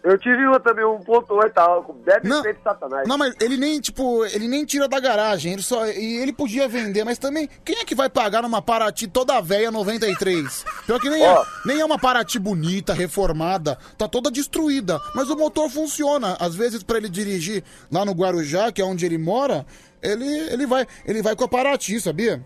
Eu 0.03 0.19
tive 0.19 0.45
uma 0.49 0.59
também, 0.59 0.85
1.8 0.85 1.57
álcool. 1.61 1.95
Deve 2.05 2.29
ser 2.43 2.55
de 2.55 2.63
satanás. 2.65 3.07
Não, 3.07 3.17
mas 3.17 3.37
ele 3.41 3.57
nem, 3.57 3.81
tipo, 3.81 4.25
ele 4.25 4.49
nem 4.49 4.65
tira 4.65 4.89
da 4.89 4.99
garagem, 4.99 5.53
ele 5.53 5.63
só. 5.63 5.87
E 5.87 6.17
ele 6.17 6.33
podia 6.33 6.67
vender, 6.67 7.05
mas 7.05 7.19
também, 7.19 7.49
quem 7.65 7.77
é 7.79 7.85
que 7.85 7.95
vai 7.95 8.09
pagar 8.11 8.43
numa 8.43 8.61
Paraty 8.61 9.07
toda 9.07 9.41
velha 9.41 9.71
93? 9.71 10.65
Pior 10.87 10.99
que 10.99 11.09
nem, 11.09 11.23
Ó. 11.25 11.43
é, 11.43 11.47
nem 11.65 11.81
é 11.81 11.85
uma 11.85 12.01
Paraty 12.01 12.41
bonita, 12.41 12.93
reformada, 12.93 13.79
tá 13.97 14.09
toda 14.09 14.29
destruída, 14.29 14.99
mas 15.15 15.31
o 15.31 15.37
motor 15.37 15.71
funciona. 15.71 16.37
Às 16.41 16.57
vezes, 16.57 16.83
pra 16.83 16.97
ele 16.97 17.09
dirigir 17.09 17.63
lá 17.89 18.05
no 18.05 18.11
Guarujá, 18.13 18.73
que 18.73 18.83
é 18.83 18.85
onde 18.85 19.07
ele 19.07 19.19
mora, 19.19 19.65
ele, 20.03 20.27
ele, 20.53 20.67
vai, 20.67 20.87
ele 21.07 21.23
vai 21.23 21.37
com 21.37 21.45
a 21.45 21.49
Paraty, 21.49 22.01
sabia? 22.01 22.45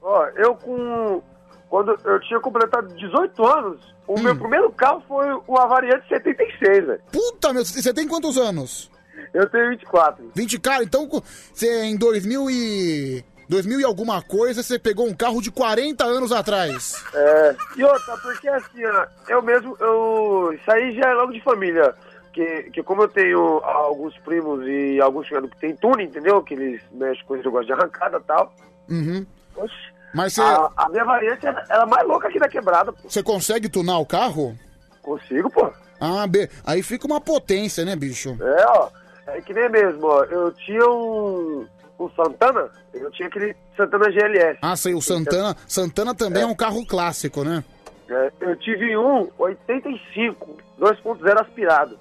Ó, 0.00 0.26
eu 0.36 0.54
com. 0.54 1.22
Quando 1.68 1.98
eu 2.04 2.20
tinha 2.20 2.38
completado 2.38 2.94
18 2.94 3.46
anos, 3.46 3.94
o 4.06 4.20
meu 4.20 4.36
primeiro 4.36 4.70
carro 4.72 5.02
foi 5.08 5.26
uma 5.48 5.66
variante 5.66 6.06
76, 6.06 6.86
velho. 6.86 7.00
Puta, 7.10 7.52
meu, 7.52 7.64
você 7.64 7.94
tem 7.94 8.06
quantos 8.06 8.36
anos? 8.36 8.90
Eu 9.32 9.48
tenho 9.48 9.70
24. 9.70 10.32
20, 10.34 10.60
cara, 10.60 10.84
então 10.84 11.08
você 11.52 11.84
em 11.84 11.96
2000 11.96 12.50
e... 12.50 13.24
2000 13.48 13.80
e 13.80 13.84
alguma 13.84 14.22
coisa, 14.22 14.62
você 14.62 14.78
pegou 14.78 15.06
um 15.06 15.14
carro 15.14 15.40
de 15.42 15.50
40 15.50 16.04
anos 16.04 16.32
atrás. 16.32 17.04
É, 17.14 17.56
e 17.76 17.84
outra, 17.84 18.16
porque 18.18 18.48
assim, 18.48 18.84
ó, 18.84 19.06
eu 19.28 19.42
mesmo, 19.42 19.76
eu. 19.78 20.52
Isso 20.54 20.70
aí 20.70 20.94
já 20.94 21.10
é 21.10 21.14
logo 21.14 21.32
de 21.32 21.42
família. 21.42 21.94
Que, 22.32 22.70
que 22.70 22.82
como 22.82 23.02
eu 23.02 23.08
tenho 23.08 23.58
alguns 23.62 24.16
primos 24.18 24.66
e 24.66 25.00
alguns 25.00 25.28
que 25.28 25.58
tem 25.60 25.76
tuning, 25.76 26.04
entendeu? 26.04 26.42
Que 26.42 26.54
eles 26.54 26.82
mexem 26.90 27.24
com 27.26 27.36
esse 27.36 27.44
negócio 27.44 27.66
de 27.66 27.72
arrancada 27.72 28.18
e 28.18 28.22
tal. 28.22 28.54
Uhum. 28.88 29.26
Oxe, 29.56 29.74
Mas 30.14 30.32
você, 30.32 30.40
a, 30.40 30.70
a 30.76 30.88
minha 30.88 31.04
variante 31.04 31.46
era, 31.46 31.64
era 31.68 31.86
mais 31.86 32.06
louca 32.06 32.28
aqui 32.28 32.38
da 32.38 32.48
quebrada, 32.48 32.92
pô. 32.92 33.08
você 33.08 33.22
consegue 33.22 33.68
tunar 33.68 33.98
o 33.98 34.06
carro? 34.06 34.56
Consigo, 35.02 35.50
pô. 35.50 35.70
Ah, 36.00 36.26
B. 36.26 36.48
Aí 36.64 36.82
fica 36.82 37.06
uma 37.06 37.20
potência, 37.20 37.84
né, 37.84 37.94
bicho? 37.94 38.36
É, 38.40 38.66
ó. 38.66 38.88
É 39.26 39.40
que 39.40 39.52
nem 39.52 39.68
mesmo, 39.68 40.06
ó. 40.06 40.24
Eu 40.24 40.52
tinha 40.52 40.88
um. 40.88 41.66
Um 42.00 42.10
Santana, 42.16 42.68
eu 42.92 43.10
tinha 43.12 43.28
aquele 43.28 43.54
Santana 43.76 44.10
GLS. 44.10 44.58
Ah, 44.60 44.74
sei, 44.74 44.94
o 44.94 45.00
Santana. 45.00 45.56
Santana 45.68 46.14
também 46.14 46.42
é, 46.42 46.46
um 46.46 46.54
carro 46.54 46.84
clássico, 46.84 47.44
né? 47.44 47.62
É, 48.08 48.32
eu 48.40 48.56
tive 48.56 48.96
um 48.96 49.30
85, 49.38 50.56
2.0 50.80 51.40
aspirado. 51.40 51.96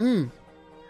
Hum. 0.00 0.28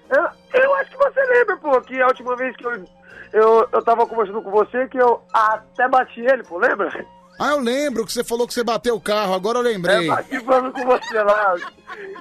Eu, 0.08 0.28
eu 0.60 0.74
acho 0.76 0.90
que 0.90 0.96
você 0.96 1.20
lembra, 1.24 1.56
pô, 1.58 1.80
que 1.82 2.00
a 2.00 2.06
última 2.06 2.36
vez 2.36 2.56
que 2.56 2.66
eu, 2.66 2.84
eu, 3.32 3.68
eu 3.72 3.82
tava 3.84 4.06
conversando 4.06 4.42
com 4.42 4.50
você, 4.50 4.86
que 4.88 4.98
eu 4.98 5.20
até 5.32 5.88
bati 5.88 6.20
ele, 6.20 6.42
pô, 6.44 6.58
lembra? 6.58 7.04
Ah, 7.38 7.50
eu 7.52 7.60
lembro 7.60 8.04
que 8.04 8.12
você 8.12 8.22
falou 8.24 8.46
que 8.46 8.52
você 8.54 8.62
bateu 8.62 8.94
o 8.96 9.00
carro, 9.00 9.32
agora 9.34 9.58
eu 9.58 9.62
É, 9.66 9.68
lembrei. 9.68 10.06
bati 10.08 10.40
falando 10.40 10.72
com 10.72 10.84
você 10.84 11.22
lá. 11.22 11.54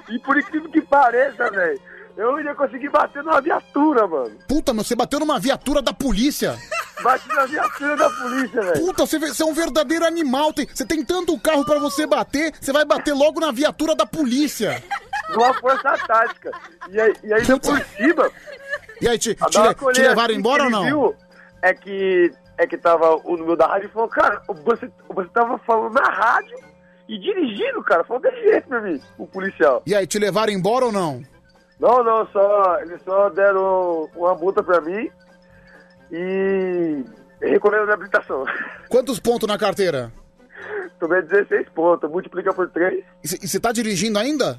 E 0.08 0.18
por 0.20 0.38
incrível 0.38 0.70
que 0.70 0.80
pareça, 0.80 1.50
velho, 1.50 1.80
eu 2.16 2.36
ainda 2.36 2.54
consegui 2.54 2.88
bater 2.88 3.22
numa 3.22 3.40
viatura, 3.40 4.06
mano. 4.06 4.36
Puta, 4.48 4.72
meu, 4.72 4.82
você 4.84 4.94
bateu 4.96 5.20
numa 5.20 5.38
viatura 5.38 5.82
da 5.82 5.92
polícia. 5.92 6.56
Bati 7.02 7.28
na 7.28 7.44
viatura 7.46 7.96
da 7.96 8.08
polícia, 8.10 8.62
velho. 8.62 8.80
Puta, 8.86 9.06
você, 9.06 9.18
você 9.18 9.42
é 9.42 9.46
um 9.46 9.52
verdadeiro 9.54 10.04
animal. 10.06 10.52
Tem- 10.52 10.66
você 10.72 10.84
tem 10.86 11.04
tanto 11.04 11.38
carro 11.40 11.64
pra 11.64 11.78
você 11.78 12.06
bater, 12.06 12.52
você 12.60 12.72
vai 12.72 12.84
bater 12.84 13.12
logo 13.14 13.40
na 13.40 13.50
viatura 13.52 13.94
da 13.94 14.06
polícia. 14.06 14.82
Numa 15.34 15.54
força 15.54 15.96
tática. 16.06 16.50
E 16.90 17.00
aí, 17.00 17.14
e 17.24 17.32
aí 17.32 17.44
por 17.46 17.80
cima. 17.96 18.30
E 19.00 19.08
aí, 19.08 19.18
te, 19.18 19.36
a 19.40 19.46
te, 19.46 19.58
le- 19.60 19.92
te 19.92 20.00
levaram 20.02 20.30
assim 20.30 20.38
embora 20.38 20.62
que 20.62 20.64
ou 20.66 20.70
não? 20.70 20.84
viu 20.84 21.14
é 21.62 21.74
que, 21.74 22.32
é 22.58 22.66
que 22.66 22.76
tava 22.78 23.16
o 23.24 23.36
número 23.36 23.56
da 23.56 23.66
rádio 23.66 23.88
e 23.88 23.92
falou, 23.92 24.08
cara, 24.08 24.42
você, 24.64 24.90
você 25.08 25.28
tava 25.30 25.58
falando 25.58 25.94
na 25.94 26.08
rádio 26.10 26.56
e 27.08 27.18
dirigindo, 27.18 27.82
cara. 27.82 28.04
Falou 28.04 28.22
desse 28.22 28.40
jeito 28.42 28.68
pra 28.68 28.80
mim, 28.80 29.00
o 29.18 29.26
policial. 29.26 29.82
E 29.86 29.94
aí, 29.94 30.06
te 30.06 30.18
levaram 30.18 30.52
embora 30.52 30.86
ou 30.86 30.92
não? 30.92 31.22
Não, 31.78 32.04
não, 32.04 32.26
só, 32.28 32.78
eles 32.80 33.00
só 33.02 33.30
deram 33.30 34.08
uma 34.14 34.34
multa 34.34 34.62
pra 34.62 34.80
mim 34.82 35.10
e 36.12 37.02
recolheram 37.40 37.84
minha 37.84 37.94
habilitação. 37.94 38.44
Quantos 38.88 39.18
pontos 39.18 39.48
na 39.48 39.56
carteira? 39.58 40.12
Tomei 40.98 41.22
16 41.22 41.68
pontos, 41.70 42.10
multiplica 42.10 42.52
por 42.52 42.68
3. 42.68 43.02
E 43.24 43.28
você- 43.28 43.38
e 43.42 43.48
você 43.48 43.58
tá 43.58 43.72
dirigindo 43.72 44.18
ainda? 44.18 44.58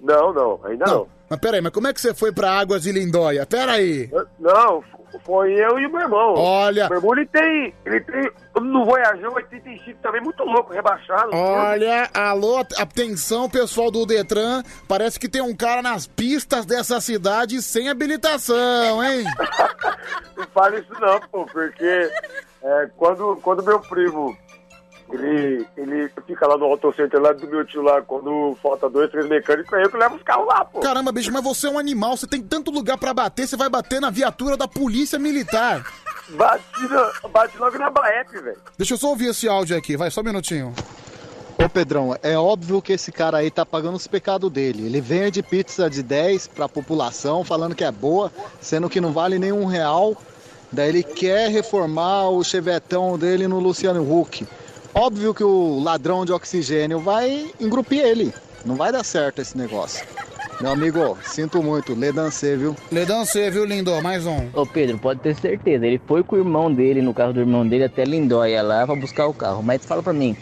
Não, 0.00 0.32
não, 0.32 0.60
ainda 0.64 0.84
não. 0.86 1.08
Mas 1.28 1.38
peraí, 1.40 1.60
mas 1.60 1.72
como 1.72 1.86
é 1.88 1.92
que 1.92 2.00
você 2.00 2.14
foi 2.14 2.32
pra 2.32 2.52
Águas 2.58 2.82
de 2.82 2.92
Lindóia? 2.92 3.44
Pera 3.44 3.72
aí. 3.72 4.10
Não, 4.38 4.82
foi 5.26 5.52
eu 5.52 5.78
e 5.78 5.86
o 5.86 5.90
meu 5.92 6.00
irmão. 6.00 6.34
Olha. 6.36 6.88
Meu 6.88 6.98
irmão, 6.98 7.12
ele 7.16 7.26
tem, 7.26 7.74
ele 7.84 8.00
tem 8.00 8.30
no 8.62 8.84
Voyageur 8.86 9.34
85 9.34 9.98
também, 10.00 10.22
muito 10.22 10.42
louco, 10.44 10.72
rebaixado. 10.72 11.30
Olha, 11.34 12.08
alô, 12.14 12.58
at- 12.58 12.80
atenção 12.80 13.48
pessoal 13.50 13.90
do 13.90 14.06
Detran, 14.06 14.62
parece 14.88 15.20
que 15.20 15.28
tem 15.28 15.42
um 15.42 15.54
cara 15.54 15.82
nas 15.82 16.06
pistas 16.06 16.64
dessa 16.64 16.98
cidade 17.00 17.60
sem 17.60 17.90
habilitação, 17.90 19.04
hein? 19.04 19.24
Não 20.36 20.46
fale 20.54 20.78
isso 20.80 20.92
não, 21.00 21.20
pô, 21.30 21.44
porque 21.46 22.10
é, 22.62 22.88
quando, 22.96 23.36
quando 23.42 23.62
meu 23.62 23.80
primo, 23.80 24.36
ele, 25.12 25.66
ele 25.76 26.10
fica 26.26 26.46
lá 26.46 26.56
no 26.56 26.66
autocenter 26.66 27.20
lá 27.20 27.32
do 27.32 27.46
meu 27.46 27.64
tio 27.64 27.82
lá, 27.82 28.02
quando 28.02 28.56
falta 28.62 28.88
dois, 28.88 29.10
três 29.10 29.26
mecânicos, 29.26 29.72
é 29.72 29.82
eu 29.82 29.90
que 29.90 29.96
levo 29.96 30.16
os 30.16 30.22
carros 30.22 30.46
lá, 30.46 30.64
pô. 30.64 30.80
Caramba, 30.80 31.12
bicho, 31.12 31.32
mas 31.32 31.42
você 31.42 31.66
é 31.66 31.70
um 31.70 31.78
animal, 31.78 32.16
você 32.16 32.26
tem 32.26 32.42
tanto 32.42 32.70
lugar 32.70 32.98
pra 32.98 33.14
bater, 33.14 33.46
você 33.46 33.56
vai 33.56 33.68
bater 33.68 34.00
na 34.00 34.10
viatura 34.10 34.56
da 34.56 34.68
polícia 34.68 35.18
militar. 35.18 35.84
Bati, 36.30 36.88
na, 36.90 37.28
bati 37.28 37.58
logo 37.58 37.78
na 37.78 37.90
Baep, 37.90 38.30
velho. 38.32 38.58
Deixa 38.76 38.94
eu 38.94 38.98
só 38.98 39.08
ouvir 39.08 39.30
esse 39.30 39.48
áudio 39.48 39.76
aqui, 39.76 39.96
vai, 39.96 40.10
só 40.10 40.20
um 40.20 40.24
minutinho. 40.24 40.74
Ô 41.64 41.68
Pedrão, 41.68 42.16
é 42.22 42.38
óbvio 42.38 42.80
que 42.80 42.92
esse 42.92 43.10
cara 43.10 43.38
aí 43.38 43.50
tá 43.50 43.66
pagando 43.66 43.96
os 43.96 44.06
pecados 44.06 44.48
dele. 44.48 44.86
Ele 44.86 45.00
vende 45.00 45.42
pizza 45.42 45.90
de 45.90 46.04
10 46.04 46.46
pra 46.46 46.68
população, 46.68 47.42
falando 47.42 47.74
que 47.74 47.82
é 47.82 47.90
boa, 47.90 48.30
sendo 48.60 48.88
que 48.88 49.00
não 49.00 49.12
vale 49.12 49.40
nenhum 49.40 49.64
real. 49.64 50.16
Daí 50.70 50.90
ele 50.90 51.02
quer 51.02 51.50
reformar 51.50 52.28
o 52.28 52.44
chevetão 52.44 53.18
dele 53.18 53.48
no 53.48 53.58
Luciano 53.58 54.02
Huck. 54.02 54.46
Óbvio 55.00 55.32
que 55.32 55.44
o 55.44 55.78
ladrão 55.78 56.24
de 56.24 56.32
oxigênio 56.32 56.98
vai 56.98 57.52
engrupir 57.60 58.04
ele. 58.04 58.34
Não 58.64 58.74
vai 58.74 58.90
dar 58.90 59.04
certo 59.04 59.40
esse 59.40 59.56
negócio. 59.56 60.04
Meu 60.60 60.72
amigo, 60.72 61.16
sinto 61.22 61.62
muito, 61.62 61.94
lê 61.94 62.10
dancê, 62.10 62.56
viu? 62.56 62.74
Lê 62.90 63.06
dancê, 63.06 63.48
viu, 63.48 63.64
lindo? 63.64 63.92
Mais 64.02 64.26
um. 64.26 64.48
Ô 64.52 64.66
Pedro, 64.66 64.98
pode 64.98 65.20
ter 65.20 65.36
certeza, 65.36 65.86
ele 65.86 66.00
foi 66.04 66.24
com 66.24 66.34
o 66.34 66.38
irmão 66.40 66.74
dele, 66.74 67.00
no 67.00 67.14
carro 67.14 67.32
do 67.32 67.38
irmão 67.38 67.64
dele, 67.64 67.84
até 67.84 68.02
Lindóia 68.04 68.60
lá 68.60 68.84
pra 68.84 68.96
buscar 68.96 69.28
o 69.28 69.32
carro. 69.32 69.62
Mas 69.62 69.86
fala 69.86 70.02
pra 70.02 70.12
mim, 70.12 70.36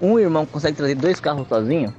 um 0.00 0.20
irmão 0.20 0.46
consegue 0.46 0.76
trazer 0.76 0.94
dois 0.94 1.18
carros 1.18 1.48
sozinho? 1.48 1.92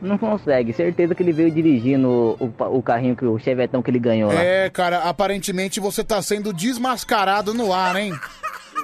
Não 0.00 0.16
consegue, 0.16 0.72
certeza 0.72 1.14
que 1.14 1.22
ele 1.22 1.32
veio 1.32 1.50
dirigindo 1.50 2.08
o, 2.08 2.54
o, 2.58 2.78
o 2.78 2.82
carrinho, 2.82 3.14
que 3.14 3.26
o 3.26 3.38
chevetão 3.38 3.82
que 3.82 3.90
ele 3.90 3.98
ganhou 3.98 4.32
lá. 4.32 4.42
É, 4.42 4.70
cara, 4.70 5.00
aparentemente 5.00 5.78
você 5.78 6.02
tá 6.02 6.22
sendo 6.22 6.54
desmascarado 6.54 7.52
no 7.52 7.70
ar, 7.70 7.96
hein? 7.96 8.18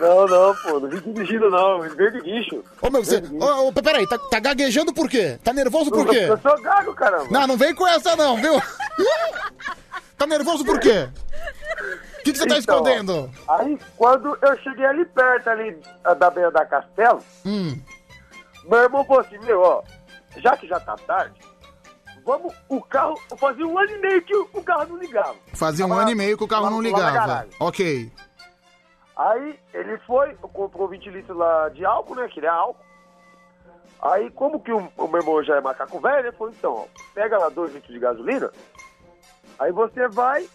Não, 0.01 0.27
não, 0.27 0.55
pô, 0.57 0.81
não 0.81 0.89
vim 0.89 1.01
dirigindo 1.13 1.49
não, 1.51 1.81
veio 1.81 2.13
de 2.13 2.21
guicho. 2.21 2.63
Ô, 2.83 2.91
meu, 2.91 3.05
você. 3.05 3.17
Ô, 3.41 3.69
ô, 3.69 3.73
peraí, 3.73 4.07
tá, 4.09 4.19
tá 4.19 4.39
gaguejando 4.41 4.93
por 4.93 5.09
quê? 5.09 5.39
Tá 5.43 5.53
nervoso 5.53 5.91
por 5.91 6.07
quê? 6.09 6.27
Eu 6.29 6.39
sou 6.39 6.61
gago, 6.61 6.95
caramba. 6.95 7.27
Não, 7.31 7.47
não 7.47 7.57
vem 7.57 7.75
com 7.75 7.87
essa 7.87 8.15
não, 8.17 8.37
viu? 8.37 8.61
tá 10.19 10.27
nervoso 10.27 10.65
por 10.65 10.79
quê? 10.81 11.09
O 12.19 12.23
que, 12.25 12.33
que 12.33 12.39
você 12.39 12.47
tá 12.47 12.59
Então, 12.59 12.77
escondendo? 12.77 13.31
Aí, 13.49 13.79
quando 13.97 14.37
eu 14.43 14.57
cheguei 14.59 14.85
ali 14.85 15.05
perto, 15.05 15.49
ali 15.49 15.79
da 16.19 16.31
beira 16.31 16.51
da 16.51 16.65
Castelo, 16.67 17.23
Hum. 17.45 17.79
meu 18.65 18.81
irmão 18.81 19.05
falou 19.05 19.23
assim, 19.23 19.39
meu, 19.45 19.61
ó, 19.61 19.83
já 20.39 20.57
que 20.57 20.67
já 20.67 20.81
tá 20.81 20.97
tarde, 21.07 21.35
vamos, 22.25 22.53
o 22.69 22.83
carro, 22.83 23.15
fazia 23.39 23.65
um 23.67 23.79
ano 23.79 23.91
e 23.93 23.99
meio 24.01 24.23
que 24.23 24.35
o, 24.37 24.49
o 24.55 24.63
carro 24.63 24.87
não 24.89 24.97
ligava. 24.99 25.37
Fazia 25.55 25.87
um 25.87 25.91
Tava 25.91 26.01
ano 26.03 26.11
e 26.11 26.15
meio 26.17 26.37
que 26.37 26.43
o 26.45 26.49
carro 26.49 26.65
não 26.71 26.77
lá 26.79 26.83
na 26.83 26.89
ligava. 26.89 27.11
garagem. 27.13 27.51
Ok. 27.61 28.13
Aí 29.17 29.59
ele 29.73 29.97
foi, 30.01 30.35
comprou 30.37 30.89
20 30.89 31.09
litros 31.11 31.37
lá 31.37 31.69
de 31.71 31.85
álcool, 31.85 32.17
né? 32.17 32.29
Que 32.29 32.39
ele 32.41 32.47
é 32.47 32.51
álcool. 32.51 32.85
Aí, 34.03 34.31
como 34.31 34.61
que 34.61 34.71
o, 34.71 34.93
o 34.99 35.09
meu 35.09 35.21
irmão 35.21 35.43
já 35.43 35.57
é 35.57 35.61
macaco 35.61 35.99
velho, 35.99 36.27
ele 36.29 36.33
falou, 36.37 36.53
então, 36.53 36.73
ó, 36.75 36.87
pega 37.15 37.39
lá 37.39 37.49
2 37.49 37.73
litros 37.73 37.93
de 37.95 37.99
gasolina, 37.99 38.53
aí 39.59 39.73
você 39.73 40.07
vai 40.09 40.47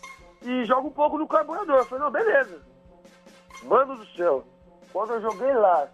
e 0.44 0.64
joga 0.66 0.88
um 0.88 0.92
pouco 0.92 1.18
no 1.18 1.28
carburador. 1.28 1.78
Eu 1.78 1.86
falei, 1.86 2.04
não, 2.04 2.12
beleza. 2.12 2.62
Mano 3.64 3.96
do 3.98 4.06
céu, 4.16 4.46
quando 4.94 5.14
eu 5.14 5.22
joguei 5.22 5.54
lá, 5.54 5.88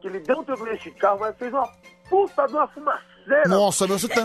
que 0.00 0.06
ele 0.06 0.20
deu 0.20 0.38
um 0.38 0.44
tempo 0.44 0.64
nesse 0.64 0.90
carro, 0.92 1.18
mas 1.20 1.36
fez 1.36 1.52
uma 1.52 1.68
puta 2.08 2.46
de 2.46 2.54
uma 2.54 2.68
fumaceira. 2.68 3.48
Nossa, 3.48 3.86
meu, 3.88 3.98
você 3.98 4.08
tá. 4.08 4.22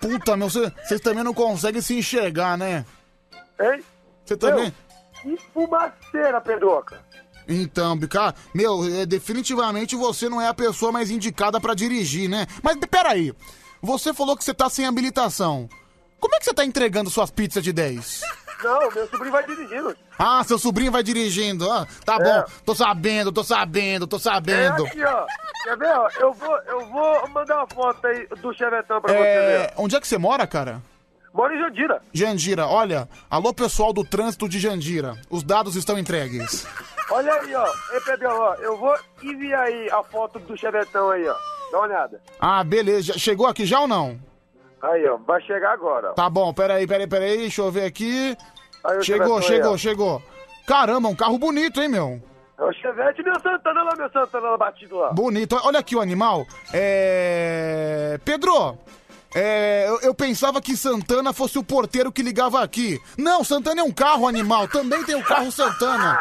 Puta, 0.00 0.36
meu, 0.36 0.48
você- 0.48 0.70
vocês 0.70 1.00
também 1.00 1.22
não 1.24 1.34
conseguem 1.34 1.80
se 1.82 1.98
enxergar, 1.98 2.56
né? 2.56 2.84
Hein? 3.60 3.84
Você 4.24 4.36
também. 4.36 4.74
Que 5.26 5.36
fumaceira, 5.52 6.40
Pedroca. 6.40 7.00
Então, 7.48 7.98
cara, 8.08 8.34
meu, 8.54 8.84
é, 8.84 9.04
definitivamente 9.06 9.96
você 9.96 10.28
não 10.28 10.40
é 10.40 10.46
a 10.48 10.54
pessoa 10.54 10.92
mais 10.92 11.10
indicada 11.10 11.60
pra 11.60 11.74
dirigir, 11.74 12.28
né? 12.28 12.46
Mas 12.62 12.76
peraí, 12.90 13.32
você 13.82 14.14
falou 14.14 14.36
que 14.36 14.44
você 14.44 14.54
tá 14.54 14.68
sem 14.70 14.86
habilitação. 14.86 15.68
Como 16.20 16.34
é 16.34 16.38
que 16.38 16.44
você 16.44 16.54
tá 16.54 16.64
entregando 16.64 17.10
suas 17.10 17.30
pizzas 17.30 17.62
de 17.62 17.72
10? 17.72 18.20
Não, 18.64 18.90
meu 18.90 19.06
sobrinho 19.08 19.32
vai 19.32 19.44
dirigindo. 19.46 19.96
Ah, 20.18 20.42
seu 20.44 20.58
sobrinho 20.58 20.90
vai 20.90 21.02
dirigindo. 21.02 21.70
Ah, 21.70 21.86
tá 22.04 22.14
É. 22.14 22.18
bom, 22.18 22.44
tô 22.64 22.74
sabendo, 22.74 23.30
tô 23.32 23.44
sabendo, 23.44 24.06
tô 24.06 24.18
sabendo. 24.18 24.86
É 24.86 24.88
aqui, 24.88 25.04
ó. 25.04 25.26
Quer 25.64 25.76
ver, 25.76 25.90
ó? 25.98 26.08
Eu 26.18 26.32
vou, 26.32 26.56
eu 26.66 26.86
vou 26.86 27.28
mandar 27.28 27.56
uma 27.58 27.66
foto 27.68 28.06
aí 28.06 28.26
do 28.40 28.52
Chevetão 28.54 29.00
pra 29.00 29.12
você 29.12 29.18
É, 29.20 29.58
ver. 29.66 29.72
onde 29.76 29.94
é 29.96 30.00
que 30.00 30.08
você 30.08 30.16
mora, 30.18 30.46
cara? 30.46 30.80
Mora 31.36 31.54
em 31.54 31.58
Jandira. 31.58 32.00
Jandira, 32.14 32.66
olha, 32.66 33.06
alô 33.30 33.52
pessoal 33.52 33.92
do 33.92 34.02
trânsito 34.02 34.48
de 34.48 34.58
Jandira, 34.58 35.18
os 35.28 35.42
dados 35.42 35.76
estão 35.76 35.98
entregues. 35.98 36.66
Olha 37.08 37.32
aí, 37.34 37.54
ó. 37.54 37.66
Ei, 37.92 38.00
Pedrão, 38.00 38.36
ó. 38.36 38.54
Eu 38.54 38.76
vou 38.78 38.92
enviar 39.22 39.60
aí 39.60 39.88
a 39.90 40.02
foto 40.02 40.40
do 40.40 40.58
Chevetão 40.58 41.08
aí, 41.10 41.24
ó. 41.28 41.36
Dá 41.70 41.78
uma 41.78 41.84
olhada. 41.86 42.20
Ah, 42.40 42.64
beleza, 42.64 43.16
chegou 43.16 43.46
aqui 43.46 43.64
já 43.64 43.78
ou 43.78 43.86
não? 43.86 44.18
Aí, 44.82 45.06
ó. 45.06 45.16
Vai 45.18 45.40
chegar 45.42 45.72
agora, 45.72 46.10
ó. 46.10 46.12
Tá 46.14 46.28
bom, 46.28 46.52
peraí, 46.52 46.84
peraí, 46.84 47.06
peraí, 47.06 47.36
deixa 47.38 47.62
eu 47.62 47.70
ver 47.70 47.84
aqui. 47.84 48.36
Aí 48.82 49.04
Chegou, 49.04 49.36
aí, 49.36 49.42
chegou, 49.44 49.74
ó. 49.74 49.78
chegou. 49.78 50.22
Caramba, 50.66 51.08
um 51.08 51.14
carro 51.14 51.38
bonito, 51.38 51.80
hein, 51.80 51.88
meu? 51.88 52.20
É 52.58 52.64
o 52.64 52.72
Chevette 52.72 53.22
meu 53.22 53.38
Santana 53.40 53.84
lá, 53.84 53.94
meu 53.96 54.10
Santana 54.10 54.50
lá 54.50 54.56
batido 54.56 54.96
lá. 54.96 55.12
Bonito. 55.12 55.60
Olha 55.62 55.78
aqui 55.78 55.94
o 55.94 56.00
animal. 56.00 56.44
É. 56.72 58.18
Pedro! 58.24 58.76
É, 59.38 59.86
eu, 59.86 60.00
eu 60.00 60.14
pensava 60.14 60.62
que 60.62 60.74
Santana 60.74 61.30
fosse 61.30 61.58
o 61.58 61.62
porteiro 61.62 62.10
que 62.10 62.22
ligava 62.22 62.62
aqui. 62.62 62.98
Não, 63.18 63.44
Santana 63.44 63.82
é 63.82 63.84
um 63.84 63.92
carro 63.92 64.26
animal. 64.26 64.66
Também 64.66 65.04
tem 65.04 65.14
o 65.14 65.22
carro 65.22 65.52
Santana. 65.52 66.18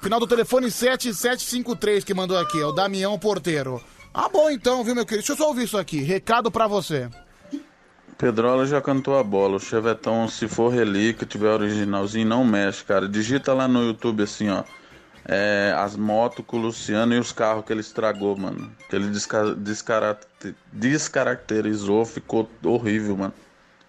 Final 0.00 0.18
do 0.18 0.26
telefone 0.26 0.70
7753 0.70 2.04
que 2.04 2.14
mandou 2.14 2.38
aqui. 2.38 2.58
É 2.58 2.64
o 2.64 2.72
Damião 2.72 3.18
Porteiro. 3.18 3.82
Ah, 4.14 4.30
bom 4.30 4.48
então, 4.48 4.82
viu, 4.82 4.94
meu 4.94 5.04
querido? 5.04 5.26
Deixa 5.26 5.32
eu 5.32 5.36
só 5.36 5.48
ouvir 5.48 5.64
isso 5.64 5.76
aqui. 5.76 6.00
Recado 6.00 6.50
pra 6.50 6.66
você. 6.66 7.10
Pedrola 8.16 8.64
já 8.64 8.80
cantou 8.80 9.18
a 9.18 9.22
bola. 9.22 9.56
O 9.56 9.60
Chevetão, 9.60 10.26
se 10.26 10.48
for 10.48 10.70
relíquia, 10.70 11.26
tiver 11.26 11.50
originalzinho, 11.50 12.26
não 12.26 12.44
mexe, 12.46 12.82
cara. 12.82 13.06
Digita 13.06 13.52
lá 13.52 13.68
no 13.68 13.82
YouTube 13.84 14.22
assim, 14.22 14.48
ó. 14.48 14.64
É, 15.30 15.74
as 15.76 15.94
motos 15.94 16.42
com 16.46 16.56
o 16.56 16.60
Luciano 16.60 17.12
e 17.14 17.18
os 17.18 17.32
carros 17.32 17.62
que 17.66 17.70
ele 17.72 17.82
estragou, 17.82 18.34
mano. 18.34 18.72
Que 18.88 18.96
ele 18.96 19.08
desca- 19.08 19.54
descaracte- 19.54 20.54
descaracterizou, 20.72 22.04
ficou 22.06 22.48
horrível, 22.64 23.16
mano. 23.16 23.34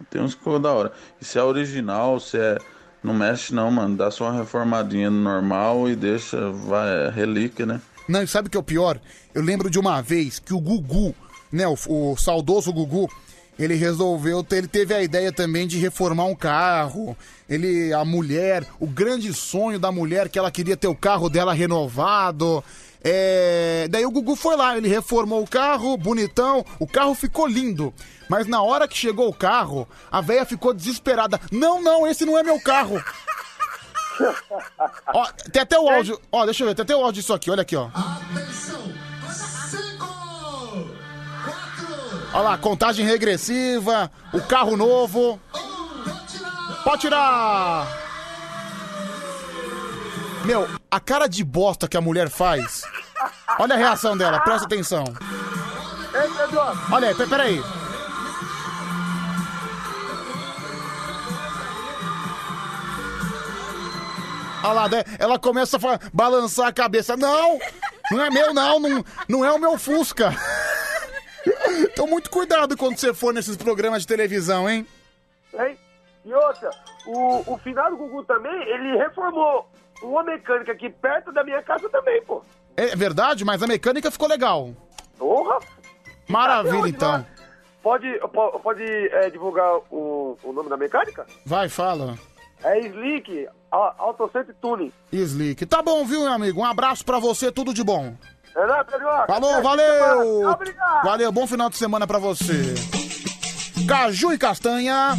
Tem 0.10 0.22
uns 0.22 0.34
que 0.34 0.40
ficou 0.40 0.60
da 0.60 0.72
hora. 0.72 0.92
E 1.22 1.26
se 1.26 1.38
é 1.38 1.44
original, 1.44 2.20
se 2.20 2.38
é. 2.38 2.58
Não 3.02 3.14
mexe 3.14 3.54
não, 3.54 3.72
mano. 3.72 3.96
Dá 3.96 4.12
só 4.12 4.30
uma 4.30 4.38
reformadinha 4.40 5.10
no 5.10 5.22
normal 5.22 5.90
e 5.90 5.96
deixa. 5.96 6.50
Vai, 6.52 7.08
é 7.08 7.10
relíquia, 7.10 7.66
né? 7.66 7.80
Não, 8.08 8.22
e 8.22 8.28
sabe 8.28 8.48
o 8.48 8.52
que 8.52 8.58
é 8.58 8.60
o 8.60 8.64
pior? 8.64 9.00
Eu 9.34 9.42
lembro 9.42 9.70
de 9.70 9.80
uma 9.80 10.02
vez 10.02 10.40
que 10.40 10.54
o 10.54 10.60
Gugu, 10.60 11.16
né, 11.52 11.66
o, 11.68 11.76
o 11.88 12.18
saudoso 12.18 12.74
Gugu, 12.74 13.10
ele 13.60 13.76
resolveu, 13.76 14.46
ele 14.52 14.68
teve 14.68 14.94
a 14.94 15.04
ideia 15.04 15.34
também 15.34 15.68
de 15.68 15.78
reformar 15.78 16.24
um 16.24 16.36
carro. 16.36 17.16
Ele, 17.50 17.92
a 17.92 18.06
mulher, 18.06 18.66
o 18.80 18.88
grande 18.88 19.34
sonho 19.34 19.78
da 19.78 19.92
mulher 19.92 20.30
que 20.30 20.40
ela 20.40 20.50
queria 20.50 20.78
ter 20.78 20.88
o 20.88 20.96
carro 20.96 21.30
dela 21.30 21.54
renovado. 21.54 22.64
É, 23.04 23.86
daí 23.90 24.06
o 24.06 24.12
Gugu 24.12 24.38
foi 24.38 24.56
lá, 24.56 24.78
ele 24.78 24.88
reformou 24.88 25.44
o 25.44 25.48
carro, 25.48 25.98
bonitão, 25.98 26.66
o 26.80 26.88
carro 26.88 27.14
ficou 27.14 27.46
lindo. 27.46 27.94
Mas 28.30 28.48
na 28.48 28.62
hora 28.62 28.88
que 28.88 28.98
chegou 28.98 29.28
o 29.28 29.34
carro, 29.34 29.86
a 30.10 30.22
velha 30.22 30.46
ficou 30.46 30.74
desesperada. 30.74 31.40
Não, 31.52 31.82
não, 31.82 32.08
esse 32.08 32.26
não 32.26 32.38
é 32.38 32.44
meu 32.44 32.62
carro. 32.62 33.04
Ó, 35.14 35.28
tem 35.52 35.62
até 35.62 35.78
o 35.78 35.90
áudio. 35.90 36.20
Ó, 36.32 36.46
deixa 36.46 36.64
eu 36.64 36.68
ver, 36.68 36.76
tem 36.76 36.84
até 36.84 36.96
o 36.96 37.00
áudio 37.00 37.22
disso 37.22 37.34
aqui, 37.34 37.52
olha 37.52 37.62
aqui, 37.62 37.76
ó. 37.76 37.90
Olha 42.34 42.42
lá, 42.50 42.58
contagem 42.58 43.06
regressiva, 43.06 44.12
o 44.32 44.42
carro 44.42 44.78
novo. 44.78 45.40
Pode 46.84 47.02
tirar! 47.02 47.88
Meu, 50.46 50.68
a 50.90 51.00
cara 51.00 51.28
de 51.28 51.44
bosta 51.44 51.88
que 51.88 51.98
a 51.98 52.02
mulher 52.02 52.30
faz. 52.30 52.84
Olha 53.58 53.76
a 53.76 53.78
reação 53.78 54.16
dela, 54.16 54.40
presta 54.40 54.66
atenção. 54.66 55.04
Olha 56.92 57.10
aí, 57.10 57.16
pe- 57.16 57.28
peraí. 57.28 57.62
Olha 64.64 64.74
lá, 64.74 64.90
né? 64.90 65.04
ela 65.18 65.40
começa 65.40 65.78
a 65.78 66.00
balançar 66.12 66.68
a 66.68 66.74
cabeça. 66.74 67.16
Não! 67.16 67.58
Não 68.12 68.22
é 68.24 68.30
meu, 68.30 68.54
não! 68.54 68.80
Não, 68.80 69.06
não 69.28 69.46
é 69.46 69.52
o 69.52 69.60
meu 69.60 69.78
Fusca! 69.78 70.36
Então, 71.92 72.08
muito 72.08 72.30
cuidado 72.30 72.76
quando 72.78 72.98
você 72.98 73.14
for 73.14 73.34
nesses 73.34 73.56
programas 73.56 74.02
de 74.02 74.08
televisão, 74.08 74.70
hein? 74.70 74.86
Hein? 75.54 75.78
E 76.26 76.34
outra, 76.34 76.70
o, 77.08 77.54
o 77.54 77.58
final 77.60 77.90
do 77.92 77.98
Gugu 77.98 78.24
também, 78.26 78.52
ele 78.68 78.98
reformou 78.98 79.70
uma 80.02 80.24
mecânica 80.24 80.72
aqui 80.72 80.90
perto 80.90 81.32
da 81.32 81.44
minha 81.44 81.62
casa 81.64 81.90
também, 81.90 82.22
pô. 82.24 82.42
É 82.76 82.96
verdade, 82.96 83.44
mas 83.46 83.64
a 83.64 83.68
mecânica 83.68 84.12
ficou 84.12 84.28
legal. 84.28 84.74
Porra! 85.18 85.60
Maravilha, 86.28 86.80
Onde 86.80 86.90
então. 86.90 87.26
Pode, 87.82 88.20
po- 88.34 88.60
pode 88.60 88.84
é, 88.84 89.30
divulgar 89.30 89.78
o, 89.90 90.38
o 90.44 90.54
nome 90.54 90.70
da 90.70 90.78
mecânica? 90.78 91.26
Vai, 91.46 91.70
fala. 91.70 92.18
É 92.64 92.80
Slick 92.80 93.48
A- 93.72 93.96
Autocenter 93.98 94.54
Tuning. 94.62 94.92
Slick. 95.12 95.66
Tá 95.66 95.82
bom, 95.82 96.06
viu, 96.06 96.22
meu 96.22 96.32
amigo? 96.34 96.60
Um 96.62 96.66
abraço 96.66 97.06
pra 97.06 97.20
você, 97.20 97.52
tudo 97.52 97.74
de 97.74 97.84
bom. 97.84 98.16
Falou, 99.28 99.62
valeu! 99.62 100.50
Obrigado. 100.50 101.04
Valeu, 101.04 101.32
bom 101.32 101.48
final 101.48 101.70
de 101.70 101.78
semana 101.78 102.06
pra 102.08 102.20
você. 102.20 102.74
Caju 103.88 104.34
e 104.34 104.38
castanha. 104.38 105.16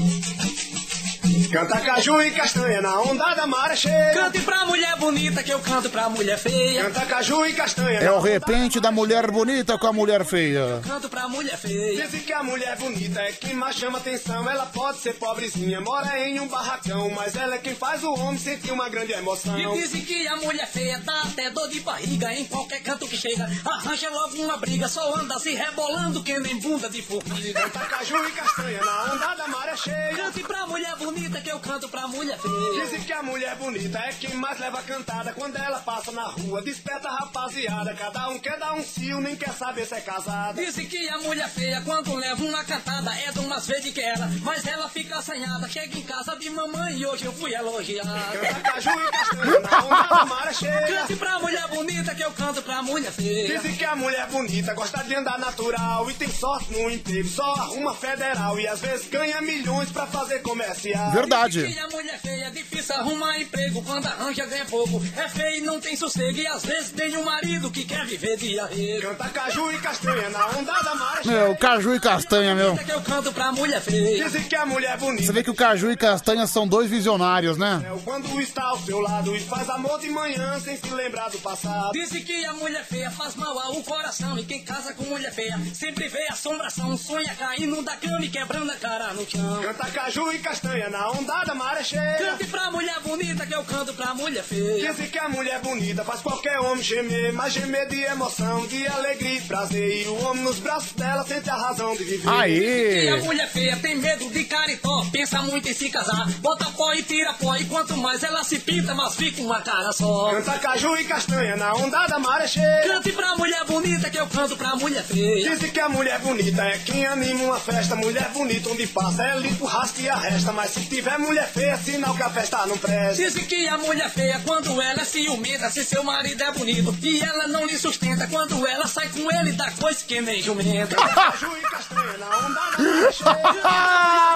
Canta 1.51 1.81
caju 1.81 2.23
e 2.23 2.31
castanha 2.31 2.81
na 2.81 3.01
onda 3.01 3.35
da 3.35 3.45
maré 3.45 3.75
cheia. 3.75 4.15
Cante 4.15 4.41
pra 4.41 4.65
mulher 4.67 4.97
bonita 4.97 5.43
que 5.43 5.51
eu 5.51 5.59
canto 5.59 5.91
pra 5.91 6.09
mulher 6.09 6.39
feia. 6.39 6.85
Canta 6.85 7.07
caju 7.07 7.45
e 7.45 7.53
castanha 7.53 7.99
É 7.99 8.13
o 8.13 8.21
repente 8.21 8.79
da 8.79 8.93
mulher 8.93 9.29
bonita 9.33 9.77
com 9.77 9.89
a 9.89 9.93
mulher 9.93 10.25
feia. 10.25 10.81
Canto 10.87 11.09
pra 11.09 11.29
mulher 11.29 11.59
feia. 11.59 12.05
Dizem 12.07 12.21
que 12.21 12.33
a 12.33 12.45
mulher 12.45 12.77
bonita 12.77 13.21
é 13.21 13.33
quem 13.33 13.55
mais 13.55 13.75
chama 13.75 13.99
atenção. 13.99 14.49
Ela 14.49 14.67
pode 14.67 14.99
ser 14.99 15.15
pobrezinha, 15.15 15.81
mora 15.81 16.21
em 16.21 16.39
um 16.39 16.47
barracão. 16.47 17.11
Mas 17.11 17.35
ela 17.35 17.57
é 17.57 17.59
quem 17.59 17.75
faz 17.75 18.05
o 18.05 18.13
homem 18.15 18.39
sentir 18.39 18.71
uma 18.71 18.89
grande 18.89 19.13
emoção. 19.13 19.59
E 19.59 19.81
dizem 19.81 20.03
que 20.03 20.29
a 20.29 20.37
mulher 20.37 20.69
feia 20.69 21.01
dá 21.01 21.23
até 21.23 21.51
dor 21.51 21.69
de 21.69 21.81
barriga 21.81 22.33
em 22.33 22.45
qualquer 22.45 22.81
canto 22.81 23.09
que 23.09 23.17
chega. 23.17 23.51
Arranja 23.65 24.09
logo 24.09 24.37
uma 24.37 24.57
briga, 24.57 24.87
só 24.87 25.17
anda 25.17 25.37
se 25.41 25.53
rebolando 25.55 26.23
que 26.23 26.39
nem 26.39 26.61
bunda 26.61 26.89
de 26.89 27.03
formiga. 27.03 27.61
Canta 27.61 27.81
caju 27.87 28.25
e 28.29 28.31
castanha 28.31 28.85
na 28.85 29.15
onda 29.15 29.35
da 29.35 29.49
maré 29.49 29.77
cheia. 29.77 30.15
Cante 30.15 30.43
pra 30.45 30.67
mulher 30.69 30.95
bonita 30.97 31.40
que 31.41 31.51
eu 31.51 31.59
canto 31.59 31.89
pra 31.89 32.07
mulher 32.07 32.39
feia. 32.39 32.85
Dizem 32.85 33.01
que 33.01 33.13
a 33.13 33.23
mulher 33.23 33.57
bonita 33.57 33.99
é 33.99 34.13
quem 34.13 34.35
mais 34.35 34.59
leva 34.59 34.83
cantada 34.83 35.33
quando 35.33 35.57
ela 35.57 35.81
passa 35.81 36.13
na 36.13 36.25
rua. 36.25 36.63
Desperta 36.63 37.09
a 37.09 37.17
rapaziada, 37.17 37.95
cada 37.95 38.29
um 38.29 38.39
quer 38.39 38.59
dar 38.59 38.75
um 38.75 38.83
cio, 38.83 39.21
nem 39.21 39.37
quer 39.37 39.53
saber 39.53 39.87
se 39.87 39.95
é 39.95 40.01
casada. 40.01 40.63
Dizem 40.63 40.87
que 40.87 41.09
a 41.09 41.19
mulher 41.19 41.49
feia, 41.49 41.81
quando 41.83 42.15
leva 42.15 42.43
uma 42.45 42.65
cantada, 42.65 43.15
é 43.15 43.33
do 43.33 43.43
mais 43.45 43.67
verde 43.67 43.93
que 43.93 44.01
ela. 44.01 44.29
Mas 44.43 44.67
ela 44.67 44.89
fica 44.89 45.19
assanhada, 45.19 45.69
chega 45.69 45.99
em 45.99 46.03
casa 46.03 46.37
de 46.37 46.51
mamãe 46.51 46.99
e 46.99 47.07
hoje 47.07 47.25
eu 47.25 47.33
fui 47.33 47.55
elogiada. 47.55 48.11
Canta 48.11 48.61
caju 48.61 48.91
e 48.91 49.11
castanha 49.11 49.61
na 49.61 49.85
onda 49.85 50.15
da 50.15 50.25
maré 50.25 50.53
cheia. 50.53 50.87
Cante 50.87 51.17
pra 51.17 51.39
mulher 51.39 51.69
bonita 51.69 52.15
que 52.15 52.23
eu 52.23 52.31
canto 52.33 52.63
pra 52.63 52.83
mulher 52.83 53.13
feia. 53.13 53.57
Dizem 53.57 53.77
que 53.77 53.85
a 53.85 53.97
mulher 53.97 54.27
bonita 54.29 54.75
gosta 54.75 55.03
de 55.03 55.15
andar 55.15 55.39
natural 55.39 56.11
e 56.11 56.15
tem 56.15 56.31
sorte 56.31 56.73
no 56.73 56.91
emprego, 56.91 57.29
só 57.29 57.55
arruma 57.55 57.95
federal 57.95 58.59
e 58.61 58.67
às 58.67 58.81
vezes 58.81 59.09
ganha 59.09 59.41
milhões 59.41 59.91
pra 59.91 60.07
fazer 60.07 60.41
comercial. 60.41 61.11
Verdade. 61.13 61.30
A 61.33 61.89
mulher 61.93 62.19
feia 62.21 62.47
é 62.47 62.51
difícil 62.51 62.95
arrumar 62.97 63.39
emprego, 63.39 63.83
quando 63.83 64.07
arranja 64.07 64.45
ganha 64.47 64.65
pouco. 64.65 65.01
É 65.17 65.29
feio 65.29 65.59
e 65.59 65.61
não 65.61 65.81
tem 65.81 65.97
sossego 65.97 66.37
e 66.39 66.47
às 66.47 66.65
vezes 66.65 66.91
tem 66.91 67.17
um 67.17 67.25
marido 67.25 67.71
que 67.71 67.85
quer 67.85 68.05
viver 68.05 68.37
de 68.37 68.59
arrego. 68.59 69.03
Canta 69.03 69.29
caju 69.29 69.73
e 69.73 69.79
castanha 69.79 70.29
na 70.31 70.47
onda 70.49 70.73
da 70.73 70.95
maré 70.97 71.21
Meu, 71.25 71.57
caju 71.57 71.95
e 71.95 72.01
castanha, 72.01 72.55
meu. 72.55 72.77
que 72.77 72.91
eu 72.91 73.01
canto 73.01 73.33
pra 73.33 73.53
mulher 73.53 73.81
feia. 73.81 74.25
Dizem 74.25 74.43
que 74.43 74.57
a 74.57 74.67
mulher 74.67 74.99
bonita 74.99 75.25
Você 75.25 75.33
vê 75.33 75.43
que 75.45 75.51
o 75.51 75.55
caju 75.55 75.93
e 75.93 75.97
castanha 75.97 76.47
são 76.47 76.67
dois 76.67 76.91
visionários, 76.91 77.57
né? 77.57 77.81
é 77.87 77.93
o 77.93 77.99
quando 78.01 78.41
está 78.41 78.65
ao 78.65 78.79
seu 78.81 78.99
lado 78.99 79.35
e 79.37 79.41
faz 79.41 79.71
amor 79.71 80.01
de 80.01 80.11
manhã 80.11 80.59
sem 80.61 80.77
se 80.77 80.91
lembrar 80.91 81.31
do 81.31 81.39
passado. 81.39 81.93
Dizem 81.93 82.23
que 82.25 82.45
a 82.45 82.55
mulher 82.55 82.85
feia 82.85 83.11
faz 83.11 83.37
mal 83.37 83.57
ao 83.59 83.75
coração 83.83 84.39
E 84.39 84.45
quem 84.45 84.63
casa 84.63 84.93
com 84.95 85.05
mulher 85.05 85.33
feia 85.33 85.59
sempre 85.75 86.09
vê 86.09 86.27
assombração 86.29 86.97
Sonha 86.97 87.35
caindo 87.37 87.83
da 87.83 87.97
cama 87.97 88.25
e 88.25 88.29
quebrando 88.29 88.71
a 88.71 88.77
cara 88.77 89.13
no 89.15 89.29
chão 89.29 89.61
Canta 89.63 89.87
caju 89.91 90.33
e 90.33 90.39
castanha 90.41 90.89
na 90.91 91.11
onda 91.11 91.20
da 91.25 91.55
maré 91.55 91.83
cheia. 91.83 92.19
Cante 92.19 92.47
pra 92.47 92.71
mulher 92.71 93.01
bonita 93.01 93.47
que 93.47 93.55
eu 93.55 93.65
canto 93.65 93.93
pra 93.95 94.15
mulher 94.15 94.43
feia 94.43 94.89
Dizem 94.89 95.09
que 95.09 95.19
a 95.19 95.29
mulher 95.29 95.61
bonita 95.61 96.05
faz 96.05 96.21
qualquer 96.21 96.59
homem 96.61 96.83
gemer, 96.83 97.33
mas 97.33 97.53
gemer 97.53 97.89
de 97.89 98.03
emoção, 98.03 98.67
de 98.67 98.87
alegria 98.87 99.39
e 99.39 99.41
prazer. 99.43 100.03
E 100.03 100.09
o 100.09 100.25
homem 100.25 100.43
nos 100.45 100.59
braços 100.59 100.93
dela 100.93 101.25
sente 101.25 101.49
a 101.51 101.57
razão 101.57 101.95
de 101.97 102.05
viver. 102.05 103.05
E 103.05 103.09
a 103.09 103.17
mulher 103.19 103.49
feia 103.49 103.77
tem 103.77 103.97
medo 103.97 104.29
de 104.31 104.45
caritó 104.45 105.05
Pensa 105.13 105.43
muito 105.43 105.69
em 105.69 105.75
se 105.75 105.89
casar 105.91 106.29
Bota 106.41 106.67
pó 106.71 106.93
e 106.93 107.03
tira 107.03 107.33
pó 107.35 107.57
E 107.57 107.65
quanto 107.65 107.97
mais 107.97 108.23
ela 108.23 108.43
se 108.45 108.59
pinta, 108.59 108.95
mais 108.95 109.15
fica 109.15 109.43
uma 109.43 109.61
cara 109.61 109.93
só 109.93 110.31
Canta 110.31 110.59
caju 110.59 110.97
e 110.97 111.05
castanha 111.05 111.57
na 111.57 111.73
onda 111.75 112.07
da 112.07 112.19
maré 112.19 112.47
cheia. 112.47 112.83
Cante 112.83 113.13
pra 113.13 113.37
mulher 113.37 113.65
bonita 113.65 114.11
que 114.11 114.19
eu 114.19 114.27
canto 114.27 114.57
pra 114.57 114.77
mulher 114.77 115.03
feia 115.03 115.51
Dizem 115.51 115.71
que 115.71 115.81
a 115.81 115.89
mulher 115.89 116.19
bonita 116.21 116.63
é 116.63 116.79
quem 116.79 117.07
anima 117.07 117.45
uma 117.45 117.61
festa. 117.61 117.97
Mulher 117.97 118.31
bonita 118.33 118.69
onde 118.71 118.87
passa 118.87 119.25
é 119.25 119.39
limpo, 119.39 119.65
rasca 119.65 120.01
e 120.01 120.09
arresta. 120.09 120.53
Mas 120.53 120.71
se 120.71 120.81
tiver 120.87 121.10
tiver 121.11 121.19
mulher 121.19 121.49
feia, 121.49 121.77
sinal 121.77 122.15
que 122.15 122.23
a 122.23 122.31
festa 122.31 122.65
não 122.67 122.79
presta. 122.79 123.23
Dizem 123.23 123.45
que 123.45 123.67
a 123.67 123.77
mulher 123.79 124.09
feia 124.11 124.41
quando 124.45 124.81
ela 124.81 125.03
é 125.03 125.05
ciumenta, 125.05 125.69
se 125.71 125.85
seu 125.85 126.05
marido 126.05 126.43
é 126.43 126.53
bonito 126.53 126.97
e 127.03 127.21
ela 127.21 127.49
não 127.49 127.67
lhe 127.67 127.77
sustenta, 127.77 128.29
quando 128.29 128.67
ela 128.67 128.87
sai 128.87 129.09
com 129.09 129.31
ele 129.31 129.53
dá 129.53 129.71
coisa 129.73 130.05
que 130.05 130.21
nem 130.21 130.41
jumenta. 130.43 130.97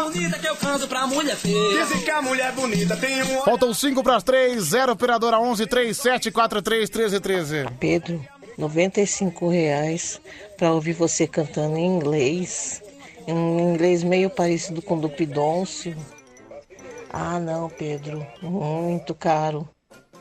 bonita 0.02 0.38
que 0.38 0.48
eu 0.48 0.56
canto 0.56 0.88
pra 0.88 1.06
mulher 1.06 1.36
feia. 1.36 1.84
Dizem 1.84 2.02
que 2.02 2.10
a 2.10 2.22
mulher 2.22 2.52
bonita 2.52 2.96
tem 2.96 3.22
um 3.22 3.42
Faltam 3.42 3.72
5 3.72 4.02
para 4.02 4.16
as 4.16 4.22
3, 4.22 4.62
0 4.62 4.92
operadora 4.92 5.38
11 5.38 5.66
37 5.66 6.30
43 6.30 6.90
13 6.90 7.20
13. 7.20 7.66
Pedro, 7.78 8.26
95 8.58 9.48
reais 9.48 10.20
pra 10.56 10.72
ouvir 10.72 10.92
você 10.92 11.26
cantando 11.26 11.76
em 11.76 11.86
inglês. 11.86 12.82
Em 13.26 13.72
inglês 13.72 14.02
meio 14.02 14.28
parecido 14.28 14.82
com 14.82 14.96
o 14.96 15.00
do 15.00 15.08
Pidôncio. 15.08 15.96
Ah, 17.16 17.38
não, 17.38 17.68
Pedro. 17.68 18.26
Muito 18.42 19.14
caro. 19.14 19.68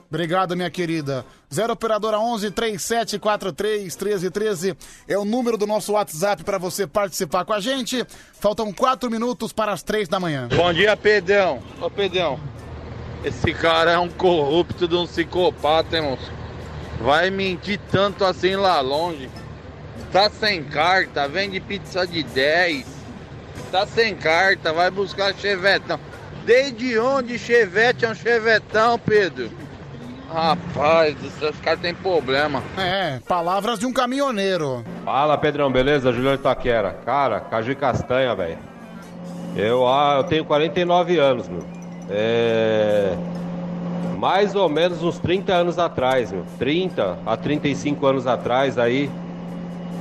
Obrigado, 0.07 0.55
minha 0.55 0.69
querida. 0.69 1.25
0 1.51 1.73
operadora 1.73 2.19
11 2.19 2.51
37 2.51 3.17
43 3.17 3.95
13 3.95 4.29
13 4.29 4.77
é 5.07 5.17
o 5.17 5.25
número 5.25 5.57
do 5.57 5.65
nosso 5.65 5.93
WhatsApp 5.93 6.43
para 6.43 6.59
você 6.59 6.85
participar 6.85 7.45
com 7.45 7.53
a 7.53 7.59
gente. 7.59 8.05
Faltam 8.39 8.71
4 8.71 9.09
minutos 9.09 9.51
para 9.51 9.71
as 9.71 9.81
3 9.81 10.07
da 10.07 10.19
manhã. 10.19 10.47
Bom 10.55 10.71
dia, 10.71 10.95
Pedrão. 10.95 11.63
Ô, 11.81 11.89
Pedrão, 11.89 12.39
esse 13.23 13.51
cara 13.55 13.93
é 13.93 13.97
um 13.97 14.09
corrupto 14.09 14.87
de 14.87 14.95
um 14.95 15.07
psicopata, 15.07 15.97
hein, 15.97 16.03
moço? 16.03 16.31
Vai 17.01 17.31
mentir 17.31 17.79
tanto 17.91 18.23
assim 18.23 18.55
lá 18.55 18.79
longe. 18.81 19.31
Tá 20.11 20.29
sem 20.29 20.63
carta, 20.63 21.27
vende 21.27 21.59
pizza 21.59 22.05
de 22.05 22.21
10. 22.21 22.85
Tá 23.71 23.87
sem 23.87 24.15
carta, 24.15 24.71
vai 24.71 24.91
buscar 24.91 25.33
chevetão. 25.33 25.99
Desde 26.45 26.99
onde 26.99 27.39
chevette 27.39 28.05
é 28.05 28.09
um 28.09 28.15
chevetão, 28.15 28.99
Pedro? 28.99 29.49
Rapaz, 30.33 31.15
os 31.41 31.59
caras 31.59 31.79
têm 31.79 31.93
problema. 31.93 32.61
É, 32.77 33.19
palavras 33.27 33.77
de 33.77 33.85
um 33.85 33.93
caminhoneiro. 33.93 34.83
Fala, 35.05 35.37
Pedrão, 35.37 35.71
beleza? 35.71 36.11
Juliano 36.11 36.39
Taquera. 36.39 36.97
Cara, 37.05 37.39
caju 37.39 37.71
e 37.71 37.75
castanha, 37.75 38.35
velho. 38.35 38.57
Eu, 39.55 39.87
ah, 39.87 40.15
eu 40.17 40.23
tenho 40.23 40.43
49 40.43 41.19
anos, 41.19 41.47
meu. 41.47 41.63
É. 42.09 43.15
Mais 44.17 44.55
ou 44.55 44.67
menos 44.67 45.03
uns 45.03 45.19
30 45.19 45.53
anos 45.53 45.77
atrás, 45.77 46.31
meu. 46.31 46.43
30 46.57 47.19
a 47.25 47.37
35 47.37 48.05
anos 48.05 48.25
atrás 48.25 48.79
aí. 48.79 49.11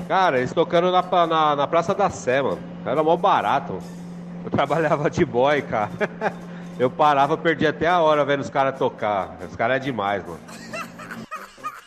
Cara, 0.08 0.38
eles 0.38 0.52
tocando 0.52 0.90
na, 0.90 1.02
na, 1.26 1.56
na 1.56 1.66
Praça 1.66 1.94
da 1.94 2.08
Sé, 2.08 2.40
mano. 2.40 2.58
Era 2.86 3.02
mó 3.02 3.16
barato. 3.16 3.78
Eu 4.44 4.50
trabalhava 4.50 5.10
de 5.10 5.24
boy, 5.24 5.62
cara. 5.62 5.90
Eu 6.78 6.90
parava, 6.90 7.36
perdia 7.36 7.70
até 7.70 7.86
a 7.86 8.00
hora 8.00 8.24
vendo 8.24 8.40
os 8.40 8.50
caras 8.50 8.76
tocar. 8.78 9.36
Os 9.48 9.56
caras 9.56 9.76
é 9.76 9.78
demais, 9.78 10.26
mano. 10.26 10.40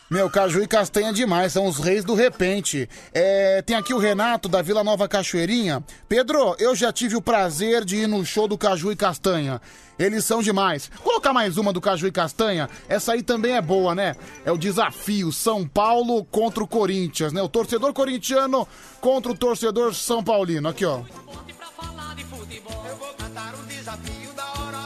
Meu, 0.09 0.29
Caju 0.29 0.61
e 0.61 0.67
Castanha 0.67 1.09
é 1.09 1.13
demais, 1.13 1.51
são 1.51 1.65
os 1.65 1.79
reis 1.79 2.05
do 2.05 2.13
repente. 2.13 2.87
É, 3.11 3.63
tem 3.63 3.75
aqui 3.75 3.91
o 3.91 3.97
Renato 3.97 4.47
da 4.47 4.61
Vila 4.61 4.83
Nova 4.83 5.07
Cachoeirinha. 5.07 5.83
Pedro, 6.07 6.55
eu 6.59 6.75
já 6.75 6.93
tive 6.93 7.15
o 7.15 7.21
prazer 7.21 7.83
de 7.83 7.97
ir 7.97 8.07
no 8.07 8.23
show 8.23 8.47
do 8.47 8.55
Caju 8.55 8.91
e 8.91 8.95
Castanha. 8.95 9.59
Eles 9.97 10.23
são 10.23 10.43
demais. 10.43 10.91
Colocar 11.03 11.33
mais 11.33 11.57
uma 11.57 11.73
do 11.73 11.81
Caju 11.81 12.05
e 12.05 12.11
Castanha. 12.11 12.69
Essa 12.87 13.13
aí 13.13 13.23
também 13.23 13.55
é 13.55 13.61
boa, 13.61 13.95
né? 13.95 14.15
É 14.45 14.51
o 14.51 14.57
desafio 14.57 15.31
São 15.31 15.67
Paulo 15.67 16.23
contra 16.25 16.63
o 16.63 16.67
Corinthians, 16.67 17.33
né? 17.33 17.41
O 17.41 17.49
torcedor 17.49 17.91
corintiano 17.91 18.67
contra 19.01 19.31
o 19.31 19.35
torcedor 19.35 19.95
São 19.95 20.23
Paulino. 20.23 20.69
Aqui, 20.69 20.85
ó. 20.85 21.01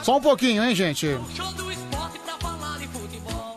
Só 0.04 0.18
um 0.18 0.22
pouquinho, 0.22 0.64
hein, 0.64 0.74
gente? 0.74 1.08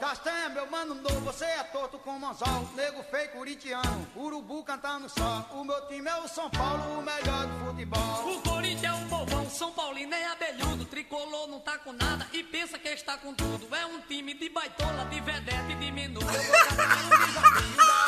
Castanha, 0.00 0.48
meu 0.50 0.70
mano 0.70 0.94
novo, 0.96 1.20
você 1.20 1.44
é 1.44 1.62
torto 1.64 1.98
como 1.98 2.26
anzol. 2.26 2.68
Nego 2.76 3.02
feio 3.04 3.30
corintiano, 3.30 4.06
urubu 4.14 4.62
cantando 4.62 5.08
só. 5.08 5.48
O 5.54 5.64
meu 5.64 5.80
time 5.86 6.08
é 6.08 6.16
o 6.16 6.28
São 6.28 6.50
Paulo, 6.50 6.98
o 6.98 7.02
melhor 7.02 7.46
do 7.46 7.64
futebol. 7.66 8.36
O 8.36 8.42
Corinthians 8.42 8.84
é 8.84 8.92
um 8.92 9.08
povão, 9.08 9.48
São 9.48 9.72
Paulino 9.72 10.14
é 10.14 10.26
abelhudo, 10.26 10.84
tricolor 10.84 11.48
não 11.48 11.60
tá 11.60 11.78
com 11.78 11.92
nada 11.92 12.26
e 12.32 12.42
pensa 12.42 12.78
que 12.78 12.88
está 12.88 13.16
com 13.16 13.32
tudo. 13.32 13.74
É 13.74 13.86
um 13.86 14.00
time 14.00 14.34
de 14.34 14.48
baitola, 14.50 15.06
de 15.06 15.20
vedete 15.20 15.72
e 15.72 15.74
de 15.76 15.92
menudo. 15.92 16.26
Eu 16.32 16.42
vou 16.42 16.52
cantar 16.52 16.96
um 17.04 17.08
desafio 17.08 17.76
da 17.76 18.01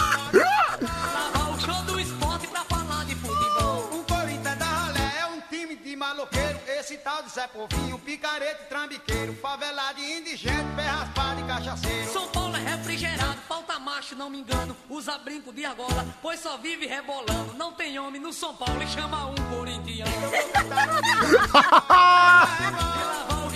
Esse 6.84 6.98
tal 6.98 7.22
de 7.22 7.30
Zé 7.30 7.46
Povinho, 7.46 7.98
picareta 7.98 8.62
e 8.62 8.66
trambiqueiro. 8.66 9.34
Favelado 9.36 9.98
e 9.98 10.18
indigente, 10.18 10.66
pé 10.76 10.82
raspado 10.82 11.40
e 11.40 11.44
cachaceiro. 11.44 12.12
São 12.12 12.28
Paulo 12.28 12.54
é 12.58 12.60
refrigerado, 12.60 13.38
falta 13.48 13.78
macho, 13.78 14.14
não 14.14 14.28
me 14.28 14.40
engano. 14.40 14.76
Usa 14.90 15.16
brinco 15.16 15.50
de 15.50 15.64
argola, 15.64 16.04
pois 16.20 16.40
só 16.40 16.58
vive 16.58 16.84
rebolando. 16.84 17.54
Não 17.54 17.72
tem 17.72 17.98
homem 17.98 18.20
no 18.20 18.34
São 18.34 18.54
Paulo 18.54 18.82
e 18.82 18.86
chama 18.86 19.28
um 19.28 19.34
corintiano. 19.34 20.12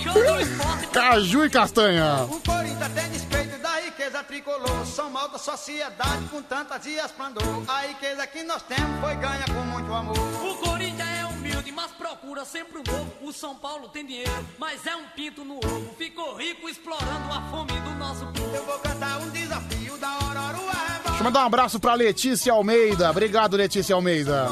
Caju 0.91 1.45
e 1.45 1.49
Castanha. 1.51 2.23
O 2.23 2.41
Corinthians 2.41 2.93
tem 2.93 3.11
despeito 3.11 3.59
da 3.59 3.79
riqueza 3.79 4.23
tricolor. 4.23 4.85
São 4.87 5.11
mal 5.11 5.29
da 5.29 5.37
sociedade 5.37 6.25
com 6.31 6.41
tantas 6.41 6.81
dias 6.81 7.11
plandor. 7.11 7.43
A 7.67 7.81
riqueza 7.81 8.25
que 8.25 8.41
nós 8.41 8.63
temos 8.63 8.99
foi 8.99 9.13
ganha 9.15 9.45
com 9.45 9.61
muito 9.67 9.93
amor. 9.93 10.17
O 10.17 10.55
Corinthians 10.55 11.07
é 11.07 11.18
humilde, 11.59 11.71
mas 11.71 11.91
procura 11.91 12.45
sempre 12.45 12.79
o 12.79 12.83
novo. 12.83 13.11
O 13.21 13.31
São 13.31 13.55
Paulo 13.55 13.89
tem 13.89 14.05
dinheiro, 14.05 14.31
mas 14.57 14.85
é 14.85 14.95
um 14.95 15.05
pinto 15.15 15.43
no 15.43 15.57
ovo. 15.57 15.93
Ficou 15.97 16.35
rico 16.35 16.67
explorando 16.69 17.31
a 17.31 17.41
fome 17.49 17.73
do 17.73 17.91
nosso 17.95 18.25
povo. 18.27 18.55
Eu 18.55 18.65
vou 18.65 18.79
cantar 18.79 19.19
um 19.21 19.29
desafio 19.29 19.97
da 19.97 20.07
Aurora 20.07 20.59
Deixa 21.03 21.19
eu 21.19 21.23
mandar 21.23 21.43
um 21.43 21.47
abraço 21.47 21.79
pra 21.79 21.93
Letícia 21.93 22.53
Almeida. 22.53 23.09
Obrigado, 23.09 23.57
Letícia 23.57 23.93
Almeida. 23.93 24.47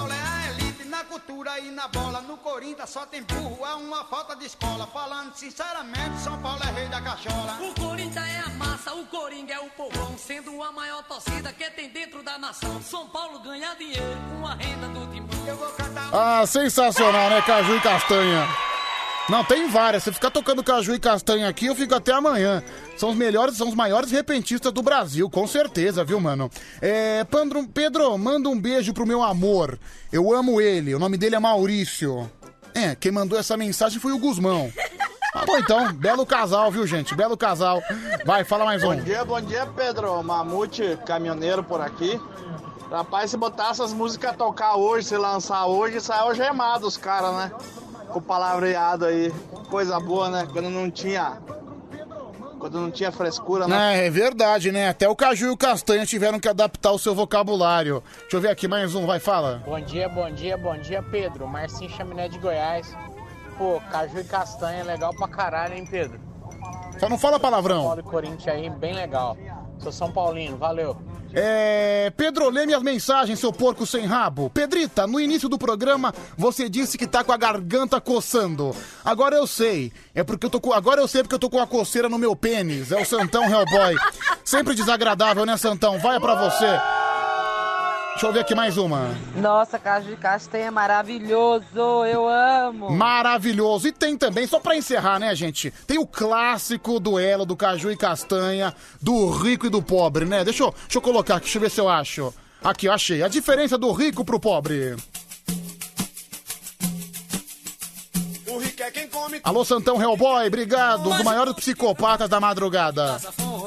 Na 1.47 1.53
cultura 1.53 1.59
e 1.59 1.71
na 1.71 1.87
bola, 1.87 2.21
no 2.21 2.35
Corinthians 2.37 2.89
só 2.89 3.05
tem 3.05 3.23
burro, 3.23 3.65
é 3.65 3.73
uma 3.75 4.03
falta 4.03 4.35
de 4.35 4.45
escola. 4.45 4.85
Falando 4.87 5.33
sinceramente, 5.33 6.19
São 6.19 6.37
Paulo 6.41 6.59
é 6.61 6.71
rei 6.71 6.87
da 6.89 7.01
cachola. 7.01 7.57
O 7.61 7.73
Corinthians 7.79 8.27
é 8.27 8.39
a 8.45 8.49
massa, 8.49 8.93
o 8.93 9.05
Coringa 9.05 9.53
é 9.53 9.59
o 9.59 9.69
povão, 9.69 10.17
sendo 10.17 10.61
a 10.61 10.73
maior 10.73 11.03
torcida 11.03 11.53
que 11.53 11.69
tem 11.71 11.89
dentro 11.89 12.21
da 12.21 12.37
nação. 12.37 12.81
São 12.81 13.07
Paulo 13.07 13.39
ganha 13.39 13.73
dinheiro 13.75 14.17
com 14.29 14.45
a 14.45 14.55
renda 14.55 14.87
do 14.89 15.07
timão. 15.07 15.47
Eu 15.47 15.55
vou 15.55 15.69
cantar 15.71 16.09
Ah, 16.13 16.45
sensacional, 16.45 17.29
né? 17.29 17.41
Caju 17.41 17.75
e 17.77 17.79
Castanha. 17.81 18.47
Não, 19.29 19.43
tem 19.43 19.67
várias. 19.69 20.03
Se 20.03 20.11
ficar 20.11 20.31
tocando 20.31 20.63
caju 20.63 20.95
e 20.95 20.99
castanha 20.99 21.49
aqui, 21.49 21.65
eu 21.65 21.75
fico 21.75 21.93
até 21.93 22.13
amanhã. 22.13 22.63
São 22.95 23.09
os 23.09 23.15
melhores, 23.15 23.57
são 23.57 23.67
os 23.67 23.75
maiores 23.75 24.09
repentistas 24.09 24.71
do 24.71 24.81
Brasil, 24.81 25.29
com 25.29 25.45
certeza, 25.45 26.03
viu, 26.03 26.19
mano? 26.19 26.49
É, 26.81 27.25
Pandro, 27.25 27.67
Pedro, 27.67 28.17
manda 28.17 28.47
um 28.47 28.59
beijo 28.59 28.93
pro 28.93 29.05
meu 29.05 29.21
amor. 29.21 29.77
Eu 30.13 30.33
amo 30.33 30.61
ele. 30.61 30.95
O 30.95 30.99
nome 30.99 31.17
dele 31.17 31.35
é 31.35 31.39
Maurício. 31.39 32.29
É, 32.73 32.95
quem 32.95 33.11
mandou 33.11 33.37
essa 33.37 33.57
mensagem 33.57 33.99
foi 33.99 34.13
o 34.13 34.17
Guzmão. 34.17 34.71
Ah, 35.35 35.45
bom, 35.45 35.57
então, 35.57 35.91
belo 35.93 36.25
casal, 36.25 36.71
viu, 36.71 36.87
gente? 36.87 37.13
Belo 37.13 37.35
casal. 37.35 37.81
Vai, 38.25 38.45
fala 38.45 38.63
mais 38.63 38.81
um. 38.81 38.95
Bom 38.95 39.01
dia, 39.01 39.25
bom 39.25 39.41
dia, 39.41 39.65
Pedro. 39.65 40.23
Mamute, 40.23 40.97
caminhoneiro 41.05 41.63
por 41.63 41.81
aqui. 41.81 42.19
Rapaz, 42.89 43.31
se 43.31 43.37
botar 43.37 43.71
essas 43.71 43.91
músicas 43.91 44.31
a 44.31 44.33
tocar 44.33 44.77
hoje, 44.77 45.09
se 45.09 45.17
lançar 45.17 45.65
hoje, 45.65 45.99
sai 45.99 46.19
algemado 46.19 46.87
os 46.87 46.95
caras, 46.95 47.35
né? 47.35 47.51
Com 48.09 48.21
palavreado 48.21 49.05
aí. 49.05 49.33
Coisa 49.69 49.99
boa, 49.99 50.29
né? 50.29 50.47
Quando 50.51 50.69
não 50.69 50.89
tinha. 50.89 51.37
Quando 52.59 52.79
não 52.79 52.89
tinha 52.89 53.11
frescura, 53.11 53.67
né? 53.67 53.99
É, 53.99 54.07
é 54.07 54.09
verdade, 54.09 54.71
né? 54.71 54.89
Até 54.89 55.07
o 55.07 55.15
Caju 55.15 55.47
e 55.47 55.49
o 55.49 55.57
Castanha 55.57 56.05
tiveram 56.05 56.39
que 56.39 56.47
adaptar 56.47 56.91
o 56.91 56.97
seu 56.97 57.13
vocabulário. 57.13 58.01
Deixa 58.21 58.37
eu 58.37 58.41
ver 58.41 58.49
aqui 58.49 58.67
mais 58.67 58.95
um, 58.95 59.05
vai, 59.05 59.19
fala. 59.19 59.61
Bom 59.65 59.79
dia, 59.79 60.09
bom 60.09 60.29
dia, 60.31 60.57
bom 60.57 60.77
dia, 60.77 61.03
Pedro. 61.03 61.47
Marcinho 61.47 61.91
Chaminé 61.91 62.27
de 62.27 62.39
Goiás. 62.39 62.95
Pô, 63.57 63.79
caju 63.91 64.19
e 64.19 64.23
castanha 64.23 64.79
é 64.79 64.83
legal 64.83 65.13
pra 65.15 65.27
caralho, 65.27 65.75
hein, 65.75 65.85
Pedro? 65.85 66.19
Só 66.99 67.07
não 67.07 67.17
fala 67.17 67.39
palavrão. 67.39 67.83
Paulo 67.83 67.99
e 67.99 68.03
Corinthians 68.03 68.47
aí, 68.47 68.69
bem 68.69 68.93
legal. 68.93 69.37
Sou 69.79 69.91
São 69.91 70.11
Paulino, 70.11 70.57
valeu. 70.57 70.97
É. 71.33 72.11
Pedro, 72.15 72.49
lê 72.49 72.65
minhas 72.65 72.81
mensagens, 72.81 73.39
seu 73.39 73.51
porco 73.51 73.85
sem 73.85 74.05
rabo. 74.05 74.49
Pedrita, 74.49 75.05
no 75.05 75.19
início 75.19 75.49
do 75.49 75.57
programa 75.57 76.13
você 76.37 76.69
disse 76.69 76.97
que 76.97 77.05
tá 77.05 77.23
com 77.23 77.31
a 77.31 77.37
garganta 77.37 77.99
coçando. 77.99 78.75
Agora 79.03 79.35
eu 79.35 79.45
sei. 79.45 79.91
É 80.15 80.23
porque 80.23 80.45
eu 80.45 80.49
tô 80.49 80.59
com. 80.59 80.73
Agora 80.73 81.01
eu 81.01 81.07
sei 81.07 81.23
porque 81.23 81.35
eu 81.35 81.39
tô 81.39 81.49
com 81.49 81.59
a 81.59 81.67
coceira 81.67 82.09
no 82.09 82.17
meu 82.17 82.35
pênis. 82.35 82.91
É 82.91 83.01
o 83.01 83.05
Santão 83.05 83.43
Hellboy. 83.43 83.95
Sempre 84.43 84.73
desagradável, 84.73 85.45
né, 85.45 85.57
Santão? 85.57 85.99
Vai 85.99 86.19
pra 86.19 86.35
você. 86.35 86.96
Deixa 88.17 88.25
eu 88.25 88.33
ver 88.33 88.39
aqui 88.39 88.55
mais 88.55 88.79
uma. 88.79 89.15
Nossa, 89.35 89.77
caju 89.77 90.09
de 90.09 90.15
castanha 90.15 90.65
é 90.65 90.71
maravilhoso, 90.71 91.63
eu 91.75 92.27
amo. 92.27 92.89
Maravilhoso. 92.89 93.87
E 93.87 93.91
tem 93.91 94.17
também, 94.17 94.47
só 94.47 94.59
pra 94.59 94.75
encerrar, 94.75 95.19
né, 95.19 95.35
gente? 95.35 95.71
Tem 95.85 95.99
o 95.99 96.07
clássico 96.07 96.99
duelo 96.99 97.45
do 97.45 97.55
caju 97.55 97.91
e 97.91 97.95
castanha, 97.95 98.73
do 98.99 99.29
rico 99.29 99.67
e 99.67 99.69
do 99.69 99.83
pobre, 99.83 100.25
né? 100.25 100.43
Deixa 100.43 100.63
eu, 100.63 100.71
deixa 100.71 100.97
eu 100.97 101.01
colocar 101.03 101.35
aqui, 101.35 101.43
deixa 101.43 101.59
eu 101.59 101.61
ver 101.61 101.69
se 101.69 101.79
eu 101.79 101.87
acho. 101.87 102.33
Aqui, 102.63 102.87
eu 102.87 102.91
achei. 102.91 103.21
A 103.21 103.27
diferença 103.27 103.77
do 103.77 103.91
rico 103.91 104.25
pro 104.25 104.39
pobre. 104.39 104.95
Alô, 109.43 109.63
Santão 109.65 110.01
Hellboy, 110.01 110.47
obrigado. 110.47 111.09
Um 111.09 111.15
dos 111.15 111.23
maiores 111.23 111.53
psicopatas 111.53 112.29
da 112.29 112.39
madrugada. 112.39 113.19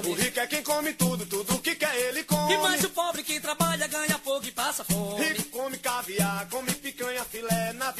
O 0.05 0.12
rico 0.12 0.40
é 0.40 0.47
quem 0.47 0.62
come 0.62 0.92
tudo, 0.94 1.26
tudo 1.26 1.58
que 1.58 1.74
quer 1.74 1.94
ele 2.08 2.24
come. 2.24 2.55
E 2.55 2.58
mais 2.58 2.82
o 2.84 2.90
pobre 2.90 3.23
que 3.23 3.39
trabalha 3.40 3.86
ganha 3.86 4.18
pouco 4.18 4.47
e 4.47 4.50
passa 4.50 4.84
fome. 4.84 5.23
Rico 5.23 5.50
come 5.50 5.76
caviar, 5.78 6.49
come 6.49 6.73
picanha, 6.73 7.24
filé. 7.24 7.73
Na 7.74 7.92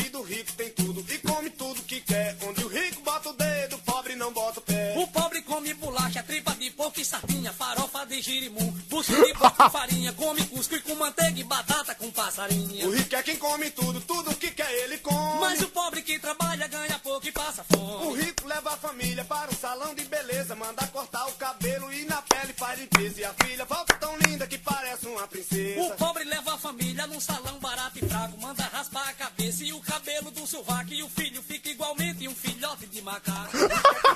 de 7.01 7.07
sardinha, 7.07 7.51
farofa 7.51 8.05
de 8.05 8.21
girimum, 8.21 8.71
bucho 8.91 9.15
de 9.25 9.33
porco 9.33 9.57
com 9.57 9.71
farinha, 9.71 10.13
come 10.13 10.45
cusco 10.49 10.75
e 10.75 10.81
com 10.81 10.95
manteiga 10.97 11.41
e 11.41 11.45
batata 11.45 11.95
com 11.95 12.11
passarinha. 12.11 12.87
O 12.87 12.91
rico 12.95 13.17
é 13.17 13.23
quem 13.23 13.37
come 13.37 13.71
tudo, 13.71 14.01
tudo 14.03 14.35
que 14.37 14.51
quer 14.51 14.71
ele 14.83 14.99
come. 14.99 15.41
Mas 15.41 15.63
o 15.63 15.69
pobre 15.69 16.03
que 16.03 16.19
trabalha 16.19 16.69
ganha 16.69 16.99
pouco 16.99 17.27
e 17.27 17.33
passa 17.33 17.65
O 17.71 17.75
fome. 17.75 18.23
rico 18.23 18.47
leva 18.47 18.75
a 18.75 18.77
família 18.77 19.25
para 19.25 19.51
um 19.51 19.55
salão 19.55 19.95
de 19.95 20.05
beleza, 20.05 20.55
manda 20.55 20.87
cortar 20.89 21.27
o 21.29 21.33
cabelo 21.33 21.91
e 21.91 22.05
na 22.05 22.21
pele 22.21 22.53
faz 22.53 22.79
limpeza. 22.79 23.21
E 23.21 23.25
a 23.25 23.33
filha 23.33 23.65
volta 23.65 23.95
tão 23.95 24.15
linda 24.19 24.47
que 24.47 24.59
parece 24.59 25.07
uma 25.07 25.27
princesa. 25.27 25.81
O 25.81 25.97
pobre 25.97 26.25
leva 26.25 26.55
a 26.55 26.59
família 26.59 27.07
num 27.07 27.21
salão 27.21 27.59
barato 27.61 27.99
e 27.99 28.07
fraco, 28.07 28.39
manda 28.39 28.63
raspar 28.65 29.09
a 29.09 29.13
cabeça 29.15 29.65
e 29.65 29.73
o 29.73 29.81
cabelo 29.81 30.31
do 30.31 30.47
sovaco 30.47 30.93
e 30.93 31.03
o 31.03 31.09
filho 31.09 31.43
fica 31.43 31.71
igualmente 31.71 32.29
um 32.29 32.35
filhote 32.35 32.87
de 32.89 33.01
macaco. 33.01 33.57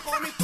come 0.04 0.30
tudo, 0.32 0.36
tudo 0.36 0.43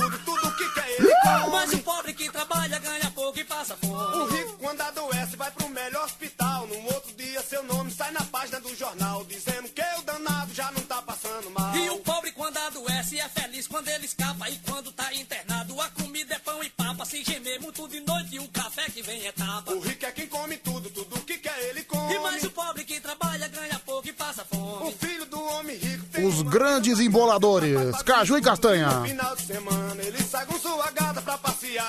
Mas 1.50 1.72
o 1.72 1.78
pobre 1.78 2.12
que 2.12 2.30
trabalha 2.30 2.78
ganha 2.78 3.10
pouco 3.14 3.38
e 3.38 3.44
passa 3.44 3.76
fome. 3.76 4.16
O 4.16 4.26
rico 4.26 4.56
quando 4.58 4.80
adoece 4.80 5.36
vai 5.36 5.50
pro 5.50 5.68
melhor 5.68 6.04
hospital. 6.04 6.66
Num 6.66 6.84
outro 6.86 7.12
dia 7.16 7.42
seu 7.42 7.62
nome 7.64 7.90
sai 7.90 8.10
na 8.12 8.24
página 8.24 8.60
do 8.60 8.74
jornal 8.74 9.24
dizendo 9.24 9.68
que 9.68 9.82
o 9.98 10.02
danado 10.02 10.52
já 10.54 10.70
não 10.72 10.82
tá 10.82 11.02
passando 11.02 11.50
mal. 11.50 11.74
E 11.76 11.90
o 11.90 11.98
pobre 11.98 12.32
quando 12.32 12.56
adoece 12.58 13.18
é 13.18 13.28
feliz 13.28 13.66
quando 13.66 13.88
ele 13.88 14.06
escapa 14.06 14.48
E 14.48 14.56
quando 14.58 14.90
tá 14.92 15.12
internado 15.14 15.80
a 15.80 15.88
comida 15.90 16.34
é 16.34 16.38
pão 16.38 16.62
e 16.62 16.70
papa 16.70 17.04
Se 17.04 17.22
gemer 17.22 17.60
muito 17.60 17.86
de 17.88 18.00
noite 18.00 18.36
e 18.36 18.38
o 18.38 18.48
café 18.48 18.84
que 18.90 19.02
vem 19.02 19.26
é 19.26 19.32
tapa 19.32 19.72
O 19.72 19.80
rico 19.80 20.04
é 20.06 20.10
quem 20.12 20.26
come 20.26 20.56
tudo, 20.56 20.88
tudo 20.90 21.20
que 21.20 21.38
quer 21.38 21.58
ele 21.68 21.82
come. 21.84 22.14
E 22.14 22.18
mais 22.18 22.42
o 22.44 22.50
pobre 22.50 22.84
que 22.84 23.00
trabalha 23.00 23.48
ganha 23.48 23.78
pouco 23.84 24.08
e 24.08 24.12
passa 24.12 24.44
fome 24.44 24.88
O 24.88 24.92
filho 24.92 25.26
do 25.26 25.42
homem 25.42 25.76
rico 25.76 26.26
Os 26.26 26.42
grandes 26.42 26.98
emboladores, 27.00 28.02
Caju 28.02 28.38
e 28.38 28.42
Castanha. 28.42 28.88
no 28.88 29.06
final 29.06 29.36
de 29.36 29.42
semana 29.42 30.02
ele 30.02 30.22
sai 30.22 30.46
com 30.46 30.58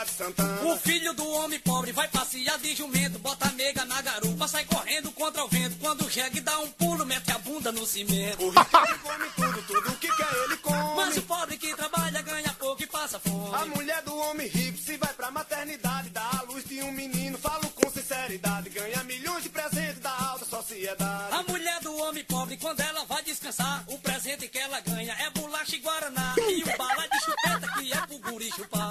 de 0.06 0.12
Santana. 0.12 0.62
O 0.64 0.78
filho 0.78 1.14
do 1.14 1.28
homem 1.28 1.60
pobre 1.60 1.92
vai 1.92 2.08
passear 2.08 2.58
de 2.60 2.76
jumento 2.76 3.20
Bota 3.20 3.48
a 3.48 3.52
nega 3.52 3.86
na 3.86 4.02
garupa, 4.02 4.48
sai 4.48 4.66
correndo 4.66 5.12
contra 5.12 5.44
o 5.44 5.48
vento 5.48 5.76
Quando 5.80 6.10
chega 6.10 6.38
e 6.38 6.42
dá 6.42 6.58
um 6.60 6.72
pulo, 6.72 7.06
mete 7.06 7.32
a 7.32 7.38
bunda 7.40 7.72
no 7.72 7.86
cimento 7.86 8.44
O 8.44 8.50
rico 8.50 9.00
come 9.04 9.30
tudo, 9.36 9.62
tudo 9.68 9.98
que 9.98 10.08
quer 10.08 10.34
ele 10.44 10.58
come. 10.58 10.96
Mas 10.96 11.18
o 11.18 11.22
pobre 11.24 11.58
que 11.58 11.76
trabalha 11.76 12.22
ganha 12.22 12.54
pouco 12.54 12.82
e 12.82 12.88
passa 12.88 13.20
fome 13.20 13.56
A 13.56 13.66
mulher 13.66 14.02
do 14.04 14.16
homem 14.16 14.48
rico 14.48 14.78
se 14.78 14.98
vai 14.98 15.14
pra 15.14 15.30
maternidade, 15.30 16.10
dá 16.10 16.30
a 16.40 16.42
luz 16.44 16.64
de 16.66 16.82
um 16.82 16.92
menino, 16.92 17.38
falo 17.38 17.70
com 17.70 17.90
sinceridade, 17.92 18.70
ganha 18.70 19.04
milhões 19.04 19.44
de 19.44 19.50
presentes 19.50 20.00
da 20.00 20.12
alta 20.12 20.46
sociedade. 20.46 21.34
A 21.34 21.44
mulher 21.44 21.80
do 21.82 21.96
homem 21.98 22.24
pobre, 22.24 22.58
quando 22.58 22.80
ela 22.82 23.06
vai 23.06 23.24
descansar, 23.24 23.84
o 23.88 23.98
presente 24.00 24.48
que 24.48 24.58
ela 24.58 24.80
ganha 24.82 25.14
é 25.14 25.30
bolacha 25.32 25.76
e 25.76 25.80
guaraná. 25.80 26.36
E 26.38 26.64
o 26.64 26.78
bala 26.78 27.08
de 27.08 27.20
chupeta 27.20 27.74
que 27.78 27.94
é 27.94 28.08
pro 28.08 28.18
guri 28.20 28.52
chupar. 28.56 28.91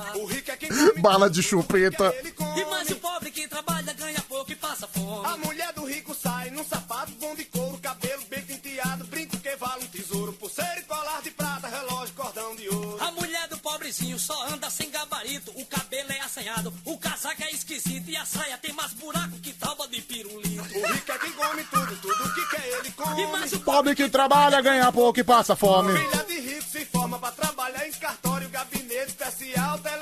Bala 1.00 1.28
de 1.31 1.42
chupeta. 1.42 2.15
E 2.57 2.65
mais 2.65 2.91
o 2.91 2.97
pobre 2.97 3.31
que 3.31 3.47
trabalha 3.49 3.92
ganha 3.92 4.20
pouco 4.28 4.52
e 4.52 4.57
passa 4.57 4.86
fome. 4.86 5.26
A 5.26 5.36
mulher 5.36 5.73
do 5.73 5.84
rico 5.84 6.15
sai 6.15 6.50
num 6.50 6.65
sapato 6.65 7.12
bom 7.12 7.34
de 7.34 7.44
couro, 7.44 7.78
cabelo 7.78 8.23
bem 8.28 8.42
penteado, 8.42 9.05
brinco 9.07 9.36
que 9.39 9.57
vale 9.57 9.84
um 9.84 9.89
tesouro, 9.89 10.33
pulseira 10.34 10.81
e 10.81 10.83
colar 10.83 11.23
de 11.23 11.31
prata, 11.31 11.68
relógio, 11.68 12.15
cordão 12.15 12.55
de 12.57 12.68
ouro. 12.68 12.97
A 13.00 13.10
mulher 13.12 13.49
do 13.49 13.59
pobrezinho 13.59 14.18
só 14.18 14.47
anda 14.49 14.70
sem 14.70 14.91
gabarito, 14.91 15.50
o 15.57 15.65
cabelo 15.67 16.12
é 16.12 16.20
assanhado, 16.20 16.73
o 16.84 16.99
casaco 16.99 17.42
é 17.42 17.50
esquisito 17.50 18.09
e 18.09 18.17
a 18.17 18.25
saia 18.25 18.59
tem 18.59 18.73
mais 18.73 18.92
buraco 18.92 19.39
que 19.42 19.52
tábua 19.52 19.89
de 19.89 20.00
pirulito. 20.02 20.78
O 20.78 20.86
rico 20.92 21.12
é 21.12 21.18
quem 21.18 21.33
come 21.33 21.65
tudo, 21.65 21.97
tudo 21.97 22.34
que 22.34 22.47
quer 22.57 22.67
ele 22.78 22.91
come. 22.92 23.23
E 23.23 23.26
mais 23.28 23.52
o 23.52 23.60
Pobre 23.60 23.94
que 23.94 24.09
trabalha 24.09 24.60
ganha 24.60 24.91
pouco 24.91 25.20
e 25.20 25.25
passa 25.25 25.55
fome. 25.55 25.97
Filha 25.97 26.25
de 26.25 26.41
rico 26.41 26.65
se 26.65 26.84
forma 26.86 27.18
pra 27.18 27.31
trabalhar 27.31 27.86
em 27.86 27.92
cartório, 27.92 28.49
gabinete 28.49 29.09
especial, 29.09 29.78
telefone, 29.78 29.99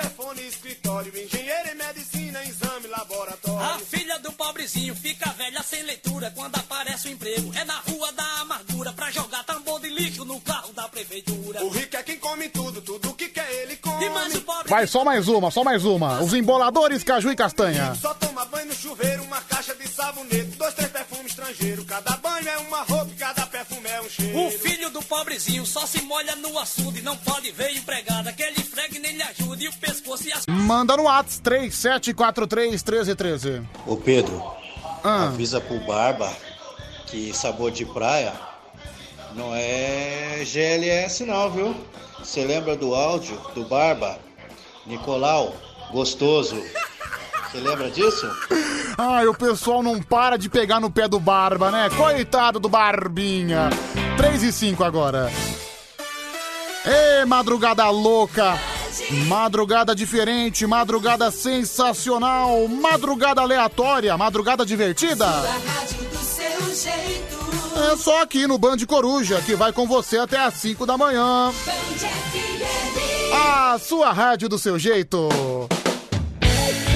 pobrezinho 4.59 4.95
fica 4.97 5.31
velha 5.31 5.63
sem 5.63 5.83
leitura 5.85 6.33
quando 6.35 6.57
aparece 6.57 7.09
o 7.09 7.13
emprego. 7.13 7.53
É 7.55 7.65
na 7.65 7.77
rua 7.89 8.13
da 8.13 8.25
amargura 8.41 8.93
pra 8.93 9.09
jogar 9.09 9.45
tambor 9.45 9.81
de 9.81 9.89
lixo 9.89 10.25
no 10.25 10.41
carro 10.41 10.73
da 10.73 10.89
prefeitura. 10.89 11.63
O 11.65 11.69
rico 11.69 11.97
é 11.97 12.03
quem 12.03 12.19
come 12.19 12.49
tudo, 12.49 12.81
tudo 12.81 13.15
que 13.15 13.29
quer 13.29 13.49
ele 13.63 13.77
come. 13.77 14.05
E 14.05 14.11
mais 14.11 14.35
o 14.35 14.41
pobre 14.41 14.69
Vai, 14.69 14.87
só 14.87 15.05
mais 15.05 15.29
uma, 15.29 15.51
só 15.53 15.63
mais 15.63 15.85
uma. 15.85 16.21
Os 16.21 16.35
emboladores, 16.35 17.05
Caju 17.05 17.31
e 17.31 17.37
Castanha. 17.37 17.95
Só 17.95 18.13
toma 18.15 18.45
banho 18.47 18.67
no 18.67 18.75
chuveiro, 18.75 19.23
uma 19.23 19.41
caixa 19.43 19.68
sabonete, 20.09 20.57
dois, 20.57 20.75
três 20.75 20.91
perfumes 20.91 21.27
estrangeiros. 21.27 21.85
Cada 21.85 22.17
banho 22.17 22.49
é 22.49 22.57
uma 22.59 22.83
roupa, 22.83 23.09
e 23.11 23.15
cada 23.17 23.47
perfume 23.47 23.89
é 23.89 24.01
um 24.01 24.09
cheiro. 24.09 24.47
O 24.47 24.51
filho 24.51 24.91
do 24.91 25.03
pobrezinho 25.03 25.67
só 25.67 25.87
se 25.87 26.01
molha 26.03 26.35
no 26.37 26.59
açude, 26.59 27.03
não 27.03 27.17
pode 27.17 27.51
ver 27.53 27.71
empregada 27.77 28.33
que 28.33 28.43
ele 28.43 28.63
fregue 28.63 28.99
nem 28.99 29.17
lhe 29.17 29.23
ajude. 29.23 29.65
E 29.65 29.69
o 29.69 29.73
pescoço 29.75 30.27
e 30.27 30.33
as 30.33 30.47
Manda 30.49 30.97
no 30.97 31.05
Whats 31.05 31.39
3743 31.41 32.71
1313. 32.71 33.63
Ô 33.87 33.97
Pedro, 33.97 34.43
Ah. 35.05 35.27
avisa 35.27 35.61
pro 35.61 35.79
Barba 35.81 36.35
que 37.07 37.33
sabor 37.35 37.71
de 37.71 37.85
praia 37.87 38.33
não 39.35 39.55
é 39.55 40.43
GLS 40.45 41.25
não, 41.25 41.51
viu? 41.51 41.77
Você 42.19 42.45
lembra 42.45 42.77
do 42.77 42.95
áudio 42.95 43.37
do 43.55 43.65
Barba? 43.65 44.19
Nicolau, 44.87 45.55
gostoso. 45.93 46.57
Você 47.51 47.61
lembra 47.61 47.91
disso? 47.91 48.31
Ai, 48.99 49.27
o 49.27 49.35
pessoal 49.35 49.83
não 49.83 50.03
para 50.03 50.37
de 50.37 50.51
pegar 50.51 50.81
no 50.81 50.91
pé 50.91 51.09
do 51.09 51.19
Barba, 51.19 51.71
né? 51.71 51.89
Coitado 51.97 52.61
do 52.61 52.69
Barbinha. 52.69 53.71
3 54.19 54.43
e 54.43 54.53
5 54.53 54.85
agora. 54.85 55.31
Ê, 56.85 57.25
madrugada 57.25 57.89
louca. 57.89 58.59
Madrugada 59.27 59.95
diferente, 59.95 60.67
madrugada 60.67 61.31
sensacional, 61.31 62.67
madrugada 62.69 63.41
aleatória, 63.41 64.17
madrugada 64.17 64.67
divertida. 64.67 65.27
É 67.91 67.97
só 67.97 68.23
aqui 68.23 68.47
no 68.47 68.59
Band 68.59 68.79
Coruja, 68.87 69.41
que 69.41 69.55
vai 69.55 69.73
com 69.73 69.87
você 69.87 70.19
até 70.19 70.39
às 70.39 70.55
5 70.55 70.85
da 70.85 70.99
manhã. 70.99 71.53
A 73.33 73.79
sua 73.79 74.13
rádio 74.13 74.49
do 74.49 74.59
seu 74.59 74.79
jeito. 74.79 75.29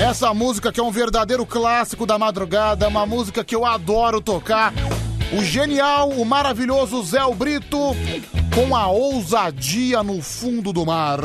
Essa 0.03 0.35
música 0.35 0.73
que 0.73 0.81
é 0.81 0.83
um 0.83 0.91
verdadeiro 0.91 1.47
clássico 1.47 2.05
da 2.05 2.19
madrugada, 2.19 2.89
uma 2.89 3.07
música 3.07 3.45
que 3.45 3.55
eu 3.55 3.65
adoro 3.65 4.21
tocar. 4.21 4.75
O 5.33 5.45
genial, 5.45 6.09
o 6.09 6.25
maravilhoso 6.25 7.01
Zé 7.05 7.21
Brito 7.37 7.79
com 8.53 8.75
a 8.75 8.89
ousadia 8.89 10.03
no 10.03 10.21
fundo 10.21 10.73
do 10.73 10.85
mar. 10.85 11.21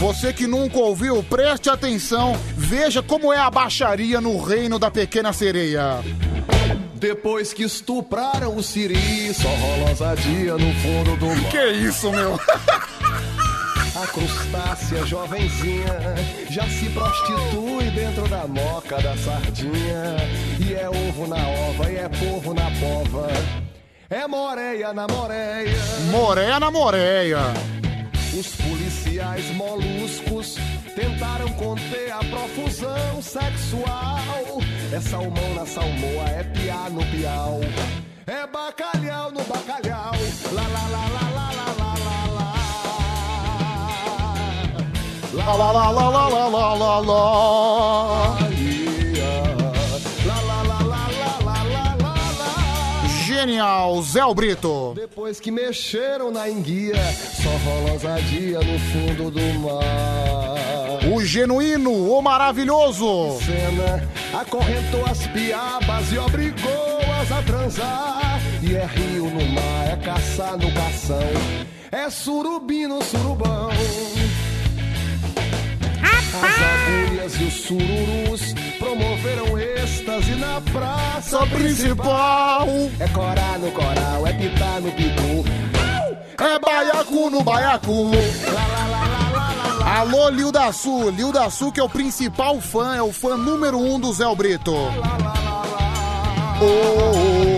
Você 0.00 0.32
que 0.32 0.46
nunca 0.46 0.78
ouviu, 0.78 1.22
preste 1.24 1.68
atenção, 1.68 2.34
veja 2.56 3.02
como 3.02 3.30
é 3.34 3.38
a 3.38 3.50
baixaria 3.50 4.18
no 4.18 4.42
reino 4.42 4.78
da 4.78 4.90
pequena 4.90 5.34
sereia. 5.34 6.02
Depois 6.94 7.52
que 7.52 7.64
estupraram 7.64 8.56
o 8.56 8.62
Siri, 8.62 9.34
só 9.34 9.48
rola 9.48 9.90
ousadia 9.90 10.54
no 10.54 10.74
fundo 10.76 11.16
do 11.18 11.26
mar. 11.26 11.50
Que 11.50 11.70
isso, 11.72 12.10
meu? 12.10 12.40
A 13.94 14.08
crustácea 14.08 15.06
jovenzinha 15.06 16.16
já 16.50 16.68
se 16.68 16.90
prostitui 16.90 17.90
dentro 17.92 18.28
da 18.28 18.44
moca 18.44 19.00
da 19.00 19.16
sardinha. 19.16 20.16
E 20.58 20.74
é 20.74 20.90
ovo 20.90 21.28
na 21.28 21.36
ova, 21.36 21.92
e 21.92 21.96
é 21.96 22.08
povo 22.08 22.52
na 22.52 22.68
pova. 22.72 23.28
É 24.10 24.26
moreia 24.26 24.92
na 24.92 25.06
moreia. 25.06 25.78
Moreia 26.10 26.58
na 26.58 26.70
moreia. 26.72 27.38
Os 28.36 28.48
policiais 28.56 29.48
moluscos 29.54 30.56
tentaram 30.96 31.48
conter 31.50 32.10
a 32.10 32.18
profusão 32.18 33.22
sexual. 33.22 34.60
É 34.92 35.00
salmão 35.00 35.54
na 35.54 35.64
salmoa, 35.64 36.24
é 36.30 36.42
piá 36.42 36.90
no 36.90 37.06
piau. 37.06 37.60
É 38.26 38.44
bacalhau 38.44 39.30
no 39.30 39.44
bacalhau. 39.44 40.14
Lá, 40.52 40.62
lá, 40.62 40.88
lá, 40.88 41.08
lá, 41.08 41.30
lá, 41.30 41.52
lá, 41.52 41.63
lá, 45.52 45.70
lá, 45.72 45.90
lá, 45.90 46.08
lá, 46.08 46.28
lá, 46.28 46.48
lá, 46.48 46.74
lá, 46.74 46.98
lá. 47.00 48.38
Genial, 53.26 54.02
Zé 54.02 54.20
Brito. 54.34 54.92
Depois 54.94 55.38
que 55.38 55.50
mexeram 55.50 56.30
na 56.30 56.48
enguia, 56.48 56.96
só 57.42 57.50
rola 57.50 57.92
ousadia 57.92 58.58
no 58.60 58.78
fundo 58.78 59.30
do 59.30 59.60
mar. 59.60 61.14
O 61.14 61.22
genuíno, 61.22 62.10
o 62.10 62.22
maravilhoso. 62.22 63.38
Cena, 63.44 64.08
acorrentou 64.32 65.04
as 65.04 65.26
piabas 65.26 66.10
e 66.10 66.18
obrigou-as 66.18 67.32
a 67.32 67.42
transar. 67.42 68.40
E 68.62 68.74
é 68.74 68.86
rio 68.86 69.24
no 69.24 69.46
mar, 69.48 69.92
é 69.92 69.96
caçar 69.96 70.56
no 70.56 70.72
cação, 70.72 71.28
é 71.92 72.08
surubim 72.08 72.86
no 72.86 73.02
surubão. 73.02 73.68
As 76.42 76.56
agulhas 76.62 77.40
e 77.40 77.44
os 77.44 77.54
sururus 77.54 78.54
promoveram 78.78 79.58
êxtase 79.58 80.34
na 80.34 80.60
praça 80.72 81.46
principal. 81.46 82.66
É 82.98 83.08
corar 83.08 83.58
no 83.58 83.70
coral, 83.70 84.26
é 84.26 84.32
pitar 84.32 84.80
no 84.80 84.90
pitu. 84.92 85.44
É 86.38 86.58
baiacu 86.58 87.30
no 87.30 87.42
baiacu. 87.42 88.10
Alô, 89.84 90.28
Lil 90.30 90.50
da 90.50 90.72
Sul. 90.72 91.10
Lil 91.10 91.30
da 91.30 91.48
Sul, 91.50 91.70
que 91.70 91.78
é 91.78 91.84
o 91.84 91.88
principal 91.88 92.60
fã, 92.60 92.96
é 92.96 93.02
o 93.02 93.12
fã 93.12 93.36
número 93.36 93.78
um 93.78 94.00
do 94.00 94.12
Zé 94.12 94.24
Brito. 94.34 94.74
Oh, 96.60 96.64
oh, 96.64 97.50
oh. 97.50 97.53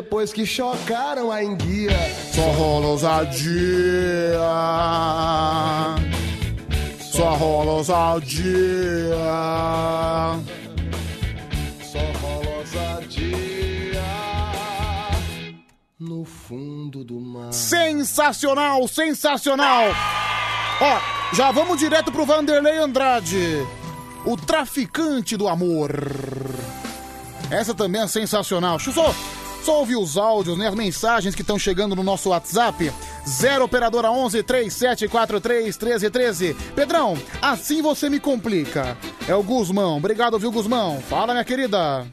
Depois 0.00 0.32
que 0.32 0.46
chocaram 0.46 1.30
a 1.30 1.44
enguia, 1.44 1.90
Só 2.32 2.50
rola 2.52 2.86
ousadia. 2.86 4.40
Só 6.98 7.34
rola 7.34 7.72
ousadia. 7.72 9.14
só 11.82 11.98
rola 12.18 12.56
ousadia 12.60 14.00
no 15.98 16.24
fundo 16.24 17.04
do 17.04 17.20
mar. 17.20 17.52
Sensacional, 17.52 18.88
sensacional. 18.88 19.84
Ó, 20.80 21.34
já 21.36 21.52
vamos 21.52 21.78
direto 21.78 22.10
pro 22.10 22.24
Vanderlei 22.24 22.78
Andrade. 22.78 23.66
O 24.24 24.34
traficante 24.34 25.36
do 25.36 25.46
amor. 25.46 25.92
Essa 27.50 27.74
também 27.74 28.00
é 28.00 28.06
sensacional. 28.06 28.78
Deixa 28.78 28.92
só 29.64 29.80
ouvir 29.80 29.96
os 29.96 30.16
áudios, 30.16 30.56
né? 30.56 30.68
As 30.68 30.74
mensagens 30.74 31.34
que 31.34 31.42
estão 31.42 31.58
chegando 31.58 31.94
no 31.96 32.02
nosso 32.02 32.30
WhatsApp. 32.30 32.92
0 33.26 33.64
operadora 33.64 34.10
11 34.10 34.42
3743 34.42 35.76
1313. 35.76 36.54
Pedrão, 36.74 37.16
assim 37.40 37.82
você 37.82 38.08
me 38.08 38.18
complica. 38.20 38.96
É 39.28 39.34
o 39.34 39.42
Guzmão. 39.42 39.98
Obrigado, 39.98 40.38
viu, 40.38 40.50
Guzmão? 40.50 41.00
Fala, 41.00 41.32
minha 41.32 41.44
querida. 41.44 42.06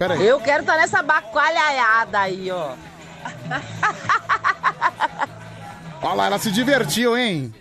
Aí. 0.00 0.26
Eu 0.26 0.40
quero 0.40 0.62
estar 0.62 0.76
nessa 0.76 1.02
bacalhaiada 1.02 2.18
aí, 2.18 2.50
ó. 2.50 2.74
Olha 6.02 6.14
lá, 6.14 6.26
ela 6.26 6.38
se 6.38 6.50
divertiu, 6.50 7.16
hein? 7.16 7.54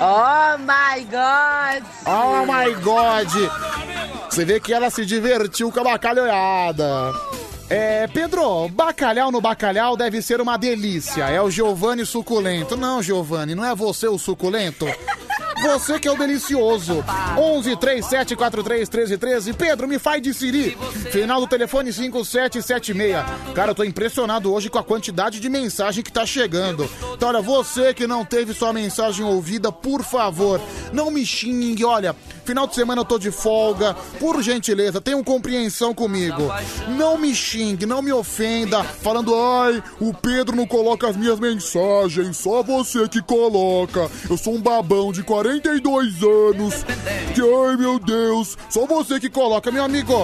Oh 0.00 0.56
my 0.58 1.04
god! 1.10 1.82
Oh 2.06 2.46
my 2.46 2.72
god! 2.82 3.28
Você 4.30 4.44
vê 4.44 4.60
que 4.60 4.72
ela 4.72 4.90
se 4.90 5.04
divertiu 5.04 5.72
com 5.72 5.80
a 5.80 5.84
bacalhauada. 5.84 7.12
É, 7.68 8.06
Pedro, 8.06 8.68
bacalhau 8.68 9.32
no 9.32 9.40
bacalhau 9.40 9.96
deve 9.96 10.22
ser 10.22 10.40
uma 10.40 10.56
delícia. 10.56 11.24
É 11.24 11.42
o 11.42 11.50
Giovanni 11.50 12.06
suculento. 12.06 12.76
Não, 12.76 13.02
Giovanni, 13.02 13.56
não 13.56 13.64
é 13.64 13.74
você 13.74 14.06
o 14.06 14.18
suculento? 14.18 14.86
Você 15.62 15.98
que 15.98 16.06
é 16.06 16.12
o 16.12 16.16
delicioso. 16.16 17.04
11 17.36 17.76
37 17.76 18.36
43 18.36 18.88
13 18.88 19.18
13. 19.18 19.52
Pedro, 19.54 19.88
me 19.88 19.98
faz 19.98 20.22
de 20.22 20.32
Siri. 20.32 20.76
Final 21.10 21.40
do 21.40 21.46
telefone 21.46 21.92
5776. 21.92 23.54
Cara, 23.54 23.72
eu 23.72 23.74
tô 23.74 23.84
impressionado 23.84 24.52
hoje 24.52 24.70
com 24.70 24.78
a 24.78 24.84
quantidade 24.84 25.40
de 25.40 25.48
mensagem 25.48 26.02
que 26.02 26.12
tá 26.12 26.24
chegando. 26.24 26.88
Então, 27.14 27.28
olha, 27.28 27.40
você 27.40 27.92
que 27.92 28.06
não 28.06 28.24
teve 28.24 28.54
sua 28.54 28.72
mensagem 28.72 29.24
ouvida, 29.24 29.72
por 29.72 30.02
favor, 30.02 30.60
não 30.92 31.10
me 31.10 31.26
xingue. 31.26 31.84
Olha, 31.84 32.14
final 32.48 32.66
de 32.66 32.74
semana 32.74 33.02
eu 33.02 33.04
tô 33.04 33.18
de 33.18 33.30
folga. 33.30 33.94
Por 34.18 34.42
gentileza, 34.42 35.02
tenham 35.02 35.22
compreensão 35.22 35.92
comigo. 35.92 36.50
Não 36.96 37.18
me 37.18 37.34
xingue, 37.34 37.84
não 37.84 38.00
me 38.00 38.10
ofenda, 38.10 38.82
falando, 38.82 39.34
ai, 39.34 39.82
o 40.00 40.14
Pedro 40.14 40.56
não 40.56 40.66
coloca 40.66 41.06
as 41.08 41.14
minhas 41.16 41.38
mensagens, 41.38 42.38
só 42.38 42.62
você 42.62 43.06
que 43.06 43.20
coloca. 43.20 44.10
Eu 44.30 44.38
sou 44.38 44.54
um 44.54 44.60
babão 44.62 45.12
de 45.12 45.22
42 45.22 46.22
anos. 46.22 46.74
Que, 47.34 47.42
ai, 47.42 47.76
meu 47.76 47.98
Deus, 47.98 48.56
só 48.70 48.86
você 48.86 49.20
que 49.20 49.28
coloca, 49.28 49.70
meu 49.70 49.84
amigo. 49.84 50.14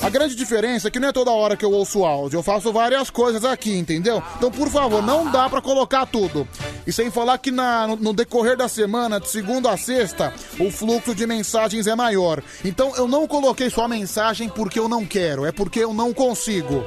A 0.00 0.08
grande 0.08 0.34
diferença 0.34 0.88
é 0.88 0.90
que 0.90 0.98
não 0.98 1.08
é 1.08 1.12
toda 1.12 1.30
hora 1.30 1.54
que 1.56 1.64
eu 1.64 1.72
ouço 1.72 2.04
áudio, 2.04 2.38
eu 2.38 2.42
faço 2.42 2.72
várias 2.72 3.10
coisas 3.10 3.44
aqui, 3.44 3.76
entendeu? 3.76 4.22
Então, 4.38 4.50
por 4.50 4.70
favor, 4.70 5.02
não 5.02 5.30
dá 5.30 5.48
pra 5.50 5.60
colocar 5.60 6.06
tudo. 6.06 6.48
E 6.86 6.92
sem 6.92 7.10
falar 7.10 7.36
que 7.38 7.50
na- 7.50 7.88
no 7.88 8.14
decorrer 8.14 8.56
da 8.56 8.68
semana, 8.68 9.20
de 9.20 9.28
segunda 9.28 9.70
a 9.70 9.76
sexta, 9.76 10.32
o 10.58 10.70
fluxo 10.70 11.14
de 11.14 11.26
mensagens 11.26 11.57
é 11.86 11.94
maior. 11.94 12.42
Então, 12.64 12.94
eu 12.96 13.08
não 13.08 13.26
coloquei 13.26 13.68
sua 13.70 13.88
mensagem 13.88 14.48
porque 14.48 14.78
eu 14.78 14.88
não 14.88 15.04
quero, 15.04 15.44
é 15.44 15.52
porque 15.52 15.80
eu 15.80 15.92
não 15.92 16.12
consigo. 16.14 16.84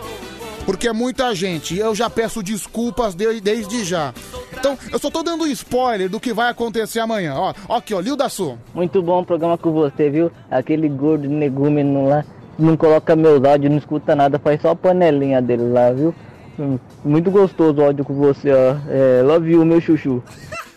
Porque 0.66 0.88
é 0.88 0.94
muita 0.94 1.34
gente 1.34 1.76
eu 1.78 1.94
já 1.96 2.08
peço 2.10 2.44
desculpas 2.44 3.16
de- 3.16 3.42
desde 3.42 3.84
já. 3.84 4.14
Então, 4.54 4.78
eu 4.92 5.00
só 5.00 5.10
tô 5.10 5.24
dando 5.24 5.48
spoiler 5.48 6.08
do 6.08 6.20
que 6.20 6.34
vai 6.34 6.50
acontecer 6.50 7.00
amanhã. 7.00 7.34
Ó, 7.36 7.54
ó 7.68 7.78
aqui, 7.78 7.94
ó, 7.96 8.00
Lil 8.00 8.16
da 8.16 8.30
Sul. 8.30 8.58
Muito 8.74 9.02
bom 9.02 9.22
o 9.22 9.26
programa 9.26 9.58
com 9.58 9.72
você, 9.72 10.10
viu? 10.10 10.32
Aquele 10.52 10.88
gordo 10.88 11.28
negúmeno 11.28 12.08
lá, 12.08 12.24
não 12.60 12.78
coloca 12.78 13.16
meus 13.16 13.44
áudios, 13.44 13.72
não 13.72 13.80
escuta 13.80 14.16
nada, 14.16 14.38
faz 14.38 14.62
só 14.62 14.70
a 14.70 14.76
panelinha 14.76 15.42
dele 15.42 15.64
lá, 15.72 15.92
viu? 15.92 16.14
Hum, 16.60 16.78
Muito 17.04 17.32
gostoso 17.32 17.82
o 17.82 17.86
áudio 17.86 18.06
com 18.06 18.14
você, 18.14 18.52
ó. 18.52 18.76
É, 18.88 19.24
love 19.24 19.52
you, 19.52 19.66
meu 19.66 19.82
chuchu. 19.82 20.22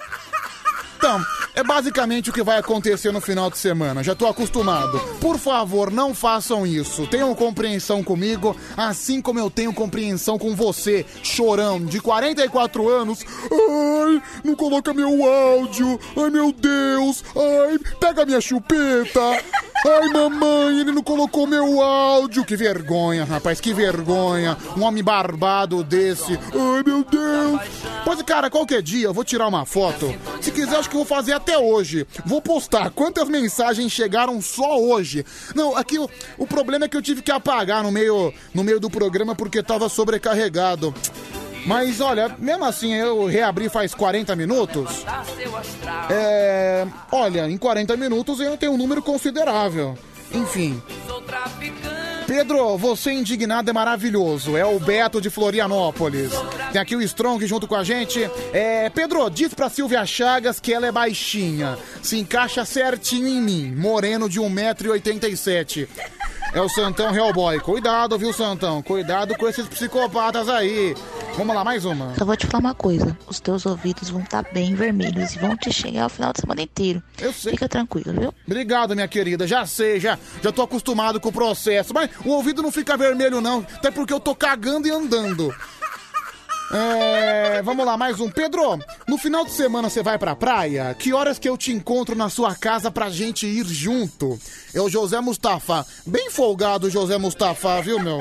Então, 1.05 1.23
é 1.55 1.62
basicamente 1.62 2.31
o 2.31 2.33
que 2.33 2.42
vai 2.42 2.57
acontecer 2.57 3.12
no 3.12 3.20
final 3.20 3.50
de 3.50 3.58
semana. 3.58 4.02
Já 4.02 4.15
tô 4.15 4.26
acostumado. 4.26 4.99
Por 5.20 5.39
favor, 5.39 5.91
não 5.91 6.15
façam 6.15 6.66
isso. 6.66 7.07
Tenham 7.07 7.34
compreensão 7.34 8.02
comigo, 8.02 8.57
assim 8.74 9.20
como 9.20 9.39
eu 9.39 9.50
tenho 9.50 9.74
compreensão 9.74 10.39
com 10.39 10.57
você, 10.57 11.05
chorão, 11.23 11.84
de 11.84 12.00
44 12.00 12.89
anos. 12.89 13.18
Ai, 13.52 14.23
não 14.42 14.57
coloca 14.57 14.94
meu 14.94 15.28
áudio. 15.31 16.00
Ai, 16.16 16.31
meu 16.31 16.50
Deus. 16.50 17.23
Ai, 17.36 17.78
pega 18.00 18.24
minha 18.24 18.41
chupeta. 18.41 19.20
Ai, 19.87 20.09
mamãe, 20.09 20.81
ele 20.81 20.93
não 20.93 21.03
colocou 21.03 21.47
meu 21.47 21.83
áudio. 21.83 22.45
Que 22.45 22.57
vergonha, 22.57 23.25
rapaz, 23.25 23.61
que 23.61 23.75
vergonha. 23.75 24.57
Um 24.77 24.83
homem 24.83 25.05
barbado 25.05 25.85
desse. 25.85 26.33
Ai, 26.33 26.83
meu 26.85 27.05
Deus. 27.05 27.61
Pois, 28.03 28.23
cara, 28.23 28.51
qualquer 28.51 28.81
dia 28.81 29.07
eu 29.07 29.13
vou 29.13 29.25
tirar 29.25 29.47
uma 29.47 29.67
foto. 29.67 30.15
Se 30.41 30.51
quiser, 30.51 30.77
acho 30.77 30.89
que 30.89 30.97
eu 30.97 31.05
vou 31.05 31.07
fazer 31.07 31.33
até 31.33 31.59
hoje. 31.59 32.07
Vou 32.25 32.41
postar 32.41 32.91
quantas 32.91 33.29
mensagens 33.29 33.93
chegaram 33.93 34.41
só 34.41 34.81
hoje. 34.81 35.25
Não, 35.55 35.77
aqui 35.77 35.99
o, 35.99 36.09
o 36.39 36.47
problema 36.47 36.87
é 36.87 36.89
que 36.89 36.97
eu 36.97 37.03
tive 37.03 37.21
que 37.21 37.31
apagar 37.31 37.83
no 37.83 37.93
meio, 37.93 38.33
no 38.55 38.65
meio 38.65 38.81
do 38.81 38.89
programa 38.89 39.35
porque 39.35 39.63
tava 39.63 39.89
sobrecarregado. 39.89 40.95
Mas 41.67 42.01
olha, 42.01 42.34
mesmo 42.39 42.65
assim 42.65 42.94
eu 42.94 43.26
reabri 43.26 43.68
faz 43.68 43.94
40 43.94 44.36
minutos. 44.36 45.05
É. 46.10 46.86
Olha, 47.10 47.49
em 47.49 47.57
40 47.57 47.97
minutos 47.97 48.41
eu 48.41 48.57
tenho 48.57 48.73
um 48.73 48.76
número 48.76 49.02
considerável. 49.02 49.97
Enfim. 50.33 50.83
Pedro, 52.26 52.76
você 52.78 53.12
indignado 53.12 53.68
é 53.68 53.73
maravilhoso. 53.73 54.57
É 54.57 54.65
o 54.65 54.81
Beto 54.81 55.20
de 55.20 55.31
Florianópolis. 55.31 56.33
Tem 56.73 56.81
aqui 56.81 56.97
o 56.97 57.02
Strong 57.02 57.47
junto 57.47 57.68
com 57.68 57.76
a 57.76 57.84
gente. 57.84 58.28
É, 58.52 58.89
Pedro, 58.91 59.28
diz 59.28 59.52
pra 59.55 59.68
Silvia 59.68 60.05
Chagas 60.07 60.59
que 60.59 60.73
ela 60.73 60.86
é 60.86 60.93
baixinha. 60.93 61.78
Se 62.02 62.18
encaixa 62.18 62.65
certinho 62.65 63.28
em 63.28 63.41
mim. 63.41 63.75
Moreno 63.76 64.28
de 64.28 64.41
1,87m. 64.41 65.86
É 66.55 66.60
o 66.60 66.68
Santão 66.68 67.15
Hellboy. 67.15 67.60
Cuidado, 67.60 68.18
viu, 68.18 68.33
Santão? 68.33 68.81
Cuidado 68.83 69.36
com 69.36 69.49
esses 69.49 69.67
psicopatas 69.67 70.49
aí. 70.49 70.94
Vamos 71.37 71.55
lá, 71.55 71.65
mais 71.65 71.85
uma. 71.85 72.15
Só 72.15 72.25
vou 72.25 72.37
te 72.37 72.47
falar 72.47 72.61
uma 72.61 72.75
coisa: 72.75 73.17
os 73.27 73.41
teus 73.41 73.67
ouvidos 73.67 74.09
vão 74.09 74.23
estar 74.23 74.45
bem 74.53 74.75
vermelhos 74.75 75.35
e 75.35 75.39
vão 75.39 75.57
te 75.57 75.73
xingar 75.73 76.07
o 76.07 76.09
final 76.09 76.33
de 76.33 76.41
semana 76.41 76.63
inteiro. 76.63 77.03
Eu 77.19 77.33
sei. 77.33 77.53
Fica 77.53 77.69
tranquilo, 77.69 78.13
viu? 78.13 78.35
Obrigado, 78.47 78.95
minha 78.95 79.09
querida. 79.09 79.47
Já 79.47 79.67
sei, 79.67 79.99
já, 79.99 80.17
já 80.41 80.53
tô 80.53 80.63
acostumado 80.63 81.21
com 81.21 81.31
o 81.31 81.33
processo. 81.33 81.93
Mas 81.93 82.09
o 82.25 82.31
ouvido 82.31 82.63
não 82.63 82.71
fica 82.71 82.97
vermelho, 82.97 83.41
não. 83.41 83.67
Até 83.75 83.91
porque 83.91 84.13
eu 84.13 84.21
tô 84.21 84.35
cagando 84.35 84.87
e 84.87 84.93
andando. 84.93 85.53
É, 86.73 87.63
vamos 87.63 87.85
lá, 87.85 87.97
mais 87.97 88.21
um. 88.21 88.31
Pedro, 88.31 88.79
no 89.07 89.19
final 89.19 89.45
de 89.45 89.51
semana 89.51 89.91
você 89.91 90.03
vai 90.03 90.19
pra 90.19 90.35
praia? 90.37 90.95
Que 90.95 91.13
horas 91.13 91.39
que 91.39 91.49
eu 91.49 91.57
te 91.57 91.73
encontro 91.73 92.15
na 92.15 92.29
sua 92.31 92.55
casa 92.55 92.91
pra 92.91 93.11
gente 93.11 93.47
ir 93.47 93.67
junto? 93.67 94.39
É 94.73 94.81
o 94.81 94.89
José 94.89 95.21
Mustafa. 95.21 95.85
Bem 96.07 96.31
folgado, 96.31 96.91
José 96.91 97.19
Mustafa, 97.19 97.81
viu, 97.83 97.99
meu? 98.01 98.21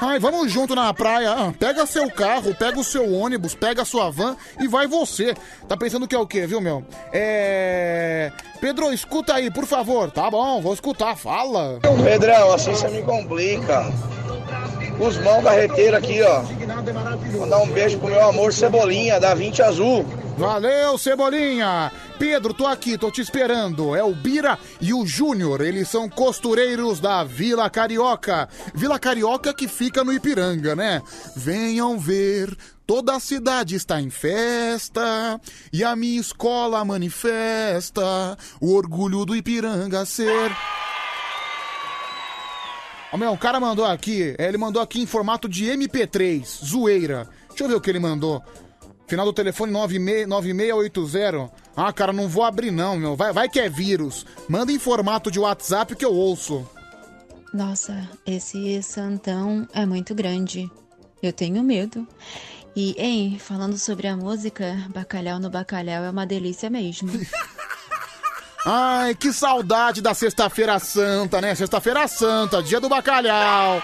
Ai, 0.00 0.18
vamos 0.18 0.52
junto 0.52 0.74
na 0.74 0.92
praia. 0.92 1.32
Ah, 1.32 1.52
pega 1.58 1.86
seu 1.86 2.10
carro, 2.10 2.54
pega 2.54 2.78
o 2.78 2.84
seu 2.84 3.14
ônibus, 3.14 3.54
pega 3.54 3.80
a 3.82 3.84
sua 3.84 4.10
van 4.10 4.36
e 4.60 4.68
vai 4.68 4.86
você. 4.86 5.34
Tá 5.66 5.76
pensando 5.76 6.06
que 6.06 6.14
é 6.14 6.18
o 6.18 6.26
quê, 6.26 6.46
viu, 6.46 6.60
meu? 6.60 6.84
É. 7.12 8.30
Pedro, 8.60 8.92
escuta 8.92 9.34
aí, 9.34 9.50
por 9.50 9.64
favor. 9.64 10.10
Tá 10.10 10.30
bom, 10.30 10.60
vou 10.60 10.74
escutar, 10.74 11.16
fala. 11.16 11.80
Pedrão, 12.04 12.52
assim 12.52 12.72
você 12.72 12.88
me 12.88 13.02
complica. 13.02 13.90
Guzmão 14.98 15.42
Carreteiro 15.42 15.96
aqui, 15.96 16.22
ó. 16.22 16.42
Mandar 17.38 17.58
um 17.58 17.68
beijo 17.68 17.98
pro 17.98 18.08
meu 18.08 18.28
amor 18.28 18.52
Cebolinha, 18.52 19.20
da 19.20 19.34
20 19.34 19.62
Azul. 19.62 20.06
Valeu, 20.36 20.98
Cebolinha! 20.98 21.90
Pedro, 22.18 22.54
tô 22.54 22.66
aqui, 22.66 22.96
tô 22.96 23.10
te 23.10 23.20
esperando. 23.20 23.94
É 23.94 24.02
o 24.02 24.14
Bira 24.14 24.58
e 24.80 24.92
o 24.92 25.06
Júnior, 25.06 25.60
eles 25.60 25.88
são 25.88 26.08
costureiros 26.08 27.00
da 27.00 27.24
Vila 27.24 27.68
Carioca. 27.68 28.48
Vila 28.74 28.98
Carioca 28.98 29.52
que 29.52 29.68
fica 29.68 30.02
no 30.02 30.12
Ipiranga, 30.12 30.74
né? 30.74 31.02
Venham 31.34 31.98
ver, 31.98 32.56
toda 32.86 33.14
a 33.14 33.20
cidade 33.20 33.74
está 33.74 34.00
em 34.00 34.10
festa 34.10 35.40
e 35.72 35.84
a 35.84 35.94
minha 35.94 36.20
escola 36.20 36.84
manifesta 36.84 38.36
o 38.60 38.74
orgulho 38.74 39.24
do 39.24 39.36
Ipiranga 39.36 40.04
ser. 40.06 40.52
Ó, 43.12 43.16
meu, 43.16 43.32
o 43.32 43.38
cara 43.38 43.60
mandou 43.60 43.84
aqui, 43.84 44.34
é, 44.38 44.48
ele 44.48 44.58
mandou 44.58 44.82
aqui 44.82 45.00
em 45.00 45.06
formato 45.06 45.48
de 45.48 45.66
MP3, 45.66 46.44
zoeira. 46.64 47.28
Deixa 47.48 47.64
eu 47.64 47.68
ver 47.68 47.74
o 47.74 47.80
que 47.80 47.90
ele 47.90 47.98
mandou. 47.98 48.42
Final 49.06 49.24
do 49.24 49.32
telefone 49.32 49.72
96 49.72 50.26
9680. 50.26 51.50
Ah, 51.76 51.92
cara, 51.92 52.12
não 52.12 52.28
vou 52.28 52.42
abrir 52.42 52.72
não, 52.72 52.96
meu. 52.96 53.14
Vai, 53.14 53.32
vai 53.32 53.48
que 53.48 53.60
é 53.60 53.68
vírus. 53.68 54.26
Manda 54.48 54.72
em 54.72 54.78
formato 54.78 55.30
de 55.30 55.38
WhatsApp 55.38 55.94
que 55.94 56.04
eu 56.04 56.12
ouço. 56.12 56.68
Nossa, 57.54 58.08
esse 58.26 58.82
Santão 58.82 59.66
é 59.72 59.86
muito 59.86 60.14
grande. 60.14 60.70
Eu 61.22 61.32
tenho 61.32 61.62
medo. 61.62 62.06
E, 62.74 62.94
hein, 62.98 63.38
falando 63.38 63.78
sobre 63.78 64.06
a 64.08 64.16
música, 64.16 64.76
bacalhau 64.92 65.38
no 65.38 65.48
bacalhau 65.48 66.04
é 66.04 66.10
uma 66.10 66.26
delícia 66.26 66.68
mesmo. 66.68 67.10
Ai, 68.68 69.14
que 69.14 69.32
saudade 69.32 70.00
da 70.02 70.12
Sexta-feira 70.12 70.76
Santa, 70.80 71.40
né? 71.40 71.54
Sexta-feira 71.54 72.08
Santa, 72.08 72.60
dia 72.60 72.80
do 72.80 72.88
bacalhau. 72.88 73.80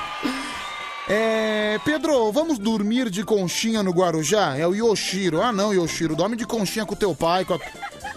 É, 1.08 1.78
Pedro, 1.84 2.32
vamos 2.32 2.58
dormir 2.58 3.08
de 3.08 3.22
conchinha 3.24 3.82
no 3.82 3.92
Guarujá? 3.92 4.56
É 4.56 4.66
o 4.66 4.74
Yoshiro. 4.74 5.40
Ah, 5.40 5.52
não, 5.52 5.72
Yoshiro, 5.72 6.16
dorme 6.16 6.34
de 6.36 6.44
conchinha 6.46 6.84
com 6.84 6.96
teu 6.96 7.14
pai, 7.14 7.44
com, 7.44 7.54
a- 7.54 7.58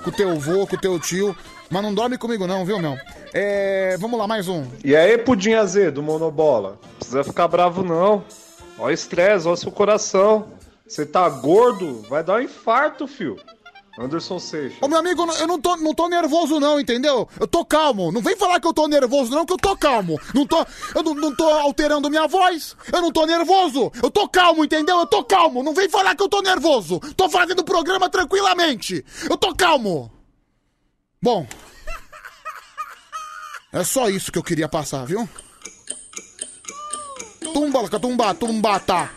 com 0.03 0.09
teu 0.11 0.31
avô, 0.31 0.65
com 0.65 0.75
teu 0.77 0.99
tio. 0.99 1.35
Mas 1.69 1.83
não 1.83 1.93
dorme 1.93 2.17
comigo 2.17 2.47
não, 2.47 2.65
viu, 2.65 2.79
meu? 2.79 2.97
É, 3.33 3.95
vamos 3.99 4.17
lá, 4.19 4.25
mais 4.27 4.47
um. 4.47 4.65
E 4.83 4.95
aí, 4.95 5.17
pudim 5.19 5.53
azedo, 5.53 6.01
monobola? 6.01 6.79
Precisa 6.97 7.23
ficar 7.23 7.47
bravo, 7.47 7.83
não. 7.83 8.23
Ó 8.79 8.89
estresse, 8.89 9.47
ó 9.47 9.55
seu 9.55 9.71
coração. 9.71 10.47
Você 10.87 11.05
tá 11.05 11.27
gordo, 11.29 12.01
vai 12.09 12.23
dar 12.23 12.35
um 12.37 12.41
infarto, 12.41 13.07
fio. 13.07 13.37
Anderson 13.97 14.39
Seixas. 14.39 14.77
Ô, 14.81 14.87
meu 14.89 14.99
amigo, 14.99 15.25
eu 15.39 15.47
não 15.47 15.59
tô, 15.59 15.77
não 15.77 15.93
tô 15.93 16.09
nervoso 16.09 16.59
não, 16.59 16.79
entendeu? 16.79 17.29
Eu 17.39 17.47
tô 17.47 17.63
calmo. 17.63 18.11
Não 18.11 18.21
vem 18.21 18.35
falar 18.35 18.59
que 18.59 18.67
eu 18.67 18.73
tô 18.73 18.87
nervoso 18.87 19.31
não, 19.31 19.45
que 19.45 19.53
eu 19.53 19.57
tô 19.57 19.75
calmo. 19.77 20.19
Não 20.33 20.45
tô, 20.45 20.65
eu 20.93 21.01
não, 21.01 21.15
não 21.15 21.35
tô 21.35 21.45
alterando 21.45 22.09
minha 22.09 22.27
voz. 22.27 22.75
Eu 22.91 23.01
não 23.01 23.11
tô 23.11 23.25
nervoso. 23.25 23.91
Eu 24.03 24.11
tô 24.11 24.27
calmo, 24.27 24.65
entendeu? 24.65 24.99
Eu 24.99 25.05
tô 25.05 25.23
calmo. 25.23 25.63
Não 25.63 25.73
vem 25.73 25.87
falar 25.87 26.13
que 26.13 26.21
eu 26.21 26.27
tô 26.27 26.41
nervoso. 26.41 26.99
Tô 27.15 27.29
fazendo 27.29 27.59
o 27.59 27.65
programa 27.65 28.09
tranquilamente. 28.09 29.05
Eu 29.29 29.37
tô 29.37 29.55
calmo. 29.55 30.11
Bom. 31.21 31.47
É 33.71 33.83
só 33.83 34.09
isso 34.09 34.31
que 34.31 34.37
eu 34.37 34.43
queria 34.43 34.67
passar, 34.67 35.05
viu? 35.05 35.27
Tumba, 37.53 37.87
tumba, 37.99 38.33
tumbata. 38.33 39.09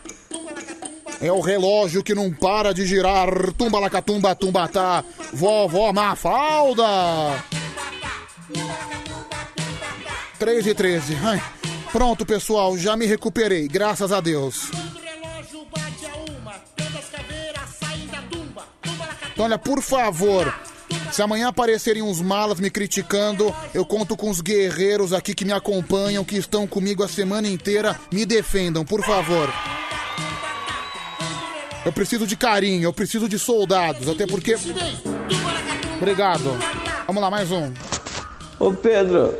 É 1.20 1.32
o 1.32 1.40
relógio 1.40 2.02
que 2.02 2.14
não 2.14 2.32
para 2.32 2.72
de 2.72 2.86
girar. 2.86 3.52
Tumba, 3.54 3.80
lacatumba, 3.80 4.34
tumbatá. 4.34 5.04
Vovó 5.32 5.92
Mafalda. 5.92 7.44
3 10.38 10.66
e 10.66 10.74
13. 10.74 11.16
Ai, 11.24 11.42
pronto, 11.92 12.24
pessoal. 12.24 12.78
Já 12.78 12.96
me 12.96 13.06
recuperei. 13.06 13.66
Graças 13.66 14.12
a 14.12 14.20
Deus. 14.20 14.70
Então, 19.32 19.44
olha, 19.44 19.58
por 19.58 19.82
favor. 19.82 20.52
Se 21.12 21.22
amanhã 21.22 21.48
aparecerem 21.48 22.02
uns 22.02 22.20
malas 22.20 22.60
me 22.60 22.70
criticando, 22.70 23.54
eu 23.74 23.84
conto 23.84 24.16
com 24.16 24.30
os 24.30 24.40
guerreiros 24.40 25.12
aqui 25.12 25.34
que 25.34 25.44
me 25.44 25.52
acompanham, 25.52 26.24
que 26.24 26.36
estão 26.36 26.66
comigo 26.66 27.02
a 27.02 27.08
semana 27.08 27.48
inteira. 27.48 27.98
Me 28.12 28.24
defendam, 28.24 28.84
por 28.84 29.02
favor. 29.04 29.52
Eu 31.88 31.92
preciso 31.92 32.26
de 32.26 32.36
carinho, 32.36 32.84
eu 32.84 32.92
preciso 32.92 33.26
de 33.26 33.38
soldados, 33.38 34.10
até 34.10 34.26
porque. 34.26 34.54
Obrigado. 35.96 36.54
Vamos 37.06 37.22
lá, 37.22 37.30
mais 37.30 37.50
um. 37.50 37.72
Ô 38.58 38.74
Pedro, 38.74 39.34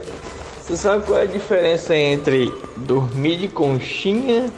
você 0.58 0.74
sabe 0.74 1.04
qual 1.04 1.18
é 1.18 1.24
a 1.24 1.26
diferença 1.26 1.94
entre 1.94 2.50
dormir 2.74 3.36
de 3.36 3.48
conchinha 3.48 4.50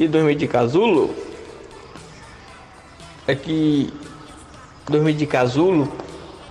e 0.00 0.08
dormir 0.08 0.34
de 0.34 0.48
casulo? 0.48 1.14
É 3.28 3.36
que 3.36 3.94
dormir 4.88 5.12
de 5.12 5.24
casulo 5.24 5.92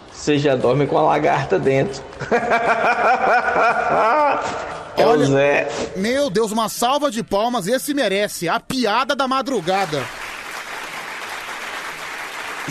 você 0.09 0.40
já 0.40 0.56
dorme 0.56 0.88
com 0.88 0.98
a 0.98 1.01
lagarta 1.01 1.59
dentro. 1.59 2.01
É 4.98 5.08
o 5.08 5.25
Zé. 5.25 5.67
Meu 5.95 6.30
Deus, 6.30 6.51
uma 6.51 6.69
salva 6.69 7.09
de 7.09 7.24
palmas, 7.24 7.66
esse 7.66 7.91
merece. 7.91 8.48
A 8.48 8.59
piada 8.59 9.16
da 9.16 9.27
madrugada. 9.27 10.03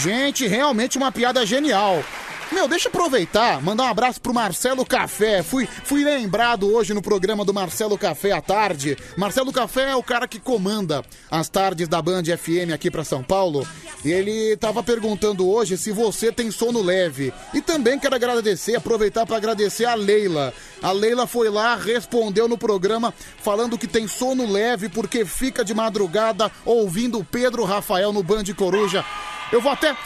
Gente, 0.00 0.46
realmente 0.46 0.96
uma 0.96 1.12
piada 1.12 1.44
genial. 1.44 2.02
Meu, 2.50 2.66
deixa 2.66 2.88
eu 2.88 2.90
aproveitar, 2.90 3.60
mandar 3.62 3.84
um 3.84 3.88
abraço 3.88 4.18
pro 4.18 4.32
Marcelo 4.32 4.84
Café. 4.84 5.42
Fui, 5.42 5.68
fui 5.84 6.02
lembrado 6.02 6.72
hoje 6.72 6.94
no 6.94 7.02
programa 7.02 7.44
do 7.44 7.52
Marcelo 7.52 7.98
Café 7.98 8.32
à 8.32 8.40
tarde. 8.40 8.96
Marcelo 9.14 9.52
Café 9.52 9.90
é 9.90 9.94
o 9.94 10.02
cara 10.02 10.26
que 10.26 10.40
comanda 10.40 11.04
as 11.30 11.50
tardes 11.50 11.86
da 11.86 12.00
Band 12.00 12.22
FM 12.24 12.72
aqui 12.72 12.90
pra 12.90 13.04
São 13.04 13.22
Paulo. 13.22 13.68
E 14.02 14.10
ele 14.10 14.56
tava 14.56 14.82
perguntando 14.82 15.46
hoje 15.46 15.76
se 15.76 15.92
você 15.92 16.32
tem 16.32 16.50
sono 16.50 16.82
leve. 16.82 17.30
E 17.52 17.60
também 17.60 17.98
quero 17.98 18.14
agradecer, 18.14 18.76
aproveitar 18.76 19.26
para 19.26 19.36
agradecer 19.36 19.84
a 19.84 19.94
Leila. 19.94 20.54
A 20.82 20.92
Leila 20.92 21.26
foi 21.26 21.50
lá, 21.50 21.76
respondeu 21.76 22.48
no 22.48 22.56
programa 22.56 23.12
falando 23.42 23.76
que 23.76 23.86
tem 23.86 24.08
sono 24.08 24.50
leve 24.50 24.88
porque 24.88 25.26
fica 25.26 25.62
de 25.62 25.74
madrugada 25.74 26.50
ouvindo 26.64 27.18
o 27.18 27.24
Pedro 27.24 27.64
Rafael 27.64 28.14
no 28.14 28.22
Band 28.22 28.44
Coruja. 28.56 29.04
Eu 29.52 29.60
vou 29.60 29.72
até. 29.72 29.96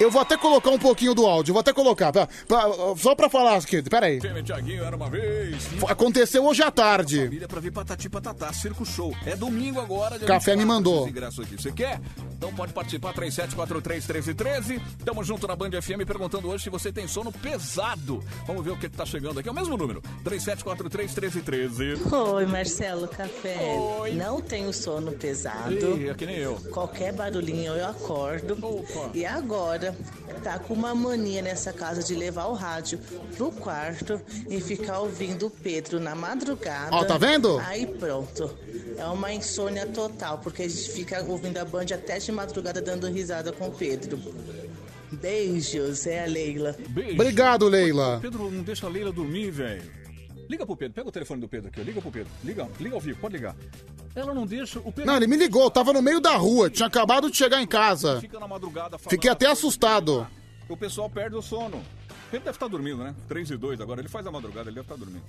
Eu 0.00 0.10
vou 0.10 0.22
até 0.22 0.36
colocar 0.36 0.70
um 0.70 0.78
pouquinho 0.78 1.14
do 1.14 1.26
áudio, 1.26 1.52
vou 1.52 1.60
até 1.60 1.72
colocar, 1.74 2.10
pra- 2.10 2.26
pra- 2.48 2.70
só 2.96 3.14
pra 3.14 3.28
falar 3.28 3.56
aqui, 3.56 3.82
pera 3.82 4.06
aí. 4.06 4.18
Time 4.18 4.42
Tiaguinho 4.42 4.82
era 4.82 4.96
uma 4.96 5.10
vez. 5.10 5.68
Aconteceu 5.86 6.44
hoje 6.46 6.62
à 6.62 6.70
tarde. 6.70 7.24
Família 7.24 7.46
pra 7.46 7.60
ver 7.60 7.70
Patati 7.70 8.08
Patatá, 8.08 8.50
Circo 8.52 8.84
Show. 8.86 9.14
É 9.26 9.36
domingo 9.36 9.78
agora. 9.78 10.18
dia 10.18 10.26
Café 10.26 10.52
me 10.56 10.62
24, 10.64 10.66
mandou. 10.74 11.00
esse 11.02 11.10
ingresso 11.10 11.42
aqui. 11.42 11.56
Você 11.60 11.70
quer? 11.70 12.00
Então 12.32 12.50
pode 12.54 12.72
participar, 12.72 13.12
37431313. 13.12 14.80
Tamo 15.04 15.22
junto 15.22 15.46
na 15.46 15.54
Band 15.54 15.70
FM 15.82 16.06
perguntando 16.06 16.48
hoje 16.48 16.64
se 16.64 16.70
você 16.70 16.90
tem 16.90 17.06
sono 17.06 17.30
pesado. 17.30 18.24
Vamos 18.46 18.64
ver 18.64 18.70
o 18.70 18.76
que 18.78 18.88
que 18.88 18.96
tá 18.96 19.04
chegando 19.04 19.38
aqui. 19.38 19.48
É 19.50 19.52
o 19.52 19.54
mesmo 19.54 19.76
número, 19.76 20.02
37431313. 20.24 22.00
Oi, 22.10 22.46
Marcelo 22.46 23.06
Café. 23.06 23.58
Não 24.14 24.40
tenho 24.40 24.72
sono 24.72 25.12
pesado. 25.12 25.74
Ih, 25.98 26.08
é 26.08 26.14
que 26.14 26.24
nem 26.24 26.36
eu. 26.36 26.56
Qualquer 26.72 27.12
barulhinho 27.12 27.74
eu 27.74 27.86
acordo. 27.86 28.56
E 29.14 29.26
agora, 29.26 29.89
tá 30.42 30.58
com 30.58 30.74
uma 30.74 30.94
mania 30.94 31.42
nessa 31.42 31.72
casa 31.72 32.02
de 32.02 32.14
levar 32.14 32.46
o 32.46 32.54
rádio 32.54 32.98
pro 33.36 33.50
quarto 33.52 34.20
e 34.48 34.60
ficar 34.60 35.00
ouvindo 35.00 35.46
o 35.46 35.50
Pedro 35.50 36.00
na 36.00 36.14
madrugada. 36.14 36.94
Ó, 36.94 37.04
tá 37.04 37.18
vendo? 37.18 37.58
Aí 37.58 37.86
pronto. 37.86 38.56
É 38.96 39.04
uma 39.06 39.32
insônia 39.32 39.86
total, 39.86 40.38
porque 40.38 40.62
a 40.62 40.68
gente 40.68 40.90
fica 40.90 41.22
ouvindo 41.22 41.58
a 41.58 41.64
Band 41.64 41.86
até 41.94 42.18
de 42.18 42.32
madrugada 42.32 42.80
dando 42.80 43.06
risada 43.06 43.52
com 43.52 43.68
o 43.68 43.70
Pedro. 43.70 44.18
Beijos, 45.12 46.06
é 46.06 46.24
a 46.24 46.26
Leila. 46.26 46.76
Beijo. 46.88 47.14
Obrigado, 47.14 47.68
Leila. 47.68 48.18
Pedro, 48.20 48.50
não 48.50 48.62
deixa 48.62 48.86
a 48.86 48.90
Leila 48.90 49.12
dormir, 49.12 49.50
velho. 49.50 49.99
Liga 50.50 50.66
pro 50.66 50.76
Pedro, 50.76 50.94
pega 50.94 51.08
o 51.08 51.12
telefone 51.12 51.40
do 51.40 51.48
Pedro 51.48 51.68
aqui, 51.68 51.80
ó. 51.80 51.84
liga 51.84 52.02
pro 52.02 52.10
Pedro. 52.10 52.32
Liga, 52.42 52.68
liga 52.80 52.96
ao 52.96 53.00
vivo, 53.00 53.20
pode 53.20 53.36
ligar. 53.36 53.54
Ela 54.16 54.34
não 54.34 54.44
deixa 54.44 54.80
o 54.80 54.90
Pedro. 54.90 55.06
Não, 55.06 55.16
ele 55.16 55.28
me 55.28 55.36
ligou, 55.36 55.62
eu 55.62 55.70
tava 55.70 55.92
no 55.92 56.02
meio 56.02 56.20
da 56.20 56.36
rua, 56.36 56.68
tinha 56.68 56.88
acabado 56.88 57.30
de 57.30 57.36
chegar 57.36 57.62
em 57.62 57.66
casa. 57.68 58.20
Fica 58.20 58.40
na 58.40 58.48
madrugada 58.48 58.98
falando 58.98 59.10
Fiquei 59.10 59.30
até 59.30 59.46
assustado. 59.46 60.26
O 60.68 60.76
pessoal 60.76 61.08
perde 61.08 61.36
o 61.36 61.42
sono. 61.42 61.76
O 61.76 62.30
Pedro 62.32 62.46
deve 62.46 62.56
estar 62.56 62.66
dormindo, 62.66 63.04
né? 63.04 63.14
3 63.28 63.48
e 63.48 63.56
2 63.56 63.80
agora. 63.80 64.00
Ele 64.00 64.08
faz 64.08 64.26
a 64.26 64.32
madrugada, 64.32 64.68
ele 64.68 64.74
deve 64.74 64.86
estar 64.86 64.96
dormindo. 64.96 65.22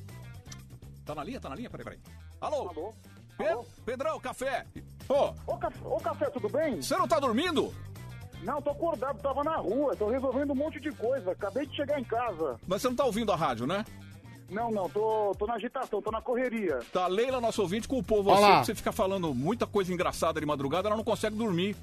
Tá 1.05 1.13
na 1.13 1.23
linha? 1.23 1.39
Tá 1.39 1.49
na 1.49 1.55
linha? 1.55 1.69
Peraí, 1.69 1.83
peraí. 1.83 1.99
Alô? 2.41 2.69
Alô? 3.37 3.65
Pedrão, 3.85 4.19
café! 4.19 4.65
Ô! 5.07 5.33
Ô, 5.45 5.57
café, 5.57 5.79
ô, 5.85 5.97
café, 5.97 6.29
tudo 6.31 6.49
bem? 6.49 6.81
Você 6.81 6.97
não 6.97 7.07
tá 7.07 7.19
dormindo? 7.19 7.71
Não, 8.41 8.59
tô 8.59 8.71
acordado, 8.71 9.21
tava 9.21 9.43
na 9.43 9.57
rua, 9.57 9.95
tô 9.95 10.09
resolvendo 10.09 10.51
um 10.51 10.55
monte 10.55 10.79
de 10.79 10.91
coisa. 10.91 11.31
Acabei 11.31 11.67
de 11.67 11.75
chegar 11.75 11.99
em 11.99 12.03
casa. 12.03 12.59
Mas 12.67 12.81
você 12.81 12.87
não 12.87 12.95
tá 12.95 13.05
ouvindo 13.05 13.31
a 13.31 13.35
rádio, 13.35 13.67
né? 13.67 13.85
Não, 14.51 14.69
não, 14.69 14.89
tô, 14.89 15.33
tô 15.39 15.47
na 15.47 15.53
agitação, 15.53 16.01
tô 16.01 16.11
na 16.11 16.21
correria. 16.21 16.79
Tá, 16.91 17.05
a 17.05 17.07
Leila, 17.07 17.39
nosso 17.39 17.61
ouvinte, 17.61 17.87
culpou 17.87 18.21
você, 18.21 18.41
lá. 18.41 18.59
que 18.59 18.65
você 18.65 18.75
fica 18.75 18.91
falando 18.91 19.33
muita 19.33 19.65
coisa 19.65 19.93
engraçada 19.93 20.39
de 20.41 20.45
madrugada, 20.45 20.89
ela 20.89 20.97
não 20.97 21.03
consegue 21.05 21.35
dormir. 21.37 21.75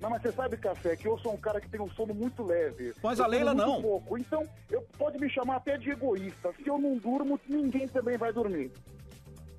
Não, 0.00 0.10
mas 0.10 0.22
você 0.22 0.30
sabe, 0.30 0.56
café, 0.56 0.94
que 0.94 1.08
eu 1.08 1.18
sou 1.18 1.32
um 1.32 1.36
cara 1.36 1.60
que 1.60 1.68
tem 1.68 1.80
um 1.80 1.90
sono 1.90 2.14
muito 2.14 2.44
leve. 2.44 2.92
Mas 3.02 3.18
Eu 3.18 3.24
a 3.24 3.28
Leila 3.28 3.54
não. 3.54 3.82
pouco, 3.82 4.16
então 4.16 4.46
eu 4.70 4.84
pode 4.96 5.18
me 5.18 5.28
chamar 5.28 5.56
até 5.56 5.76
de 5.76 5.90
egoísta. 5.90 6.52
Se 6.62 6.68
eu 6.68 6.78
não 6.78 6.96
durmo, 6.96 7.40
ninguém 7.48 7.88
também 7.88 8.16
vai 8.16 8.32
dormir. 8.32 8.70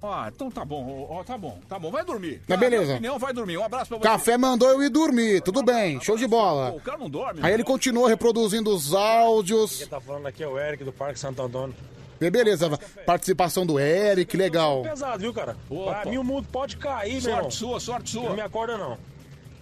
Ah, 0.01 0.29
então 0.33 0.51
tá 0.51 0.63
bom, 0.63 1.07
ó, 1.09 1.23
tá 1.23 1.35
bom, 1.37 1.59
tá 1.67 1.79
bom. 1.79 1.89
Vai 1.89 2.05
dormir. 2.05 2.39
Ah, 2.47 2.55
beleza. 2.55 2.93
opinião, 2.93 3.17
vai 3.17 3.33
dormir. 3.33 3.57
Um 3.57 3.63
abraço 3.63 3.89
pra 3.89 3.97
você. 3.97 4.03
Café 4.03 4.37
mandou 4.37 4.69
eu 4.69 4.83
ir 4.83 4.89
dormir, 4.89 5.41
tudo 5.41 5.63
bem, 5.63 5.99
show 5.99 6.15
de 6.15 6.27
bola. 6.27 6.69
O 6.69 6.79
cara 6.79 6.99
não 6.99 7.09
dorme. 7.09 7.39
Aí 7.43 7.51
ele 7.51 7.63
continuou 7.63 8.05
reproduzindo 8.05 8.69
os 8.69 8.93
áudios. 8.93 9.79
Quem 9.79 9.87
tá 9.87 9.99
falando 9.99 10.27
aqui 10.27 10.43
é 10.43 10.47
o 10.47 10.57
Eric 10.57 10.83
do 10.83 10.93
Parque 10.93 11.19
Santo 11.19 11.41
Antônio. 11.41 11.75
E 12.19 12.29
Beleza, 12.29 12.69
participação 13.05 13.65
do 13.65 13.79
Eric, 13.79 14.35
legal. 14.35 14.81
Pesado, 14.83 15.19
viu, 15.19 15.33
cara? 15.33 15.55
Opa. 15.69 16.01
Pra 16.01 16.11
mim 16.11 16.17
o 16.17 16.23
mundo 16.23 16.47
pode 16.51 16.77
cair, 16.77 17.13
meu 17.13 17.21
Sorte 17.21 17.37
irmão. 17.37 17.51
sua, 17.51 17.79
sorte 17.79 18.09
sua. 18.11 18.23
Não 18.29 18.35
me 18.35 18.41
acorda, 18.41 18.77
não. 18.77 18.97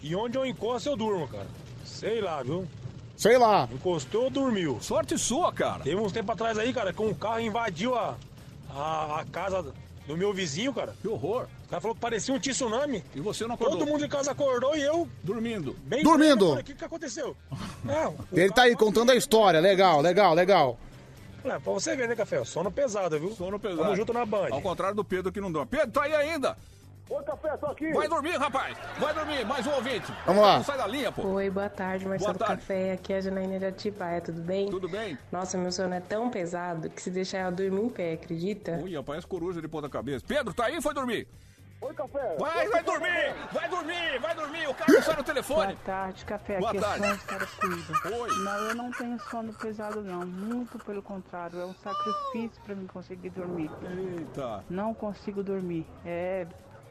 E 0.02 0.16
onde 0.16 0.38
eu 0.38 0.46
encosto, 0.46 0.90
eu 0.90 0.96
durmo, 0.96 1.28
cara. 1.28 1.48
Sei 1.84 2.22
lá, 2.22 2.42
viu? 2.44 2.68
Sei 3.18 3.38
lá. 3.38 3.68
Encostou, 3.72 4.30
dormiu. 4.30 4.78
Sorte 4.82 5.18
sua, 5.18 5.52
cara. 5.52 5.84
Teve 5.84 5.96
uns 5.96 6.12
tempos 6.12 6.34
atrás 6.34 6.58
aí, 6.58 6.74
cara, 6.74 6.94
que 6.94 7.02
um 7.02 7.14
carro 7.14 7.40
invadiu 7.40 7.96
a, 7.96 8.16
a, 8.70 9.22
a 9.22 9.26
casa 9.26 9.66
do 10.08 10.16
meu 10.18 10.34
vizinho, 10.34 10.74
cara. 10.74 10.94
Que 11.02 11.08
horror. 11.08 11.48
O 11.66 11.70
cara 11.70 11.82
falou 11.82 11.96
que 11.96 12.02
parecia 12.02 12.34
um 12.34 12.40
tsunami. 12.40 13.04
E 13.16 13.20
você 13.20 13.48
não 13.48 13.56
acordou? 13.56 13.80
Todo 13.80 13.88
mundo 13.88 14.06
em 14.06 14.10
casa 14.10 14.32
acordou 14.32 14.76
e 14.76 14.82
eu... 14.82 15.08
Dormindo. 15.24 15.76
Bem 15.86 16.04
Dormindo. 16.04 16.54
O 16.54 16.64
que, 16.64 16.76
que 16.76 16.86
aconteceu? 16.86 17.36
É, 17.88 18.08
o 18.08 18.16
Ele 18.34 18.52
tá 18.52 18.64
aí 18.64 18.76
contando 18.76 19.12
a 19.12 19.16
história, 19.16 19.60
legal, 19.60 20.02
legal, 20.02 20.34
legal. 20.34 20.80
É, 21.46 21.60
pra 21.60 21.74
você 21.74 21.96
ver, 21.96 22.08
né, 22.08 22.16
Café? 22.16 22.44
Sono 22.44 22.72
pesado, 22.72 23.20
viu? 23.20 23.32
Sono 23.32 23.60
pesado. 23.60 23.84
Tamo 23.84 23.96
junto 23.96 24.12
na 24.14 24.26
Band. 24.26 24.50
Ao 24.52 24.62
contrário 24.62 24.96
do 24.96 25.04
Pedro 25.04 25.32
que 25.32 25.40
não 25.40 25.52
dorme. 25.52 25.70
Pedro, 25.70 25.92
tá 25.92 26.04
aí 26.04 26.16
ainda. 26.16 26.58
Oi, 27.08 27.24
café, 27.24 27.56
tô 27.58 27.68
aqui. 27.68 27.94
Vai 27.94 28.08
dormir, 28.08 28.36
rapaz. 28.36 28.76
Vai 29.00 29.14
dormir. 29.14 29.46
Mais 29.46 29.68
um 29.68 29.72
ouvinte. 29.74 30.12
Vamos 30.26 30.42
lá. 30.42 30.58
Não 30.58 30.64
sai 30.64 30.76
da 30.76 30.88
linha, 30.88 31.12
pô. 31.12 31.22
Oi, 31.28 31.52
boa 31.52 31.70
tarde, 31.70 32.04
Marcelo 32.04 32.34
Boa 32.34 32.48
tarde. 32.48 32.62
Café. 32.64 32.94
Aqui 32.94 33.14
é 33.14 33.18
a 33.18 33.22
Janaína 33.22 33.60
de 33.60 33.66
Atibaia, 33.66 34.22
tudo 34.22 34.42
bem? 34.42 34.72
Tudo 34.72 34.90
bem. 34.90 35.16
Nossa, 35.32 35.56
meu 35.56 35.72
sono 35.72 35.94
é 35.94 36.00
tão 36.00 36.32
pesado 36.32 36.90
que 36.90 37.00
se 37.00 37.12
deixar 37.12 37.46
eu 37.46 37.52
dormir 37.52 37.84
em 37.84 37.90
pé, 37.90 38.14
acredita? 38.14 38.80
Ui, 38.84 38.92
parece 39.04 39.28
coruja 39.28 39.62
de 39.62 39.68
ponta 39.68 39.88
cabeça. 39.88 40.26
Pedro, 40.28 40.52
tá 40.52 40.66
aí? 40.66 40.82
Foi 40.82 40.96
dormir? 40.96 41.28
Oi, 41.82 41.94
café. 41.94 42.36
Vai, 42.40 42.68
vai 42.70 42.84
dormir. 42.84 43.36
Vai 43.52 43.70
dormir, 43.70 44.20
vai 44.20 44.36
dormir. 44.36 44.68
O 44.68 44.74
cara 44.74 44.92
não 44.94 45.02
sai 45.04 45.16
no 45.18 45.24
telefone. 45.24 45.74
Boa 45.74 45.86
tarde, 45.86 46.26
café. 46.26 46.58
Boa 46.58 46.72
Aqui 46.72 46.80
tarde. 46.80 47.04
é 47.06 47.08
Sônia 47.10 47.24
Caracuíba. 47.28 48.18
Oi. 48.18 48.30
Não, 48.40 48.58
eu 48.70 48.76
não 48.76 48.92
tenho 48.92 49.20
sono 49.30 49.54
pesado, 49.54 50.02
não. 50.02 50.26
Muito 50.26 50.80
pelo 50.80 51.04
contrário. 51.04 51.60
É 51.60 51.66
um 51.66 51.74
sacrifício 51.76 52.62
pra 52.64 52.76
mim 52.76 52.88
conseguir 52.88 53.30
dormir. 53.30 53.70
Eita. 54.18 54.64
Não 54.70 54.94
consigo 54.94 55.44
dormir. 55.44 55.86
É. 56.06 56.48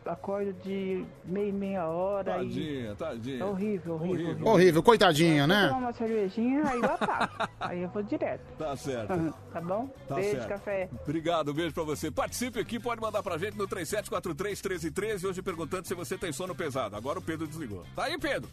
Acordo 0.07 0.52
de 0.62 1.05
meia 1.24 1.49
e 1.49 1.52
meia 1.52 1.86
hora 1.86 2.34
Tadinha, 2.34 2.92
e. 2.92 2.94
tadinha. 2.97 3.41
É 3.41 3.44
horrível, 3.44 3.94
horrível. 3.94 4.26
horrível. 4.26 4.47
Horrível, 4.49 4.83
coitadinha, 4.83 5.47
Vou 5.47 5.47
né? 5.47 5.66
tomar 5.68 5.78
uma 5.78 5.92
cervejinha, 5.94 6.62
aí 6.68 6.78
eu 6.78 6.84
apago. 6.84 7.33
aí 7.60 7.83
eu 7.83 7.89
vou 7.89 8.02
direto. 8.02 8.42
Tá 8.58 8.76
certo. 8.76 9.34
Tá 9.52 9.60
bom? 9.60 9.89
Tá 10.07 10.16
Beijo, 10.16 10.31
certo. 10.33 10.49
café. 10.49 10.89
Obrigado, 11.02 11.50
um 11.50 11.55
beijo 11.55 11.73
pra 11.74 11.84
você. 11.84 12.10
Participe 12.10 12.60
aqui, 12.60 12.78
pode 12.78 13.00
mandar 13.00 13.23
pra 13.23 13.39
gente 13.39 13.57
no 13.57 13.66
3743-1313, 13.66 15.24
hoje 15.28 15.42
perguntando 15.42 15.86
se 15.89 15.94
você 15.94 16.18
tem 16.18 16.33
sono 16.33 16.55
pesado. 16.55 16.97
Agora 16.97 17.18
o 17.18 17.23
Pedro 17.23 17.47
desligou. 17.47 17.84
Tá 17.97 18.05
aí, 18.05 18.18
Pedro? 18.18 18.49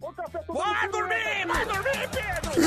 Ô, 0.00 0.12
café, 0.12 0.38
tô 0.46 0.52
Vai 0.54 0.88
dormir, 0.88 1.46
vai 1.46 1.66
dormir, 1.66 2.08
Pedro! 2.08 2.62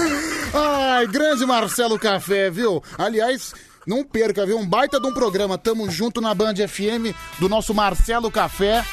Ai, 0.53 1.07
grande 1.07 1.45
Marcelo 1.45 1.97
Café, 1.97 2.49
viu? 2.49 2.83
Aliás, 2.97 3.53
não 3.85 4.03
perca, 4.03 4.45
viu? 4.45 4.57
Um 4.57 4.65
baita 4.65 4.99
de 4.99 5.07
um 5.07 5.13
programa. 5.13 5.57
Tamo 5.57 5.89
junto 5.89 6.21
na 6.21 6.33
Band 6.33 6.55
FM 6.55 7.15
do 7.39 7.49
nosso 7.49 7.73
Marcelo 7.73 8.29
Café. 8.29 8.83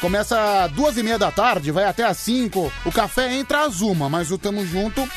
Começa 0.00 0.64
às 0.64 0.72
duas 0.72 0.96
e 0.96 1.02
meia 1.02 1.18
da 1.18 1.30
tarde, 1.30 1.70
vai 1.70 1.84
até 1.84 2.04
às 2.04 2.18
cinco. 2.18 2.72
O 2.84 2.92
café 2.92 3.34
entra 3.34 3.64
às 3.64 3.80
uma, 3.80 4.08
mas 4.08 4.30
o 4.30 4.38
Tamo 4.38 4.64
Junto 4.66 5.08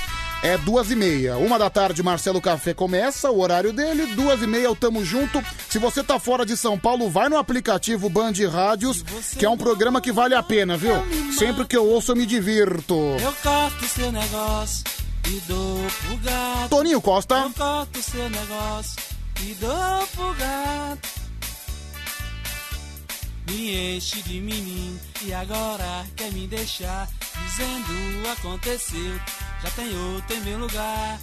é 0.42 0.58
duas 0.58 0.90
e 0.90 0.96
meia. 0.96 1.38
Uma 1.38 1.60
da 1.60 1.70
tarde, 1.70 2.02
Marcelo 2.02 2.42
Café 2.42 2.74
começa, 2.74 3.30
o 3.30 3.40
horário 3.40 3.74
dele. 3.74 4.06
Duas 4.16 4.42
e 4.42 4.48
meia, 4.48 4.72
o 4.72 4.76
Tamo 4.76 5.04
Junto. 5.04 5.44
Se 5.70 5.78
você 5.78 6.02
tá 6.02 6.18
fora 6.18 6.46
de 6.46 6.56
São 6.56 6.78
Paulo, 6.78 7.10
vai 7.10 7.28
no 7.28 7.38
aplicativo 7.38 8.10
Band 8.10 8.34
Rádios, 8.50 9.04
que 9.38 9.46
é 9.46 9.50
um 9.50 9.58
programa 9.58 10.00
que 10.00 10.12
vale 10.12 10.34
a 10.34 10.44
pena, 10.44 10.78
viu? 10.78 10.94
Sempre 11.38 11.66
que 11.66 11.76
eu 11.76 11.86
ouço, 11.86 12.14
eu 12.14 12.16
me 12.16 12.26
divirto. 12.26 12.94
Eu 13.22 13.34
corto 13.44 13.86
seu 13.86 14.12
negócio 14.12 15.09
e 15.30 15.40
dou 15.42 15.88
pro 16.02 16.18
gato. 16.18 16.70
Toninho 16.70 17.02
Costa. 17.02 17.36
Eu 17.36 17.52
corto 17.52 18.02
seu 18.02 18.30
negócio 18.30 19.00
e 19.42 19.54
dou 19.56 20.08
pro 20.16 20.34
gato. 20.34 21.10
Me 23.48 23.96
enche 23.98 24.22
de 24.24 24.42
menino 24.42 25.00
e 25.22 25.34
agora 25.34 26.06
quer 26.16 26.32
me 26.32 26.48
deixar 26.48 27.08
dizendo 27.44 28.30
aconteceu. 28.32 29.20
Já 29.64 29.70
tem 29.72 29.96
outro 30.16 30.36
em 30.36 30.42
meu 30.42 30.60
lugar. 30.60 31.20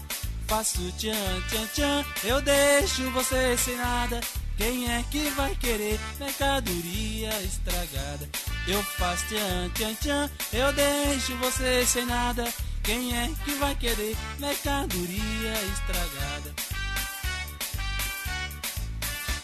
Faço 0.47 0.81
tchan, 0.93 1.43
tchan, 1.49 1.67
tchan. 1.75 2.05
Eu 2.23 2.41
deixo 2.41 3.11
você 3.11 3.57
sem 3.57 3.77
nada. 3.77 4.21
Quem 4.57 4.91
é 4.91 5.05
que 5.11 5.29
vai 5.31 5.55
querer 5.57 5.99
mercadoria 6.21 7.31
estragada? 7.43 8.29
Eu 8.69 8.83
faço 8.83 9.25
tchan, 9.27 9.71
tchan, 9.75 9.95
tchan. 9.95 10.31
Eu 10.53 10.73
deixo 10.73 11.37
você 11.37 11.85
sem 11.85 12.07
nada. 12.07 12.45
Quem 12.87 13.13
é 13.19 13.29
que 13.45 13.51
vai 13.55 13.75
querer 13.75 14.17
mercadoria 14.39 15.53
estragada? 15.73 16.55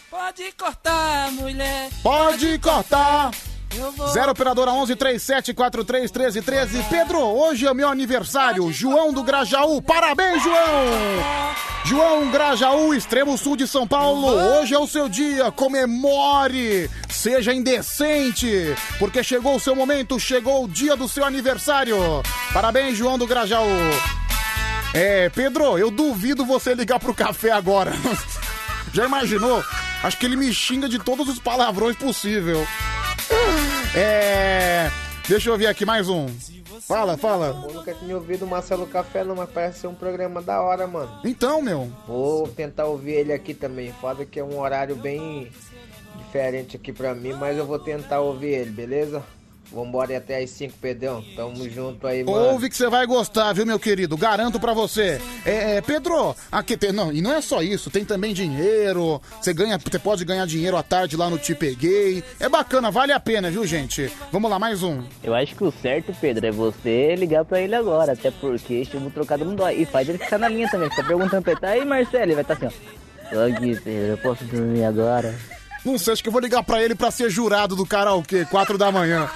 Pode 0.09 0.51
cortar, 0.53 1.29
mulher. 1.33 1.89
Pode 2.01 2.57
cortar. 2.59 3.31
Vou. 3.95 4.07
Zero 4.09 4.31
operadora 4.31 4.71
11 4.71 4.95
3743 4.95 6.11
1313. 6.11 6.83
Pedro, 6.89 7.19
hoje 7.19 7.65
é 7.65 7.71
o 7.71 7.75
meu 7.75 7.89
aniversário. 7.89 8.71
João 8.71 9.11
do 9.11 9.23
Grajaú. 9.23 9.81
Parabéns, 9.81 10.41
João! 10.43 10.55
João 11.85 12.31
Grajaú, 12.31 12.93
extremo 12.93 13.37
sul 13.37 13.55
de 13.55 13.67
São 13.67 13.87
Paulo. 13.87 14.27
Hoje 14.27 14.73
é 14.73 14.79
o 14.79 14.87
seu 14.87 15.09
dia. 15.09 15.51
Comemore. 15.51 16.89
Seja 17.09 17.53
indecente. 17.53 18.75
Porque 18.99 19.23
chegou 19.23 19.55
o 19.55 19.59
seu 19.59 19.75
momento. 19.75 20.19
Chegou 20.19 20.63
o 20.63 20.67
dia 20.67 20.95
do 20.95 21.09
seu 21.09 21.25
aniversário. 21.25 21.97
Parabéns, 22.53 22.97
João 22.97 23.17
do 23.17 23.27
Grajaú. 23.27 23.67
É, 24.93 25.29
Pedro, 25.29 25.77
eu 25.77 25.89
duvido 25.89 26.45
você 26.45 26.73
ligar 26.75 26.99
pro 26.99 27.13
café 27.13 27.51
agora. 27.51 27.93
Já 28.93 29.05
imaginou? 29.05 29.63
Acho 30.03 30.17
que 30.17 30.25
ele 30.25 30.35
me 30.35 30.53
xinga 30.53 30.87
de 30.87 30.99
todos 30.99 31.27
os 31.27 31.39
palavrões 31.39 31.95
possível. 31.95 32.65
É. 33.95 34.89
Deixa 35.27 35.49
eu 35.49 35.57
ver 35.57 35.67
aqui 35.67 35.85
mais 35.85 36.09
um. 36.09 36.27
Fala, 36.81 37.15
fala. 37.15 37.63
Eu 37.67 37.73
nunca 37.73 37.93
tinha 37.93 38.15
ouvido 38.15 38.43
o 38.43 38.47
Marcelo 38.47 38.87
Café, 38.87 39.23
não, 39.23 39.35
mas 39.35 39.49
parece 39.49 39.79
ser 39.79 39.87
um 39.87 39.95
programa 39.95 40.41
da 40.41 40.61
hora, 40.61 40.85
mano. 40.85 41.21
Então, 41.23 41.61
meu. 41.61 41.89
Vou 42.07 42.47
tentar 42.47 42.85
ouvir 42.85 43.13
ele 43.13 43.31
aqui 43.33 43.53
também. 43.53 43.93
Foda 43.93 44.25
que 44.25 44.39
é 44.39 44.43
um 44.43 44.59
horário 44.59 44.95
bem 44.95 45.49
diferente 46.17 46.75
aqui 46.75 46.91
pra 46.91 47.13
mim, 47.13 47.33
mas 47.33 47.57
eu 47.57 47.65
vou 47.65 47.79
tentar 47.79 48.19
ouvir 48.19 48.49
ele, 48.49 48.71
beleza? 48.71 49.23
Vambora 49.71 50.13
ir 50.13 50.15
até 50.17 50.41
as 50.41 50.49
5, 50.51 50.73
Pedrão. 50.79 51.23
Tamo 51.35 51.67
junto 51.69 52.05
aí, 52.05 52.23
mano. 52.23 52.51
Ouve 52.51 52.69
que 52.69 52.77
você 52.77 52.87
vai 52.89 53.05
gostar, 53.07 53.53
viu, 53.53 53.65
meu 53.65 53.79
querido? 53.79 54.15
Garanto 54.15 54.59
pra 54.59 54.73
você. 54.73 55.19
É, 55.45 55.77
é, 55.77 55.81
Pedro, 55.81 56.35
aqui 56.51 56.77
tem. 56.77 56.91
Não, 56.91 57.11
e 57.11 57.21
não 57.21 57.33
é 57.33 57.41
só 57.41 57.61
isso, 57.61 57.89
tem 57.89 58.05
também 58.05 58.33
dinheiro. 58.33 59.21
Você 59.41 59.53
ganha, 59.53 59.79
você 59.79 59.97
pode 59.97 60.23
ganhar 60.25 60.45
dinheiro 60.45 60.77
à 60.77 60.83
tarde 60.83 61.17
lá 61.17 61.29
no 61.29 61.39
Te 61.39 61.55
Peguei. 61.55 62.23
É 62.39 62.47
bacana, 62.47 62.91
vale 62.91 63.11
a 63.11 63.19
pena, 63.19 63.49
viu, 63.49 63.65
gente? 63.65 64.11
Vamos 64.31 64.49
lá, 64.49 64.59
mais 64.59 64.83
um. 64.83 65.03
Eu 65.23 65.33
acho 65.33 65.55
que 65.55 65.63
o 65.63 65.71
certo, 65.71 66.13
Pedro, 66.19 66.45
é 66.45 66.51
você 66.51 67.15
ligar 67.15 67.43
pra 67.45 67.59
ele 67.59 67.75
agora, 67.75 68.13
até 68.13 68.29
porque 68.29 68.85
chumbo 68.85 69.09
trocado 69.09 69.43
não 69.43 69.55
dói. 69.55 69.81
E 69.81 69.85
faz 69.85 70.07
ele 70.07 70.17
ficar 70.19 70.37
na 70.37 70.47
linha 70.47 70.69
também, 70.69 70.89
fica 70.89 71.03
perguntando 71.03 71.41
pra 71.41 71.51
ele, 71.51 71.61
tá 71.61 71.69
aí, 71.69 71.85
Marcelo? 71.85 72.23
Ele 72.23 72.35
vai 72.35 72.43
estar 72.43 72.53
assim, 72.53 72.67
ó. 72.67 73.45
Aqui, 73.45 73.79
Pedro, 73.81 74.11
eu 74.11 74.17
posso 74.19 74.43
dormir 74.45 74.83
agora? 74.83 75.33
Não 75.85 75.97
sei, 75.97 76.13
acho 76.13 76.23
que 76.23 76.29
eu 76.29 76.33
vou 76.33 76.41
ligar 76.41 76.63
pra 76.63 76.81
ele 76.81 76.95
pra 76.95 77.11
ser 77.11 77.29
jurado 77.29 77.75
do 77.75 77.85
karaokê, 77.85 78.45
4 78.45 78.77
da 78.77 78.91
manhã. 78.91 79.29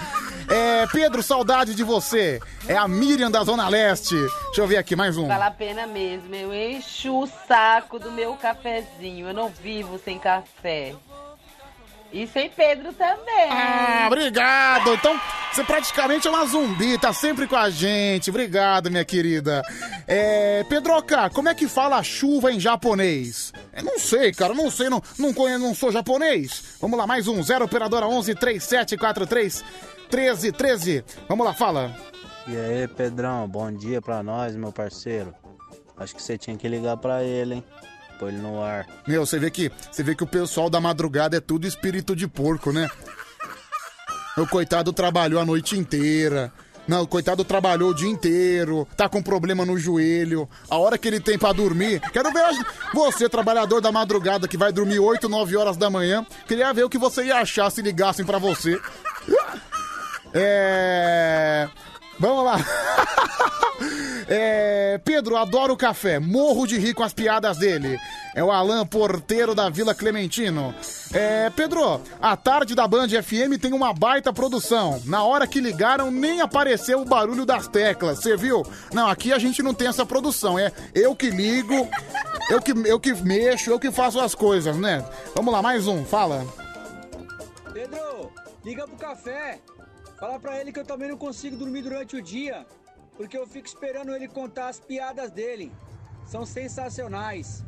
É, 0.50 0.88
Pedro, 0.88 1.22
saudade 1.22 1.76
de 1.76 1.84
você. 1.84 2.40
É 2.67 2.77
a 2.77 2.88
Miriam 2.88 3.30
da 3.30 3.43
Zona 3.43 3.67
Leste. 3.67 4.16
Deixa 4.16 4.61
eu 4.61 4.67
ver 4.67 4.77
aqui 4.77 4.95
mais 4.95 5.17
um. 5.17 5.27
Vale 5.27 5.43
a 5.43 5.51
pena 5.51 5.85
mesmo. 5.85 6.34
Eu 6.34 6.53
encho 6.53 7.24
o 7.24 7.30
saco 7.48 8.00
do 8.00 8.11
meu 8.11 8.34
cafezinho. 8.35 9.27
Eu 9.27 9.34
não 9.34 9.50
vivo 9.50 10.00
sem 10.00 10.17
café. 10.17 10.95
E 12.11 12.26
sem 12.26 12.50
Pedro 12.50 12.94
também. 12.94 13.50
Ah, 13.50 14.06
obrigado. 14.08 14.94
Então, 14.94 15.19
você 15.52 15.64
praticamente 15.64 16.27
é 16.27 16.32
uma 16.32 16.45
zumbi, 16.45 16.98
tá 16.98 17.11
sempre 17.11 17.48
com 17.48 17.56
a 17.56 17.69
gente. 17.69 18.30
Obrigado, 18.30 18.90
minha 18.90 19.03
querida. 19.03 19.61
É, 20.08 20.64
Pedroca, 20.64 21.30
como 21.30 21.50
é 21.50 21.56
que 21.56 21.68
fala 21.68 22.02
chuva 22.02 22.52
em 22.52 22.60
japonês? 22.60 23.52
Eu 23.74 23.84
não 23.84 24.00
sei, 24.00 24.32
cara, 24.32 24.53
não 24.53 24.72
sei, 24.72 24.90
não, 24.90 25.02
não, 25.19 25.34
conheço, 25.34 25.60
não 25.60 25.76
sou 25.76 25.92
japonês. 25.92 26.77
Vamos 26.80 26.98
lá, 26.98 27.06
mais 27.06 27.27
um, 27.27 27.44
0 27.44 27.66
operadora 27.66 28.08
11 28.08 28.36
3743 28.36 29.64
1313. 30.11 31.03
Vamos 31.27 31.45
lá, 31.45 31.53
fala. 31.53 31.94
E 32.48 32.56
aí, 32.56 32.88
Pedrão, 32.88 33.48
bom 33.48 33.69
dia 33.72 34.02
pra 34.02 34.24
nós, 34.24 34.56
meu 34.56 34.72
parceiro. 34.72 35.36
Acho 35.98 36.16
que 36.16 36.22
você 36.22 36.38
tinha 36.38 36.56
que 36.56 36.68
ligar 36.68 36.95
pra 36.98 37.24
ele, 37.24 37.56
hein? 37.56 37.64
Pôr 38.20 38.30
ele 38.30 38.38
no 38.38 38.62
ar. 38.64 38.86
Meu, 39.08 39.26
você 39.26 39.38
vê 39.40 39.52
que 39.52 39.72
você 39.92 40.04
vê 40.04 40.16
que 40.16 40.24
o 40.24 40.28
pessoal 40.28 40.70
da 40.70 40.80
madrugada 40.82 41.38
é 41.38 41.40
tudo 41.40 41.68
espírito 41.68 42.16
de 42.16 42.28
porco, 42.28 42.72
né? 42.72 42.90
O 44.38 44.46
coitado 44.48 44.94
trabalhou 44.94 45.42
a 45.42 45.46
noite 45.46 45.78
inteira, 45.78 46.52
Não, 46.88 47.02
o 47.02 47.08
coitado 47.08 47.44
trabalhou 47.44 47.90
o 47.90 47.94
dia 47.94 48.08
inteiro, 48.08 48.88
tá 48.96 49.10
com 49.10 49.22
problema 49.22 49.66
no 49.66 49.78
joelho. 49.78 50.48
A 50.70 50.78
hora 50.78 50.98
que 50.98 51.08
ele 51.08 51.20
tem 51.20 51.38
pra 51.38 51.52
dormir. 51.52 52.00
Quero 52.14 52.32
ver 52.32 52.46
você, 52.94 53.28
trabalhador 53.28 53.82
da 53.82 53.92
madrugada, 53.92 54.48
que 54.48 54.58
vai 54.58 54.72
dormir 54.72 55.00
8, 55.00 55.28
9 55.28 55.58
horas 55.58 55.76
da 55.76 55.90
manhã. 55.90 56.26
Queria 56.48 56.74
ver 56.74 56.86
o 56.86 56.90
que 56.90 56.98
você 56.98 57.26
ia 57.26 57.38
achar 57.38 57.70
se 57.70 57.82
ligassem 57.82 58.26
pra 58.26 58.38
você. 58.38 58.80
É. 60.34 61.68
Vamos 62.20 62.46
lá. 62.46 62.58
É, 64.30 65.00
Pedro, 65.06 65.38
adoro 65.38 65.78
café. 65.78 66.20
Morro 66.20 66.68
de 66.68 66.78
rir 66.78 66.94
com 66.94 67.04
as 67.04 67.14
piadas 67.14 67.58
dele. 67.58 67.98
É 68.36 68.44
o 68.44 68.52
Alan 68.52 68.86
Porteiro 68.86 69.56
da 69.56 69.70
Vila 69.70 69.96
Clementino. 69.96 70.76
É, 71.14 71.50
Pedro, 71.50 72.02
a 72.22 72.36
tarde 72.36 72.76
da 72.76 72.88
Band 72.88 73.08
FM 73.08 73.58
tem 73.60 73.72
uma 73.72 73.94
baita 73.94 74.34
produção. 74.34 75.02
Na 75.06 75.24
hora 75.24 75.48
que 75.48 75.62
ligaram, 75.62 76.12
nem 76.12 76.42
apareceu 76.42 77.02
o 77.02 77.06
barulho 77.06 77.46
das 77.46 77.68
teclas. 77.68 78.20
Você 78.20 78.36
viu? 78.36 78.66
Não, 78.94 79.08
aqui 79.08 79.32
a 79.32 79.40
gente 79.40 79.64
não 79.64 79.74
tem 79.74 79.88
essa 79.88 80.06
produção. 80.06 80.60
É 80.60 80.74
eu 80.94 81.16
que 81.16 81.30
ligo, 81.30 81.88
eu 82.50 82.62
que, 82.62 82.72
eu 82.72 83.00
que 83.00 83.14
mexo, 83.14 83.70
eu 83.70 83.80
que 83.80 83.92
faço 83.92 84.20
as 84.20 84.36
coisas, 84.36 84.76
né? 84.76 85.06
Vamos 85.34 85.54
lá, 85.54 85.62
mais 85.62 85.88
um, 85.88 86.04
fala. 86.04 86.46
Pedro, 87.72 88.30
liga 88.66 88.86
pro 88.86 88.98
café. 88.98 89.60
Fala 90.20 90.40
pra 90.40 90.60
ele 90.60 90.72
que 90.72 90.80
eu 90.80 90.86
também 90.86 91.10
não 91.10 91.18
consigo 91.18 91.56
dormir 91.56 91.84
durante 91.84 92.16
o 92.16 92.22
dia, 92.22 92.66
porque 93.16 93.38
eu 93.38 93.46
fico 93.46 93.68
esperando 93.68 94.16
ele 94.16 94.28
contar 94.28 94.70
as 94.70 94.80
piadas 94.80 95.30
dele. 95.30 95.72
São 96.26 96.46
sensacionais. 96.46 97.64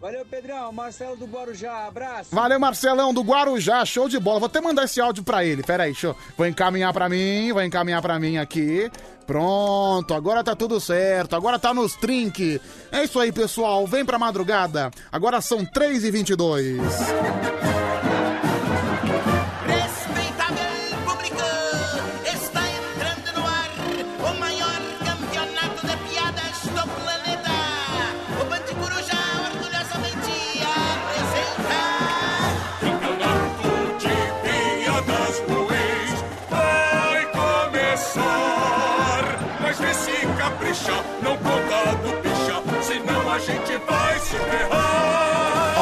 Valeu, 0.00 0.24
Pedrão. 0.24 0.72
Marcelo 0.72 1.16
do 1.16 1.26
Guarujá, 1.26 1.86
abraço. 1.86 2.34
Valeu, 2.34 2.58
Marcelão 2.58 3.12
do 3.12 3.20
Guarujá, 3.22 3.84
show 3.84 4.08
de 4.08 4.18
bola. 4.18 4.40
Vou 4.40 4.46
até 4.46 4.60
mandar 4.60 4.84
esse 4.84 4.98
áudio 4.98 5.22
pra 5.22 5.44
ele. 5.44 5.62
Pera 5.62 5.82
aí, 5.82 5.94
show. 5.94 6.16
Vou 6.38 6.46
encaminhar 6.46 6.92
pra 6.92 7.08
mim, 7.08 7.52
vou 7.52 7.62
encaminhar 7.62 8.00
pra 8.00 8.18
mim 8.18 8.38
aqui. 8.38 8.90
Pronto, 9.26 10.14
agora 10.14 10.42
tá 10.42 10.56
tudo 10.56 10.80
certo. 10.80 11.36
Agora 11.36 11.58
tá 11.58 11.74
nos 11.74 11.96
trinque. 11.96 12.60
É 12.90 13.04
isso 13.04 13.20
aí, 13.20 13.30
pessoal. 13.30 13.86
Vem 13.86 14.04
pra 14.04 14.18
madrugada. 14.18 14.90
Agora 15.12 15.40
são 15.42 15.66
3h22. 15.66 16.80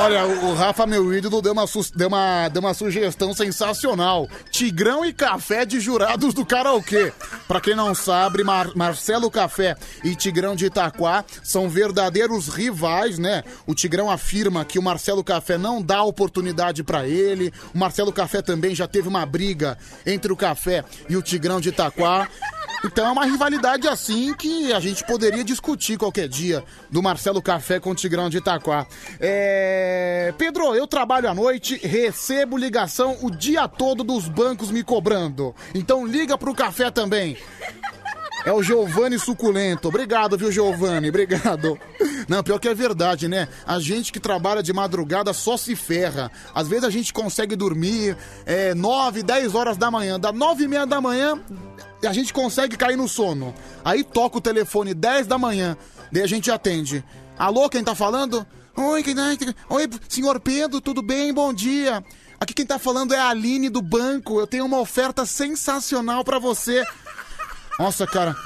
Olha, 0.01 0.25
o 0.27 0.49
o 0.51 0.55
Rafa, 0.55 0.87
meu 0.87 1.13
ídolo, 1.13 1.43
deu 1.43 1.53
uma, 1.53 1.65
deu, 1.95 2.09
uma, 2.09 2.49
deu 2.49 2.61
uma 2.63 2.73
sugestão 2.73 3.35
sensacional. 3.35 4.29
Tigrão 4.51 5.05
e 5.05 5.13
café 5.13 5.65
de 5.67 5.81
jurados 5.81 6.33
do 6.33 6.47
karaokê. 6.47 7.13
Pra 7.49 7.61
quem 7.61 7.75
não 7.75 7.95
sabe, 7.95 8.45
Mar- 8.45 8.75
Marcelo 8.77 9.31
Café 9.31 9.77
e 10.05 10.15
Tigrão 10.15 10.55
de 10.55 10.67
Itaquá 10.67 11.25
são 11.43 11.69
verdadeiros 11.69 12.49
rivais, 12.49 13.19
né? 13.19 13.43
O 13.67 13.75
Tigrão 13.75 14.09
afirma 14.11 14.65
que 14.65 14.79
o 14.79 14.83
Marcelo 14.83 15.25
Café 15.25 15.59
não 15.59 15.83
dá 15.83 16.03
oportunidade 16.03 16.83
pra 16.85 17.07
ele. 17.07 17.53
O 17.75 17.79
Marcelo 17.79 18.13
Café 18.13 18.41
também 18.41 18.75
já 18.75 18.87
teve 18.87 19.09
uma 19.09 19.27
briga 19.27 19.77
entre 20.07 20.33
o 20.33 20.37
Café 20.37 20.85
e 21.09 21.17
o 21.17 21.23
Tigrão 21.23 21.61
de 21.61 21.71
Itaquá. 21.71 22.29
Então 22.85 23.07
é 23.07 23.11
uma 23.11 23.25
rivalidade 23.25 23.89
assim 23.89 24.33
que 24.35 24.73
a 24.73 24.81
gente 24.81 25.05
poderia 25.05 25.43
discutir 25.43 25.99
qualquer 25.99 26.29
dia 26.29 26.65
do 26.91 27.03
Marcelo 27.03 27.43
Café 27.43 27.81
com 27.81 27.91
o 27.91 27.95
Tigrão 27.95 28.31
de 28.31 28.39
Itaquá. 28.39 28.87
É... 29.19 30.33
Pedro, 30.39 30.75
eu 30.75 30.87
trabalho 30.87 31.29
à 31.29 31.35
noite, 31.35 31.77
recebo 31.83 32.57
ligação 32.57 33.17
o 33.23 33.31
dia 33.31 33.67
todo 33.67 34.05
dos 34.05 34.29
bancos 34.29 34.71
me 34.71 34.85
cobrando. 34.85 35.55
Então 35.75 36.07
liga 36.07 36.39
pro 36.39 36.55
café 36.55 36.91
também. 36.91 37.37
É 38.45 38.53
o 38.53 38.63
Giovanni 38.63 39.19
Suculento. 39.19 39.89
Obrigado, 39.89 40.39
viu, 40.39 40.51
Giovanni? 40.51 41.09
Obrigado. 41.09 41.79
Não, 42.29 42.43
pior 42.43 42.59
que 42.59 42.69
é 42.69 42.75
verdade, 42.75 43.27
né? 43.27 43.49
A 43.67 43.81
gente 43.81 44.13
que 44.13 44.21
trabalha 44.21 44.63
de 44.63 44.73
madrugada 44.73 45.33
só 45.33 45.57
se 45.57 45.75
ferra. 45.75 46.31
Às 46.55 46.69
vezes 46.69 46.85
a 46.85 46.91
gente 46.91 47.13
consegue 47.13 47.57
dormir 47.57 48.17
é, 48.47 48.75
9, 48.75 49.23
10 49.23 49.55
horas 49.55 49.77
da 49.77 49.91
manhã. 49.91 50.19
Da 50.21 50.33
9 50.33 50.65
e 50.65 50.69
meia 50.69 50.87
da 50.87 51.01
manhã, 51.01 51.41
a 52.07 52.13
gente 52.13 52.33
consegue 52.33 52.77
cair 52.77 52.97
no 52.97 53.09
sono. 53.09 53.55
Aí 53.85 54.05
toca 54.05 54.39
o 54.39 54.41
telefone 54.41 54.95
10 54.95 55.27
da 55.27 55.39
manhã, 55.39 55.77
daí 56.13 56.23
a 56.23 56.27
gente 56.27 56.51
atende. 56.51 57.05
Alô, 57.39 57.69
quem 57.69 57.83
tá 57.83 57.95
falando? 57.95 58.47
Oi, 58.77 59.03
quem 59.03 59.15
tá... 59.15 59.23
Oi, 59.71 59.91
senhor 60.09 60.39
Pedro, 60.41 60.81
tudo 60.81 61.03
bem? 61.03 61.33
Bom 61.33 61.53
dia. 61.53 62.05
Aqui 62.41 62.55
quem 62.55 62.67
tá 62.67 62.79
falando 62.79 63.13
é 63.13 63.19
a 63.19 63.29
Aline 63.29 63.69
do 63.69 63.83
banco. 63.83 64.39
Eu 64.39 64.47
tenho 64.47 64.65
uma 64.65 64.79
oferta 64.79 65.27
sensacional 65.27 66.23
pra 66.23 66.39
você. 66.39 66.85
Nossa, 67.79 68.07
cara. 68.07 68.37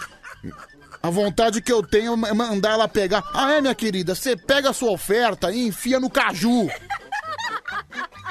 A 1.03 1.11
vontade 1.11 1.61
que 1.61 1.73
eu 1.73 1.83
tenho 1.83 2.13
é 2.27 2.33
mandar 2.33 2.71
ela 2.71 2.89
pegar. 2.89 3.23
Ah, 3.35 3.53
é, 3.53 3.61
minha 3.61 3.75
querida? 3.75 4.15
Você 4.15 4.37
pega 4.37 4.71
a 4.71 4.73
sua 4.73 4.91
oferta 4.91 5.53
e 5.53 5.67
enfia 5.67 5.99
no 5.99 6.09
caju. 6.09 6.69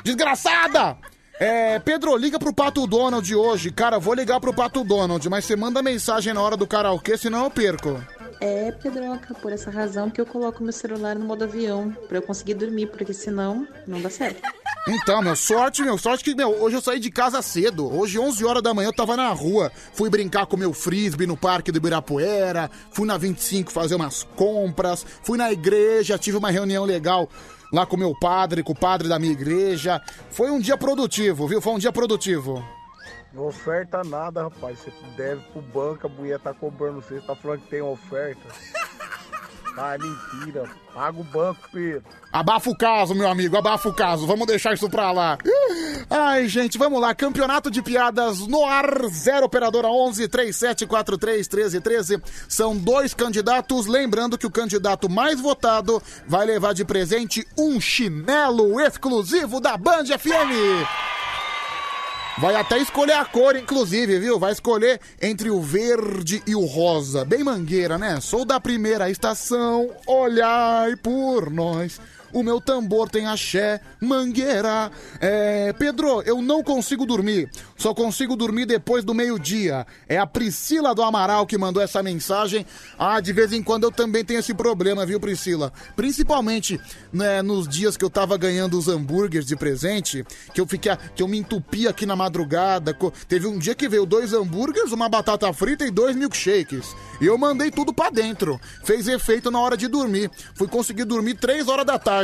Desgraçada! 0.04 0.98
É, 1.40 1.80
Pedro, 1.80 2.16
liga 2.16 2.38
pro 2.38 2.54
Pato 2.54 2.86
Donald 2.86 3.36
hoje. 3.36 3.72
Cara, 3.72 3.98
vou 3.98 4.14
ligar 4.14 4.40
pro 4.40 4.54
Pato 4.54 4.84
Donald, 4.84 5.28
mas 5.30 5.46
você 5.46 5.56
manda 5.56 5.82
mensagem 5.82 6.34
na 6.34 6.42
hora 6.42 6.56
do 6.56 6.68
karaokê, 6.68 7.18
senão 7.18 7.46
eu 7.46 7.52
perco. 7.52 8.02
É, 8.40 8.72
Pedroca, 8.72 9.36
por 9.36 9.52
essa 9.54 9.70
razão 9.70 10.10
que 10.10 10.20
eu 10.20 10.26
coloco 10.26 10.64
meu 10.64 10.74
celular 10.74 11.16
no 11.16 11.26
modo 11.26 11.44
avião, 11.44 11.96
pra 12.08 12.18
eu 12.18 12.22
conseguir 12.24 12.56
dormir, 12.56 12.88
porque 12.88 13.14
senão 13.14 13.68
não 13.88 14.02
dá 14.02 14.10
certo. 14.10 14.42
Então, 14.88 15.22
meu, 15.22 15.36
sorte, 15.36 15.84
meu, 15.84 15.96
sorte 15.96 16.24
que, 16.24 16.34
meu, 16.34 16.50
hoje 16.60 16.76
eu 16.76 16.82
saí 16.82 17.00
de 17.00 17.12
casa 17.12 17.40
cedo. 17.44 17.88
Hoje, 17.96 18.18
11 18.18 18.44
horas 18.44 18.64
da 18.64 18.74
manhã, 18.74 18.88
eu 18.88 18.94
tava 18.94 19.16
na 19.16 19.30
rua. 19.30 19.72
Fui 19.94 20.10
brincar 20.10 20.48
com 20.48 20.58
meu 20.58 20.74
frisbee 20.74 21.28
no 21.28 21.38
Parque 21.38 21.72
do 21.72 21.78
Ibirapuera. 21.78 22.70
Fui 22.92 23.06
na 23.06 23.16
25 23.16 23.72
fazer 23.72 23.94
umas 23.94 24.24
compras. 24.36 25.06
Fui 25.22 25.38
na 25.38 25.52
igreja, 25.52 26.18
tive 26.18 26.38
uma 26.38 26.50
reunião 26.50 26.84
legal 26.84 27.30
lá 27.72 27.86
com 27.86 27.98
meu 27.98 28.14
padre, 28.18 28.64
com 28.64 28.74
o 28.74 28.76
padre 28.76 29.08
da 29.08 29.18
minha 29.18 29.32
igreja. 29.32 30.02
Foi 30.30 30.52
um 30.52 30.60
dia 30.60 30.78
produtivo, 30.78 31.48
viu? 31.48 31.62
Foi 31.62 31.74
um 31.74 31.80
dia 31.80 31.92
produtivo. 31.92 32.64
Não 33.34 33.48
oferta 33.48 34.04
nada, 34.04 34.44
rapaz. 34.44 34.80
Você 34.80 34.92
deve 35.16 35.42
pro 35.52 35.62
banco, 35.62 36.08
a 36.08 36.10
mulher 36.10 36.40
tá 36.40 36.54
cobrando 36.54 37.02
você, 37.02 37.22
tá 37.22 37.36
falando 37.36 37.62
que 37.62 37.70
tem 37.70 37.82
oferta. 37.82 38.48
É 39.78 39.98
mentira. 39.98 40.70
Paga 40.94 41.20
o 41.20 41.24
banco, 41.24 41.70
Pedro. 41.72 42.04
Abafa 42.34 42.70
o 42.70 42.78
caso, 42.78 43.16
meu 43.16 43.28
amigo, 43.28 43.56
abafa 43.58 43.88
o 43.88 43.94
caso. 43.94 44.28
Vamos 44.28 44.46
deixar 44.46 44.74
isso 44.74 44.90
pra 44.90 45.12
lá. 45.12 45.38
Ai, 46.10 46.48
gente, 46.48 46.78
vamos 46.78 47.00
lá. 47.00 47.16
Campeonato 47.16 47.72
de 47.72 47.82
piadas 47.82 48.40
no 48.40 48.66
ar. 48.66 49.08
Zero 49.10 49.46
operadora 49.46 49.88
11 49.88 50.28
3743 50.28 51.48
1313. 51.48 52.22
São 52.50 52.76
dois 52.76 53.14
candidatos. 53.14 53.86
Lembrando 53.86 54.38
que 54.38 54.48
o 54.48 54.52
candidato 54.52 55.10
mais 55.10 55.40
votado 55.40 56.02
vai 56.28 56.46
levar 56.46 56.74
de 56.74 56.84
presente 56.84 57.48
um 57.58 57.80
chinelo 57.80 58.80
exclusivo 58.82 59.62
da 59.62 59.78
Band 59.78 60.06
FM. 60.06 60.86
Vai 62.38 62.56
até 62.56 62.80
escolher 62.80 63.14
a 63.14 63.26
cor, 63.26 63.56
inclusive, 63.56 64.20
viu? 64.20 64.40
Vai 64.40 64.54
escolher 64.54 65.00
entre 65.22 65.50
o 65.50 65.62
verde 65.62 66.42
e 66.48 66.56
o 66.56 66.66
rosa. 66.66 67.26
Bem 67.26 67.44
mangueira, 67.44 67.98
né? 67.98 68.20
Sou 68.22 68.46
da 68.46 68.60
primeira 68.60 69.10
estação, 69.10 69.90
olhai 70.08 70.96
por 70.96 71.52
nós. 71.52 72.00
O 72.34 72.44
meu 72.44 72.62
tambor 72.62 73.10
tem 73.10 73.26
axé, 73.26 73.82
mangueira. 74.00 74.92
É, 75.20 75.74
Pedro, 75.74 76.22
eu 76.22 76.42
não 76.42 76.64
consigo 76.64 77.06
dormir. 77.06 77.50
Só 77.78 77.94
consigo 77.94 78.36
dormir 78.36 78.66
depois 78.66 79.04
do 79.04 79.14
meio-dia. 79.14 79.86
É 80.08 80.18
a 80.18 80.28
Priscila 80.28 80.94
do 80.94 81.02
Amaral 81.02 81.46
que 81.46 81.58
mandou 81.58 81.82
essa 81.82 82.04
mensagem. 82.04 82.66
Ah, 82.98 83.20
de 83.20 83.34
vez 83.34 83.52
em 83.52 83.64
quando 83.64 83.84
eu 83.84 83.92
também 83.92 84.24
tenho 84.24 84.40
esse 84.40 84.54
problema, 84.54 85.06
viu, 85.06 85.20
Priscila? 85.20 85.74
Principalmente 85.96 86.80
né, 87.12 87.42
nos 87.42 87.68
dias 87.68 87.98
que 87.98 88.06
eu 88.06 88.10
tava 88.10 88.38
ganhando 88.38 88.78
os 88.78 88.88
hambúrgueres 88.88 89.48
de 89.48 89.56
presente, 89.56 90.24
que 90.54 90.62
eu 90.62 90.68
fiquei, 90.68 90.96
que 91.16 91.24
eu 91.24 91.28
me 91.28 91.38
entupi 91.40 91.88
aqui 91.88 92.06
na 92.06 92.16
madrugada. 92.16 92.96
Teve 93.28 93.48
um 93.48 93.58
dia 93.58 93.74
que 93.74 93.90
veio 93.90 94.06
dois 94.06 94.34
hambúrgueres, 94.34 94.92
uma 94.92 95.10
batata 95.10 95.52
frita 95.54 95.86
e 95.86 95.92
dois 95.92 96.16
milkshakes. 96.16 96.96
E 97.20 97.26
eu 97.26 97.38
mandei 97.38 97.72
tudo 97.72 97.94
pra 97.94 98.10
dentro. 98.10 98.60
Fez 98.84 99.08
efeito 99.08 99.50
na 99.50 99.60
hora 99.60 99.76
de 99.76 99.88
dormir. 99.88 100.30
Fui 100.56 100.68
conseguir 100.68 101.06
dormir 101.06 101.36
três 101.36 101.68
horas 101.68 101.86
da 101.86 101.98
tarde. 101.98 102.21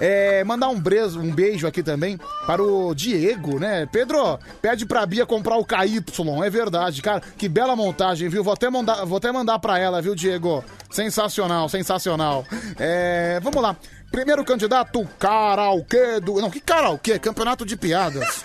É, 0.00 0.42
mandar 0.42 0.68
um, 0.68 0.78
brezo, 0.78 1.20
um 1.20 1.32
beijo 1.32 1.66
aqui 1.66 1.82
também 1.82 2.18
para 2.46 2.62
o 2.62 2.94
Diego, 2.94 3.60
né? 3.60 3.86
Pedro, 3.90 4.38
pede 4.60 4.84
pra 4.84 5.06
Bia 5.06 5.24
comprar 5.24 5.56
o 5.56 5.64
KY, 5.64 6.04
é 6.44 6.50
verdade, 6.50 7.00
cara. 7.00 7.22
Que 7.38 7.48
bela 7.48 7.76
montagem, 7.76 8.28
viu? 8.28 8.42
Vou 8.42 8.52
até 8.52 8.68
mandar, 8.68 9.04
vou 9.04 9.18
até 9.18 9.30
mandar 9.30 9.58
pra 9.58 9.78
ela, 9.78 10.02
viu, 10.02 10.14
Diego? 10.14 10.64
Sensacional, 10.90 11.68
sensacional. 11.68 12.44
É, 12.78 13.38
vamos 13.42 13.62
lá. 13.62 13.76
Primeiro 14.10 14.44
candidato, 14.44 15.08
karaokê 15.18 16.20
do... 16.20 16.40
Não, 16.40 16.50
que 16.50 16.60
karaokê? 16.60 17.18
Campeonato 17.18 17.64
de 17.64 17.76
piadas. 17.76 18.44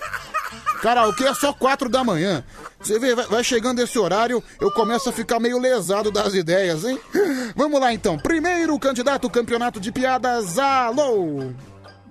Karaokê 0.81 1.25
é 1.25 1.33
só 1.33 1.51
quatro 1.53 1.89
da 1.89 2.03
manhã. 2.03 2.43
Você 2.79 2.97
vê, 2.99 3.13
vai- 3.15 3.43
chegando 3.43 3.79
esse 3.81 3.97
horário, 3.99 4.41
eu 4.61 4.71
começo 4.71 5.09
a 5.09 5.11
ficar 5.11 5.39
meio 5.39 5.59
lesado 5.59 6.09
das 6.11 6.33
ideias, 6.33 6.83
hein? 6.85 6.99
Vamos 7.55 7.79
lá 7.79 7.93
então. 7.93 8.17
Primeiro 8.17 8.77
candidato 8.79 9.25
ao 9.25 9.31
campeonato 9.31 9.79
de 9.79 9.91
piadas, 9.91 10.57
alô! 10.57 11.51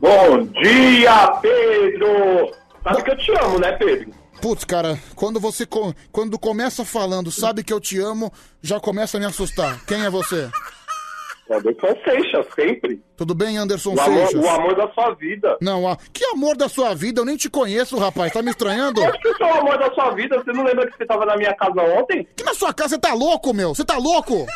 Bom 0.00 0.44
dia, 0.62 1.28
Pedro! 1.42 2.52
Sabe 2.84 3.02
que 3.02 3.10
eu 3.10 3.16
te 3.18 3.32
amo, 3.32 3.58
né, 3.58 3.72
Pedro? 3.72 4.10
Putz, 4.40 4.64
cara, 4.64 4.96
quando 5.16 5.40
você 5.40 5.66
co- 5.66 5.92
quando 6.12 6.38
começa 6.38 6.84
falando, 6.84 7.28
sabe 7.32 7.64
que 7.64 7.72
eu 7.72 7.80
te 7.80 7.98
amo, 7.98 8.32
já 8.62 8.78
começa 8.78 9.16
a 9.16 9.20
me 9.20 9.26
assustar. 9.26 9.80
Quem 9.84 10.04
é 10.04 10.10
você? 10.10 10.48
Anderson 11.50 11.94
Seixas, 12.04 12.46
sempre. 12.54 13.02
Tudo 13.16 13.34
bem, 13.34 13.56
Anderson 13.56 13.94
O 13.94 14.00
amor, 14.00 14.26
Seixas? 14.28 14.44
o 14.44 14.48
amor 14.48 14.74
da 14.76 14.88
sua 14.92 15.14
vida. 15.14 15.56
Não, 15.60 15.88
ah, 15.88 15.96
que 16.12 16.24
amor 16.26 16.56
da 16.56 16.68
sua 16.68 16.94
vida? 16.94 17.20
Eu 17.20 17.24
nem 17.24 17.36
te 17.36 17.48
conheço, 17.48 17.96
rapaz. 17.98 18.32
Tá 18.32 18.42
me 18.42 18.50
estranhando? 18.50 19.00
Eu 19.02 19.08
acho 19.10 19.18
que 19.20 19.28
eu 19.28 19.36
sou 19.36 19.46
o 19.46 19.54
amor 19.60 19.78
da 19.78 19.92
sua 19.94 20.10
vida. 20.10 20.36
Você 20.38 20.52
não 20.52 20.64
lembra 20.64 20.86
que 20.90 20.96
você 20.96 21.06
tava 21.06 21.24
na 21.24 21.36
minha 21.36 21.54
casa 21.54 21.80
ontem? 21.82 22.26
Que 22.36 22.44
na 22.44 22.54
sua 22.54 22.72
casa 22.74 22.90
você 22.96 22.98
tá 23.00 23.14
louco, 23.14 23.52
meu? 23.54 23.74
Você 23.74 23.84
tá 23.84 23.96
louco? 23.96 24.46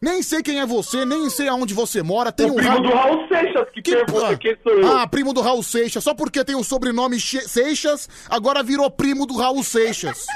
Nem 0.00 0.22
sei 0.22 0.42
quem 0.42 0.60
é 0.60 0.66
você, 0.66 1.06
nem 1.06 1.30
sei 1.30 1.48
aonde 1.48 1.72
você 1.72 2.02
mora. 2.02 2.30
Tem 2.30 2.44
O 2.44 2.52
um 2.52 2.56
primo 2.56 2.70
ra- 2.70 2.78
do 2.78 2.88
Raul 2.90 3.26
Seixas, 3.26 3.66
que, 3.72 3.80
pergunta 3.80 4.28
ah, 4.28 4.36
quem 4.36 4.54
sou 4.62 4.72
eu. 4.72 4.96
Ah, 4.98 5.06
primo 5.06 5.32
do 5.32 5.40
Raul 5.40 5.62
Seixas. 5.62 6.04
Só 6.04 6.12
porque 6.12 6.44
tem 6.44 6.54
o 6.54 6.62
sobrenome 6.62 7.18
Seixas, 7.18 8.06
agora 8.28 8.62
virou 8.62 8.90
primo 8.90 9.24
do 9.24 9.34
Raul 9.34 9.62
Seixas. 9.62 10.26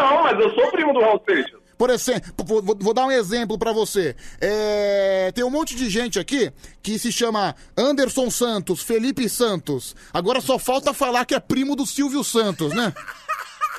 Não, 0.00 0.22
mas 0.24 0.38
eu 0.40 0.54
sou 0.54 0.70
primo 0.70 0.92
do 0.92 1.00
Raul 1.00 1.22
Seixas. 1.26 1.60
Por 1.76 1.90
exemplo, 1.90 2.32
vou, 2.44 2.62
vou- 2.62 2.94
dar 2.94 3.04
um 3.06 3.10
exemplo 3.10 3.58
pra 3.58 3.72
você. 3.72 4.14
É, 4.40 5.32
tem 5.34 5.42
um 5.44 5.50
monte 5.50 5.74
de 5.74 5.90
gente 5.90 6.20
aqui 6.20 6.52
que 6.80 6.98
se 7.00 7.10
chama 7.10 7.54
Anderson 7.76 8.30
Santos, 8.30 8.80
Felipe 8.80 9.28
Santos. 9.28 9.94
Agora 10.12 10.40
só 10.40 10.56
falta 10.56 10.94
falar 10.94 11.24
que 11.24 11.34
é 11.34 11.40
primo 11.40 11.74
do 11.74 11.84
Silvio 11.84 12.22
Santos, 12.22 12.72
né? 12.72 12.92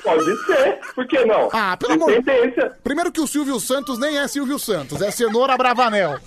Pode 0.02 0.24
ser, 0.44 0.78
por 0.94 1.06
que 1.06 1.24
não? 1.24 1.48
Ah, 1.52 1.76
pelo 1.76 1.94
amor... 1.94 2.12
Primeiro 2.84 3.10
que 3.10 3.20
o 3.20 3.26
Silvio 3.26 3.58
Santos 3.58 3.98
nem 3.98 4.18
é 4.18 4.28
Silvio 4.28 4.58
Santos, 4.58 5.00
é 5.00 5.10
Cenoura 5.10 5.56
Bravanel. 5.56 6.18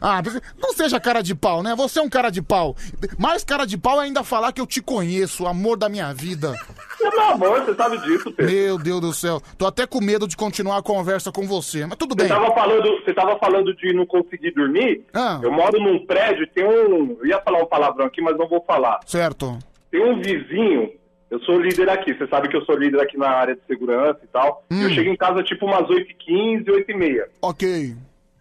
Ah, 0.00 0.22
não 0.60 0.72
seja 0.72 1.00
cara 1.00 1.22
de 1.22 1.34
pau, 1.34 1.62
né? 1.62 1.74
Você 1.74 1.98
é 1.98 2.02
um 2.02 2.08
cara 2.08 2.30
de 2.30 2.42
pau. 2.42 2.76
Mais 3.18 3.42
cara 3.44 3.64
de 3.66 3.78
pau 3.78 4.00
é 4.00 4.04
ainda 4.04 4.22
falar 4.22 4.52
que 4.52 4.60
eu 4.60 4.66
te 4.66 4.82
conheço, 4.82 5.46
amor 5.46 5.76
da 5.76 5.88
minha 5.88 6.12
vida. 6.12 6.54
É 7.00 7.10
meu 7.10 7.22
amor, 7.22 7.60
você 7.64 7.74
sabe 7.74 7.98
disso, 7.98 8.30
Pedro. 8.32 8.52
Meu 8.52 8.78
Deus 8.78 9.00
do 9.00 9.12
céu. 9.14 9.40
Tô 9.56 9.66
até 9.66 9.86
com 9.86 10.00
medo 10.00 10.26
de 10.28 10.36
continuar 10.36 10.78
a 10.78 10.82
conversa 10.82 11.32
com 11.32 11.46
você, 11.46 11.86
mas 11.86 11.96
tudo 11.96 12.14
Você 12.14 12.28
bem. 12.28 12.28
tava, 12.28 12.52
falando, 12.54 12.82
você 13.02 13.14
tava 13.14 13.38
falando 13.38 13.74
de 13.74 13.92
não 13.92 14.06
conseguir 14.06 14.50
dormir? 14.52 15.04
Ah. 15.14 15.40
Eu 15.42 15.50
moro 15.52 15.80
num 15.80 16.04
prédio, 16.06 16.46
tem 16.48 16.64
um. 16.66 17.16
Eu 17.20 17.26
ia 17.26 17.40
falar 17.40 17.62
um 17.62 17.66
palavrão 17.66 18.06
aqui, 18.06 18.20
mas 18.20 18.36
não 18.36 18.48
vou 18.48 18.62
falar. 18.66 19.00
Certo. 19.06 19.58
Tem 19.90 20.02
um 20.04 20.20
vizinho, 20.20 20.90
eu 21.30 21.40
sou 21.40 21.58
líder 21.60 21.88
aqui, 21.88 22.12
você 22.14 22.26
sabe 22.28 22.48
que 22.48 22.56
eu 22.56 22.64
sou 22.64 22.76
líder 22.76 23.00
aqui 23.00 23.16
na 23.16 23.28
área 23.30 23.54
de 23.54 23.60
segurança 23.66 24.20
e 24.22 24.26
tal. 24.28 24.64
Hum. 24.70 24.82
Eu 24.82 24.90
chego 24.90 25.10
em 25.10 25.16
casa 25.16 25.42
tipo 25.42 25.64
umas 25.66 25.88
8h15, 25.88 26.64
8h30. 26.66 27.24
Ok. 27.42 27.96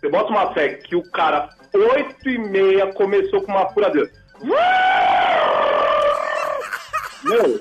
Você 0.05 0.09
bota 0.11 0.29
uma 0.29 0.53
fé 0.53 0.69
que 0.75 0.95
o 0.95 1.01
cara, 1.01 1.49
8h30, 1.73 2.93
começou 2.93 3.41
com 3.41 3.51
uma 3.51 3.67
furadeira. 3.73 4.07
Meu, 7.23 7.59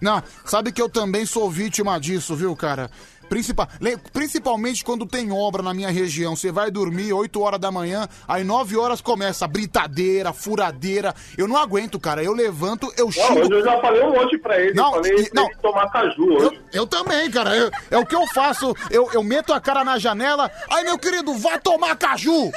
Não, 0.00 0.22
sabe 0.46 0.72
que 0.72 0.80
eu 0.80 0.88
também 0.88 1.26
sou 1.26 1.50
vítima 1.50 2.00
disso, 2.00 2.34
viu, 2.34 2.56
cara? 2.56 2.90
Principal, 3.28 3.68
principalmente 4.12 4.84
quando 4.84 5.06
tem 5.06 5.30
obra 5.30 5.62
na 5.62 5.74
minha 5.74 5.90
região. 5.90 6.34
Você 6.34 6.50
vai 6.50 6.70
dormir 6.70 7.12
8 7.12 7.40
horas 7.40 7.60
da 7.60 7.70
manhã, 7.70 8.08
aí 8.26 8.42
9 8.44 8.76
horas 8.76 9.00
começa 9.00 9.44
a 9.44 9.48
britadeira, 9.48 10.32
furadeira. 10.32 11.14
Eu 11.36 11.46
não 11.46 11.56
aguento, 11.56 12.00
cara. 12.00 12.22
Eu 12.22 12.32
levanto, 12.32 12.92
eu 12.96 13.06
não, 13.06 13.12
xingo. 13.12 13.52
eu 13.52 13.64
já 13.64 13.80
falei 13.80 14.02
um 14.02 14.12
monte 14.12 14.38
pra 14.38 14.58
ele. 14.60 14.74
Não, 14.74 14.92
falei 14.92 15.12
e- 15.12 15.20
ele 15.20 15.56
tomar 15.62 15.90
caju 15.90 16.34
hoje. 16.34 16.60
Eu 16.72 16.86
também, 16.86 17.30
cara. 17.30 17.54
Eu- 17.56 17.70
é 17.90 17.98
o 17.98 18.06
que 18.06 18.14
eu 18.14 18.26
faço. 18.28 18.74
Eu, 18.90 19.08
eu 19.12 19.22
meto 19.22 19.52
a 19.52 19.60
cara 19.60 19.84
na 19.84 19.98
janela. 19.98 20.50
Aí, 20.70 20.84
meu 20.84 20.98
querido, 20.98 21.34
vá 21.34 21.58
tomar 21.58 21.96
caju! 21.96 22.50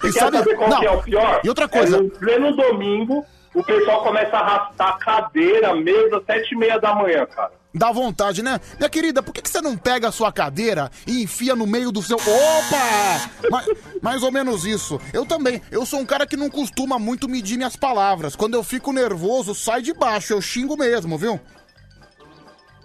Você 0.00 0.12
quer 0.12 0.18
saber 0.18 0.56
qual 0.56 0.80
que 0.80 0.86
é 0.86 0.90
o 0.90 1.02
pior? 1.02 1.40
E 1.44 1.48
outra 1.48 1.68
coisa. 1.68 1.96
É 1.96 2.00
no 2.00 2.10
pleno 2.10 2.56
domingo, 2.56 3.24
o 3.54 3.62
pessoal 3.62 4.02
começa 4.02 4.36
a 4.36 4.40
arrastar 4.40 4.98
cadeira, 4.98 5.74
mesa, 5.74 6.22
sete 6.26 6.54
e 6.54 6.56
meia 6.56 6.78
da 6.78 6.94
manhã, 6.94 7.26
cara. 7.26 7.52
Dá 7.72 7.92
vontade, 7.92 8.42
né? 8.42 8.60
Minha 8.78 8.90
querida, 8.90 9.22
por 9.22 9.32
que, 9.32 9.40
que 9.40 9.48
você 9.48 9.60
não 9.60 9.76
pega 9.76 10.08
a 10.08 10.12
sua 10.12 10.32
cadeira 10.32 10.90
e 11.06 11.22
enfia 11.22 11.54
no 11.54 11.66
meio 11.68 11.92
do 11.92 12.02
seu. 12.02 12.16
Opa! 12.16 13.30
Ma- 13.50 13.64
mais 14.02 14.22
ou 14.24 14.32
menos 14.32 14.64
isso. 14.64 15.00
Eu 15.12 15.24
também. 15.24 15.62
Eu 15.70 15.86
sou 15.86 16.00
um 16.00 16.04
cara 16.06 16.26
que 16.26 16.36
não 16.36 16.50
costuma 16.50 16.98
muito 16.98 17.28
medir 17.28 17.56
minhas 17.56 17.76
palavras. 17.76 18.34
Quando 18.34 18.54
eu 18.54 18.64
fico 18.64 18.92
nervoso, 18.92 19.54
sai 19.54 19.82
de 19.82 19.92
baixo. 19.94 20.32
Eu 20.32 20.40
xingo 20.42 20.76
mesmo, 20.76 21.16
viu? 21.16 21.38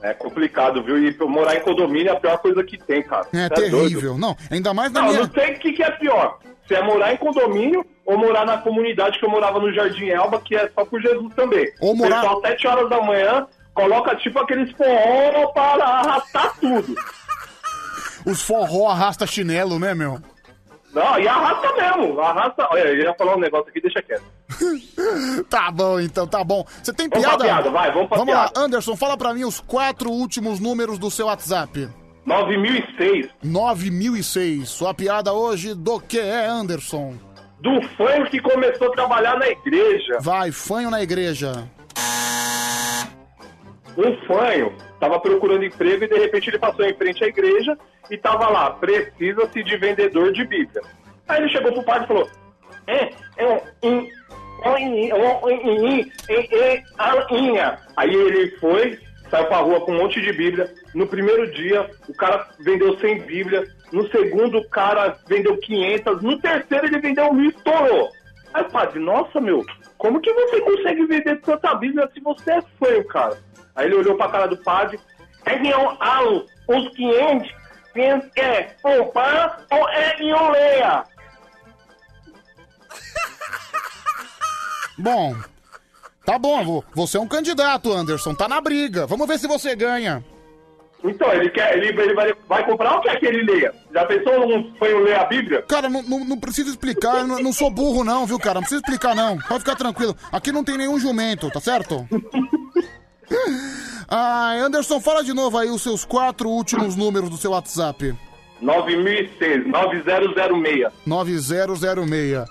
É 0.04 0.14
complicado, 0.14 0.84
viu? 0.84 1.00
E 1.00 1.18
morar 1.26 1.56
em 1.56 1.62
condomínio 1.62 2.10
é 2.10 2.16
a 2.16 2.20
pior 2.20 2.38
coisa 2.38 2.64
que 2.64 2.78
tem, 2.78 3.02
cara. 3.02 3.28
É 3.34 3.48
Você 3.48 3.70
terrível. 3.72 4.02
doido? 4.12 4.18
Não, 4.20 4.38
ainda 4.52 4.72
mais 4.74 4.92
na 4.92 5.02
Não, 5.02 5.08
minha. 5.10 5.22
não 5.24 5.32
sei 5.34 5.54
o 5.56 5.60
que, 5.60 5.74
que 5.74 5.82
é 5.84 5.90
pior. 5.92 6.38
Se 6.68 6.76
é 6.76 6.84
morar 6.84 7.12
em 7.14 7.18
condomínio 7.18 7.84
ou 8.06 8.18
morar 8.18 8.46
na 8.46 8.58
comunidade 8.60 9.18
que 9.18 9.26
eu 9.26 9.30
morava 9.30 9.60
no 9.60 9.74
Jardim 9.74 10.10
Elba, 10.10 10.40
que 10.42 10.56
é 10.56 10.70
só 10.76 10.86
por 10.86 11.02
Jesus 11.02 11.34
também. 11.34 11.72
Ou 11.80 11.96
morar- 11.96 12.20
O 12.20 12.22
pessoal, 12.22 12.42
sete 12.42 12.68
horas 12.68 12.90
da 12.90 13.02
manhã, 13.02 13.48
coloca 13.76 14.16
tipo 14.16 14.40
aqueles 14.40 14.72
forró 14.72 15.48
para 15.54 15.86
arrastar 15.86 16.56
tudo. 16.60 16.96
Os 18.26 18.42
forró 18.42 18.90
arrasta 18.90 19.28
chinelo, 19.28 19.78
né, 19.78 19.94
meu? 19.94 20.20
Não, 20.92 21.20
e 21.20 21.28
arrasta 21.28 21.74
mesmo. 21.74 22.20
Arrasta. 22.22 22.68
Olha, 22.72 22.80
eu 22.88 22.96
ia 22.96 23.14
falar 23.16 23.36
um 23.36 23.40
negócio 23.40 23.70
aqui, 23.70 23.82
deixa 23.82 24.02
quieto. 24.02 24.24
Tá 25.50 25.70
bom, 25.70 26.00
então, 26.00 26.26
tá 26.26 26.44
bom. 26.44 26.66
Você 26.82 26.92
tem 26.94 27.08
Vamos 27.10 27.26
piada? 27.26 27.44
piada, 27.44 27.70
vai, 27.70 27.92
vamos 27.92 28.08
pra 28.08 28.18
Vamos 28.18 28.34
lá, 28.34 28.48
piada. 28.48 28.60
Anderson, 28.66 28.96
fala 28.96 29.16
pra 29.18 29.34
mim 29.34 29.44
os 29.44 29.60
quatro 29.60 30.10
últimos 30.10 30.60
números 30.60 30.98
do 30.98 31.12
seu 31.12 31.28
WhatsApp. 31.28 31.88
9006. 32.26 33.28
9006. 33.44 34.70
Sua 34.70 34.94
piada 34.94 35.34
hoje 35.34 35.76
do 35.76 36.00
que 36.00 36.20
é, 36.20 36.46
Anderson? 36.48 37.16
Do 37.60 37.82
fã 37.98 38.24
que 38.26 38.40
começou 38.40 38.88
a 38.88 38.92
trabalhar 38.92 39.38
na 39.38 39.48
igreja. 39.48 40.18
Vai, 40.22 40.52
fanho 40.52 40.90
na 40.90 41.04
igreja. 41.04 41.68
Um 43.98 44.16
fanho 44.26 44.74
tava 45.00 45.20
procurando 45.20 45.64
emprego 45.64 46.04
e 46.04 46.08
de 46.08 46.18
repente 46.18 46.50
ele 46.50 46.60
passou 46.60 46.86
em 46.86 46.94
frente 46.94 47.24
à 47.24 47.28
igreja 47.28 47.78
e 48.10 48.18
tava 48.18 48.50
lá, 48.50 48.72
precisa-se 48.72 49.64
de 49.64 49.78
vendedor 49.78 50.32
de 50.34 50.44
Bíblia. 50.46 50.82
Aí 51.28 51.42
ele 51.42 51.50
chegou 51.50 51.72
pro 51.72 51.84
padre 51.84 52.04
e 52.04 52.08
falou: 52.08 52.30
É, 52.88 53.10
é 53.38 53.64
Aí 57.96 58.14
ele 58.14 58.52
foi, 58.58 59.00
saiu 59.30 59.46
pra 59.46 59.58
rua 59.58 59.82
com 59.82 59.92
um 59.92 59.98
monte 59.98 60.22
de 60.22 60.34
Bíblia. 60.34 60.72
No 60.94 61.08
primeiro 61.08 61.52
dia, 61.52 61.90
o 62.08 62.14
cara 62.14 62.48
vendeu 62.60 62.98
100 62.98 63.22
Bíblias. 63.22 63.70
No 63.92 64.10
segundo, 64.10 64.58
o 64.58 64.70
cara 64.70 65.18
vendeu 65.28 65.58
500. 65.58 66.22
No 66.22 66.40
terceiro, 66.40 66.86
ele 66.88 67.00
vendeu 67.00 67.34
mil 67.34 67.46
e 67.46 67.50
estourou. 67.50 68.10
Aí 68.54 68.64
o 68.64 68.72
padre, 68.72 69.00
nossa, 69.00 69.42
meu, 69.42 69.66
como 69.98 70.22
que 70.22 70.32
você 70.32 70.62
consegue 70.62 71.06
vender 71.06 71.42
tanta 71.42 71.76
Bíblia 71.76 72.10
se 72.14 72.20
você 72.22 72.52
é 72.52 72.62
fã, 72.62 73.04
cara? 73.10 73.38
Aí 73.76 73.86
ele 73.88 73.96
olhou 73.96 74.16
pra 74.16 74.30
cara 74.30 74.48
do 74.48 74.58
padre. 74.58 75.00
É 75.46 75.58
que 75.60 75.70
eu 75.70 75.98
alo 76.02 76.46
os 76.68 76.90
500 76.96 77.52
pensa 77.94 78.30
que 78.34 78.42
é 78.42 78.64
poupar 78.82 79.66
ou 79.72 79.90
é 79.90 80.12
que 80.16 80.30
eu 80.30 80.50
leia? 80.52 81.04
Bom, 84.98 85.36
tá 86.26 86.40
bom, 86.40 86.64
vo- 86.64 86.86
você 86.94 87.18
é 87.18 87.22
um 87.22 87.28
candidato, 87.28 87.92
Anderson, 87.92 88.34
tá 88.34 88.48
na 88.48 88.62
briga. 88.62 89.06
Vamos 89.06 89.28
ver 89.28 89.38
se 89.38 89.48
você 89.48 89.76
ganha. 89.76 90.24
Então, 91.04 91.32
ele 91.34 91.50
quer, 91.52 91.78
ele, 91.78 91.90
ele 91.90 92.14
vai, 92.16 92.34
vai 92.48 92.66
comprar 92.66 92.96
ou 92.96 93.02
quer 93.02 93.20
que 93.20 93.26
ele 93.28 93.44
leia? 93.44 93.72
Já 93.94 94.06
pensou 94.06 94.34
um 94.58 94.74
fanho 94.78 95.04
ler 95.04 95.16
a 95.20 95.26
Bíblia? 95.26 95.62
Cara, 95.64 95.88
não, 95.88 96.02
não, 96.02 96.20
não 96.26 96.40
precisa 96.40 96.70
explicar, 96.70 97.20
eu 97.20 97.28
não, 97.28 97.40
não 97.40 97.54
sou 97.54 97.70
burro 97.70 98.04
não, 98.04 98.26
viu, 98.26 98.40
cara? 98.40 98.56
Não 98.56 98.62
precisa 98.62 98.82
explicar 98.82 99.14
não, 99.14 99.38
pode 99.38 99.60
ficar 99.60 99.76
tranquilo. 99.76 100.18
Aqui 100.32 100.52
não 100.52 100.64
tem 100.64 100.78
nenhum 100.78 100.98
jumento, 100.98 101.52
tá 101.52 101.60
certo? 101.60 102.08
Ah, 104.08 104.54
Anderson, 104.60 105.00
fala 105.00 105.24
de 105.24 105.34
novo 105.34 105.58
aí 105.58 105.70
os 105.70 105.82
seus 105.82 106.06
quatro 106.06 106.50
últimos 106.50 106.96
números 106.96 107.30
do 107.30 107.38
seu 107.38 107.52
WhatsApp. 107.52 108.16
9006, 108.62 109.68
9006. 109.68 110.92
9006. 111.06 112.46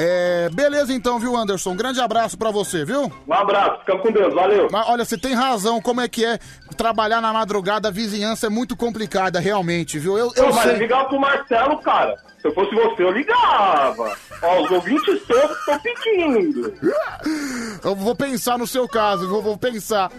É, 0.00 0.48
beleza 0.52 0.92
então, 0.92 1.18
viu, 1.18 1.36
Anderson? 1.36 1.70
Um 1.72 1.76
grande 1.76 2.00
abraço 2.00 2.38
pra 2.38 2.52
você, 2.52 2.84
viu? 2.84 3.10
Um 3.26 3.32
abraço, 3.34 3.80
fica 3.80 3.98
com 3.98 4.12
Deus, 4.12 4.32
valeu. 4.32 4.68
Mas 4.70 4.88
olha, 4.88 5.04
você 5.04 5.18
tem 5.18 5.34
razão, 5.34 5.80
como 5.80 6.00
é 6.00 6.06
que 6.06 6.24
é 6.24 6.38
trabalhar 6.76 7.20
na 7.20 7.32
madrugada, 7.32 7.88
a 7.88 7.90
vizinhança 7.90 8.46
é 8.46 8.48
muito 8.48 8.76
complicada, 8.76 9.40
realmente, 9.40 9.98
viu? 9.98 10.16
Eu, 10.16 10.30
eu 10.36 10.44
Pô, 10.46 10.54
mas 10.54 10.62
sei. 10.62 10.76
ligar 10.76 11.08
pro 11.08 11.18
Marcelo, 11.18 11.78
cara. 11.78 12.16
Se 12.40 12.46
eu 12.46 12.54
fosse 12.54 12.74
você, 12.74 13.02
eu 13.02 13.10
ligava. 13.10 14.16
Ó, 14.42 14.62
os 14.62 14.70
ouvintes 14.70 15.22
todos 15.26 15.58
estão 15.58 15.78
pedindo. 15.80 16.72
Eu 17.84 17.96
vou 17.96 18.14
pensar 18.14 18.56
no 18.56 18.66
seu 18.66 18.86
caso, 18.88 19.28
vou, 19.28 19.42
vou 19.42 19.58
pensar. 19.58 20.10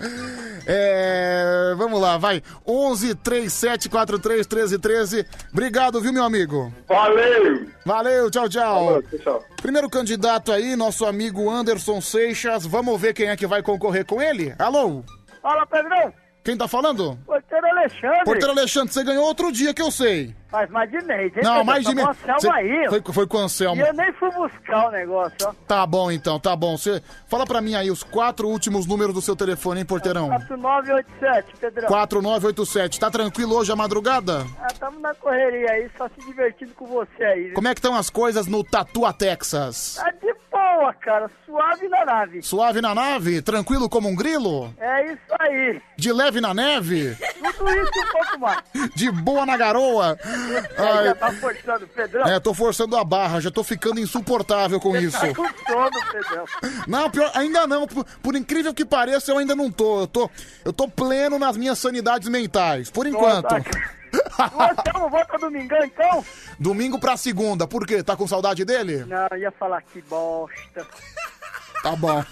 É, 0.68 1.74
vamos 1.78 2.00
lá, 2.00 2.18
vai. 2.18 2.44
11 2.68 3.16
37 3.16 3.90
43 3.90 4.46
13 4.46 4.80
13. 4.80 5.26
Obrigado, 5.52 6.02
viu, 6.02 6.12
meu 6.12 6.24
amigo? 6.24 6.74
Valeu! 6.88 7.68
Valeu, 7.86 8.30
tchau, 8.30 8.50
tchau. 8.50 8.86
Falou, 8.86 9.04
tchau. 9.24 9.46
Primeiro 9.62 9.90
candidato 9.90 10.52
aí, 10.52 10.76
nosso 10.76 11.06
amigo 11.06 11.50
Anderson 11.50 12.02
Seixas. 12.02 12.66
Vamos 12.66 13.00
ver 13.00 13.14
quem 13.14 13.30
é 13.30 13.38
que 13.38 13.48
vai 13.48 13.64
concorrer 13.64 14.06
com 14.06 14.22
ele? 14.22 14.54
Alô? 14.60 15.04
Fala, 15.42 15.66
Pedrão. 15.66 16.14
Quem 16.44 16.58
tá 16.58 16.68
falando? 16.68 17.18
Porteiro 17.26 17.68
Alexandre. 17.68 18.24
Porteiro 18.24 18.52
Alexandre, 18.52 18.94
você 18.94 19.04
ganhou 19.04 19.26
outro 19.26 19.52
dia 19.52 19.74
que 19.74 19.82
eu 19.82 19.92
sei. 19.92 20.34
Faz 20.50 20.68
mais 20.72 20.90
de 20.90 20.98
mês, 21.04 21.32
hein, 21.38 21.44
Não, 21.44 21.64
mais 21.64 21.86
de 21.86 21.94
Tá 21.94 21.96
mês. 21.96 22.08
com 22.08 22.12
o 22.12 22.12
Anselmo 22.34 22.42
Cê- 22.42 22.50
aí. 22.50 22.88
Foi, 22.90 23.14
foi 23.14 23.28
com 23.28 23.38
o 23.38 23.40
Anselmo. 23.42 23.82
E 23.82 23.86
eu 23.88 23.94
nem 23.94 24.12
fui 24.14 24.32
buscar 24.32 24.88
o 24.88 24.92
negócio, 24.92 25.36
ó. 25.44 25.54
Tá 25.68 25.86
bom 25.86 26.10
então, 26.10 26.40
tá 26.40 26.56
bom. 26.56 26.76
Você 26.76 27.04
fala 27.28 27.46
pra 27.46 27.62
mim 27.62 27.76
aí 27.76 27.92
os 27.92 28.02
quatro 28.02 28.48
últimos 28.48 28.88
números 28.88 29.14
do 29.14 29.22
seu 29.22 29.36
telefone, 29.36 29.82
hein, 29.82 29.86
porteirão? 29.86 30.28
4987, 30.30 31.54
Pedrão. 31.60 31.88
4987. 31.88 33.00
Tá 33.00 33.12
tranquilo 33.12 33.56
hoje 33.56 33.72
a 33.72 33.76
madrugada? 33.76 34.46
Ah, 34.60 34.68
tamo 34.80 35.00
na 35.00 35.14
correria 35.14 35.70
aí, 35.72 35.90
só 35.98 36.08
se 36.10 36.26
divertindo 36.26 36.74
com 36.74 36.86
você 36.88 37.24
aí. 37.24 37.44
viu? 37.46 37.54
Como 37.54 37.68
é 37.68 37.74
que 37.76 37.80
estão 37.80 37.94
as 37.96 38.10
coisas 38.10 38.48
no 38.48 38.64
Tatua, 38.64 39.14
Texas? 39.14 39.96
Tá 40.02 40.10
de 40.12 40.34
boa, 40.78 40.94
cara. 40.94 41.30
Suave 41.46 41.88
na 41.88 42.06
nave. 42.06 42.42
Suave 42.42 42.82
na 42.82 42.96
nave? 42.96 43.42
Tranquilo 43.42 43.90
como 43.90 44.08
um 44.08 44.16
grilo? 44.16 44.74
É 44.80 45.14
isso 45.14 45.36
aí. 45.40 45.82
De 45.98 46.12
leve 46.12 46.40
na 46.40 46.54
neve? 46.54 47.16
Tudo 47.58 47.72
isso 47.72 47.92
e 47.96 48.00
um 48.00 48.12
pouco 48.12 48.40
mais. 48.40 48.64
De 48.96 49.12
boa 49.12 49.46
na 49.46 49.58
garoa? 49.58 50.18
Aí 50.78 51.06
já 51.06 51.16
tá 51.16 51.32
forçando, 51.34 51.88
Pedrão. 51.88 52.28
É, 52.28 52.40
tô 52.40 52.54
forçando 52.54 52.98
a 52.98 53.04
barra, 53.04 53.40
já 53.40 53.52
tô 53.52 53.64
ficando 53.64 54.00
insuportável 54.00 54.80
com 54.80 54.96
isso. 54.96 55.20
Tá 55.20 55.34
com 55.34 55.48
sono, 55.68 55.92
Pedrão. 56.12 56.46
Não, 56.88 57.10
pior, 57.10 57.32
ainda 57.34 57.68
não. 57.68 57.88
Por, 57.88 58.06
por 58.22 58.36
incrível 58.36 58.74
que 58.74 58.86
pareça, 58.86 59.32
eu 59.32 59.38
ainda 59.38 59.56
não 59.56 59.72
tô. 59.72 60.02
Eu 60.02 60.08
tô, 60.08 60.30
eu 60.66 60.74
tô 60.74 60.88
pleno 60.88 61.40
nas 61.40 61.58
minhas 61.58 61.80
sanidades 61.80 62.28
mentais, 62.30 62.90
por 62.90 63.08
enquanto. 63.08 63.56
O 64.40 64.62
Anselmo 64.62 65.10
volta 65.10 65.38
domingão, 65.38 65.84
então? 65.84 66.24
Domingo 66.60 66.98
pra 67.00 67.18
segunda, 67.18 67.68
por 67.68 67.86
quê? 67.86 68.02
Tá 68.02 68.16
com 68.16 68.26
saudade 68.28 68.64
dele? 68.64 69.04
Não, 69.06 69.28
eu 69.32 69.38
ia 69.38 69.52
falar 69.52 69.82
que 69.82 70.02
bosta. 70.04 70.88
Tá 71.84 71.96
bom. 71.96 72.24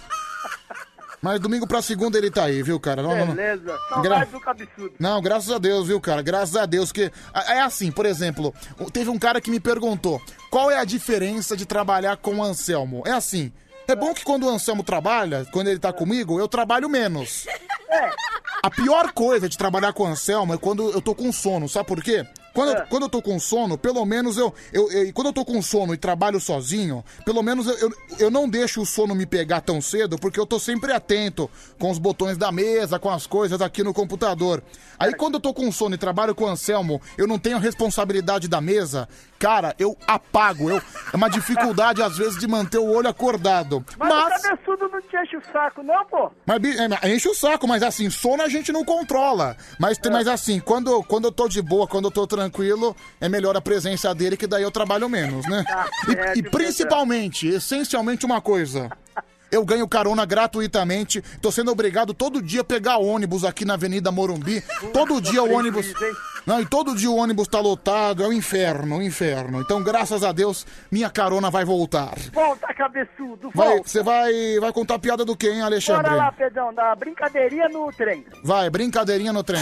Mas 1.21 1.39
domingo 1.39 1.65
pra 1.67 1.81
segunda 1.81 2.17
ele 2.17 2.29
tá 2.29 2.43
aí, 2.45 2.61
viu, 2.61 2.79
cara? 2.79 3.01
Não, 3.01 3.09
não- 3.17 3.27
Beleza. 3.35 3.63
Gra- 3.63 3.77
Saudade 3.89 4.31
do 4.31 4.39
cabeçudo. 4.39 4.93
Não, 4.99 5.21
graças 5.21 5.51
a 5.51 5.57
Deus, 5.57 5.87
viu, 5.87 5.99
cara? 5.99 6.21
Graças 6.21 6.55
a 6.55 6.65
Deus 6.65 6.91
que. 6.91 7.11
É 7.47 7.59
assim, 7.59 7.91
por 7.91 8.05
exemplo, 8.05 8.53
teve 8.93 9.09
um 9.09 9.17
cara 9.17 9.41
que 9.41 9.49
me 9.49 9.59
perguntou 9.59 10.21
qual 10.51 10.69
é 10.69 10.77
a 10.77 10.85
diferença 10.85 11.57
de 11.57 11.65
trabalhar 11.65 12.17
com 12.17 12.35
o 12.37 12.43
Anselmo. 12.43 13.03
É 13.05 13.11
assim. 13.11 13.51
É 13.87 13.95
bom 13.95 14.13
que 14.13 14.23
quando 14.23 14.45
o 14.45 14.49
Anselmo 14.49 14.83
trabalha, 14.83 15.45
quando 15.51 15.67
ele 15.69 15.79
tá 15.79 15.93
comigo, 15.93 16.39
eu 16.39 16.47
trabalho 16.47 16.89
menos. 16.89 17.45
A 18.61 18.69
pior 18.69 19.13
coisa 19.13 19.47
de 19.47 19.57
trabalhar 19.57 19.93
com 19.93 20.03
o 20.03 20.07
Anselmo 20.07 20.53
é 20.53 20.57
quando 20.57 20.89
eu 20.91 21.01
tô 21.01 21.15
com 21.15 21.31
sono, 21.31 21.69
sabe 21.69 21.87
por 21.87 22.03
quê? 22.03 22.25
Quando, 22.53 22.69
eu, 22.71 22.87
quando 22.87 23.03
eu 23.03 23.09
tô 23.09 23.21
com 23.21 23.39
sono, 23.39 23.77
pelo 23.77 24.03
menos 24.03 24.35
eu, 24.35 24.51
eu, 24.73 24.91
eu- 24.91 25.13
Quando 25.13 25.27
eu 25.27 25.33
tô 25.33 25.45
com 25.45 25.61
sono 25.61 25.93
e 25.93 25.97
trabalho 25.97 26.39
sozinho, 26.39 27.05
pelo 27.23 27.43
menos 27.43 27.67
eu, 27.67 27.77
eu, 27.77 27.91
eu 28.17 28.31
não 28.31 28.49
deixo 28.49 28.81
o 28.81 28.85
sono 28.85 29.13
me 29.13 29.27
pegar 29.27 29.61
tão 29.61 29.79
cedo, 29.79 30.17
porque 30.17 30.39
eu 30.39 30.45
tô 30.45 30.57
sempre 30.59 30.91
atento 30.91 31.47
com 31.79 31.91
os 31.91 31.99
botões 31.99 32.35
da 32.35 32.51
mesa, 32.51 32.97
com 32.97 33.11
as 33.11 33.27
coisas 33.27 33.61
aqui 33.61 33.83
no 33.83 33.93
computador. 33.93 34.63
Aí 34.97 35.13
quando 35.13 35.35
eu 35.35 35.39
tô 35.39 35.53
com 35.53 35.71
sono 35.71 35.93
e 35.93 35.99
trabalho 35.99 36.33
com 36.33 36.45
o 36.45 36.49
Anselmo, 36.49 36.99
eu 37.15 37.27
não 37.27 37.37
tenho 37.37 37.57
a 37.57 37.59
responsabilidade 37.59 38.47
da 38.47 38.59
mesa, 38.59 39.07
cara, 39.39 39.75
eu 39.79 39.97
apago. 40.07 40.69
Eu, 40.69 40.77
é 40.77 41.15
uma 41.15 41.29
dificuldade, 41.29 42.01
às 42.01 42.17
vezes, 42.17 42.37
de 42.37 42.47
manter 42.47 42.77
o 42.79 42.89
olho 42.89 43.07
acordado. 43.07 43.85
Mas, 43.97 44.09
Mas. 44.09 44.39
o 44.39 44.41
cabeçudo 44.47 44.87
não 44.89 45.01
te 45.01 45.17
enche 45.17 45.37
o 45.37 45.41
saco, 45.51 45.83
não, 45.83 46.05
pô? 46.05 46.31
Mas 46.45 46.59
bi- 46.59 46.75
é, 46.77 47.15
enche 47.15 47.27
o 47.29 47.33
saco, 47.35 47.67
mas 47.67 47.83
assim, 47.83 48.09
sono 48.09 48.43
a 48.43 48.49
gente 48.49 48.71
não 48.71 48.83
controla. 48.83 49.55
Mas, 49.79 49.97
tem- 49.97 50.11
mas 50.11 50.27
assim, 50.27 50.59
quando, 50.59 51.03
quando 51.03 51.25
eu 51.25 51.31
tô 51.31 51.47
de 51.47 51.61
boa, 51.61 51.87
quando 51.87 52.05
eu 52.05 52.11
tô 52.11 52.25
tranquilo, 52.27 52.95
é 53.21 53.29
melhor 53.29 53.55
a 53.55 53.61
presença 53.61 54.13
dele, 54.13 54.35
que 54.37 54.47
daí 54.47 54.63
eu 54.63 54.71
trabalho 54.71 55.07
menos, 55.09 55.45
né? 55.47 55.63
E- 56.07 56.11
certo, 56.11 56.37
e, 56.39 56.43
principalmente, 56.43 57.47
essencialmente 57.47 58.25
uma 58.25 58.41
coisa. 58.41 58.89
Eu 59.49 59.63
ganho 59.63 59.87
carona 59.87 60.25
gratuitamente. 60.25 61.21
Tô 61.41 61.49
sendo 61.53 61.71
obrigado 61.71 62.13
todo 62.13 62.41
dia 62.41 62.61
a 62.61 62.63
pegar 62.65 62.97
ônibus 62.97 63.45
aqui 63.45 63.63
na 63.63 63.75
Avenida 63.75 64.11
Morumbi. 64.11 64.61
Todo 64.91 65.21
dia 65.21 65.41
o 65.41 65.53
ônibus. 65.53 65.85
Não, 66.47 66.61
e 66.61 66.65
todo 66.65 66.95
dia 66.95 67.11
o 67.11 67.17
ônibus 67.17 67.45
tá 67.49 67.59
lotado. 67.59 68.23
É 68.23 68.27
o 68.27 68.31
inferno, 68.31 68.97
o 68.97 69.01
inferno. 69.03 69.59
Então, 69.59 69.83
graças 69.83 70.23
a 70.23 70.31
Deus, 70.31 70.65
minha 70.89 71.09
carona 71.09 71.49
vai 71.51 71.65
voltar. 71.65 72.13
Volta, 72.31 72.73
cabeçudo, 72.73 73.51
Vai, 73.53 73.67
volta. 73.67 73.89
você 73.89 74.01
vai, 74.01 74.31
vai 74.61 74.71
contar 74.71 74.97
piada 74.97 75.25
do 75.25 75.35
quê, 75.35 75.49
hein, 75.49 75.61
Alexandre? 75.61 76.03
Bora 76.03 76.15
lá, 76.15 76.31
Pedrão, 76.31 76.73
da 76.73 76.95
brincadeirinha 76.95 77.67
no 77.67 77.91
trem. 77.91 78.25
Vai, 78.45 78.69
brincadeirinha 78.69 79.33
no 79.33 79.43
trem. 79.43 79.61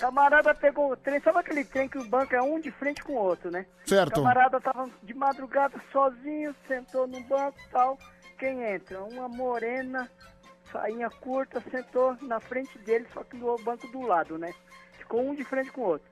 Camarada 0.00 0.52
pegou 0.54 0.90
o 0.92 0.96
trem, 0.96 1.20
sabe 1.20 1.38
aquele 1.38 1.64
trem 1.64 1.88
que 1.88 1.96
o 1.96 2.04
banco 2.04 2.34
é 2.34 2.42
um 2.42 2.60
de 2.60 2.70
frente 2.72 3.02
com 3.02 3.12
o 3.14 3.16
outro, 3.16 3.50
né? 3.50 3.64
Certo. 3.86 4.16
Camarada 4.16 4.60
tava 4.60 4.90
de 5.02 5.14
madrugada 5.14 5.80
sozinho, 5.92 6.54
sentou 6.68 7.06
no 7.06 7.20
banco 7.20 7.56
e 7.66 7.70
tal. 7.70 7.96
Quem 8.38 8.62
entra? 8.64 9.00
Uma 9.04 9.26
morena, 9.28 10.10
sainha 10.70 11.08
curta, 11.08 11.62
sentou 11.70 12.14
na 12.22 12.38
frente 12.40 12.76
dele, 12.80 13.06
só 13.14 13.22
que 13.24 13.36
no 13.38 13.56
banco 13.64 13.86
do 13.88 14.02
lado, 14.02 14.36
né? 14.36 14.52
Ficou 15.06 15.22
um 15.22 15.34
de 15.34 15.44
frente 15.44 15.70
com 15.70 15.82
o 15.82 15.84
outro. 15.84 16.08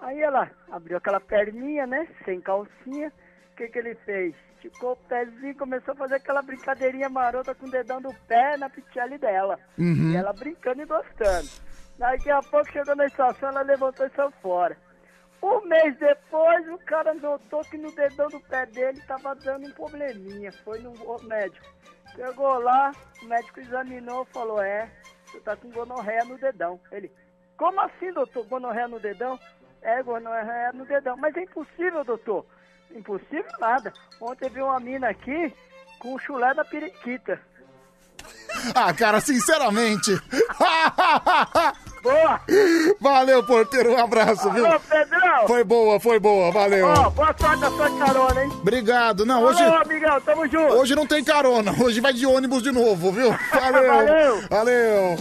Aí 0.00 0.22
ela 0.22 0.48
abriu 0.70 0.96
aquela 0.96 1.20
perninha, 1.20 1.86
né? 1.86 2.06
Sem 2.24 2.40
calcinha. 2.40 3.12
O 3.52 3.56
que, 3.56 3.68
que 3.68 3.78
ele 3.78 3.94
fez? 3.96 4.34
Esticou 4.54 4.92
o 4.92 4.96
pezinho, 4.96 5.56
começou 5.56 5.92
a 5.92 5.96
fazer 5.96 6.14
aquela 6.16 6.42
brincadeirinha 6.42 7.08
marota 7.08 7.54
com 7.54 7.66
o 7.66 7.70
dedão 7.70 8.00
do 8.00 8.14
pé 8.28 8.56
na 8.56 8.70
pitiale 8.70 9.18
dela. 9.18 9.58
Uhum. 9.76 10.12
E 10.12 10.16
ela 10.16 10.32
brincando 10.32 10.82
e 10.82 10.86
gostando. 10.86 11.48
Daqui 11.98 12.30
a 12.30 12.40
pouco 12.40 12.70
chegou 12.70 12.94
na 12.94 13.06
estação, 13.06 13.48
ela 13.48 13.62
levantou 13.62 14.06
e 14.06 14.10
saiu 14.10 14.30
fora. 14.42 14.76
Um 15.42 15.60
mês 15.66 15.96
depois, 15.98 16.68
o 16.68 16.78
cara 16.78 17.14
notou 17.14 17.62
que 17.62 17.76
no 17.76 17.90
dedão 17.94 18.28
do 18.28 18.40
pé 18.40 18.66
dele 18.66 19.00
tava 19.06 19.34
dando 19.34 19.66
um 19.66 19.72
probleminha. 19.72 20.52
Foi 20.64 20.78
no 20.78 20.92
médico. 21.24 21.66
Chegou 22.14 22.58
lá, 22.60 22.92
o 23.22 23.26
médico 23.26 23.60
examinou 23.60 24.24
falou: 24.26 24.60
É, 24.60 24.90
você 25.24 25.40
tá 25.40 25.56
com 25.56 25.70
gonorreia 25.70 26.24
no 26.24 26.38
dedão. 26.38 26.80
Ele, 26.90 27.12
como 27.56 27.80
assim, 27.80 28.12
doutor? 28.12 28.44
Gonorreia 28.46 28.88
no 28.88 29.00
dedão? 29.00 29.38
É, 29.82 30.02
gonorreia 30.02 30.72
no 30.72 30.84
dedão. 30.84 31.16
Mas 31.16 31.36
é 31.36 31.42
impossível, 31.42 32.04
doutor. 32.04 32.44
Impossível 32.94 33.50
nada. 33.58 33.92
Ontem 34.20 34.48
veio 34.48 34.66
uma 34.66 34.80
mina 34.80 35.08
aqui 35.08 35.54
com 35.98 36.14
o 36.14 36.18
chulé 36.18 36.54
da 36.54 36.64
periquita. 36.64 37.40
Ah, 38.74 38.92
cara, 38.92 39.20
sinceramente. 39.20 40.10
Boa! 42.02 42.40
Valeu, 43.00 43.44
porteiro, 43.44 43.92
um 43.92 43.98
abraço, 43.98 44.50
viu? 44.50 44.64
Ô, 44.64 44.80
Pedrão! 44.80 45.46
Foi 45.46 45.64
boa, 45.64 45.98
foi 45.98 46.18
boa, 46.20 46.52
valeu. 46.52 46.86
Ó, 46.86 47.10
boa 47.10 47.34
sorte 47.36 47.60
da 47.60 47.70
sua 47.70 47.98
carona, 47.98 48.44
hein? 48.44 48.50
Obrigado. 48.60 49.26
Não, 49.26 49.42
hoje. 49.42 49.58
Falou, 49.58 49.82
amigão, 49.82 50.20
tamo 50.20 50.46
junto. 50.48 50.74
Hoje 50.74 50.94
não 50.94 51.06
tem 51.06 51.24
carona, 51.24 51.74
hoje 51.82 52.00
vai 52.00 52.12
de 52.12 52.24
ônibus 52.24 52.62
de 52.62 52.70
novo, 52.70 53.10
viu? 53.10 53.30
Valeu. 53.52 53.92
Valeu. 53.92 54.40
Valeu. 54.48 55.16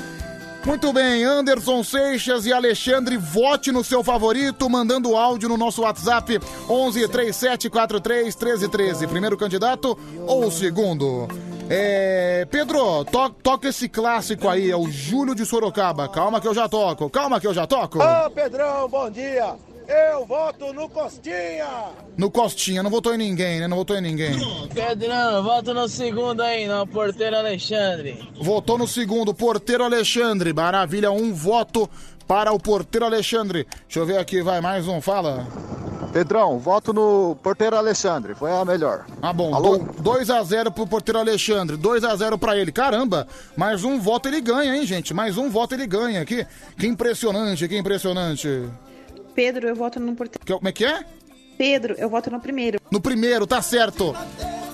Muito 0.66 0.92
bem, 0.92 1.24
Anderson 1.24 1.84
Seixas 1.84 2.48
e 2.48 2.52
Alexandre, 2.52 3.18
vote 3.18 3.72
no 3.72 3.84
seu 3.84 4.04
favorito, 4.04 4.68
mandando 4.68 5.16
áudio 5.16 5.48
no 5.48 5.58
nosso 5.58 5.84
WhatsApp 5.84 6.40
11 6.68 7.08
3743 7.08 8.36
1313. 8.36 9.06
Primeiro 9.06 9.38
candidato 9.38 9.96
ou 10.26 10.50
segundo? 10.50 11.28
É. 11.70 12.48
Pedro, 12.50 13.06
to 13.06 13.30
toca 13.44 13.70
esse 13.70 13.88
clássico 13.88 14.50
aí, 14.50 14.72
é 14.72 14.76
o 14.76 14.90
Júlio 14.90 15.36
de 15.36 15.46
Sorocaba. 15.46 16.10
Calma 16.10 16.42
que 16.42 16.48
eu 16.48 16.54
já 16.54 16.68
toco, 16.68 17.12
calma 17.12 17.40
que 17.40 17.46
eu 17.46 17.54
já 17.54 17.68
toco. 17.68 18.00
Ô 18.00 18.30
Pedrão, 18.32 18.90
bom 18.90 19.08
dia! 19.10 19.56
Eu 19.88 20.26
voto 20.26 20.74
no 20.74 20.90
Costinha! 20.90 21.92
No 22.18 22.32
Costinha, 22.32 22.82
não 22.82 22.90
votou 22.90 23.14
em 23.14 23.18
ninguém, 23.18 23.60
né? 23.60 23.68
Não 23.68 23.78
votou 23.78 23.96
em 23.96 24.02
ninguém. 24.02 24.34
Pedrão, 24.74 25.44
volta 25.44 25.74
no 25.74 25.88
segundo 25.88 26.42
aí, 26.42 26.68
no 26.68 26.88
porteiro 26.88 27.36
Alexandre. 27.36 28.28
Votou 28.42 28.78
no 28.78 28.88
segundo, 28.88 29.34
porteiro 29.34 29.84
Alexandre. 29.84 30.54
Maravilha, 30.54 31.12
um 31.12 31.34
voto 31.34 31.90
para 32.28 32.52
o 32.52 32.60
porteiro 32.60 33.06
Alexandre. 33.06 33.68
Deixa 33.84 34.00
eu 34.00 34.06
ver 34.06 34.18
aqui, 34.18 34.42
vai, 34.42 34.60
mais 34.60 34.88
um, 34.88 35.00
fala. 35.00 35.46
Pedrão, 36.12 36.58
voto 36.58 36.94
no 36.94 37.36
porteiro 37.44 37.76
Alexandre, 37.76 38.34
foi 38.36 38.50
a 38.50 38.64
melhor. 38.64 39.06
Ah, 39.22 39.34
bom, 39.34 39.54
Alô? 39.54 39.80
2x0 39.80 40.72
pro 40.72 40.88
porteiro 40.88 41.20
Alexandre, 41.20 41.76
2x0 41.76 42.38
pra 42.38 42.58
ele. 42.58 42.72
Caramba, 42.72 43.28
mais 43.56 43.84
um 43.84 44.00
voto 44.00 44.30
ele 44.30 44.40
ganha, 44.40 44.76
hein, 44.76 44.86
gente? 44.86 45.14
Mais 45.14 45.38
um 45.38 45.50
voto 45.50 45.76
ele 45.76 45.86
ganha. 45.86 46.24
Que, 46.26 46.48
que 46.78 46.88
impressionante, 46.88 47.68
que 47.68 47.78
impressionante. 47.78 48.48
Pedro, 49.36 49.68
eu 49.68 49.76
voto 49.76 50.00
no 50.00 50.16
porteiro. 50.16 50.46
Que- 50.46 50.54
como 50.54 50.68
é 50.68 50.72
que 50.72 50.86
é? 50.86 51.04
Pedro, 51.58 51.94
eu 51.98 52.10
voto 52.10 52.32
no 52.32 52.40
primeiro. 52.40 52.80
No 52.92 53.00
primeiro, 53.02 53.46
tá 53.46 53.62
certo. 53.62 54.16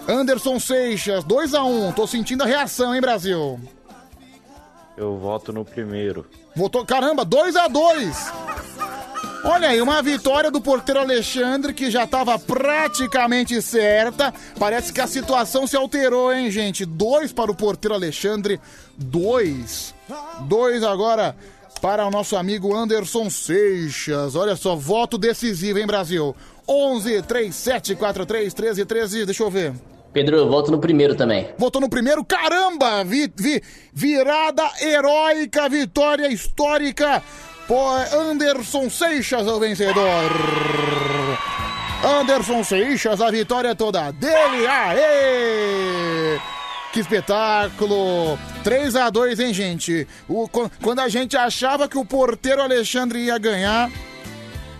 Anderson 0.08 0.60
Seixas, 0.60 1.24
2x1. 1.24 1.94
Tô 1.94 2.08
sentindo 2.08 2.44
a 2.44 2.46
reação, 2.46 2.94
hein, 2.96 3.02
Brasil? 3.02 3.60
Eu 4.98 5.18
voto 5.18 5.52
no 5.54 5.64
primeiro. 5.66 6.28
Votou, 6.56 6.86
caramba, 6.86 7.26
2x2. 7.26 8.32
Olha 9.44 9.70
aí, 9.70 9.82
uma 9.82 10.04
vitória 10.04 10.52
do 10.52 10.62
porteiro 10.62 11.00
Alexandre 11.00 11.74
que 11.74 11.90
já 11.90 12.04
estava 12.04 12.38
praticamente 12.38 13.60
certa. 13.62 14.32
Parece 14.60 14.94
que 14.94 15.02
a 15.02 15.08
situação 15.08 15.66
se 15.66 15.76
alterou, 15.76 16.32
hein, 16.32 16.52
gente? 16.52 16.86
Dois 16.86 17.32
para 17.34 17.50
o 17.52 17.56
porteiro 17.56 17.96
Alexandre, 17.96 18.60
dois. 18.96 19.96
Dois 20.42 20.84
agora 20.84 21.36
para 21.82 22.06
o 22.06 22.12
nosso 22.12 22.36
amigo 22.38 22.76
Anderson 22.76 23.30
Seixas. 23.30 24.36
Olha 24.36 24.56
só, 24.56 24.76
voto 24.76 25.18
decisivo, 25.18 25.80
hein, 25.80 25.88
Brasil? 25.88 26.36
11 26.68 27.22
37 27.24 27.96
43 27.96 28.54
13 28.54 28.86
13. 28.86 29.26
Deixa 29.26 29.44
eu 29.44 29.50
ver. 29.50 29.74
Pedro, 30.14 30.36
eu 30.38 30.50
volto 30.50 30.70
no 30.72 30.80
primeiro 30.80 31.16
também. 31.16 31.50
Votou 31.58 31.82
no 31.82 31.90
primeiro, 31.90 32.24
caramba! 32.24 33.04
Vi, 33.04 33.32
vi- 33.36 33.62
virada 33.94 34.70
heróica, 34.82 35.70
vitória 35.70 36.28
histórica. 36.28 37.24
Pô, 37.68 37.90
Anderson 38.14 38.90
Seixas 38.90 39.48
é 39.48 39.52
o 39.52 39.60
vencedor. 39.60 40.04
Anderson 42.04 42.64
Seixas, 42.64 43.22
a 43.22 43.32
vitória 43.32 43.70
é 43.70 43.76
toda 43.76 44.12
dele. 44.12 44.68
Aê! 44.68 46.40
Que 46.92 47.00
espetáculo! 47.00 48.38
3 48.64 48.96
a 48.98 49.10
2 49.10 49.40
hein, 49.40 49.54
gente? 49.54 50.08
O- 50.28 50.48
qu- 50.48 50.70
quando 50.82 51.00
a 51.00 51.08
gente 51.08 51.38
achava 51.38 51.88
que 51.88 51.98
o 51.98 52.04
porteiro 52.06 52.62
Alexandre 52.62 53.20
ia 53.20 53.38
ganhar, 53.38 53.90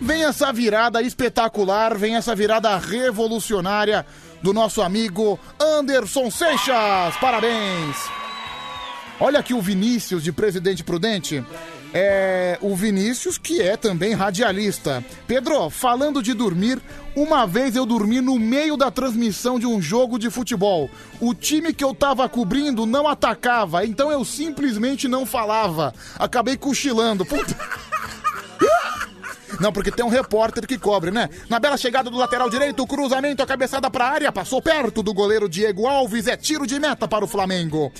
Vem 0.04 0.24
essa 0.24 0.52
virada 0.52 1.00
espetacular, 1.04 1.96
vem 1.96 2.16
essa 2.16 2.34
virada 2.36 2.76
revolucionária 2.76 4.04
do 4.42 4.52
nosso 4.52 4.82
amigo 4.82 5.40
Anderson 5.60 6.32
Seixas. 6.32 7.16
Parabéns! 7.22 7.98
Olha 9.20 9.40
aqui 9.40 9.54
o 9.54 9.62
Vinícius 9.62 10.24
de 10.24 10.32
Presidente 10.32 10.84
Prudente. 10.84 11.46
É 11.94 12.58
o 12.62 12.76
Vinícius 12.76 13.38
que 13.38 13.62
é 13.62 13.78
também 13.78 14.16
radialista. 14.16 15.06
Pedro, 15.28 15.70
falando 15.70 16.24
de 16.24 16.34
dormir, 16.34 16.82
uma 17.16 17.46
vez 17.46 17.76
eu 17.76 17.86
dormi 17.86 18.22
no 18.22 18.40
meio 18.40 18.78
da 18.78 18.90
transmissão 18.90 19.60
de 19.60 19.66
um 19.66 19.82
jogo 19.82 20.18
de 20.18 20.30
futebol. 20.30 20.90
O 21.20 21.34
time 21.34 21.74
que 21.74 21.84
eu 21.84 21.94
tava 21.94 22.28
cobrindo 22.30 22.86
não 22.86 23.08
atacava, 23.08 23.86
então 23.86 24.12
eu 24.12 24.24
simplesmente 24.24 25.08
não 25.08 25.26
falava. 25.26 25.94
Acabei 26.18 26.58
cochilando. 26.58 27.26
Puta. 27.26 27.56
Não, 29.60 29.72
porque 29.72 29.92
tem 29.92 30.04
um 30.04 30.10
repórter 30.10 30.66
que 30.66 30.78
cobre, 30.78 31.12
né? 31.12 31.30
Na 31.48 31.60
bela 31.60 31.78
chegada 31.78 32.10
do 32.10 32.18
lateral 32.18 32.50
direito, 32.50 32.88
cruzamento, 32.88 33.44
a 33.44 33.46
cabeçada 33.46 33.92
pra 33.92 34.08
área, 34.08 34.32
passou 34.32 34.62
perto 34.62 35.04
do 35.04 35.14
goleiro 35.14 35.48
Diego 35.48 35.86
Alves, 35.86 36.26
é 36.28 36.36
tiro 36.36 36.66
de 36.66 36.80
meta 36.80 37.08
para 37.08 37.24
o 37.24 37.28
Flamengo. 37.28 37.92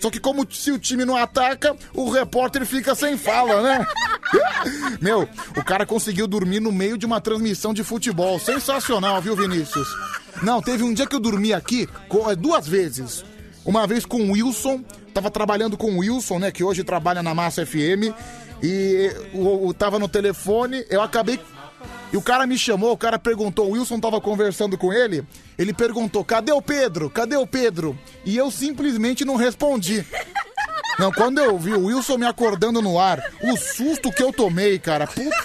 Só 0.00 0.10
que 0.10 0.20
como 0.20 0.46
se 0.50 0.70
o 0.70 0.78
time 0.78 1.04
não 1.04 1.16
ataca, 1.16 1.74
o 1.94 2.10
repórter 2.10 2.64
fica 2.66 2.94
sem 2.94 3.16
fala, 3.16 3.62
né? 3.62 3.86
Meu, 5.00 5.28
o 5.56 5.64
cara 5.64 5.86
conseguiu 5.86 6.26
dormir 6.26 6.60
no 6.60 6.72
meio 6.72 6.96
de 6.98 7.06
uma 7.06 7.20
transmissão 7.20 7.72
de 7.72 7.82
futebol. 7.82 8.38
Sensacional, 8.38 9.20
viu, 9.22 9.34
Vinícius? 9.36 9.88
Não, 10.42 10.60
teve 10.60 10.82
um 10.82 10.92
dia 10.92 11.06
que 11.06 11.14
eu 11.16 11.20
dormi 11.20 11.52
aqui 11.52 11.88
é, 12.30 12.36
duas 12.36 12.66
vezes. 12.66 13.24
Uma 13.64 13.86
vez 13.86 14.04
com 14.04 14.18
o 14.22 14.32
Wilson, 14.32 14.84
tava 15.14 15.30
trabalhando 15.30 15.76
com 15.76 15.92
o 15.92 15.98
Wilson, 15.98 16.38
né, 16.38 16.50
que 16.50 16.62
hoje 16.64 16.84
trabalha 16.84 17.22
na 17.22 17.34
Massa 17.34 17.64
FM, 17.64 18.12
e 18.62 19.10
o, 19.32 19.68
o- 19.68 19.74
tava 19.74 19.98
no 19.98 20.08
telefone, 20.08 20.84
eu 20.90 21.00
acabei 21.00 21.40
e 22.14 22.16
o 22.16 22.22
cara 22.22 22.46
me 22.46 22.56
chamou, 22.56 22.92
o 22.92 22.96
cara 22.96 23.18
perguntou, 23.18 23.66
o 23.66 23.70
Wilson 23.72 23.98
tava 23.98 24.20
conversando 24.20 24.78
com 24.78 24.92
ele, 24.92 25.26
ele 25.58 25.74
perguntou, 25.74 26.24
cadê 26.24 26.52
o 26.52 26.62
Pedro? 26.62 27.10
Cadê 27.10 27.34
o 27.34 27.44
Pedro? 27.44 27.98
E 28.24 28.36
eu 28.36 28.52
simplesmente 28.52 29.24
não 29.24 29.34
respondi. 29.34 30.06
Não, 30.96 31.10
quando 31.10 31.40
eu 31.40 31.58
vi 31.58 31.72
o 31.72 31.86
Wilson 31.86 32.16
me 32.18 32.24
acordando 32.24 32.80
no 32.80 33.00
ar, 33.00 33.20
o 33.42 33.56
susto 33.56 34.12
que 34.12 34.22
eu 34.22 34.32
tomei, 34.32 34.78
cara, 34.78 35.08
puta. 35.08 35.44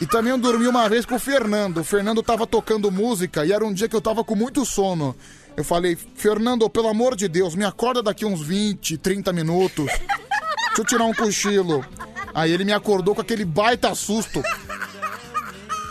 E 0.00 0.06
também 0.08 0.32
eu 0.32 0.38
dormi 0.38 0.66
uma 0.66 0.88
vez 0.88 1.06
com 1.06 1.14
o 1.14 1.20
Fernando. 1.20 1.78
O 1.78 1.84
Fernando 1.84 2.20
tava 2.20 2.48
tocando 2.48 2.90
música 2.90 3.46
e 3.46 3.52
era 3.52 3.64
um 3.64 3.72
dia 3.72 3.88
que 3.88 3.94
eu 3.94 4.00
tava 4.00 4.24
com 4.24 4.34
muito 4.34 4.66
sono. 4.66 5.14
Eu 5.56 5.62
falei, 5.62 5.96
Fernando, 6.16 6.68
pelo 6.68 6.88
amor 6.88 7.14
de 7.14 7.28
Deus, 7.28 7.54
me 7.54 7.64
acorda 7.64 8.02
daqui 8.02 8.24
uns 8.24 8.42
20, 8.42 8.98
30 8.98 9.32
minutos. 9.32 9.86
Deixa 9.86 10.78
eu 10.78 10.84
tirar 10.84 11.04
um 11.04 11.14
cochilo. 11.14 11.86
Aí 12.34 12.50
ele 12.50 12.64
me 12.64 12.72
acordou 12.72 13.14
com 13.14 13.20
aquele 13.20 13.44
baita 13.44 13.94
susto. 13.94 14.42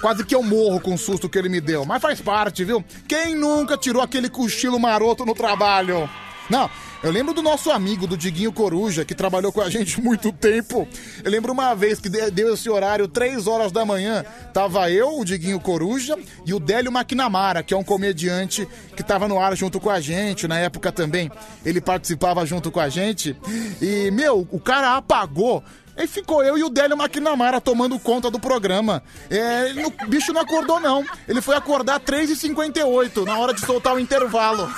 Quase 0.01 0.25
que 0.25 0.33
eu 0.33 0.41
morro 0.41 0.79
com 0.79 0.95
o 0.95 0.97
susto 0.97 1.29
que 1.29 1.37
ele 1.37 1.47
me 1.49 1.61
deu. 1.61 1.85
Mas 1.85 2.01
faz 2.01 2.19
parte, 2.19 2.63
viu? 2.63 2.83
Quem 3.07 3.35
nunca 3.35 3.77
tirou 3.77 4.01
aquele 4.01 4.29
cochilo 4.29 4.79
maroto 4.79 5.25
no 5.25 5.35
trabalho? 5.35 6.09
Não, 6.49 6.69
eu 7.01 7.11
lembro 7.11 7.33
do 7.33 7.41
nosso 7.41 7.71
amigo, 7.71 8.05
do 8.05 8.17
Diguinho 8.17 8.51
Coruja, 8.51 9.05
que 9.05 9.15
trabalhou 9.15 9.53
com 9.53 9.61
a 9.61 9.69
gente 9.69 10.01
muito 10.01 10.31
tempo. 10.33 10.85
Eu 11.23 11.31
lembro 11.31 11.53
uma 11.53 11.73
vez 11.75 11.99
que 12.01 12.09
de- 12.09 12.29
deu 12.31 12.53
esse 12.55 12.69
horário, 12.69 13.07
3 13.07 13.47
horas 13.47 13.71
da 13.71 13.85
manhã. 13.85 14.25
Tava 14.53 14.89
eu, 14.91 15.19
o 15.19 15.23
Diguinho 15.23 15.59
Coruja, 15.61 16.17
e 16.45 16.53
o 16.53 16.59
Délio 16.59 16.91
McNamara, 16.91 17.63
que 17.63 17.73
é 17.73 17.77
um 17.77 17.83
comediante 17.83 18.67
que 18.97 19.03
tava 19.03 19.27
no 19.29 19.39
ar 19.39 19.55
junto 19.55 19.79
com 19.79 19.89
a 19.89 20.01
gente. 20.01 20.47
Na 20.47 20.57
época 20.59 20.91
também, 20.91 21.31
ele 21.63 21.79
participava 21.79 22.45
junto 22.45 22.69
com 22.71 22.79
a 22.81 22.89
gente. 22.89 23.37
E, 23.81 24.11
meu, 24.11 24.45
o 24.51 24.59
cara 24.59 24.97
apagou. 24.97 25.63
Aí 26.01 26.07
ficou 26.07 26.43
eu 26.43 26.57
e 26.57 26.63
o 26.63 26.69
Délio 26.69 26.97
McNamara 26.99 27.61
tomando 27.61 27.99
conta 27.99 28.31
do 28.31 28.39
programa. 28.39 29.03
É, 29.29 29.71
o 29.85 30.09
bicho 30.09 30.33
não 30.33 30.41
acordou, 30.41 30.79
não. 30.79 31.05
Ele 31.27 31.41
foi 31.41 31.55
acordar 31.55 31.99
3h58, 31.99 33.23
na 33.23 33.37
hora 33.37 33.53
de 33.53 33.61
soltar 33.61 33.93
o 33.93 33.99
intervalo. 33.99 34.67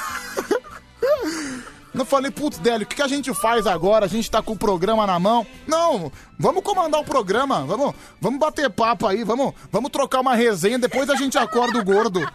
Não 1.94 2.04
falei, 2.06 2.32
putz, 2.32 2.58
Délio, 2.58 2.86
o 2.86 2.90
que, 2.90 2.96
que 2.96 3.02
a 3.04 3.08
gente 3.08 3.32
faz 3.36 3.68
agora? 3.68 4.06
A 4.06 4.10
gente 4.10 4.30
tá 4.30 4.42
com 4.42 4.54
o 4.54 4.58
programa 4.58 5.06
na 5.06 5.20
mão. 5.20 5.46
Não, 5.68 6.12
vamos 6.40 6.64
comandar 6.64 7.00
o 7.00 7.06
programa, 7.06 7.64
vamos, 7.68 7.94
vamos 8.20 8.40
bater 8.40 8.68
papo 8.68 9.06
aí, 9.06 9.24
vamos, 9.24 9.54
vamos 9.72 9.92
trocar 9.92 10.22
uma 10.22 10.34
resenha, 10.34 10.80
depois 10.80 11.08
a 11.08 11.16
gente 11.16 11.38
acorda 11.38 11.78
o 11.78 11.86
gordo. 11.86 12.28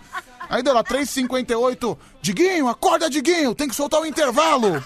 Aí 0.49 0.63
deu 0.63 0.73
lá, 0.73 0.85
3h58. 0.85 1.99
Diguinho, 2.23 2.69
acorda, 2.69 3.11
Diguinho, 3.11 3.53
tem 3.53 3.69
que 3.69 3.75
soltar 3.75 4.01
o 4.01 4.07
intervalo. 4.07 4.81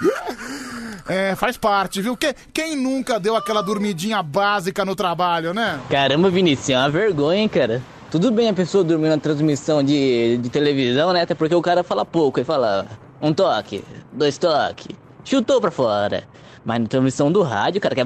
É, 1.08 1.34
faz 1.34 1.56
parte, 1.56 2.00
viu? 2.00 2.16
Que- 2.16 2.34
quem 2.52 2.76
nunca 2.76 3.18
deu 3.18 3.34
aquela 3.34 3.62
dormidinha 3.62 4.22
básica 4.22 4.84
no 4.84 4.94
trabalho, 4.94 5.52
né? 5.52 5.80
Caramba, 5.90 6.30
Vinícius, 6.30 6.70
é 6.70 6.78
uma 6.78 6.88
vergonha, 6.88 7.40
hein, 7.40 7.48
cara. 7.48 7.82
Tudo 8.12 8.30
bem 8.30 8.48
a 8.48 8.54
pessoa 8.54 8.84
dormir 8.84 9.08
na 9.08 9.18
transmissão 9.18 9.82
de, 9.82 10.38
de 10.38 10.48
televisão, 10.48 11.12
né? 11.12 11.22
Até 11.22 11.34
porque 11.34 11.54
o 11.54 11.62
cara 11.62 11.82
fala 11.82 12.04
pouco, 12.04 12.38
ele 12.38 12.44
fala 12.44 12.86
um 13.20 13.32
toque, 13.32 13.82
dois 14.12 14.38
toques, 14.38 14.86
chutou 15.24 15.60
pra 15.60 15.70
fora. 15.72 16.22
Mas 16.64 16.80
na 16.80 16.86
transmissão 16.86 17.32
do 17.32 17.42
rádio, 17.42 17.80
cara, 17.80 17.94
que 17.94 18.00
é- 18.02 18.04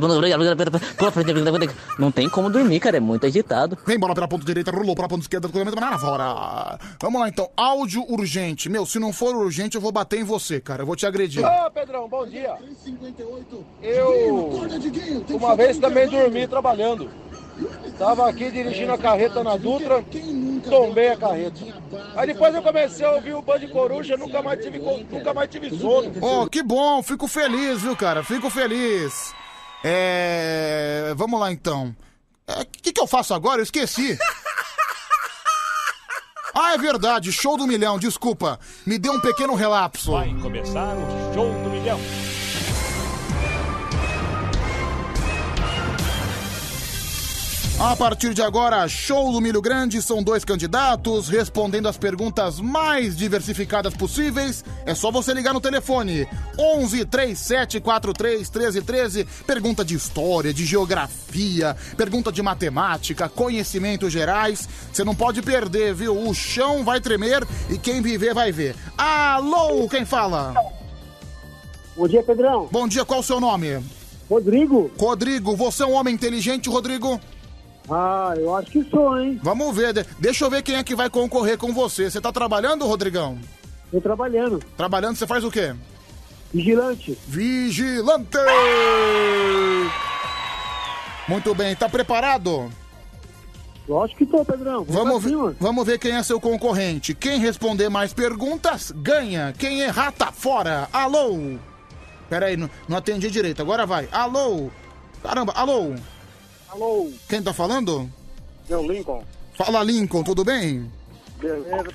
não 1.99 2.11
tem 2.13 2.29
como 2.29 2.49
dormir, 2.51 2.79
cara, 2.81 2.97
é 2.97 3.01
muito 3.01 3.27
agitado. 3.27 3.77
Vem 3.87 3.99
bola 3.99 4.15
pela 4.15 4.29
ponta 4.29 4.45
direita, 4.45 4.71
rolou 4.71 4.95
pela 4.95 5.09
ponta 5.09 5.23
esquerda, 5.23 5.49
banana 5.49 5.99
fora. 5.99 6.79
Vamos 7.01 7.21
lá 7.21 7.29
então, 7.29 7.49
áudio 7.57 8.05
urgente. 8.09 8.69
Meu, 8.69 8.87
se 8.87 8.99
não 8.99 9.13
for 9.13 9.35
urgente, 9.35 9.75
eu 9.77 9.81
vou 9.81 9.91
bater 9.93 10.21
em 10.21 10.25
você, 10.25 10.61
cara. 10.61 10.83
Eu 10.83 10.87
vou 10.87 10.97
te 10.97 11.07
agredir. 11.07 11.45
Ô, 11.45 11.71
Pedrão, 11.71 12.09
bom 12.09 12.27
dia. 12.27 12.55
Eu 13.83 14.51
uma 15.31 15.57
vez 15.57 15.79
também 15.79 16.09
dormi 16.09 16.47
trabalhando. 16.47 17.11
Tava 17.99 18.29
aqui 18.29 18.51
dirigindo 18.51 18.93
a 18.93 18.99
carreta 18.99 19.45
na 19.45 19.57
Dutra, 19.57 20.05
tombei 20.69 21.09
a 21.09 21.17
carreta. 21.17 21.61
Aí 22.17 22.27
depois 22.27 22.55
eu 22.55 22.63
comecei 22.63 23.07
a 23.07 23.13
ouvir 23.13 23.35
o 23.35 23.43
Band 23.43 23.61
Coruja, 23.69 24.17
nunca 24.17 24.43
mais 24.43 24.63
tive, 24.63 24.79
nunca 24.79 25.33
mais 25.33 25.49
tive 25.49 25.71
sono. 25.79 26.13
Oh, 26.21 26.47
que 26.49 26.63
bom, 26.63 27.03
fico 27.03 27.29
feliz, 27.29 27.83
viu, 27.83 27.97
cara? 27.97 28.25
Fico 28.25 28.51
feliz. 28.51 29.33
É. 29.85 31.13
Vamos 31.17 31.39
lá 31.39 31.53
então. 31.53 31.95
O 32.49 32.65
que, 32.83 32.93
que 32.93 33.01
eu 33.01 33.07
faço 33.07 33.33
agora? 33.33 33.61
Eu 33.61 33.65
esqueci. 33.65 34.19
Ah, 36.57 36.75
é 36.75 36.79
verdade, 36.79 37.33
show 37.33 37.57
do 37.57 37.67
milhão, 37.67 37.99
desculpa. 37.99 38.61
Me 38.87 38.97
deu 38.97 39.15
um 39.15 39.21
pequeno 39.21 39.57
relapso. 39.57 40.13
Vai 40.13 40.33
começar 40.35 40.95
o 40.95 41.35
show 41.35 41.53
do 41.53 41.71
milhão. 41.71 41.99
A 47.85 47.95
partir 47.95 48.33
de 48.33 48.41
agora, 48.41 48.89
show 48.89 49.31
do 49.31 49.43
Milho 49.43 49.61
Grande, 49.61 50.01
são 50.01 50.23
dois 50.23 50.43
candidatos 50.43 51.29
respondendo 51.29 51.87
as 51.87 51.99
perguntas 51.99 52.59
mais 52.59 53.15
diversificadas 53.15 53.93
possíveis. 53.93 54.65
É 54.87 54.95
só 54.95 55.11
você 55.11 55.35
ligar 55.35 55.53
no 55.53 55.61
telefone 55.61 56.27
11 56.59 57.05
37 57.05 57.81
43 57.81 58.49
13 58.49 58.81
13. 58.81 59.29
Pergunta 59.47 59.85
de 59.85 59.95
história, 59.95 60.55
de 60.55 60.65
geografia, 60.65 61.77
pergunta 61.95 62.33
de 62.33 62.41
matemática, 62.41 63.29
conhecimentos 63.29 64.11
gerais. 64.11 64.67
Você 64.91 65.05
não 65.05 65.15
pode 65.15 65.43
perder, 65.43 65.93
viu? 65.93 66.19
O 66.19 66.33
chão 66.33 66.85
vai 66.85 67.03
tremer 67.03 67.47
e 67.69 67.77
quem 67.77 68.01
viver 68.01 68.33
vai 68.33 68.51
ver. 68.51 68.75
Alô, 68.97 69.87
quem 69.91 70.07
fala? 70.07 70.55
Bom 71.95 72.09
dia, 72.09 72.23
Pedrão. 72.23 72.67
Bom 72.73 72.89
dia, 72.89 73.05
qual 73.05 73.21
o 73.21 73.23
seu 73.23 73.39
nome? 73.39 73.79
Rodrigo. 74.31 74.91
Rodrigo, 74.99 75.55
você 75.55 75.83
é 75.83 75.87
um 75.87 75.93
homem 75.93 76.15
inteligente, 76.15 76.71
Rodrigo? 76.71 77.21
Ah, 77.91 78.33
eu 78.37 78.55
acho 78.57 78.71
que 78.71 78.83
sou, 78.91 79.19
hein? 79.21 79.39
Vamos 79.43 79.77
ver, 79.77 79.93
de- 79.93 80.07
deixa 80.19 80.45
eu 80.45 80.51
ver 80.51 80.63
quem 80.63 80.77
é 80.77 80.83
que 80.85 80.95
vai 80.95 81.11
concorrer 81.11 81.59
com 81.59 81.73
você. 81.73 82.11
Você 82.11 82.21
tá 82.21 82.33
trabalhando, 82.33 82.87
Rodrigão? 82.87 83.39
Tô 83.91 84.01
trabalhando. 84.01 84.59
Trabalhando, 84.77 85.17
você 85.17 85.27
faz 85.27 85.45
o 85.45 85.51
quê? 85.51 85.75
Vigilante. 86.53 87.19
Vigilante! 87.27 88.39
Muito 91.29 91.55
bem, 91.55 91.75
tá 91.75 91.89
preparado? 91.89 92.71
Lógico 93.89 94.19
que 94.19 94.27
tô, 94.27 94.45
Pedrão. 94.45 94.85
Vamos 94.89 95.23
ver, 95.23 95.37
vamos 95.61 95.85
ver 95.87 95.99
quem 95.99 96.13
é 96.13 96.23
seu 96.23 96.41
concorrente. 96.41 97.13
Quem 97.15 97.39
responder 97.39 97.89
mais 97.91 98.15
perguntas, 98.15 98.91
ganha. 98.97 99.55
Quem 99.59 99.81
errar, 99.81 100.11
tá 100.13 100.33
fora. 100.33 100.89
Alô? 100.93 101.59
Pera 102.31 102.47
aí, 102.47 102.57
não, 102.57 102.71
não 102.89 102.97
atendi 102.97 103.31
direito. 103.31 103.61
Agora 103.61 103.85
vai. 103.85 104.09
Alô? 104.11 104.71
Caramba, 105.23 105.53
alô? 105.55 105.95
Alô? 106.75 107.09
Quem 107.29 107.41
tá 107.41 107.53
falando? 107.55 108.11
É 108.69 108.77
o 108.77 108.83
Lincoln. 108.91 109.23
Fala, 109.57 109.83
Lincoln, 109.85 110.25
tudo 110.25 110.45
bem? 110.45 110.91
Beleza. 111.39 111.87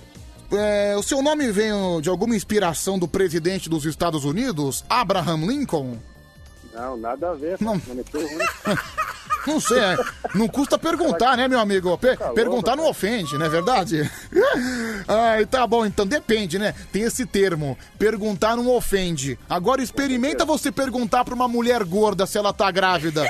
É, 0.52 0.96
o 0.98 1.04
seu 1.04 1.22
nome 1.22 1.52
vem 1.52 1.72
de 2.02 2.08
alguma 2.10 2.34
inspiração 2.36 2.98
do 2.98 3.08
presidente 3.08 3.70
dos 3.70 3.84
Estados 3.86 4.24
Unidos, 4.24 4.86
Abraham 4.90 5.46
Lincoln? 5.46 5.98
Não, 6.74 6.96
nada 6.96 7.32
a 7.32 7.34
ver. 7.34 7.58
Não. 7.60 7.80
Não 9.48 9.60
sei, 9.60 9.80
é, 9.80 9.98
não 10.36 10.50
custa 10.50 10.78
perguntar, 10.78 11.38
né, 11.38 11.48
meu 11.48 11.60
amigo? 11.60 11.98
Pe- 11.98 12.18
Tá 12.18 12.30
perguntar 12.34 12.76
não 12.76 12.88
ofende, 12.90 13.38
não 13.38 13.46
é 13.46 13.50
verdade? 13.50 14.08
Ai, 15.08 15.46
tá 15.46 15.66
bom, 15.66 15.86
então 15.86 16.06
depende, 16.06 16.60
né? 16.60 16.76
Tem 16.92 17.04
esse 17.04 17.26
termo, 17.26 17.76
perguntar 17.98 18.58
não 18.58 18.68
ofende. 18.68 19.40
Agora 19.50 19.82
experimenta 19.82 20.44
você 20.44 20.74
perguntar 20.74 21.24
pra 21.24 21.34
uma 21.34 21.48
mulher 21.48 21.84
gorda 21.86 22.28
se 22.28 22.38
ela 22.38 22.52
tá 22.52 22.70
grávida. 22.70 23.24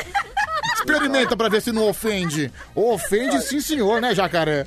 Experimenta 0.79 1.35
pra 1.35 1.49
ver 1.49 1.61
se 1.61 1.71
não 1.71 1.87
ofende. 1.87 2.51
Ofende 2.75 3.41
sim, 3.41 3.59
senhor, 3.59 4.01
né, 4.01 4.13
jacaré? 4.15 4.65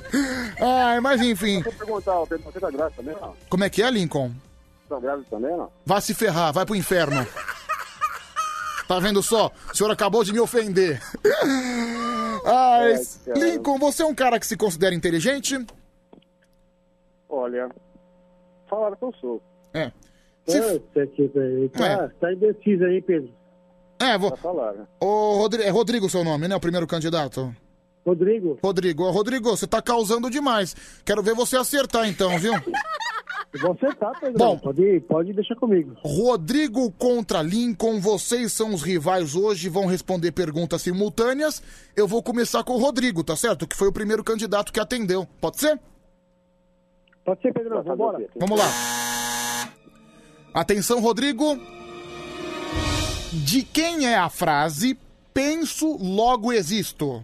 Ai, 0.59 0.99
mas 0.99 1.21
enfim. 1.21 1.61
Deixa 1.61 1.69
eu 1.69 1.85
perguntar, 1.85 2.13
você 2.19 2.59
tá 2.59 2.69
grávida 2.71 2.91
também, 2.95 3.15
não? 3.19 3.33
Como 3.49 3.63
é 3.63 3.69
que 3.69 3.81
é, 3.81 3.89
Lincoln? 3.89 4.31
Tá 4.87 4.99
grávida 4.99 5.27
também, 5.29 5.55
não? 5.57 5.71
Vá 5.85 5.99
se 5.99 6.13
ferrar, 6.13 6.53
vai 6.53 6.65
pro 6.65 6.75
inferno. 6.75 7.25
Tá 8.87 8.99
vendo 8.99 9.23
só? 9.23 9.51
O 9.71 9.75
senhor 9.75 9.89
acabou 9.91 10.23
de 10.23 10.31
me 10.33 10.39
ofender. 10.39 11.01
Ai, 12.45 12.95
cara. 13.25 13.39
Lincoln, 13.39 13.79
você 13.79 14.03
é 14.03 14.05
um 14.05 14.13
cara 14.15 14.39
que 14.39 14.45
se 14.45 14.57
considera 14.57 14.93
inteligente? 14.93 15.65
Olha, 17.29 17.69
falaram 18.69 18.95
que 18.95 19.03
eu 19.03 19.13
sou. 19.19 19.41
É. 19.73 19.91
Que 20.45 21.27
pariu. 21.29 21.69
Tá, 21.69 21.85
É. 21.87 22.07
tá 22.19 22.33
indeciso 22.33 22.83
aí, 22.85 23.01
Pedro. 23.01 23.31
É, 23.99 24.17
vou. 24.17 24.31
Tá 24.31 24.37
falando. 24.37 24.87
Ô, 24.99 25.37
Rodrigo, 25.37 25.63
é 25.63 25.69
Rodrigo 25.69 26.09
seu 26.09 26.23
nome, 26.23 26.47
né? 26.47 26.55
O 26.55 26.59
primeiro 26.59 26.87
candidato. 26.87 27.55
Rodrigo? 28.05 28.59
Rodrigo. 28.61 29.03
Ô, 29.03 29.11
Rodrigo, 29.11 29.49
você 29.49 29.65
tá 29.65 29.81
causando 29.81 30.29
demais. 30.29 30.75
Quero 31.05 31.23
ver 31.23 31.33
você 31.33 31.55
acertar 31.55 32.07
então, 32.07 32.37
viu? 32.37 32.53
Vou 33.61 33.71
acertar, 33.73 34.19
Pedro. 34.19 34.37
Bom. 34.37 34.57
Pode, 34.57 34.99
pode 35.01 35.33
deixar 35.33 35.55
comigo. 35.55 35.95
Rodrigo 36.03 36.91
contra 36.93 37.41
Lincoln, 37.43 37.99
vocês 37.99 38.51
são 38.51 38.73
os 38.73 38.81
rivais 38.81 39.35
hoje, 39.35 39.69
vão 39.69 39.85
responder 39.85 40.31
perguntas 40.31 40.81
simultâneas. 40.81 41.61
Eu 41.95 42.07
vou 42.07 42.23
começar 42.23 42.63
com 42.63 42.73
o 42.73 42.79
Rodrigo, 42.79 43.23
tá 43.23 43.35
certo? 43.35 43.67
Que 43.67 43.75
foi 43.75 43.89
o 43.89 43.93
primeiro 43.93 44.23
candidato 44.23 44.73
que 44.73 44.79
atendeu. 44.79 45.27
Pode 45.39 45.59
ser? 45.59 45.79
Pode 47.23 47.41
ser, 47.41 47.53
Pedro. 47.53 47.83
Vambora. 47.83 48.27
Vamos 48.39 48.59
lá. 48.59 48.65
Atenção, 50.53 50.99
Rodrigo. 50.99 51.55
De 53.33 53.63
quem 53.63 54.05
é 54.05 54.15
a 54.15 54.29
frase 54.29 54.95
penso, 55.33 55.97
logo 55.97 56.53
existo? 56.53 57.23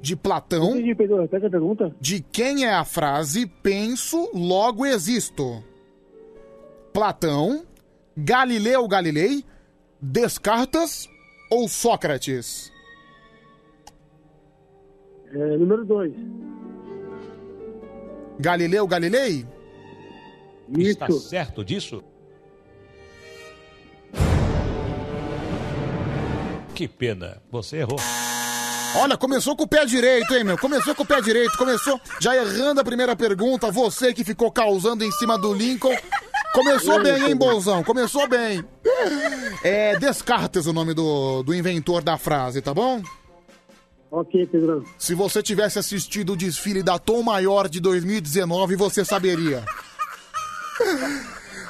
De 0.00 0.16
Platão. 0.16 0.70
Entendi, 0.70 0.94
Pedro. 0.94 1.20
Repete 1.20 1.44
a 1.44 1.50
pergunta. 1.50 1.94
De 2.00 2.20
quem 2.20 2.64
é 2.64 2.72
a 2.72 2.86
frase 2.86 3.44
penso, 3.46 4.30
logo 4.32 4.86
existo? 4.86 5.62
Platão, 6.90 7.66
Galileu 8.16 8.88
Galilei, 8.88 9.44
Descartes 10.00 11.06
ou 11.50 11.68
Sócrates? 11.68 12.72
É, 15.30 15.56
número 15.58 15.84
2. 15.84 16.14
Galileu 18.40 18.86
Galilei? 18.86 19.46
Está 20.78 21.10
certo 21.10 21.62
disso? 21.62 22.02
Que 26.78 26.86
pena, 26.86 27.42
você 27.50 27.78
errou. 27.78 27.98
Olha, 28.94 29.16
começou 29.16 29.56
com 29.56 29.64
o 29.64 29.68
pé 29.68 29.84
direito, 29.84 30.32
hein, 30.32 30.44
meu? 30.44 30.56
Começou 30.56 30.94
com 30.94 31.02
o 31.02 31.06
pé 31.06 31.20
direito, 31.20 31.58
começou 31.58 32.00
já 32.20 32.36
errando 32.36 32.80
a 32.80 32.84
primeira 32.84 33.16
pergunta. 33.16 33.68
Você 33.68 34.14
que 34.14 34.22
ficou 34.22 34.48
causando 34.52 35.02
em 35.02 35.10
cima 35.10 35.36
do 35.36 35.52
Lincoln. 35.52 35.96
Começou 36.54 37.02
bem, 37.02 37.24
hein, 37.24 37.34
Bolzão? 37.34 37.82
Começou 37.82 38.28
bem. 38.28 38.64
É 39.64 39.98
Descartes 39.98 40.68
o 40.68 40.72
nome 40.72 40.94
do, 40.94 41.42
do 41.42 41.52
inventor 41.52 42.00
da 42.00 42.16
frase, 42.16 42.62
tá 42.62 42.72
bom? 42.72 43.02
Ok, 44.08 44.46
Pedrão. 44.46 44.84
Se 44.96 45.16
você 45.16 45.42
tivesse 45.42 45.80
assistido 45.80 46.34
o 46.34 46.36
desfile 46.36 46.84
da 46.84 46.96
Tom 46.96 47.24
Maior 47.24 47.68
de 47.68 47.80
2019, 47.80 48.76
você 48.76 49.04
saberia. 49.04 49.64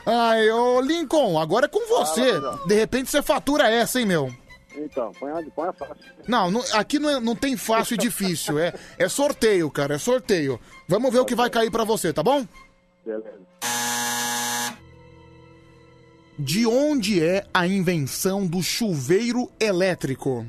Ai, 0.04 0.50
ô 0.50 0.82
Lincoln, 0.82 1.38
agora 1.40 1.64
é 1.64 1.68
com 1.70 1.88
você. 1.88 2.34
De 2.66 2.74
repente 2.74 3.08
você 3.08 3.22
fatura 3.22 3.70
essa, 3.70 3.98
hein, 3.98 4.04
meu? 4.04 4.30
Então, 4.78 5.12
põe 5.18 5.30
a, 5.32 5.42
põe 5.50 5.68
a 5.68 5.72
faixa. 5.72 5.96
Não, 6.26 6.50
não- 6.50 6.62
aqui 6.74 6.98
não, 6.98 7.10
é- 7.10 7.20
não 7.20 7.34
tem 7.34 7.56
fácil 7.56 7.94
e 7.94 7.98
difícil. 7.98 8.58
É, 8.58 8.72
é 8.98 9.08
sorteio, 9.08 9.70
cara, 9.70 9.94
é 9.96 9.98
sorteio. 9.98 10.60
Vamos 10.86 11.12
ver 11.12 11.18
o 11.20 11.24
que 11.24 11.34
vai 11.34 11.50
cair 11.50 11.70
pra 11.70 11.84
você, 11.84 12.12
tá 12.12 12.22
bom? 12.22 12.46
Beleza. 13.04 13.38
De 16.38 16.64
onde 16.66 17.22
é 17.24 17.44
a 17.52 17.66
invenção 17.66 18.46
do 18.46 18.62
chuveiro 18.62 19.50
elétrico? 19.58 20.46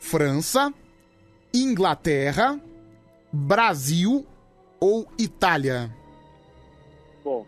França, 0.00 0.72
Inglaterra, 1.52 2.58
Brasil 3.30 4.26
ou 4.80 5.06
Itália? 5.18 5.94
Bom, 7.22 7.46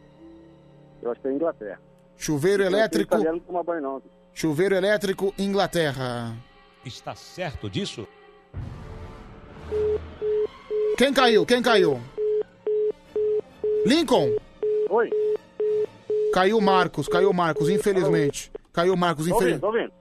eu 1.02 1.10
acho 1.10 1.20
que 1.22 1.28
é 1.28 1.32
Inglaterra. 1.32 1.80
Chuveiro 2.18 2.62
elétrico, 2.62 3.14
Italiano 3.14 3.38
não 3.38 3.44
toma 3.44 3.64
banho, 3.64 3.80
não. 3.80 4.02
Chuveiro 4.34 4.74
elétrico, 4.74 5.34
Inglaterra. 5.38 6.34
Está 6.84 7.14
certo 7.14 7.68
disso? 7.70 8.06
Quem 10.96 11.12
caiu? 11.12 11.46
Quem 11.46 11.62
caiu? 11.62 12.00
Lincoln? 13.86 14.36
Oi. 14.90 15.10
Caiu 16.32 16.58
o 16.58 16.62
Marcos, 16.62 17.08
caiu 17.08 17.30
o 17.30 17.34
Marcos, 17.34 17.68
infelizmente. 17.68 18.50
Caiu 18.72 18.94
o 18.94 18.96
Marcos, 18.96 19.26
Tô 19.26 19.34
ouvindo, 19.34 19.48
infelizmente. 19.56 19.60
tô 19.60 19.66
ouvindo. 19.66 19.92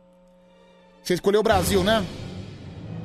Você 1.04 1.14
escolheu 1.16 1.40
o 1.42 1.44
Brasil, 1.44 1.84
né? 1.84 2.06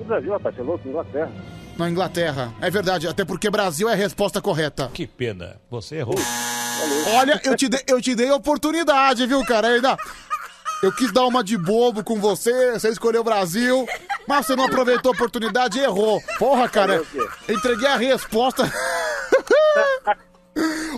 O 0.00 0.04
Brasil, 0.04 0.30
rapaz, 0.32 0.54
você 0.54 0.60
é 0.60 0.64
louco? 0.64 0.88
Inglaterra. 0.88 1.32
Na 1.76 1.90
Inglaterra. 1.90 2.54
É 2.60 2.70
verdade, 2.70 3.08
até 3.08 3.24
porque 3.24 3.50
Brasil 3.50 3.88
é 3.88 3.92
a 3.92 3.96
resposta 3.96 4.40
correta. 4.40 4.90
Que 4.92 5.06
pena, 5.06 5.60
você 5.70 5.96
errou. 5.96 6.14
Olha, 7.18 7.40
eu 7.44 7.56
te 7.56 7.68
dei, 7.68 7.80
eu 7.88 8.00
te 8.00 8.14
dei 8.14 8.28
a 8.28 8.34
oportunidade, 8.36 9.26
viu, 9.26 9.42
cara? 9.44 9.68
Ainda. 9.68 9.96
Eu 10.82 10.92
quis 10.92 11.10
dar 11.10 11.26
uma 11.26 11.42
de 11.42 11.56
bobo 11.56 12.04
com 12.04 12.20
você, 12.20 12.72
você 12.72 12.90
escolheu 12.90 13.22
o 13.22 13.24
Brasil, 13.24 13.86
mas 14.26 14.46
você 14.46 14.54
não 14.54 14.64
aproveitou 14.64 15.10
a 15.10 15.14
oportunidade 15.14 15.78
e 15.78 15.82
errou. 15.82 16.22
Porra, 16.38 16.68
cara, 16.68 17.02
entreguei 17.48 17.88
a 17.88 17.96
resposta. 17.96 18.70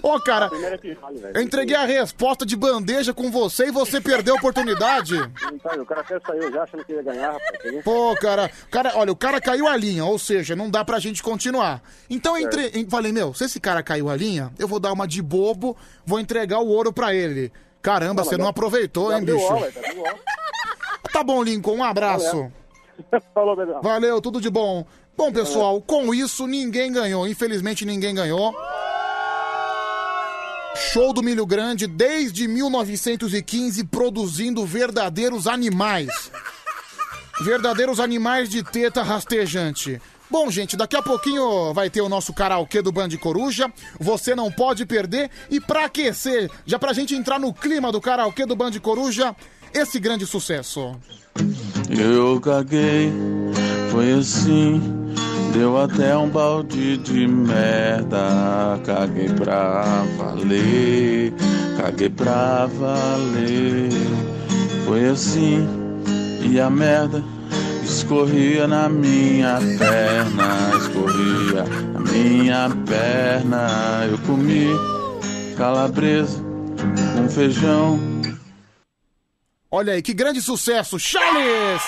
Ô, 0.02 0.20
cara, 0.20 0.48
é 0.52 1.38
eu 1.38 1.42
entreguei 1.42 1.74
a 1.74 1.84
resposta 1.84 2.46
de 2.46 2.56
bandeja 2.56 3.12
com 3.12 3.30
você 3.30 3.66
e 3.66 3.72
você 3.72 4.00
perdeu 4.00 4.34
a 4.34 4.38
oportunidade. 4.38 5.16
Tá, 5.62 5.74
o 5.74 5.84
cara 5.84 6.00
até 6.00 6.20
saiu 6.20 6.52
já 6.52 6.62
achando 6.62 6.84
que 6.84 6.92
ia 6.92 7.02
ganhar, 7.02 7.32
rapaz. 7.32 7.84
Pô, 7.84 8.14
cara, 8.20 8.50
cara, 8.70 8.92
olha, 8.94 9.10
o 9.10 9.16
cara 9.16 9.40
caiu 9.40 9.66
a 9.66 9.76
linha, 9.76 10.04
ou 10.04 10.18
seja, 10.18 10.54
não 10.54 10.70
dá 10.70 10.84
pra 10.84 11.00
gente 11.00 11.22
continuar. 11.22 11.82
Então 12.08 12.36
eu 12.36 12.46
entre... 12.46 12.86
falei, 12.88 13.10
meu, 13.10 13.34
se 13.34 13.44
esse 13.44 13.58
cara 13.58 13.82
caiu 13.82 14.08
a 14.08 14.16
linha, 14.16 14.52
eu 14.58 14.68
vou 14.68 14.78
dar 14.78 14.92
uma 14.92 15.08
de 15.08 15.20
bobo, 15.20 15.76
vou 16.06 16.20
entregar 16.20 16.60
o 16.60 16.68
ouro 16.68 16.92
pra 16.92 17.12
ele. 17.12 17.52
Caramba, 17.82 18.24
você 18.24 18.36
não 18.36 18.48
aproveitou, 18.48 19.12
hein, 19.12 19.24
bicho? 19.24 19.38
Tá 21.10 21.24
bom, 21.24 21.42
Lincoln, 21.42 21.76
um 21.76 21.82
abraço. 21.82 22.52
Falou, 23.34 23.56
Pedrão. 23.56 23.80
Valeu, 23.82 24.20
tudo 24.20 24.40
de 24.40 24.50
bom. 24.50 24.86
Bom, 25.16 25.32
pessoal, 25.32 25.80
com 25.80 26.14
isso 26.14 26.46
ninguém 26.46 26.92
ganhou. 26.92 27.26
Infelizmente 27.26 27.84
ninguém 27.84 28.14
ganhou. 28.14 28.54
Show 30.76 31.12
do 31.12 31.22
Milho 31.22 31.44
Grande 31.44 31.88
desde 31.88 32.46
1915 32.46 33.84
produzindo 33.84 34.64
verdadeiros 34.64 35.48
animais. 35.48 36.30
Verdadeiros 37.40 37.98
animais 37.98 38.48
de 38.48 38.62
teta 38.62 39.02
rastejante. 39.02 40.00
Bom, 40.30 40.50
gente, 40.50 40.76
daqui 40.76 40.94
a 40.94 41.02
pouquinho 41.02 41.72
vai 41.72 41.88
ter 41.88 42.02
o 42.02 42.08
nosso 42.08 42.34
karaokê 42.34 42.82
do 42.82 42.92
Band 42.92 43.08
Coruja. 43.20 43.72
Você 43.98 44.34
não 44.34 44.52
pode 44.52 44.84
perder. 44.84 45.30
E 45.50 45.58
pra 45.58 45.86
aquecer, 45.86 46.50
já 46.66 46.78
pra 46.78 46.92
gente 46.92 47.14
entrar 47.14 47.38
no 47.38 47.52
clima 47.52 47.90
do 47.90 48.00
karaokê 48.00 48.44
do 48.44 48.54
Band 48.54 48.72
Coruja, 48.82 49.34
esse 49.72 49.98
grande 49.98 50.26
sucesso. 50.26 50.94
Eu 51.88 52.38
caguei, 52.40 53.10
foi 53.90 54.12
assim. 54.12 55.14
Deu 55.54 55.80
até 55.80 56.14
um 56.14 56.28
balde 56.28 56.98
de 56.98 57.26
merda. 57.26 58.78
Caguei 58.84 59.30
pra 59.30 60.04
valer, 60.18 61.32
caguei 61.78 62.10
pra 62.10 62.66
valer. 62.66 63.88
Foi 64.84 65.08
assim, 65.08 65.66
e 66.42 66.60
a 66.60 66.68
merda 66.68 67.24
escorria 67.88 68.66
na 68.66 68.88
minha 68.88 69.58
perna, 69.78 70.76
escorria 70.78 71.64
na 71.92 72.00
minha 72.00 72.70
perna. 72.86 74.06
Eu 74.10 74.18
comi 74.18 74.68
calabresa 75.56 76.42
com 77.16 77.28
feijão. 77.28 77.98
Olha 79.70 79.94
aí, 79.94 80.02
que 80.02 80.14
grande 80.14 80.40
sucesso, 80.40 80.98
Charles! 80.98 81.82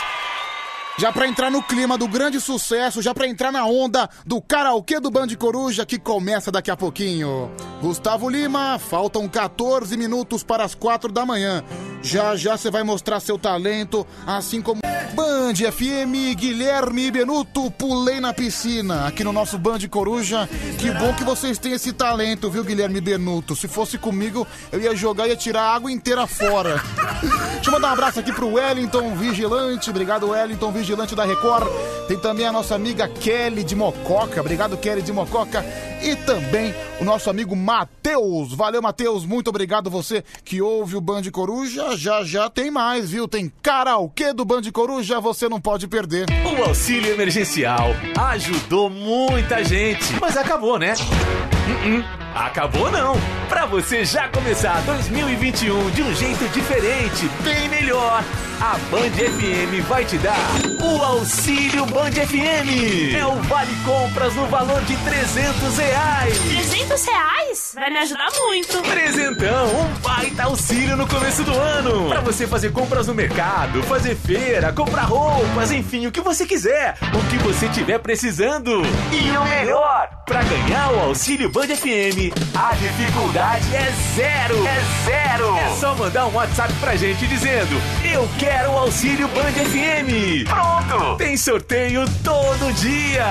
Já 1.00 1.10
pra 1.10 1.26
entrar 1.26 1.50
no 1.50 1.62
clima 1.62 1.96
do 1.96 2.06
grande 2.06 2.38
sucesso, 2.38 3.00
já 3.00 3.14
pra 3.14 3.26
entrar 3.26 3.50
na 3.50 3.64
onda 3.64 4.06
do 4.26 4.38
karaokê 4.38 5.00
do 5.00 5.10
Band 5.10 5.28
Coruja 5.28 5.86
que 5.86 5.98
começa 5.98 6.52
daqui 6.52 6.70
a 6.70 6.76
pouquinho. 6.76 7.50
Gustavo 7.80 8.28
Lima, 8.28 8.78
faltam 8.78 9.26
14 9.26 9.96
minutos 9.96 10.44
para 10.44 10.62
as 10.62 10.74
4 10.74 11.10
da 11.10 11.24
manhã. 11.24 11.64
Já 12.02 12.36
já 12.36 12.54
você 12.54 12.70
vai 12.70 12.82
mostrar 12.82 13.18
seu 13.18 13.38
talento, 13.38 14.06
assim 14.26 14.60
como 14.60 14.82
Band 15.14 15.54
FM, 15.54 16.36
Guilherme 16.36 17.10
Benuto, 17.10 17.70
pulei 17.70 18.20
na 18.20 18.34
piscina, 18.34 19.06
aqui 19.06 19.24
no 19.24 19.32
nosso 19.32 19.58
Band 19.58 19.80
Coruja. 19.90 20.46
Que 20.78 20.90
bom 20.90 21.14
que 21.14 21.24
vocês 21.24 21.56
têm 21.56 21.72
esse 21.72 21.94
talento, 21.94 22.50
viu, 22.50 22.62
Guilherme 22.62 23.00
Benuto? 23.00 23.56
Se 23.56 23.66
fosse 23.66 23.96
comigo, 23.96 24.46
eu 24.70 24.80
ia 24.80 24.94
jogar 24.94 25.26
e 25.26 25.30
ia 25.30 25.36
tirar 25.36 25.62
a 25.62 25.74
água 25.74 25.90
inteira 25.90 26.26
fora. 26.26 26.82
Deixa 27.54 27.68
eu 27.68 27.72
mandar 27.72 27.88
um 27.88 27.92
abraço 27.92 28.20
aqui 28.20 28.32
pro 28.32 28.54
Wellington 28.54 29.14
Vigilante, 29.14 29.90
obrigado 29.90 30.28
Wellington 30.28 30.70
Vigilante 30.70 30.89
da 30.96 31.24
Record. 31.24 31.68
Tem 32.08 32.18
também 32.18 32.46
a 32.46 32.52
nossa 32.52 32.74
amiga 32.74 33.08
Kelly 33.08 33.62
de 33.62 33.76
Mococa, 33.76 34.40
obrigado 34.40 34.76
Kelly 34.76 35.02
de 35.02 35.12
Mococa. 35.12 35.64
E 36.02 36.16
também 36.16 36.74
o 37.00 37.04
nosso 37.04 37.30
amigo 37.30 37.54
Matheus. 37.54 38.52
Valeu, 38.54 38.82
Matheus, 38.82 39.24
muito 39.24 39.48
obrigado 39.48 39.90
você 39.90 40.24
que 40.44 40.60
ouve 40.60 40.96
o 40.96 41.00
Band 41.00 41.22
Coruja. 41.30 41.96
Já 41.96 42.24
já 42.24 42.50
tem 42.50 42.70
mais, 42.70 43.10
viu? 43.10 43.28
Tem 43.28 43.52
karaokê 43.62 44.32
do 44.32 44.44
Band 44.44 44.62
Coruja, 44.72 45.20
você 45.20 45.48
não 45.48 45.60
pode 45.60 45.86
perder. 45.86 46.26
O 46.44 46.64
auxílio 46.64 47.12
emergencial 47.12 47.90
ajudou 48.32 48.90
muita 48.90 49.62
gente, 49.64 50.12
mas 50.20 50.36
acabou, 50.36 50.78
né? 50.78 50.94
Uh-uh. 50.94 52.20
Acabou 52.34 52.90
não! 52.90 53.14
Pra 53.48 53.66
você 53.66 54.04
já 54.04 54.28
começar 54.28 54.80
2021 54.86 55.90
de 55.90 56.02
um 56.02 56.14
jeito 56.14 56.48
diferente, 56.52 57.28
bem 57.42 57.68
melhor, 57.68 58.22
a 58.60 58.76
Band 58.90 59.10
FM 59.12 59.88
vai 59.88 60.04
te 60.04 60.18
dar 60.18 60.36
o 60.82 61.02
Auxílio 61.02 61.86
Band 61.86 62.12
FM. 62.12 63.14
É 63.16 63.24
o 63.24 63.36
Vale 63.42 63.74
Compras 63.86 64.34
no 64.34 64.46
valor 64.48 64.82
de 64.82 64.94
300 64.98 65.78
reais. 65.78 66.38
300 66.38 67.04
reais? 67.06 67.72
Vai 67.74 67.90
me 67.90 67.98
ajudar 68.00 68.28
muito. 68.38 68.82
Presentão, 68.82 69.66
um 69.80 69.94
baita 70.00 70.44
auxílio 70.44 70.94
no 70.94 71.08
começo 71.08 71.42
do 71.42 71.54
ano. 71.58 72.10
Pra 72.10 72.20
você 72.20 72.46
fazer 72.46 72.70
compras 72.70 73.06
no 73.06 73.14
mercado, 73.14 73.82
fazer 73.84 74.14
feira, 74.14 74.72
comprar 74.74 75.04
roupas, 75.04 75.72
enfim, 75.72 76.06
o 76.06 76.12
que 76.12 76.20
você 76.20 76.44
quiser. 76.44 76.98
O 77.14 77.30
que 77.30 77.38
você 77.38 77.66
tiver 77.70 77.98
precisando. 77.98 78.82
E 79.10 79.36
o 79.36 79.44
melhor, 79.44 80.10
pra 80.26 80.42
ganhar 80.42 80.92
o 80.92 81.00
auxílio 81.00 81.48
Band 81.50 81.68
FM, 81.68 82.30
a 82.54 82.74
dificuldade 82.74 83.74
é 83.74 83.90
zero. 84.14 84.66
É 84.66 84.80
zero. 85.06 85.56
É 85.56 85.76
só 85.76 85.94
mandar 85.94 86.26
um 86.26 86.34
WhatsApp 86.34 86.72
pra 86.74 86.94
gente 86.94 87.26
dizendo: 87.26 87.80
Eu 88.04 88.28
quero 88.38 88.49
o 88.68 88.78
auxílio 88.78 89.28
Band 89.28 89.52
FM. 89.52 90.48
Pronto! 90.48 91.16
Tem 91.16 91.36
sorteio 91.36 92.04
todo 92.24 92.72
dia. 92.74 93.24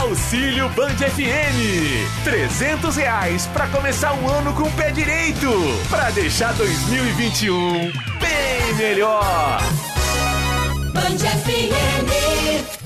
Auxílio 0.00 0.68
Band 0.70 0.96
FM. 0.96 2.24
300 2.24 2.96
reais 2.96 3.46
pra 3.52 3.66
começar 3.68 4.14
o 4.14 4.30
ano 4.30 4.52
com 4.54 4.64
o 4.64 4.72
pé 4.72 4.90
direito. 4.90 5.50
Pra 5.88 6.10
deixar 6.10 6.52
2021 6.54 7.92
bem 8.20 8.74
melhor. 8.76 9.60
Band 10.92 11.18
FM. 11.18 12.76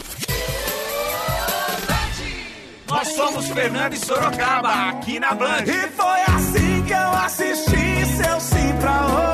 Nós 2.89 3.09
somos 3.15 3.49
Fernando 3.49 3.94
e 3.94 3.97
Sorocaba, 3.97 4.91
aqui 4.91 5.20
na 5.20 5.33
Band. 5.33 5.62
E 5.65 5.89
foi 5.91 6.20
assim 6.34 6.83
que 6.83 6.92
eu 6.92 7.12
assisti 7.12 8.05
seu 8.17 8.41
sim 8.41 8.75
pra 8.81 9.07
outro. 9.07 9.30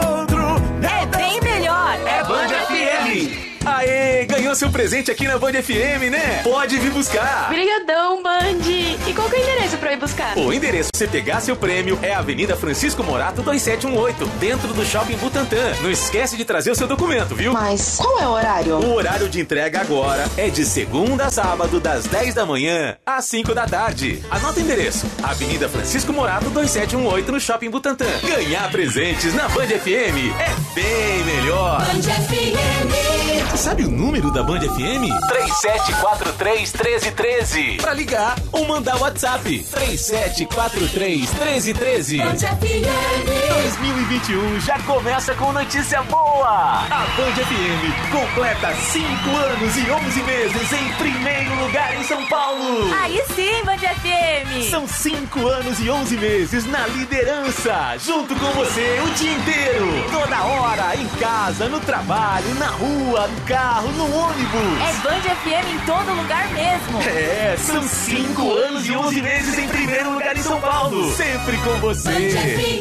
Ganhou 4.47 4.55
seu 4.55 4.71
presente 4.71 5.11
aqui 5.11 5.27
na 5.27 5.37
Band 5.39 5.55
FM, 5.55 6.09
né? 6.09 6.41
Pode 6.45 6.79
vir 6.79 6.93
buscar. 6.93 7.49
Brigadão, 7.49 8.23
Band. 8.23 8.63
E 8.69 9.13
qual 9.13 9.29
que 9.29 9.35
é 9.35 9.39
o 9.41 9.43
endereço 9.43 9.77
pra 9.77 9.93
ir 9.93 9.97
buscar? 9.97 10.39
O 10.39 10.53
endereço 10.53 10.91
pra 10.93 10.99
você 10.99 11.09
pegar 11.09 11.41
seu 11.41 11.57
prêmio 11.57 11.99
é 12.01 12.15
Avenida 12.15 12.55
Francisco 12.55 13.03
Morato 13.03 13.43
2718, 13.43 14.25
dentro 14.39 14.73
do 14.73 14.85
Shopping 14.85 15.17
Butantã. 15.17 15.75
Não 15.83 15.91
esquece 15.91 16.37
de 16.37 16.45
trazer 16.45 16.71
o 16.71 16.77
seu 16.77 16.87
documento, 16.87 17.35
viu? 17.35 17.53
Mas 17.53 17.97
qual 17.97 18.21
é 18.21 18.29
o 18.29 18.31
horário? 18.31 18.77
O 18.77 18.95
horário 18.95 19.29
de 19.29 19.41
entrega 19.41 19.81
agora 19.81 20.25
é 20.37 20.49
de 20.49 20.65
segunda 20.65 21.27
a 21.27 21.31
sábado, 21.31 21.81
das 21.81 22.07
10 22.07 22.35
da 22.35 22.47
manhã 22.47 22.97
às 23.05 23.25
5 23.25 23.53
da 23.53 23.67
tarde. 23.67 24.23
Anota 24.31 24.61
o 24.61 24.63
endereço: 24.63 25.07
Avenida 25.25 25.69
Francisco 25.69 26.13
Morato 26.13 26.51
2718, 26.51 27.33
no 27.33 27.41
Shopping 27.41 27.71
Butantã. 27.71 28.07
Ganhar 28.23 28.71
presentes 28.71 29.35
na 29.35 29.49
Band 29.49 29.67
FM 29.67 30.31
é 30.39 30.73
bem 30.73 31.25
melhor. 31.25 31.85
Band 31.85 32.03
FM. 32.03 33.57
Sabe 33.57 33.85
o 33.85 33.91
número 33.91 34.31
da 34.37 34.43
Band 34.43 34.61
FM? 34.61 35.09
3743-1313. 36.37 37.81
Pra 37.81 37.95
ligar 37.95 38.37
ou 38.53 38.67
mandar 38.67 39.01
WhatsApp. 39.01 39.65
3743-1313. 39.73 42.19
Band 42.19 42.37
FM. 42.37 42.85
2021 43.63 44.61
já 44.61 44.79
começa 44.81 45.35
com 45.37 45.55
notícia 45.55 46.03
boa. 46.03 46.51
A 46.51 47.07
Band 47.17 47.33
FM 47.33 48.13
completa 48.13 48.75
5 48.75 49.31
anos 49.31 49.75
e 49.75 49.91
11 49.91 50.23
meses 50.25 50.71
em 50.71 50.93
primeiro 50.99 51.55
lugar 51.65 51.99
em 51.99 52.05
São 52.05 52.27
Paulo. 52.27 52.93
Aí 53.01 53.23
sim, 53.35 53.65
Band 53.65 53.79
FM. 53.79 54.69
São 54.71 54.87
5 54.87 55.49
anos 55.49 55.81
e 55.81 55.89
11 55.89 56.15
meses 56.19 56.67
na 56.67 56.87
liderança, 56.89 57.97
junto 58.05 58.37
com 58.37 58.51
você 58.53 59.01
o 59.03 59.09
dia 59.15 59.33
inteiro. 59.33 59.87
Toda 60.13 60.45
hora, 60.45 60.95
em 60.95 61.09
casa, 61.19 61.71
no 61.71 61.81
trabalho, 61.81 62.55
na 62.57 62.69
rua, 62.69 63.27
no 63.29 63.41
carro, 63.47 63.91
no 63.93 64.05
ônibus. 64.05 64.26
É 64.29 64.93
Band 65.03 65.21
FM 65.21 65.75
em 65.75 65.87
todo 65.87 66.13
lugar 66.15 66.49
mesmo. 66.53 67.01
É, 67.03 67.57
são 67.59 67.83
5 67.87 68.53
anos 68.55 68.87
e 68.87 68.93
11 68.93 69.23
meses 69.23 69.59
em 69.59 69.69
primeiro 69.69 70.15
lugar 70.15 70.37
em 70.37 70.43
São 70.43 70.61
Paulo. 70.61 71.15
Sempre 71.15 71.57
com 71.59 71.79
você. 71.79 72.81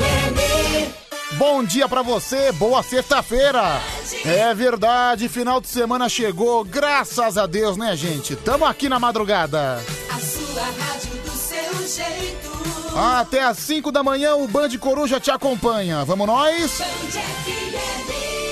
Bom 1.33 1.63
dia 1.63 1.87
pra 1.87 2.01
você, 2.01 2.51
boa 2.53 2.81
sexta-feira. 2.81 3.79
É 4.25 4.53
verdade, 4.55 5.29
final 5.29 5.61
de 5.61 5.67
semana 5.67 6.09
chegou, 6.09 6.63
graças 6.63 7.37
a 7.37 7.45
Deus, 7.45 7.77
né, 7.77 7.95
gente? 7.95 8.35
Tamo 8.35 8.65
aqui 8.65 8.89
na 8.89 8.99
madrugada. 8.99 9.83
A 10.09 10.19
sua 10.19 10.63
rádio 10.63 11.11
do 11.23 11.31
seu 11.31 11.87
jeito. 11.87 12.55
Até 12.97 13.43
às 13.43 13.59
5 13.59 13.91
da 13.91 14.01
manhã 14.01 14.35
o 14.35 14.47
Band 14.47 14.69
Coruja 14.79 15.19
te 15.19 15.29
acompanha. 15.29 16.03
Vamos 16.05 16.25
nós? 16.25 16.81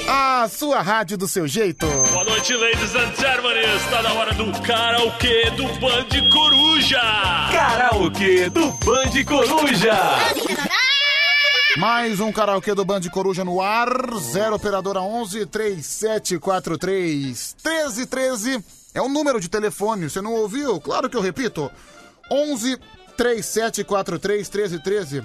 A 0.08 0.48
sua 0.50 0.82
rádio 0.82 1.18
do 1.18 1.28
seu 1.28 1.48
jeito. 1.48 1.86
Boa 1.88 2.24
noite, 2.26 2.54
ladies 2.54 2.94
and 2.96 3.14
gentlemen. 3.16 3.58
Está 3.76 4.02
na 4.02 4.14
hora 4.14 4.34
do 4.34 4.52
karaokê 4.62 5.52
do 5.52 5.64
Band 5.80 6.30
Coruja. 6.32 7.00
Karaokê 7.52 8.50
do 8.50 8.72
Band 8.72 9.24
Coruja. 9.26 9.94
Mais 11.78 12.20
um 12.20 12.32
karaokê 12.32 12.74
do 12.76 12.84
Band 12.84 13.02
Coruja 13.12 13.46
no 13.46 13.62
ar. 13.62 13.88
0 14.20 14.56
operadora 14.56 15.00
11 15.02 15.46
3743 15.46 17.56
1313 17.64 18.64
é 18.94 19.02
o 19.02 19.08
número 19.10 19.40
de 19.40 19.50
telefone. 19.50 20.10
Você 20.10 20.22
não 20.22 20.34
ouviu? 20.34 20.82
Claro 20.82 21.10
que 21.10 21.16
eu 21.16 21.22
repito. 21.22 21.72
11 22.30 22.78
3743 23.16 24.50
1313. 24.50 25.24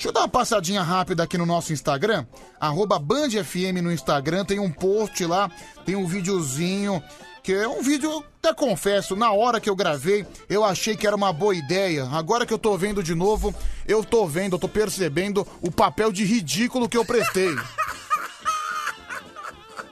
Deixa 0.00 0.08
eu 0.08 0.12
dar 0.14 0.20
uma 0.20 0.28
passadinha 0.28 0.82
rápida 0.82 1.24
aqui 1.24 1.36
no 1.36 1.44
nosso 1.44 1.74
Instagram, 1.74 2.24
arroba 2.58 2.98
Band 2.98 3.28
FM 3.44 3.82
no 3.82 3.92
Instagram, 3.92 4.46
tem 4.46 4.58
um 4.58 4.72
post 4.72 5.26
lá, 5.26 5.50
tem 5.84 5.94
um 5.94 6.06
videozinho, 6.06 7.02
que 7.42 7.52
é 7.52 7.68
um 7.68 7.82
vídeo, 7.82 8.24
até 8.38 8.54
confesso, 8.54 9.14
na 9.14 9.30
hora 9.30 9.60
que 9.60 9.68
eu 9.68 9.76
gravei, 9.76 10.26
eu 10.48 10.64
achei 10.64 10.96
que 10.96 11.06
era 11.06 11.14
uma 11.14 11.34
boa 11.34 11.54
ideia. 11.54 12.08
Agora 12.12 12.46
que 12.46 12.54
eu 12.54 12.58
tô 12.58 12.78
vendo 12.78 13.02
de 13.02 13.14
novo, 13.14 13.54
eu 13.86 14.02
tô 14.02 14.26
vendo, 14.26 14.54
eu 14.54 14.58
tô 14.58 14.68
percebendo 14.68 15.46
o 15.60 15.70
papel 15.70 16.10
de 16.10 16.24
ridículo 16.24 16.88
que 16.88 16.96
eu 16.96 17.04
prestei. 17.04 17.54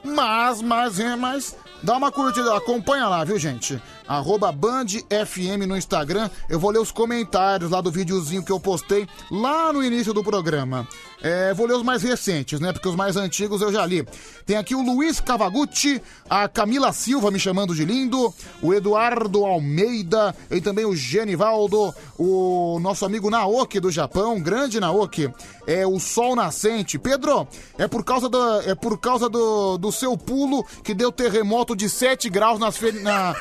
Mas, 0.03 0.59
mas, 0.61 0.99
é, 0.99 1.15
mas, 1.15 1.55
dá 1.83 1.95
uma 1.95 2.11
curtida, 2.11 2.55
acompanha 2.55 3.07
lá, 3.07 3.23
viu, 3.23 3.37
gente? 3.37 3.79
Arroba 4.09 4.51
Band 4.51 4.87
FM 5.09 5.67
no 5.67 5.77
Instagram. 5.77 6.29
Eu 6.49 6.59
vou 6.59 6.71
ler 6.71 6.79
os 6.79 6.91
comentários 6.91 7.69
lá 7.69 7.79
do 7.79 7.91
videozinho 7.91 8.43
que 8.43 8.51
eu 8.51 8.59
postei 8.59 9.07
lá 9.31 9.71
no 9.71 9.83
início 9.83 10.13
do 10.13 10.23
programa. 10.23 10.85
É, 11.21 11.53
vou 11.53 11.67
ler 11.67 11.73
os 11.75 11.83
mais 11.83 12.01
recentes, 12.01 12.59
né? 12.59 12.73
Porque 12.73 12.87
os 12.89 12.95
mais 12.95 13.15
antigos 13.17 13.61
eu 13.61 13.71
já 13.71 13.85
li. 13.85 14.03
Tem 14.45 14.57
aqui 14.57 14.73
o 14.73 14.81
Luiz 14.81 15.19
Cavagutti, 15.19 16.01
a 16.29 16.47
Camila 16.47 16.91
Silva 16.91 17.29
me 17.29 17.39
chamando 17.39 17.75
de 17.75 17.85
lindo, 17.85 18.33
o 18.61 18.73
Eduardo 18.73 19.45
Almeida 19.45 20.33
e 20.49 20.59
também 20.59 20.85
o 20.85 20.95
Genivaldo, 20.95 21.93
o 22.17 22.79
nosso 22.81 23.05
amigo 23.05 23.29
Naoki 23.29 23.79
do 23.79 23.91
Japão, 23.91 24.39
grande 24.41 24.79
Naoki. 24.79 25.29
É 25.67 25.85
o 25.85 25.99
Sol 25.99 26.35
Nascente. 26.35 26.97
Pedro, 26.97 27.47
é 27.77 27.87
por 27.87 28.03
causa, 28.03 28.27
do, 28.27 28.61
é 28.61 28.73
por 28.73 28.97
causa 28.97 29.29
do, 29.29 29.77
do 29.77 29.91
seu 29.91 30.17
pulo 30.17 30.65
que 30.83 30.95
deu 30.95 31.11
terremoto 31.11 31.75
de 31.75 31.87
7 31.87 32.27
graus 32.29 32.59
nas, 32.59 32.75
Fi- 32.77 32.91
na- 32.93 33.35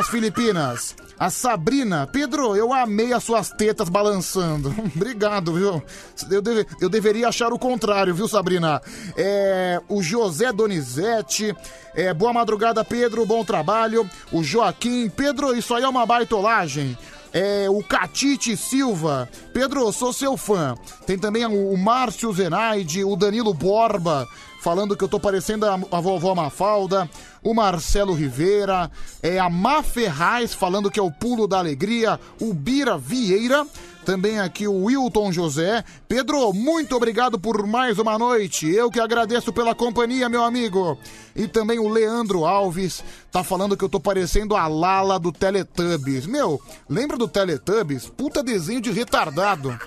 nas 0.00 0.08
Filipinas. 0.08 0.96
A 1.18 1.28
Sabrina, 1.28 2.06
Pedro, 2.06 2.56
eu 2.56 2.72
amei 2.72 3.12
as 3.12 3.22
suas 3.22 3.50
tetas 3.50 3.90
balançando. 3.90 4.74
Obrigado, 4.96 5.52
viu? 5.52 5.82
Eu, 6.30 6.40
deve- 6.40 6.66
eu 6.80 6.88
deveria 6.88 7.28
achar 7.28 7.52
o 7.52 7.58
contrário, 7.58 8.14
viu, 8.14 8.26
Sabrina? 8.26 8.80
É, 9.14 9.78
o 9.90 10.02
José 10.02 10.50
Donizete, 10.52 11.54
é, 11.94 12.14
boa 12.14 12.32
madrugada, 12.32 12.82
Pedro, 12.82 13.26
bom 13.26 13.44
trabalho. 13.44 14.08
O 14.32 14.42
Joaquim, 14.42 15.10
Pedro, 15.10 15.54
isso 15.54 15.74
aí 15.74 15.82
é 15.84 15.88
uma 15.88 16.06
baitolagem. 16.06 16.96
É, 17.32 17.68
o 17.70 17.82
Catite 17.82 18.56
Silva. 18.56 19.28
Pedro, 19.52 19.90
sou 19.92 20.12
seu 20.12 20.36
fã. 20.36 20.74
Tem 21.06 21.18
também 21.18 21.46
o, 21.46 21.76
Márcio 21.76 22.32
Zenaide, 22.32 23.04
o 23.04 23.14
Danilo 23.14 23.54
Borba, 23.54 24.26
falando 24.60 24.96
que 24.96 25.04
eu 25.04 25.08
tô 25.08 25.20
parecendo 25.20 25.66
a, 25.66 25.74
a 25.74 26.00
vovó 26.00 26.34
Mafalda. 26.34 27.08
O 27.42 27.54
Marcelo 27.54 28.12
Rivera. 28.12 28.90
É, 29.22 29.38
a 29.38 29.48
Má 29.48 29.82
Ferraz, 29.82 30.52
falando 30.52 30.90
que 30.90 31.00
é 31.00 31.02
o 31.02 31.10
pulo 31.10 31.46
da 31.46 31.58
alegria. 31.58 32.18
O 32.40 32.52
Bira 32.52 32.98
Vieira. 32.98 33.66
Também 34.04 34.40
aqui 34.40 34.66
o 34.66 34.84
Wilton 34.84 35.30
José. 35.30 35.84
Pedro, 36.08 36.52
muito 36.52 36.96
obrigado 36.96 37.38
por 37.38 37.66
mais 37.66 37.98
uma 37.98 38.18
noite. 38.18 38.68
Eu 38.68 38.90
que 38.90 38.98
agradeço 38.98 39.52
pela 39.52 39.74
companhia, 39.74 40.28
meu 40.28 40.42
amigo. 40.42 40.98
E 41.36 41.46
também 41.46 41.78
o 41.78 41.88
Leandro 41.88 42.44
Alves 42.44 43.04
tá 43.30 43.44
falando 43.44 43.76
que 43.76 43.84
eu 43.84 43.88
tô 43.88 44.00
parecendo 44.00 44.56
a 44.56 44.66
Lala 44.66 45.18
do 45.18 45.30
Teletubbies. 45.30 46.26
Meu, 46.26 46.60
lembra 46.88 47.16
do 47.16 47.28
Teletubbies? 47.28 48.06
Puta 48.06 48.42
desenho 48.42 48.80
de 48.80 48.90
retardado. 48.90 49.78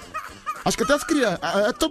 Acho 0.65 0.77
que 0.77 0.83
até 0.83 0.93
as 0.93 1.03
crianças. 1.03 1.39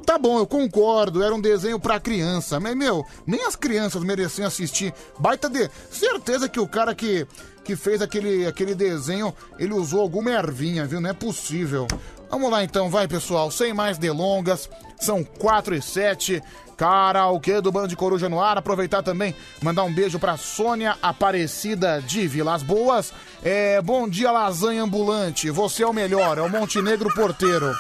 Tá 0.06 0.16
bom, 0.16 0.38
eu 0.38 0.46
concordo, 0.46 1.22
era 1.22 1.34
um 1.34 1.40
desenho 1.40 1.78
pra 1.78 2.00
criança. 2.00 2.58
Mas, 2.58 2.74
meu, 2.74 3.04
nem 3.26 3.44
as 3.44 3.54
crianças 3.54 4.02
mereciam 4.02 4.46
assistir. 4.46 4.94
Baita 5.18 5.48
de. 5.48 5.68
Certeza 5.90 6.48
que 6.48 6.58
o 6.58 6.66
cara 6.66 6.94
que, 6.94 7.26
que 7.64 7.76
fez 7.76 8.02
aquele, 8.02 8.46
aquele 8.46 8.74
desenho, 8.74 9.34
ele 9.58 9.72
usou 9.72 10.00
alguma 10.00 10.30
ervinha, 10.30 10.86
viu? 10.86 11.00
Não 11.00 11.10
é 11.10 11.12
possível. 11.12 11.86
Vamos 12.30 12.50
lá 12.50 12.64
então, 12.64 12.88
vai 12.88 13.06
pessoal, 13.06 13.50
sem 13.50 13.74
mais 13.74 13.98
delongas. 13.98 14.68
São 14.98 15.22
4 15.22 15.74
e 15.74 15.82
7. 15.82 16.42
Karaokê 16.76 17.60
do 17.60 17.70
Bando 17.70 17.88
de 17.88 17.96
Coruja 17.96 18.28
no 18.28 18.40
ar. 18.40 18.58
Aproveitar 18.58 19.02
também, 19.02 19.34
mandar 19.62 19.84
um 19.84 19.92
beijo 19.92 20.18
pra 20.18 20.36
Sônia 20.36 20.96
Aparecida 21.02 22.02
de 22.02 22.26
Vilas 22.26 22.62
Boas. 22.62 23.12
É, 23.42 23.80
bom 23.80 24.08
dia, 24.08 24.32
lasanha 24.32 24.82
ambulante. 24.82 25.50
Você 25.50 25.82
é 25.82 25.86
o 25.86 25.92
melhor, 25.92 26.38
é 26.38 26.42
o 26.42 26.50
Montenegro 26.50 27.12
Porteiro. 27.14 27.72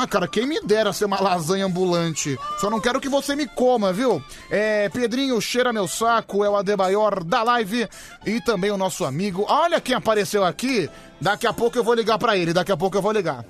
Ah, 0.00 0.06
cara, 0.06 0.28
quem 0.28 0.46
me 0.46 0.60
dera 0.60 0.92
ser 0.92 1.06
uma 1.06 1.20
lasanha 1.20 1.66
ambulante. 1.66 2.38
Só 2.60 2.70
não 2.70 2.80
quero 2.80 3.00
que 3.00 3.08
você 3.08 3.34
me 3.34 3.48
coma, 3.48 3.92
viu? 3.92 4.22
É, 4.48 4.88
Pedrinho 4.90 5.40
cheira 5.40 5.72
meu 5.72 5.88
saco, 5.88 6.44
é 6.44 6.48
o 6.48 6.54
Adebaior 6.54 7.24
da 7.24 7.42
live 7.42 7.88
e 8.24 8.40
também 8.40 8.70
o 8.70 8.76
nosso 8.76 9.04
amigo. 9.04 9.44
Olha 9.48 9.80
quem 9.80 9.96
apareceu 9.96 10.44
aqui. 10.44 10.88
Daqui 11.20 11.48
a 11.48 11.52
pouco 11.52 11.76
eu 11.76 11.82
vou 11.82 11.94
ligar 11.94 12.16
pra 12.16 12.36
ele, 12.36 12.52
daqui 12.52 12.70
a 12.70 12.76
pouco 12.76 12.96
eu 12.96 13.02
vou 13.02 13.10
ligar. 13.10 13.44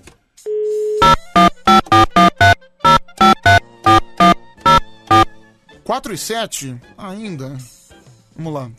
Quatro 5.85 6.15
e 6.15 6.17
sete 6.17 6.75
ainda. 6.97 7.59
Vamos 8.35 8.55
lá. 8.55 8.71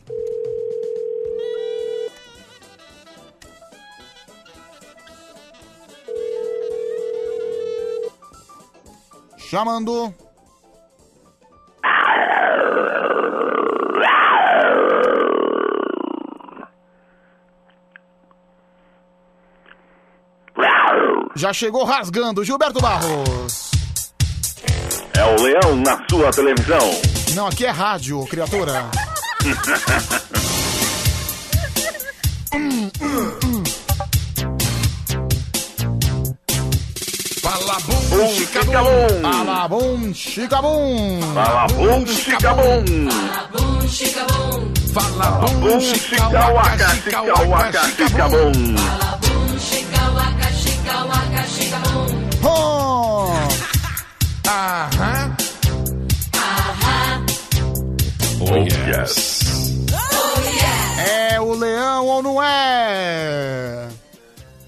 Chamando. 9.50 10.14
Já 21.34 21.52
chegou 21.52 21.82
rasgando, 21.82 22.44
Gilberto 22.44 22.80
Barros. 22.80 23.72
É 25.18 25.24
o 25.24 25.42
leão 25.42 25.74
na 25.74 26.00
sua 26.08 26.30
televisão. 26.30 26.78
Não, 27.34 27.48
aqui 27.48 27.66
é 27.66 27.70
rádio, 27.70 28.24
criatura. 28.26 28.84
Hum, 32.52 32.90
hum, 33.00 33.38
hum. 33.44 33.59
Fala 37.60 37.78
Bum, 38.08 38.26
chicabum. 38.26 39.20
Fala 39.20 39.68
bum, 39.68 40.14
chicabum. 40.14 41.20
Fala 41.34 41.66
bum, 41.68 42.06
chicabum. 42.06 42.84
Bum, 43.52 43.86
chicabum. 43.86 44.74
Fala 44.94 45.26
Bum, 45.60 45.80
chicauaca, 45.80 46.88
chicauaca, 47.04 47.82
chicabum. 47.96 48.52
Bum, 49.20 49.58
chicauaca, 49.58 50.48
chicauaca, 50.56 51.42
chicabum. 51.52 52.08
Oh! 52.42 53.28
Aham. 54.48 55.36
Aham. 56.34 57.26
Oh, 58.40 58.56
yes. 58.88 59.12
Oh, 59.92 60.40
yeah. 60.56 61.34
É 61.34 61.40
o 61.40 61.52
leão 61.52 62.06
ou 62.06 62.22
não 62.22 62.42
é? 62.42 63.88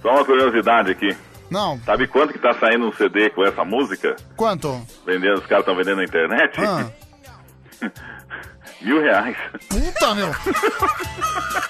Só 0.03 0.11
uma 0.11 0.25
curiosidade 0.27 0.91
aqui. 0.91 1.17
Não. 1.53 1.79
Sabe 1.85 2.07
quanto 2.09 2.33
que 2.33 2.39
tá 2.39 2.55
saindo 2.55 2.87
um 2.89 2.93
CD 2.93 3.31
com 3.31 3.45
essa 3.45 3.65
música? 3.65 4.17
Quanto? 4.37 4.81
Vendendo, 5.07 5.35
os 5.39 5.47
caras 5.47 5.63
estão 5.63 5.77
vendendo 5.77 5.99
na 5.99 6.05
internet? 6.05 6.59
Ah. 6.61 6.87
Mil 8.81 9.01
reais. 9.01 9.37
Puta, 9.69 10.15
meu. 10.15 10.31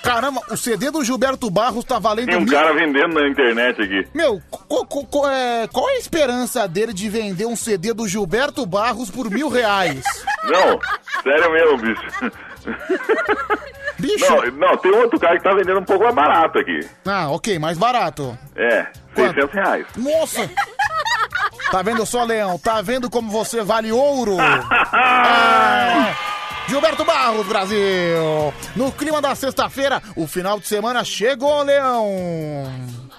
Caramba, 0.03 0.41
o 0.51 0.57
CD 0.57 0.91
do 0.91 1.05
Gilberto 1.05 1.51
Barros 1.51 1.85
tá 1.85 1.99
valendo 1.99 2.29
Tem 2.29 2.39
um 2.39 2.41
mil... 2.41 2.53
cara 2.53 2.73
vendendo 2.73 3.13
na 3.21 3.29
internet 3.29 3.83
aqui. 3.83 4.09
Meu, 4.15 4.41
co- 4.51 4.87
co- 4.87 5.05
co- 5.05 5.29
é, 5.29 5.69
qual 5.71 5.91
é 5.91 5.93
a 5.95 5.99
esperança 5.99 6.67
dele 6.67 6.95
de 6.95 7.11
vender 7.11 7.45
um 7.45 7.55
CD 7.55 7.93
do 7.93 8.09
Gilberto 8.09 8.65
Barros 8.65 9.11
por 9.11 9.31
mil 9.31 9.51
reais? 9.51 10.03
Não, 10.45 10.81
sério 11.23 11.53
mesmo, 11.53 11.77
bicho. 11.79 12.33
Bicho. 14.03 14.27
Não, 14.51 14.69
não, 14.71 14.77
tem 14.77 14.91
outro 14.91 15.19
cara 15.19 15.39
que 15.39 15.45
tá 15.45 15.55
vendendo 15.55 15.79
um 15.79 15.85
pouco 15.85 16.03
mais 16.03 16.15
barato 16.15 16.59
aqui. 16.59 16.81
Ah, 17.07 17.31
ok, 17.31 17.57
mais 17.59 17.79
barato. 17.79 18.37
É, 18.57 18.87
600 19.15 19.55
reais. 19.55 19.87
Nossa! 19.97 20.51
Tá 21.71 21.83
vendo 21.83 22.05
só, 22.05 22.25
Leão? 22.25 22.59
Tá 22.59 22.83
vendo 22.83 23.09
como 23.09 23.31
você 23.31 23.63
vale 23.63 23.93
ouro? 23.93 24.37
É. 24.41 26.17
Gilberto 26.69 27.05
Barros, 27.05 27.47
Brasil! 27.47 28.53
No 28.75 28.91
clima 28.93 29.21
da 29.23 29.35
sexta-feira, 29.35 30.03
o 30.17 30.27
final 30.27 30.59
de 30.59 30.67
semana 30.67 31.05
chegou, 31.05 31.63
Leão! 31.63 32.67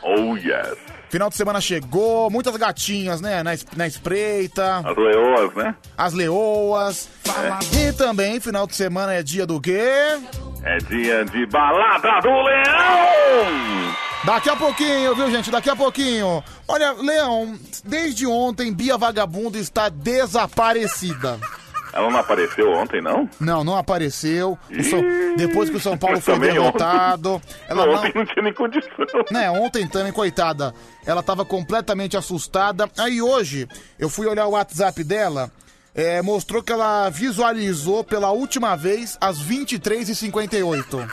Oh, 0.02 0.36
yes. 0.36 0.78
Final 1.14 1.30
de 1.30 1.36
semana 1.36 1.62
chegou, 1.62 2.28
muitas 2.32 2.56
gatinhas, 2.58 3.22
né? 3.22 3.44
Na, 3.44 3.54
es- 3.54 3.68
na 3.78 3.86
espreita. 3.86 4.78
As 4.84 4.98
leoas, 4.98 5.54
né? 5.54 5.76
As 5.96 6.12
leoas. 6.14 7.08
E 7.72 7.94
também, 7.94 8.40
final 8.40 8.66
de 8.66 8.76
semana 8.76 9.14
é 9.14 9.22
dia 9.22 9.46
do 9.46 9.62
quê? 9.62 9.80
É 10.64 10.78
dia 10.90 11.24
de 11.24 11.46
balada 11.46 12.20
do 12.20 12.30
leão! 12.32 13.94
Daqui 14.24 14.50
a 14.50 14.56
pouquinho, 14.56 15.14
viu, 15.14 15.30
gente? 15.30 15.52
Daqui 15.52 15.70
a 15.70 15.76
pouquinho. 15.76 16.44
Olha, 16.68 16.94
Leão, 16.94 17.60
desde 17.86 18.26
ontem, 18.26 18.74
Bia 18.74 18.98
Vagabundo 18.98 19.56
está 19.60 19.90
desaparecida. 19.90 21.40
Ela 21.94 22.10
não 22.10 22.20
apareceu 22.20 22.72
ontem, 22.72 23.02
não? 23.02 23.30
Não, 23.40 23.64
não 23.64 23.78
apareceu. 23.78 24.58
São- 24.90 25.36
Depois 25.38 25.70
que 25.70 25.76
o 25.78 25.80
São 25.80 25.96
Paulo 25.98 26.20
foi 26.20 26.40
derrotado. 26.40 27.34
ontem. 27.36 27.48
Ela 27.70 27.84
ontem 27.90 28.12
não... 28.16 28.22
não 28.24 28.26
tinha 28.34 28.44
nem 28.44 28.54
condição. 28.54 28.90
Né, 29.30 29.52
ontem 29.52 29.88
também, 29.88 30.12
coitada. 30.12 30.74
Ela 31.06 31.22
tava 31.22 31.46
completamente 31.46 32.18
assustada. 32.18 32.90
Aí 32.98 33.22
hoje, 33.22 33.68
eu 34.00 34.10
fui 34.10 34.26
olhar 34.26 34.48
o 34.48 34.52
WhatsApp 34.52 35.04
dela. 35.04 35.52
é, 35.94 36.20
mostrou 36.24 36.64
que 36.64 36.72
ela 36.72 37.08
visualizou 37.12 38.04
pela 38.04 38.32
última 38.32 38.76
vez 38.76 39.16
às 39.22 39.38
23h58. 39.44 41.12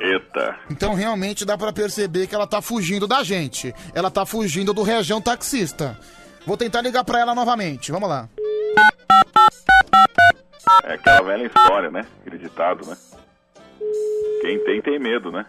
Eita. 0.00 0.56
Então 0.70 0.94
realmente 0.94 1.44
dá 1.44 1.56
pra 1.58 1.72
perceber 1.72 2.26
que 2.26 2.34
ela 2.34 2.46
tá 2.46 2.60
fugindo 2.62 3.06
da 3.08 3.22
gente. 3.22 3.74
Ela 3.94 4.10
tá 4.10 4.24
fugindo 4.26 4.72
do 4.72 4.82
região 4.82 5.20
taxista. 5.20 5.98
Vou 6.46 6.56
tentar 6.56 6.80
ligar 6.82 7.04
pra 7.04 7.20
ela 7.20 7.34
novamente. 7.34 7.92
Vamos 7.92 8.08
lá. 8.08 8.28
É 10.84 10.94
aquela 10.94 11.22
velha 11.22 11.46
história, 11.46 11.90
né? 11.90 12.06
Aquele 12.20 12.38
ditado, 12.38 12.86
né? 12.86 12.96
Quem 14.40 14.62
tem, 14.64 14.82
tem 14.82 14.98
medo, 14.98 15.30
né? 15.30 15.46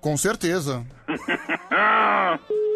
Com 0.00 0.16
certeza. 0.16 0.84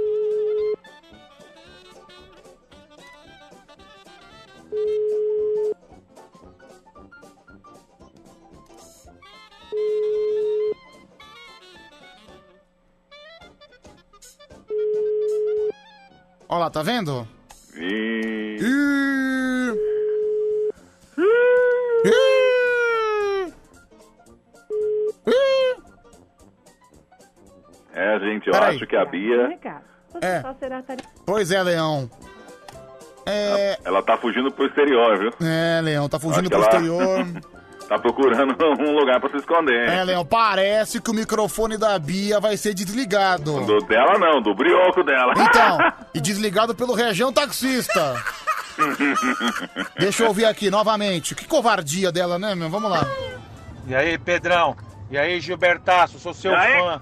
Olha 16.49 16.61
lá, 16.61 16.71
tá 16.71 16.83
vendo? 16.83 17.27
E... 17.75 18.57
Ih. 18.61 19.96
É, 27.97 28.19
gente, 28.21 28.47
eu 28.47 28.53
Peraí. 28.53 28.77
acho 28.77 28.87
que 28.87 28.95
a 28.95 29.05
Bia. 29.07 29.59
É. 30.21 30.43
Pois 31.25 31.51
é, 31.51 31.63
Leão. 31.63 32.11
É... 33.25 33.79
Ela 33.85 34.03
tá 34.03 34.17
fugindo 34.19 34.53
pro 34.53 34.67
exterior, 34.67 35.19
viu? 35.19 35.33
É, 35.43 35.81
Leão, 35.83 36.09
tá 36.09 36.21
fugindo 36.21 36.49
pro 36.49 36.59
ela... 36.59 36.67
exterior. 36.67 37.27
tá 37.89 37.99
procurando 37.99 38.55
um 38.81 38.93
lugar 38.93 39.21
pra 39.21 39.31
se 39.31 39.37
esconder. 39.37 39.89
É, 39.89 40.05
Leão, 40.05 40.25
parece 40.25 41.01
que 41.01 41.11
o 41.11 41.15
microfone 41.15 41.77
da 41.79 41.99
Bia 41.99 42.39
vai 42.39 42.57
ser 42.57 42.75
desligado. 42.75 43.65
Do 43.65 43.79
dela 43.87 44.19
não, 44.19 44.43
do 44.43 44.55
brioco 44.55 45.03
dela. 45.03 45.33
Então, 45.37 45.79
e 46.15 46.21
desligado 46.21 46.75
pelo 46.75 46.95
região 46.95 47.33
taxista. 47.33 48.23
Deixa 49.99 50.23
eu 50.23 50.29
ouvir 50.29 50.45
aqui 50.45 50.71
novamente. 50.71 51.35
Que 51.35 51.47
covardia 51.47 52.13
dela, 52.13 52.39
né, 52.39 52.55
meu? 52.55 52.69
Vamos 52.69 52.91
lá. 52.91 53.07
E 53.87 53.95
aí, 53.95 54.19
Pedrão? 54.19 54.77
E 55.11 55.17
aí, 55.17 55.41
Gilbertaço? 55.41 56.19
Sou 56.19 56.35
seu 56.35 56.53
fã. 56.53 57.01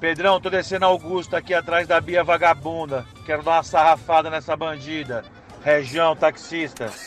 Pedrão, 0.00 0.40
tô 0.40 0.50
descendo 0.50 0.84
Augusto 0.84 1.34
aqui 1.34 1.54
atrás 1.54 1.86
da 1.86 2.00
Bia 2.00 2.22
Vagabunda. 2.24 3.06
Quero 3.24 3.42
dar 3.42 3.52
uma 3.52 3.62
sarrafada 3.62 4.28
nessa 4.28 4.56
bandida. 4.56 5.24
Região 5.62 6.14
taxista. 6.14 6.90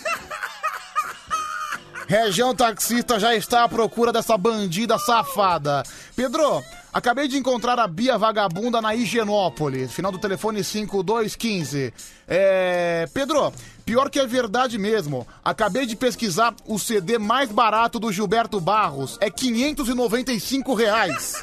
Região 2.07 2.55
taxista 2.55 3.19
já 3.19 3.35
está 3.35 3.65
à 3.65 3.69
procura 3.69 4.13
dessa 4.13 4.37
bandida 4.37 4.97
safada. 4.97 5.83
Pedro, 6.15 6.63
acabei 6.93 7.27
de 7.27 7.37
encontrar 7.37 7.77
a 7.77 7.85
Bia 7.85 8.17
Vagabunda 8.17 8.81
na 8.81 8.95
Higienópolis, 8.95 9.91
final 9.91 10.11
do 10.11 10.17
telefone 10.17 10.63
5215. 10.63 11.93
É. 12.27 13.07
Pedro, 13.13 13.51
pior 13.87 14.09
que 14.09 14.19
é 14.19 14.27
verdade 14.27 14.77
mesmo. 14.77 15.25
Acabei 15.43 15.85
de 15.85 15.95
pesquisar 15.95 16.53
o 16.67 16.77
CD 16.77 17.17
mais 17.17 17.49
barato 17.49 17.97
do 17.99 18.11
Gilberto 18.11 18.59
Barros. 18.59 19.17
É 19.21 19.29
595 19.31 20.73
reais. 20.73 21.41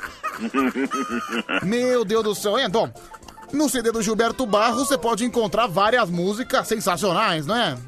Meu 1.64 2.04
Deus 2.04 2.22
do 2.22 2.34
céu, 2.34 2.58
hein? 2.58 2.68
Bom, 2.68 2.92
no 3.50 3.66
CD 3.66 3.90
do 3.90 4.02
Gilberto 4.02 4.44
Barros 4.44 4.88
você 4.88 4.98
pode 4.98 5.24
encontrar 5.24 5.66
várias 5.66 6.10
músicas 6.10 6.68
sensacionais, 6.68 7.46
não 7.46 7.56
é? 7.56 7.78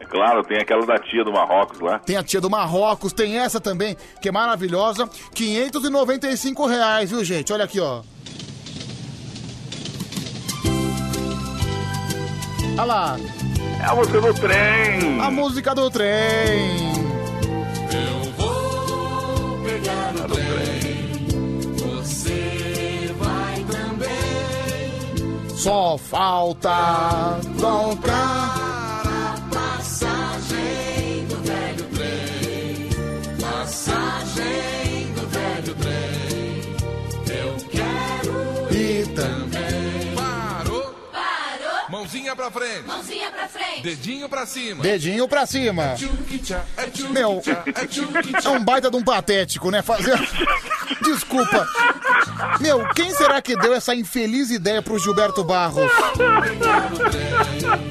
É 0.00 0.06
claro, 0.06 0.42
tem 0.42 0.56
aquela 0.56 0.86
da 0.86 0.96
tia 0.96 1.22
do 1.22 1.30
Marrocos 1.30 1.78
lá. 1.80 1.98
Tem 1.98 2.16
a 2.16 2.22
tia 2.22 2.40
do 2.40 2.48
Marrocos, 2.48 3.12
tem 3.12 3.38
essa 3.38 3.60
também, 3.60 3.94
que 4.22 4.28
é 4.30 4.32
maravilhosa. 4.32 5.06
595 5.34 6.66
reais, 6.66 7.10
viu, 7.10 7.22
gente? 7.22 7.52
Olha 7.52 7.64
aqui, 7.64 7.78
ó. 7.78 8.02
Olha 12.78 12.84
lá. 12.84 13.16
É 13.82 13.84
a 13.84 13.94
música 13.96 14.20
do 14.20 14.34
trem. 14.34 15.20
A 15.20 15.30
música 15.30 15.74
do 15.74 15.90
trem. 15.90 16.92
Eu 17.90 18.32
vou 18.38 19.58
pegar 19.64 20.12
no 20.12 20.28
trem, 20.28 21.26
você 21.78 23.12
vai 23.18 23.64
também. 23.64 25.48
Só 25.56 25.98
falta 25.98 27.40
tocar. 27.60 28.62
A 29.04 29.40
passagem 29.52 31.26
do 31.28 31.36
velho 31.42 31.84
trem, 31.92 32.88
passagem 33.40 34.81
mãozinha 42.02 42.34
pra 42.36 42.50
frente, 42.50 42.86
Mãozinha 42.86 43.30
pra 43.30 43.48
frente. 43.48 43.82
dedinho 43.82 44.28
pra 44.28 44.44
cima. 44.46 44.82
Dedinho 44.82 45.28
pra 45.28 45.46
cima. 45.46 45.82
É 45.84 45.94
tchuquicha, 45.94 46.64
Meu, 47.10 47.40
é 47.46 48.46
é 48.46 48.50
um 48.50 48.64
baita 48.64 48.90
de 48.90 48.96
um 48.96 49.02
patético, 49.04 49.70
né? 49.70 49.82
Fazer. 49.82 50.18
Desculpa. 51.02 51.66
Meu, 52.60 52.86
quem 52.94 53.10
será 53.14 53.40
que 53.40 53.56
deu 53.56 53.72
essa 53.72 53.94
infeliz 53.94 54.50
ideia 54.50 54.82
pro 54.82 54.98
Gilberto 54.98 55.44
Barros? 55.44 55.90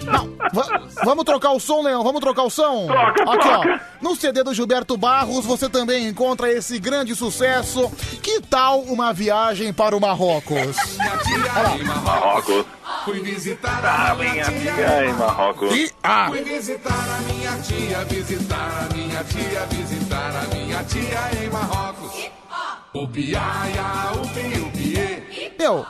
Não, 0.05 0.37
va- 0.53 0.81
vamos 1.03 1.23
trocar 1.25 1.51
o 1.51 1.59
som, 1.59 1.81
Leão, 1.81 2.03
vamos 2.03 2.21
trocar 2.21 2.43
o 2.43 2.49
som? 2.49 2.87
Troca, 2.87 3.23
Aqui, 3.23 3.39
troca. 3.49 3.69
ó. 3.77 3.91
No 4.01 4.15
CD 4.15 4.43
do 4.43 4.53
Gilberto 4.53 4.97
Barros 4.97 5.45
você 5.45 5.69
também 5.69 6.07
encontra 6.07 6.51
esse 6.51 6.79
grande 6.79 7.15
sucesso. 7.15 7.89
Que 8.21 8.41
tal 8.41 8.81
uma 8.81 9.13
viagem 9.13 9.71
para 9.73 9.95
o 9.95 9.99
Marrocos? 10.01 10.75
Marrocos. 12.03 12.65
Fui 13.05 13.19
visitar 13.19 13.81
Ah, 13.83 14.11
a 14.11 14.15
minha 14.15 14.31
minha 14.33 14.73
tia. 14.73 15.05
em 15.05 15.13
Marrocos. 15.13 15.75
E, 15.75 15.91
ah. 16.03 16.27
Fui 16.29 16.43
visitar 16.43 16.93
a 16.93 17.17
minha 17.33 17.57
tia, 17.59 18.05
visitar 18.05 18.87
a 18.89 18.93
minha 18.93 19.23
tia, 19.23 19.65
visitar 19.67 20.31
a 20.35 20.55
minha 20.55 20.83
tia 20.83 21.43
em 21.43 21.49
Marrocos. 21.49 22.29
O 22.93 23.07
piaia, 23.07 24.11
o 24.13 24.27
pi, 24.27 24.59
o 24.59 24.71
piê. 24.71 25.51
Meu, 25.57 25.85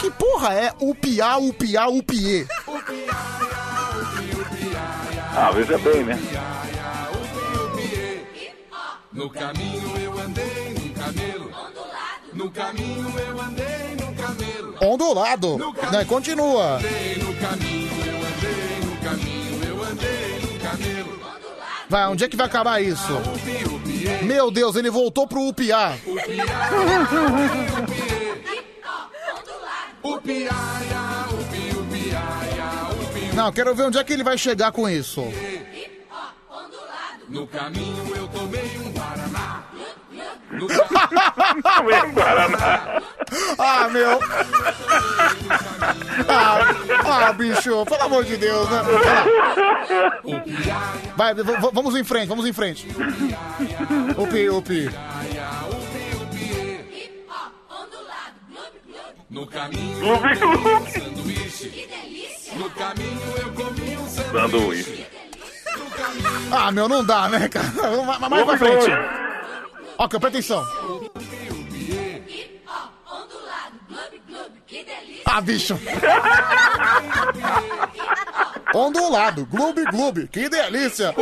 que 0.00 0.10
porra 0.12 0.54
é 0.54 0.72
o 0.80 0.94
piá, 0.94 1.36
o 1.36 1.52
piá, 1.52 1.86
o 1.88 2.02
piê? 2.02 2.46
o 2.66 2.78
piaia, 2.80 3.14
o 3.92 4.06
pi, 4.16 4.36
o 4.40 4.44
piaia. 4.56 5.24
Ah, 5.36 5.50
veja 5.52 5.78
bem, 5.78 6.04
né? 6.04 6.18
No 9.12 9.30
caminho 9.30 9.96
eu 9.98 10.18
andei 10.18 10.74
num 10.74 10.92
camelo. 10.92 11.50
No 12.32 12.50
caminho 12.50 13.14
eu 13.20 13.40
andei. 13.40 13.63
Ondulado. 14.84 15.58
Né, 15.90 16.04
continua. 16.04 16.78
Vai, 21.88 22.08
onde 22.08 22.24
é 22.24 22.28
que 22.28 22.36
vai 22.36 22.46
acabar 22.46 22.82
isso? 22.82 23.12
Meu 24.22 24.50
Deus, 24.50 24.76
ele 24.76 24.90
voltou 24.90 25.26
pro 25.26 25.52
pi, 25.52 25.68
Não, 33.34 33.52
quero 33.52 33.74
ver 33.74 33.84
onde 33.84 33.98
é 33.98 34.04
que 34.04 34.12
ele 34.12 34.22
vai 34.22 34.38
chegar 34.38 34.70
com 34.72 34.88
isso. 34.88 35.22
No 37.28 37.46
caminho 37.46 38.16
eu 38.16 38.28
tomei 38.28 38.53
meu. 43.94 44.20
Ah, 46.28 46.74
ah, 47.28 47.32
bicho, 47.32 47.84
pelo 47.86 48.02
amor 48.02 48.24
de 48.24 48.36
Deus, 48.36 48.68
né? 48.70 48.80
Vai 51.16 51.34
v- 51.34 51.42
v- 51.42 51.70
vamos 51.72 51.94
em 51.96 52.04
frente, 52.04 52.28
vamos 52.28 52.46
em 52.46 52.52
frente. 52.52 52.86
Upi, 54.16 54.48
upi. 54.50 54.90
No 59.30 59.46
caminho 59.46 60.06
eu 60.06 60.18
comi 60.18 60.74
um 60.76 60.86
sanduíche. 60.86 61.88
No 62.56 62.70
caminho 62.70 63.20
eu 63.42 63.52
comi 63.52 63.96
um 63.96 64.06
sanduíche. 64.08 64.32
Sanduíche. 64.32 65.06
Ah, 66.52 66.70
meu, 66.70 66.88
não 66.88 67.04
dá, 67.04 67.28
né, 67.28 67.48
cara? 67.48 67.66
Vai- 68.18 68.28
Mais 68.28 68.44
pra 68.44 68.58
frente. 68.58 68.86
Ok, 69.98 70.20
presta 70.20 70.38
atenção. 70.38 71.03
Ah, 75.36 75.40
bicho. 75.40 75.74
Ondulado, 78.72 79.44
gloob, 79.46 79.84
gloob, 79.86 80.28
que 80.28 80.48
delícia. 80.48 81.12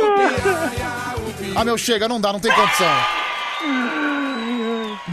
Ah, 1.55 1.65
meu, 1.65 1.75
chega, 1.79 2.07
não 2.07 2.21
dá, 2.21 2.31
não 2.31 2.39
tem 2.39 2.51
condição. 2.51 2.95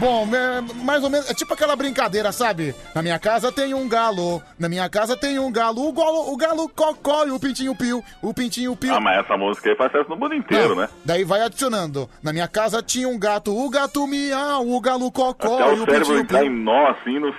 Bom, 0.01 0.27
é, 0.35 0.61
mais 0.83 1.03
ou 1.03 1.11
menos, 1.11 1.29
é 1.29 1.33
tipo 1.35 1.53
aquela 1.53 1.75
brincadeira, 1.75 2.31
sabe? 2.31 2.73
Na 2.95 3.03
minha 3.03 3.19
casa 3.19 3.51
tem 3.51 3.75
um 3.75 3.87
galo, 3.87 4.41
na 4.57 4.67
minha 4.67 4.89
casa 4.89 5.15
tem 5.15 5.37
um 5.37 5.51
galo, 5.51 5.87
o 5.87 5.93
galo, 5.93 6.33
o 6.33 6.35
galo 6.35 6.67
cocó 6.69 7.27
e 7.27 7.29
o 7.29 7.39
pintinho 7.39 7.75
piu, 7.75 8.03
o 8.19 8.33
pintinho 8.33 8.75
piu. 8.75 8.95
Ah, 8.95 8.99
mas 8.99 9.23
essa 9.23 9.37
música 9.37 9.69
aí 9.69 9.75
faz 9.75 9.91
sucesso 9.91 10.09
no 10.09 10.15
mundo 10.15 10.33
inteiro, 10.33 10.69
Não, 10.69 10.81
né? 10.81 10.89
Daí 11.05 11.23
vai 11.23 11.43
adicionando. 11.43 12.09
Na 12.23 12.33
minha 12.33 12.47
casa 12.47 12.81
tinha 12.81 13.07
um 13.07 13.19
gato, 13.19 13.55
o 13.55 13.69
gato 13.69 14.07
miau, 14.07 14.67
o 14.67 14.81
galo 14.81 15.11
cocó 15.11 15.59
Até 15.59 15.75
e 15.75 15.79
o 15.79 15.83
o 15.83 15.85
cérebro 15.85 15.99
pintinho 15.99 16.19
entrar 16.19 16.45
em 16.45 16.49
nó, 16.49 16.87
assim, 16.87 17.19
não 17.19 17.31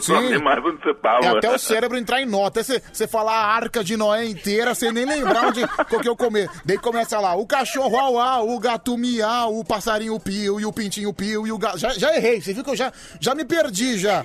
sabe 0.00 0.42
mais 0.42 0.64
onde 0.64 0.82
você 0.82 0.94
tava. 0.94 1.24
É 1.24 1.28
até 1.28 1.54
o 1.54 1.58
cérebro 1.60 1.96
entrar 1.96 2.20
em 2.20 2.26
nota. 2.26 2.60
Até 2.60 2.80
você 2.92 3.06
falar 3.06 3.34
a 3.34 3.54
arca 3.54 3.84
de 3.84 3.96
Noé 3.96 4.26
inteira, 4.26 4.74
você 4.74 4.90
nem 4.90 5.04
lembrar 5.04 5.46
onde 5.46 5.60
que 6.02 6.08
eu 6.08 6.16
comer. 6.16 6.50
Daí 6.64 6.76
começa 6.76 7.20
lá, 7.20 7.36
o 7.36 7.46
cachorro 7.46 7.96
au, 7.96 8.18
au, 8.18 8.50
o 8.50 8.58
gato 8.58 8.98
miau, 8.98 9.56
o 9.56 9.64
passarinho 9.64 10.18
piu 10.18 10.58
e 10.58 10.66
o 10.66 10.72
pintinho 10.72 11.14
piu 11.14 11.46
e 11.46 11.52
o 11.52 11.58
gato. 11.58 11.78
Já, 11.78 11.90
já 12.00 12.16
errei, 12.16 12.40
você 12.40 12.52
viu 12.52 12.64
que 12.64 12.70
eu 12.70 12.76
já, 12.76 12.92
já 13.20 13.34
me 13.34 13.44
perdi 13.44 13.98
já. 13.98 14.24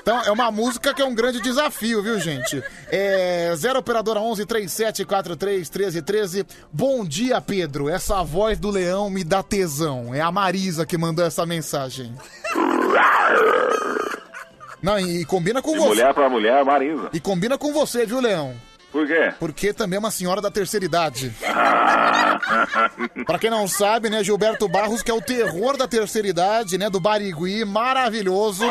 Então, 0.00 0.20
é 0.22 0.32
uma 0.32 0.50
música 0.50 0.92
que 0.92 1.00
é 1.00 1.04
um 1.04 1.14
grande 1.14 1.40
desafio, 1.40 2.02
viu, 2.02 2.18
gente? 2.18 2.60
É 2.90 3.52
0 3.54 3.78
operadora 3.78 4.18
11 4.20 4.44
3743 4.46 5.70
1313. 5.70 6.44
Bom 6.72 7.04
dia, 7.04 7.40
Pedro. 7.40 7.88
Essa 7.88 8.20
voz 8.24 8.58
do 8.58 8.68
leão 8.68 9.08
me 9.08 9.22
dá 9.22 9.44
tesão. 9.44 10.12
É 10.12 10.20
a 10.20 10.32
Marisa 10.32 10.84
que 10.84 10.98
mandou 10.98 11.24
essa 11.24 11.46
mensagem. 11.46 12.12
Não, 14.82 14.98
e, 14.98 15.20
e 15.20 15.24
combina 15.24 15.62
com 15.62 15.72
De 15.72 15.78
você. 15.78 15.88
mulher 15.90 16.12
pra 16.14 16.28
mulher, 16.28 16.64
Marisa. 16.64 17.08
E 17.12 17.20
combina 17.20 17.56
com 17.56 17.72
você, 17.72 18.04
viu, 18.04 18.20
Leão? 18.20 18.54
Por 18.92 19.06
quê? 19.06 19.32
Porque 19.40 19.72
também 19.72 19.96
é 19.96 20.00
uma 20.00 20.10
senhora 20.10 20.40
da 20.40 20.50
terceira 20.50 20.84
idade. 20.84 21.32
Pra 23.26 23.38
quem 23.38 23.50
não 23.50 23.66
sabe, 23.66 24.10
né, 24.10 24.22
Gilberto 24.22 24.68
Barros, 24.68 25.02
que 25.02 25.10
é 25.10 25.14
o 25.14 25.20
terror 25.20 25.76
da 25.76 25.88
terceira 25.88 26.28
idade, 26.28 26.76
né, 26.78 26.90
do 26.90 27.00
Barigui, 27.00 27.64
maravilhoso. 27.64 28.64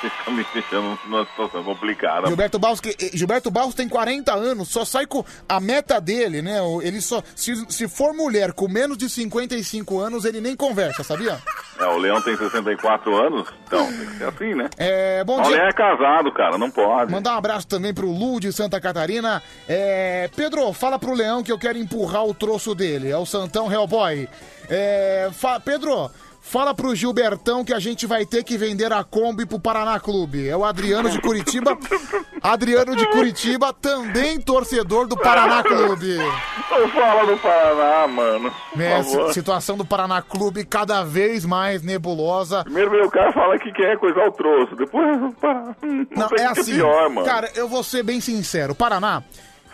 Você 0.00 0.10
tá 0.24 0.30
me 0.30 0.46
deixando 0.54 0.96
numa 1.06 1.26
situação 1.26 1.64
complicada. 1.64 2.28
Gilberto 2.28 2.58
Barros, 2.58 2.80
que, 2.80 2.90
eh, 2.90 3.10
Gilberto 3.12 3.50
Barros 3.50 3.74
tem 3.74 3.88
40 3.88 4.32
anos, 4.32 4.68
só 4.68 4.84
sai 4.84 5.06
com 5.06 5.24
a 5.48 5.58
meta 5.58 6.00
dele, 6.00 6.40
né? 6.40 6.62
o- 6.62 6.80
Ele 6.80 7.00
só 7.00 7.20
se, 7.34 7.66
se 7.68 7.88
for 7.88 8.14
mulher 8.14 8.52
com 8.52 8.68
menos 8.68 8.96
de 8.96 9.08
55 9.10 9.98
anos, 9.98 10.24
ele 10.24 10.40
nem 10.40 10.54
conversa, 10.54 11.02
sabia? 11.02 11.38
É, 11.80 11.84
o 11.86 11.96
Leão 11.98 12.20
tem 12.22 12.36
64 12.36 13.14
anos, 13.16 13.48
então 13.66 13.84
tem 13.86 14.06
que 14.06 14.18
ser 14.18 14.24
assim, 14.24 14.54
né? 14.54 14.68
É, 14.78 15.24
bom 15.24 15.40
o 15.40 15.42
dia. 15.42 15.56
Leão 15.56 15.68
é 15.68 15.72
casado, 15.72 16.32
cara, 16.32 16.56
não 16.56 16.70
pode. 16.70 17.10
Mandar 17.12 17.34
um 17.34 17.38
abraço 17.38 17.66
também 17.66 17.92
pro 17.92 18.08
Lu 18.10 18.38
de 18.38 18.52
Santa 18.52 18.80
Catarina. 18.80 19.42
É, 19.66 20.28
Pedro, 20.36 20.72
fala 20.72 20.98
pro 20.98 21.14
Leão 21.14 21.42
que 21.42 21.52
eu 21.52 21.58
quero 21.58 21.78
empurrar 21.78 22.24
o 22.24 22.34
troço 22.34 22.74
dele. 22.74 23.10
É 23.10 23.16
o 23.16 23.26
Santão 23.26 23.70
Hellboy. 23.72 24.28
É, 24.68 25.30
Pedro, 25.64 26.10
fala 26.50 26.74
pro 26.74 26.94
Gilbertão 26.94 27.64
que 27.64 27.72
a 27.74 27.78
gente 27.78 28.06
vai 28.06 28.24
ter 28.24 28.42
que 28.42 28.56
vender 28.56 28.92
a 28.92 29.04
Kombi 29.04 29.44
pro 29.46 29.60
Paraná 29.60 30.00
Clube. 30.00 30.48
É 30.48 30.56
o 30.56 30.64
Adriano 30.64 31.10
de 31.10 31.20
Curitiba. 31.20 31.76
Adriano 32.42 32.96
de 32.96 33.06
Curitiba, 33.10 33.72
também 33.72 34.40
torcedor 34.40 35.06
do 35.06 35.16
Paraná 35.16 35.62
Clube. 35.62 36.16
Não 36.16 36.88
fala 36.88 37.26
do 37.26 37.36
Paraná, 37.38 38.06
mano. 38.06 38.52
É, 38.78 39.02
si- 39.02 39.34
situação 39.34 39.76
do 39.76 39.84
Paraná 39.84 40.22
Clube 40.22 40.64
cada 40.64 41.02
vez 41.04 41.44
mais 41.44 41.82
nebulosa. 41.82 42.64
Primeiro 42.64 42.90
veio 42.90 43.06
o 43.06 43.10
cara 43.10 43.32
fala 43.32 43.58
que 43.58 43.70
quer 43.72 43.98
coisar 43.98 44.26
o 44.26 44.32
troço, 44.32 44.74
depois 44.76 45.20
o 45.22 45.32
Paraná. 45.32 45.74
Não, 46.16 46.28
sei 46.28 46.38
é 46.38 46.52
que 46.54 46.60
assim. 46.60 46.74
pior, 46.74 47.10
mano. 47.10 47.26
Cara, 47.26 47.50
eu 47.54 47.68
vou 47.68 47.82
ser 47.82 48.02
bem 48.02 48.20
sincero. 48.20 48.72
O 48.72 48.76
Paraná, 48.76 49.22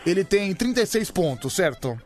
ele 0.05 0.25
tem 0.25 0.53
36 0.55 1.11
pontos, 1.11 1.55
certo? 1.55 1.99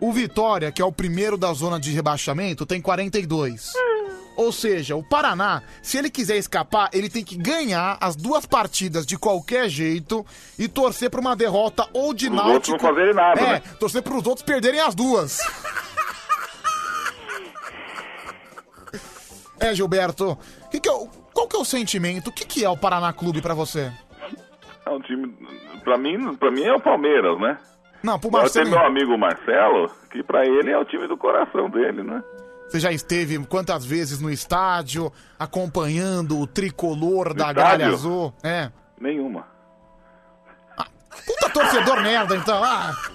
O 0.00 0.12
Vitória, 0.12 0.70
que 0.70 0.82
é 0.82 0.84
o 0.84 0.92
primeiro 0.92 1.36
da 1.38 1.52
zona 1.52 1.80
de 1.80 1.90
rebaixamento, 1.90 2.66
tem 2.66 2.80
42. 2.80 3.72
Ou 4.36 4.52
seja, 4.52 4.94
o 4.94 5.02
Paraná, 5.02 5.62
se 5.80 5.96
ele 5.96 6.10
quiser 6.10 6.36
escapar, 6.36 6.90
ele 6.92 7.08
tem 7.08 7.24
que 7.24 7.36
ganhar 7.38 7.96
as 7.98 8.14
duas 8.14 8.44
partidas 8.44 9.06
de 9.06 9.16
qualquer 9.16 9.66
jeito 9.70 10.24
e 10.58 10.68
torcer 10.68 11.08
pra 11.08 11.20
uma 11.20 11.34
derrota 11.34 11.88
ou 11.94 12.12
de 12.12 12.26
Os 12.28 12.34
Náutico. 12.34 12.52
outros 12.54 12.72
não 12.74 12.78
fazerem 12.78 13.14
nada, 13.14 13.40
É, 13.40 13.52
né? 13.54 13.62
torcer 13.80 14.02
pros 14.02 14.26
outros 14.26 14.44
perderem 14.44 14.80
as 14.80 14.94
duas. 14.94 15.38
É, 19.58 19.74
Gilberto, 19.74 20.36
que 20.70 20.78
que 20.80 20.88
é 20.88 20.92
o- 20.92 21.08
qual 21.32 21.48
que 21.48 21.56
é 21.56 21.58
o 21.58 21.64
sentimento? 21.64 22.28
O 22.28 22.32
que, 22.32 22.44
que 22.44 22.62
é 22.64 22.68
o 22.68 22.76
Paraná 22.76 23.12
Clube 23.14 23.40
pra 23.40 23.54
você? 23.54 23.90
É 24.84 24.90
um 24.90 25.00
time. 25.00 25.34
Pra 25.82 25.96
mim, 25.96 26.34
pra 26.36 26.50
mim 26.50 26.62
é 26.62 26.74
o 26.74 26.80
Palmeiras, 26.80 27.40
né? 27.40 27.58
Não, 28.06 28.20
pro 28.20 28.28
Agora 28.28 28.48
tem 28.48 28.62
Marcelo. 28.62 28.70
meu 28.70 28.86
amigo 28.86 29.18
Marcelo, 29.18 29.90
que 30.12 30.22
pra 30.22 30.46
ele 30.46 30.70
é 30.70 30.78
o 30.78 30.84
time 30.84 31.08
do 31.08 31.16
coração 31.16 31.68
dele, 31.68 32.04
né? 32.04 32.22
Você 32.68 32.78
já 32.78 32.92
esteve 32.92 33.36
quantas 33.46 33.84
vezes 33.84 34.20
no 34.20 34.30
estádio 34.30 35.12
acompanhando 35.36 36.38
o 36.38 36.46
tricolor 36.46 37.34
da 37.34 37.48
estádio? 37.48 37.62
Galha 37.62 37.88
Azul? 37.88 38.32
É. 38.44 38.70
Nenhuma. 39.00 39.44
Puta 41.26 41.50
torcedor 41.50 42.00
merda, 42.02 42.36
então. 42.36 42.62
Ah. 42.62 42.94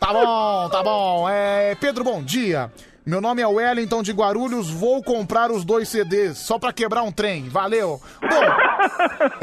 Tá 0.00 0.14
bom, 0.14 0.68
tá 0.70 0.82
bom. 0.82 1.28
É, 1.28 1.74
Pedro, 1.74 2.02
bom 2.02 2.22
dia. 2.22 2.72
Meu 3.10 3.20
nome 3.20 3.42
é 3.42 3.46
Wellington 3.46 4.04
de 4.04 4.12
Guarulhos, 4.12 4.70
vou 4.70 5.02
comprar 5.02 5.50
os 5.50 5.64
dois 5.64 5.88
CDs 5.88 6.38
só 6.38 6.60
pra 6.60 6.72
quebrar 6.72 7.02
um 7.02 7.10
trem. 7.10 7.48
Valeu. 7.48 8.00
Bom, 8.20 8.44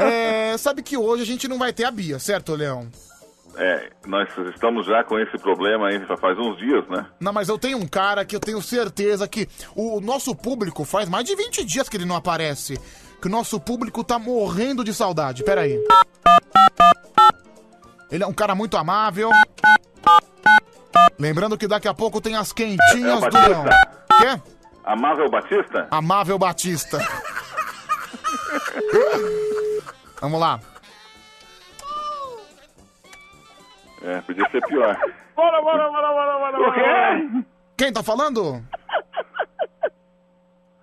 é, 0.02 0.56
sabe 0.56 0.82
que 0.82 0.96
hoje 0.96 1.22
a 1.22 1.26
gente 1.26 1.46
não 1.46 1.58
vai 1.58 1.70
ter 1.70 1.84
a 1.84 1.90
Bia, 1.90 2.18
certo, 2.18 2.54
Leão? 2.54 2.88
É, 3.58 3.90
nós 4.06 4.26
estamos 4.54 4.86
já 4.86 5.04
com 5.04 5.18
esse 5.18 5.36
problema 5.36 5.88
aí 5.88 6.02
já 6.06 6.16
faz 6.16 6.38
uns 6.38 6.56
dias, 6.56 6.88
né? 6.88 7.04
Não, 7.20 7.30
mas 7.30 7.50
eu 7.50 7.58
tenho 7.58 7.76
um 7.76 7.86
cara 7.86 8.24
que 8.24 8.34
eu 8.34 8.40
tenho 8.40 8.62
certeza 8.62 9.28
que 9.28 9.46
o 9.76 10.00
nosso 10.00 10.34
público 10.34 10.82
faz 10.82 11.06
mais 11.06 11.26
de 11.26 11.36
20 11.36 11.62
dias 11.62 11.90
que 11.90 11.98
ele 11.98 12.06
não 12.06 12.16
aparece. 12.16 12.80
Que 13.20 13.26
o 13.26 13.30
nosso 13.30 13.60
público 13.60 14.02
tá 14.02 14.18
morrendo 14.18 14.82
de 14.82 14.94
saudade. 14.94 15.44
Pera 15.44 15.60
aí. 15.60 15.78
Ele 18.10 18.24
é 18.24 18.26
um 18.26 18.32
cara 18.32 18.54
muito 18.54 18.78
amável. 18.78 19.28
Lembrando 21.18 21.58
que 21.58 21.66
daqui 21.66 21.88
a 21.88 21.94
pouco 21.94 22.20
tem 22.20 22.36
as 22.36 22.52
É 22.52 22.54
quentinhas 22.54 23.20
do 23.20 23.30
Batista? 23.30 23.48
Leão. 23.48 23.64
Quê? 24.20 24.42
Amável 24.84 25.28
Batista? 25.30 25.88
Amável 25.90 26.38
Batista. 26.38 26.98
Vamos 30.20 30.40
lá. 30.40 30.60
É, 34.02 34.20
podia 34.22 34.48
ser 34.50 34.60
pior. 34.66 34.96
Bora, 35.34 35.60
bora, 35.62 35.90
bora, 35.90 36.08
bora, 36.08 36.38
bora, 36.38 36.68
O 36.68 36.72
quê? 36.72 37.44
Quem 37.76 37.92
tá 37.92 38.02
falando? 38.02 38.62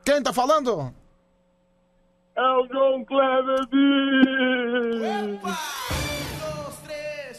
Quem 0.05 0.21
tá 0.21 0.31
falando? 0.31 0.93
É 2.35 2.41
o 2.41 2.67
João 2.67 3.03
Kleber 3.05 3.67
Bi. 3.71 5.39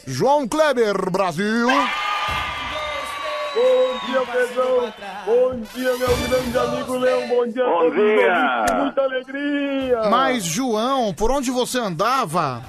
João 0.07 0.47
Kleber, 0.47 1.09
Brasil. 1.11 1.67
Bom 3.57 4.05
dia, 4.05 4.21
Pedrão. 4.21 4.93
Bom 5.25 5.59
dia, 5.73 5.97
meu 5.97 6.07
grande 6.29 6.57
amigo 6.59 6.97
Leão. 6.97 7.27
Bom 7.27 7.47
dia 7.47 7.65
a 7.65 7.69
Bom 7.69 7.89
dia. 7.89 8.65
Com 8.69 8.83
muita 8.83 9.01
alegria. 9.01 10.01
Mas, 10.11 10.43
João, 10.43 11.11
por 11.11 11.31
onde 11.31 11.49
você 11.49 11.79
andava? 11.79 12.63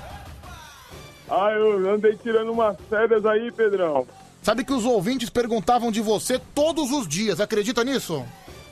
Ah, 1.30 1.50
eu 1.50 1.92
andei 1.92 2.16
tirando 2.16 2.52
umas 2.52 2.74
férias 2.88 3.26
aí, 3.26 3.52
Pedrão. 3.52 4.06
Sabe 4.40 4.64
que 4.64 4.72
os 4.72 4.86
ouvintes 4.86 5.28
perguntavam 5.28 5.92
de 5.92 6.00
você 6.00 6.40
todos 6.54 6.90
os 6.90 7.06
dias, 7.06 7.38
acredita 7.38 7.84
nisso? 7.84 8.24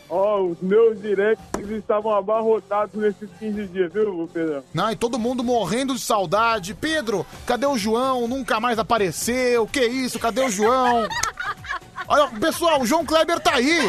Ó, 0.09 0.41
os 0.41 0.61
meus 0.63 0.99
directs 1.03 1.69
estavam 1.69 2.15
abarrotados 2.15 2.95
nesses 2.95 3.29
15 3.39 3.67
dias, 3.67 3.93
viu, 3.93 4.31
Pedrão? 4.33 4.63
Não, 4.73 4.91
e 4.91 4.97
todo 4.97 5.19
mundo 5.19 5.45
morrendo 5.45 5.95
de 5.95 6.01
saudade. 6.01 6.73
Pedro, 6.73 7.27
cadê 7.45 7.67
o 7.67 7.77
João? 7.77 8.27
Nunca 8.27 8.59
mais 8.59 8.79
apareceu. 8.79 9.67
Que 9.67 9.85
isso? 9.85 10.19
Cadê 10.19 10.43
o 10.43 10.49
João? 10.49 11.07
Olha, 12.09 12.29
pessoal, 12.41 12.81
o 12.81 12.87
João 12.87 13.05
Kleber 13.05 13.41
tá 13.41 13.55
aí. 13.55 13.81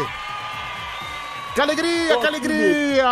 Que 1.53 1.61
alegria, 1.61 2.17
que 2.17 2.25
alegria. 2.27 3.05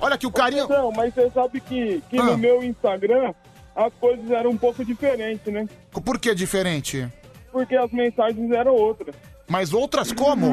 Olha 0.00 0.14
aqui 0.14 0.26
o 0.26 0.30
carinho. 0.32 0.68
Não, 0.68 0.92
mas 0.92 1.12
você 1.14 1.30
sabe 1.30 1.60
que, 1.60 2.02
que 2.08 2.18
Ah. 2.18 2.22
no 2.24 2.38
meu 2.38 2.62
Instagram 2.62 3.32
as 3.74 3.92
coisas 3.94 4.30
eram 4.30 4.50
um 4.50 4.56
pouco 4.56 4.84
diferentes, 4.84 5.52
né? 5.52 5.68
Por 5.90 6.18
que 6.18 6.34
diferente? 6.34 7.08
Porque 7.52 7.76
as 7.76 7.90
mensagens 7.92 8.50
eram 8.52 8.74
outras. 8.74 9.14
Mas 9.48 9.72
outras 9.72 10.12
como? 10.12 10.52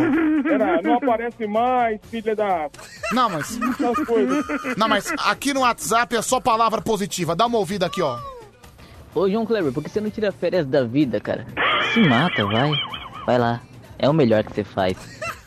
Era, 0.50 0.82
não 0.82 0.96
aparece 0.96 1.46
mais, 1.46 2.00
filha 2.10 2.34
da... 2.36 2.70
Não, 3.12 3.30
mas... 3.30 3.60
Essas 3.62 4.06
coisas. 4.08 4.46
Não, 4.78 4.88
mas 4.88 5.12
aqui 5.20 5.54
no 5.54 5.62
WhatsApp 5.62 6.16
é 6.16 6.22
só 6.22 6.40
palavra 6.40 6.82
positiva. 6.82 7.36
Dá 7.36 7.46
uma 7.46 7.58
ouvida 7.58 7.86
aqui, 7.88 8.02
ó. 8.02 8.18
Ô, 9.14 9.30
João 9.30 9.46
Kleber, 9.46 9.74
por 9.74 9.84
que 9.84 9.90
você 9.90 10.00
não 10.00 10.10
tira 10.10 10.32
férias 10.32 10.66
da 10.66 10.84
vida, 10.84 11.20
cara? 11.20 11.46
Se 11.94 12.00
mata, 12.08 12.46
vai. 12.46 12.72
Vai 13.26 13.38
lá. 13.38 13.62
É 13.98 14.10
o 14.10 14.14
melhor 14.14 14.44
que 14.44 14.54
você 14.54 14.64
faz. 14.64 14.98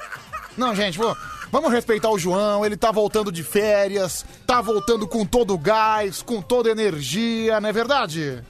Não, 0.57 0.75
gente, 0.75 0.99
pô, 0.99 1.17
vamos 1.52 1.70
respeitar 1.73 2.10
o 2.10 2.18
João. 2.18 2.65
Ele 2.65 2.77
tá 2.77 2.91
voltando 2.91 3.31
de 3.31 3.43
férias, 3.44 4.25
tá 4.47 4.60
voltando 4.60 5.07
com 5.07 5.25
todo 5.25 5.55
o 5.55 5.59
gás, 5.59 6.20
com 6.23 6.43
toda 6.43 6.68
a 6.68 6.73
energia, 6.73 7.60
não 7.60 7.68
é 7.68 7.73
verdade? 7.73 8.43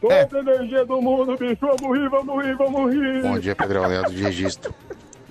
Toda 0.00 0.14
É. 0.14 0.28
a 0.30 0.38
energia 0.38 0.84
do 0.84 1.00
mundo, 1.00 1.34
bicho. 1.38 1.56
Vamos 1.62 1.98
rir, 1.98 2.10
vamos 2.10 2.44
rir, 2.44 2.54
vamos 2.56 2.92
rir. 2.94 3.22
Bom 3.22 3.38
dia, 3.38 3.56
Pedro 3.56 3.86
Leandro 3.88 4.12
de 4.12 4.22
Registro. 4.22 4.74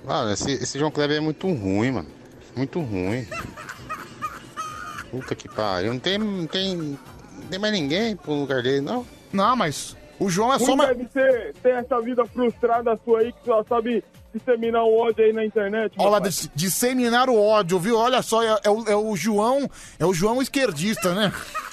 Mano, 0.03 0.31
esse, 0.31 0.51
esse 0.53 0.79
João 0.79 0.89
Kleber 0.89 1.17
é 1.17 1.19
muito 1.21 1.45
ruim, 1.47 1.91
mano. 1.91 2.07
Muito 2.55 2.79
ruim. 2.81 3.27
Puta 5.11 5.35
que 5.35 5.47
pariu. 5.47 5.93
Não 5.93 5.99
tem, 5.99 6.17
não 6.17 6.47
tem, 6.47 6.75
não 6.75 6.97
tem 7.49 7.59
mais 7.59 7.71
ninguém 7.73 8.15
pro 8.15 8.33
lugar 8.33 8.63
dele, 8.63 8.81
não. 8.81 9.05
Não, 9.31 9.55
mas 9.55 9.95
o 10.19 10.29
João 10.29 10.53
é 10.53 10.59
só 10.59 10.73
uma... 10.73 10.87
deve 10.87 11.07
ser 11.11 11.53
ter 11.61 11.75
essa 11.75 11.99
vida 12.01 12.25
frustrada 12.25 12.99
sua 13.03 13.19
aí 13.19 13.31
que 13.31 13.45
só 13.45 13.63
sabe 13.63 14.03
disseminar 14.33 14.83
o 14.83 14.97
ódio 14.97 15.23
aí 15.25 15.33
na 15.33 15.45
internet. 15.45 15.93
Olha 15.97 16.09
lá, 16.09 16.19
dis- 16.19 16.49
disseminar 16.55 17.29
o 17.29 17.39
ódio, 17.39 17.77
viu? 17.79 17.97
Olha 17.97 18.21
só, 18.21 18.41
é, 18.43 18.59
é 18.63 18.69
o, 18.69 18.83
é 18.89 18.95
o 18.95 19.15
João, 19.15 19.69
é 19.99 20.05
o 20.05 20.13
João 20.13 20.41
esquerdista, 20.41 21.13
né? 21.13 21.31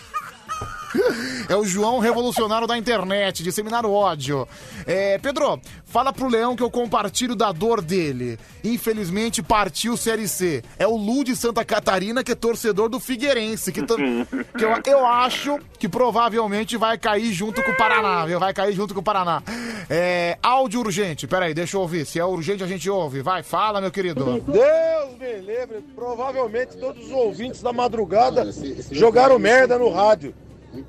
É 1.49 1.57
o 1.57 1.65
João 1.65 1.99
revolucionário 1.99 2.67
da 2.67 2.77
internet, 2.77 3.43
disseminar 3.43 3.85
o 3.85 3.93
ódio. 3.93 4.47
É, 4.87 5.19
Pedro, 5.19 5.61
fala 5.85 6.13
pro 6.13 6.29
Leão 6.29 6.57
que 6.57 6.63
eu 6.63 6.71
compartilho 6.71 7.35
da 7.35 7.53
dor 7.53 7.81
dele. 7.81 8.39
Infelizmente 8.63 9.43
partiu 9.43 9.97
Série 9.97 10.29
C. 10.29 10.63
É 10.79 10.87
o 10.87 10.97
Lu 10.97 11.25
de 11.25 11.35
Santa 11.37 11.65
Catarina 11.65 12.23
que 12.23 12.33
é 12.33 12.35
torcedor 12.35 12.89
do 12.89 13.01
Figueirense, 13.01 13.73
que, 13.73 13.83
que 13.83 14.65
eu, 14.65 14.71
eu 14.87 15.07
acho 15.07 15.59
que 15.79 15.89
provavelmente 15.89 16.77
vai 16.77 16.99
cair 16.99 17.33
junto 17.33 17.63
com 17.63 17.71
o 17.71 17.77
Paraná, 17.77 18.27
viu? 18.27 18.39
Vai 18.39 18.53
cair 18.53 18.73
junto 18.73 18.95
com 18.95 19.01
o 19.01 19.03
Paraná. 19.03 19.43
É, 19.89 20.39
áudio 20.43 20.81
urgente, 20.81 21.27
peraí, 21.27 21.55
deixa 21.55 21.77
eu 21.77 21.81
ouvir. 21.81 22.07
Se 22.07 22.19
é 22.19 22.25
urgente 22.25 22.63
a 22.63 22.67
gente 22.67 22.89
ouve. 22.89 23.23
Vai, 23.23 23.43
fala, 23.43 23.81
meu 23.81 23.91
querido. 23.91 24.41
Deus 24.41 25.19
me 25.19 25.41
livre, 25.41 25.85
provavelmente 25.95 26.77
todos 26.77 27.07
os 27.07 27.11
ouvintes 27.11 27.63
da 27.63 27.73
madrugada 27.73 28.49
jogaram 28.93 29.39
merda 29.39 29.79
no 29.79 29.91
rádio. 29.91 30.35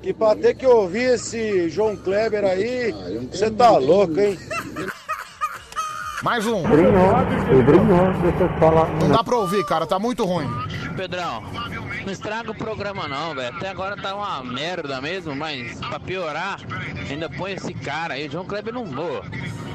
E 0.02 0.12
pra 0.12 0.34
ter 0.36 0.54
que 0.54 0.66
ouvir 0.66 1.14
esse 1.14 1.68
João 1.68 1.96
Kleber 1.96 2.44
aí, 2.44 2.92
você 3.30 3.50
tá 3.50 3.76
louco, 3.78 4.18
hein? 4.20 4.38
Mais 6.22 6.46
um. 6.46 6.62
Pedrinho, 6.62 8.12
deixa 8.22 8.44
eu 8.44 8.60
falar. 8.60 8.88
Não 9.00 9.08
dá 9.08 9.24
pra 9.24 9.36
ouvir, 9.36 9.64
cara, 9.66 9.86
tá 9.86 9.98
muito 9.98 10.24
ruim. 10.24 10.48
Pedrão, 10.96 11.42
não 12.04 12.12
estraga 12.12 12.50
o 12.50 12.54
programa 12.54 13.08
não, 13.08 13.34
velho. 13.34 13.56
Até 13.56 13.68
agora 13.68 13.96
tá 13.96 14.14
uma 14.14 14.42
merda 14.42 15.00
mesmo, 15.00 15.34
mas 15.34 15.78
pra 15.80 16.00
piorar, 16.00 16.60
ainda 17.10 17.30
põe 17.30 17.52
esse 17.52 17.72
cara 17.74 18.14
aí, 18.14 18.26
o 18.26 18.30
João 18.30 18.44
Kleber 18.44 18.74
não 18.74 18.84
voa. 18.84 19.22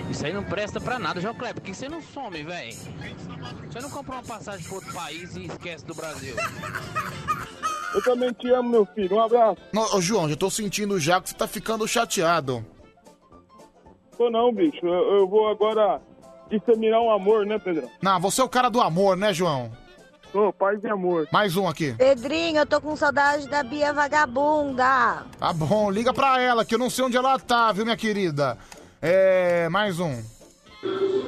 Isso 0.10 0.26
aí 0.26 0.34
não 0.34 0.44
presta 0.44 0.80
pra 0.80 0.98
nada, 1.00 1.20
João 1.20 1.34
Kleber. 1.34 1.56
Por 1.56 1.64
que 1.64 1.74
você 1.74 1.90
não 1.90 2.02
some, 2.02 2.44
velho? 2.44 2.76
Você 3.70 3.80
não 3.82 3.90
compra 3.90 4.16
uma 4.16 4.24
passagem 4.24 4.66
pra 4.66 4.76
outro 4.76 4.94
país 4.94 5.36
e 5.36 5.46
esquece 5.46 5.86
do 5.86 5.94
Brasil. 5.94 6.36
Eu 7.94 8.04
também 8.04 8.32
te 8.34 8.50
amo, 8.52 8.70
meu 8.70 8.86
filho. 8.86 9.16
Um 9.16 9.22
abraço. 9.22 9.58
Não, 9.74 9.96
ô, 9.96 10.02
João, 10.02 10.30
já 10.30 10.36
tô 10.36 10.50
sentindo 10.50 11.00
já 11.00 11.22
que 11.22 11.30
você 11.30 11.36
tá 11.36 11.48
ficando 11.48 11.88
chateado. 11.88 12.66
Tô 14.18 14.30
não, 14.30 14.54
bicho. 14.54 14.86
Eu, 14.86 15.20
eu 15.20 15.28
vou 15.28 15.48
agora 15.50 16.02
disseminar 16.50 17.02
um 17.02 17.12
amor, 17.12 17.46
né, 17.46 17.60
Pedrão? 17.60 17.90
Não, 18.02 18.20
você 18.20 18.42
é 18.42 18.44
o 18.44 18.50
cara 18.50 18.70
do 18.70 18.82
amor, 18.82 19.16
né, 19.16 19.34
João? 19.34 19.72
Tô, 20.32 20.52
paz 20.54 20.84
e 20.84 20.88
amor. 20.88 21.28
Mais 21.32 21.56
um 21.56 21.68
aqui. 21.68 21.94
Pedrinho, 21.94 22.58
eu 22.58 22.66
tô 22.66 22.82
com 22.82 22.96
saudade 22.96 23.48
da 23.48 23.64
Bia 23.64 23.94
Vagabunda. 23.94 25.26
Tá 25.40 25.54
bom, 25.54 25.90
liga 25.90 26.14
pra 26.14 26.40
ela, 26.40 26.66
que 26.66 26.76
eu 26.76 26.80
não 26.80 26.90
sei 26.90 27.06
onde 27.06 27.18
ela 27.18 27.40
tá, 27.40 27.72
viu, 27.72 27.86
minha 27.86 27.98
querida? 27.98 28.58
É. 29.02 29.70
Mais 29.70 30.00
um. 30.00 30.22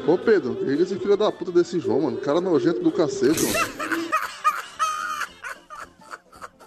Ô 0.08 0.18
Pedro, 0.18 0.58
liga 0.64 0.84
esse 0.84 0.98
filho 0.98 1.16
da 1.18 1.32
puta 1.32 1.52
desse 1.52 1.80
João, 1.80 2.02
mano. 2.02 2.18
Cara 2.18 2.42
nojento 2.42 2.82
do 2.82 2.92
cacete, 2.92 3.42
mano. 3.44 3.80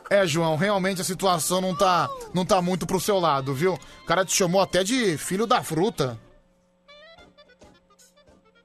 É, 0.09 0.27
João, 0.27 0.57
realmente 0.57 1.01
a 1.01 1.05
situação 1.05 1.61
não 1.63 1.75
tá, 1.75 2.07
não 2.35 2.45
tá 2.45 2.61
muito 2.61 2.87
pro 2.87 3.01
seu 3.01 3.19
lado, 3.19 3.55
viu? 3.55 3.79
O 4.03 4.07
cara 4.07 4.27
te 4.27 4.37
chamou 4.37 4.61
até 4.61 4.85
de 4.85 5.17
filho 5.17 5.47
da 5.47 5.63
fruta. 5.63 6.19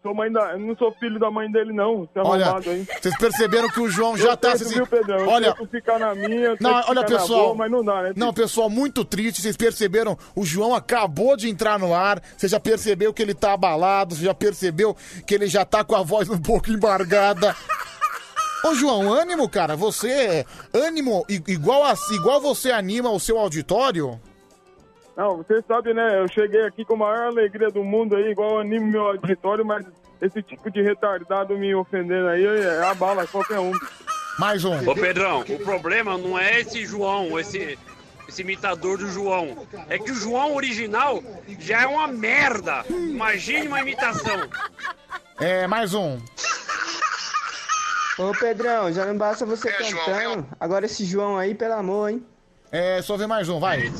Sou 0.08 0.16
mãe 0.16 0.32
da... 0.32 0.53
eu 0.53 0.60
não 0.60 0.76
sou 0.77 0.92
filho 0.94 1.19
da 1.19 1.30
mãe 1.30 1.52
dele, 1.52 1.74
não. 1.74 2.02
Você 2.14 2.19
é 2.19 2.22
Olha, 2.22 2.45
arrombado 2.45 2.69
aí. 2.69 2.88
vocês 3.02 3.18
perceberam 3.18 3.68
que 3.69 3.80
o 3.82 3.90
João 3.90 4.16
já 4.16 4.30
eu 4.30 4.38
tá 4.38 4.52
tento, 4.52 4.64
se. 4.66 4.74
viu, 4.74 4.88
Pedrão? 4.88 5.18
Eu 5.19 5.27
Olha, 5.30 5.56
ficar 5.69 6.00
na 6.00 6.16
minha, 6.16 6.56
Não, 6.61 6.82
olha, 6.88 7.03
pessoal. 7.03 7.44
boa, 7.48 7.56
mas 7.56 7.69
não 7.72 7.84
dá, 7.84 8.03
né? 8.03 8.14
Não, 8.16 8.34
pessoal, 8.34 8.69
muito 8.69 9.03
triste. 9.03 9.42
Vocês 9.42 9.58
perceberam? 9.58 10.18
O 10.34 10.45
João 10.45 10.74
acabou 10.74 11.36
de 11.36 11.50
entrar 11.50 11.77
no 11.77 11.94
ar. 11.94 12.22
Você 12.38 12.48
já 12.48 12.60
percebeu 12.60 13.14
que 13.14 13.22
ele 13.22 13.34
tá 13.34 13.52
abalado. 13.53 14.16
Você 14.16 14.24
já 14.24 14.34
percebeu 14.34 14.95
que 15.26 15.36
ele 15.36 15.48
já 15.48 15.66
tá 15.66 15.84
com 15.84 15.95
a 15.95 16.02
voz 16.03 16.30
um 16.30 16.38
pouco 16.40 16.72
embargada. 16.72 17.53
Ô, 18.64 18.74
João, 18.74 19.11
ânimo, 19.11 19.48
cara. 19.50 19.76
Você. 19.76 20.45
Ânimo, 20.74 21.26
i- 21.30 21.44
igual, 21.48 21.84
a, 21.84 21.94
igual 22.14 22.40
você 22.42 22.72
anima 22.72 23.10
o 23.10 23.19
seu 23.19 23.38
auditório. 23.38 24.19
Não, 25.18 25.38
você 25.38 25.64
sabe, 25.68 25.96
né? 25.96 26.22
Eu 26.22 26.28
cheguei 26.28 26.62
aqui 26.62 26.86
com 26.86 26.94
a 26.94 26.98
maior 26.98 27.28
alegria 27.30 27.70
do 27.70 27.84
mundo 27.84 28.16
aí, 28.16 28.30
igual 28.30 28.52
eu 28.52 28.60
animo 28.60 28.86
meu 28.86 29.08
auditório, 29.08 29.66
mas 29.66 29.84
esse 30.22 30.44
tipo 30.44 30.70
de 30.70 30.80
retardado 30.80 31.58
me 31.58 31.74
ofendendo 31.74 32.28
aí 32.28 32.46
é 32.46 32.84
abala 32.84 33.26
qualquer 33.26 33.60
um. 33.60 33.72
Mais 34.38 34.64
um. 34.64 34.88
Ô 34.88 34.94
Pedrão, 34.94 35.42
o 35.42 35.60
problema 35.64 36.20
não 36.20 36.38
é 36.38 36.60
esse 36.60 36.86
João, 36.86 37.40
esse, 37.40 37.80
esse 38.30 38.44
imitador 38.44 39.00
do 39.00 39.08
João. 39.08 39.68
É 39.90 39.98
que 39.98 40.12
o 40.12 40.16
João 40.16 40.56
original 40.56 41.24
já 41.60 41.82
é 41.82 41.88
uma 41.88 42.08
merda. 42.08 42.86
Imagine 42.88 43.70
uma 43.70 43.82
imitação. 43.82 44.48
É, 45.40 45.66
mais 45.66 45.96
um. 45.96 46.20
Ô 48.20 48.32
Pedrão, 48.40 48.94
já 48.94 49.04
não 49.04 49.18
basta 49.18 49.48
você 49.48 49.72
cantando. 49.72 50.46
Agora 50.60 50.86
esse 50.86 51.04
João 51.06 51.40
aí, 51.40 51.56
pelo 51.56 51.74
amor, 51.74 52.12
hein? 52.12 52.24
É, 52.72 53.02
só 53.02 53.16
ver 53.16 53.28
mais 53.28 53.48
um, 53.50 53.60
vai. 53.60 53.92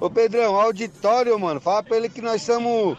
Ô 0.00 0.10
Pedrão, 0.10 0.60
auditório, 0.60 1.38
mano, 1.38 1.60
fala 1.60 1.82
pra 1.82 1.96
ele 1.96 2.08
que 2.08 2.20
nós 2.20 2.42
somos 2.42 2.98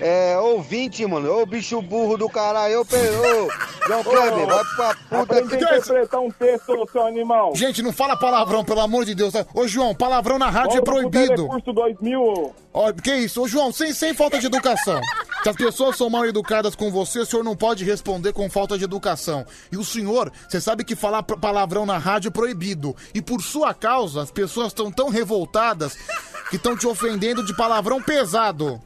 é, 0.00 0.36
ouvinte, 0.38 1.04
mano. 1.06 1.32
Ô 1.40 1.46
bicho 1.46 1.80
burro 1.80 2.16
do 2.16 2.28
caralho, 2.28 2.80
ô 2.80 2.84
Pedro. 2.84 3.48
João 3.86 4.04
Kleber, 4.04 4.46
vai 4.46 4.64
pra 4.76 5.24
puta 5.24 5.34
a 5.34 5.40
interpretar 5.40 6.20
um 6.20 6.30
texto, 6.30 6.88
seu 6.92 7.06
animal. 7.06 7.56
Gente, 7.56 7.82
não 7.82 7.92
fala 7.92 8.16
palavrão, 8.18 8.62
pelo 8.62 8.80
amor 8.80 9.06
de 9.06 9.14
Deus. 9.14 9.32
tá? 9.32 9.46
Ô, 9.54 9.66
João, 9.66 9.94
palavrão 9.94 10.38
na 10.38 10.50
rádio 10.50 10.72
é 10.72 10.74
Volta 10.76 10.82
pro 10.82 11.10
proibido. 11.10 11.34
Telecurso 11.34 11.72
2000, 11.72 12.54
Ó, 12.74 12.92
que 12.92 13.14
isso? 13.14 13.42
Ô, 13.42 13.48
João, 13.48 13.72
sem, 13.72 13.94
sem 13.94 14.12
falta 14.12 14.38
de 14.38 14.46
educação. 14.46 15.00
Se 15.42 15.48
as 15.48 15.56
pessoas 15.56 15.96
são 15.96 16.10
mal 16.10 16.26
educadas 16.26 16.74
com 16.74 16.90
você, 16.90 17.20
o 17.20 17.26
senhor 17.26 17.44
não 17.44 17.56
pode 17.56 17.84
responder 17.84 18.32
com 18.32 18.50
falta 18.50 18.76
de 18.76 18.84
educação. 18.84 19.46
E 19.70 19.76
o 19.76 19.84
senhor, 19.84 20.32
você 20.48 20.60
sabe 20.60 20.84
que 20.84 20.96
falar 20.96 21.22
palavrão 21.22 21.86
na 21.86 21.96
rádio 21.96 22.28
é 22.28 22.32
proibido. 22.32 22.94
E 23.14 23.22
por 23.22 23.40
sua 23.40 23.72
causa, 23.72 24.22
as 24.22 24.30
pessoas 24.30 24.68
estão 24.68 24.90
tão 24.90 25.08
revoltadas 25.08 25.96
que 26.50 26.56
estão 26.56 26.76
te 26.76 26.86
ofendendo 26.86 27.44
de 27.44 27.54
palavrão 27.56 28.02
pesado. 28.02 28.82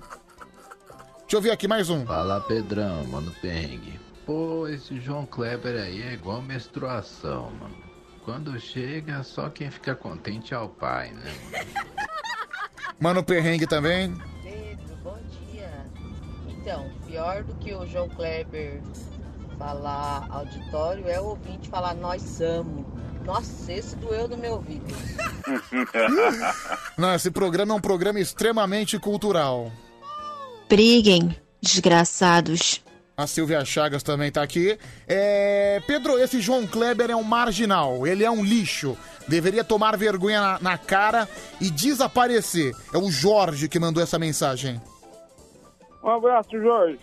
Deixa 1.21 1.37
eu 1.37 1.41
ver 1.41 1.51
aqui 1.51 1.67
mais 1.67 1.89
um. 1.89 2.05
Fala 2.05 2.41
Pedrão, 2.43 3.05
mano 3.07 3.33
perrengue. 3.41 3.99
Pô, 4.27 4.69
esse 4.69 5.01
João 5.01 5.25
Kleber 5.25 5.81
aí 5.81 6.03
é 6.03 6.13
igual 6.13 6.43
menstruação, 6.43 7.51
mano. 7.59 7.77
Quando 8.25 8.59
chega, 8.61 9.23
só 9.23 9.49
quem 9.49 9.71
fica 9.71 9.97
contente 9.97 10.55
é 10.55 10.59
o 10.59 10.69
pai, 10.69 11.11
né, 11.11 11.35
mano? 11.51 11.93
Mano 13.01 13.25
Perrengue 13.25 13.67
também. 13.67 14.15
Então, 16.63 16.89
pior 17.09 17.43
do 17.43 17.55
que 17.55 17.75
o 17.75 17.85
João 17.85 18.09
Kleber 18.09 18.81
falar 19.59 20.29
auditório 20.31 21.09
é 21.09 21.21
o 21.21 21.31
ouvinte 21.31 21.69
falar 21.69 21.93
nós 21.93 22.23
somos. 22.23 22.87
Nossa, 23.25 23.73
esse 23.73 23.97
doeu 23.97 24.29
no 24.29 24.37
meu 24.37 24.53
ouvido. 24.53 24.95
Não, 26.97 27.13
esse 27.17 27.33
programa 27.33 27.75
é 27.75 27.77
um 27.77 27.81
programa 27.81 28.21
extremamente 28.21 28.97
cultural. 28.97 29.73
Briguem, 30.69 31.37
desgraçados. 31.61 32.81
A 33.17 33.27
Silvia 33.27 33.65
Chagas 33.65 34.05
também 34.05 34.31
tá 34.31 34.41
aqui. 34.41 34.79
É... 35.09 35.83
Pedro, 35.85 36.17
esse 36.17 36.41
João 36.41 36.65
Kleber 36.65 37.11
é 37.11 37.17
um 37.17 37.25
marginal, 37.25 38.07
ele 38.07 38.23
é 38.23 38.31
um 38.31 38.45
lixo. 38.45 38.97
Deveria 39.27 39.65
tomar 39.65 39.97
vergonha 39.97 40.41
na, 40.41 40.59
na 40.61 40.79
cara 40.79 41.29
e 41.61 41.69
desaparecer. 41.71 42.73
É 42.95 42.99
o 42.99 43.11
Jorge 43.11 43.69
que 43.69 43.81
mandou 43.81 44.01
essa 44.01 44.17
mensagem. 44.17 44.81
Um 46.03 46.09
abraço, 46.11 46.51
Jorge. 46.61 46.99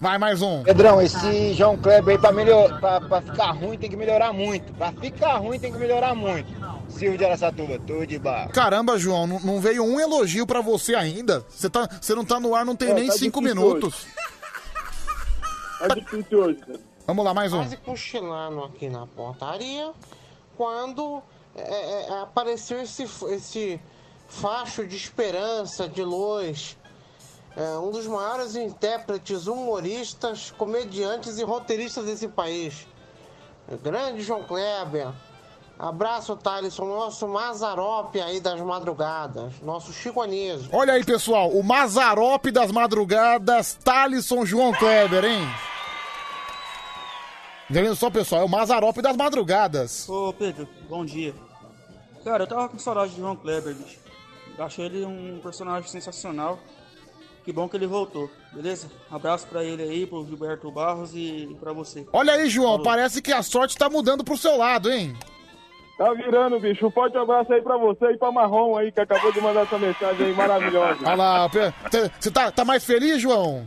Vai, 0.00 0.16
mais 0.16 0.40
um. 0.40 0.62
Pedrão, 0.62 1.00
esse 1.00 1.52
João 1.52 1.76
Kleber 1.76 2.14
aí 2.14 2.18
pra, 2.18 2.32
melhor, 2.32 2.80
pra, 2.80 3.00
pra 3.00 3.20
ficar 3.20 3.50
ruim 3.52 3.76
tem 3.76 3.90
que 3.90 3.96
melhorar 3.96 4.32
muito. 4.32 4.72
Pra 4.72 4.92
ficar 4.92 5.36
ruim 5.36 5.60
tem 5.60 5.70
que 5.70 5.78
melhorar 5.78 6.14
muito. 6.14 6.50
Silvio 6.88 7.18
de 7.18 7.24
Araçatuba, 7.24 7.78
tudo 7.86 8.06
de 8.06 8.18
barro. 8.18 8.50
Caramba, 8.50 8.98
João, 8.98 9.26
não, 9.26 9.38
não 9.40 9.60
veio 9.60 9.84
um 9.84 10.00
elogio 10.00 10.46
pra 10.46 10.62
você 10.62 10.94
ainda. 10.94 11.44
Você 11.50 11.68
tá, 11.68 11.86
você 12.00 12.14
não 12.14 12.24
tá 12.24 12.40
no 12.40 12.54
ar, 12.54 12.64
não 12.64 12.74
tem 12.74 12.90
É, 12.90 12.94
nem 12.94 13.06
tá 13.08 13.12
cinco 13.12 13.42
minutos. 13.42 14.06
Tá 15.78 15.88
difícil 15.88 16.38
hoje, 16.38 16.58
cara. 16.58 16.80
Vamos 17.06 17.24
lá, 17.24 17.34
mais 17.34 17.52
um. 17.52 17.58
Quase 17.58 17.76
cochilando 17.76 18.64
aqui 18.64 18.88
na 18.88 19.06
portaria, 19.06 19.92
quando 20.56 21.22
é, 21.54 22.08
é, 22.08 22.20
apareceu 22.22 22.80
esse, 22.80 23.02
esse 23.28 23.80
facho 24.30 24.86
de 24.86 24.96
esperança, 24.96 25.88
de 25.88 26.02
luz. 26.02 26.76
É, 27.56 27.76
um 27.78 27.90
dos 27.90 28.06
maiores 28.06 28.54
intérpretes, 28.54 29.46
humoristas, 29.46 30.52
comediantes 30.56 31.38
e 31.38 31.44
roteiristas 31.44 32.06
desse 32.06 32.28
país. 32.28 32.86
Grande 33.82 34.22
João 34.22 34.42
Kleber. 34.44 35.08
Abraço, 35.78 36.36
Thaleson, 36.36 36.84
nosso 36.84 37.26
Mazarope 37.26 38.20
aí 38.20 38.38
das 38.38 38.60
madrugadas, 38.60 39.54
nosso 39.62 39.92
Chico 39.94 40.20
Anísio. 40.20 40.68
Olha 40.72 40.92
aí, 40.92 41.02
pessoal, 41.02 41.48
o 41.48 41.62
Mazarope 41.62 42.50
das 42.50 42.70
madrugadas, 42.70 43.78
Thalisson 43.82 44.44
João 44.44 44.72
Kleber, 44.72 45.24
hein? 45.24 45.48
Vendo 47.70 47.96
só, 47.96 48.10
pessoal? 48.10 48.42
É 48.42 48.44
o 48.44 48.48
Mazarope 48.48 49.00
das 49.00 49.16
madrugadas. 49.16 50.06
Ô 50.08 50.34
Pedro, 50.34 50.68
bom 50.88 51.02
dia. 51.04 51.34
Cara, 52.24 52.42
eu 52.42 52.46
tava 52.46 52.68
com 52.68 52.78
saudade 52.78 53.12
de 53.12 53.20
João 53.20 53.36
Kleber, 53.36 53.74
bicho. 53.74 54.09
Eu 54.60 54.66
achei 54.66 54.84
ele 54.84 55.06
um 55.06 55.40
personagem 55.42 55.88
sensacional. 55.88 56.58
Que 57.42 57.50
bom 57.50 57.66
que 57.66 57.78
ele 57.78 57.86
voltou, 57.86 58.30
beleza? 58.52 58.90
Abraço 59.10 59.46
pra 59.46 59.64
ele 59.64 59.82
aí, 59.82 60.06
pro 60.06 60.22
Gilberto 60.26 60.70
Barros 60.70 61.14
e 61.14 61.56
pra 61.58 61.72
você. 61.72 62.06
Olha 62.12 62.34
aí, 62.34 62.46
João, 62.50 62.82
parece 62.82 63.22
que 63.22 63.32
a 63.32 63.42
sorte 63.42 63.74
tá 63.74 63.88
mudando 63.88 64.22
pro 64.22 64.36
seu 64.36 64.58
lado, 64.58 64.92
hein? 64.92 65.16
Tá 65.96 66.12
virando, 66.12 66.60
bicho. 66.60 66.86
Um 66.86 66.90
forte 66.90 67.16
abraço 67.16 67.50
aí 67.54 67.62
pra 67.62 67.78
você 67.78 68.04
e 68.10 68.18
pra 68.18 68.30
Marrom 68.30 68.76
aí, 68.76 68.92
que 68.92 69.00
acabou 69.00 69.32
de 69.32 69.40
mandar 69.40 69.62
essa 69.62 69.78
mensagem 69.78 70.26
aí 70.26 70.34
maravilhosa. 70.34 70.98
Olha 71.06 71.14
lá, 71.14 71.48
você 71.48 72.30
tá, 72.30 72.50
tá 72.50 72.62
mais 72.62 72.84
feliz, 72.84 73.18
João? 73.18 73.66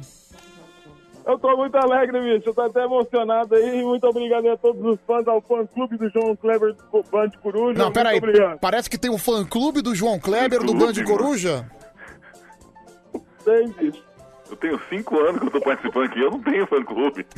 Eu 1.26 1.40
tô 1.40 1.56
muito 1.56 1.76
alegre, 1.77 2.19
bicho. 2.19 2.50
Eu 2.50 2.53
tô 2.53 2.61
até 2.61 2.84
emocionado 2.84 3.56
aí. 3.56 3.82
Muito 3.84 4.06
obrigado 4.08 4.50
a 4.50 4.58
todos 4.58 4.84
os 4.84 5.00
fãs, 5.08 5.27
ao 5.27 5.42
fã-clube 5.42 5.98
do 5.98 6.10
João 6.10 6.35
Kleber 6.35 6.74
do 6.74 7.03
Band 7.11 7.30
Coruja. 7.42 7.77
Não, 7.77 7.85
muito 7.85 7.93
peraí, 7.93 8.18
obrigado. 8.18 8.60
parece 8.60 8.90
que 8.90 8.98
tem 8.98 9.10
um 9.11 9.18
fã-clube 9.18 9.82
do 9.82 9.95
João 9.95 10.19
Kleber 10.19 10.61
do 10.64 10.74
Band 10.74 10.93
Coruja? 11.06 11.66
Tem, 13.45 13.68
bicho. 13.69 14.03
Eu 14.50 14.56
tenho 14.58 14.80
cinco 14.90 15.18
anos 15.19 15.40
que 15.40 15.48
eu 15.48 15.52
tô 15.52 15.61
participando 15.61 16.06
aqui, 16.06 16.19
eu 16.22 16.32
não 16.32 16.40
tenho 16.42 16.68
fã-clube. 16.68 17.26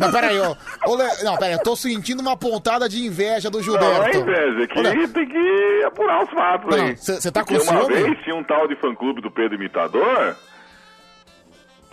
Não, 0.00 0.10
peraí, 0.10 0.38
ó. 0.40 0.56
Ô, 0.86 0.96
Le- 0.96 1.22
Não, 1.22 1.34
peraí, 1.36 1.52
eu 1.52 1.62
tô 1.62 1.76
sentindo 1.76 2.20
uma 2.22 2.34
pontada 2.38 2.88
de 2.88 3.04
inveja 3.04 3.50
do 3.50 3.58
Não, 3.58 3.64
Gilberto. 3.64 4.16
é 4.16 4.16
inveja, 4.20 4.62
é 4.62 4.66
que 4.66 4.78
Olha- 4.78 5.08
tem 5.08 5.28
que 5.28 5.84
apurar 5.86 6.24
os 6.24 6.30
fatos 6.30 6.74
Não, 6.74 6.82
aí. 6.86 6.96
cê- 6.96 7.20
cê 7.20 7.30
tá 7.30 7.44
com 7.44 7.52
Porque 7.54 7.70
uma 7.70 7.80
ciúme? 7.82 7.94
vez 8.02 8.18
tinha 8.24 8.34
um 8.34 8.42
tal 8.42 8.66
de 8.66 8.74
fã-clube 8.76 9.20
do 9.20 9.30
Pedro 9.30 9.56
Imitador 9.56 10.34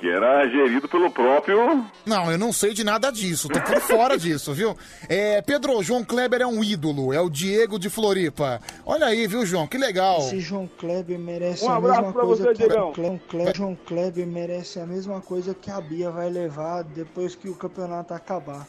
Que 0.03 0.09
era 0.09 0.45
gerido 0.49 0.85
pelo 0.89 1.09
próprio. 1.09 1.85
Não, 2.05 2.29
eu 2.29 2.37
não 2.37 2.51
sei 2.51 2.73
de 2.73 2.83
nada 2.83 3.09
disso, 3.09 3.47
tô 3.47 3.61
por 3.61 3.79
fora 3.79 4.17
disso, 4.19 4.53
viu? 4.53 4.75
É, 5.07 5.41
Pedro, 5.41 5.81
João 5.81 6.03
Kleber 6.03 6.41
é 6.41 6.45
um 6.45 6.61
ídolo, 6.61 7.13
é 7.13 7.21
o 7.21 7.29
Diego 7.29 7.79
de 7.79 7.89
Floripa. 7.89 8.59
Olha 8.85 9.05
aí, 9.05 9.25
viu, 9.27 9.45
João? 9.45 9.65
Que 9.65 9.77
legal. 9.77 10.17
Esse 10.19 10.41
João 10.41 10.69
Kleber 10.77 11.17
merece 11.17 11.63
Um 11.63 11.69
a 11.69 11.77
abraço 11.77 12.01
mesma 12.01 12.13
coisa 12.21 12.43
você, 12.43 12.51
que 12.51 12.57
Diegão. 12.67 12.91
Cle- 12.91 13.21
Cle- 13.29 13.53
João 13.55 13.77
Kleber 13.85 14.27
merece 14.27 14.77
a 14.81 14.85
mesma 14.85 15.21
coisa 15.21 15.53
que 15.53 15.71
a 15.71 15.79
Bia 15.79 16.11
vai 16.11 16.29
levar 16.29 16.83
depois 16.83 17.33
que 17.33 17.47
o 17.47 17.55
campeonato 17.55 18.13
acabar. 18.13 18.67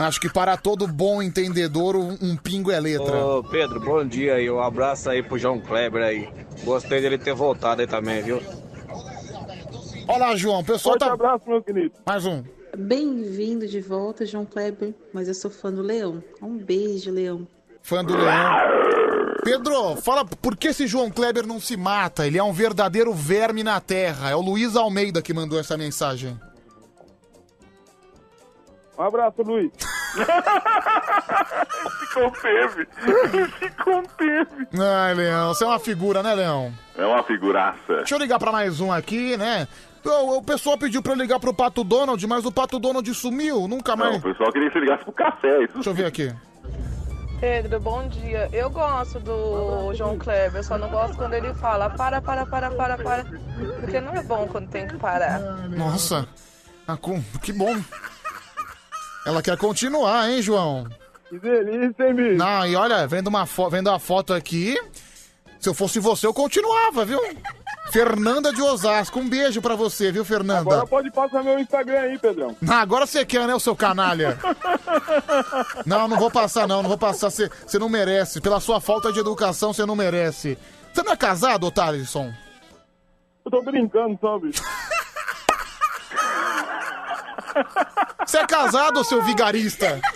Acho 0.00 0.18
que 0.18 0.30
para 0.32 0.56
todo 0.56 0.86
bom 0.86 1.22
entendedor, 1.22 1.94
um, 1.94 2.16
um 2.22 2.36
pingo 2.38 2.70
é 2.70 2.80
letra. 2.80 3.14
Ô 3.22 3.44
Pedro, 3.44 3.80
bom 3.80 4.02
dia 4.02 4.36
aí. 4.36 4.48
Um 4.50 4.62
abraço 4.62 5.10
aí 5.10 5.22
pro 5.22 5.36
João 5.38 5.60
Kleber 5.60 6.02
aí. 6.02 6.26
Gostei 6.64 7.02
dele 7.02 7.18
ter 7.18 7.34
voltado 7.34 7.82
aí 7.82 7.86
também, 7.86 8.22
viu? 8.22 8.40
Olha 10.08 10.18
lá, 10.18 10.36
João, 10.36 10.60
o 10.60 10.64
pessoal 10.64 10.96
tá. 10.96 11.12
abraço, 11.12 11.46
meu 11.46 11.62
querido. 11.62 11.94
Mais 12.06 12.24
um. 12.24 12.42
Bem-vindo 12.76 13.66
de 13.66 13.78
volta, 13.78 14.24
João 14.24 14.46
Kleber. 14.46 14.94
Mas 15.12 15.28
eu 15.28 15.34
sou 15.34 15.50
fã 15.50 15.70
do 15.70 15.82
Leão. 15.82 16.24
Um 16.40 16.56
beijo, 16.56 17.10
Leão. 17.10 17.46
Fã 17.82 18.02
do 18.02 18.16
Leão. 18.16 18.78
Pedro, 19.44 19.96
fala 19.96 20.24
por 20.24 20.56
que 20.56 20.68
esse 20.68 20.86
João 20.86 21.10
Kleber 21.10 21.46
não 21.46 21.60
se 21.60 21.76
mata? 21.76 22.26
Ele 22.26 22.38
é 22.38 22.42
um 22.42 22.52
verdadeiro 22.52 23.12
verme 23.12 23.62
na 23.62 23.80
terra. 23.80 24.30
É 24.30 24.34
o 24.34 24.40
Luiz 24.40 24.76
Almeida 24.76 25.20
que 25.20 25.34
mandou 25.34 25.60
essa 25.60 25.76
mensagem. 25.76 26.38
Um 28.98 29.02
abraço, 29.02 29.42
Luiz. 29.42 29.70
Se 31.98 32.14
conteve. 32.14 32.88
Se 33.60 33.70
conteve. 33.84 34.68
Ai, 34.80 35.14
Leão, 35.14 35.54
você 35.54 35.64
é 35.64 35.66
uma 35.66 35.78
figura, 35.78 36.22
né, 36.22 36.34
Leão? 36.34 36.72
É 36.96 37.06
uma 37.06 37.22
figuraça. 37.22 37.98
Deixa 37.98 38.14
eu 38.14 38.18
ligar 38.18 38.38
pra 38.38 38.50
mais 38.50 38.80
um 38.80 38.90
aqui, 38.90 39.36
né? 39.36 39.68
O, 40.04 40.38
o 40.38 40.42
pessoal 40.42 40.78
pediu 40.78 41.02
pra 41.02 41.12
eu 41.12 41.16
ligar 41.16 41.38
pro 41.40 41.52
Pato 41.54 41.82
Donald, 41.84 42.24
mas 42.26 42.44
o 42.44 42.52
Pato 42.52 42.78
Donald 42.78 43.12
sumiu, 43.14 43.66
nunca 43.68 43.94
Não, 43.96 44.04
mais. 44.04 44.16
o 44.16 44.22
pessoal 44.22 44.52
queria 44.52 44.68
que 44.68 44.74
você 44.74 44.80
ligasse 44.80 45.04
pro 45.04 45.12
café. 45.12 45.64
Isso. 45.64 45.74
Deixa 45.74 45.90
eu 45.90 45.94
ver 45.94 46.06
aqui. 46.06 46.34
Pedro, 47.40 47.78
bom 47.78 48.08
dia. 48.08 48.48
Eu 48.52 48.68
gosto 48.68 49.20
do 49.20 49.94
João 49.94 50.18
Kleber, 50.18 50.64
só 50.64 50.76
não 50.76 50.88
gosto 50.88 51.16
quando 51.16 51.34
ele 51.34 51.54
fala 51.54 51.88
para, 51.90 52.20
para, 52.20 52.44
para, 52.46 52.70
para, 52.70 52.96
para. 52.98 53.24
Porque 53.80 54.00
não 54.00 54.12
é 54.14 54.22
bom 54.22 54.46
quando 54.48 54.68
tem 54.70 54.88
que 54.88 54.96
parar. 54.96 55.38
Nossa, 55.68 56.26
ah, 56.86 56.96
com- 56.96 57.22
que 57.42 57.52
bom. 57.52 57.76
Ela 59.26 59.42
quer 59.42 59.56
continuar, 59.56 60.28
hein, 60.30 60.40
João? 60.42 60.88
Que 61.28 61.38
delícia, 61.38 62.08
hein, 62.08 62.14
bicho? 62.14 62.36
Não, 62.38 62.66
e 62.66 62.74
olha, 62.74 63.06
vendo, 63.06 63.28
uma 63.28 63.46
fo- 63.46 63.68
vendo 63.68 63.90
a 63.90 63.98
foto 63.98 64.32
aqui, 64.32 64.76
se 65.60 65.68
eu 65.68 65.74
fosse 65.74 66.00
você, 66.00 66.26
eu 66.26 66.34
continuava, 66.34 67.04
viu? 67.04 67.20
Fernanda 67.92 68.52
de 68.52 68.62
Osasco, 68.62 69.18
um 69.18 69.28
beijo 69.28 69.62
pra 69.62 69.74
você, 69.74 70.12
viu, 70.12 70.24
Fernanda? 70.24 70.60
Agora 70.60 70.86
pode 70.86 71.10
passar 71.10 71.42
meu 71.42 71.58
Instagram 71.58 72.00
aí, 72.00 72.18
Pedrão. 72.18 72.54
Ah, 72.68 72.80
agora 72.80 73.06
você 73.06 73.24
quer, 73.24 73.46
né, 73.46 73.54
o 73.54 73.60
seu 73.60 73.74
canalha? 73.74 74.38
Não, 75.86 76.06
não 76.08 76.18
vou 76.18 76.30
passar, 76.30 76.66
não, 76.66 76.82
não 76.82 76.88
vou 76.88 76.98
passar. 76.98 77.30
Você 77.30 77.50
você 77.66 77.78
não 77.78 77.88
merece. 77.88 78.40
Pela 78.40 78.60
sua 78.60 78.80
falta 78.80 79.12
de 79.12 79.20
educação, 79.20 79.72
você 79.72 79.86
não 79.86 79.96
merece. 79.96 80.58
Você 80.92 81.02
não 81.02 81.12
é 81.12 81.16
casado, 81.16 81.66
Otarisson? 81.66 82.32
Eu 83.44 83.50
tô 83.50 83.62
brincando 83.62 84.18
bicho. 84.40 84.62
Você 88.26 88.38
é 88.38 88.46
casado, 88.46 89.04
seu 89.04 89.22
vigarista? 89.22 90.00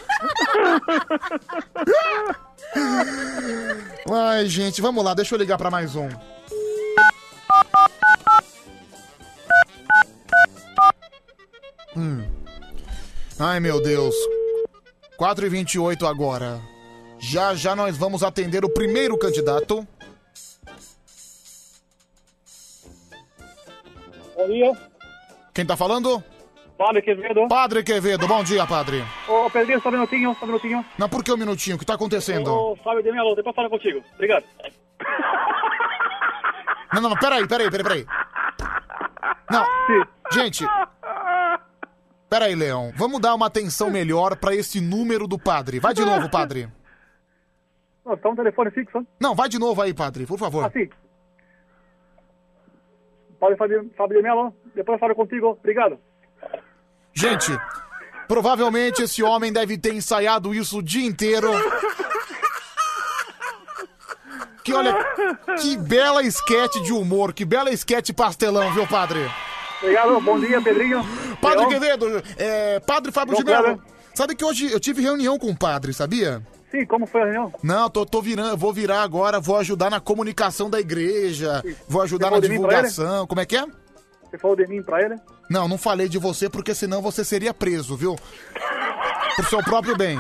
Ai, 4.10 4.47
gente, 4.47 4.81
vamos 4.81 5.05
lá, 5.05 5.15
deixa 5.15 5.34
eu 5.34 5.39
ligar 5.39 5.57
pra 5.59 5.70
mais 5.70 5.97
um. 5.97 6.09
Hum. 11.97 12.25
Ai, 13.39 13.61
meu 13.61 13.83
Deus. 13.83 14.15
4 15.17 15.47
e 15.47 15.49
28 15.49 16.07
agora. 16.07 16.61
Já 17.19 17.55
já 17.55 17.77
nós 17.77 17.97
vamos 17.97 18.23
atender 18.23 18.65
o 18.65 18.69
primeiro 18.69 19.17
candidato. 19.19 19.87
Bom 24.37 24.49
dia. 24.49 24.73
Quem 25.55 25.65
tá 25.65 25.77
falando? 25.77 26.23
Padre 26.77 27.03
Quevedo. 27.03 27.47
Padre 27.49 27.83
Quevedo, 27.85 28.27
bom 28.27 28.43
dia, 28.43 28.67
padre. 28.67 29.05
Ô, 29.29 29.49
Pedrinho, 29.49 29.81
só 29.81 29.89
um 29.89 29.93
minutinho, 29.93 30.37
só 30.41 30.45
um 30.45 30.49
minutinho. 30.49 30.85
Não, 30.99 31.09
por 31.09 31.23
que 31.23 31.33
um 31.33 31.37
minutinho? 31.37 31.77
O 31.77 31.79
que 31.79 31.87
tá 31.87 31.95
acontecendo? 31.95 32.53
Ô, 32.53 32.77
Fábio 32.83 33.05
de 33.05 33.12
Melo, 33.12 33.37
depois 33.37 33.55
falo 33.55 33.71
contigo. 33.71 34.03
Obrigado. 34.15 34.45
Não, 36.93 37.01
não, 37.01 37.11
não, 37.11 37.17
peraí, 37.17 37.47
peraí, 37.47 37.71
peraí, 37.71 37.85
peraí. 37.85 38.07
Não, 39.51 39.65
gente. 40.33 40.67
Peraí, 42.33 42.55
Leão. 42.55 42.91
Vamos 42.97 43.20
dar 43.20 43.35
uma 43.35 43.44
atenção 43.44 43.91
melhor 43.91 44.36
pra 44.36 44.55
esse 44.55 44.81
número 44.81 45.28
do 45.28 45.39
padre. 45.39 45.78
Vai 45.78 45.93
de 45.93 46.02
novo, 46.02 46.31
padre. 46.31 46.67
Não, 48.07 48.17
tá 48.17 48.31
um 48.31 48.35
telefone 48.35 48.70
fixo. 48.70 49.07
Não, 49.20 49.35
vai 49.35 49.51
de 49.51 49.59
novo 49.59 49.83
aí, 49.83 49.93
padre, 49.93 50.25
por 50.25 50.39
favor. 50.39 50.65
Assim. 50.65 50.89
Padre 53.39 54.17
de 54.17 54.23
Melo, 54.23 54.51
depois 54.75 54.99
falo 54.99 55.15
contigo. 55.15 55.49
Obrigado. 55.49 55.99
Gente, 57.12 57.52
provavelmente 58.27 59.02
esse 59.02 59.23
homem 59.23 59.52
deve 59.52 59.77
ter 59.77 59.93
ensaiado 59.93 60.55
isso 60.55 60.78
o 60.78 60.83
dia 60.83 61.07
inteiro. 61.07 61.51
Que 64.65 64.73
olha, 64.73 64.97
que 65.61 65.77
bela 65.77 66.23
esquete 66.23 66.83
de 66.83 66.94
humor, 66.94 67.35
que 67.35 67.44
bela 67.44 67.70
esquete 67.70 68.11
pastelão, 68.11 68.73
viu, 68.73 68.86
padre? 68.86 69.20
Obrigado, 69.83 70.20
bom 70.20 70.39
dia, 70.39 70.62
Pedrinho. 70.62 71.05
Padre. 71.41 71.67
Quevedo, 71.67 72.23
é, 72.39 72.78
padre 72.81 73.11
Fábio. 73.11 73.36
Kleber. 73.44 73.78
Sabe 74.15 74.36
que 74.36 74.44
hoje 74.44 74.70
eu 74.70 74.78
tive 74.78 75.02
reunião 75.02 75.36
com 75.39 75.51
o 75.51 75.57
padre, 75.57 75.93
sabia? 75.93 76.41
Sim, 76.70 76.86
como 76.86 77.05
foi 77.05 77.23
a 77.23 77.25
reunião? 77.25 77.52
Não, 77.62 77.91
tô, 77.91 78.07
tô 78.07 78.23
virando, 78.23 78.57
vou 78.57 78.73
virar 78.73 79.02
agora, 79.02 79.41
vou 79.41 79.57
ajudar 79.57 79.91
na 79.91 80.01
comunicação 80.01 80.70
da 80.70 80.78
igreja, 80.78 81.62
vou 81.89 82.01
ajudar 82.02 82.31
na 82.31 82.39
divulgação. 82.39 83.27
Como 83.27 83.41
é 83.41 83.47
que 83.47 83.57
é? 83.57 83.65
Você 84.31 84.39
falou 84.39 84.57
de 84.57 84.67
mim 84.67 84.83
pra 84.83 85.02
ele? 85.02 85.17
Não, 85.51 85.67
não 85.67 85.77
falei 85.77 86.09
de 86.09 86.17
você 86.17 86.49
porque 86.49 86.75
senão 86.75 87.02
você 87.02 87.25
seria 87.25 87.52
preso, 87.52 87.97
viu? 87.97 88.17
Por 89.36 89.44
seu 89.47 89.62
próprio 89.65 89.97
bem. 89.97 90.19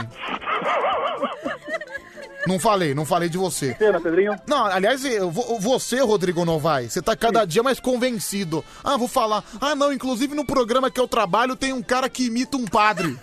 Não 2.46 2.58
falei, 2.58 2.92
não 2.94 3.04
falei 3.06 3.28
de 3.28 3.38
você. 3.38 3.74
Pena, 3.74 4.00
Pedrinho. 4.00 4.34
Não, 4.46 4.66
aliás, 4.66 5.04
eu, 5.04 5.30
vo- 5.30 5.58
você, 5.60 6.00
Rodrigo 6.00 6.44
Novaes, 6.44 6.92
você 6.92 7.00
tá 7.00 7.14
cada 7.16 7.44
dia 7.44 7.62
mais 7.62 7.78
convencido. 7.78 8.64
Ah, 8.82 8.96
vou 8.96 9.06
falar. 9.08 9.44
Ah, 9.60 9.74
não, 9.76 9.92
inclusive 9.92 10.34
no 10.34 10.44
programa 10.44 10.90
que 10.90 10.98
eu 11.00 11.06
trabalho 11.06 11.54
tem 11.54 11.72
um 11.72 11.82
cara 11.82 12.08
que 12.08 12.26
imita 12.26 12.56
um 12.56 12.64
padre. 12.64 13.16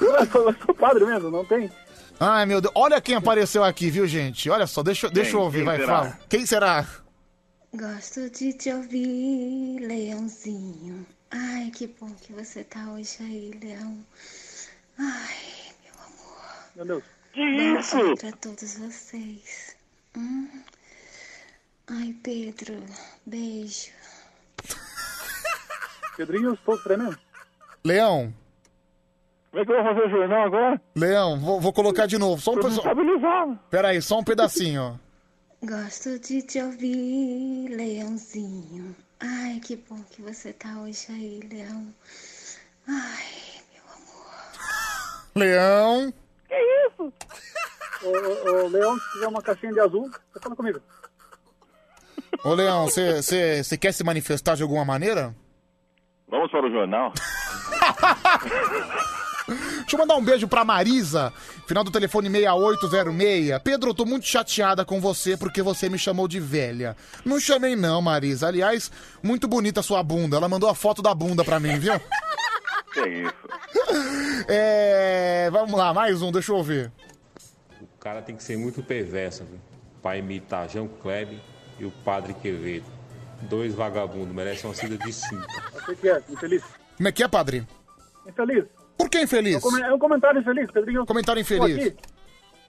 Eu 0.00 0.26
sou, 0.30 0.48
eu 0.50 0.56
sou 0.64 0.74
padre 0.74 1.04
mesmo, 1.04 1.30
não 1.30 1.44
tem? 1.44 1.70
Ai, 2.20 2.46
meu 2.46 2.60
Deus. 2.60 2.72
Olha 2.74 3.00
quem 3.00 3.14
apareceu 3.16 3.62
aqui, 3.64 3.90
viu, 3.90 4.06
gente? 4.06 4.48
Olha 4.48 4.66
só, 4.66 4.82
deixa, 4.82 5.06
eu- 5.06 5.10
deixa 5.10 5.36
eu 5.36 5.40
ouvir, 5.40 5.58
quem 5.58 5.64
vai, 5.66 5.76
será? 5.78 5.86
fala. 5.96 6.18
Quem 6.28 6.46
será? 6.46 6.86
Gosto 7.74 8.30
de 8.30 8.52
te 8.54 8.72
ouvir, 8.72 9.80
leãozinho. 9.80 11.06
Ai, 11.30 11.70
que 11.74 11.86
bom 12.00 12.08
que 12.22 12.32
você 12.32 12.64
tá 12.64 12.80
hoje 12.92 13.16
aí, 13.20 13.50
leão. 13.62 13.98
Ai, 14.98 15.36
Meu 16.78 16.86
Deus. 16.86 17.04
bom 17.34 18.04
dia 18.04 18.16
pra 18.16 18.32
todos 18.38 18.78
vocês. 18.78 19.76
Hum. 20.16 20.48
Ai, 21.88 22.14
Pedro, 22.22 22.80
beijo. 23.26 23.90
Pedrinho, 26.16 26.54
estou 26.54 26.78
tremendo. 26.78 27.18
Leão. 27.84 28.32
Como 29.50 29.62
é 29.62 29.66
que 29.66 29.72
eu 29.72 29.82
vou 29.82 29.92
fazer 29.92 30.06
o 30.06 30.10
jornal 30.10 30.46
agora? 30.46 30.80
Leão, 30.94 31.40
vou, 31.40 31.60
vou 31.60 31.72
colocar 31.72 32.06
de 32.06 32.16
novo. 32.16 32.40
Só 32.40 32.52
um 32.52 32.60
desestabilizado. 32.60 33.58
Pera 33.68 33.88
aí, 33.88 34.00
só 34.00 34.20
um 34.20 34.24
pedacinho. 34.24 35.00
Gosto 35.60 36.16
de 36.20 36.42
te 36.42 36.62
ouvir, 36.62 37.70
leãozinho. 37.70 38.94
Ai, 39.18 39.58
que 39.58 39.74
bom 39.74 40.00
que 40.12 40.22
você 40.22 40.52
tá 40.52 40.80
hoje 40.80 41.06
aí, 41.08 41.40
leão. 41.50 41.92
Ai, 42.86 43.26
Leão. 45.34 46.12
Que 46.12 46.14
isso? 46.14 46.27
Ô, 48.02 48.08
ô, 48.08 48.64
ô, 48.64 48.68
Leão, 48.68 48.98
se 48.98 49.12
tiver 49.12 49.28
uma 49.28 49.42
caixinha 49.42 49.72
de 49.72 49.80
azul, 49.80 50.10
você 50.32 50.40
fala 50.40 50.56
comigo. 50.56 50.80
Ô, 52.44 52.54
Leão, 52.54 52.86
você 52.86 53.78
quer 53.78 53.92
se 53.92 54.04
manifestar 54.04 54.54
de 54.54 54.62
alguma 54.62 54.84
maneira? 54.84 55.34
Vamos 56.28 56.50
para 56.50 56.66
o 56.66 56.70
jornal. 56.70 57.12
Deixa 59.48 59.96
eu 59.96 59.98
mandar 59.98 60.16
um 60.16 60.24
beijo 60.24 60.46
pra 60.46 60.62
Marisa, 60.62 61.32
final 61.66 61.82
do 61.82 61.90
telefone 61.90 62.28
6806. 62.28 63.58
Pedro, 63.62 63.90
eu 63.90 63.94
tô 63.94 64.04
muito 64.04 64.26
chateada 64.26 64.84
com 64.84 65.00
você 65.00 65.38
porque 65.38 65.62
você 65.62 65.88
me 65.88 65.98
chamou 65.98 66.28
de 66.28 66.38
velha. 66.38 66.94
Não 67.24 67.40
chamei 67.40 67.74
não, 67.74 68.02
Marisa. 68.02 68.48
Aliás, 68.48 68.92
muito 69.22 69.48
bonita 69.48 69.80
a 69.80 69.82
sua 69.82 70.02
bunda. 70.02 70.36
Ela 70.36 70.48
mandou 70.48 70.68
a 70.68 70.74
foto 70.74 71.00
da 71.00 71.14
bunda 71.14 71.42
pra 71.42 71.58
mim, 71.58 71.78
viu? 71.78 71.94
Que 72.92 73.08
isso? 73.08 74.46
É... 74.48 75.50
Vamos 75.50 75.72
lá, 75.72 75.92
mais 75.92 76.22
um, 76.22 76.32
deixa 76.32 76.52
eu 76.52 76.56
ouvir. 76.56 76.92
O 77.80 77.98
cara 77.98 78.22
tem 78.22 78.36
que 78.36 78.42
ser 78.42 78.56
muito 78.56 78.82
perverso 78.82 79.44
viu? 79.44 79.58
pra 80.00 80.16
imitar 80.16 80.68
João 80.68 80.88
Kleber 80.88 81.38
e 81.78 81.84
o 81.84 81.90
Padre 81.90 82.34
Quevedo. 82.34 82.86
Dois 83.42 83.74
vagabundos, 83.74 84.34
merece 84.34 84.66
uma 84.66 84.74
cida 84.74 84.96
de 84.96 85.12
cinco. 85.12 85.46
O 85.88 85.94
que 85.94 86.08
é? 86.08 86.22
Infeliz? 86.28 86.62
Como 86.96 87.08
é 87.08 87.12
que 87.12 87.22
é, 87.22 87.28
padre? 87.28 87.66
Infeliz. 88.26 88.64
Por 88.96 89.08
que 89.08 89.20
infeliz? 89.22 89.64
É 89.64 89.92
um 89.92 89.94
É 89.94 89.98
comentário 89.98 90.40
infeliz, 90.40 90.70
Pedrinho. 90.70 91.06
Comentário 91.06 91.40
infeliz. 91.40 91.94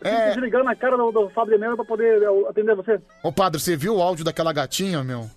É. 0.02 0.10
é... 0.10 0.28
desligando 0.30 0.66
na 0.66 0.76
cara 0.76 0.96
do, 0.96 1.12
do 1.12 1.30
Fábio 1.30 1.56
de 1.56 1.60
Mello 1.60 1.76
pra 1.76 1.86
poder 1.86 2.22
eu, 2.22 2.48
atender 2.48 2.76
você. 2.76 3.02
Ô, 3.24 3.32
padre, 3.32 3.60
você 3.60 3.76
viu 3.76 3.96
o 3.96 4.02
áudio 4.02 4.24
daquela 4.24 4.54
gatinha, 4.54 5.04
meu? 5.04 5.28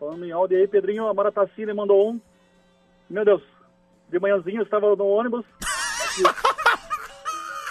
Falando 0.00 0.24
em 0.24 0.32
áudio 0.32 0.58
aí, 0.58 0.66
Pedrinho, 0.66 1.06
a 1.06 1.14
Mara 1.14 1.30
Tassini 1.30 1.72
mandou 1.72 2.10
um. 2.10 2.20
Meu 3.08 3.24
Deus, 3.24 3.42
de 4.10 4.18
manhãzinho 4.18 4.58
eu 4.60 4.64
estava 4.64 4.94
no 4.94 5.06
ônibus. 5.06 5.44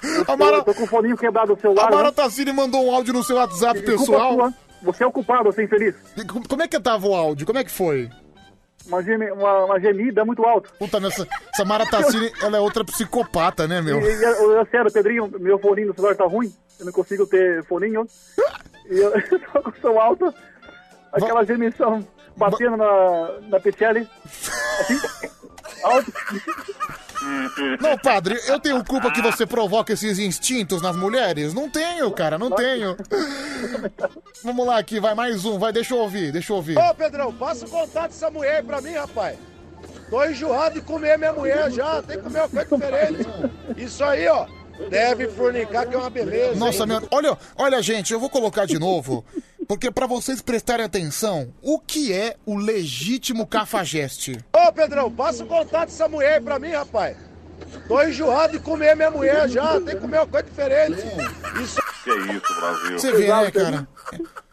Eu 0.04 0.64
tô 0.64 0.74
com 0.76 0.84
o 0.84 0.88
foninho 0.88 1.18
quebrado 1.18 1.56
do 1.56 1.60
celular. 1.62 1.88
A 1.88 1.92
Mara 1.92 2.04
né? 2.10 2.12
Tassini 2.12 2.54
mandou 2.54 2.86
um 2.86 2.92
áudio 2.94 3.14
no 3.14 3.24
seu 3.24 3.36
WhatsApp 3.36 3.82
pessoal. 3.82 4.52
Você 4.84 5.04
é 5.04 5.08
o 5.08 5.12
culpado, 5.12 5.46
você 5.46 5.62
é 5.62 5.66
infeliz. 5.66 5.96
Co- 6.28 6.48
Como 6.48 6.62
é 6.62 6.68
que 6.68 6.80
tava 6.80 7.08
o 7.08 7.16
áudio? 7.16 7.48
Como 7.48 7.58
é 7.58 7.64
que 7.64 7.72
foi? 7.72 8.10
Uma, 8.86 9.00
uma, 9.34 9.66
uma 9.66 9.80
gemida 9.80 10.24
muito 10.24 10.44
alta. 10.46 10.70
Puta, 10.78 10.98
essa, 11.00 11.28
essa 11.52 11.66
Mara 11.66 11.86
Tassini, 11.86 12.32
ela 12.42 12.58
é 12.58 12.60
outra 12.60 12.86
psicopata, 12.86 13.68
né, 13.68 13.82
meu? 13.82 14.00
E, 14.00 14.06
e, 14.06 14.24
eu, 14.24 14.52
eu, 14.52 14.66
sério, 14.68 14.92
Pedrinho, 14.94 15.32
meu 15.40 15.58
foninho 15.58 15.88
do 15.92 15.96
celular 15.96 16.16
tá 16.16 16.26
ruim. 16.26 16.54
Eu 16.80 16.86
não 16.86 16.94
consigo 16.94 17.26
ter 17.26 17.64
foninho. 17.66 18.06
E 18.90 19.00
eu, 19.00 19.12
eu 19.14 19.40
tô 19.52 19.62
com 19.64 19.74
som 19.82 20.00
alto. 20.00 20.34
Aquela 21.12 21.44
gemissão 21.44 22.08
batendo 22.38 22.78
na, 22.78 23.32
na 23.50 23.60
PCL. 23.60 24.08
Assim. 24.80 25.28
Não, 27.82 27.98
padre, 27.98 28.40
eu 28.48 28.60
tenho 28.60 28.84
culpa 28.86 29.12
que 29.12 29.22
você 29.22 29.46
provoca 29.46 29.92
esses 29.92 30.20
instintos 30.20 30.82
nas 30.82 30.96
mulheres? 30.96 31.54
Não 31.54 31.70
tenho, 31.70 32.10
cara, 32.12 32.38
não 32.38 32.52
tenho. 32.52 32.96
Vamos 34.44 34.66
lá 34.66 34.78
aqui, 34.78 35.00
vai 35.00 35.16
mais 35.16 35.44
um, 35.44 35.58
vai, 35.58 35.74
deixa 35.74 35.94
eu 35.94 36.00
ouvir, 36.00 36.32
deixa 36.32 36.52
eu 36.52 36.58
ouvir. 36.58 36.78
Ô, 36.78 36.94
Pedrão, 36.94 37.34
passa 37.34 37.66
o 37.66 37.70
contato 37.70 38.12
dessa 38.12 38.30
mulher 38.30 38.58
aí 38.58 38.64
pra 38.64 38.82
mim, 38.82 38.94
rapaz. 38.94 39.38
Tô 40.10 40.24
enjoado 40.24 40.76
de 40.76 40.82
comer 40.82 41.18
minha 41.18 41.34
mulher 41.34 41.70
já, 41.72 42.02
tem 42.02 42.18
que 42.18 42.24
comer 42.24 42.40
uma 42.40 42.50
coisa 42.50 42.78
diferente. 42.78 43.30
Isso 43.76 44.04
aí, 44.04 44.28
ó, 44.28 44.46
deve 44.90 45.28
fornicar 45.28 45.88
que 45.88 45.96
é 45.96 45.98
uma 45.98 46.10
beleza. 46.10 46.56
Nossa, 46.56 46.84
hein? 46.84 46.90
meu, 46.90 47.08
olha, 47.12 47.38
olha, 47.56 47.82
gente, 47.82 48.14
eu 48.14 48.20
vou 48.20 48.30
colocar 48.30 48.66
de 48.66 48.80
novo, 48.80 49.26
porque 49.68 49.92
pra 49.92 50.08
vocês 50.08 50.42
prestarem 50.42 50.86
atenção, 50.86 51.54
o 51.62 51.80
que 51.80 52.14
é 52.14 52.36
o 52.46 52.56
legítimo 52.58 53.46
cafajeste? 53.46 54.38
Ô, 54.54 54.72
Pedrão, 54.72 55.12
passa 55.12 55.44
o 55.44 55.48
contato 55.48 55.90
dessa 55.90 56.08
mulher 56.08 56.36
aí 56.36 56.42
pra 56.42 56.60
mim, 56.60 56.72
rapaz. 56.72 57.18
Tô 57.88 58.02
enjoado 58.02 58.54
de 58.54 58.60
comer 58.60 58.96
minha 58.96 59.12
mulher 59.12 59.50
já, 59.50 59.74
tem 59.82 59.96
que 59.96 60.02
comer 60.02 60.18
uma 60.20 60.28
coisa 60.28 60.48
diferente. 60.48 61.02
Isso 61.62 61.82
Que 62.04 62.12
isso, 62.12 62.60
Brasil. 62.60 63.00
Você 63.00 63.12
vê, 63.12 63.28
né, 63.28 63.52
cara? 63.52 63.88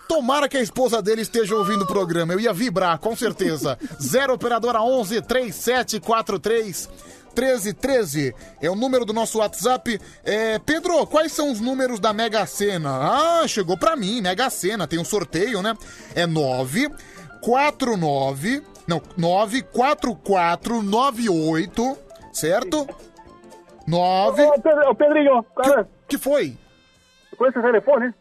Tomara 0.08 0.48
que 0.48 0.56
a 0.56 0.60
esposa 0.60 1.00
dele 1.00 1.22
esteja 1.22 1.54
ouvindo 1.54 1.82
o 1.82 1.86
programa. 1.86 2.32
Eu 2.32 2.40
ia 2.40 2.52
vibrar, 2.52 2.98
com 2.98 3.16
certeza. 3.16 3.78
0 4.00 4.34
operadora 4.34 4.82
11 4.82 5.22
3743 5.22 6.90
1313 7.34 8.34
é 8.60 8.70
o 8.70 8.74
número 8.76 9.04
do 9.04 9.12
nosso 9.12 9.38
WhatsApp. 9.38 10.00
É, 10.24 10.58
Pedro, 10.60 11.04
quais 11.06 11.32
são 11.32 11.50
os 11.50 11.60
números 11.60 11.98
da 12.00 12.12
Mega 12.12 12.44
Sena? 12.46 12.90
Ah, 13.42 13.48
chegou 13.48 13.76
pra 13.76 13.96
mim, 13.96 14.20
Mega 14.20 14.48
Sena, 14.50 14.86
tem 14.86 14.98
um 14.98 15.04
sorteio, 15.04 15.62
né? 15.62 15.74
É 16.14 16.26
949 16.26 18.62
não, 18.86 19.00
94498, 19.16 21.98
certo? 22.32 22.86
9 23.86 24.42
Ô, 24.44 24.60
Pedro- 24.60 24.90
ô, 24.90 24.94
Pedrinho, 24.94 25.42
cara. 25.56 25.88
Que 26.08 26.16
foi? 26.18 26.56
Com 27.36 27.46
esse 27.46 27.60
telefone? 27.60 28.12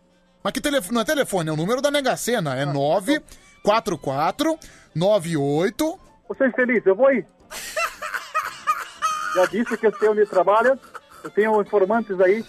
Mas 0.44 0.54
que 0.54 0.60
telefone? 0.62 0.94
Não 0.96 1.02
é 1.02 1.06
telefone, 1.06 1.50
é 1.50 1.54
o 1.54 1.58
número 1.58 1.82
da 1.82 1.92
Mega 1.92 2.16
Sena. 2.18 2.56
É 2.56 2.66
944 2.66 4.58
98 4.96 6.00
Você 6.30 6.46
é 6.46 6.52
feliz, 6.52 6.86
eu 6.86 6.96
vou 6.96 7.08
aí. 7.08 7.26
Já 9.36 9.46
disse 9.46 9.78
que 9.78 9.88
eu 9.88 9.98
sei 9.98 10.10
onde 10.10 10.26
trabalha. 10.26 10.78
Eu 11.24 11.30
tenho 11.30 11.62
informantes 11.62 12.20
aí. 12.20 12.46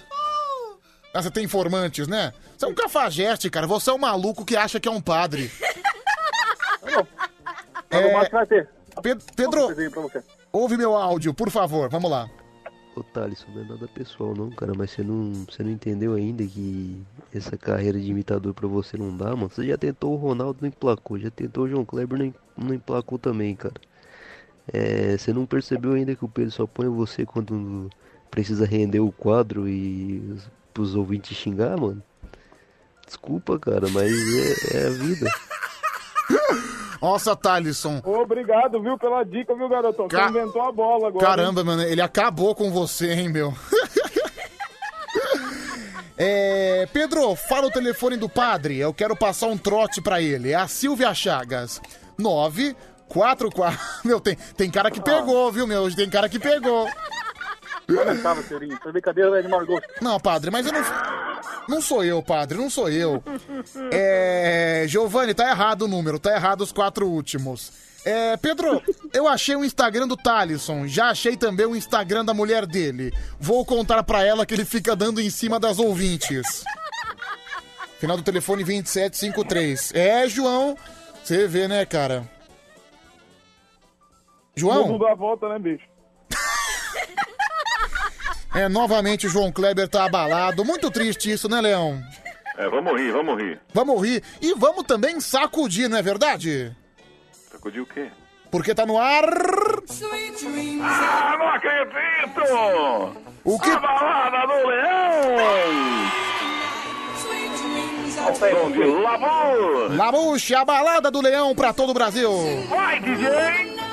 Ah, 1.12 1.22
você 1.22 1.30
tem 1.30 1.44
informantes, 1.44 2.08
né? 2.08 2.32
Você 2.56 2.64
é 2.64 2.68
um 2.68 2.74
cafajeste, 2.74 3.48
cara. 3.48 3.66
Você 3.66 3.88
é 3.90 3.92
um 3.92 3.98
maluco 3.98 4.44
que 4.44 4.56
acha 4.56 4.80
que 4.80 4.88
é 4.88 4.90
um 4.90 5.00
padre. 5.00 5.50
É... 7.90 8.12
mais 8.12 8.28
vai 8.30 8.46
ter. 8.46 8.68
Pe- 9.02 9.16
Pedro, 9.36 9.68
ouve 10.52 10.76
meu 10.76 10.94
áudio, 10.94 11.32
por 11.34 11.50
favor. 11.50 11.88
Vamos 11.88 12.10
lá. 12.10 12.28
Ô 12.96 13.02
Thales, 13.02 13.44
não 13.52 13.60
é 13.62 13.64
nada 13.64 13.88
pessoal 13.88 14.34
não, 14.36 14.50
cara, 14.50 14.72
mas 14.76 14.92
você 14.92 15.02
não, 15.02 15.32
você 15.48 15.64
não 15.64 15.70
entendeu 15.70 16.14
ainda 16.14 16.44
que 16.46 17.02
essa 17.34 17.56
carreira 17.56 17.98
de 17.98 18.08
imitador 18.08 18.54
pra 18.54 18.68
você 18.68 18.96
não 18.96 19.16
dá, 19.16 19.34
mano? 19.34 19.50
Você 19.50 19.66
já 19.66 19.76
tentou 19.76 20.12
o 20.12 20.16
Ronaldo, 20.16 20.58
não 20.60 20.68
emplacou, 20.68 21.18
já 21.18 21.28
tentou 21.28 21.64
o 21.64 21.68
João 21.68 21.84
Kleber, 21.84 22.18
não, 22.18 22.26
em- 22.26 22.34
não 22.56 22.72
emplacou 22.72 23.18
também, 23.18 23.56
cara. 23.56 23.74
É, 24.73 25.17
você 25.17 25.33
não 25.33 25.44
percebeu 25.47 25.93
ainda 25.93 26.15
que 26.17 26.25
o 26.25 26.28
Pedro 26.28 26.51
só 26.51 26.67
põe 26.67 26.89
você 26.89 27.25
quando 27.26 27.91
precisa 28.31 28.65
render 28.67 29.01
o 29.01 29.12
quadro 29.12 29.68
e 29.68 30.18
os- 30.34 30.51
pros 30.73 30.94
ouvintes 30.97 31.36
xingar, 31.36 31.76
mano? 31.76 32.02
Desculpa, 33.07 33.59
cara, 33.59 33.86
mas 33.91 34.10
é, 34.10 34.78
é 34.78 34.86
a 34.86 34.91
vida. 34.91 35.31
Nossa, 37.01 37.36
Thalisson. 37.36 38.01
Obrigado, 38.02 38.81
viu, 38.83 38.97
pela 38.99 39.23
dica, 39.25 39.55
viu, 39.55 39.68
garotão? 39.68 40.09
Ca- 40.09 40.25
Você 40.33 40.39
inventou 40.39 40.62
a 40.62 40.73
bola 40.73 41.09
agora. 41.09 41.25
Caramba, 41.26 41.62
mano, 41.62 41.83
ele 41.83 42.01
acabou 42.01 42.55
com 42.55 42.70
você, 42.70 43.12
hein, 43.12 43.28
meu? 43.28 43.52
É, 46.17 46.86
Pedro, 46.93 47.34
fala 47.34 47.67
o 47.67 47.70
telefone 47.73 48.17
do 48.17 48.28
padre. 48.28 48.78
Eu 48.78 48.94
quero 48.94 49.17
passar 49.17 49.49
um 49.49 49.59
trote 49.59 50.01
pra 50.01 50.23
ele. 50.23 50.52
É 50.52 50.55
a 50.55 50.68
Silvia 50.68 51.12
Chagas. 51.12 51.81
944. 53.12 53.78
Meu, 54.05 54.20
tem, 54.20 54.36
tem 54.57 54.70
cara 54.70 54.91
que 54.91 55.00
pegou, 55.00 55.50
viu, 55.52 55.66
meu? 55.66 55.94
Tem 55.94 56.08
cara 56.08 56.28
que 56.28 56.39
pegou. 56.39 56.89
Olha, 57.89 58.16
tava, 58.23 58.42
Pedrinho. 58.42 58.78
Essa 58.81 58.91
brincadeira 58.91 59.39
é 59.39 59.42
de 59.42 59.49
mau 59.49 59.65
gosto. 59.65 59.86
Não, 60.00 60.18
padre, 60.18 60.50
mas 60.50 60.66
eu 60.66 60.73
não. 60.73 60.83
Não 61.68 61.81
sou 61.81 62.05
eu, 62.05 62.23
padre, 62.23 62.57
não 62.58 62.70
sou 62.70 62.89
eu. 62.89 63.23
É. 63.92 64.84
Giovanni, 64.89 65.34
tá 65.34 65.49
errado 65.50 65.83
o 65.83 65.89
número, 65.89 66.18
tá 66.18 66.34
errado 66.34 66.62
os 66.62 66.73
quatro 66.73 67.07
últimos. 67.07 67.73
É, 68.05 68.36
Pedro, 68.36 68.83
eu 69.15 69.26
achei 69.26 69.57
o 69.57 69.65
Instagram 69.65 70.07
do 70.07 70.16
Thalisson, 70.16 70.86
já 70.86 71.08
achei 71.08 71.39
também 71.39 71.65
o 71.65 71.74
Instagram 71.74 72.23
da 72.23 72.34
mulher 72.34 72.66
dele. 72.66 73.12
Vou 73.41 73.65
contar 73.65 74.02
pra 74.02 74.23
ela 74.23 74.44
que 74.44 74.52
ele 74.52 74.65
fica 74.65 74.94
dando 74.94 75.23
em 75.23 75.31
cima 75.31 75.58
das 75.58 75.78
ouvintes. 75.78 76.65
Final 77.99 78.18
do 78.18 78.23
telefone 78.23 78.62
2753. 78.62 79.92
É, 79.94 80.28
João, 80.28 80.76
você 81.23 81.49
vê, 81.49 81.66
né, 81.66 81.86
cara? 81.86 82.28
João? 84.57 84.89
Mundo 84.89 85.05
dá 85.05 85.12
a 85.12 85.15
volta, 85.15 85.49
né, 85.49 85.58
bicho? 85.58 85.84
É, 88.55 88.68
novamente 88.68 89.26
o 89.26 89.31
João 89.31 89.50
Kleber 89.50 89.89
tá 89.89 90.05
abalado. 90.05 90.65
Muito 90.65 90.89
triste 90.89 91.28
isso, 91.28 91.49
né, 91.49 91.60
Leão? 91.60 92.00
É, 92.57 92.68
vamos 92.68 92.97
rir, 93.00 93.10
vamos 93.10 93.36
rir. 93.36 93.60
Vamos 93.73 94.00
rir 94.00 94.23
e 94.41 94.55
vamos 94.55 94.84
também 94.84 95.20
sacudir, 95.20 95.89
não 95.89 95.99
é 95.99 96.02
verdade? 96.02 96.73
Sacudir 97.50 97.83
o 97.83 97.86
quê? 97.86 98.12
Porque 98.52 98.73
tá 98.73 98.86
no 98.86 98.97
ar. 98.97 99.24
Ah, 100.83 101.36
não 101.36 101.49
acredito! 101.49 102.41
O 103.42 103.58
que? 103.58 103.70
A 103.70 103.78
balada 103.81 104.47
do 104.47 104.68
leão! 104.68 106.05
Ao 108.24 108.34
som 108.36 108.70
de 108.70 108.84
Labu! 108.84 109.97
Labuche, 109.97 110.55
a 110.55 110.65
balada 110.65 111.10
do 111.10 111.20
leão 111.20 111.55
pra 111.57 111.73
todo 111.73 111.91
o 111.91 111.94
Brasil. 111.94 112.31
Vai, 112.68 113.00
DJ! 113.00 113.83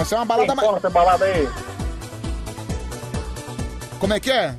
Vai 0.00 0.06
ser 0.06 0.14
uma 0.14 0.24
balada 0.24 0.54
mais. 0.54 0.76
essa 0.76 0.88
balada 0.88 1.24
aí. 1.26 1.46
Como 3.98 4.14
é 4.14 4.18
que 4.18 4.30
é? 4.30 4.54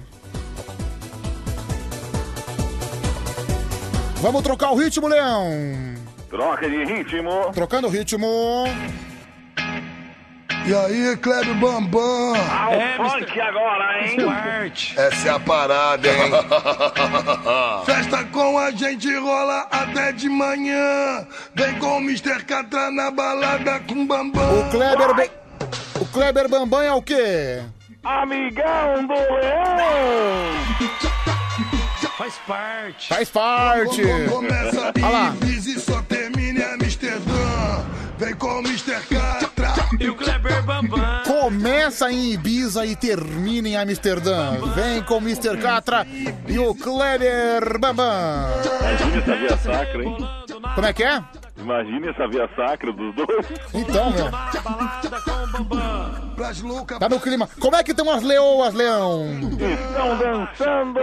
Vamos 4.18 4.44
trocar 4.44 4.72
o 4.72 4.76
ritmo, 4.76 5.08
Leão. 5.08 5.50
Troca 6.30 6.70
de 6.70 6.86
ritmo. 6.86 7.52
Trocando 7.56 7.88
o 7.88 7.90
ritmo. 7.90 8.28
E 10.66 10.74
aí, 10.76 11.18
Kleber 11.18 11.56
Bambam? 11.56 12.34
Ao 12.36 13.10
funk 13.10 13.42
agora, 13.42 14.06
hein? 14.08 14.18
Essa 14.96 15.28
é 15.28 15.32
a 15.32 15.40
parada, 15.40 16.08
hein? 16.08 16.32
Festa 17.86 18.24
com 18.26 18.58
a 18.60 18.70
gente 18.72 19.14
rola 19.18 19.68
até 19.72 20.12
de 20.12 20.30
manhã. 20.30 21.26
Vem 21.56 21.74
com 21.80 21.98
o 21.98 22.02
Mr. 22.02 22.44
Catra 22.46 22.92
na 22.92 23.10
balada 23.12 23.80
com 23.88 24.06
Bambam. 24.06 24.60
O 24.60 24.70
Kleber. 24.70 25.14
Ba- 25.16 25.28
O 26.00 26.06
Kleber 26.06 26.48
Bambam 26.48 26.82
é 26.84 26.94
o 26.94 27.02
quê? 27.02 27.62
Amigão 28.04 29.06
do 29.08 29.14
leão! 29.14 30.92
Faz 32.18 32.34
parte. 32.48 33.08
Faz 33.10 33.30
parte. 33.32 34.02
Começa 34.30 34.94
Olha 35.02 35.10
lá. 35.10 35.34
e 35.44 35.80
só 35.80 36.02
termina 36.04 36.60
em 36.60 36.74
Amsterdã. 36.76 37.84
Vem 38.20 38.36
com 38.36 38.48
o 38.48 38.60
Mr. 38.60 39.00
Catra. 39.10 39.51
E 40.02 40.10
o 40.10 40.16
Kleber 40.16 40.64
Bambam. 40.64 41.00
Começa 41.28 42.12
em 42.12 42.34
Ibiza 42.34 42.86
e 42.88 42.96
termina 42.96 43.68
em 43.70 43.78
Amsterdã. 43.78 44.54
Vem 44.74 45.04
com 45.04 45.18
o 45.18 45.22
Mr. 45.22 45.58
Catra 45.58 46.08
e 46.48 46.58
o 46.58 46.74
Kleber 46.74 47.78
Bambam. 47.80 48.50
Imagina 48.80 49.18
essa 49.18 49.36
via 49.36 49.58
sacra, 49.58 50.04
hein? 50.04 50.18
Como 50.74 50.88
é 50.88 50.94
que 50.94 51.04
é? 51.04 51.24
Imagine 51.58 52.10
essa 52.10 52.28
via 52.28 52.50
sacra 52.56 52.92
dos 52.92 53.14
dois. 53.14 53.46
Então, 53.74 54.10
meu. 54.12 54.32
Tá 57.00 57.10
no 57.10 57.20
clima. 57.20 57.48
Como 57.60 57.76
é 57.76 57.84
que 57.84 57.92
estão 57.92 58.10
as 58.10 58.24
leoas, 58.24 58.74
Leão? 58.74 59.28
Estão 59.42 60.18
dançando! 60.18 61.00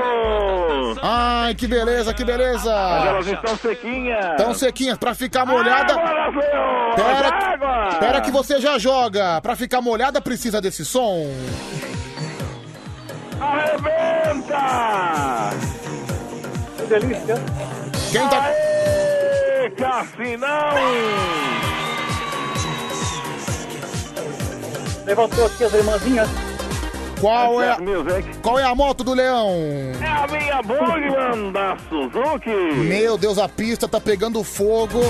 Ai, 1.02 1.54
que 1.54 1.66
beleza, 1.66 2.12
que 2.12 2.24
beleza! 2.24 2.72
Mas 2.72 3.06
elas 3.06 3.26
estão 3.26 3.56
sequinhas! 3.56 4.30
Estão 4.32 4.54
sequinhas, 4.54 4.98
pra 4.98 5.14
ficar 5.14 5.46
molhada. 5.46 5.94
Água, 5.94 6.42
leoas! 6.42 6.94
Pera, 6.96 7.28
água! 7.28 7.98
pera 8.00 8.20
que 8.20 8.30
você 8.30 8.60
já 8.60 8.78
joga. 8.78 9.40
Pra 9.40 9.54
ficar 9.54 9.80
molhada 9.80 10.20
precisa 10.20 10.60
desse 10.60 10.84
som. 10.84 11.26
Arrebenta! 13.40 14.58
Que 16.76 16.82
delícia. 16.86 17.36
Quem 18.10 18.28
tá. 18.28 18.42
Aê, 18.44 19.07
Cassinão! 19.70 20.48
Levantou 25.06 25.46
aqui 25.46 25.64
as 25.64 25.72
irmãzinhas. 25.72 26.28
Qual 27.20 27.60
é, 27.60 27.70
a- 27.72 27.78
qual 28.42 28.58
é 28.58 28.62
a 28.64 28.74
moto 28.74 29.02
do 29.02 29.12
Leão? 29.12 29.50
É 30.00 30.06
a 30.06 30.26
minha 30.28 30.62
Bugman 30.62 31.50
da 31.52 31.76
Suzuki! 31.88 32.50
Meu 32.76 33.18
Deus, 33.18 33.38
a 33.38 33.48
pista 33.48 33.88
tá 33.88 34.00
pegando 34.00 34.44
fogo. 34.44 35.00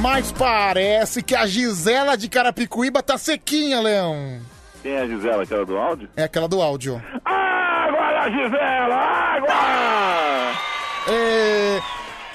Mas 0.00 0.32
parece 0.32 1.22
que 1.22 1.36
a 1.36 1.46
Gisela 1.46 2.16
de 2.16 2.28
Carapicuíba 2.28 3.00
tá 3.02 3.16
sequinha, 3.16 3.80
Leão. 3.80 4.40
Quem 4.82 4.92
é 4.92 5.00
a 5.02 5.06
Gisela, 5.06 5.44
aquela 5.44 5.64
do 5.64 5.76
áudio? 5.78 6.08
É 6.16 6.24
aquela 6.24 6.48
do 6.48 6.60
áudio. 6.60 7.00
Água 7.24 8.12
da 8.12 8.28
Gisela! 8.30 8.96
Água! 8.96 10.33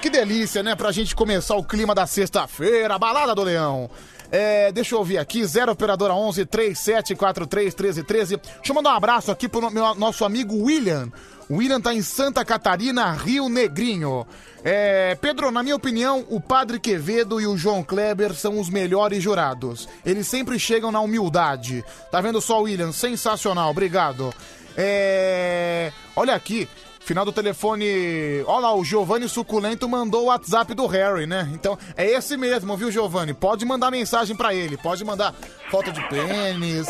Que 0.02 0.10
delícia, 0.10 0.64
né? 0.64 0.76
Pra 0.76 0.94
gente 0.94 1.14
começar 1.14 1.56
o 1.56 1.64
clima 1.64 1.94
da 1.94 2.08
sexta-feira, 2.08 2.96
a 2.96 2.98
balada 2.98 3.36
do 3.36 3.44
Leão. 3.44 3.90
É, 4.32 4.72
deixa 4.72 4.96
eu 4.96 5.00
ouvir 5.00 5.18
aqui, 5.18 5.44
0 5.44 5.74
operadora 5.74 6.14
11 6.14 6.46
3743 6.46 7.76
1313. 7.76 8.38
Deixa 8.38 8.60
eu 8.70 8.76
mandar 8.76 8.94
um 8.94 8.96
abraço 8.96 9.30
aqui 9.30 9.50
pro 9.50 9.70
meu, 9.70 9.96
nosso 9.96 10.24
amigo 10.24 10.56
William. 10.64 11.12
William 11.52 11.82
tá 11.82 11.94
em 11.94 12.02
Santa 12.02 12.46
Catarina, 12.46 13.12
Rio 13.12 13.50
Negrinho. 13.50 14.26
É, 14.64 15.16
Pedro, 15.16 15.52
na 15.52 15.64
minha 15.64 15.76
opinião, 15.76 16.26
o 16.30 16.40
Padre 16.40 16.80
Quevedo 16.80 17.42
e 17.42 17.48
o 17.48 17.58
João 17.58 17.84
Kleber 17.84 18.34
são 18.34 18.58
os 18.58 18.70
melhores 18.70 19.22
jurados. 19.22 19.90
Eles 20.06 20.28
sempre 20.28 20.58
chegam 20.58 20.94
na 20.94 21.02
humildade. 21.02 21.84
Tá 22.10 22.22
vendo 22.22 22.40
só, 22.40 22.62
William? 22.62 22.94
Sensacional, 22.94 23.72
obrigado. 23.72 24.34
É, 24.78 25.92
olha 26.16 26.36
aqui, 26.36 26.70
Final 27.10 27.26
do 27.26 27.32
telefone. 27.32 28.44
Olha 28.46 28.60
lá, 28.68 28.76
o 28.76 28.86
Giovanni 28.86 29.28
Suculento 29.28 29.90
mandou 29.90 30.26
o 30.26 30.26
WhatsApp 30.26 30.76
do 30.76 30.86
Harry, 30.86 31.26
né? 31.26 31.50
Então, 31.56 31.76
é 31.98 32.06
esse 32.06 32.38
mesmo, 32.38 32.78
viu, 32.78 32.92
Giovanni? 32.92 33.34
Pode 33.34 33.66
mandar 33.66 33.90
mensagem 33.90 34.36
pra 34.36 34.54
ele, 34.54 34.78
pode 34.78 35.04
mandar 35.04 35.34
foto 35.72 35.92
de 35.92 36.08
pênis. 36.08 36.88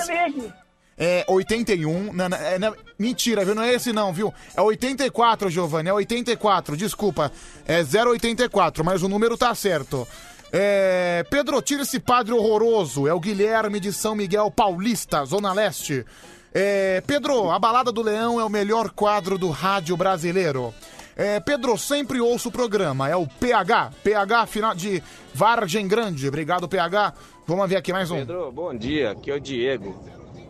É 0.97 1.23
81. 1.25 2.11
Não, 2.11 2.27
não, 2.27 2.37
é, 2.37 2.59
não, 2.59 2.75
mentira, 2.99 3.45
viu? 3.45 3.55
Não 3.55 3.63
é 3.63 3.73
esse 3.73 3.93
não, 3.93 4.11
viu? 4.11 4.33
É 4.53 4.61
84, 4.61 5.49
Giovanni, 5.49 5.87
é 5.87 5.93
84, 5.93 6.75
desculpa. 6.75 7.31
É 7.65 7.81
084, 7.81 8.83
mas 8.83 9.01
o 9.01 9.07
número 9.07 9.37
tá 9.37 9.55
certo. 9.55 10.05
É, 10.51 11.23
Pedro, 11.29 11.61
tira 11.61 11.83
esse 11.83 11.97
padre 11.97 12.33
horroroso. 12.33 13.07
É 13.07 13.13
o 13.13 13.21
Guilherme 13.21 13.79
de 13.79 13.93
São 13.93 14.15
Miguel 14.15 14.51
Paulista, 14.51 15.23
Zona 15.23 15.53
Leste. 15.53 16.05
É, 16.53 17.01
Pedro, 17.05 17.51
a 17.51 17.59
Balada 17.59 17.91
do 17.91 18.01
Leão 18.01 18.39
é 18.39 18.43
o 18.43 18.49
melhor 18.49 18.89
quadro 18.89 19.37
do 19.37 19.49
rádio 19.49 19.95
brasileiro. 19.95 20.73
É, 21.15 21.39
Pedro, 21.39 21.77
sempre 21.77 22.19
ouço 22.21 22.49
o 22.49 22.51
programa. 22.51 23.09
É 23.09 23.15
o 23.15 23.27
PH. 23.27 23.91
PH 24.03 24.45
final 24.47 24.73
de 24.73 25.03
Vargem 25.33 25.87
Grande. 25.87 26.27
Obrigado, 26.27 26.67
PH. 26.67 27.13
Vamos 27.45 27.69
ver 27.69 27.75
aqui 27.75 27.91
mais 27.91 28.09
um. 28.09 28.17
Pedro, 28.17 28.51
bom 28.51 28.73
dia. 28.75 29.11
Aqui 29.11 29.29
é 29.29 29.35
o 29.35 29.39
Diego, 29.39 30.01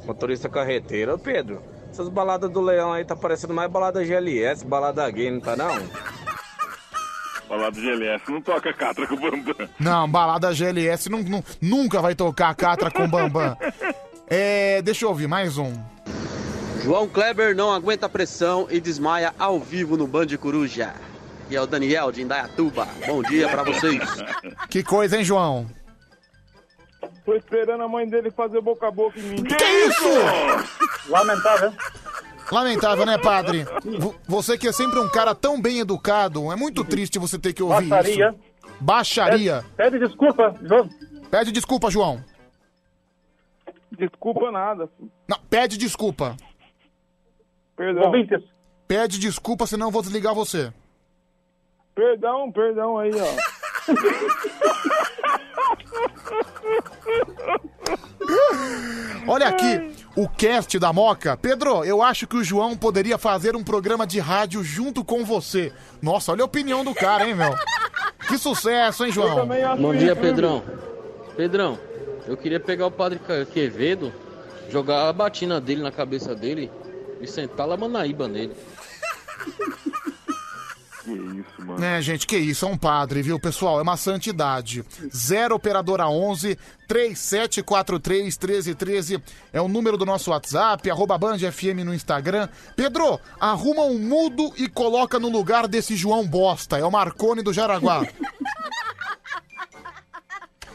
motorista 0.05 0.47
carreteiro. 0.47 1.15
Ô, 1.15 1.19
Pedro, 1.19 1.61
essas 1.91 2.07
baladas 2.07 2.49
do 2.51 2.61
Leão 2.61 2.93
aí 2.93 3.03
tá 3.03 3.15
parecendo 3.15 3.53
mais 3.53 3.69
balada 3.69 4.03
GLS, 4.05 4.63
balada 4.65 5.09
gay, 5.09 5.31
não 5.31 5.39
tá 5.39 5.55
não? 5.55 5.69
Balada 7.49 7.81
GLS 7.81 8.31
não 8.31 8.39
toca 8.43 8.71
catra 8.71 9.07
com 9.07 9.15
o 9.15 9.19
Bambam. 9.19 9.55
Não, 9.79 10.07
balada 10.07 10.53
GLS 10.53 11.09
não, 11.09 11.23
não- 11.23 11.43
nunca 11.59 11.99
vai 11.99 12.13
tocar 12.13 12.53
Catra 12.53 12.91
com 12.91 13.07
Bambam. 13.09 13.57
É, 14.29 14.81
deixa 14.81 15.05
eu 15.05 15.09
ouvir 15.09 15.27
mais 15.27 15.57
um. 15.57 15.73
João 16.83 17.07
Kleber 17.07 17.55
não 17.55 17.73
aguenta 17.73 18.05
a 18.05 18.09
pressão 18.09 18.67
e 18.69 18.79
desmaia 18.79 19.33
ao 19.37 19.59
vivo 19.59 19.97
no 19.97 20.07
Band 20.07 20.27
Coruja. 20.39 20.93
E 21.49 21.55
é 21.55 21.61
o 21.61 21.65
Daniel 21.67 22.11
de 22.11 22.21
Indaiatuba. 22.21 22.87
Bom 23.07 23.23
dia 23.23 23.49
pra 23.49 23.63
vocês. 23.63 23.99
Que 24.69 24.83
coisa, 24.83 25.17
hein, 25.17 25.23
João? 25.23 25.67
Tô 27.25 27.33
esperando 27.35 27.83
a 27.83 27.87
mãe 27.87 28.07
dele 28.07 28.29
fazer 28.31 28.61
boca 28.61 28.87
a 28.87 28.91
boca 28.91 29.19
em 29.19 29.23
mim. 29.23 29.43
Que 29.43 29.63
isso? 29.63 31.09
Lamentável. 31.09 31.73
Lamentável, 32.51 33.05
né, 33.05 33.17
padre? 33.17 33.65
Vo- 33.99 34.15
Você 34.27 34.57
que 34.57 34.67
é 34.67 34.71
sempre 34.71 34.99
um 34.99 35.09
cara 35.09 35.35
tão 35.35 35.59
bem 35.61 35.79
educado, 35.79 36.51
é 36.51 36.55
muito 36.55 36.83
triste 36.83 37.19
você 37.19 37.37
ter 37.37 37.53
que 37.53 37.61
ouvir 37.63 37.87
Baixaria. 37.87 38.29
isso. 38.29 38.39
Baixaria. 38.79 39.65
Pede 39.75 39.99
desculpa, 39.99 40.55
João. 40.63 40.89
Pede 41.29 41.51
desculpa, 41.51 41.91
João. 41.91 42.23
Desculpa 43.97 44.51
nada. 44.51 44.89
Não, 45.27 45.39
pede 45.49 45.77
desculpa. 45.77 46.35
Perdão. 47.75 48.05
Ouvintes. 48.05 48.43
Pede 48.87 49.19
desculpa, 49.19 49.67
senão 49.67 49.87
eu 49.87 49.91
vou 49.91 50.01
desligar 50.01 50.33
você. 50.33 50.73
Perdão, 51.95 52.51
perdão 52.51 52.97
aí, 52.97 53.11
ó. 53.13 53.25
Olha 59.27 59.47
aqui, 59.47 59.93
o 60.15 60.27
cast 60.27 60.77
da 60.79 60.91
Moca. 60.93 61.37
Pedro, 61.37 61.83
eu 61.83 62.01
acho 62.01 62.25
que 62.25 62.37
o 62.37 62.43
João 62.43 62.75
poderia 62.75 63.17
fazer 63.17 63.55
um 63.55 63.63
programa 63.63 64.07
de 64.07 64.19
rádio 64.19 64.63
junto 64.63 65.03
com 65.03 65.23
você. 65.23 65.73
Nossa, 66.01 66.31
olha 66.31 66.41
a 66.41 66.45
opinião 66.45 66.83
do 66.83 66.93
cara, 66.93 67.27
hein, 67.27 67.35
meu? 67.35 67.53
Que 68.27 68.37
sucesso, 68.37 69.05
hein, 69.05 69.11
João? 69.11 69.47
Bom 69.79 69.93
dia, 69.93 70.15
Pedrão. 70.15 70.63
Pedrão, 71.35 71.79
eu 72.29 72.37
queria 72.37 72.59
pegar 72.59 72.85
o 72.87 72.91
padre 72.91 73.19
Ca- 73.19 73.45
Quevedo, 73.45 74.13
jogar 74.69 75.09
a 75.09 75.13
batina 75.13 75.59
dele 75.59 75.81
na 75.81 75.91
cabeça 75.91 76.33
dele 76.35 76.71
e 77.19 77.27
sentar 77.27 77.67
lá 77.67 77.75
Manaíba 77.75 78.27
nele. 78.27 78.53
Que 81.01 81.11
isso, 81.13 81.65
mano. 81.65 81.83
É, 81.83 81.99
gente, 82.01 82.27
que 82.27 82.37
isso, 82.37 82.65
é 82.65 82.67
um 82.67 82.77
padre, 82.77 83.21
viu, 83.23 83.39
pessoal? 83.39 83.79
É 83.79 83.81
uma 83.81 83.95
santidade. 83.97 84.83
0 85.15 85.55
operadora 85.55 86.07
11 86.07 86.55
3743 86.87 88.37
1313 88.37 89.23
é 89.53 89.61
o 89.61 89.67
número 89.67 89.97
do 89.97 90.05
nosso 90.05 90.29
WhatsApp, 90.29 90.87
arroba 90.91 91.17
Band 91.17 91.39
FM 91.39 91.83
no 91.85 91.95
Instagram. 91.95 92.47
Pedro, 92.75 93.19
arruma 93.39 93.83
um 93.83 93.97
mudo 93.97 94.53
e 94.57 94.67
coloca 94.67 95.17
no 95.17 95.29
lugar 95.29 95.67
desse 95.67 95.95
João 95.95 96.27
Bosta. 96.27 96.77
É 96.77 96.85
o 96.85 96.91
Marcone 96.91 97.41
do 97.41 97.53
Jaraguá. 97.53 98.05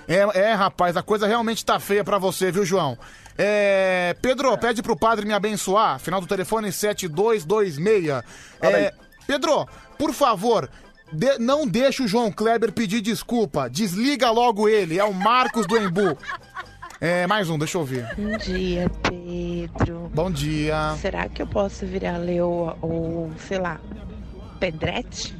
É, 0.07 0.39
é, 0.50 0.52
rapaz, 0.52 0.97
a 0.97 1.02
coisa 1.02 1.26
realmente 1.26 1.65
tá 1.65 1.78
feia 1.81 2.05
pra 2.05 2.18
você, 2.18 2.50
viu, 2.52 2.65
João? 2.65 2.97
É, 3.36 4.15
Pedro, 4.23 4.57
pede 4.58 4.83
pro 4.83 4.97
padre 4.97 5.26
me 5.26 5.33
abençoar. 5.33 5.99
Final 5.99 6.20
do 6.20 6.26
telefone 6.26 6.70
7226. 6.70 8.23
É, 8.60 8.92
Pedro, 9.26 9.66
por 9.99 10.12
favor, 10.12 10.68
de- 11.12 11.39
não 11.39 11.66
deixe 11.66 12.02
o 12.02 12.08
João 12.08 12.31
Kleber 12.31 12.73
pedir 12.73 13.00
desculpa. 13.00 13.68
Desliga 13.68 14.31
logo 14.31 14.68
ele. 14.68 14.99
É 14.99 15.05
o 15.05 15.12
Marcos 15.15 15.66
do 15.66 15.76
Embu. 15.76 16.16
É, 17.00 17.26
mais 17.26 17.50
um, 17.50 17.58
deixa 17.58 17.76
eu 17.76 17.81
ouvir. 17.81 18.07
Bom 18.16 18.36
dia, 18.39 18.91
Pedro. 19.02 20.10
Bom 20.15 20.31
dia. 20.31 20.94
Será 21.00 21.28
que 21.28 21.42
eu 21.42 21.47
posso 21.47 21.84
virar 21.84 22.18
leoa 22.18 22.78
ou, 22.81 23.33
sei 23.49 23.58
lá, 23.58 23.81
pedrete? 24.60 25.36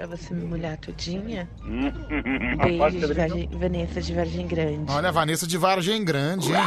Pra 0.00 0.06
você 0.16 0.32
me 0.32 0.46
molhar 0.46 0.78
tudinha? 0.78 1.46
Beijo 1.62 3.06
de 3.06 3.12
Vargem- 3.12 3.48
Vanessa 3.52 4.00
de 4.00 4.14
Vargem 4.14 4.46
Grande. 4.46 4.90
Olha, 4.90 5.10
a 5.10 5.12
Vanessa 5.12 5.46
de 5.46 5.58
Vargem 5.58 6.02
Grande, 6.02 6.48
hein? 6.50 6.62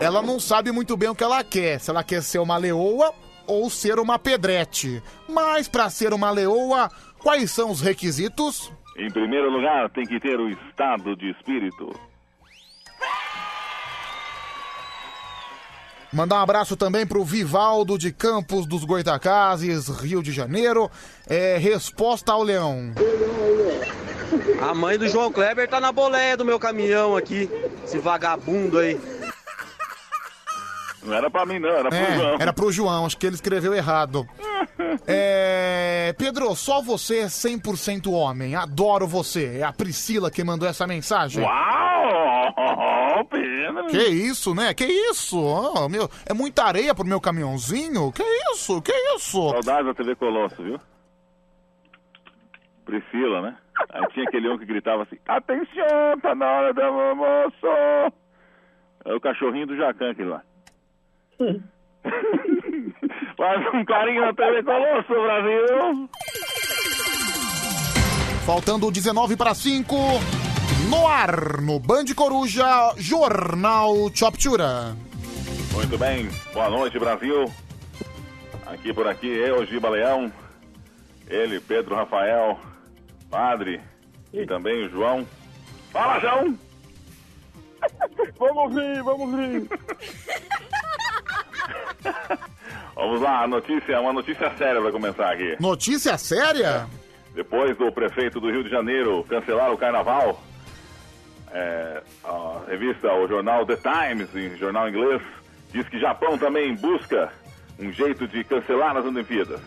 Ela 0.00 0.22
não 0.22 0.40
sabe 0.40 0.72
muito 0.72 0.96
bem 0.96 1.10
o 1.10 1.14
que 1.14 1.22
ela 1.22 1.44
quer. 1.44 1.78
Se 1.78 1.90
ela 1.90 2.02
quer 2.02 2.22
ser 2.22 2.38
uma 2.38 2.56
leoa 2.56 3.12
ou 3.46 3.68
ser 3.68 3.98
uma 3.98 4.18
pedrete. 4.18 5.02
Mas 5.28 5.68
pra 5.68 5.90
ser 5.90 6.14
uma 6.14 6.30
leoa, 6.30 6.90
quais 7.18 7.50
são 7.50 7.70
os 7.70 7.82
requisitos? 7.82 8.72
Em 8.96 9.10
primeiro 9.10 9.50
lugar, 9.50 9.90
tem 9.90 10.04
que 10.06 10.18
ter 10.18 10.40
o 10.40 10.48
estado 10.48 11.14
de 11.14 11.30
espírito. 11.32 11.90
Mandar 16.12 16.36
um 16.36 16.42
abraço 16.42 16.74
também 16.74 17.06
pro 17.06 17.22
Vivaldo 17.22 17.98
de 17.98 18.10
Campos 18.10 18.64
dos 18.64 18.82
Goitacazes, 18.84 19.88
Rio 19.88 20.22
de 20.22 20.32
Janeiro. 20.32 20.90
É, 21.28 21.58
resposta 21.58 22.32
ao 22.32 22.42
leão. 22.42 22.92
A 24.60 24.74
mãe 24.74 24.96
do 24.98 25.06
João 25.06 25.30
Kleber 25.30 25.68
tá 25.68 25.78
na 25.78 25.92
boleia 25.92 26.36
do 26.36 26.44
meu 26.44 26.58
caminhão 26.58 27.16
aqui. 27.16 27.50
Esse 27.84 27.98
vagabundo 27.98 28.78
aí. 28.78 28.98
Não 31.08 31.14
era 31.16 31.30
pra 31.30 31.46
mim, 31.46 31.58
não, 31.58 31.68
era 31.70 31.88
pro 31.88 31.98
É, 31.98 32.16
João. 32.16 32.36
era 32.38 32.52
pro 32.52 32.70
João, 32.72 33.06
acho 33.06 33.16
que 33.16 33.26
ele 33.26 33.34
escreveu 33.34 33.74
errado. 33.74 34.26
É... 35.06 36.14
Pedro, 36.18 36.54
só 36.54 36.80
você 36.80 37.18
é 37.20 37.26
100% 37.26 38.10
homem. 38.12 38.54
Adoro 38.54 39.06
você. 39.06 39.58
É 39.58 39.62
a 39.62 39.72
Priscila 39.72 40.30
que 40.30 40.42
mandou 40.44 40.68
essa 40.68 40.86
mensagem. 40.86 41.42
Uau! 41.44 43.24
Pedro! 43.30 43.86
Que 43.88 44.04
isso, 44.08 44.54
né? 44.54 44.72
Que 44.74 44.84
isso? 44.86 45.38
Ah, 45.76 45.88
meu, 45.88 46.08
é 46.26 46.32
muita 46.32 46.64
areia 46.64 46.94
pro 46.94 47.04
meu 47.06 47.20
caminhãozinho? 47.20 48.12
Que 48.12 48.22
isso? 48.52 48.80
Que 48.80 48.92
isso? 49.16 49.50
Saudades 49.50 49.86
da 49.86 49.94
TV 49.94 50.14
Colosso, 50.14 50.62
viu? 50.62 50.78
Priscila, 52.84 53.42
né? 53.42 53.56
Aí 53.90 54.06
tinha 54.12 54.24
aquele 54.26 54.48
um 54.48 54.58
que 54.58 54.64
gritava 54.64 55.02
assim: 55.02 55.16
Atenção, 55.26 56.20
tá 56.22 56.34
na 56.34 56.46
hora 56.46 56.72
do 56.74 56.80
almoço! 56.82 57.66
É 59.04 59.14
o 59.14 59.20
cachorrinho 59.20 59.66
do 59.66 59.76
Jacan, 59.76 60.10
aquele 60.10 60.28
lá. 60.30 60.42
Faz 63.36 63.74
um 63.74 63.84
carinho 63.84 64.22
na 64.22 64.34
TV 64.34 64.62
Colosso, 64.64 65.14
Brasil! 65.14 66.08
Faltando 68.44 68.90
19 68.90 69.36
para 69.36 69.54
5. 69.54 69.94
No 70.90 71.06
ar, 71.06 71.60
no 71.60 71.78
Band 71.78 72.06
Coruja, 72.16 72.92
Jornal 72.96 74.10
Choptura. 74.12 74.96
Muito 75.72 75.96
bem, 75.96 76.28
boa 76.52 76.70
noite, 76.70 76.98
Brasil. 76.98 77.44
Aqui 78.66 78.92
por 78.92 79.06
aqui, 79.06 79.28
eu, 79.28 79.64
Giba 79.64 79.90
Leão, 79.90 80.32
ele, 81.28 81.60
Pedro 81.60 81.94
Rafael, 81.94 82.58
Padre 83.30 83.80
e 84.32 84.44
também 84.44 84.86
o 84.86 84.90
João. 84.90 85.26
Fala, 85.92 86.18
João! 86.20 86.58
Vamos 88.38 88.74
rir, 88.74 89.02
vamos 89.02 89.38
rir. 89.38 89.68
Vamos 92.94 93.20
lá, 93.20 93.42
a 93.44 93.46
notícia, 93.46 94.00
uma 94.00 94.12
notícia 94.12 94.50
séria 94.56 94.80
vai 94.80 94.90
começar 94.92 95.32
aqui. 95.32 95.56
Notícia 95.60 96.18
séria? 96.18 96.86
Depois 97.34 97.76
do 97.76 97.90
prefeito 97.92 98.40
do 98.40 98.50
Rio 98.50 98.64
de 98.64 98.70
Janeiro 98.70 99.24
cancelar 99.28 99.72
o 99.72 99.78
carnaval, 99.78 100.42
é, 101.52 102.02
a 102.24 102.60
revista, 102.68 103.12
o 103.14 103.28
jornal 103.28 103.64
The 103.64 103.76
Times, 103.76 104.34
em 104.34 104.56
jornal 104.56 104.88
inglês, 104.88 105.22
diz 105.72 105.88
que 105.88 106.00
Japão 106.00 106.36
também 106.36 106.74
busca 106.74 107.32
um 107.78 107.92
jeito 107.92 108.26
de 108.26 108.42
cancelar 108.42 108.96
as 108.96 109.04
Olimpíadas. 109.04 109.60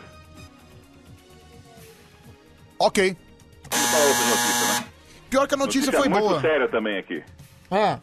Ok. 2.79 3.15
Vamos 3.71 3.89
para 3.89 3.99
outra 3.99 4.25
notícia, 4.25 4.67
né? 4.81 4.85
Pior 5.29 5.47
que 5.47 5.53
a 5.53 5.57
notícia, 5.57 5.91
foi 5.93 6.09
muito 6.09 6.27
boa. 6.27 6.41
séria 6.41 6.67
também 6.67 6.97
aqui. 6.97 7.23
Ah, 7.69 7.99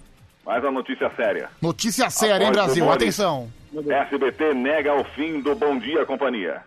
Mais 0.47 0.63
uma 0.63 0.73
notícia 0.73 1.11
séria. 1.15 1.51
notícia 1.61 2.09
séria, 2.09 2.37
hein, 2.45 2.49
Após 2.49 2.57
Brasil? 2.67 2.85
rumores, 2.85 3.03
Atenção. 3.03 3.53
SBT 3.75 4.55
nega 4.55 4.95
o 4.95 5.05
fim 5.05 5.41
do 5.41 5.55
Bom 5.55 5.79
Dia 5.79 6.07
Companhia. 6.07 6.63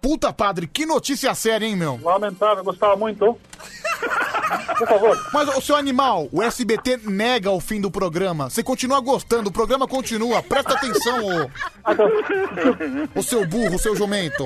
Puta, 0.00 0.32
padre, 0.32 0.66
que 0.66 0.86
notícia 0.86 1.34
séria, 1.34 1.66
hein, 1.66 1.76
meu? 1.76 1.98
Lamentável, 2.02 2.62
gostava 2.62 2.96
muito. 2.96 3.36
Por 4.78 4.86
favor. 4.86 5.18
Mas, 5.32 5.48
o 5.56 5.60
seu 5.60 5.74
animal, 5.74 6.28
o 6.30 6.42
SBT 6.42 7.00
nega 7.04 7.50
o 7.50 7.60
fim 7.60 7.80
do 7.80 7.90
programa. 7.90 8.48
Você 8.48 8.62
continua 8.62 9.00
gostando, 9.00 9.48
o 9.48 9.52
programa 9.52 9.88
continua. 9.88 10.42
Presta 10.42 10.74
atenção, 10.74 11.18
ô. 11.24 11.50
O 13.18 13.22
seu 13.22 13.44
burro, 13.46 13.74
o 13.74 13.78
seu 13.78 13.96
jumento. 13.96 14.44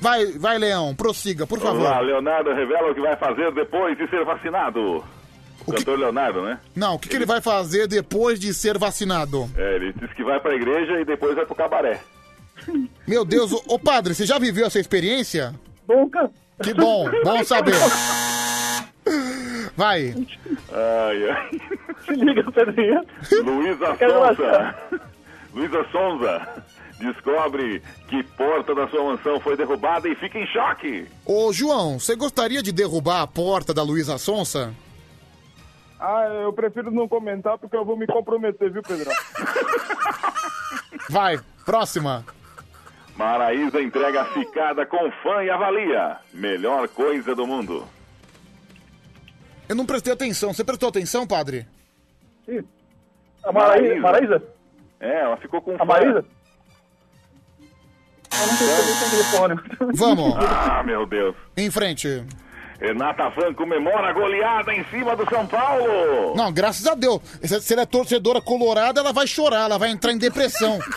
Vai, 0.00 0.26
vai, 0.26 0.58
Leão, 0.58 0.94
prossiga, 0.94 1.46
por 1.46 1.58
favor. 1.58 2.00
Leonardo 2.02 2.54
revela 2.54 2.90
o 2.90 2.94
que 2.94 3.00
vai 3.00 3.16
fazer 3.16 3.52
depois 3.52 3.98
de 3.98 4.08
ser 4.08 4.24
vacinado. 4.24 5.04
O 5.70 5.76
cantor 5.76 5.98
Leonardo, 5.98 6.42
né? 6.42 6.58
Não, 6.74 6.94
o 6.94 6.98
que, 6.98 7.08
que 7.08 7.16
ele 7.16 7.26
vai 7.26 7.40
fazer 7.40 7.86
depois 7.86 8.38
de 8.38 8.52
ser 8.54 8.78
vacinado? 8.78 9.50
É, 9.56 9.76
ele 9.76 9.92
disse 9.92 10.14
que 10.14 10.24
vai 10.24 10.40
pra 10.40 10.54
igreja 10.54 11.00
e 11.00 11.04
depois 11.04 11.34
vai 11.34 11.46
pro 11.46 11.54
cabaré. 11.54 12.00
Meu 13.06 13.24
Deus, 13.24 13.52
ô, 13.52 13.62
ô 13.66 13.78
padre, 13.78 14.14
você 14.14 14.26
já 14.26 14.38
viveu 14.38 14.66
essa 14.66 14.78
experiência? 14.78 15.54
Nunca. 15.88 16.30
Que 16.62 16.74
bom, 16.74 17.08
bom 17.24 17.42
saber. 17.44 17.74
Vai. 19.76 20.14
Ai, 20.72 21.30
ai. 21.30 21.60
Se 22.04 22.12
liga, 22.12 22.50
Pedrinho. 22.52 23.00
Luísa 23.44 23.96
Sonza. 23.96 24.74
Luísa 25.54 25.86
Sonza 25.90 26.64
descobre 27.00 27.82
que 28.08 28.22
porta 28.22 28.74
da 28.74 28.86
sua 28.88 29.02
mansão 29.02 29.40
foi 29.40 29.56
derrubada 29.56 30.06
e 30.08 30.14
fica 30.14 30.38
em 30.38 30.46
choque. 30.46 31.06
Ô, 31.24 31.52
João, 31.52 31.98
você 31.98 32.14
gostaria 32.14 32.62
de 32.62 32.72
derrubar 32.72 33.22
a 33.22 33.26
porta 33.26 33.72
da 33.72 33.82
Luísa 33.82 34.18
Sonsa? 34.18 34.74
Ah, 36.00 36.24
eu 36.44 36.52
prefiro 36.54 36.90
não 36.90 37.06
comentar 37.06 37.58
porque 37.58 37.76
eu 37.76 37.84
vou 37.84 37.94
me 37.94 38.06
comprometer, 38.06 38.72
viu, 38.72 38.82
Pedrão? 38.82 39.12
Vai, 41.10 41.38
próxima. 41.66 42.24
Maraísa 43.16 43.82
entrega 43.82 44.22
a 44.22 44.24
ficada 44.32 44.86
com 44.86 45.10
fã 45.22 45.44
e 45.44 45.50
avalia. 45.50 46.16
Melhor 46.32 46.88
coisa 46.88 47.34
do 47.34 47.46
mundo. 47.46 47.86
Eu 49.68 49.76
não 49.76 49.84
prestei 49.84 50.10
atenção. 50.10 50.54
Você 50.54 50.64
prestou 50.64 50.88
atenção, 50.88 51.26
padre? 51.26 51.66
Sim. 52.46 52.64
A 53.44 53.52
Maraísa? 53.52 54.00
Maraísa? 54.00 54.42
É, 54.98 55.20
ela 55.20 55.36
ficou 55.36 55.60
com 55.60 55.74
A 55.74 55.78
fã. 55.78 55.84
Maraísa? 55.84 56.24
Eu 58.32 58.46
não 58.46 58.54
sei 58.54 58.66
se 58.66 59.04
eu 59.04 59.10
telefone. 59.10 59.60
Vamos. 59.94 60.34
Ah, 60.38 60.82
meu 60.82 61.04
Deus. 61.04 61.36
Em 61.58 61.70
frente. 61.70 62.24
Renata 62.80 63.28
Van 63.28 63.52
comemora 63.52 64.08
a 64.08 64.12
goleada 64.12 64.72
em 64.72 64.82
cima 64.84 65.14
do 65.14 65.28
São 65.28 65.46
Paulo. 65.46 66.34
Não, 66.34 66.50
graças 66.50 66.86
a 66.86 66.94
Deus. 66.94 67.20
Se 67.42 67.72
ela 67.74 67.82
é 67.82 67.86
torcedora 67.86 68.40
colorada, 68.40 69.00
ela 69.00 69.12
vai 69.12 69.26
chorar, 69.26 69.64
ela 69.66 69.78
vai 69.78 69.90
entrar 69.90 70.12
em 70.12 70.18
depressão. 70.18 70.78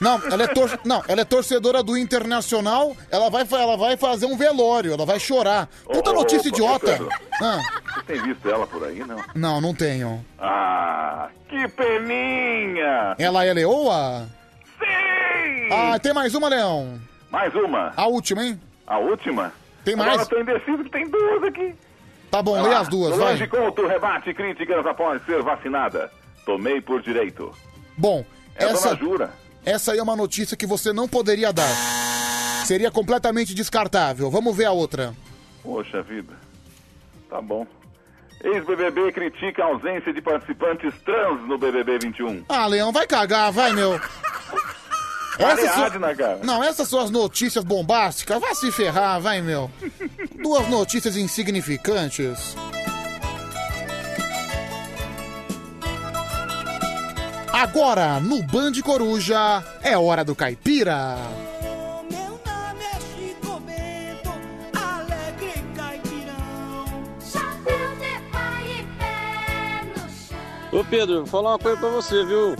Não, 0.00 0.20
ela 0.32 0.42
é, 0.42 0.46
tor 0.48 0.80
não, 0.84 1.00
ela 1.06 1.20
é 1.20 1.24
torcedora 1.24 1.80
do 1.80 1.96
Internacional, 1.96 2.96
ela 3.08 3.30
vai, 3.30 3.46
ela 3.52 3.76
vai 3.76 3.96
fazer 3.96 4.26
um 4.26 4.36
velório, 4.36 4.92
ela 4.92 5.06
vai 5.06 5.20
chorar. 5.20 5.68
Puta 5.84 6.10
Ô, 6.10 6.14
notícia 6.14 6.50
ô, 6.50 6.52
idiota. 6.52 6.98
Ah, 7.40 7.60
Você 7.94 8.02
tem 8.08 8.22
visto 8.22 8.50
ela 8.50 8.66
por 8.66 8.82
aí, 8.82 8.98
não? 9.04 9.22
não, 9.32 9.60
não 9.60 9.72
tenho. 9.72 10.24
Ah, 10.40 11.28
que 11.48 11.68
peninha! 11.68 13.14
Ela 13.16 13.44
é 13.44 13.52
leoa? 13.54 14.26
Sim! 14.80 15.68
Ah, 15.70 15.96
tem 16.00 16.12
mais 16.12 16.34
uma, 16.34 16.48
Leão. 16.48 17.00
Mais 17.30 17.54
uma. 17.54 17.92
A 17.96 18.06
última, 18.08 18.44
hein? 18.44 18.60
A 18.84 18.98
última? 18.98 19.52
Tem 19.84 19.96
mais? 19.96 20.12
Agora 20.12 20.22
eu 20.22 20.28
tô 20.28 20.40
indeciso 20.52 20.84
que 20.84 20.90
tem 20.90 21.08
duas 21.08 21.42
aqui. 21.44 21.74
Tá 22.30 22.42
bom, 22.42 22.60
lê 22.62 22.74
as 22.74 22.88
duas, 22.88 23.14
Solange 23.14 23.46
vai. 23.46 23.60
Couto 23.60 23.86
rebate 23.86 24.32
críticas 24.32 24.86
após 24.86 25.22
ser 25.26 25.42
vacinada. 25.42 26.10
Tomei 26.46 26.80
por 26.80 27.02
direito. 27.02 27.52
Bom, 27.96 28.24
É 28.56 28.64
a 28.64 28.68
essa, 28.70 28.88
dona 28.94 29.00
Jura. 29.00 29.30
essa 29.64 29.92
aí 29.92 29.98
é 29.98 30.02
uma 30.02 30.16
notícia 30.16 30.56
que 30.56 30.66
você 30.66 30.92
não 30.92 31.06
poderia 31.06 31.52
dar. 31.52 31.68
Seria 32.64 32.90
completamente 32.90 33.54
descartável. 33.54 34.30
Vamos 34.30 34.56
ver 34.56 34.64
a 34.66 34.72
outra. 34.72 35.12
Poxa 35.62 36.00
vida. 36.02 36.32
Tá 37.28 37.40
bom. 37.40 37.66
Ex-BBB 38.42 39.12
critica 39.12 39.62
a 39.62 39.66
ausência 39.66 40.12
de 40.12 40.20
participantes 40.20 40.92
trans 41.02 41.46
no 41.46 41.56
BBB 41.58 41.98
21. 41.98 42.44
Ah, 42.48 42.66
Leão, 42.66 42.90
vai 42.92 43.06
cagar, 43.06 43.52
vai, 43.52 43.72
meu. 43.72 44.00
Essas 45.38 45.70
são-. 45.70 46.38
Não, 46.42 46.62
essas 46.62 46.88
são 46.88 47.00
as 47.00 47.10
notícias 47.10 47.64
bombásticas. 47.64 48.40
Vai 48.40 48.54
se 48.54 48.70
ferrar, 48.70 49.20
vai, 49.20 49.40
meu. 49.40 49.70
Duas 50.42 50.68
notícias 50.68 51.16
insignificantes. 51.16 52.56
Agora, 57.52 58.18
no 58.18 58.42
Band 58.42 58.72
Coruja, 58.82 59.62
é 59.82 59.96
hora 59.96 60.24
do 60.24 60.34
caipira. 60.34 61.16
Ô 70.72 70.82
Pedro, 70.82 71.16
vou 71.18 71.26
falar 71.26 71.50
uma 71.50 71.58
coisa 71.58 71.76
pra 71.78 71.88
você, 71.90 72.24
viu? 72.24 72.56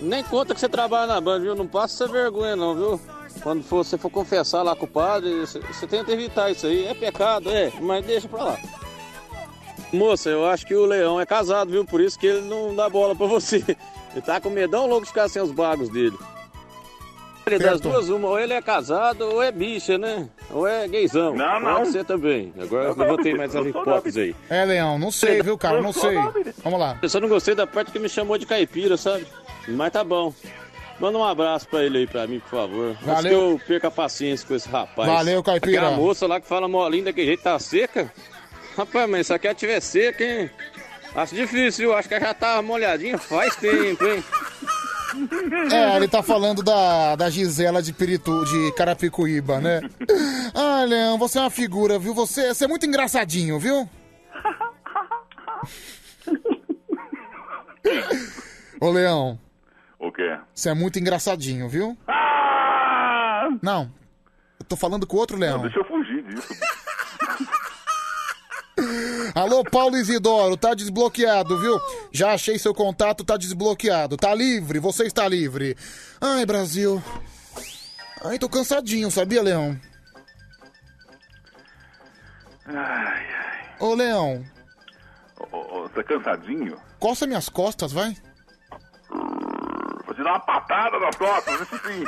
Nem 0.00 0.22
conta 0.24 0.54
que 0.54 0.60
você 0.60 0.68
trabalha 0.68 1.06
na 1.06 1.20
banda, 1.20 1.40
viu? 1.40 1.54
Não 1.54 1.66
passa 1.66 2.04
essa 2.04 2.12
vergonha 2.12 2.54
não, 2.54 2.74
viu? 2.74 3.00
Quando 3.42 3.62
for, 3.64 3.84
você 3.84 3.98
for 3.98 4.10
confessar 4.10 4.62
lá 4.62 4.74
com 4.76 4.84
o 4.84 4.88
padre, 4.88 5.40
você, 5.40 5.60
você 5.60 5.86
tenta 5.86 6.12
evitar 6.12 6.50
isso 6.50 6.66
aí. 6.66 6.86
É 6.86 6.94
pecado, 6.94 7.50
é, 7.50 7.72
mas 7.80 8.04
deixa 8.04 8.28
pra 8.28 8.44
lá. 8.44 8.58
Moça, 9.92 10.28
eu 10.28 10.44
acho 10.46 10.66
que 10.66 10.74
o 10.74 10.84
Leão 10.84 11.20
é 11.20 11.26
casado, 11.26 11.70
viu? 11.70 11.84
Por 11.84 12.00
isso 12.00 12.18
que 12.18 12.26
ele 12.26 12.42
não 12.48 12.74
dá 12.74 12.88
bola 12.88 13.14
pra 13.14 13.26
você. 13.26 13.64
Ele 14.12 14.22
tá 14.22 14.40
com 14.40 14.48
medão 14.48 14.86
louco 14.86 15.02
de 15.02 15.08
ficar 15.08 15.28
sem 15.28 15.40
os 15.40 15.52
bagos 15.52 15.90
dele. 15.90 16.16
Ele 17.46 17.58
das 17.58 17.72
Certo. 17.72 17.82
duas, 17.90 18.08
uma, 18.08 18.28
ou 18.28 18.40
ele 18.40 18.54
é 18.54 18.60
casado 18.60 19.20
ou 19.22 19.42
é 19.42 19.52
bicha, 19.52 19.98
né? 19.98 20.28
Ou 20.50 20.66
é 20.66 20.88
gaysão. 20.88 21.34
Não, 21.36 21.60
não. 21.60 21.74
Pode 21.76 21.92
ser 21.92 22.04
também. 22.06 22.52
Agora 22.58 22.88
eu 22.88 22.96
levantei 22.96 23.34
mais 23.34 23.54
as 23.54 23.66
hipóteses 23.66 24.16
aí. 24.16 24.36
É, 24.48 24.64
Leão, 24.64 24.98
não 24.98 25.10
sei, 25.10 25.42
viu, 25.42 25.58
cara? 25.58 25.82
Não 25.82 25.92
sei. 25.92 26.14
Vamos 26.64 26.80
lá. 26.80 26.98
Eu 27.02 27.08
só 27.08 27.20
não 27.20 27.28
gostei 27.28 27.54
da 27.54 27.66
parte 27.66 27.92
que 27.92 27.98
me 27.98 28.08
chamou 28.08 28.38
de 28.38 28.46
caipira, 28.46 28.96
sabe? 28.96 29.26
Mas 29.68 29.92
tá 29.92 30.02
bom. 30.02 30.32
Manda 30.98 31.16
um 31.16 31.24
abraço 31.24 31.68
pra 31.68 31.84
ele 31.84 31.98
aí 31.98 32.06
pra 32.06 32.26
mim, 32.26 32.40
por 32.40 32.50
favor. 32.50 32.90
Antes 32.90 33.04
Valeu. 33.04 33.30
que 33.30 33.36
eu 33.36 33.60
perca 33.66 33.88
a 33.88 33.90
paciência 33.90 34.46
com 34.46 34.54
esse 34.54 34.68
rapaz. 34.68 35.08
Valeu, 35.08 35.42
caipira. 35.42 35.80
Aquela 35.80 35.96
moça 35.96 36.26
lá 36.26 36.40
que 36.40 36.46
fala 36.46 36.66
molinho 36.66 37.04
daquele 37.04 37.28
jeito 37.28 37.42
tá 37.42 37.58
seca. 37.58 38.12
Rapaz, 38.76 39.08
mas 39.08 39.26
se 39.28 39.32
aqui 39.32 39.46
ela 39.46 39.54
tiver 39.54 39.80
seca, 39.80 40.24
hein? 40.24 40.50
Acho 41.14 41.34
difícil, 41.34 41.86
viu? 41.88 41.96
Acho 41.96 42.08
que 42.08 42.14
ela 42.14 42.26
já 42.26 42.34
tava 42.34 42.62
molhadinha 42.62 43.16
faz 43.16 43.54
tempo, 43.56 44.04
hein? 44.04 44.24
É, 45.72 45.96
ele 45.96 46.06
tá 46.06 46.22
falando 46.22 46.62
da, 46.62 47.16
da 47.16 47.30
Gisela 47.30 47.82
de 47.82 47.92
Piritu, 47.92 48.44
de 48.44 48.72
Carapicuíba, 48.72 49.60
né? 49.60 49.80
Ah, 50.54 50.82
Leão, 50.84 51.18
você 51.18 51.38
é 51.38 51.42
uma 51.42 51.50
figura, 51.50 51.98
viu? 51.98 52.14
Você, 52.14 52.52
você 52.52 52.64
é 52.64 52.68
muito 52.68 52.86
engraçadinho, 52.86 53.58
viu? 53.60 53.88
Ô, 58.80 58.90
Leão, 58.90 59.38
O 60.08 60.12
quê? 60.12 60.38
você 60.54 60.70
é 60.70 60.74
muito 60.74 60.98
engraçadinho, 60.98 61.68
viu? 61.68 61.94
Ah! 62.06 63.46
Não, 63.60 63.92
eu 64.58 64.64
tô 64.66 64.74
falando 64.74 65.06
com 65.06 65.18
o 65.18 65.20
outro 65.20 65.36
Leão. 65.36 65.56
Não, 65.58 65.64
deixa 65.64 65.80
eu 65.80 65.84
fugir 65.84 66.22
disso. 66.24 66.48
Alô, 69.34 69.62
Paulo 69.64 69.96
Isidoro, 69.98 70.56
tá 70.56 70.72
desbloqueado, 70.72 71.60
viu? 71.60 71.78
Já 72.10 72.32
achei 72.32 72.58
seu 72.58 72.72
contato, 72.72 73.22
tá 73.22 73.36
desbloqueado. 73.36 74.16
Tá 74.16 74.34
livre, 74.34 74.78
você 74.78 75.04
está 75.04 75.28
livre. 75.28 75.76
Ai, 76.20 76.46
Brasil. 76.46 77.02
Ai, 78.24 78.38
tô 78.38 78.48
cansadinho, 78.48 79.10
sabia, 79.10 79.42
Leão? 79.42 79.78
Ai, 82.64 82.74
ai. 82.74 83.76
Ô, 83.78 83.92
Leão, 83.94 84.42
Ô, 85.52 85.82
ô, 85.82 85.90
é 85.94 86.02
cansadinho? 86.02 86.78
coça 86.98 87.26
minhas 87.26 87.50
costas, 87.50 87.92
vai. 87.92 88.16
Te 90.18 90.24
dar 90.24 90.32
uma 90.32 90.40
patada 90.40 90.98
nas 90.98 91.14
costas, 91.14 91.60
isso 91.60 91.78
sim. 91.78 92.04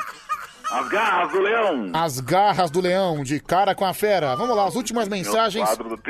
As 0.72 0.88
garras 0.88 1.30
do 1.30 1.40
leão. 1.40 1.92
As 1.94 2.18
garras 2.18 2.68
do 2.68 2.80
leão, 2.80 3.22
de 3.22 3.38
cara 3.38 3.72
com 3.72 3.84
a 3.84 3.94
fera. 3.94 4.34
Vamos 4.34 4.56
lá, 4.56 4.66
as 4.66 4.74
últimas 4.74 5.06
mensagens. 5.06 5.64
Quadro 5.64 5.96
do. 5.96 6.02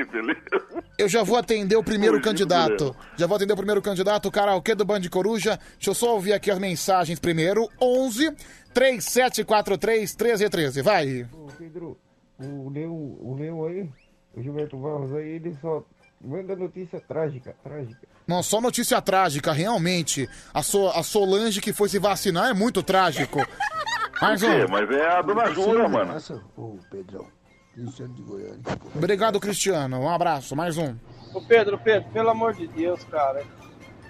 Eu 0.97 1.11
já 1.11 1.23
vou 1.23 1.37
atender 1.37 1.77
o 1.77 1.85
primeiro 1.85 2.19
candidato. 2.23 2.93
dele. 2.93 2.97
Já 3.19 3.27
vou 3.27 3.37
atender 3.37 3.53
o 3.53 3.57
primeiro 3.57 3.83
candidato, 3.83 4.29
o 4.29 4.33
karaokê 4.33 4.75
do 4.75 4.83
Band 4.83 5.03
Coruja. 5.11 5.59
Deixa 5.75 5.91
eu 5.91 5.95
só 5.95 6.15
ouvir 6.15 6.33
aqui 6.33 6.51
as 6.51 6.59
mensagens 6.59 7.19
primeiro. 7.19 7.69
11 7.79 8.35
3743 8.73 10.17
1313. 10.17 10.81
Vai. 10.81 11.29
Ô, 11.35 11.49
Pedro, 11.59 11.99
o 12.39 12.71
Leão, 12.71 12.95
o 13.21 13.37
Leão 13.39 13.67
aí, 13.67 13.87
o 14.35 14.43
Gilberto 14.43 14.79
Barros 14.79 15.15
aí, 15.15 15.33
ele 15.33 15.55
só 15.61 15.85
manda 16.19 16.57
notícia 16.57 16.99
trágica, 16.99 17.55
trágica. 17.63 18.09
Não, 18.31 18.45
só 18.45 18.61
notícia 18.61 19.03
trágica, 19.03 19.51
realmente. 19.53 20.31
A, 20.55 20.63
so, 20.63 20.87
a 20.91 21.03
Solange 21.03 21.61
que 21.61 21.73
foi 21.73 21.89
se 21.89 21.99
vacinar 21.99 22.49
é 22.49 22.55
muito 22.55 22.81
trágico. 22.81 23.41
Quê? 24.39 24.47
um. 24.47 24.71
Mas 24.71 24.89
é 24.89 25.09
a 25.09 25.21
dona 25.21 25.53
Júlia, 25.53 25.89
mano. 25.89 26.17
Ô, 26.57 26.79
Pedrão, 26.89 27.27
Cristiano 27.75 28.15
de 28.15 28.23
Goiânia. 28.23 28.61
Obrigado, 28.95 29.41
Cristiano. 29.41 29.99
Um 29.99 30.09
abraço. 30.09 30.55
Mais 30.55 30.79
um. 30.79 30.95
Ô 31.35 31.41
Pedro, 31.41 31.77
Pedro, 31.77 32.09
pelo 32.13 32.31
amor 32.31 32.55
de 32.55 32.69
Deus, 32.69 33.03
cara. 33.03 33.43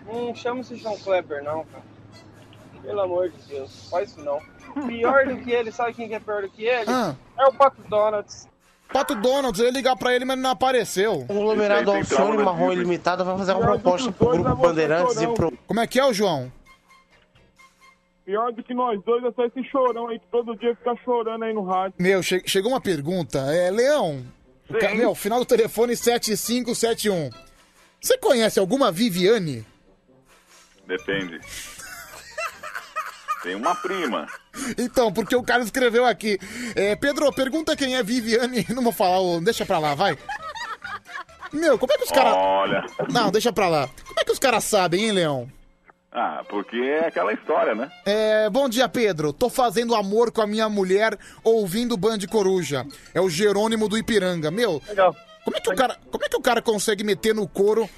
Não 0.04 0.34
chama 0.34 0.60
esse 0.60 0.76
João 0.76 0.98
Kleber, 0.98 1.42
não, 1.42 1.64
cara. 1.64 1.84
Pelo 2.82 3.00
amor 3.00 3.30
de 3.30 3.38
Deus, 3.48 3.88
faz 3.88 4.10
isso 4.10 4.20
não. 4.20 4.38
Pior 4.86 5.26
do 5.28 5.38
que 5.38 5.50
ele, 5.50 5.72
sabe 5.72 5.94
quem 5.94 6.08
que 6.08 6.14
é 6.14 6.20
pior 6.20 6.42
do 6.42 6.50
que 6.50 6.64
ele? 6.64 6.90
Ah. 6.90 7.16
É 7.38 7.46
o 7.46 7.54
Pato 7.54 7.80
Donuts. 7.88 8.49
Pato 8.92 9.14
Donald, 9.14 9.58
eu 9.58 9.66
ia 9.66 9.72
ligar 9.72 9.96
pra 9.96 10.14
ele, 10.14 10.24
mas 10.24 10.36
não 10.38 10.50
apareceu. 10.50 11.20
O 11.20 11.26
conglomerado 11.26 11.92
Alcione 11.92 12.38
Marrom 12.38 12.72
Ilimitada 12.72 13.22
vai 13.22 13.36
fazer 13.38 13.52
uma 13.52 13.60
proposta 13.62 14.10
pro 14.10 14.28
Grupo 14.30 14.56
Bandeirantes 14.56 15.20
e 15.22 15.28
pro... 15.28 15.52
Como 15.66 15.78
é 15.80 15.86
que 15.86 15.98
é 16.00 16.04
o 16.04 16.12
João? 16.12 16.52
Pior 18.24 18.52
do 18.52 18.62
que 18.62 18.74
nós 18.74 19.00
dois 19.04 19.24
é 19.24 19.32
só 19.32 19.44
esse 19.44 19.62
chorão 19.70 20.08
aí 20.08 20.18
que 20.18 20.26
todo 20.26 20.56
dia 20.56 20.74
fica 20.76 20.94
chorando 21.04 21.44
aí 21.44 21.52
no 21.52 21.62
rádio. 21.64 21.94
Meu, 21.98 22.22
che- 22.22 22.42
chegou 22.46 22.70
uma 22.72 22.80
pergunta. 22.80 23.38
É, 23.52 23.70
Leão. 23.70 24.24
o 24.68 24.74
ca- 24.78 24.94
Meu, 24.94 25.14
final 25.14 25.38
do 25.38 25.44
telefone 25.46 25.96
7571. 25.96 27.30
Você 28.00 28.18
conhece 28.18 28.58
alguma 28.58 28.90
Viviane? 28.92 29.64
Depende. 30.86 31.40
Tem 33.42 33.54
uma 33.54 33.74
prima. 33.74 34.26
Então, 34.76 35.12
porque 35.12 35.34
o 35.34 35.42
cara 35.42 35.62
escreveu 35.62 36.04
aqui. 36.04 36.38
É, 36.74 36.94
Pedro, 36.94 37.32
pergunta 37.32 37.76
quem 37.76 37.96
é 37.96 38.02
Viviane. 38.02 38.66
Não 38.70 38.82
vou 38.82 38.92
falar, 38.92 39.20
ô, 39.20 39.40
deixa 39.40 39.64
pra 39.64 39.78
lá, 39.78 39.94
vai. 39.94 40.16
Meu, 41.52 41.78
como 41.78 41.92
é 41.92 41.96
que 41.96 42.04
os 42.04 42.10
caras. 42.10 42.34
Olha. 42.36 42.84
Não, 43.10 43.30
deixa 43.30 43.52
pra 43.52 43.68
lá. 43.68 43.88
Como 44.06 44.20
é 44.20 44.24
que 44.24 44.32
os 44.32 44.38
caras 44.38 44.64
sabem, 44.64 45.06
hein, 45.06 45.12
Leão? 45.12 45.50
Ah, 46.12 46.42
porque 46.48 46.76
é 46.76 47.06
aquela 47.06 47.32
história, 47.32 47.74
né? 47.74 47.90
É, 48.04 48.50
bom 48.50 48.68
dia, 48.68 48.88
Pedro. 48.88 49.32
Tô 49.32 49.48
fazendo 49.48 49.94
amor 49.94 50.32
com 50.32 50.42
a 50.42 50.46
minha 50.46 50.68
mulher 50.68 51.16
ouvindo 51.42 51.96
Band 51.96 52.18
Coruja. 52.28 52.84
É 53.14 53.20
o 53.20 53.30
Jerônimo 53.30 53.88
do 53.88 53.96
Ipiranga. 53.96 54.50
Meu, 54.50 54.82
como 55.44 55.56
é 55.56 55.60
que 55.60 55.70
o 55.70 55.76
cara, 55.76 55.96
como 56.10 56.24
é 56.24 56.28
que 56.28 56.36
o 56.36 56.42
cara 56.42 56.60
consegue 56.60 57.04
meter 57.04 57.34
no 57.34 57.46
couro 57.46 57.88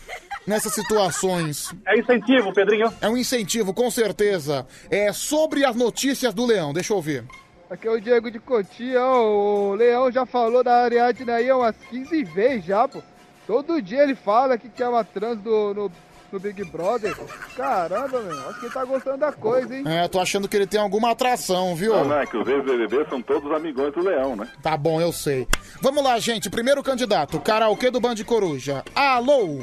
nessas 0.46 0.74
situações? 0.74 1.74
É 1.86 1.98
incentivo, 1.98 2.52
Pedrinho. 2.52 2.92
É 3.00 3.08
um 3.08 3.16
incentivo, 3.16 3.72
com 3.72 3.90
certeza. 3.90 4.66
É 4.90 5.12
sobre 5.12 5.64
as 5.64 5.76
notícias 5.76 6.34
do 6.34 6.46
Leão. 6.46 6.72
Deixa 6.72 6.92
eu 6.92 6.96
ouvir. 6.96 7.24
Aqui 7.72 7.88
é 7.88 7.90
o 7.90 7.98
Diego 7.98 8.30
de 8.30 8.38
Cotia, 8.38 9.00
ó, 9.02 9.70
o 9.70 9.74
Leão 9.74 10.12
já 10.12 10.26
falou 10.26 10.62
da 10.62 10.82
Ariadne 10.82 11.30
aí 11.30 11.50
umas 11.50 11.74
15 11.88 12.22
vezes 12.24 12.66
já, 12.66 12.86
pô. 12.86 13.02
Todo 13.46 13.80
dia 13.80 14.02
ele 14.02 14.14
fala 14.14 14.58
que 14.58 14.68
quer 14.68 14.88
uma 14.88 15.02
trans 15.02 15.38
do, 15.38 15.72
no, 15.72 15.92
no 16.30 16.38
Big 16.38 16.62
Brother. 16.64 17.16
Caramba, 17.56 18.20
meu, 18.20 18.48
acho 18.50 18.60
que 18.60 18.66
ele 18.66 18.74
tá 18.74 18.84
gostando 18.84 19.16
da 19.16 19.32
coisa, 19.32 19.74
hein? 19.74 19.84
É, 19.86 20.06
tô 20.06 20.20
achando 20.20 20.46
que 20.46 20.54
ele 20.54 20.66
tem 20.66 20.78
alguma 20.78 21.12
atração, 21.12 21.74
viu? 21.74 21.94
Não, 21.96 22.04
não, 22.04 22.18
é 22.18 22.26
que 22.26 22.36
os 22.36 22.46
ex-BBB 22.46 23.06
são 23.08 23.22
todos 23.22 23.50
amigões 23.50 23.94
do 23.94 24.02
leão, 24.02 24.36
né? 24.36 24.46
Tá 24.62 24.76
bom, 24.76 25.00
eu 25.00 25.10
sei. 25.10 25.48
Vamos 25.80 26.04
lá, 26.04 26.18
gente. 26.18 26.50
Primeiro 26.50 26.82
candidato, 26.82 27.40
karaokê 27.40 27.90
do 27.90 28.00
Band 28.00 28.16
Coruja. 28.26 28.84
Alô? 28.94 29.60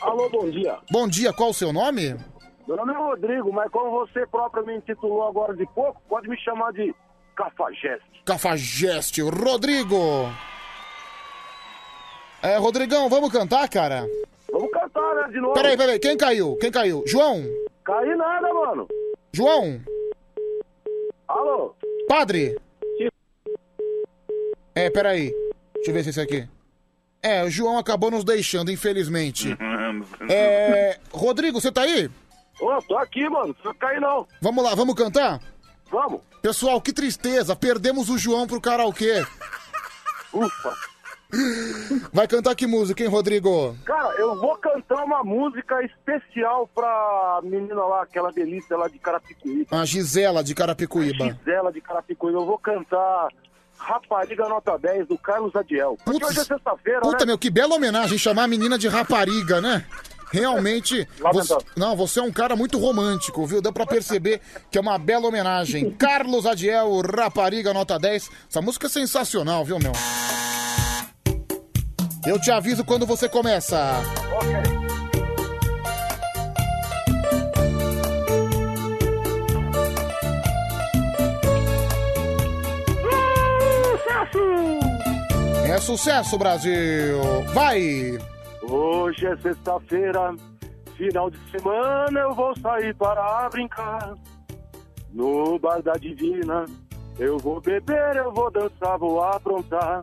Alô, 0.00 0.28
bom 0.28 0.50
dia. 0.50 0.78
Bom 0.90 1.08
dia, 1.08 1.32
qual 1.32 1.50
o 1.50 1.54
seu 1.54 1.72
nome? 1.72 2.16
Meu 2.66 2.76
nome 2.76 2.92
é 2.92 2.96
Rodrigo, 2.96 3.52
mas 3.52 3.70
como 3.70 3.90
você 3.90 4.26
próprio 4.26 4.66
me 4.66 4.76
intitulou 4.76 5.26
agora 5.26 5.54
de 5.54 5.66
pouco, 5.66 6.00
pode 6.08 6.28
me 6.28 6.38
chamar 6.38 6.72
de 6.72 6.94
Cafajeste. 7.34 8.22
Cafajeste, 8.24 9.22
Rodrigo. 9.22 9.96
É, 12.42 12.56
Rodrigão, 12.56 13.08
vamos 13.08 13.32
cantar, 13.32 13.68
cara? 13.68 14.06
Vamos 14.50 14.70
cantar, 14.70 15.14
né, 15.14 15.28
de 15.32 15.40
novo. 15.40 15.54
Peraí, 15.54 15.76
peraí, 15.76 15.98
quem 15.98 16.16
caiu? 16.16 16.56
Quem 16.56 16.70
caiu? 16.70 17.02
João? 17.06 17.42
Caí 17.84 18.14
nada, 18.16 18.52
mano. 18.52 18.86
João? 19.32 19.80
Alô? 21.26 21.74
Padre? 22.08 22.56
É, 24.74 24.90
peraí. 24.90 25.32
Deixa 25.74 25.90
eu 25.90 25.94
ver 25.94 26.02
se 26.02 26.08
é 26.08 26.10
esse 26.10 26.20
aqui. 26.20 26.48
É, 27.22 27.42
o 27.44 27.50
João 27.50 27.78
acabou 27.78 28.10
nos 28.10 28.24
deixando, 28.24 28.70
infelizmente. 28.70 29.56
É. 30.30 30.98
Rodrigo, 31.10 31.60
você 31.60 31.72
tá 31.72 31.82
aí? 31.82 32.10
Ô, 32.60 32.80
tô 32.82 32.96
aqui, 32.98 33.28
mano. 33.28 33.56
Não 33.64 33.74
caí 33.74 33.98
não. 33.98 34.26
Vamos 34.40 34.62
lá, 34.62 34.74
vamos 34.74 34.94
cantar? 34.94 35.40
Vamos. 35.90 36.20
Pessoal, 36.42 36.80
que 36.80 36.92
tristeza, 36.92 37.56
perdemos 37.56 38.08
o 38.10 38.18
João 38.18 38.46
pro 38.46 38.60
karaokê. 38.60 39.24
Ufa. 40.32 40.76
Vai 42.12 42.26
cantar 42.26 42.54
que 42.54 42.66
música, 42.66 43.02
hein, 43.02 43.08
Rodrigo? 43.08 43.76
Cara, 43.84 44.14
eu 44.18 44.36
vou 44.36 44.56
cantar 44.56 45.04
uma 45.04 45.22
música 45.22 45.82
especial 45.82 46.68
pra 46.74 47.40
menina 47.42 47.82
lá, 47.84 48.02
aquela 48.02 48.32
delícia 48.32 48.76
lá 48.76 48.88
de 48.88 48.98
Carapicuíba. 48.98 49.76
A 49.78 49.84
Gisela 49.84 50.42
de 50.42 50.54
Carapicuíba. 50.54 51.26
Gisela 51.34 51.70
de 51.70 51.80
Carapicuíba. 51.82 52.38
Eu 52.38 52.46
vou 52.46 52.58
cantar 52.58 53.28
Rapariga 53.78 54.48
Nota 54.48 54.76
10 54.78 55.08
do 55.08 55.16
Carlos 55.16 55.54
Adiel. 55.54 55.96
Porque 56.04 56.24
hoje 56.24 56.40
é 56.40 56.44
sexta-feira, 56.44 57.00
Puta, 57.00 57.20
né? 57.20 57.26
meu, 57.26 57.38
que 57.38 57.48
bela 57.48 57.74
homenagem 57.74 58.18
chamar 58.18 58.44
a 58.44 58.48
menina 58.48 58.76
de 58.76 58.88
rapariga, 58.88 59.60
né? 59.60 59.84
Realmente, 60.30 61.08
você, 61.32 61.56
não, 61.74 61.96
você 61.96 62.20
é 62.20 62.22
um 62.22 62.30
cara 62.30 62.54
muito 62.54 62.78
romântico, 62.78 63.46
viu? 63.46 63.62
Deu 63.62 63.72
pra 63.72 63.86
perceber 63.86 64.42
que 64.70 64.76
é 64.76 64.80
uma 64.80 64.98
bela 64.98 65.26
homenagem. 65.26 65.90
Carlos 65.96 66.44
Adiel, 66.44 67.00
Rapariga 67.00 67.72
Nota 67.72 67.98
10. 67.98 68.28
Essa 68.50 68.60
música 68.60 68.88
é 68.88 68.90
sensacional, 68.90 69.64
viu, 69.64 69.78
meu? 69.78 69.92
Eu 72.26 72.38
te 72.38 72.50
aviso 72.50 72.84
quando 72.84 73.06
você 73.06 73.26
começa. 73.26 74.02
É 85.78 85.80
sucesso, 85.80 86.36
Brasil! 86.36 87.22
Vai! 87.54 88.18
Hoje 88.68 89.24
é 89.24 89.36
sexta-feira, 89.36 90.34
final 90.96 91.30
de 91.30 91.38
semana 91.52 92.18
eu 92.18 92.34
vou 92.34 92.52
sair 92.58 92.92
para 92.96 93.48
brincar. 93.48 94.12
No 95.12 95.56
bar 95.60 95.80
da 95.80 95.92
Divina, 95.92 96.64
eu 97.16 97.38
vou 97.38 97.60
beber, 97.60 98.16
eu 98.16 98.32
vou 98.32 98.50
dançar, 98.50 98.98
vou 98.98 99.22
aprontar. 99.22 100.02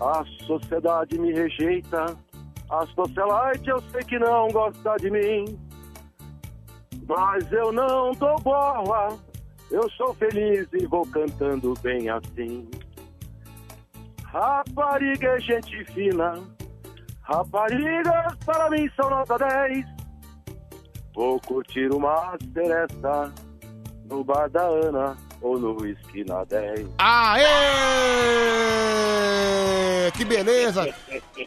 A 0.00 0.24
sociedade 0.44 1.16
me 1.16 1.32
rejeita, 1.32 2.16
a 2.68 2.86
socialite 2.88 3.70
eu 3.70 3.80
sei 3.92 4.02
que 4.02 4.18
não 4.18 4.48
gosta 4.48 4.96
de 4.96 5.12
mim. 5.12 5.44
Mas 7.06 7.52
eu 7.52 7.70
não 7.70 8.10
dou 8.14 8.36
bola, 8.40 9.16
eu 9.70 9.88
sou 9.90 10.12
feliz 10.14 10.66
e 10.72 10.84
vou 10.86 11.06
cantando 11.06 11.72
bem 11.84 12.08
assim. 12.08 12.68
Rapariga 14.36 15.28
é 15.28 15.40
gente 15.40 15.82
fina, 15.94 16.34
Raparigas 17.22 18.36
para 18.44 18.68
mim 18.68 18.86
são 18.94 19.08
nota 19.08 19.38
10. 19.38 19.86
Vou 21.14 21.40
curtir 21.40 21.88
uma 21.90 22.36
seresta 22.52 23.32
no 24.04 24.22
bar 24.22 24.50
da 24.50 24.60
Ana 24.60 25.16
ou 25.40 25.58
no 25.58 25.80
whisky 25.80 26.22
na 26.26 26.44
10. 26.44 26.86
Aê! 26.98 27.46
Que 30.14 30.22
beleza! 30.26 30.94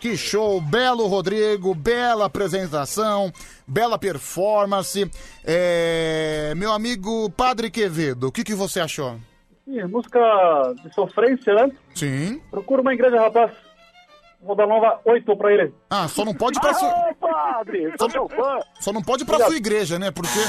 Que 0.01 0.17
show! 0.17 0.59
Belo 0.59 1.05
Rodrigo, 1.05 1.75
bela 1.75 2.25
apresentação, 2.25 3.31
bela 3.67 3.99
performance. 3.99 5.07
É, 5.45 6.55
Meu 6.57 6.71
amigo 6.73 7.29
Padre 7.29 7.69
Quevedo, 7.69 8.29
o 8.29 8.31
que, 8.31 8.43
que 8.43 8.55
você 8.55 8.79
achou? 8.79 9.19
Sim, 9.69 9.83
música 9.83 10.19
de 10.83 10.93
sofrência, 10.95 11.53
né? 11.53 11.71
Sim. 11.93 12.41
Procura 12.49 12.81
uma 12.81 12.93
igreja, 12.93 13.21
rapaz. 13.21 13.51
Vou 14.41 14.55
dar 14.55 14.65
nova 14.65 14.99
8 15.05 15.37
pra 15.37 15.53
ele. 15.53 15.71
Ah, 15.89 16.07
só 16.07 16.25
não 16.25 16.33
pode 16.33 16.57
ir 16.57 16.61
pra 16.61 16.73
sua. 16.73 16.89
Ô, 16.89 17.13
padre, 17.15 17.93
sou 17.99 18.09
seu 18.09 18.27
fã. 18.29 18.59
Só 18.79 18.91
não 18.91 19.03
pode 19.03 19.23
ir 19.23 19.25
pra 19.25 19.45
sua 19.45 19.55
igreja, 19.55 19.99
né? 19.99 20.09
Porque. 20.09 20.39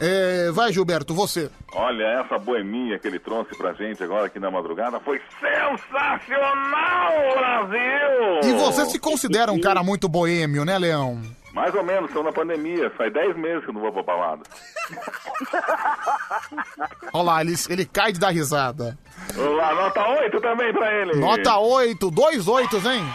É, 0.00 0.50
vai, 0.52 0.72
Gilberto, 0.72 1.14
você. 1.14 1.50
Olha, 1.72 2.04
essa 2.20 2.38
boemia 2.38 2.98
que 2.98 3.08
ele 3.08 3.18
trouxe 3.18 3.56
pra 3.56 3.72
gente 3.72 4.02
agora 4.02 4.26
aqui 4.26 4.38
na 4.38 4.50
madrugada 4.50 5.00
foi 5.00 5.20
sensacional, 5.40 7.12
Brasil! 7.36 8.40
E 8.44 8.52
você 8.54 8.86
se 8.86 8.98
considera 8.98 9.50
um 9.52 9.60
cara 9.60 9.82
muito 9.82 10.08
boêmio, 10.08 10.64
né, 10.64 10.78
Leão? 10.78 11.22
Mais 11.54 11.72
ou 11.72 11.84
menos, 11.84 12.10
estão 12.10 12.24
na 12.24 12.32
pandemia. 12.32 12.90
Faz 12.90 13.12
10 13.12 13.36
meses 13.36 13.62
que 13.62 13.70
eu 13.70 13.74
não 13.74 13.80
vou 13.80 13.92
pra 13.92 14.02
balada. 14.02 14.42
Olha 17.14 17.24
lá, 17.24 17.40
ele, 17.40 17.54
ele 17.68 17.86
cai 17.86 18.12
de 18.12 18.18
dar 18.18 18.30
risada. 18.30 18.98
Vamos 19.34 19.56
lá, 19.56 19.72
nota 19.72 20.04
8 20.04 20.40
também 20.40 20.72
pra 20.72 20.92
ele. 20.92 21.14
Nota 21.14 21.56
8, 21.56 22.10
dois 22.10 22.48
oitos, 22.48 22.84
hein? 22.84 23.06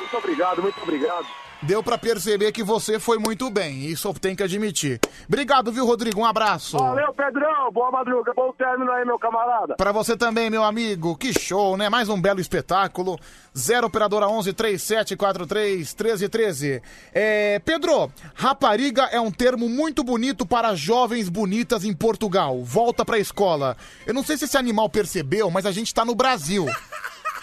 Muito 0.00 0.16
obrigado, 0.16 0.62
muito 0.62 0.82
obrigado. 0.82 1.26
Deu 1.66 1.82
pra 1.82 1.98
perceber 1.98 2.52
que 2.52 2.62
você 2.62 3.00
foi 3.00 3.18
muito 3.18 3.50
bem, 3.50 3.86
isso 3.86 4.06
eu 4.06 4.14
tenho 4.14 4.36
que 4.36 4.42
admitir. 4.44 5.00
Obrigado, 5.26 5.72
viu, 5.72 5.84
Rodrigo? 5.84 6.20
Um 6.20 6.24
abraço. 6.24 6.78
Valeu, 6.78 7.12
Pedrão. 7.12 7.72
Boa 7.72 7.90
madruga. 7.90 8.32
Bom 8.36 8.52
término 8.52 8.92
aí, 8.92 9.04
meu 9.04 9.18
camarada. 9.18 9.74
Pra 9.74 9.90
você 9.90 10.16
também, 10.16 10.48
meu 10.48 10.62
amigo. 10.62 11.16
Que 11.16 11.36
show, 11.36 11.76
né? 11.76 11.88
Mais 11.88 12.08
um 12.08 12.20
belo 12.20 12.40
espetáculo. 12.40 13.18
0 13.56 13.88
operadora 13.88 14.28
11 14.28 14.52
3743 14.52 15.92
1313. 15.92 16.82
É, 17.12 17.58
Pedro, 17.58 18.12
rapariga 18.36 19.02
é 19.10 19.20
um 19.20 19.32
termo 19.32 19.68
muito 19.68 20.04
bonito 20.04 20.46
para 20.46 20.76
jovens 20.76 21.28
bonitas 21.28 21.84
em 21.84 21.92
Portugal. 21.92 22.62
Volta 22.62 23.04
pra 23.04 23.18
escola. 23.18 23.76
Eu 24.06 24.14
não 24.14 24.22
sei 24.22 24.36
se 24.36 24.44
esse 24.44 24.56
animal 24.56 24.88
percebeu, 24.88 25.50
mas 25.50 25.66
a 25.66 25.72
gente 25.72 25.92
tá 25.92 26.04
no 26.04 26.14
Brasil. 26.14 26.64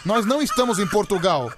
Nós 0.05 0.25
não 0.25 0.41
estamos 0.41 0.79
em 0.79 0.87
Portugal. 0.87 1.51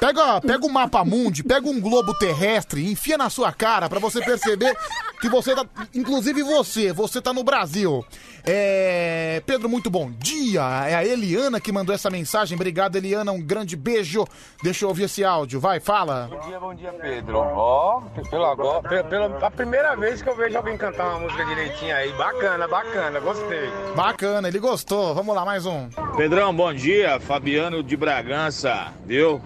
Pega, 0.00 0.40
pega 0.40 0.64
o 0.64 0.70
mapa 0.70 1.04
mundi, 1.04 1.42
pega 1.42 1.68
um 1.68 1.80
globo 1.80 2.14
terrestre, 2.14 2.88
enfia 2.90 3.18
na 3.18 3.28
sua 3.28 3.52
cara 3.52 3.88
pra 3.88 3.98
você 3.98 4.20
perceber 4.20 4.76
que 5.20 5.28
você 5.28 5.54
tá. 5.54 5.66
Inclusive 5.92 6.42
você, 6.42 6.92
você 6.92 7.20
tá 7.20 7.32
no 7.32 7.42
Brasil. 7.42 8.04
É. 8.46 9.42
Pedro, 9.44 9.68
muito 9.68 9.90
bom 9.90 10.10
dia. 10.10 10.62
É 10.86 10.94
a 10.94 11.04
Eliana 11.04 11.60
que 11.60 11.72
mandou 11.72 11.92
essa 11.94 12.08
mensagem. 12.08 12.54
Obrigado, 12.54 12.94
Eliana. 12.96 13.32
Um 13.32 13.42
grande 13.42 13.76
beijo. 13.76 14.24
Deixa 14.62 14.84
eu 14.84 14.88
ouvir 14.88 15.04
esse 15.04 15.24
áudio. 15.24 15.58
Vai, 15.58 15.80
fala. 15.80 16.28
Bom 16.30 16.48
dia, 16.48 16.60
bom 16.60 16.74
dia, 16.74 16.92
Pedro. 16.92 17.38
Ó, 17.38 18.00
pelo 18.30 18.44
agora, 18.44 18.88
pela, 18.88 19.04
pela 19.04 19.46
a 19.46 19.50
primeira 19.50 19.96
vez 19.96 20.22
que 20.22 20.28
eu 20.28 20.36
vejo 20.36 20.56
alguém 20.56 20.76
cantar 20.76 21.08
uma 21.08 21.20
música 21.20 21.44
direitinho 21.44 21.94
aí. 21.94 22.12
Bacana, 22.12 22.68
bacana, 22.68 23.18
gostei. 23.18 23.68
Bacana, 23.96 24.46
ele 24.46 24.60
gostou. 24.60 25.12
Vamos 25.12 25.34
lá, 25.34 25.44
mais 25.44 25.66
um. 25.66 25.88
Pedrão, 26.16 26.54
bom 26.54 26.72
dia. 26.72 27.18
Fabiano 27.18 27.82
de 27.82 27.96
Bragança, 27.96 28.92
viu? 29.04 29.42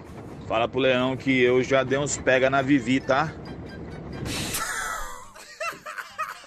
Fala 0.53 0.67
pro 0.67 0.79
Leão 0.81 1.17
que 1.17 1.41
eu 1.41 1.63
já 1.63 1.81
dei 1.81 1.97
uns 1.97 2.15
pega 2.15 2.47
na 2.47 2.61
Vivi, 2.61 2.99
tá? 2.99 3.33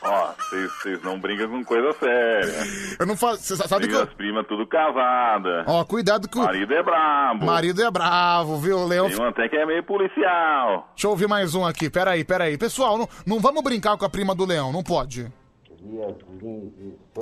Ó, 0.01 0.33
vocês- 0.49 1.03
não 1.03 1.19
brincam 1.19 1.49
com 1.51 1.65
coisa 1.65 1.93
séria. 1.95 2.55
Eu 3.01 3.05
não 3.05 3.17
faço. 3.17 3.43
Você 3.43 3.57
sabe 3.57 3.89
que 3.89 3.95
eu. 3.97 4.05
as 4.05 4.15
primas 4.15 4.47
tudo 4.47 4.65
casada. 4.65 5.65
Ó, 5.67 5.85
cuidado 5.85 6.29
que 6.29 6.39
o. 6.39 6.41
Marido 6.45 6.73
é 6.73 6.83
brabo. 6.85 7.45
Marido 7.47 7.83
é 7.83 7.91
bravo, 7.91 8.57
viu, 8.59 8.87
Leão? 8.87 9.09
Tem 9.11 9.19
um 9.19 9.27
até 9.27 9.49
que 9.49 9.57
é 9.57 9.67
meio 9.67 9.83
policial. 9.83 10.89
Deixa 10.95 11.09
eu 11.09 11.11
ouvir 11.11 11.27
mais 11.27 11.57
um 11.57 11.67
aqui. 11.67 11.91
Peraí, 11.91 12.23
peraí. 12.23 12.57
Pessoal, 12.57 12.97
não, 12.97 13.09
não 13.27 13.41
vamos 13.41 13.61
brincar 13.65 13.99
com 13.99 14.05
a 14.05 14.09
prima 14.09 14.37
do 14.37 14.45
Leão, 14.47 14.73
não 14.73 14.85
pode. 14.85 15.27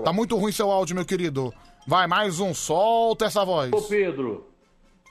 Tá 0.05 0.13
muito 0.13 0.37
ruim 0.37 0.53
seu 0.53 0.71
áudio, 0.71 0.95
meu 0.95 1.07
querido. 1.07 1.51
Vai, 1.87 2.07
mais 2.07 2.41
um. 2.41 2.53
Solta 2.53 3.25
essa 3.25 3.43
voz. 3.43 3.73
Ô 3.73 3.81
Pedro, 3.81 4.54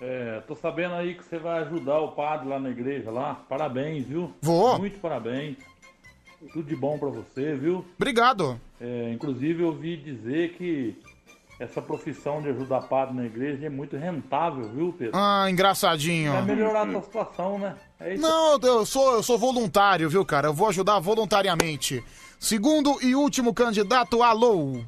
é, 0.04 0.42
tô 0.46 0.54
sabendo 0.54 0.96
aí 0.96 1.16
que 1.16 1.24
você 1.24 1.38
vai 1.38 1.62
ajudar 1.64 2.00
o 2.00 2.10
padre 2.12 2.50
lá 2.50 2.60
na 2.60 2.70
igreja 2.70 3.10
lá. 3.10 3.36
Parabéns, 3.48 4.06
viu? 4.06 4.34
Vou. 4.42 4.78
Muito 4.78 5.00
parabéns. 5.00 5.58
Tudo 6.52 6.68
de 6.68 6.76
bom 6.76 7.00
pra 7.00 7.08
você, 7.08 7.54
viu? 7.54 7.86
Obrigado. 7.96 8.60
É, 8.82 9.12
inclusive 9.14 9.64
eu 9.64 9.68
ouvi 9.68 9.96
dizer 9.96 10.56
que 10.58 11.02
essa 11.58 11.82
profissão 11.82 12.42
de 12.42 12.50
ajudar 12.50 12.82
padre 12.82 13.16
na 13.16 13.26
igreja 13.26 13.68
é 13.68 13.70
muito 13.70 13.96
rentável, 13.96 14.68
viu, 14.70 14.94
Pedro? 14.98 15.14
Ah, 15.16 15.50
engraçadinho. 15.50 16.34
Vai 16.34 16.42
melhorar 16.42 16.82
a 16.82 16.92
tua 16.92 17.02
situação, 17.02 17.58
né? 17.58 17.76
É 17.98 18.14
isso 18.16 18.22
Não, 18.22 18.60
eu 18.62 18.86
sou, 18.86 19.14
eu 19.14 19.24
sou 19.24 19.38
voluntário, 19.38 20.10
viu, 20.10 20.26
cara? 20.26 20.48
Eu 20.50 20.54
vou 20.54 20.68
ajudar 20.68 21.00
voluntariamente. 21.00 22.04
Segundo 22.38 22.98
e 23.02 23.16
último 23.16 23.54
candidato, 23.54 24.22
alô. 24.22 24.82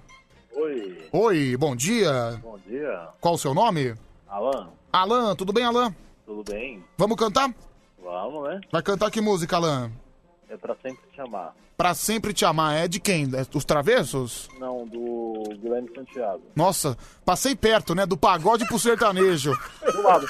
Oi, 0.53 1.07
Oi, 1.13 1.57
bom 1.57 1.73
dia. 1.73 2.37
bom 2.43 2.59
dia. 2.67 3.07
Qual 3.21 3.35
o 3.35 3.37
seu 3.37 3.53
nome? 3.53 3.95
Alan, 4.27 4.69
Alan, 4.95 5.35
tudo 5.35 5.51
bem, 5.51 5.65
Alan? 5.65 5.93
tudo 6.25 6.49
bem? 6.49 6.81
Vamos 6.97 7.17
cantar? 7.17 7.53
Vamos, 8.01 8.47
né? 8.47 8.61
Vai 8.71 8.81
cantar 8.81 9.11
que 9.11 9.19
música, 9.19 9.57
Alan? 9.57 9.91
É 10.49 10.55
pra 10.55 10.73
sempre 10.81 11.03
te 11.13 11.19
amar. 11.19 11.53
Pra 11.75 11.93
sempre 11.93 12.33
te 12.33 12.45
amar. 12.45 12.77
É 12.77 12.87
de 12.87 12.99
quem? 13.01 13.23
É 13.35 13.43
dos 13.43 13.65
Travessos? 13.65 14.47
Não, 14.57 14.87
do 14.87 15.43
Guilherme 15.61 15.89
Santiago. 15.93 16.41
Nossa, 16.55 16.97
passei 17.25 17.55
perto, 17.57 17.93
né? 17.93 18.05
Do 18.05 18.15
pagode 18.15 18.65
pro 18.65 18.79
sertanejo. 18.79 19.51
Do 19.85 20.01
lado. 20.01 20.25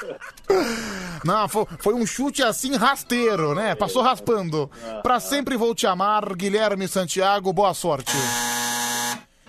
Não, 1.24 1.48
foi, 1.48 1.66
foi 1.78 1.94
um 1.94 2.04
chute 2.04 2.42
assim 2.42 2.74
rasteiro, 2.74 3.54
né? 3.54 3.76
Passou 3.76 4.02
raspando. 4.02 4.68
Pra 5.02 5.20
sempre 5.20 5.56
vou 5.56 5.76
te 5.76 5.86
amar, 5.86 6.34
Guilherme 6.34 6.88
Santiago, 6.88 7.52
boa 7.52 7.72
sorte. 7.72 8.12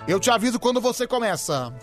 Eu 0.08 0.20
te 0.20 0.30
aviso 0.30 0.60
quando 0.60 0.80
você 0.80 1.08
começa. 1.08 1.74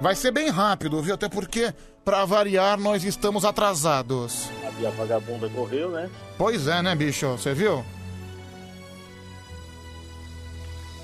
Vai 0.00 0.14
ser 0.14 0.30
bem 0.30 0.50
rápido, 0.50 1.00
viu? 1.00 1.14
Até 1.14 1.28
porque, 1.28 1.72
pra 2.04 2.24
variar, 2.24 2.78
nós 2.78 3.04
estamos 3.04 3.44
atrasados. 3.44 4.50
A 4.66 4.70
Bia 4.72 4.90
Vagabunda 4.90 5.48
correu, 5.48 5.90
né? 5.90 6.10
Pois 6.36 6.66
é, 6.66 6.82
né, 6.82 6.94
bicho? 6.94 7.28
Você 7.28 7.54
viu? 7.54 7.84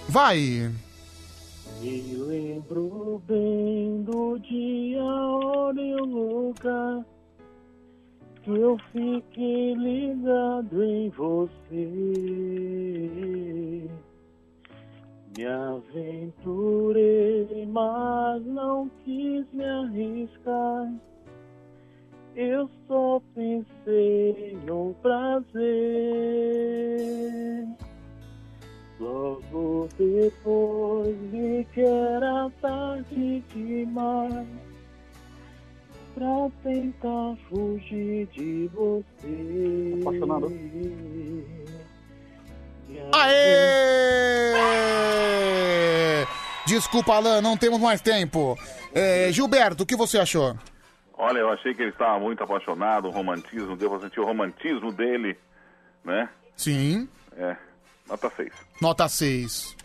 Vai! 0.09 0.73
Me 1.81 2.15
lembro 2.15 3.23
bem 3.27 4.03
do 4.03 4.39
dia, 4.39 5.03
hora 5.03 5.81
e 5.81 5.95
o 5.95 6.05
lugar 6.05 7.05
que 8.43 8.51
eu 8.51 8.77
fiquei 8.93 9.75
ligado 9.75 10.83
em 10.83 11.09
você. 11.11 12.20
Desculpa, 46.91 47.15
Alan, 47.15 47.41
não 47.41 47.57
temos 47.57 47.79
mais 47.79 48.01
tempo. 48.01 48.59
É, 48.93 49.31
Gilberto, 49.31 49.85
o 49.85 49.87
que 49.87 49.95
você 49.95 50.19
achou? 50.19 50.57
Olha, 51.17 51.39
eu 51.39 51.51
achei 51.51 51.73
que 51.73 51.83
ele 51.83 51.91
estava 51.93 52.19
muito 52.19 52.43
apaixonado, 52.43 53.07
o 53.07 53.11
romantismo, 53.13 53.77
deu 53.77 53.89
pra 53.91 54.01
sentir 54.01 54.19
o 54.19 54.25
romantismo 54.27 54.91
dele, 54.91 55.39
né? 56.05 56.29
Sim. 56.57 57.09
É, 57.37 57.55
nota 58.09 58.33
6. 58.37 58.53
Nota 58.83 59.09
6. 59.09 59.77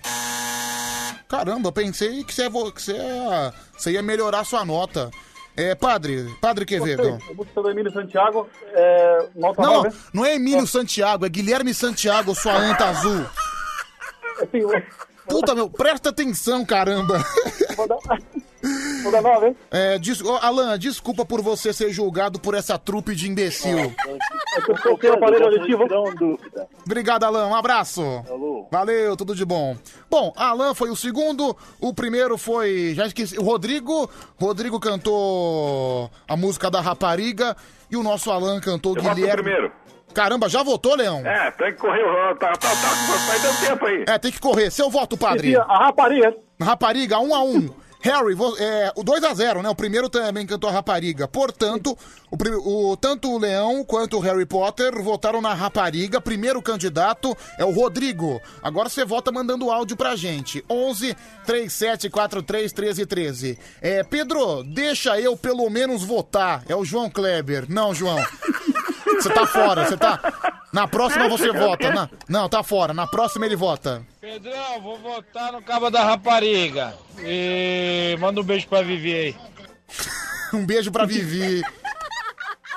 Caramba, 1.28 1.68
eu 1.68 1.72
pensei 1.74 2.24
que 2.24 2.34
você, 2.34 2.50
vo- 2.50 2.72
que 2.72 2.82
você, 2.82 2.94
ia, 2.94 3.54
você 3.78 3.92
ia 3.92 4.02
melhorar 4.02 4.44
sua 4.44 4.66
nota. 4.66 5.12
É, 5.56 5.76
padre, 5.76 6.26
padre 6.42 6.66
Quevedo. 6.66 7.20
Música 7.36 7.62
do 7.62 7.70
Emílio 7.70 7.92
Santiago, 7.92 8.50
é, 8.74 9.30
nota 9.36 9.62
Não, 9.62 9.84
9. 9.84 9.98
não 10.12 10.26
é 10.26 10.36
Emílio 10.36 10.66
Santiago, 10.66 11.26
é 11.26 11.30
Guilherme 11.30 11.74
Santiago, 11.74 12.34
sua 12.34 12.54
anta 12.58 12.86
azul. 12.90 13.26
Assim, 14.42 14.62
Puta, 15.28 15.56
meu, 15.56 15.70
presta 15.70 16.10
atenção, 16.10 16.64
caramba. 16.66 17.24
Vou 17.76 17.88
dar, 17.88 17.98
Toda 19.04 19.22
nova, 19.22 19.48
hein? 19.48 19.56
É, 19.70 20.00
des... 20.00 20.22
ô, 20.22 20.38
Alan, 20.38 20.78
desculpa 20.80 21.24
por 21.24 21.42
você 21.42 21.72
ser 21.72 21.92
julgado 21.92 22.40
por 22.40 22.56
essa 22.56 22.78
trupe 22.80 23.14
de 23.14 23.30
imbecil. 23.30 23.94
Eu 24.86 24.98
tenho 24.98 25.14
aparelho 25.14 25.46
auditivo. 25.46 25.84
Obrigado, 26.84 27.24
Alan. 27.26 27.48
Um 27.48 27.56
abraço. 27.56 28.02
Valeu, 28.72 29.16
tudo 29.16 29.36
de 29.36 29.46
bom. 29.46 29.78
Bom, 30.10 30.34
Alan 30.36 30.74
foi 30.74 30.90
o 30.90 30.96
segundo. 30.96 31.56
O 31.80 31.94
primeiro 31.94 32.38
foi. 32.38 32.94
Já 32.96 33.06
esqueci. 33.06 33.38
O 33.38 33.44
Rodrigo. 33.44 34.10
Rodrigo 34.40 34.80
cantou 34.80 36.10
a 36.28 36.36
música 36.36 36.72
da 36.72 36.82
Rapariga. 36.82 37.56
E 37.92 37.96
o 37.96 38.02
nosso 38.02 38.32
Alan 38.32 38.60
cantou 38.60 38.96
Eu 38.96 39.04
voto 39.04 39.10
no 39.10 39.16
Guilherme. 39.16 39.44
primeiro. 39.44 39.72
Caramba, 40.16 40.48
já 40.50 40.64
votou, 40.64 40.96
Leão? 40.96 41.20
É, 41.28 41.52
tem 41.52 41.74
que 41.74 41.78
correr, 41.80 42.04
tá, 42.40 42.54
tá, 42.54 42.70
tá, 42.70 42.76
vai 43.28 43.40
dando 43.42 43.60
tempo 43.68 43.86
aí. 43.86 44.06
É, 44.08 44.18
tem 44.18 44.32
que 44.32 44.40
correr. 44.40 44.72
Seu 44.72 44.90
voto, 44.90 45.18
padre. 45.18 45.56
A 45.58 45.78
rapariga. 45.86 46.34
Rapariga, 46.60 47.20
um 47.20 47.36
a 47.36 47.44
um. 47.44 47.70
Harry, 48.02 48.36
é, 48.60 48.92
o 48.96 49.04
2 49.04 49.24
a 49.24 49.34
0 49.34 49.64
né? 49.64 49.70
O 49.70 49.74
primeiro 49.74 50.08
também 50.08 50.46
cantou 50.46 50.70
a 50.70 50.74
rapariga. 50.74 51.28
Portanto, 51.28 51.98
o, 52.30 52.92
o- 52.92 52.96
tanto 52.98 53.32
o 53.32 53.40
Leão 53.40 53.84
quanto 53.84 54.18
o 54.18 54.20
Harry 54.20 54.46
Potter 54.46 55.02
votaram 55.02 55.42
na 55.42 55.56
rapariga. 55.56 56.22
Primeiro 56.22 56.62
candidato 56.62 57.36
é 57.58 57.66
o 57.66 57.72
Rodrigo. 57.72 58.40
Agora 58.62 58.90
você 58.90 59.04
vota 59.04 59.32
mandando 59.32 59.72
áudio 59.72 59.98
pra 59.98 60.16
gente. 60.16 60.64
11 60.70 61.18
37 61.48 62.08
43 62.12 62.72
13 62.72 63.06
13. 63.08 63.60
É, 63.82 64.04
Pedro, 64.04 64.64
deixa 64.64 65.20
eu 65.20 65.36
pelo 65.36 65.68
menos 65.72 66.04
votar. 66.04 66.62
É 66.70 66.76
o 66.76 66.86
João 66.86 67.10
Kleber. 67.10 67.66
Não, 67.68 67.92
João. 67.92 68.24
Você 69.06 69.30
tá 69.30 69.46
fora, 69.48 69.86
você 69.86 69.96
tá. 69.98 70.20
Na 70.74 70.88
próxima 70.88 71.30
você 71.30 71.52
vota. 71.52 71.90
Na- 71.92 72.10
Não, 72.28 72.50
tá 72.50 72.64
fora. 72.64 72.94
Na 72.94 73.06
próxima 73.08 73.46
ele 73.46 73.56
vota. 73.56 74.02
Pedrão, 74.20 74.82
vou 74.82 74.98
votar 74.98 75.52
no 75.52 75.62
Cabo 75.62 75.90
da 75.90 76.04
Rapariga. 76.04 76.94
E 77.20 78.18
manda 78.20 78.42
um 78.42 78.44
beijo 78.44 78.68
pra 78.68 78.82
Vivi 78.82 79.14
aí. 79.14 79.36
Um 80.54 80.66
beijo 80.66 80.90
pra 80.92 81.06
Vivi. 81.06 81.62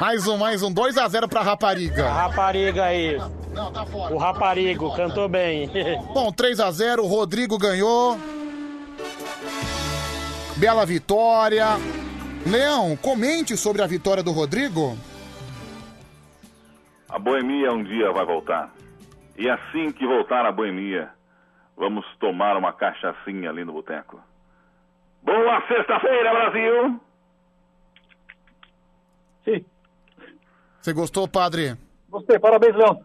Mais 0.01 0.27
um, 0.27 0.37
mais 0.37 0.63
um. 0.63 0.73
2x0 0.73 1.29
pra 1.29 1.43
rapariga. 1.43 2.09
Rapariga 2.11 2.85
aí. 2.85 3.21
Não, 3.53 3.71
tá 3.73 3.85
fora. 3.87 4.15
O 4.15 4.19
raparigo 4.19 4.93
cantou 4.97 5.29
bem. 5.29 5.69
Bom, 6.13 6.33
3x0, 6.33 7.07
Rodrigo 7.07 7.57
ganhou. 7.59 8.19
Bela 10.57 10.85
vitória. 10.85 11.67
Leão, 12.47 12.97
comente 12.97 13.57
sobre 13.57 13.83
a 13.83 13.87
vitória 13.87 14.23
do 14.23 14.33
Rodrigo. 14.33 14.97
A 17.09 17.19
boemia 17.19 17.73
um 17.73 17.83
dia 17.83 18.13
vai 18.13 18.25
voltar. 18.25 18.71
E 19.37 19.49
assim 19.49 19.93
que 19.93 20.07
voltar 20.07 20.45
a 20.45 20.53
boemia, 20.53 21.11
vamos 21.77 22.05
tomar 22.19 22.57
uma 22.57 22.73
cachaçinha 22.73 23.51
ali 23.51 23.65
no 23.65 23.73
boteco. 23.73 24.21
Boa 25.23 25.67
sexta-feira, 25.67 26.31
Brasil! 26.33 27.01
Sim. 29.45 29.65
Você 30.81 30.93
gostou, 30.93 31.27
padre? 31.27 31.77
Gostei, 32.09 32.39
parabéns, 32.39 32.75
Leão. 32.75 33.03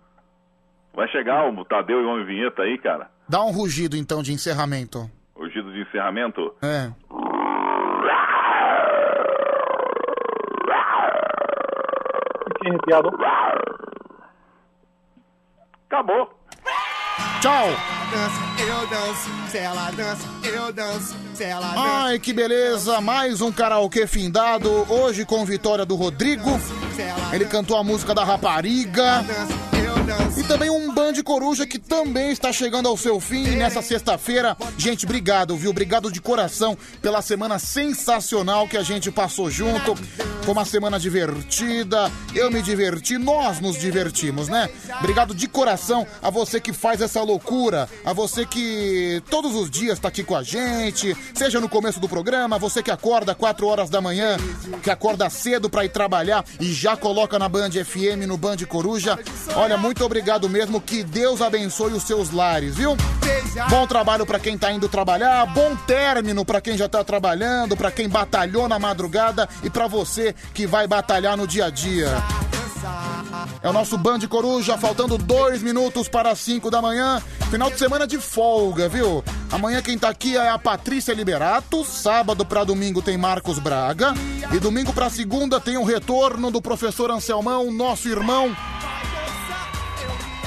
Vai 0.93 1.07
chegar 1.07 1.49
o 1.49 1.65
Tadeu 1.65 2.01
e 2.01 2.05
o 2.05 2.09
Homem 2.09 2.25
Vinheta 2.25 2.63
aí, 2.63 2.77
cara. 2.77 3.09
Dá 3.27 3.43
um 3.43 3.51
rugido 3.51 3.95
então 3.95 4.21
de 4.21 4.33
encerramento. 4.33 5.09
O 5.35 5.47
giro 5.49 5.71
de 5.71 5.81
encerramento. 5.81 6.53
É. 6.61 6.91
Fiquei 12.47 12.69
arrepiado. 12.69 13.09
Acabou. 15.93 16.27
Tchau. 17.39 17.67
Eu 18.57 18.87
danço, 18.87 19.29
se 19.51 19.57
ela 19.59 19.91
dança, 19.91 20.27
eu 20.43 20.73
danço, 20.73 21.15
se 21.35 21.43
ela 21.43 21.67
dança. 21.67 21.79
Ai, 21.81 22.17
que 22.17 22.33
beleza! 22.33 22.99
Mais 22.99 23.41
um 23.41 23.51
karaokê 23.51 24.07
findado. 24.07 24.91
Hoje 24.91 25.23
com 25.23 25.45
vitória 25.45 25.85
do 25.85 25.95
Rodrigo. 25.95 26.49
Ele 27.31 27.45
cantou 27.45 27.77
a 27.77 27.83
música 27.83 28.15
da 28.15 28.23
rapariga. 28.23 29.23
E 30.37 30.43
também 30.43 30.69
um 30.69 30.93
Band 30.93 31.13
Coruja 31.23 31.65
que 31.65 31.79
também 31.79 32.31
está 32.31 32.51
chegando 32.51 32.87
ao 32.87 32.97
seu 32.97 33.19
fim 33.19 33.55
nessa 33.55 33.81
sexta-feira. 33.81 34.57
Gente, 34.77 35.05
obrigado, 35.05 35.55
viu? 35.55 35.71
Obrigado 35.71 36.11
de 36.11 36.19
coração 36.19 36.77
pela 37.01 37.21
semana 37.21 37.59
sensacional 37.59 38.67
que 38.67 38.77
a 38.77 38.83
gente 38.83 39.11
passou 39.11 39.49
junto. 39.49 39.95
Foi 40.43 40.53
uma 40.53 40.65
semana 40.65 40.99
divertida. 40.99 42.11
Eu 42.35 42.51
me 42.51 42.61
diverti, 42.61 43.17
nós 43.17 43.59
nos 43.61 43.77
divertimos, 43.77 44.49
né? 44.49 44.69
Obrigado 44.99 45.33
de 45.33 45.47
coração 45.47 46.05
a 46.21 46.29
você 46.29 46.59
que 46.59 46.73
faz 46.73 46.99
essa 46.99 47.21
loucura, 47.21 47.87
a 48.03 48.11
você 48.11 48.45
que 48.45 49.21
todos 49.29 49.55
os 49.55 49.69
dias 49.69 49.99
tá 49.99 50.09
aqui 50.09 50.23
com 50.23 50.35
a 50.35 50.43
gente, 50.43 51.15
seja 51.33 51.61
no 51.61 51.69
começo 51.69 51.99
do 51.99 52.09
programa, 52.09 52.59
você 52.59 52.83
que 52.83 52.91
acorda 52.91 53.33
4 53.35 53.65
horas 53.67 53.89
da 53.89 54.01
manhã, 54.01 54.37
que 54.81 54.89
acorda 54.89 55.29
cedo 55.29 55.69
pra 55.69 55.85
ir 55.85 55.89
trabalhar 55.89 56.43
e 56.59 56.73
já 56.73 56.97
coloca 56.97 57.39
na 57.39 57.47
Band 57.47 57.71
FM, 57.71 58.27
no 58.27 58.37
Band 58.37 58.57
Coruja. 58.67 59.17
Olha, 59.55 59.77
muito 59.77 59.92
obrigado 60.01 60.47
mesmo, 60.47 60.79
que 60.79 61.03
Deus 61.03 61.41
abençoe 61.41 61.91
os 61.91 62.03
seus 62.03 62.31
lares, 62.31 62.75
viu? 62.75 62.95
Bom 63.69 63.85
trabalho 63.85 64.25
pra 64.25 64.39
quem 64.39 64.57
tá 64.57 64.71
indo 64.71 64.87
trabalhar, 64.87 65.45
bom 65.47 65.75
término 65.75 66.45
pra 66.45 66.61
quem 66.61 66.77
já 66.77 66.87
tá 66.87 67.03
trabalhando, 67.03 67.75
pra 67.75 67.91
quem 67.91 68.07
batalhou 68.07 68.67
na 68.67 68.79
madrugada 68.79 69.47
e 69.61 69.69
pra 69.69 69.87
você 69.87 70.33
que 70.53 70.65
vai 70.65 70.87
batalhar 70.87 71.35
no 71.35 71.45
dia 71.45 71.65
a 71.65 71.69
dia. 71.69 72.09
É 73.61 73.69
o 73.69 73.73
nosso 73.73 73.97
Band 73.97 74.19
Coruja, 74.27 74.77
faltando 74.77 75.17
dois 75.17 75.61
minutos 75.61 76.07
para 76.07 76.35
5 76.35 76.69
da 76.69 76.81
manhã. 76.81 77.21
Final 77.49 77.71
de 77.71 77.79
semana 77.79 78.05
de 78.05 78.17
folga, 78.17 78.89
viu? 78.89 79.23
Amanhã 79.51 79.81
quem 79.81 79.97
tá 79.97 80.09
aqui 80.09 80.35
é 80.35 80.49
a 80.49 80.59
Patrícia 80.59 81.13
Liberato. 81.13 81.85
Sábado 81.85 82.45
para 82.45 82.63
domingo 82.63 83.01
tem 83.01 83.17
Marcos 83.17 83.59
Braga. 83.59 84.13
E 84.51 84.59
domingo 84.59 84.91
para 84.91 85.09
segunda 85.09 85.59
tem 85.59 85.77
o 85.77 85.83
retorno 85.83 86.51
do 86.51 86.61
professor 86.61 87.09
Anselmão, 87.09 87.71
nosso 87.71 88.09
irmão. 88.09 88.55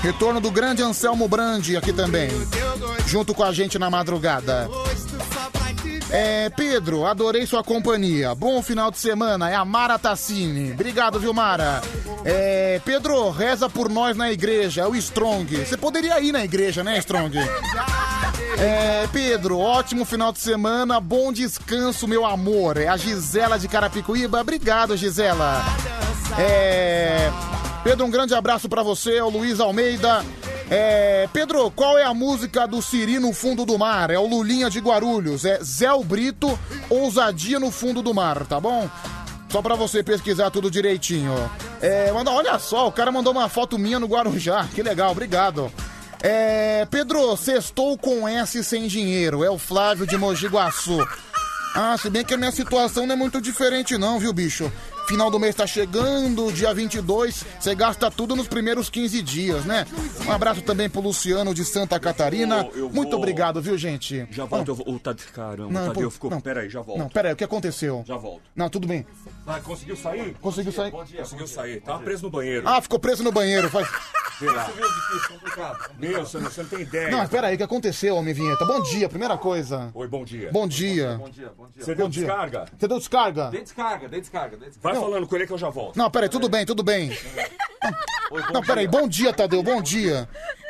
Retorno 0.07 0.41
do 0.41 0.53
grande 0.53 0.85
Anselmo 0.85 1.27
Brandi 1.27 1.77
aqui 1.77 1.93
também. 1.93 2.31
Junto 3.09 3.35
com 3.35 3.43
a 3.43 3.53
gente 3.53 3.77
na 3.77 3.91
madrugada. 3.91 4.71
É, 6.09 6.49
Pedro, 6.51 7.05
adorei 7.05 7.45
sua 7.45 7.65
companhia. 7.65 8.33
Bom 8.33 8.63
final 8.63 8.93
de 8.93 8.99
semana. 8.99 9.51
É 9.51 9.57
a 9.57 9.65
Mara 9.65 9.99
Tassini. 9.99 10.75
Obrigado, 10.75 11.19
viu, 11.19 11.35
Mara? 11.35 11.83
É, 12.25 12.81
Pedro, 12.85 13.31
reza 13.31 13.69
por 13.69 13.89
nós 13.89 14.17
na 14.17 14.31
igreja. 14.31 14.83
É 14.83 14.87
o 14.87 14.95
Strong. 14.95 15.65
Você 15.65 15.77
poderia 15.77 16.21
ir 16.21 16.31
na 16.31 16.45
igreja, 16.45 16.85
né, 16.85 16.99
Strong? 16.99 17.37
É, 18.59 19.09
Pedro, 19.13 19.59
ótimo 19.59 20.05
final 20.05 20.31
de 20.31 20.39
semana. 20.39 21.01
Bom 21.01 21.33
descanso, 21.33 22.07
meu 22.07 22.25
amor. 22.25 22.77
É 22.77 22.87
a 22.87 22.97
Gisela 22.97 23.59
de 23.59 23.67
Carapicuíba. 23.67 24.41
Obrigado, 24.41 24.97
Gisela. 24.97 25.65
É, 26.39 27.29
Pedro, 27.87 28.05
um 28.05 28.11
grande 28.11 28.35
abraço 28.35 28.69
pra 28.69 28.83
você. 28.83 29.15
É 29.15 29.23
o 29.23 29.29
Luiz 29.29 29.61
Almeida. 29.61 30.25
É, 30.69 31.29
Pedro, 31.33 31.71
qual 31.71 31.97
é 31.97 32.03
a 32.03 32.13
música 32.13 32.67
do 32.67 32.83
Siri 32.83 33.21
no 33.21 33.33
fundo 33.33 33.65
do 33.65 33.79
mar? 33.79 34.11
É 34.11 34.19
o 34.19 34.27
Lulinha 34.27 34.69
de 34.69 34.81
Guarulhos. 34.81 35.45
É 35.45 35.63
Zé 35.63 35.87
Brito, 36.05 36.59
Ousadia 36.91 37.61
no 37.61 37.71
fundo 37.71 38.03
do 38.03 38.13
mar, 38.13 38.45
tá 38.45 38.59
bom? 38.59 38.91
Só 39.49 39.63
pra 39.63 39.77
você 39.77 40.03
pesquisar 40.03 40.51
tudo 40.51 40.69
direitinho. 40.69 41.33
É, 41.81 42.11
manda, 42.11 42.33
olha 42.33 42.59
só, 42.59 42.89
o 42.89 42.93
cara 42.93 43.13
mandou 43.13 43.33
uma 43.33 43.49
foto 43.49 43.79
minha 43.79 44.01
no 44.01 44.09
Guarujá. 44.09 44.67
Que 44.75 44.83
legal, 44.83 45.13
obrigado. 45.13 45.73
É, 46.21 46.89
Pedro, 46.91 47.37
sextou 47.37 47.97
com 47.97 48.27
S 48.27 48.65
sem 48.65 48.89
dinheiro. 48.89 49.45
É 49.45 49.49
o 49.49 49.59
Flávio 49.59 50.09
de 50.09 50.19
Mogi 50.19 50.49
Guaçu. 50.49 51.07
Ah, 51.73 51.97
se 51.97 52.11
bem 52.11 52.25
que 52.25 52.35
a 52.35 52.37
minha 52.37 52.51
situação 52.51 53.07
não 53.07 53.15
é 53.15 53.17
muito 53.17 53.41
diferente 53.41 53.97
não, 53.97 54.19
viu, 54.19 54.33
bicho? 54.33 54.73
Final 55.07 55.31
do 55.31 55.39
mês 55.39 55.55
tá 55.55 55.67
chegando, 55.67 56.53
dia 56.53 56.75
22, 56.75 57.45
você 57.61 57.75
gasta 57.77 58.11
tudo 58.11 58.35
nos 58.35 58.49
primeiros 58.49 58.91
15 58.91 59.23
dias, 59.23 59.65
né? 59.65 59.87
Um 60.27 60.33
abraço 60.33 60.63
também 60.63 60.91
pro 60.91 61.01
Luciano 61.01 61.55
de 61.55 61.65
Santa 61.65 61.99
Catarina. 62.01 62.69
Eu- 62.75 62.79
eu 62.87 62.91
Muito 62.91 63.11
vou- 63.11 63.21
obrigado, 63.21 63.63
viu, 63.63 63.79
gente? 63.79 64.27
Já 64.33 64.45
volto, 64.45 64.69
eu 64.69 64.75
vou. 64.75 64.95
Ô, 64.95 64.99
Tadeu, 64.99 65.25
caramba, 65.33 65.73
Não, 65.73 65.87
Tadeu 65.89 66.05
pô, 66.09 66.11
ficou. 66.11 66.31
não. 66.31 66.41
Peraí, 66.41 66.69
já 66.69 66.81
volto. 66.81 66.99
Não, 66.99 67.09
pera 67.09 67.29
aí, 67.29 67.35
o 67.35 67.37
que 67.37 67.45
aconteceu? 67.45 68.03
Já 68.07 68.17
volto. 68.17 68.43
Não, 68.55 68.69
tudo 68.69 68.89
bem. 68.89 69.07
Conseguiu 69.63 69.97
sair? 69.97 70.35
Conseguiu 70.41 70.73
sair. 70.73 70.91
Conseguiu 70.91 71.47
sair. 71.47 71.81
Tava 71.81 72.03
preso 72.03 72.25
no 72.25 72.31
banheiro. 72.31 72.69
Ah, 72.69 72.83
ficou 72.83 72.99
preso 72.99 73.23
no 73.23 73.31
banheiro. 73.31 73.71
Faz... 73.71 73.89
Vê 74.39 74.51
lá. 74.51 74.71
Meu, 75.99 76.27
você 76.27 76.39
não, 76.39 76.51
você 76.51 76.63
não 76.63 76.69
tem 76.69 76.81
ideia. 76.81 77.11
Não, 77.11 77.19
mas 77.19 77.31
pera 77.31 77.47
aí, 77.47 77.55
o 77.55 77.57
que 77.57 77.63
aconteceu, 77.63 78.17
homem 78.17 78.35
vinheta? 78.35 78.67
Bom 78.67 78.83
dia, 78.83 79.09
primeira 79.09 79.39
coisa. 79.39 79.91
Oi, 79.95 80.07
bom 80.07 80.25
dia. 80.25 80.51
Bom 80.53 80.69
dia. 80.69 81.17
Bom 81.17 81.31
dia, 81.31 81.53
bom 81.57 81.67
dia. 81.69 81.85
Você 81.85 81.95
deu 81.95 82.05
Bom 82.05 82.11
dia. 82.11 82.27
descarga? 82.27 82.67
Você 82.77 82.89
deu 82.89 82.99
descarga? 82.99 83.51
Dê 83.51 83.61
descarga, 83.63 84.09
dê 84.09 84.21
descarga, 84.21 84.57
dê 84.59 84.67
descarga. 84.67 84.95
Vai 84.95 84.95
falando 85.03 85.27
com 85.27 85.37
ele 85.37 85.47
que 85.47 85.53
eu 85.55 85.59
já 85.59 85.71
volto. 85.71 85.97
Não, 85.97 86.11
peraí, 86.11 86.29
tudo 86.29 86.51
bem, 86.51 86.67
tudo 86.67 86.83
bem. 86.83 87.17
Não, 88.53 88.61
peraí, 88.61 88.87
bom 88.87 89.09
dia, 89.09 89.33
Tadeu, 89.33 89.63
bom 89.63 89.81
dia. 89.81 90.29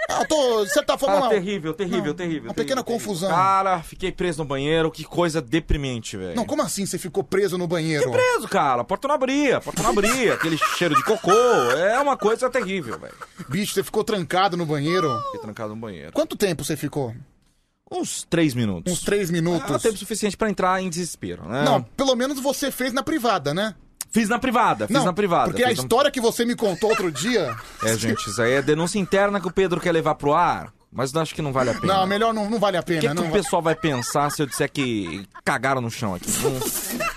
Ah, 0.09 0.25
tô, 0.25 0.59
você 0.61 0.83
tá 0.83 0.97
falando... 0.97 1.25
Ah, 1.25 1.29
terrível, 1.29 1.75
terrível, 1.75 2.07
Não, 2.07 2.15
terrível. 2.15 2.49
Uma 2.49 2.55
pequena 2.55 2.83
terrível, 2.83 3.07
confusão. 3.07 3.29
Cara, 3.29 3.83
fiquei 3.83 4.13
preso 4.13 4.39
no 4.39 4.45
banheiro, 4.45 4.91
que 4.91 5.05
coisa 5.05 5.43
deprimente, 5.43 6.17
velho. 6.17 6.37
Não, 6.37 6.45
como 6.45 6.63
assim 6.63 6.87
você 6.87 6.99
ficou 6.99 7.25
preso 7.25 7.59
no 7.59 7.67
banheiro? 7.67 8.05
Fiquei 8.05 8.19
preso, 8.19 8.49
cara. 8.49 8.83
A 8.83 8.85
porta 8.85 9.09
não 9.09 9.15
abria, 9.15 9.57
a 9.57 9.61
porta 9.61 9.83
não 9.83 9.91
abria. 9.91 10.35
aquele 10.35 10.57
cheiro 10.79 10.95
de 10.95 11.03
cocô. 11.03 11.31
É 11.33 11.99
uma 11.99 12.17
coisa 12.17 12.49
terrível, 12.49 12.99
velho. 12.99 13.15
Bicho, 13.49 13.75
você 13.75 13.83
ficou 13.83 14.05
trancado 14.05 14.57
no 14.57 14.65
banheiro? 14.65 15.21
Fiquei 15.27 15.41
trancado 15.41 15.71
no 15.71 15.81
banheiro. 15.81 16.13
Quanto 16.13 16.37
tempo 16.37 16.65
você 16.65 16.77
ficou? 16.77 17.15
Uns 17.91 18.25
três 18.29 18.55
minutos. 18.55 18.93
Uns 18.93 19.01
três 19.01 19.31
minutos. 19.31 19.71
Ah, 19.71 19.79
tempo 19.79 19.97
suficiente 19.97 20.37
pra 20.37 20.51
entrar 20.51 20.83
em 20.83 20.89
desespero, 20.89 21.49
né? 21.49 21.65
Não, 21.65 21.83
pelo 21.83 22.17
menos 22.17 22.41
você 22.41 22.71
fez 22.71 22.93
na 22.93 23.03
privada, 23.03 23.55
né? 23.55 23.75
Fiz 24.11 24.29
na 24.29 24.39
privada, 24.39 24.87
fiz 24.87 24.97
Não, 24.97 25.05
na 25.05 25.13
privada. 25.13 25.51
Porque 25.51 25.63
a 25.63 25.69
fiz 25.69 25.77
na- 25.79 25.83
história 25.83 26.11
que 26.11 26.21
você 26.21 26.45
me 26.45 26.57
contou 26.57 26.91
outro 26.91 27.11
dia. 27.13 27.55
É, 27.85 27.97
gente, 27.97 28.29
isso 28.31 28.41
aí 28.41 28.53
é 28.53 28.63
denúncia 28.63 28.99
interna 28.99 29.41
que 29.41 29.47
o 29.47 29.53
Pedro 29.53 29.81
quer 29.81 29.93
levar 29.93 30.15
pro 30.15 30.33
ar, 30.33 30.73
mas 30.91 31.13
eu 31.13 31.21
acho 31.21 31.35
que 31.35 31.43
não 31.43 31.53
vale 31.53 31.71
a 31.71 31.75
pena. 31.75 31.95
Não, 31.99 32.07
melhor 32.07 32.33
não, 32.33 32.49
não 32.49 32.59
vale 32.59 32.77
a 32.77 32.81
O 32.81 32.85
pena. 32.85 33.01
que, 33.01 33.09
que 33.09 33.15
não 33.15 33.29
o 33.29 33.33
pessoal 33.33 33.61
vai 33.61 33.75
pensar 33.75 34.31
se 34.31 34.41
eu 34.43 34.47
disser 34.47 34.71
que 34.73 35.27
cagaram 35.45 35.81
no 35.81 35.91
chão 35.91 36.15
aqui? 36.15 36.31
Não- 36.43 36.61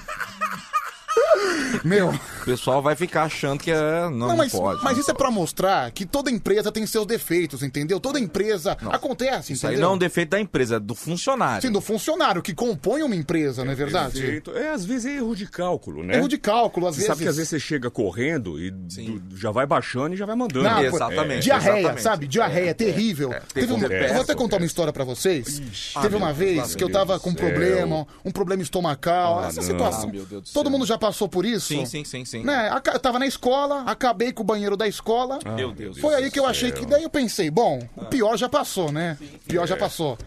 Meu. 1.84 2.14
O 2.49 2.51
pessoal 2.51 2.81
vai 2.81 2.95
ficar 2.95 3.23
achando 3.23 3.59
que 3.61 3.71
é. 3.71 4.01
Não, 4.09 4.11
não 4.11 4.37
mas, 4.37 4.51
pode. 4.51 4.83
mas 4.83 4.93
não 4.93 5.01
isso 5.01 5.11
é 5.11 5.13
pra 5.13 5.29
mostrar 5.29 5.91
que 5.91 6.05
toda 6.05 6.31
empresa 6.31 6.71
tem 6.71 6.85
seus 6.85 7.05
defeitos, 7.05 7.61
entendeu? 7.63 7.99
Toda 7.99 8.19
empresa 8.19 8.77
acontece, 8.89 9.53
Isso 9.53 9.67
aí 9.67 9.73
entendeu? 9.73 9.87
não 9.87 9.93
é 9.93 9.95
um 9.95 9.99
defeito 9.99 10.29
da 10.29 10.39
empresa, 10.39 10.77
é 10.77 10.79
do 10.79 10.95
funcionário. 10.95 11.61
Sim, 11.61 11.71
do 11.71 11.81
funcionário 11.81 12.41
que 12.41 12.53
compõe 12.53 13.03
uma 13.03 13.15
empresa, 13.15 13.63
não 13.63 13.71
é 13.71 13.75
verdade? 13.75 14.19
Perfeito. 14.19 14.51
É, 14.51 14.69
às 14.69 14.83
vezes 14.85 15.05
é 15.05 15.15
erro 15.17 15.35
de 15.35 15.45
cálculo, 15.47 16.03
né? 16.03 16.15
Erro 16.17 16.27
de 16.27 16.37
cálculo, 16.37 16.87
às 16.87 16.95
Você 16.95 17.01
sabe 17.03 17.19
vezes. 17.19 17.23
que 17.23 17.29
às 17.29 17.35
vezes 17.37 17.49
você 17.49 17.59
chega 17.59 17.89
correndo 17.91 18.59
e 18.59 18.71
do- 18.71 19.37
já 19.37 19.51
vai 19.51 19.65
baixando 19.65 20.13
e 20.15 20.17
já 20.17 20.25
vai 20.25 20.35
mandando. 20.35 20.63
Não, 20.63 20.79
É, 20.79 20.89
pô, 20.89 20.97
diarreia, 21.39 21.79
exatamente. 21.79 22.01
sabe? 22.01 22.27
Diarreia, 22.27 22.73
terrível. 22.73 23.29
Teve 23.53 23.71
um- 23.73 23.77
acontece, 23.77 24.05
eu 24.07 24.13
vou 24.13 24.21
até 24.23 24.35
contar 24.35 24.57
uma 24.57 24.65
história 24.65 24.91
pra 24.91 25.03
vocês. 25.03 25.61
Ah, 25.95 26.01
Teve 26.01 26.15
uma 26.15 26.33
vez 26.33 26.75
que 26.75 26.83
eu 26.83 26.91
tava 26.91 27.19
com 27.19 27.29
um 27.29 27.33
problema, 27.35 28.07
um 28.25 28.31
problema 28.31 28.63
estomacal, 28.63 29.43
essa 29.45 29.61
não. 29.61 29.67
situação. 29.67 30.11
Ah, 30.15 30.41
Todo 30.53 30.69
mundo 30.69 30.85
já 30.85 30.97
passou 30.97 31.27
por 31.29 31.45
isso? 31.45 31.67
Sim, 31.67 31.85
sim, 31.85 32.03
sim, 32.03 32.25
sim. 32.25 32.39
Né? 32.43 32.69
Eu 32.93 33.00
tava 33.00 33.19
na 33.19 33.27
escola, 33.27 33.84
acabei 33.85 34.32
com 34.32 34.43
o 34.43 34.45
banheiro 34.45 34.76
da 34.77 34.88
escola. 34.88 35.40
Ah, 35.45 35.51
Meu 35.51 35.72
Deus 35.72 36.00
Foi 36.00 36.11
do 36.11 36.18
aí 36.18 36.32
que 36.32 36.40
eu 36.40 36.45
achei 36.45 36.72
que. 36.72 36.85
Daí 36.85 37.03
eu 37.03 37.09
pensei, 37.09 37.50
bom, 37.50 37.80
o 37.95 38.06
pior 38.06 38.38
já 38.38 38.50
passou, 38.50 38.92
né? 38.92 39.18
O 39.22 39.50
pior 39.50 39.68
já 39.68 39.76
é. 39.76 39.77
passou. 39.77 40.18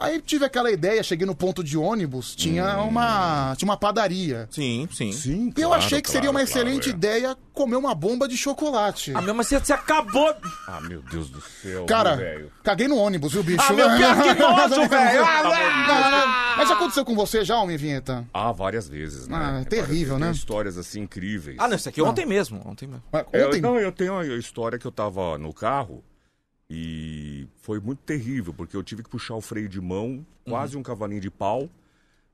Aí 0.00 0.20
tive 0.22 0.44
aquela 0.44 0.70
ideia, 0.70 1.02
cheguei 1.02 1.26
no 1.26 1.34
ponto 1.34 1.64
de 1.64 1.76
ônibus, 1.76 2.32
tinha 2.36 2.78
uma 2.78 3.52
tinha 3.58 3.68
uma 3.68 3.76
padaria. 3.76 4.46
Sim, 4.48 4.88
sim. 4.92 5.10
Sim, 5.10 5.52
E 5.56 5.60
eu 5.60 5.72
achei 5.74 6.00
que 6.00 6.08
seria 6.08 6.30
uma 6.30 6.40
excelente 6.40 6.88
ideia 6.88 7.36
comer 7.52 7.74
uma 7.74 7.92
bomba 7.96 8.28
de 8.28 8.36
chocolate. 8.36 9.10
Ah, 9.12 9.20
meu, 9.20 9.34
mas 9.34 9.48
você, 9.48 9.58
você 9.58 9.72
acabou. 9.72 10.32
Ah, 10.68 10.80
meu 10.82 11.02
Deus 11.02 11.28
do 11.28 11.40
céu. 11.40 11.84
Cara, 11.86 12.16
caguei 12.62 12.86
no 12.86 12.96
ônibus, 12.96 13.32
viu, 13.32 13.42
bicho? 13.42 13.60
Ah, 13.60 13.72
meu, 13.72 13.88
pior 13.96 14.22
que 14.22 14.34
nojo, 14.40 14.88
velho! 14.88 15.24
Ah, 15.24 16.54
Mas 16.56 16.68
já 16.68 16.74
aconteceu 16.76 17.04
com 17.04 17.16
você 17.16 17.44
já, 17.44 17.56
homem 17.56 17.76
vinheta? 17.76 18.24
Ah, 18.32 18.52
várias 18.52 18.88
vezes, 18.88 19.26
né? 19.26 19.36
Ah, 19.36 19.60
é 19.62 19.64
terrível, 19.64 20.14
vezes. 20.14 20.20
né? 20.20 20.26
Tem 20.26 20.36
histórias 20.36 20.78
assim 20.78 21.00
incríveis. 21.00 21.56
Ah, 21.58 21.66
não, 21.66 21.74
isso 21.76 21.88
aqui 21.88 22.00
ontem 22.00 22.24
mesmo. 22.24 22.62
Ontem 22.64 22.86
mesmo. 22.86 23.02
É, 23.12 23.26
eu- 23.32 23.60
não, 23.60 23.76
eu 23.80 23.90
tenho 23.90 24.16
a 24.16 24.24
história 24.36 24.78
que 24.78 24.86
eu 24.86 24.92
tava 24.92 25.36
no 25.38 25.52
carro 25.52 26.04
e 26.70 27.46
foi 27.62 27.80
muito 27.80 28.00
terrível, 28.00 28.52
porque 28.52 28.76
eu 28.76 28.82
tive 28.82 29.02
que 29.02 29.08
puxar 29.08 29.34
o 29.34 29.40
freio 29.40 29.68
de 29.68 29.80
mão, 29.80 30.24
quase 30.44 30.74
Uhum. 30.74 30.80
um 30.80 30.82
cavalinho 30.82 31.20
de 31.20 31.30
pau, 31.30 31.68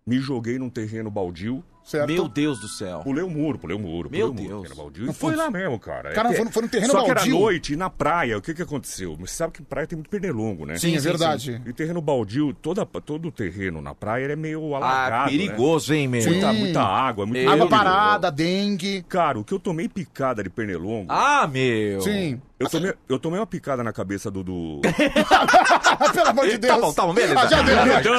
me 0.07 0.19
joguei 0.19 0.59
num 0.59 0.69
terreno 0.71 1.11
baldio. 1.11 1.65
Meu 2.07 2.27
Deus 2.29 2.61
do 2.61 2.67
céu. 2.69 3.01
Pulei 3.01 3.23
o 3.23 3.29
muro, 3.29 3.59
pulei 3.59 3.77
o 3.77 3.79
muro. 3.81 4.09
Meu 4.11 4.29
pulei 4.29 4.45
muro, 4.49 4.55
Deus. 4.57 4.63
terreno 4.69 4.83
baldio, 4.83 5.03
e 5.03 5.07
Não 5.07 5.13
foi 5.13 5.37
lá 5.37 5.51
mesmo, 5.51 5.79
cara. 5.79 6.13
Cara, 6.13 6.31
que- 6.31 6.37
foi 6.37 6.45
no- 6.47 6.51
foi 6.51 6.63
no 6.63 6.69
terreno 6.69 6.93
Só 6.93 7.03
que 7.03 7.15
baldio? 7.15 7.33
era 7.35 7.41
noite 7.41 7.73
e 7.75 7.77
na 7.77 7.91
praia, 7.91 8.39
o 8.39 8.41
que 8.43 8.55
que 8.55 8.63
aconteceu? 8.63 9.15
Você 9.17 9.35
sabe 9.35 9.53
que 9.53 9.63
praia 9.63 9.87
tem 9.87 9.97
muito 9.97 10.09
pernilongo, 10.09 10.65
né? 10.65 10.77
Sim, 10.79 10.97
é 10.97 11.01
verdade. 11.01 11.61
E 11.67 11.73
terreno 11.75 12.01
baldio, 12.01 12.55
toda, 12.55 12.87
todo 12.87 13.29
o 13.29 13.31
terreno 13.33 13.83
na 13.83 13.95
praia 13.95 14.25
é 14.33 14.37
meio 14.37 14.75
alagado, 14.75 15.25
Ah, 15.25 15.29
perigoso, 15.29 15.93
né? 15.93 15.99
hein, 15.99 16.09
meu? 16.09 16.25
Muita, 16.25 16.53
Sim. 16.53 16.59
muita 16.59 16.83
água, 16.83 17.27
muito 17.27 17.49
Água 17.49 17.69
parada, 17.69 18.31
dengue. 18.31 19.03
Cara, 19.09 19.39
o 19.39 19.45
que 19.45 19.53
eu 19.53 19.59
tomei 19.59 19.89
picada 19.89 20.43
de 20.43 20.49
pernilongo... 20.49 21.07
Ah, 21.13 21.47
meu. 21.47 22.01
Sim. 22.01 22.41
Eu 22.59 22.71
tomei, 22.71 22.95
eu 23.09 23.19
tomei 23.19 23.39
uma 23.41 23.47
picada 23.47 23.85
na 23.85 23.93
cabeça 23.93 24.31
do... 24.31 24.43
do... 24.43 24.81
Pelo 26.15 26.29
amor 26.29 26.49
de 26.49 26.57
Deus. 26.59 26.75
Tá 26.75 26.81
bom, 26.81 26.93
tá 26.93 27.07
bom, 27.07 27.13
beleza. 27.15 27.41
Ah, 27.41 27.47
já 27.47 27.63
deu. 27.63 27.75
Já 27.77 28.01
deu, 28.01 28.13